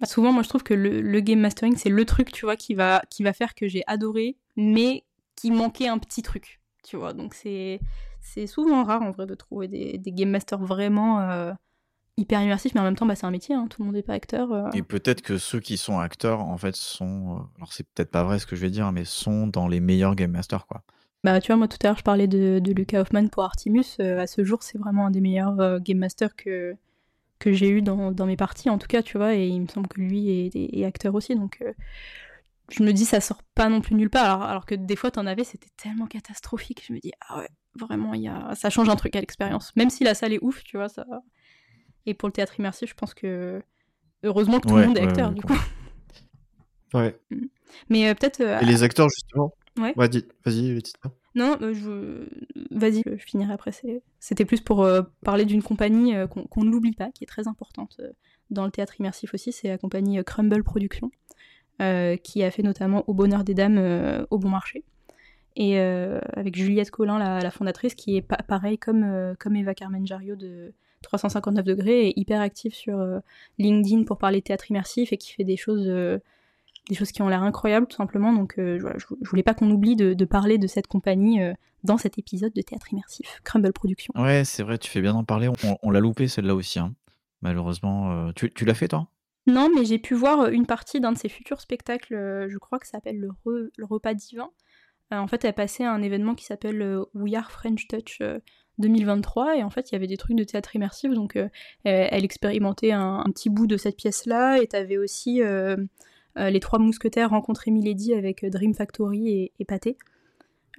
Bah, 0.00 0.06
souvent, 0.06 0.32
moi, 0.32 0.42
je 0.42 0.48
trouve 0.48 0.62
que 0.64 0.74
le, 0.74 1.00
le 1.00 1.20
game 1.20 1.38
mastering, 1.40 1.76
c'est 1.76 1.88
le 1.90 2.04
truc, 2.04 2.32
tu 2.32 2.44
vois, 2.44 2.56
qui 2.56 2.74
va, 2.74 3.02
qui 3.10 3.22
va 3.22 3.32
faire 3.32 3.54
que 3.54 3.68
j'ai 3.68 3.84
adoré, 3.86 4.36
mais 4.56 5.04
qui 5.36 5.50
manquait 5.52 5.86
un 5.88 5.98
petit 5.98 6.22
truc, 6.22 6.60
tu 6.82 6.96
vois. 6.96 7.12
Donc, 7.12 7.34
c'est, 7.34 7.80
c'est 8.20 8.46
souvent 8.48 8.82
rare, 8.82 9.02
en 9.02 9.10
vrai, 9.12 9.26
de 9.26 9.34
trouver 9.34 9.68
des, 9.68 9.98
des 9.98 10.10
game 10.12 10.30
masters 10.30 10.58
vraiment 10.58 11.20
euh, 11.20 11.52
hyper 12.16 12.42
immersifs, 12.42 12.74
mais 12.74 12.80
en 12.80 12.84
même 12.84 12.96
temps, 12.96 13.06
bah, 13.06 13.14
c'est 13.14 13.26
un 13.26 13.30
métier, 13.30 13.54
hein, 13.54 13.68
tout 13.70 13.82
le 13.82 13.86
monde 13.86 13.94
n'est 13.94 14.02
pas 14.02 14.14
acteur. 14.14 14.50
euh. 14.52 14.70
Et 14.72 14.82
peut-être 14.82 15.22
que 15.22 15.38
ceux 15.38 15.60
qui 15.60 15.76
sont 15.76 16.00
acteurs, 16.00 16.40
en 16.40 16.58
fait, 16.58 16.74
sont. 16.74 17.36
euh, 17.36 17.40
Alors, 17.58 17.72
c'est 17.72 17.86
peut-être 17.88 18.10
pas 18.10 18.24
vrai 18.24 18.40
ce 18.40 18.46
que 18.46 18.56
je 18.56 18.62
vais 18.62 18.70
dire, 18.70 18.90
mais 18.90 19.04
sont 19.04 19.46
dans 19.46 19.68
les 19.68 19.78
meilleurs 19.78 20.16
Game 20.16 20.32
Masters, 20.32 20.66
quoi. 20.66 20.82
Bah, 21.24 21.40
tu 21.40 21.48
vois, 21.48 21.56
moi, 21.56 21.68
tout 21.68 21.78
à 21.82 21.88
l'heure, 21.88 21.98
je 21.98 22.02
parlais 22.04 22.28
de, 22.28 22.60
de 22.62 22.72
Lucas 22.72 23.00
Hoffman 23.00 23.28
pour 23.28 23.44
Artemis. 23.44 23.96
euh, 24.00 24.20
à 24.20 24.26
ce 24.26 24.44
jour, 24.44 24.62
c'est 24.62 24.78
vraiment 24.78 25.06
un 25.06 25.10
des 25.10 25.20
meilleurs 25.20 25.58
euh, 25.60 25.78
game 25.80 25.98
masters 25.98 26.36
que, 26.36 26.76
que 27.38 27.52
j'ai 27.52 27.70
eu 27.70 27.82
dans, 27.82 28.12
dans 28.12 28.26
mes 28.26 28.36
parties, 28.36 28.70
en 28.70 28.78
tout 28.78 28.86
cas, 28.88 29.02
tu 29.02 29.16
vois, 29.18 29.34
et 29.34 29.46
il 29.48 29.60
me 29.62 29.66
semble 29.68 29.88
que 29.88 30.00
lui 30.00 30.28
est, 30.30 30.54
est- 30.56 30.78
est 30.78 30.84
acteur 30.84 31.14
aussi, 31.14 31.34
donc 31.34 31.58
euh, 31.62 31.72
je 32.70 32.82
me 32.82 32.92
dis, 32.92 33.04
ça 33.06 33.20
sort 33.20 33.42
pas 33.54 33.68
non 33.68 33.80
plus 33.80 33.94
nulle 33.94 34.10
part, 34.10 34.24
alors, 34.26 34.42
alors 34.42 34.66
que 34.66 34.74
des 34.74 34.96
fois, 34.96 35.10
t'en 35.10 35.26
avais, 35.26 35.44
c'était 35.44 35.70
tellement 35.76 36.06
catastrophique, 36.06 36.84
je 36.86 36.92
me 36.92 37.00
dis, 37.00 37.12
ah 37.28 37.38
ouais, 37.40 37.48
vraiment, 37.78 38.14
y 38.14 38.28
a... 38.28 38.54
ça 38.54 38.70
change 38.70 38.88
un 38.90 38.96
truc 38.96 39.16
à 39.16 39.20
l'expérience, 39.20 39.74
même 39.76 39.90
si 39.90 40.04
la 40.04 40.14
salle 40.14 40.32
est 40.34 40.42
ouf, 40.42 40.62
tu 40.64 40.76
vois, 40.76 40.88
ça... 40.88 41.06
Et 42.06 42.14
pour 42.14 42.28
le 42.28 42.32
théâtre 42.32 42.58
immersif, 42.58 42.90
je 42.90 42.94
pense 42.94 43.14
que... 43.14 43.62
Heureusement 44.24 44.60
que 44.60 44.66
tout 44.66 44.74
Ouais, 44.74 44.82
le 44.82 44.88
monde 44.88 44.98
est 44.98 45.02
acteur, 45.02 45.28
ouais, 45.30 45.34
du 45.34 45.42
coup. 45.42 45.54
Ouais. 46.92 47.18
Mais 47.88 48.08
euh, 48.08 48.14
peut-être... 48.14 48.40
Et 48.40 48.64
les 48.66 48.82
acteurs, 48.82 49.08
justement. 49.08 49.52
Ouais. 49.78 49.92
vas-y. 50.44 50.72
Non, 51.34 51.56
euh, 51.62 51.74
je... 51.74 52.28
vas-y, 52.70 53.02
je 53.06 53.16
finirai 53.24 53.52
après. 53.52 53.72
C'était 54.20 54.44
plus 54.44 54.60
pour 54.60 54.84
euh, 54.84 55.02
parler 55.24 55.44
d'une 55.44 55.62
compagnie 55.62 56.14
euh, 56.14 56.26
qu'on 56.28 56.62
ne 56.64 56.70
l'oublie 56.70 56.92
pas, 56.94 57.10
qui 57.10 57.24
est 57.24 57.26
très 57.26 57.48
importante 57.48 57.96
euh, 58.00 58.12
dans 58.50 58.64
le 58.64 58.70
théâtre 58.70 59.00
immersif 59.00 59.34
aussi. 59.34 59.50
C'est 59.52 59.68
la 59.68 59.78
compagnie 59.78 60.22
Crumble 60.24 60.62
Productions, 60.62 61.10
qui 62.22 62.42
a 62.44 62.50
fait 62.52 62.62
notamment 62.62 63.02
Au 63.08 63.14
bonheur 63.14 63.42
des 63.42 63.54
dames 63.54 64.26
au 64.30 64.38
bon 64.38 64.48
marché. 64.48 64.84
Et 65.56 65.78
avec 65.78 66.54
Juliette 66.56 66.90
Collin, 66.90 67.18
la, 67.18 67.40
la 67.40 67.50
fondatrice, 67.50 67.94
qui 67.94 68.16
est 68.16 68.22
pa- 68.22 68.42
pareil 68.46 68.78
comme, 68.78 69.34
comme 69.40 69.56
Eva 69.56 69.74
Carmen 69.74 70.06
Jario 70.06 70.36
de 70.36 70.72
359 71.02 71.64
degrés, 71.64 72.08
et 72.08 72.20
hyper 72.20 72.40
active 72.40 72.74
sur 72.74 73.04
LinkedIn 73.58 74.04
pour 74.04 74.18
parler 74.18 74.40
théâtre 74.42 74.70
immersif 74.70 75.12
et 75.12 75.16
qui 75.16 75.32
fait 75.32 75.44
des 75.44 75.56
choses, 75.56 75.88
des 76.88 76.94
choses 76.94 77.12
qui 77.12 77.22
ont 77.22 77.28
l'air 77.28 77.42
incroyables 77.42 77.86
tout 77.86 77.96
simplement. 77.96 78.32
Donc 78.32 78.58
euh, 78.58 78.78
voilà, 78.80 78.96
je, 78.98 79.06
je 79.22 79.28
voulais 79.30 79.42
pas 79.42 79.54
qu'on 79.54 79.70
oublie 79.70 79.96
de, 79.96 80.14
de 80.14 80.24
parler 80.24 80.58
de 80.58 80.66
cette 80.66 80.86
compagnie 80.86 81.42
euh, 81.42 81.52
dans 81.82 81.98
cet 81.98 82.18
épisode 82.18 82.52
de 82.52 82.62
théâtre 82.62 82.92
immersif, 82.92 83.40
Crumble 83.44 83.72
Productions. 83.72 84.12
Ouais, 84.16 84.44
c'est 84.44 84.62
vrai, 84.62 84.78
tu 84.78 84.90
fais 84.90 85.00
bien 85.00 85.12
d'en 85.12 85.24
parler. 85.24 85.48
On, 85.48 85.78
on 85.82 85.90
l'a 85.90 86.00
loupé 86.00 86.28
celle-là 86.28 86.54
aussi. 86.54 86.78
hein. 86.78 86.94
Malheureusement, 87.42 88.12
euh, 88.12 88.32
tu, 88.34 88.52
tu 88.52 88.64
l'as 88.64 88.74
fait 88.74 88.88
toi? 88.88 89.08
Non, 89.46 89.68
mais 89.74 89.84
j'ai 89.84 89.98
pu 89.98 90.14
voir 90.14 90.48
une 90.48 90.64
partie 90.64 91.00
d'un 91.00 91.12
de 91.12 91.18
ses 91.18 91.28
futurs 91.28 91.60
spectacles, 91.60 92.46
je 92.48 92.56
crois 92.58 92.78
que 92.78 92.86
ça 92.86 92.92
s'appelle 92.92 93.20
le, 93.20 93.28
Re- 93.44 93.68
le 93.76 93.84
Repas 93.84 94.14
Divin. 94.14 94.48
En 95.10 95.26
fait, 95.28 95.44
elle 95.44 95.52
passait 95.52 95.84
à 95.84 95.92
un 95.92 96.02
événement 96.02 96.34
qui 96.34 96.44
s'appelle 96.46 96.98
We 97.14 97.34
Are 97.34 97.50
French 97.52 97.86
Touch 97.86 98.18
euh, 98.22 98.38
2023, 98.78 99.58
et 99.58 99.62
en 99.62 99.70
fait, 99.70 99.90
il 99.90 99.94
y 99.94 99.96
avait 99.96 100.06
des 100.06 100.16
trucs 100.16 100.36
de 100.36 100.42
théâtre 100.44 100.74
immersif, 100.74 101.12
donc 101.12 101.36
euh, 101.36 101.48
elle, 101.84 102.24
expérimentait 102.24 102.90
un, 102.92 103.18
un 103.24 103.30
petit 103.30 103.50
bout 103.50 103.66
de 103.66 103.76
cette 103.76 103.96
pièce-là, 103.96 104.60
et 104.60 104.66
t'avais 104.66 104.96
aussi 104.96 105.42
euh, 105.42 105.76
Les 106.36 106.60
Trois 106.60 106.78
Mousquetaires 106.78 107.30
rencontrer 107.30 107.70
Milady 107.70 108.14
avec 108.14 108.44
euh, 108.44 108.50
Dream 108.50 108.74
Factory 108.74 109.28
et, 109.28 109.52
et 109.58 109.64
Pâté. 109.64 109.96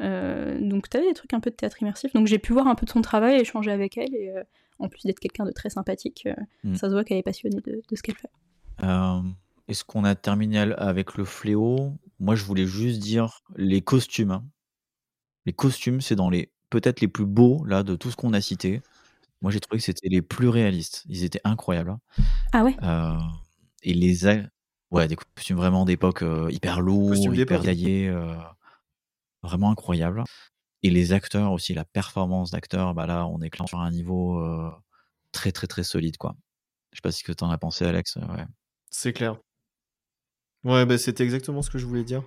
Euh, 0.02 0.60
donc 0.60 0.90
t'avais 0.90 1.08
des 1.08 1.14
trucs 1.14 1.34
un 1.34 1.40
peu 1.40 1.50
de 1.50 1.56
théâtre 1.56 1.82
immersif, 1.82 2.12
donc 2.14 2.28
j'ai 2.28 2.40
pu 2.40 2.52
voir 2.52 2.68
un 2.68 2.76
peu 2.76 2.86
de 2.86 2.92
son 2.92 3.02
travail, 3.02 3.40
échanger 3.40 3.72
avec 3.72 3.98
elle, 3.98 4.14
et 4.14 4.30
euh, 4.30 4.44
en 4.80 4.90
plus 4.90 5.04
d'être 5.06 5.20
quelqu'un 5.22 5.46
de 5.46 5.52
très 5.52 5.70
sympathique, 5.70 6.24
euh, 6.28 6.34
Mm. 6.66 6.76
ça 6.76 6.88
se 6.90 6.94
voit 6.94 7.06
qu'elle 7.06 7.18
est 7.18 7.24
passionnée 7.24 7.62
de- 7.62 7.82
de 7.90 7.96
ce 7.96 8.04
qu'elle 8.04 8.16
fait. 8.16 8.30
Euh, 8.84 9.22
Est-ce 9.70 9.84
qu'on 9.86 10.04
a 10.04 10.14
terminé 10.14 10.60
avec 10.60 11.16
le 11.16 11.24
fléau? 11.26 11.94
Moi, 12.20 12.36
je 12.36 12.44
voulais 12.44 12.66
juste 12.68 13.00
dire 13.00 13.42
les 13.56 13.82
costumes. 13.82 14.32
hein. 14.32 14.44
Les 15.46 15.54
costumes, 15.54 16.02
c'est 16.02 16.16
dans 16.16 16.30
les 16.30 16.52
peut-être 16.70 17.00
les 17.02 17.08
plus 17.08 17.26
beaux 17.26 17.64
là 17.66 17.82
de 17.84 17.96
tout 17.96 18.12
ce 18.12 18.16
qu'on 18.18 18.34
a 18.34 18.42
cité. 18.42 18.82
Moi, 19.42 19.52
j'ai 19.52 19.60
trouvé 19.62 19.78
que 19.80 19.84
c'était 19.86 20.10
les 20.10 20.22
plus 20.22 20.50
réalistes. 20.50 21.04
Ils 21.08 21.24
étaient 21.24 21.42
incroyables. 21.46 21.92
hein. 21.92 22.00
Ah 22.52 22.64
ouais? 22.64 22.76
Euh, 22.84 23.18
et 23.84 23.94
les 23.94 24.26
ouais, 24.96 25.08
des 25.08 25.16
costumes 25.16 25.58
vraiment 25.58 25.86
d'époque 25.86 26.22
euh, 26.24 26.50
hyper 26.52 26.82
lourds, 26.82 27.34
hyper 27.36 27.62
euh, 27.66 28.36
vraiment 29.44 29.72
incroyables. 29.72 30.24
Et 30.84 30.90
les 30.90 31.14
acteurs 31.14 31.52
aussi, 31.52 31.74
la 31.74 31.86
performance 31.86 32.52
d'acteurs, 32.52 32.94
bah 32.94 33.06
là, 33.08 33.28
on 33.28 33.42
est 33.42 33.50
clairement 33.50 33.68
sur 33.68 33.80
un 33.80 33.92
niveau 33.92 34.40
euh, 34.40 34.72
très 35.32 35.52
très 35.52 35.68
très 35.68 35.84
solide 35.84 36.18
quoi. 36.18 36.36
Je 36.92 36.98
sais 36.98 37.02
pas 37.02 37.12
ce 37.12 37.24
que 37.24 37.32
t'en 37.32 37.50
as 37.50 37.58
pensé, 37.58 37.86
Alex. 37.86 38.16
Ouais. 38.16 38.46
C'est 38.90 39.14
clair. 39.14 39.38
Ouais, 40.64 40.86
bah, 40.86 40.98
c'était 40.98 41.24
exactement 41.24 41.62
ce 41.62 41.70
que 41.70 41.78
je 41.78 41.86
voulais 41.86 42.04
dire. 42.04 42.24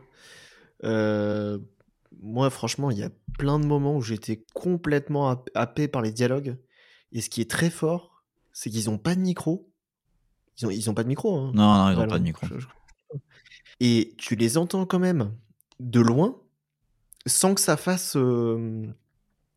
Moi, 2.21 2.51
franchement, 2.51 2.91
il 2.91 2.99
y 2.99 3.03
a 3.03 3.11
plein 3.39 3.59
de 3.61 3.67
moments 3.67 3.97
où 3.97 4.03
j'étais 4.03 4.45
complètement 4.55 5.31
happ- 5.31 5.51
happé 5.55 5.89
par 5.89 6.03
les 6.03 6.13
dialogues. 6.13 6.59
Et 7.13 7.21
ce 7.21 7.31
qui 7.31 7.41
est 7.41 7.51
très 7.51 7.71
fort, 7.71 8.25
c'est 8.53 8.71
qu'ils 8.71 8.91
ont 8.91 8.99
pas 8.99 9.15
de 9.15 9.21
micro. 9.21 9.68
Ils 10.61 10.67
ont, 10.67 10.71
ils 10.71 10.91
ont 10.91 10.95
pas 10.95 11.03
de 11.05 11.09
micro. 11.09 11.37
hein, 11.37 11.53
Non, 11.55 11.75
non, 11.75 11.89
ils 11.89 11.93
ont 11.93 11.95
vraiment. 11.97 12.09
pas 12.11 12.19
de 12.19 12.25
micro. 12.25 12.47
Et 13.81 14.15
tu 14.19 14.35
les 14.35 14.59
entends 14.59 14.87
quand 14.87 14.99
même 14.99 15.33
de 15.81 16.01
loin, 16.01 16.37
sans 17.27 17.55
que 17.55 17.61
ça 17.61 17.77
fasse 17.77 18.17
euh, 18.17 18.87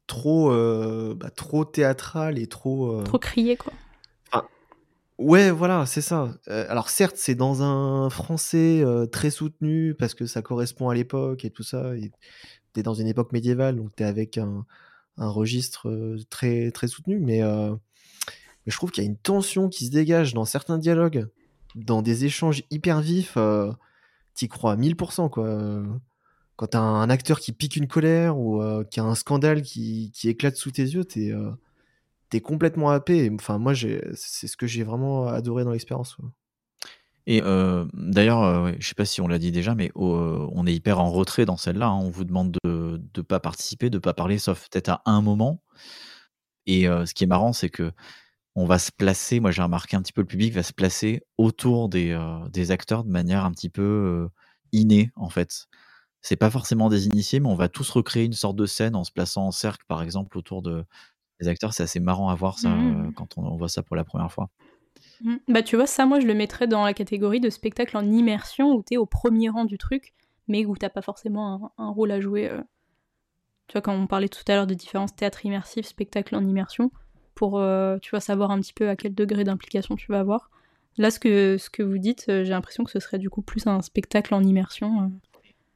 trop, 0.07 0.51
euh, 0.51 1.15
bah, 1.15 1.31
trop 1.31 1.65
théâtral 1.65 2.37
et 2.37 2.47
trop. 2.47 2.99
euh, 2.99 3.03
Trop 3.03 3.19
crié, 3.19 3.57
quoi. 3.57 3.73
Ouais, 5.17 5.51
voilà, 5.51 5.85
c'est 5.85 6.01
ça. 6.01 6.33
Euh, 6.47 6.65
alors 6.67 6.89
certes, 6.89 7.15
c'est 7.15 7.35
dans 7.35 7.61
un 7.61 8.09
français 8.09 8.81
euh, 8.83 9.05
très 9.05 9.29
soutenu 9.29 9.93
parce 9.93 10.15
que 10.15 10.25
ça 10.25 10.41
correspond 10.41 10.89
à 10.89 10.95
l'époque 10.95 11.45
et 11.45 11.51
tout 11.51 11.61
ça. 11.61 11.91
T'es 12.73 12.81
dans 12.81 12.95
une 12.95 13.05
époque 13.05 13.31
médiévale, 13.31 13.75
donc 13.75 13.95
t'es 13.95 14.03
avec 14.03 14.39
un, 14.39 14.65
un 15.17 15.29
registre 15.29 15.89
euh, 15.89 16.17
très 16.31 16.71
très 16.71 16.87
soutenu. 16.87 17.19
Mais, 17.19 17.43
euh, 17.43 17.75
mais 18.65 18.71
je 18.71 18.77
trouve 18.77 18.91
qu'il 18.91 19.03
y 19.03 19.07
a 19.07 19.09
une 19.09 19.17
tension 19.17 19.69
qui 19.69 19.85
se 19.85 19.91
dégage 19.91 20.33
dans 20.33 20.45
certains 20.45 20.77
dialogues, 20.77 21.27
dans 21.75 22.01
des 22.01 22.25
échanges 22.25 22.63
hyper 22.71 23.01
vifs. 23.01 23.35
euh, 23.37 23.71
T'y 24.33 24.47
crois 24.47 24.73
à 24.73 24.75
1000%, 24.77 25.29
quoi. 25.29 25.83
Quand 26.55 26.67
t'as 26.67 26.79
un 26.79 27.09
acteur 27.09 27.39
qui 27.39 27.51
pique 27.51 27.75
une 27.75 27.87
colère 27.87 28.37
ou 28.37 28.61
euh, 28.61 28.83
qui 28.85 28.99
a 28.99 29.03
un 29.03 29.15
scandale 29.15 29.61
qui, 29.61 30.11
éclate 30.23 30.55
sous 30.55 30.71
tes 30.71 30.83
yeux, 30.83 31.03
t'es 31.03 31.31
euh, 31.31 31.51
t'es 32.29 32.39
complètement 32.39 32.89
happé. 32.91 33.29
Enfin, 33.33 33.57
moi, 33.57 33.73
c'est 33.75 34.47
ce 34.47 34.55
que 34.57 34.67
j'ai 34.67 34.83
vraiment 34.83 35.27
adoré 35.27 35.63
dans 35.63 35.71
l'expérience. 35.71 36.17
Et 37.27 37.41
euh, 37.43 37.85
d'ailleurs, 37.93 38.41
euh, 38.43 38.71
je 38.79 38.87
sais 38.87 38.95
pas 38.95 39.05
si 39.05 39.21
on 39.21 39.27
l'a 39.27 39.37
dit 39.37 39.51
déjà, 39.51 39.75
mais 39.75 39.91
euh, 39.95 40.47
on 40.53 40.65
est 40.65 40.73
hyper 40.73 40.99
en 40.99 41.11
retrait 41.11 41.45
dans 41.45 41.57
celle-là. 41.57 41.87
hein. 41.87 41.99
On 42.01 42.09
vous 42.09 42.23
demande 42.23 42.57
de 42.63 43.01
ne 43.15 43.21
pas 43.21 43.39
participer, 43.39 43.89
de 43.89 43.99
pas 43.99 44.13
parler, 44.13 44.37
sauf 44.37 44.67
peut-être 44.69 44.89
à 44.89 45.01
un 45.05 45.21
moment. 45.21 45.61
Et 46.67 46.83
ce 46.83 47.13
qui 47.13 47.23
est 47.23 47.27
marrant, 47.27 47.53
c'est 47.53 47.69
que 47.69 47.91
on 48.55 48.65
va 48.65 48.79
se 48.79 48.91
placer. 48.91 49.39
Moi, 49.39 49.51
j'ai 49.51 49.61
remarqué 49.61 49.95
un 49.95 50.01
petit 50.01 50.13
peu 50.13 50.21
le 50.21 50.27
public 50.27 50.53
va 50.53 50.63
se 50.63 50.73
placer 50.73 51.21
autour 51.37 51.89
des, 51.89 52.11
euh, 52.11 52.47
des 52.49 52.71
acteurs 52.71 53.03
de 53.03 53.09
manière 53.09 53.45
un 53.45 53.51
petit 53.51 53.69
peu 53.69 53.81
euh, 53.81 54.29
innée, 54.71 55.11
en 55.15 55.29
fait. 55.29 55.67
C'est 56.21 56.35
pas 56.35 56.49
forcément 56.51 56.89
des 56.89 57.07
initiés, 57.07 57.39
mais 57.39 57.47
on 57.49 57.55
va 57.55 57.69
tous 57.69 57.89
recréer 57.89 58.25
une 58.25 58.33
sorte 58.33 58.55
de 58.55 58.65
scène 58.65 58.95
en 58.95 59.03
se 59.03 59.11
plaçant 59.11 59.47
en 59.47 59.51
cercle, 59.51 59.85
par 59.87 60.03
exemple, 60.03 60.37
autour 60.37 60.61
de 60.61 60.83
des 61.39 61.47
acteurs. 61.47 61.73
C'est 61.73 61.83
assez 61.83 61.99
marrant 61.99 62.29
à 62.29 62.35
voir 62.35 62.59
ça 62.59 62.69
Mhm. 62.69 63.07
euh, 63.07 63.11
quand 63.15 63.37
on, 63.37 63.45
on 63.45 63.55
voit 63.57 63.69
ça 63.69 63.81
pour 63.81 63.95
la 63.95 64.03
première 64.03 64.31
fois. 64.31 64.49
Mm. 65.21 65.35
Bah 65.47 65.63
tu 65.63 65.75
vois, 65.75 65.87
ça 65.87 66.05
moi 66.05 66.19
je 66.19 66.27
le 66.27 66.33
mettrais 66.35 66.67
dans 66.67 66.83
la 66.83 66.93
catégorie 66.93 67.39
de 67.39 67.49
spectacle 67.49 67.95
en 67.97 68.07
immersion 68.11 68.73
où 68.73 68.83
t'es 68.83 68.97
au 68.97 69.05
premier 69.07 69.49
rang 69.49 69.65
du 69.65 69.77
truc, 69.79 70.13
mais 70.47 70.65
où 70.65 70.75
t'as 70.75 70.89
pas 70.89 71.01
forcément 71.01 71.71
un, 71.77 71.83
un 71.85 71.89
rôle 71.89 72.11
à 72.11 72.19
jouer. 72.19 72.51
Tu 73.67 73.73
vois, 73.73 73.81
quand 73.81 73.93
on 73.93 74.05
parlait 74.05 74.29
tout 74.29 74.43
à 74.47 74.53
l'heure 74.55 74.67
de 74.67 74.73
différences 74.73 75.15
théâtre 75.15 75.45
immersif, 75.45 75.85
spectacle 75.87 76.35
en 76.35 76.45
immersion, 76.45 76.91
pour 77.41 77.57
euh, 77.59 77.97
tu 78.03 78.11
vois, 78.11 78.19
savoir 78.19 78.51
un 78.51 78.59
petit 78.61 78.71
peu 78.73 78.87
à 78.87 78.95
quel 78.95 79.15
degré 79.15 79.43
d'implication 79.43 79.95
tu 79.95 80.11
vas 80.11 80.19
avoir. 80.19 80.51
Là, 80.99 81.09
ce 81.09 81.19
que, 81.19 81.57
ce 81.57 81.71
que 81.71 81.81
vous 81.81 81.97
dites, 81.97 82.27
euh, 82.29 82.43
j'ai 82.43 82.51
l'impression 82.51 82.83
que 82.83 82.91
ce 82.91 82.99
serait 82.99 83.17
du 83.17 83.31
coup 83.31 83.41
plus 83.41 83.65
un 83.65 83.81
spectacle 83.81 84.35
en 84.35 84.43
immersion. 84.43 85.01
euh. 85.01 85.07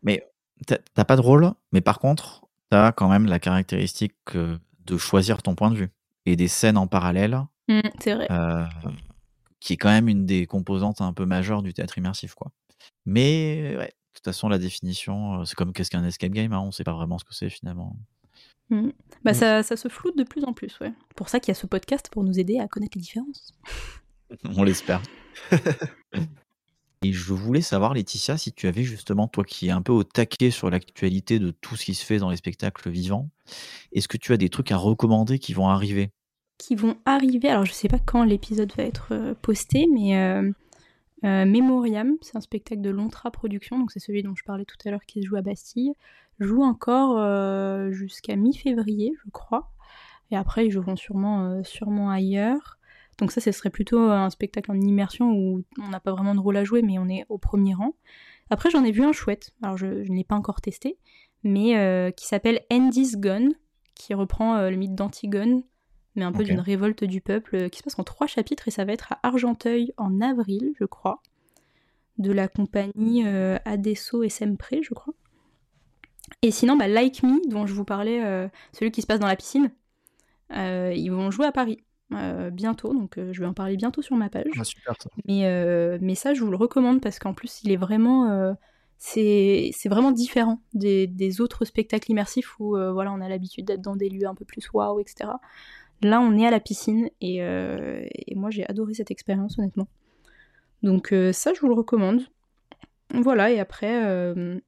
Mais 0.04 0.28
t'as 0.68 1.06
pas 1.06 1.16
de 1.16 1.22
rôle, 1.22 1.52
mais 1.72 1.82
par 1.82 1.98
contre, 1.98 2.46
t'as 2.70 2.92
quand 2.92 3.10
même 3.10 3.26
la 3.26 3.40
caractéristique 3.40 4.14
de 4.36 4.98
choisir 4.98 5.42
ton 5.42 5.56
point 5.56 5.72
de 5.72 5.76
vue 5.76 5.90
et 6.28 6.36
des 6.36 6.48
scènes 6.48 6.78
en 6.78 6.86
parallèle, 6.86 7.40
Mm, 7.68 7.80
c'est 8.00 8.14
vrai. 8.14 8.28
euh, 8.30 8.64
qui 9.60 9.74
est 9.74 9.78
quand 9.78 9.90
même 9.90 10.08
une 10.08 10.28
des 10.28 10.46
composantes 10.46 11.02
un 11.02 11.14
peu 11.14 11.26
majeures 11.26 11.64
du 11.64 11.74
théâtre 11.74 11.98
immersif, 11.98 12.36
quoi. 12.36 12.52
Mais 13.08 13.76
ouais, 13.76 13.88
de 13.88 14.14
toute 14.14 14.26
façon, 14.26 14.50
la 14.50 14.60
définition, 14.60 15.44
c'est 15.46 15.56
comme 15.56 15.74
qu'est-ce 15.74 15.90
qu'un 15.90 16.06
escape 16.06 16.32
game, 16.32 16.54
hein, 16.54 16.60
on 16.60 16.72
sait 16.72 16.84
pas 16.84 16.94
vraiment 16.94 17.18
ce 17.18 17.24
que 17.26 17.34
c'est 17.34 17.50
finalement. 17.50 17.96
Mm. 18.70 18.90
Bah 19.24 19.32
Mm. 19.32 19.36
ça, 19.36 19.64
ça 19.64 19.78
se 19.78 19.88
floute 19.90 20.18
de 20.18 20.24
plus 20.24 20.44
en 20.44 20.54
plus, 20.54 20.80
ouais. 20.80 20.92
Pour 21.16 21.30
ça 21.30 21.40
qu'il 21.40 21.50
y 21.50 21.58
a 21.58 21.60
ce 21.60 21.68
podcast 21.68 22.10
pour 22.12 22.24
nous 22.24 22.40
aider 22.40 22.60
à 22.60 22.68
connaître 22.68 22.98
les 22.98 23.02
différences. 23.02 23.54
On 24.58 24.64
l'espère. 24.64 25.02
Et 27.04 27.14
je 27.14 27.34
voulais 27.34 27.62
savoir, 27.62 27.94
Laetitia, 27.94 28.38
si 28.38 28.52
tu 28.52 28.68
avais 28.68 28.82
justement, 28.84 29.28
toi 29.28 29.44
qui 29.44 29.68
es 29.68 29.72
un 29.72 29.82
peu 29.84 29.92
au 29.92 30.04
taquet 30.04 30.50
sur 30.50 30.70
l'actualité 30.72 31.38
de 31.38 31.52
tout 31.52 31.76
ce 31.76 31.86
qui 31.86 31.94
se 31.94 32.04
fait 32.04 32.18
dans 32.18 32.32
les 32.32 32.38
spectacles 32.38 32.90
vivants, 32.90 33.30
est-ce 33.92 34.08
que 34.08 34.18
tu 34.18 34.34
as 34.34 34.38
des 34.38 34.50
trucs 34.50 34.72
à 34.72 34.78
recommander 34.78 35.38
qui 35.38 35.54
vont 35.54 35.70
arriver? 35.70 36.10
Qui 36.58 36.74
vont 36.76 36.98
arriver? 37.06 37.50
Alors, 37.50 37.66
je 37.66 37.74
sais 37.74 37.90
pas 37.90 38.00
quand 38.00 38.24
l'épisode 38.24 38.74
va 38.76 38.84
être 38.84 39.10
euh, 39.12 39.36
posté, 39.40 39.86
mais 39.94 40.18
euh, 40.18 40.52
euh, 41.26 41.46
Memoriam, 41.46 42.16
c'est 42.22 42.38
un 42.38 42.42
spectacle 42.42 42.82
de 42.82 42.90
Lontra 42.90 43.32
Productions, 43.32 43.80
donc 43.80 43.92
c'est 43.92 44.00
celui 44.00 44.24
dont 44.24 44.36
je 44.36 44.44
parlais 44.44 44.66
tout 44.66 44.78
à 44.86 44.92
l'heure 44.92 45.06
qui 45.06 45.22
se 45.22 45.28
joue 45.28 45.36
à 45.36 45.42
Bastille, 45.42 45.94
joue 46.40 46.64
encore 46.64 47.18
euh, 47.18 47.92
jusqu'à 47.92 48.36
mi-février, 48.36 49.14
je 49.26 49.30
crois. 49.32 49.72
Et 50.32 50.38
après, 50.38 50.68
ils 50.68 50.72
joueront 50.72 50.96
sûrement, 50.96 51.46
euh, 51.46 51.64
sûrement 51.64 52.10
ailleurs. 52.10 52.78
Donc 53.18 53.32
ça, 53.32 53.42
ce 53.42 53.52
serait 53.52 53.70
plutôt 53.70 54.00
un 54.00 54.30
spectacle 54.30 54.72
en 54.72 54.80
immersion 54.80 55.32
où 55.32 55.64
on 55.82 55.88
n'a 55.90 56.00
pas 56.00 56.12
vraiment 56.12 56.36
de 56.36 56.40
rôle 56.40 56.58
à 56.58 56.64
jouer, 56.64 56.82
mais 56.82 57.00
on 57.00 57.08
est 57.08 57.26
au 57.30 57.38
premier 57.38 57.74
rang. 57.74 57.94
Après, 58.50 58.70
j'en 58.70 58.84
ai 58.84 58.92
vu 58.92 59.04
un 59.04 59.12
chouette. 59.12 59.52
Alors, 59.62 59.78
je, 59.78 59.88
ne 59.88 60.16
l'ai 60.16 60.24
pas 60.24 60.36
encore 60.36 60.62
testé, 60.62 60.98
mais 61.44 61.78
euh, 61.78 62.12
qui 62.12 62.28
s'appelle 62.28 62.62
Andy's 62.72 63.18
Gone, 63.18 63.54
qui 63.96 64.14
reprend 64.14 64.56
euh, 64.56 64.70
le 64.70 64.76
mythe 64.76 64.96
d'Antigone, 64.96 65.64
mais 66.16 66.24
un 66.24 66.32
peu 66.32 66.44
d'une 66.44 66.60
révolte 66.60 67.04
du 67.04 67.22
peuple, 67.22 67.56
euh, 67.56 67.70
qui 67.70 67.80
se 67.80 67.84
passe 67.84 68.00
en 68.00 68.04
trois 68.04 68.28
chapitres, 68.28 68.68
et 68.68 68.72
ça 68.72 68.86
va 68.86 68.94
être 68.94 69.14
à 69.14 69.20
Argenteuil 69.24 69.94
en 69.98 70.22
avril, 70.22 70.74
je 70.80 70.86
crois, 70.86 71.22
de 72.18 72.32
la 72.32 72.48
compagnie 72.48 73.24
euh, 73.26 73.58
Adesso 73.66 74.24
et 74.24 74.30
Sempre, 74.30 74.82
je 74.82 74.94
crois. 74.94 75.14
Et 76.42 76.52
sinon, 76.52 76.78
bah, 76.78 76.88
Like 76.88 77.24
Me, 77.24 77.48
dont 77.50 77.66
je 77.66 77.74
vous 77.74 77.86
parlais, 77.86 78.24
euh, 78.24 78.48
celui 78.74 78.92
qui 78.92 79.02
se 79.02 79.08
passe 79.08 79.20
dans 79.20 79.28
la 79.28 79.36
piscine, 79.36 79.72
euh, 80.56 80.94
ils 80.96 81.10
vont 81.10 81.32
jouer 81.32 81.46
à 81.46 81.52
Paris 81.52 81.80
bientôt, 82.52 82.94
donc 82.94 83.16
je 83.18 83.42
vais 83.42 83.48
en 83.48 83.54
parler 83.54 83.76
bientôt 83.76 84.02
sur 84.02 84.16
ma 84.16 84.30
page. 84.30 84.46
Ah, 84.58 84.64
super 84.64 84.94
ça. 85.02 85.10
Mais, 85.28 85.42
mais 86.00 86.16
ça, 86.16 86.34
je 86.34 86.44
vous 86.44 86.52
le 86.52 86.56
recommande 86.56 87.02
parce 87.02 87.20
qu'en 87.20 87.34
plus, 87.34 87.62
il 87.64 87.72
est 87.72 87.78
vraiment. 87.78 88.56
c'est 88.98 89.72
c'est 89.74 89.90
vraiment 89.90 90.12
différent 90.12 90.62
des, 90.74 91.08
des 91.08 91.42
autres 91.42 91.66
spectacles 91.66 92.12
immersifs 92.12 92.58
où 92.60 92.78
voilà, 92.94 93.12
on 93.12 93.20
a 93.20 93.28
l'habitude 93.28 93.66
d'être 93.66 93.82
dans 93.82 93.98
des 93.98 94.08
lieux 94.08 94.28
un 94.28 94.36
peu 94.36 94.46
plus 94.46 94.72
waouh, 94.72 95.00
etc. 95.02 95.32
Là, 96.02 96.20
on 96.22 96.38
est 96.38 96.46
à 96.46 96.52
la 96.52 96.60
piscine 96.60 97.10
et, 97.22 97.42
euh, 97.42 98.06
et 98.14 98.36
moi, 98.36 98.50
j'ai 98.52 98.66
adoré 98.68 98.94
cette 98.94 99.12
expérience, 99.12 99.58
honnêtement. 99.58 99.88
Donc 100.84 101.14
euh, 101.14 101.34
ça, 101.34 101.54
je 101.54 101.62
vous 101.62 101.68
le 101.68 101.74
recommande. 101.74 102.22
Voilà, 103.14 103.52
et 103.52 103.60
après, 103.60 104.06
euh, 104.06 104.60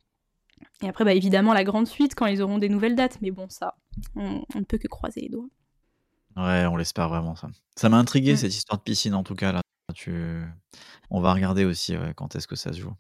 et 0.82 0.88
après 0.88 1.04
bah, 1.06 1.14
évidemment, 1.14 1.54
la 1.54 1.64
grande 1.64 1.88
suite 1.88 2.16
quand 2.16 2.26
ils 2.26 2.42
auront 2.42 2.58
des 2.58 2.70
nouvelles 2.70 2.96
dates. 2.96 3.20
Mais 3.22 3.32
bon, 3.32 3.48
ça, 3.50 3.76
on, 4.16 4.42
on 4.56 4.60
ne 4.60 4.64
peut 4.64 4.78
que 4.78 4.88
croiser 4.88 5.22
les 5.22 5.30
doigts. 5.30 5.48
Ouais, 6.36 6.66
on 6.68 6.76
l'espère 6.76 7.10
vraiment 7.10 7.36
ça. 7.36 7.50
Ça 7.76 7.90
m'a 7.90 7.98
intrigué 7.98 8.36
cette 8.36 8.56
histoire 8.56 8.78
de 8.78 8.84
piscine 8.84 9.16
en 9.16 9.24
tout 9.24 9.36
cas 9.36 9.52
là. 9.52 9.62
Tu... 9.96 10.14
On 11.10 11.22
va 11.22 11.34
regarder 11.34 11.66
aussi 11.66 11.96
ouais, 11.96 12.14
quand 12.16 12.36
est-ce 12.36 12.48
que 12.48 12.56
ça 12.56 12.74
se 12.74 12.80
joue. 12.80 12.94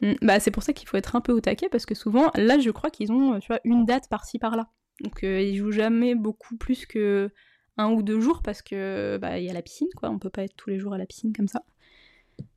Mm, 0.00 0.14
Bah, 0.22 0.40
c'est 0.40 0.50
pour 0.50 0.62
ça 0.62 0.72
qu'il 0.72 0.88
faut 0.88 0.96
être 0.96 1.16
un 1.16 1.20
peu 1.20 1.32
au 1.32 1.40
taquet 1.40 1.68
parce 1.68 1.84
que 1.84 1.94
souvent, 1.94 2.30
là, 2.34 2.58
je 2.58 2.70
crois 2.70 2.90
qu'ils 2.90 3.12
ont, 3.12 3.38
tu 3.40 3.48
vois, 3.48 3.60
une 3.64 3.84
date 3.84 4.08
par-ci 4.08 4.38
par-là. 4.38 4.70
Donc, 5.02 5.20
ils 5.22 5.56
jouent 5.56 5.70
jamais 5.72 6.14
beaucoup 6.14 6.56
plus 6.56 6.86
que 6.86 7.30
un 7.78 7.90
ou 7.90 8.02
deux 8.02 8.20
jours 8.20 8.42
parce 8.42 8.60
que 8.62 9.18
bah, 9.20 9.38
il 9.38 9.44
y 9.44 9.50
a 9.50 9.52
la 9.54 9.62
piscine, 9.62 9.88
quoi. 9.96 10.10
On 10.10 10.18
peut 10.18 10.30
pas 10.30 10.42
être 10.42 10.54
tous 10.56 10.68
les 10.70 10.78
jours 10.78 10.92
à 10.94 10.98
la 10.98 11.06
piscine 11.06 11.32
comme 11.32 11.48
ça. 11.48 11.62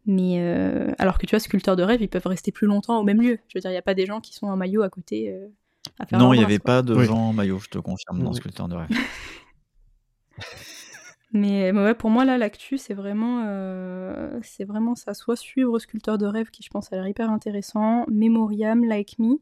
Mais 0.06 0.40
euh, 0.42 0.92
alors 0.98 1.18
que 1.18 1.26
tu 1.26 1.32
vois, 1.32 1.40
sculpteurs 1.40 1.76
de 1.76 1.84
rêve, 1.84 2.02
ils 2.02 2.10
peuvent 2.10 2.26
rester 2.26 2.52
plus 2.52 2.68
longtemps 2.68 3.00
au 3.00 3.04
même 3.04 3.22
lieu. 3.22 3.40
Je 3.48 3.58
veux 3.58 3.62
dire, 3.62 3.72
il 3.72 3.76
y 3.76 3.78
a 3.78 3.82
pas 3.84 3.94
des 3.94 4.06
gens 4.06 4.20
qui 4.20 4.34
sont 4.34 4.48
en 4.48 4.58
maillot 4.58 4.82
à 4.82 4.90
côté 4.90 5.30
euh, 5.32 5.48
à 6.00 6.06
faire 6.06 6.20
Non, 6.20 6.34
il 6.34 6.38
n'y 6.40 6.44
avait 6.44 6.58
quoi. 6.58 6.76
pas 6.76 6.82
de 6.82 6.94
Oui. 6.96 7.06
gens 7.06 7.18
en 7.30 7.34
maillot, 7.34 7.60
je 7.60 7.70
te 7.70 7.78
confirme, 7.80 8.22
dans 8.24 8.32
Oui. 8.32 8.36
Sculpteur 8.36 8.68
de 8.68 8.76
rêve. 8.76 8.90
Mais, 11.34 11.72
mais 11.72 11.82
ouais, 11.82 11.94
pour 11.96 12.10
moi, 12.10 12.26
là, 12.26 12.38
l'actu, 12.38 12.78
c'est 12.78 12.94
vraiment, 12.94 13.46
euh, 13.48 14.38
c'est 14.44 14.66
vraiment 14.66 14.96
ça. 14.96 15.14
Soit 15.14 15.38
suivre 15.38 15.80
Sculpteur 15.80 16.18
de 16.18 16.26
rêve, 16.26 16.50
qui 16.50 16.62
je 16.62 16.70
pense 16.70 16.92
a 16.92 16.98
l'air 16.98 17.08
hyper 17.08 17.30
intéressant, 17.32 18.06
Memoriam, 18.10 18.84
Like 18.84 19.18
Me, 19.18 19.36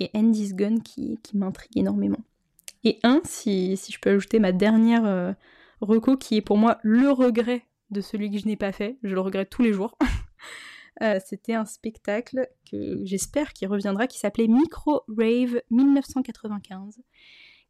et 0.00 0.10
Andy's 0.14 0.54
Gun, 0.54 0.80
qui, 0.80 1.18
qui 1.22 1.38
m'intrigue 1.38 1.78
énormément. 1.78 2.18
Et 2.84 2.98
un, 3.02 3.20
si, 3.24 3.76
je 3.76 3.98
peux 3.98 4.10
ajouter 4.10 4.38
ma 4.38 4.52
dernière 4.52 5.04
euh, 5.04 5.32
reco, 5.80 6.16
qui 6.16 6.36
est 6.36 6.42
pour 6.42 6.58
moi 6.58 6.78
le 6.82 7.10
regret 7.10 7.66
de 7.90 8.00
celui 8.00 8.30
que 8.30 8.38
je 8.38 8.46
n'ai 8.46 8.56
pas 8.56 8.72
fait, 8.72 8.98
je 9.02 9.14
le 9.14 9.20
regrette 9.20 9.50
tous 9.50 9.62
les 9.62 9.72
jours. 9.72 9.96
Euh, 11.02 11.18
C'était 11.26 11.54
un 11.54 11.64
spectacle 11.64 12.48
que 12.70 13.04
j'espère 13.04 13.52
qu'il 13.52 13.66
reviendra, 13.66 14.06
qui 14.06 14.20
s'appelait 14.20 14.46
Micro 14.46 15.02
Rave 15.08 15.60
1995 15.72 17.00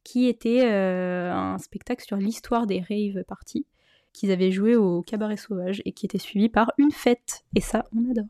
qui 0.04 0.26
était 0.26 0.66
euh, 0.66 1.32
un 1.32 1.58
spectacle 1.58 2.04
sur 2.04 2.16
l'histoire 2.16 2.66
des 2.66 2.80
rave 2.80 3.24
parties 3.24 3.66
qu'ils 4.12 4.30
avaient 4.30 4.52
joué 4.52 4.76
au 4.76 5.02
Cabaret 5.02 5.38
Sauvage 5.38 5.82
et 5.86 5.92
qui 5.92 6.06
était 6.06 6.18
suivi 6.18 6.48
par 6.48 6.72
une 6.78 6.92
fête. 6.92 7.44
Et 7.56 7.60
ça, 7.60 7.86
on 7.96 8.08
adore. 8.10 8.28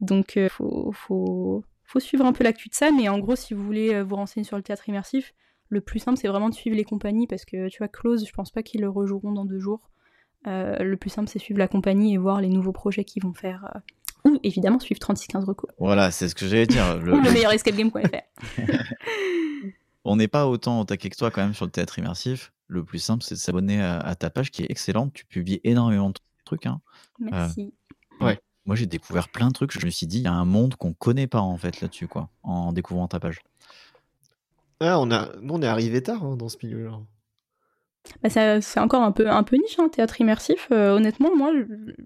Donc, 0.00 0.36
euh, 0.36 0.48
faut, 0.48 0.92
faut, 0.92 1.64
faut 1.84 2.00
suivre 2.00 2.24
un 2.24 2.32
peu 2.32 2.44
l'actu 2.44 2.70
de 2.70 2.74
ça, 2.74 2.90
mais 2.92 3.08
en 3.08 3.18
gros, 3.18 3.36
si 3.36 3.52
vous 3.52 3.62
voulez 3.62 4.00
vous 4.02 4.16
renseigner 4.16 4.44
sur 4.44 4.56
le 4.56 4.62
théâtre 4.62 4.88
immersif, 4.88 5.34
le 5.72 5.80
plus 5.80 5.98
simple, 6.00 6.18
c'est 6.18 6.28
vraiment 6.28 6.48
de 6.50 6.54
suivre 6.54 6.76
les 6.76 6.84
compagnies 6.84 7.26
parce 7.26 7.44
que 7.44 7.68
tu 7.68 7.78
vois, 7.78 7.88
Close, 7.88 8.26
je 8.26 8.32
pense 8.32 8.50
pas 8.50 8.62
qu'ils 8.62 8.82
le 8.82 8.88
rejoueront 8.90 9.32
dans 9.32 9.44
deux 9.46 9.58
jours. 9.58 9.88
Euh, 10.46 10.76
le 10.78 10.96
plus 10.96 11.08
simple, 11.10 11.28
c'est 11.28 11.38
suivre 11.38 11.58
la 11.58 11.68
compagnie 11.68 12.12
et 12.14 12.18
voir 12.18 12.40
les 12.40 12.48
nouveaux 12.48 12.72
projets 12.72 13.04
qu'ils 13.04 13.22
vont 13.22 13.32
faire. 13.32 13.70
euh, 13.74 13.78
ou 14.30 14.38
évidemment 14.44 14.78
suivre 14.78 15.00
3615 15.00 15.44
recours. 15.46 15.70
Voilà, 15.78 16.10
c'est 16.12 16.28
ce 16.28 16.34
que 16.34 16.46
j'allais 16.46 16.66
dire. 16.66 16.96
Le- 17.02 17.14
Ou 17.14 17.20
le 17.20 17.30
meilleur 17.32 17.50
escapegame.fr. 17.52 18.06
On 20.04 20.16
n'est 20.16 20.28
pas 20.28 20.46
autant 20.46 20.80
au 20.80 20.84
taquet 20.84 21.10
que 21.10 21.16
toi 21.16 21.30
quand 21.30 21.42
même 21.42 21.54
sur 21.54 21.64
le 21.64 21.70
théâtre 21.70 21.98
immersif. 21.98 22.52
Le 22.66 22.84
plus 22.84 22.98
simple, 22.98 23.22
c'est 23.22 23.34
de 23.34 23.40
s'abonner 23.40 23.80
à, 23.80 23.98
à 24.00 24.14
ta 24.14 24.30
page 24.30 24.50
qui 24.50 24.62
est 24.62 24.70
excellente. 24.70 25.12
Tu 25.12 25.24
publies 25.26 25.60
énormément 25.64 26.10
de 26.10 26.18
trucs. 26.44 26.66
hein. 26.66 26.80
Merci. 27.18 27.72
Moi, 28.64 28.76
j'ai 28.76 28.86
découvert 28.86 29.28
plein 29.28 29.48
de 29.48 29.52
trucs. 29.52 29.72
Je 29.72 29.84
me 29.84 29.90
suis 29.90 30.06
dit, 30.06 30.18
il 30.18 30.22
y 30.22 30.28
a 30.28 30.32
un 30.32 30.44
monde 30.44 30.76
qu'on 30.76 30.92
connaît 30.92 31.26
pas 31.26 31.40
en 31.40 31.56
fait 31.56 31.80
là-dessus, 31.80 32.06
quoi, 32.06 32.28
en 32.44 32.72
découvrant 32.72 33.08
ta 33.08 33.18
page. 33.18 33.40
Ah, 34.82 35.00
on 35.00 35.10
a... 35.10 35.28
Nous, 35.40 35.54
on 35.54 35.62
est 35.62 35.66
arrivé 35.66 36.02
tard 36.02 36.24
hein, 36.24 36.36
dans 36.36 36.48
ce 36.48 36.56
milieu-là. 36.62 36.98
Bah, 38.22 38.28
c'est 38.60 38.80
encore 38.80 39.02
un 39.02 39.12
peu, 39.12 39.28
un 39.28 39.44
peu 39.44 39.56
niche, 39.56 39.78
hein, 39.78 39.88
théâtre 39.88 40.20
immersif. 40.20 40.68
Euh, 40.72 40.96
honnêtement, 40.96 41.34
moi, 41.36 41.52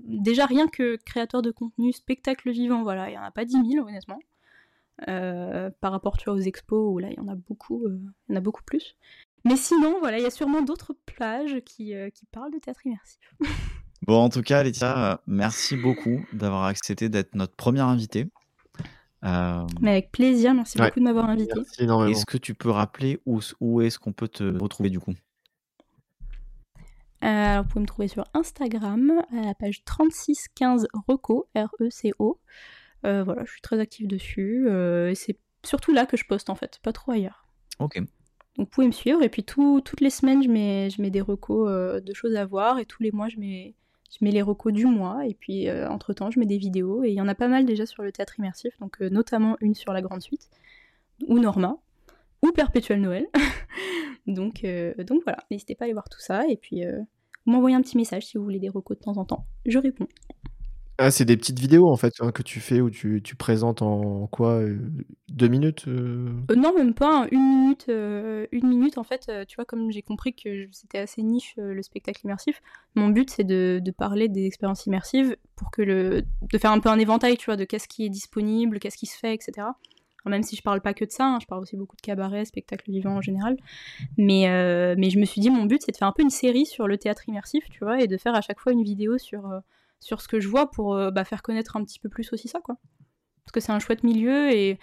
déjà 0.05 0.47
rien 0.47 0.69
que 0.69 0.97
créateur 0.97 1.43
de 1.43 1.51
contenu, 1.51 1.93
spectacle 1.93 2.51
vivant, 2.51 2.83
voilà, 2.83 3.09
il 3.09 3.13
n'y 3.13 3.19
en 3.19 3.23
a 3.23 3.31
pas 3.31 3.45
10 3.45 3.53
000, 3.73 3.87
honnêtement. 3.87 4.19
Euh, 5.09 5.71
par 5.81 5.93
rapport 5.93 6.17
tu 6.17 6.25
vois, 6.25 6.35
aux 6.35 6.41
expos, 6.41 6.95
où 6.95 6.99
là, 6.99 7.09
il 7.11 7.17
y 7.17 7.21
en 7.21 7.29
a 7.29 7.35
beaucoup, 7.35 7.85
euh, 7.87 8.01
il 8.29 8.33
y 8.33 8.35
en 8.35 8.39
a 8.39 8.41
beaucoup 8.41 8.63
plus. 8.63 8.97
Mais 9.45 9.57
sinon, 9.57 9.99
voilà, 10.01 10.19
il 10.19 10.23
y 10.23 10.27
a 10.27 10.31
sûrement 10.31 10.63
d'autres 10.63 10.95
plages 11.05 11.61
qui, 11.65 11.95
euh, 11.95 12.09
qui 12.11 12.25
parlent 12.27 12.53
de 12.53 12.59
théâtre 12.59 12.87
immersif. 12.87 13.21
Bon, 14.03 14.23
en 14.23 14.29
tout 14.29 14.43
cas, 14.43 14.63
Laetitia, 14.63 15.23
merci 15.27 15.75
beaucoup 15.75 16.21
d'avoir 16.35 16.65
accepté 16.65 17.09
d'être 17.09 17.35
notre 17.35 17.57
première 17.57 17.87
invitée. 17.87 18.27
Mais 19.81 19.91
avec 19.91 20.13
plaisir, 20.13 20.55
merci 20.55 20.79
Ouais. 20.79 20.87
beaucoup 20.87 21.01
de 21.01 21.05
m'avoir 21.05 21.29
invité. 21.29 21.59
Est-ce 21.79 22.27
que 22.27 22.39
tu 22.39 22.55
peux 22.55 22.71
rappeler 22.71 23.21
où, 23.27 23.41
où 23.61 23.81
est-ce 23.81 23.99
qu'on 23.99 24.13
peut 24.13 24.29
te 24.29 24.45
retrouver 24.45 24.91
du 24.91 25.01
coup? 25.01 25.15
Euh, 27.25 27.27
alors, 27.27 27.63
vous 27.65 27.69
pouvez 27.71 27.83
me 27.83 27.87
trouver 27.87 28.09
sur 28.09 28.25
Instagram, 28.35 29.23
à 29.33 29.41
la 29.47 29.55
page 29.55 29.85
3615 29.85 30.87
Reco, 31.09 31.49
R-E-C-O. 31.57 32.41
Euh, 33.05 33.25
voilà, 33.25 33.45
je 33.45 33.51
suis 33.53 33.61
très 33.63 33.79
active 33.81 34.07
dessus. 34.07 34.67
euh, 34.69 35.13
c'est 35.15 35.39
surtout 35.65 35.93
là 35.93 36.07
que 36.07 36.17
je 36.17 36.25
poste, 36.27 36.51
en 36.51 36.55
fait, 36.55 36.79
pas 36.83 36.93
trop 36.93 37.13
ailleurs. 37.13 37.47
Ok. 37.79 37.99
Donc 37.99 38.09
vous 38.59 38.67
pouvez 38.67 38.87
me 38.87 38.93
suivre 38.93 39.23
et 39.23 39.29
puis 39.29 39.45
tout- 39.45 39.81
toutes 39.85 40.01
les 40.01 40.09
semaines 40.11 40.43
je 40.43 40.49
mets, 40.49 40.89
je 40.89 41.03
mets 41.03 41.11
des 41.11 41.21
recos 41.21 41.69
euh, 41.69 42.01
de 42.01 42.15
choses 42.15 42.35
à 42.37 42.47
voir 42.47 42.79
et 42.79 42.87
tous 42.87 43.03
les 43.03 43.13
mois 43.13 43.29
je 43.29 43.37
mets, 43.39 43.75
je 44.11 44.25
mets 44.25 44.31
les 44.31 44.43
recos 44.43 44.73
du 44.73 44.87
mois 44.87 45.27
et 45.27 45.35
puis 45.35 45.71
entre 45.71 46.13
temps 46.13 46.31
je 46.31 46.39
mets 46.39 46.47
des 46.47 46.59
vidéos 46.59 47.05
et 47.05 47.09
il 47.09 47.15
y 47.15 47.21
en 47.21 47.29
a 47.29 47.35
pas 47.35 47.49
mal 47.49 47.65
déjà 47.65 47.87
sur 47.87 48.03
le 48.03 48.13
théâtre 48.13 48.39
immersif 48.39 48.77
donc 48.81 49.01
euh, 49.01 49.09
notamment 49.09 49.57
une 49.61 49.75
sur 49.75 49.93
la 49.93 50.03
grande 50.03 50.23
suite 50.23 50.49
ou 51.27 51.39
Norma 51.39 51.77
ou 52.43 52.53
Perpétuel 52.53 53.01
Noël. 53.01 53.27
Donc, 54.27 54.65
euh, 54.65 54.93
donc 55.05 55.23
voilà 55.23 55.39
n'hésitez 55.53 55.77
pas 55.77 55.85
à 55.85 55.87
aller 55.87 55.93
voir 55.93 56.09
tout 56.09 56.19
ça 56.19 56.49
et 56.49 56.57
puis 56.57 56.85
euh, 56.85 57.01
m'envoyez 57.45 57.77
un 57.77 57.81
petit 57.81 57.97
message 57.97 58.27
si 58.27 58.37
vous 58.37 58.43
voulez 58.43 58.59
des 58.59 58.69
recos 58.69 58.99
de 58.99 59.03
temps 59.05 59.19
en 59.19 59.25
temps 59.25 59.47
je 59.65 59.79
réponds 59.79 60.09
Ah, 60.99 61.11
c'est 61.11 61.27
des 61.27 61.37
petites 61.37 61.59
vidéos 61.59 61.91
en 61.91 61.97
fait 61.97 62.15
hein, 62.21 62.33
que 62.33 62.43
tu 62.43 62.59
fais 62.59 62.81
où 62.81 62.89
tu, 62.89 63.21
tu 63.23 63.37
présentes 63.37 63.83
en 63.83 64.27
quoi 64.29 64.53
euh, 64.53 64.79
Deux 65.29 65.49
minutes 65.49 65.85
euh 65.89 66.31
non, 66.57 66.73
même 66.75 66.95
pas, 66.95 67.25
hein, 67.25 67.29
une 67.31 67.61
minute. 67.61 67.87
une 67.89 68.67
minute, 68.67 68.97
en 68.97 69.05
fait, 69.05 69.31
tu 69.47 69.57
vois, 69.57 69.67
comme 69.67 69.91
j'ai 69.91 70.01
compris 70.01 70.33
que 70.33 70.67
c'était 70.73 70.99
assez 70.99 71.23
niche 71.23 71.55
le 71.59 71.83
spectacle 71.83 72.23
immersif, 72.25 72.63
mon 72.95 73.09
but 73.09 73.29
c'est 73.29 73.45
de, 73.45 73.81
de 73.85 73.91
parler 73.91 74.29
des 74.29 74.47
expériences 74.47 74.87
immersives 74.87 75.37
pour 75.55 75.71
que 75.71 75.83
le. 75.83 76.23
de 76.51 76.59
faire 76.59 76.71
un 76.73 76.81
peu 76.81 76.89
un 76.89 76.99
éventail, 76.99 77.37
tu 77.37 77.47
vois, 77.47 77.57
de 77.57 77.65
qu'est-ce 77.65 77.89
qui 77.89 78.07
est 78.07 78.11
disponible, 78.11 78.79
qu'est-ce 78.79 78.97
qui 78.97 79.07
se 79.07 79.19
fait, 79.19 79.35
etc. 79.35 79.67
Même 80.25 80.43
si 80.43 80.57
je 80.57 80.63
parle 80.63 80.81
pas 80.81 80.95
que 80.95 81.05
de 81.05 81.11
ça, 81.11 81.27
hein, 81.27 81.39
je 81.41 81.47
parle 81.47 81.63
aussi 81.63 81.77
beaucoup 81.77 81.95
de 81.95 82.01
cabaret, 82.01 82.45
spectacle 82.47 82.91
vivant 82.91 83.17
en 83.17 83.21
général. 83.21 83.57
Mais, 84.17 84.47
mais 84.97 85.11
je 85.11 85.19
me 85.19 85.27
suis 85.27 85.43
dit, 85.43 85.51
mon 85.51 85.67
but 85.67 85.83
c'est 85.85 85.93
de 85.93 85.97
faire 85.97 86.09
un 86.09 86.13
peu 86.13 86.23
une 86.23 86.31
série 86.31 86.67
sur 86.67 86.89
le 86.89 86.97
théâtre 86.97 87.29
immersif, 87.29 87.65
tu 87.71 87.85
vois, 87.85 88.01
et 88.01 88.07
de 88.07 88.17
faire 88.17 88.35
à 88.35 88.41
chaque 88.41 88.61
fois 88.61 88.73
une 88.73 88.83
vidéo 88.83 89.19
sur, 89.19 89.43
sur 90.01 90.21
ce 90.21 90.29
que 90.29 90.41
je 90.41 90.49
vois 90.49 90.71
pour 90.71 90.95
euh, 90.95 91.11
bah, 91.11 91.25
faire 91.25 91.43
connaître 91.43 91.77
un 91.77 91.85
petit 91.85 91.99
peu 91.99 92.09
plus 92.09 92.33
aussi 92.33 92.49
ça, 92.49 92.61
quoi. 92.61 92.77
Parce 93.45 93.53
que 93.53 93.61
c'est 93.61 93.73
un 93.73 93.79
chouette 93.79 94.03
milieu 94.05 94.51
et 94.53 94.79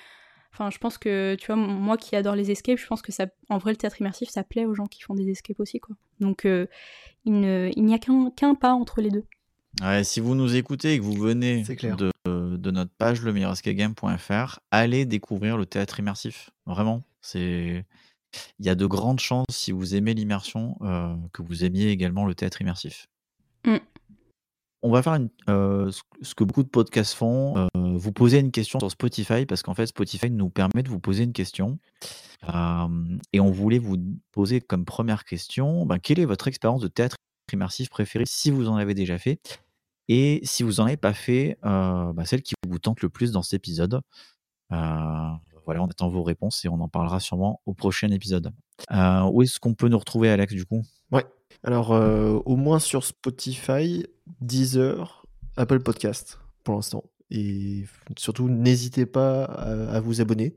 Enfin, 0.56 0.70
je 0.70 0.78
pense 0.78 1.00
que, 1.00 1.34
tu 1.40 1.48
vois, 1.48 1.56
moi 1.56 1.98
qui 1.98 2.16
adore 2.16 2.36
les 2.36 2.52
escapes, 2.52 2.78
je 2.78 2.86
pense 2.86 3.02
que 3.02 3.12
ça, 3.12 3.26
en 3.50 3.58
vrai, 3.58 3.72
le 3.72 3.76
théâtre 3.76 4.00
immersif, 4.00 4.30
ça 4.30 4.44
plaît 4.44 4.66
aux 4.66 4.76
gens 4.76 4.86
qui 4.86 5.02
font 5.02 5.16
des 5.16 5.28
escapes 5.28 5.60
aussi, 5.60 5.80
quoi. 5.80 5.96
Donc, 6.20 6.46
euh, 6.46 6.68
il 7.26 7.40
ne- 7.40 7.72
il 7.76 7.84
n'y 7.84 7.96
a 7.96 7.98
qu'un 7.98 8.30
qu'un 8.30 8.54
pas 8.54 8.74
entre 8.74 9.02
les 9.02 9.10
deux. 9.10 9.24
Ouais, 9.82 10.04
si 10.04 10.20
vous 10.20 10.36
nous 10.36 10.56
écoutez 10.56 10.94
et 10.94 11.00
que 11.00 11.04
vous 11.04 11.14
venez 11.20 11.64
de, 11.64 12.12
de 12.28 12.70
notre 12.72 12.92
page 12.92 13.24
lemeilleurescapegame.fr, 13.24 14.60
allez 14.70 15.06
découvrir 15.06 15.58
le 15.58 15.66
théâtre 15.66 16.00
immersif. 16.00 16.52
Vraiment, 16.68 17.04
c'est 17.22 17.84
il 18.60 18.66
y 18.66 18.70
a 18.70 18.76
de 18.76 18.86
grandes 18.86 19.20
chances 19.20 19.48
si 19.50 19.72
vous 19.72 19.96
aimez 19.96 20.14
l'immersion 20.14 20.78
euh, 20.82 21.16
que 21.32 21.42
vous 21.42 21.66
aimiez 21.66 21.90
également 21.90 22.26
le 22.28 22.36
théâtre 22.36 22.62
immersif. 22.62 23.08
Mm. 23.66 23.78
On 24.86 24.92
va 24.92 25.02
faire 25.02 25.18
euh, 25.48 25.90
ce 26.22 26.36
que 26.36 26.44
beaucoup 26.44 26.62
de 26.62 26.68
podcasts 26.68 27.14
font, 27.14 27.58
euh, 27.58 27.68
vous 27.74 28.12
poser 28.12 28.40
une 28.40 28.52
question 28.52 28.80
sur 28.80 28.92
Spotify 28.92 29.46
parce 29.46 29.64
qu'en 29.64 29.74
fait 29.74 29.86
Spotify 29.86 30.30
nous 30.30 30.50
permet 30.50 30.84
de 30.84 30.90
vous 30.90 31.00
poser 31.00 31.24
une 31.24 31.34
question 31.34 31.80
Euh, 32.54 33.18
et 33.32 33.40
on 33.40 33.50
voulait 33.50 33.80
vous 33.80 33.96
poser 34.34 34.60
comme 34.60 34.84
première 34.84 35.24
question, 35.24 35.86
ben, 35.86 35.98
quelle 35.98 36.20
est 36.20 36.26
votre 36.26 36.50
expérience 36.50 36.82
de 36.82 36.90
théâtre 36.90 37.16
immersif 37.54 37.90
préférée 37.90 38.26
si 38.28 38.52
vous 38.52 38.68
en 38.68 38.76
avez 38.76 38.94
déjà 38.94 39.18
fait? 39.18 39.40
Et 40.10 40.42
si 40.44 40.64
vous 40.64 40.74
n'en 40.74 40.88
avez 40.88 40.98
pas 40.98 41.14
fait, 41.14 41.58
bah, 41.64 42.26
celle 42.26 42.42
qui 42.42 42.54
vous 42.68 42.80
tente 42.80 43.02
le 43.02 43.08
plus 43.08 43.32
dans 43.32 43.42
cet 43.42 43.54
épisode. 43.54 44.02
Voilà, 44.70 45.82
on 45.82 45.88
attend 45.88 46.10
vos 46.10 46.24
réponses 46.24 46.66
et 46.66 46.68
on 46.68 46.82
en 46.82 46.90
parlera 46.90 47.22
sûrement 47.22 47.62
au 47.66 47.74
prochain 47.74 48.12
épisode. 48.12 48.52
Où 48.92 49.42
est-ce 49.42 49.62
qu'on 49.62 49.74
peut 49.74 49.88
nous 49.88 50.00
retrouver, 50.00 50.30
Alex, 50.30 50.54
du 50.54 50.66
coup? 50.66 50.84
Alors, 51.64 51.94
euh, 51.94 52.40
au 52.46 52.56
moins 52.56 52.80
sur 52.80 53.04
Spotify, 53.04 54.06
Deezer, 54.42 55.26
Apple 55.58 55.80
Podcast 55.80 56.40
pour 56.64 56.76
l'instant. 56.76 57.04
Et 57.32 57.86
surtout, 58.18 58.50
n'hésitez 58.50 59.06
pas 59.06 59.44
à, 59.46 60.00
vous 60.00 60.22
abonner, 60.22 60.56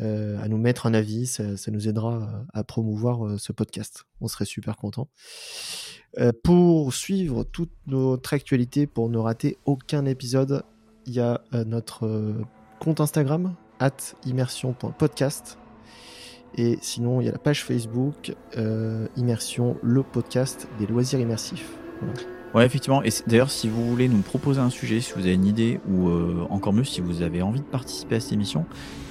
euh, 0.00 0.40
à 0.42 0.48
nous 0.48 0.56
mettre 0.56 0.86
un 0.86 0.94
avis. 0.94 1.26
Ça, 1.26 1.44
nous 1.70 1.88
aidera 1.88 2.46
à, 2.52 2.64
promouvoir 2.64 3.26
euh, 3.26 3.38
ce 3.38 3.52
podcast. 3.52 4.04
On 4.20 4.28
serait 4.28 4.46
super 4.46 4.76
contents. 4.76 5.08
Euh, 6.18 6.32
pour 6.44 6.94
suivre 6.94 7.44
toute 7.44 7.72
notre 7.86 8.32
actualité, 8.32 8.86
pour 8.86 9.10
ne 9.10 9.18
rater 9.18 9.58
aucun 9.66 10.06
épisode, 10.06 10.62
il 11.06 11.14
y 11.14 11.20
a 11.20 11.42
notre 11.66 12.36
compte 12.78 13.00
Instagram, 13.00 13.54
at 13.80 14.14
immersion.podcast. 14.24 15.58
Et 16.56 16.78
sinon, 16.82 17.20
il 17.20 17.24
y 17.26 17.28
a 17.28 17.32
la 17.32 17.38
page 17.38 17.64
Facebook, 17.64 18.34
euh, 18.58 19.06
Immersion, 19.16 19.76
le 19.82 20.02
podcast 20.02 20.68
des 20.78 20.86
loisirs 20.86 21.20
immersifs. 21.20 21.70
Voilà. 22.00 22.14
Ouais, 22.54 22.66
effectivement. 22.66 23.02
Et 23.02 23.08
d'ailleurs, 23.26 23.50
si 23.50 23.68
vous 23.68 23.88
voulez 23.88 24.08
nous 24.08 24.20
proposer 24.20 24.60
un 24.60 24.68
sujet, 24.68 25.00
si 25.00 25.12
vous 25.14 25.20
avez 25.20 25.34
une 25.34 25.46
idée, 25.46 25.80
ou 25.88 26.08
euh, 26.10 26.46
encore 26.50 26.74
mieux, 26.74 26.84
si 26.84 27.00
vous 27.00 27.22
avez 27.22 27.40
envie 27.40 27.60
de 27.60 27.64
participer 27.64 28.16
à 28.16 28.20
cette 28.20 28.32
émission, 28.32 28.66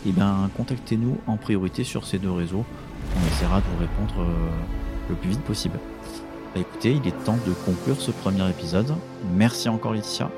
eh 0.06 0.12
ben, 0.12 0.50
contactez-nous 0.56 1.18
en 1.26 1.38
priorité 1.38 1.84
sur 1.84 2.06
ces 2.06 2.20
deux 2.20 2.32
réseaux. 2.32 2.64
On 3.18 3.28
essaiera 3.28 3.60
de 3.60 3.66
vous 3.74 3.80
répondre 3.80 4.22
euh, 4.22 4.50
le 5.10 5.16
plus 5.16 5.30
vite 5.32 5.42
possible. 5.42 5.80
Bah, 6.54 6.62
écoutez, 6.62 6.92
il 6.92 7.08
est 7.08 7.24
temps 7.24 7.38
de 7.48 7.54
conclure 7.66 8.00
ce 8.00 8.12
premier 8.12 8.48
épisode. 8.50 8.94
Merci 9.36 9.70
encore, 9.70 9.94
Laetitia, 9.94 10.30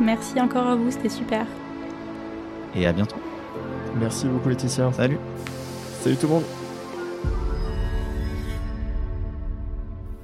Merci 0.00 0.40
encore 0.40 0.66
à 0.66 0.74
vous, 0.76 0.90
c'était 0.90 1.08
super. 1.08 1.46
et 2.74 2.86
à 2.86 2.92
bientôt. 2.92 3.16
Merci 3.98 4.26
beaucoup 4.26 4.48
Laetitia. 4.48 4.90
Salut 4.92 5.18
Salut 6.02 6.16
tout 6.16 6.26
le 6.26 6.32
monde 6.32 6.61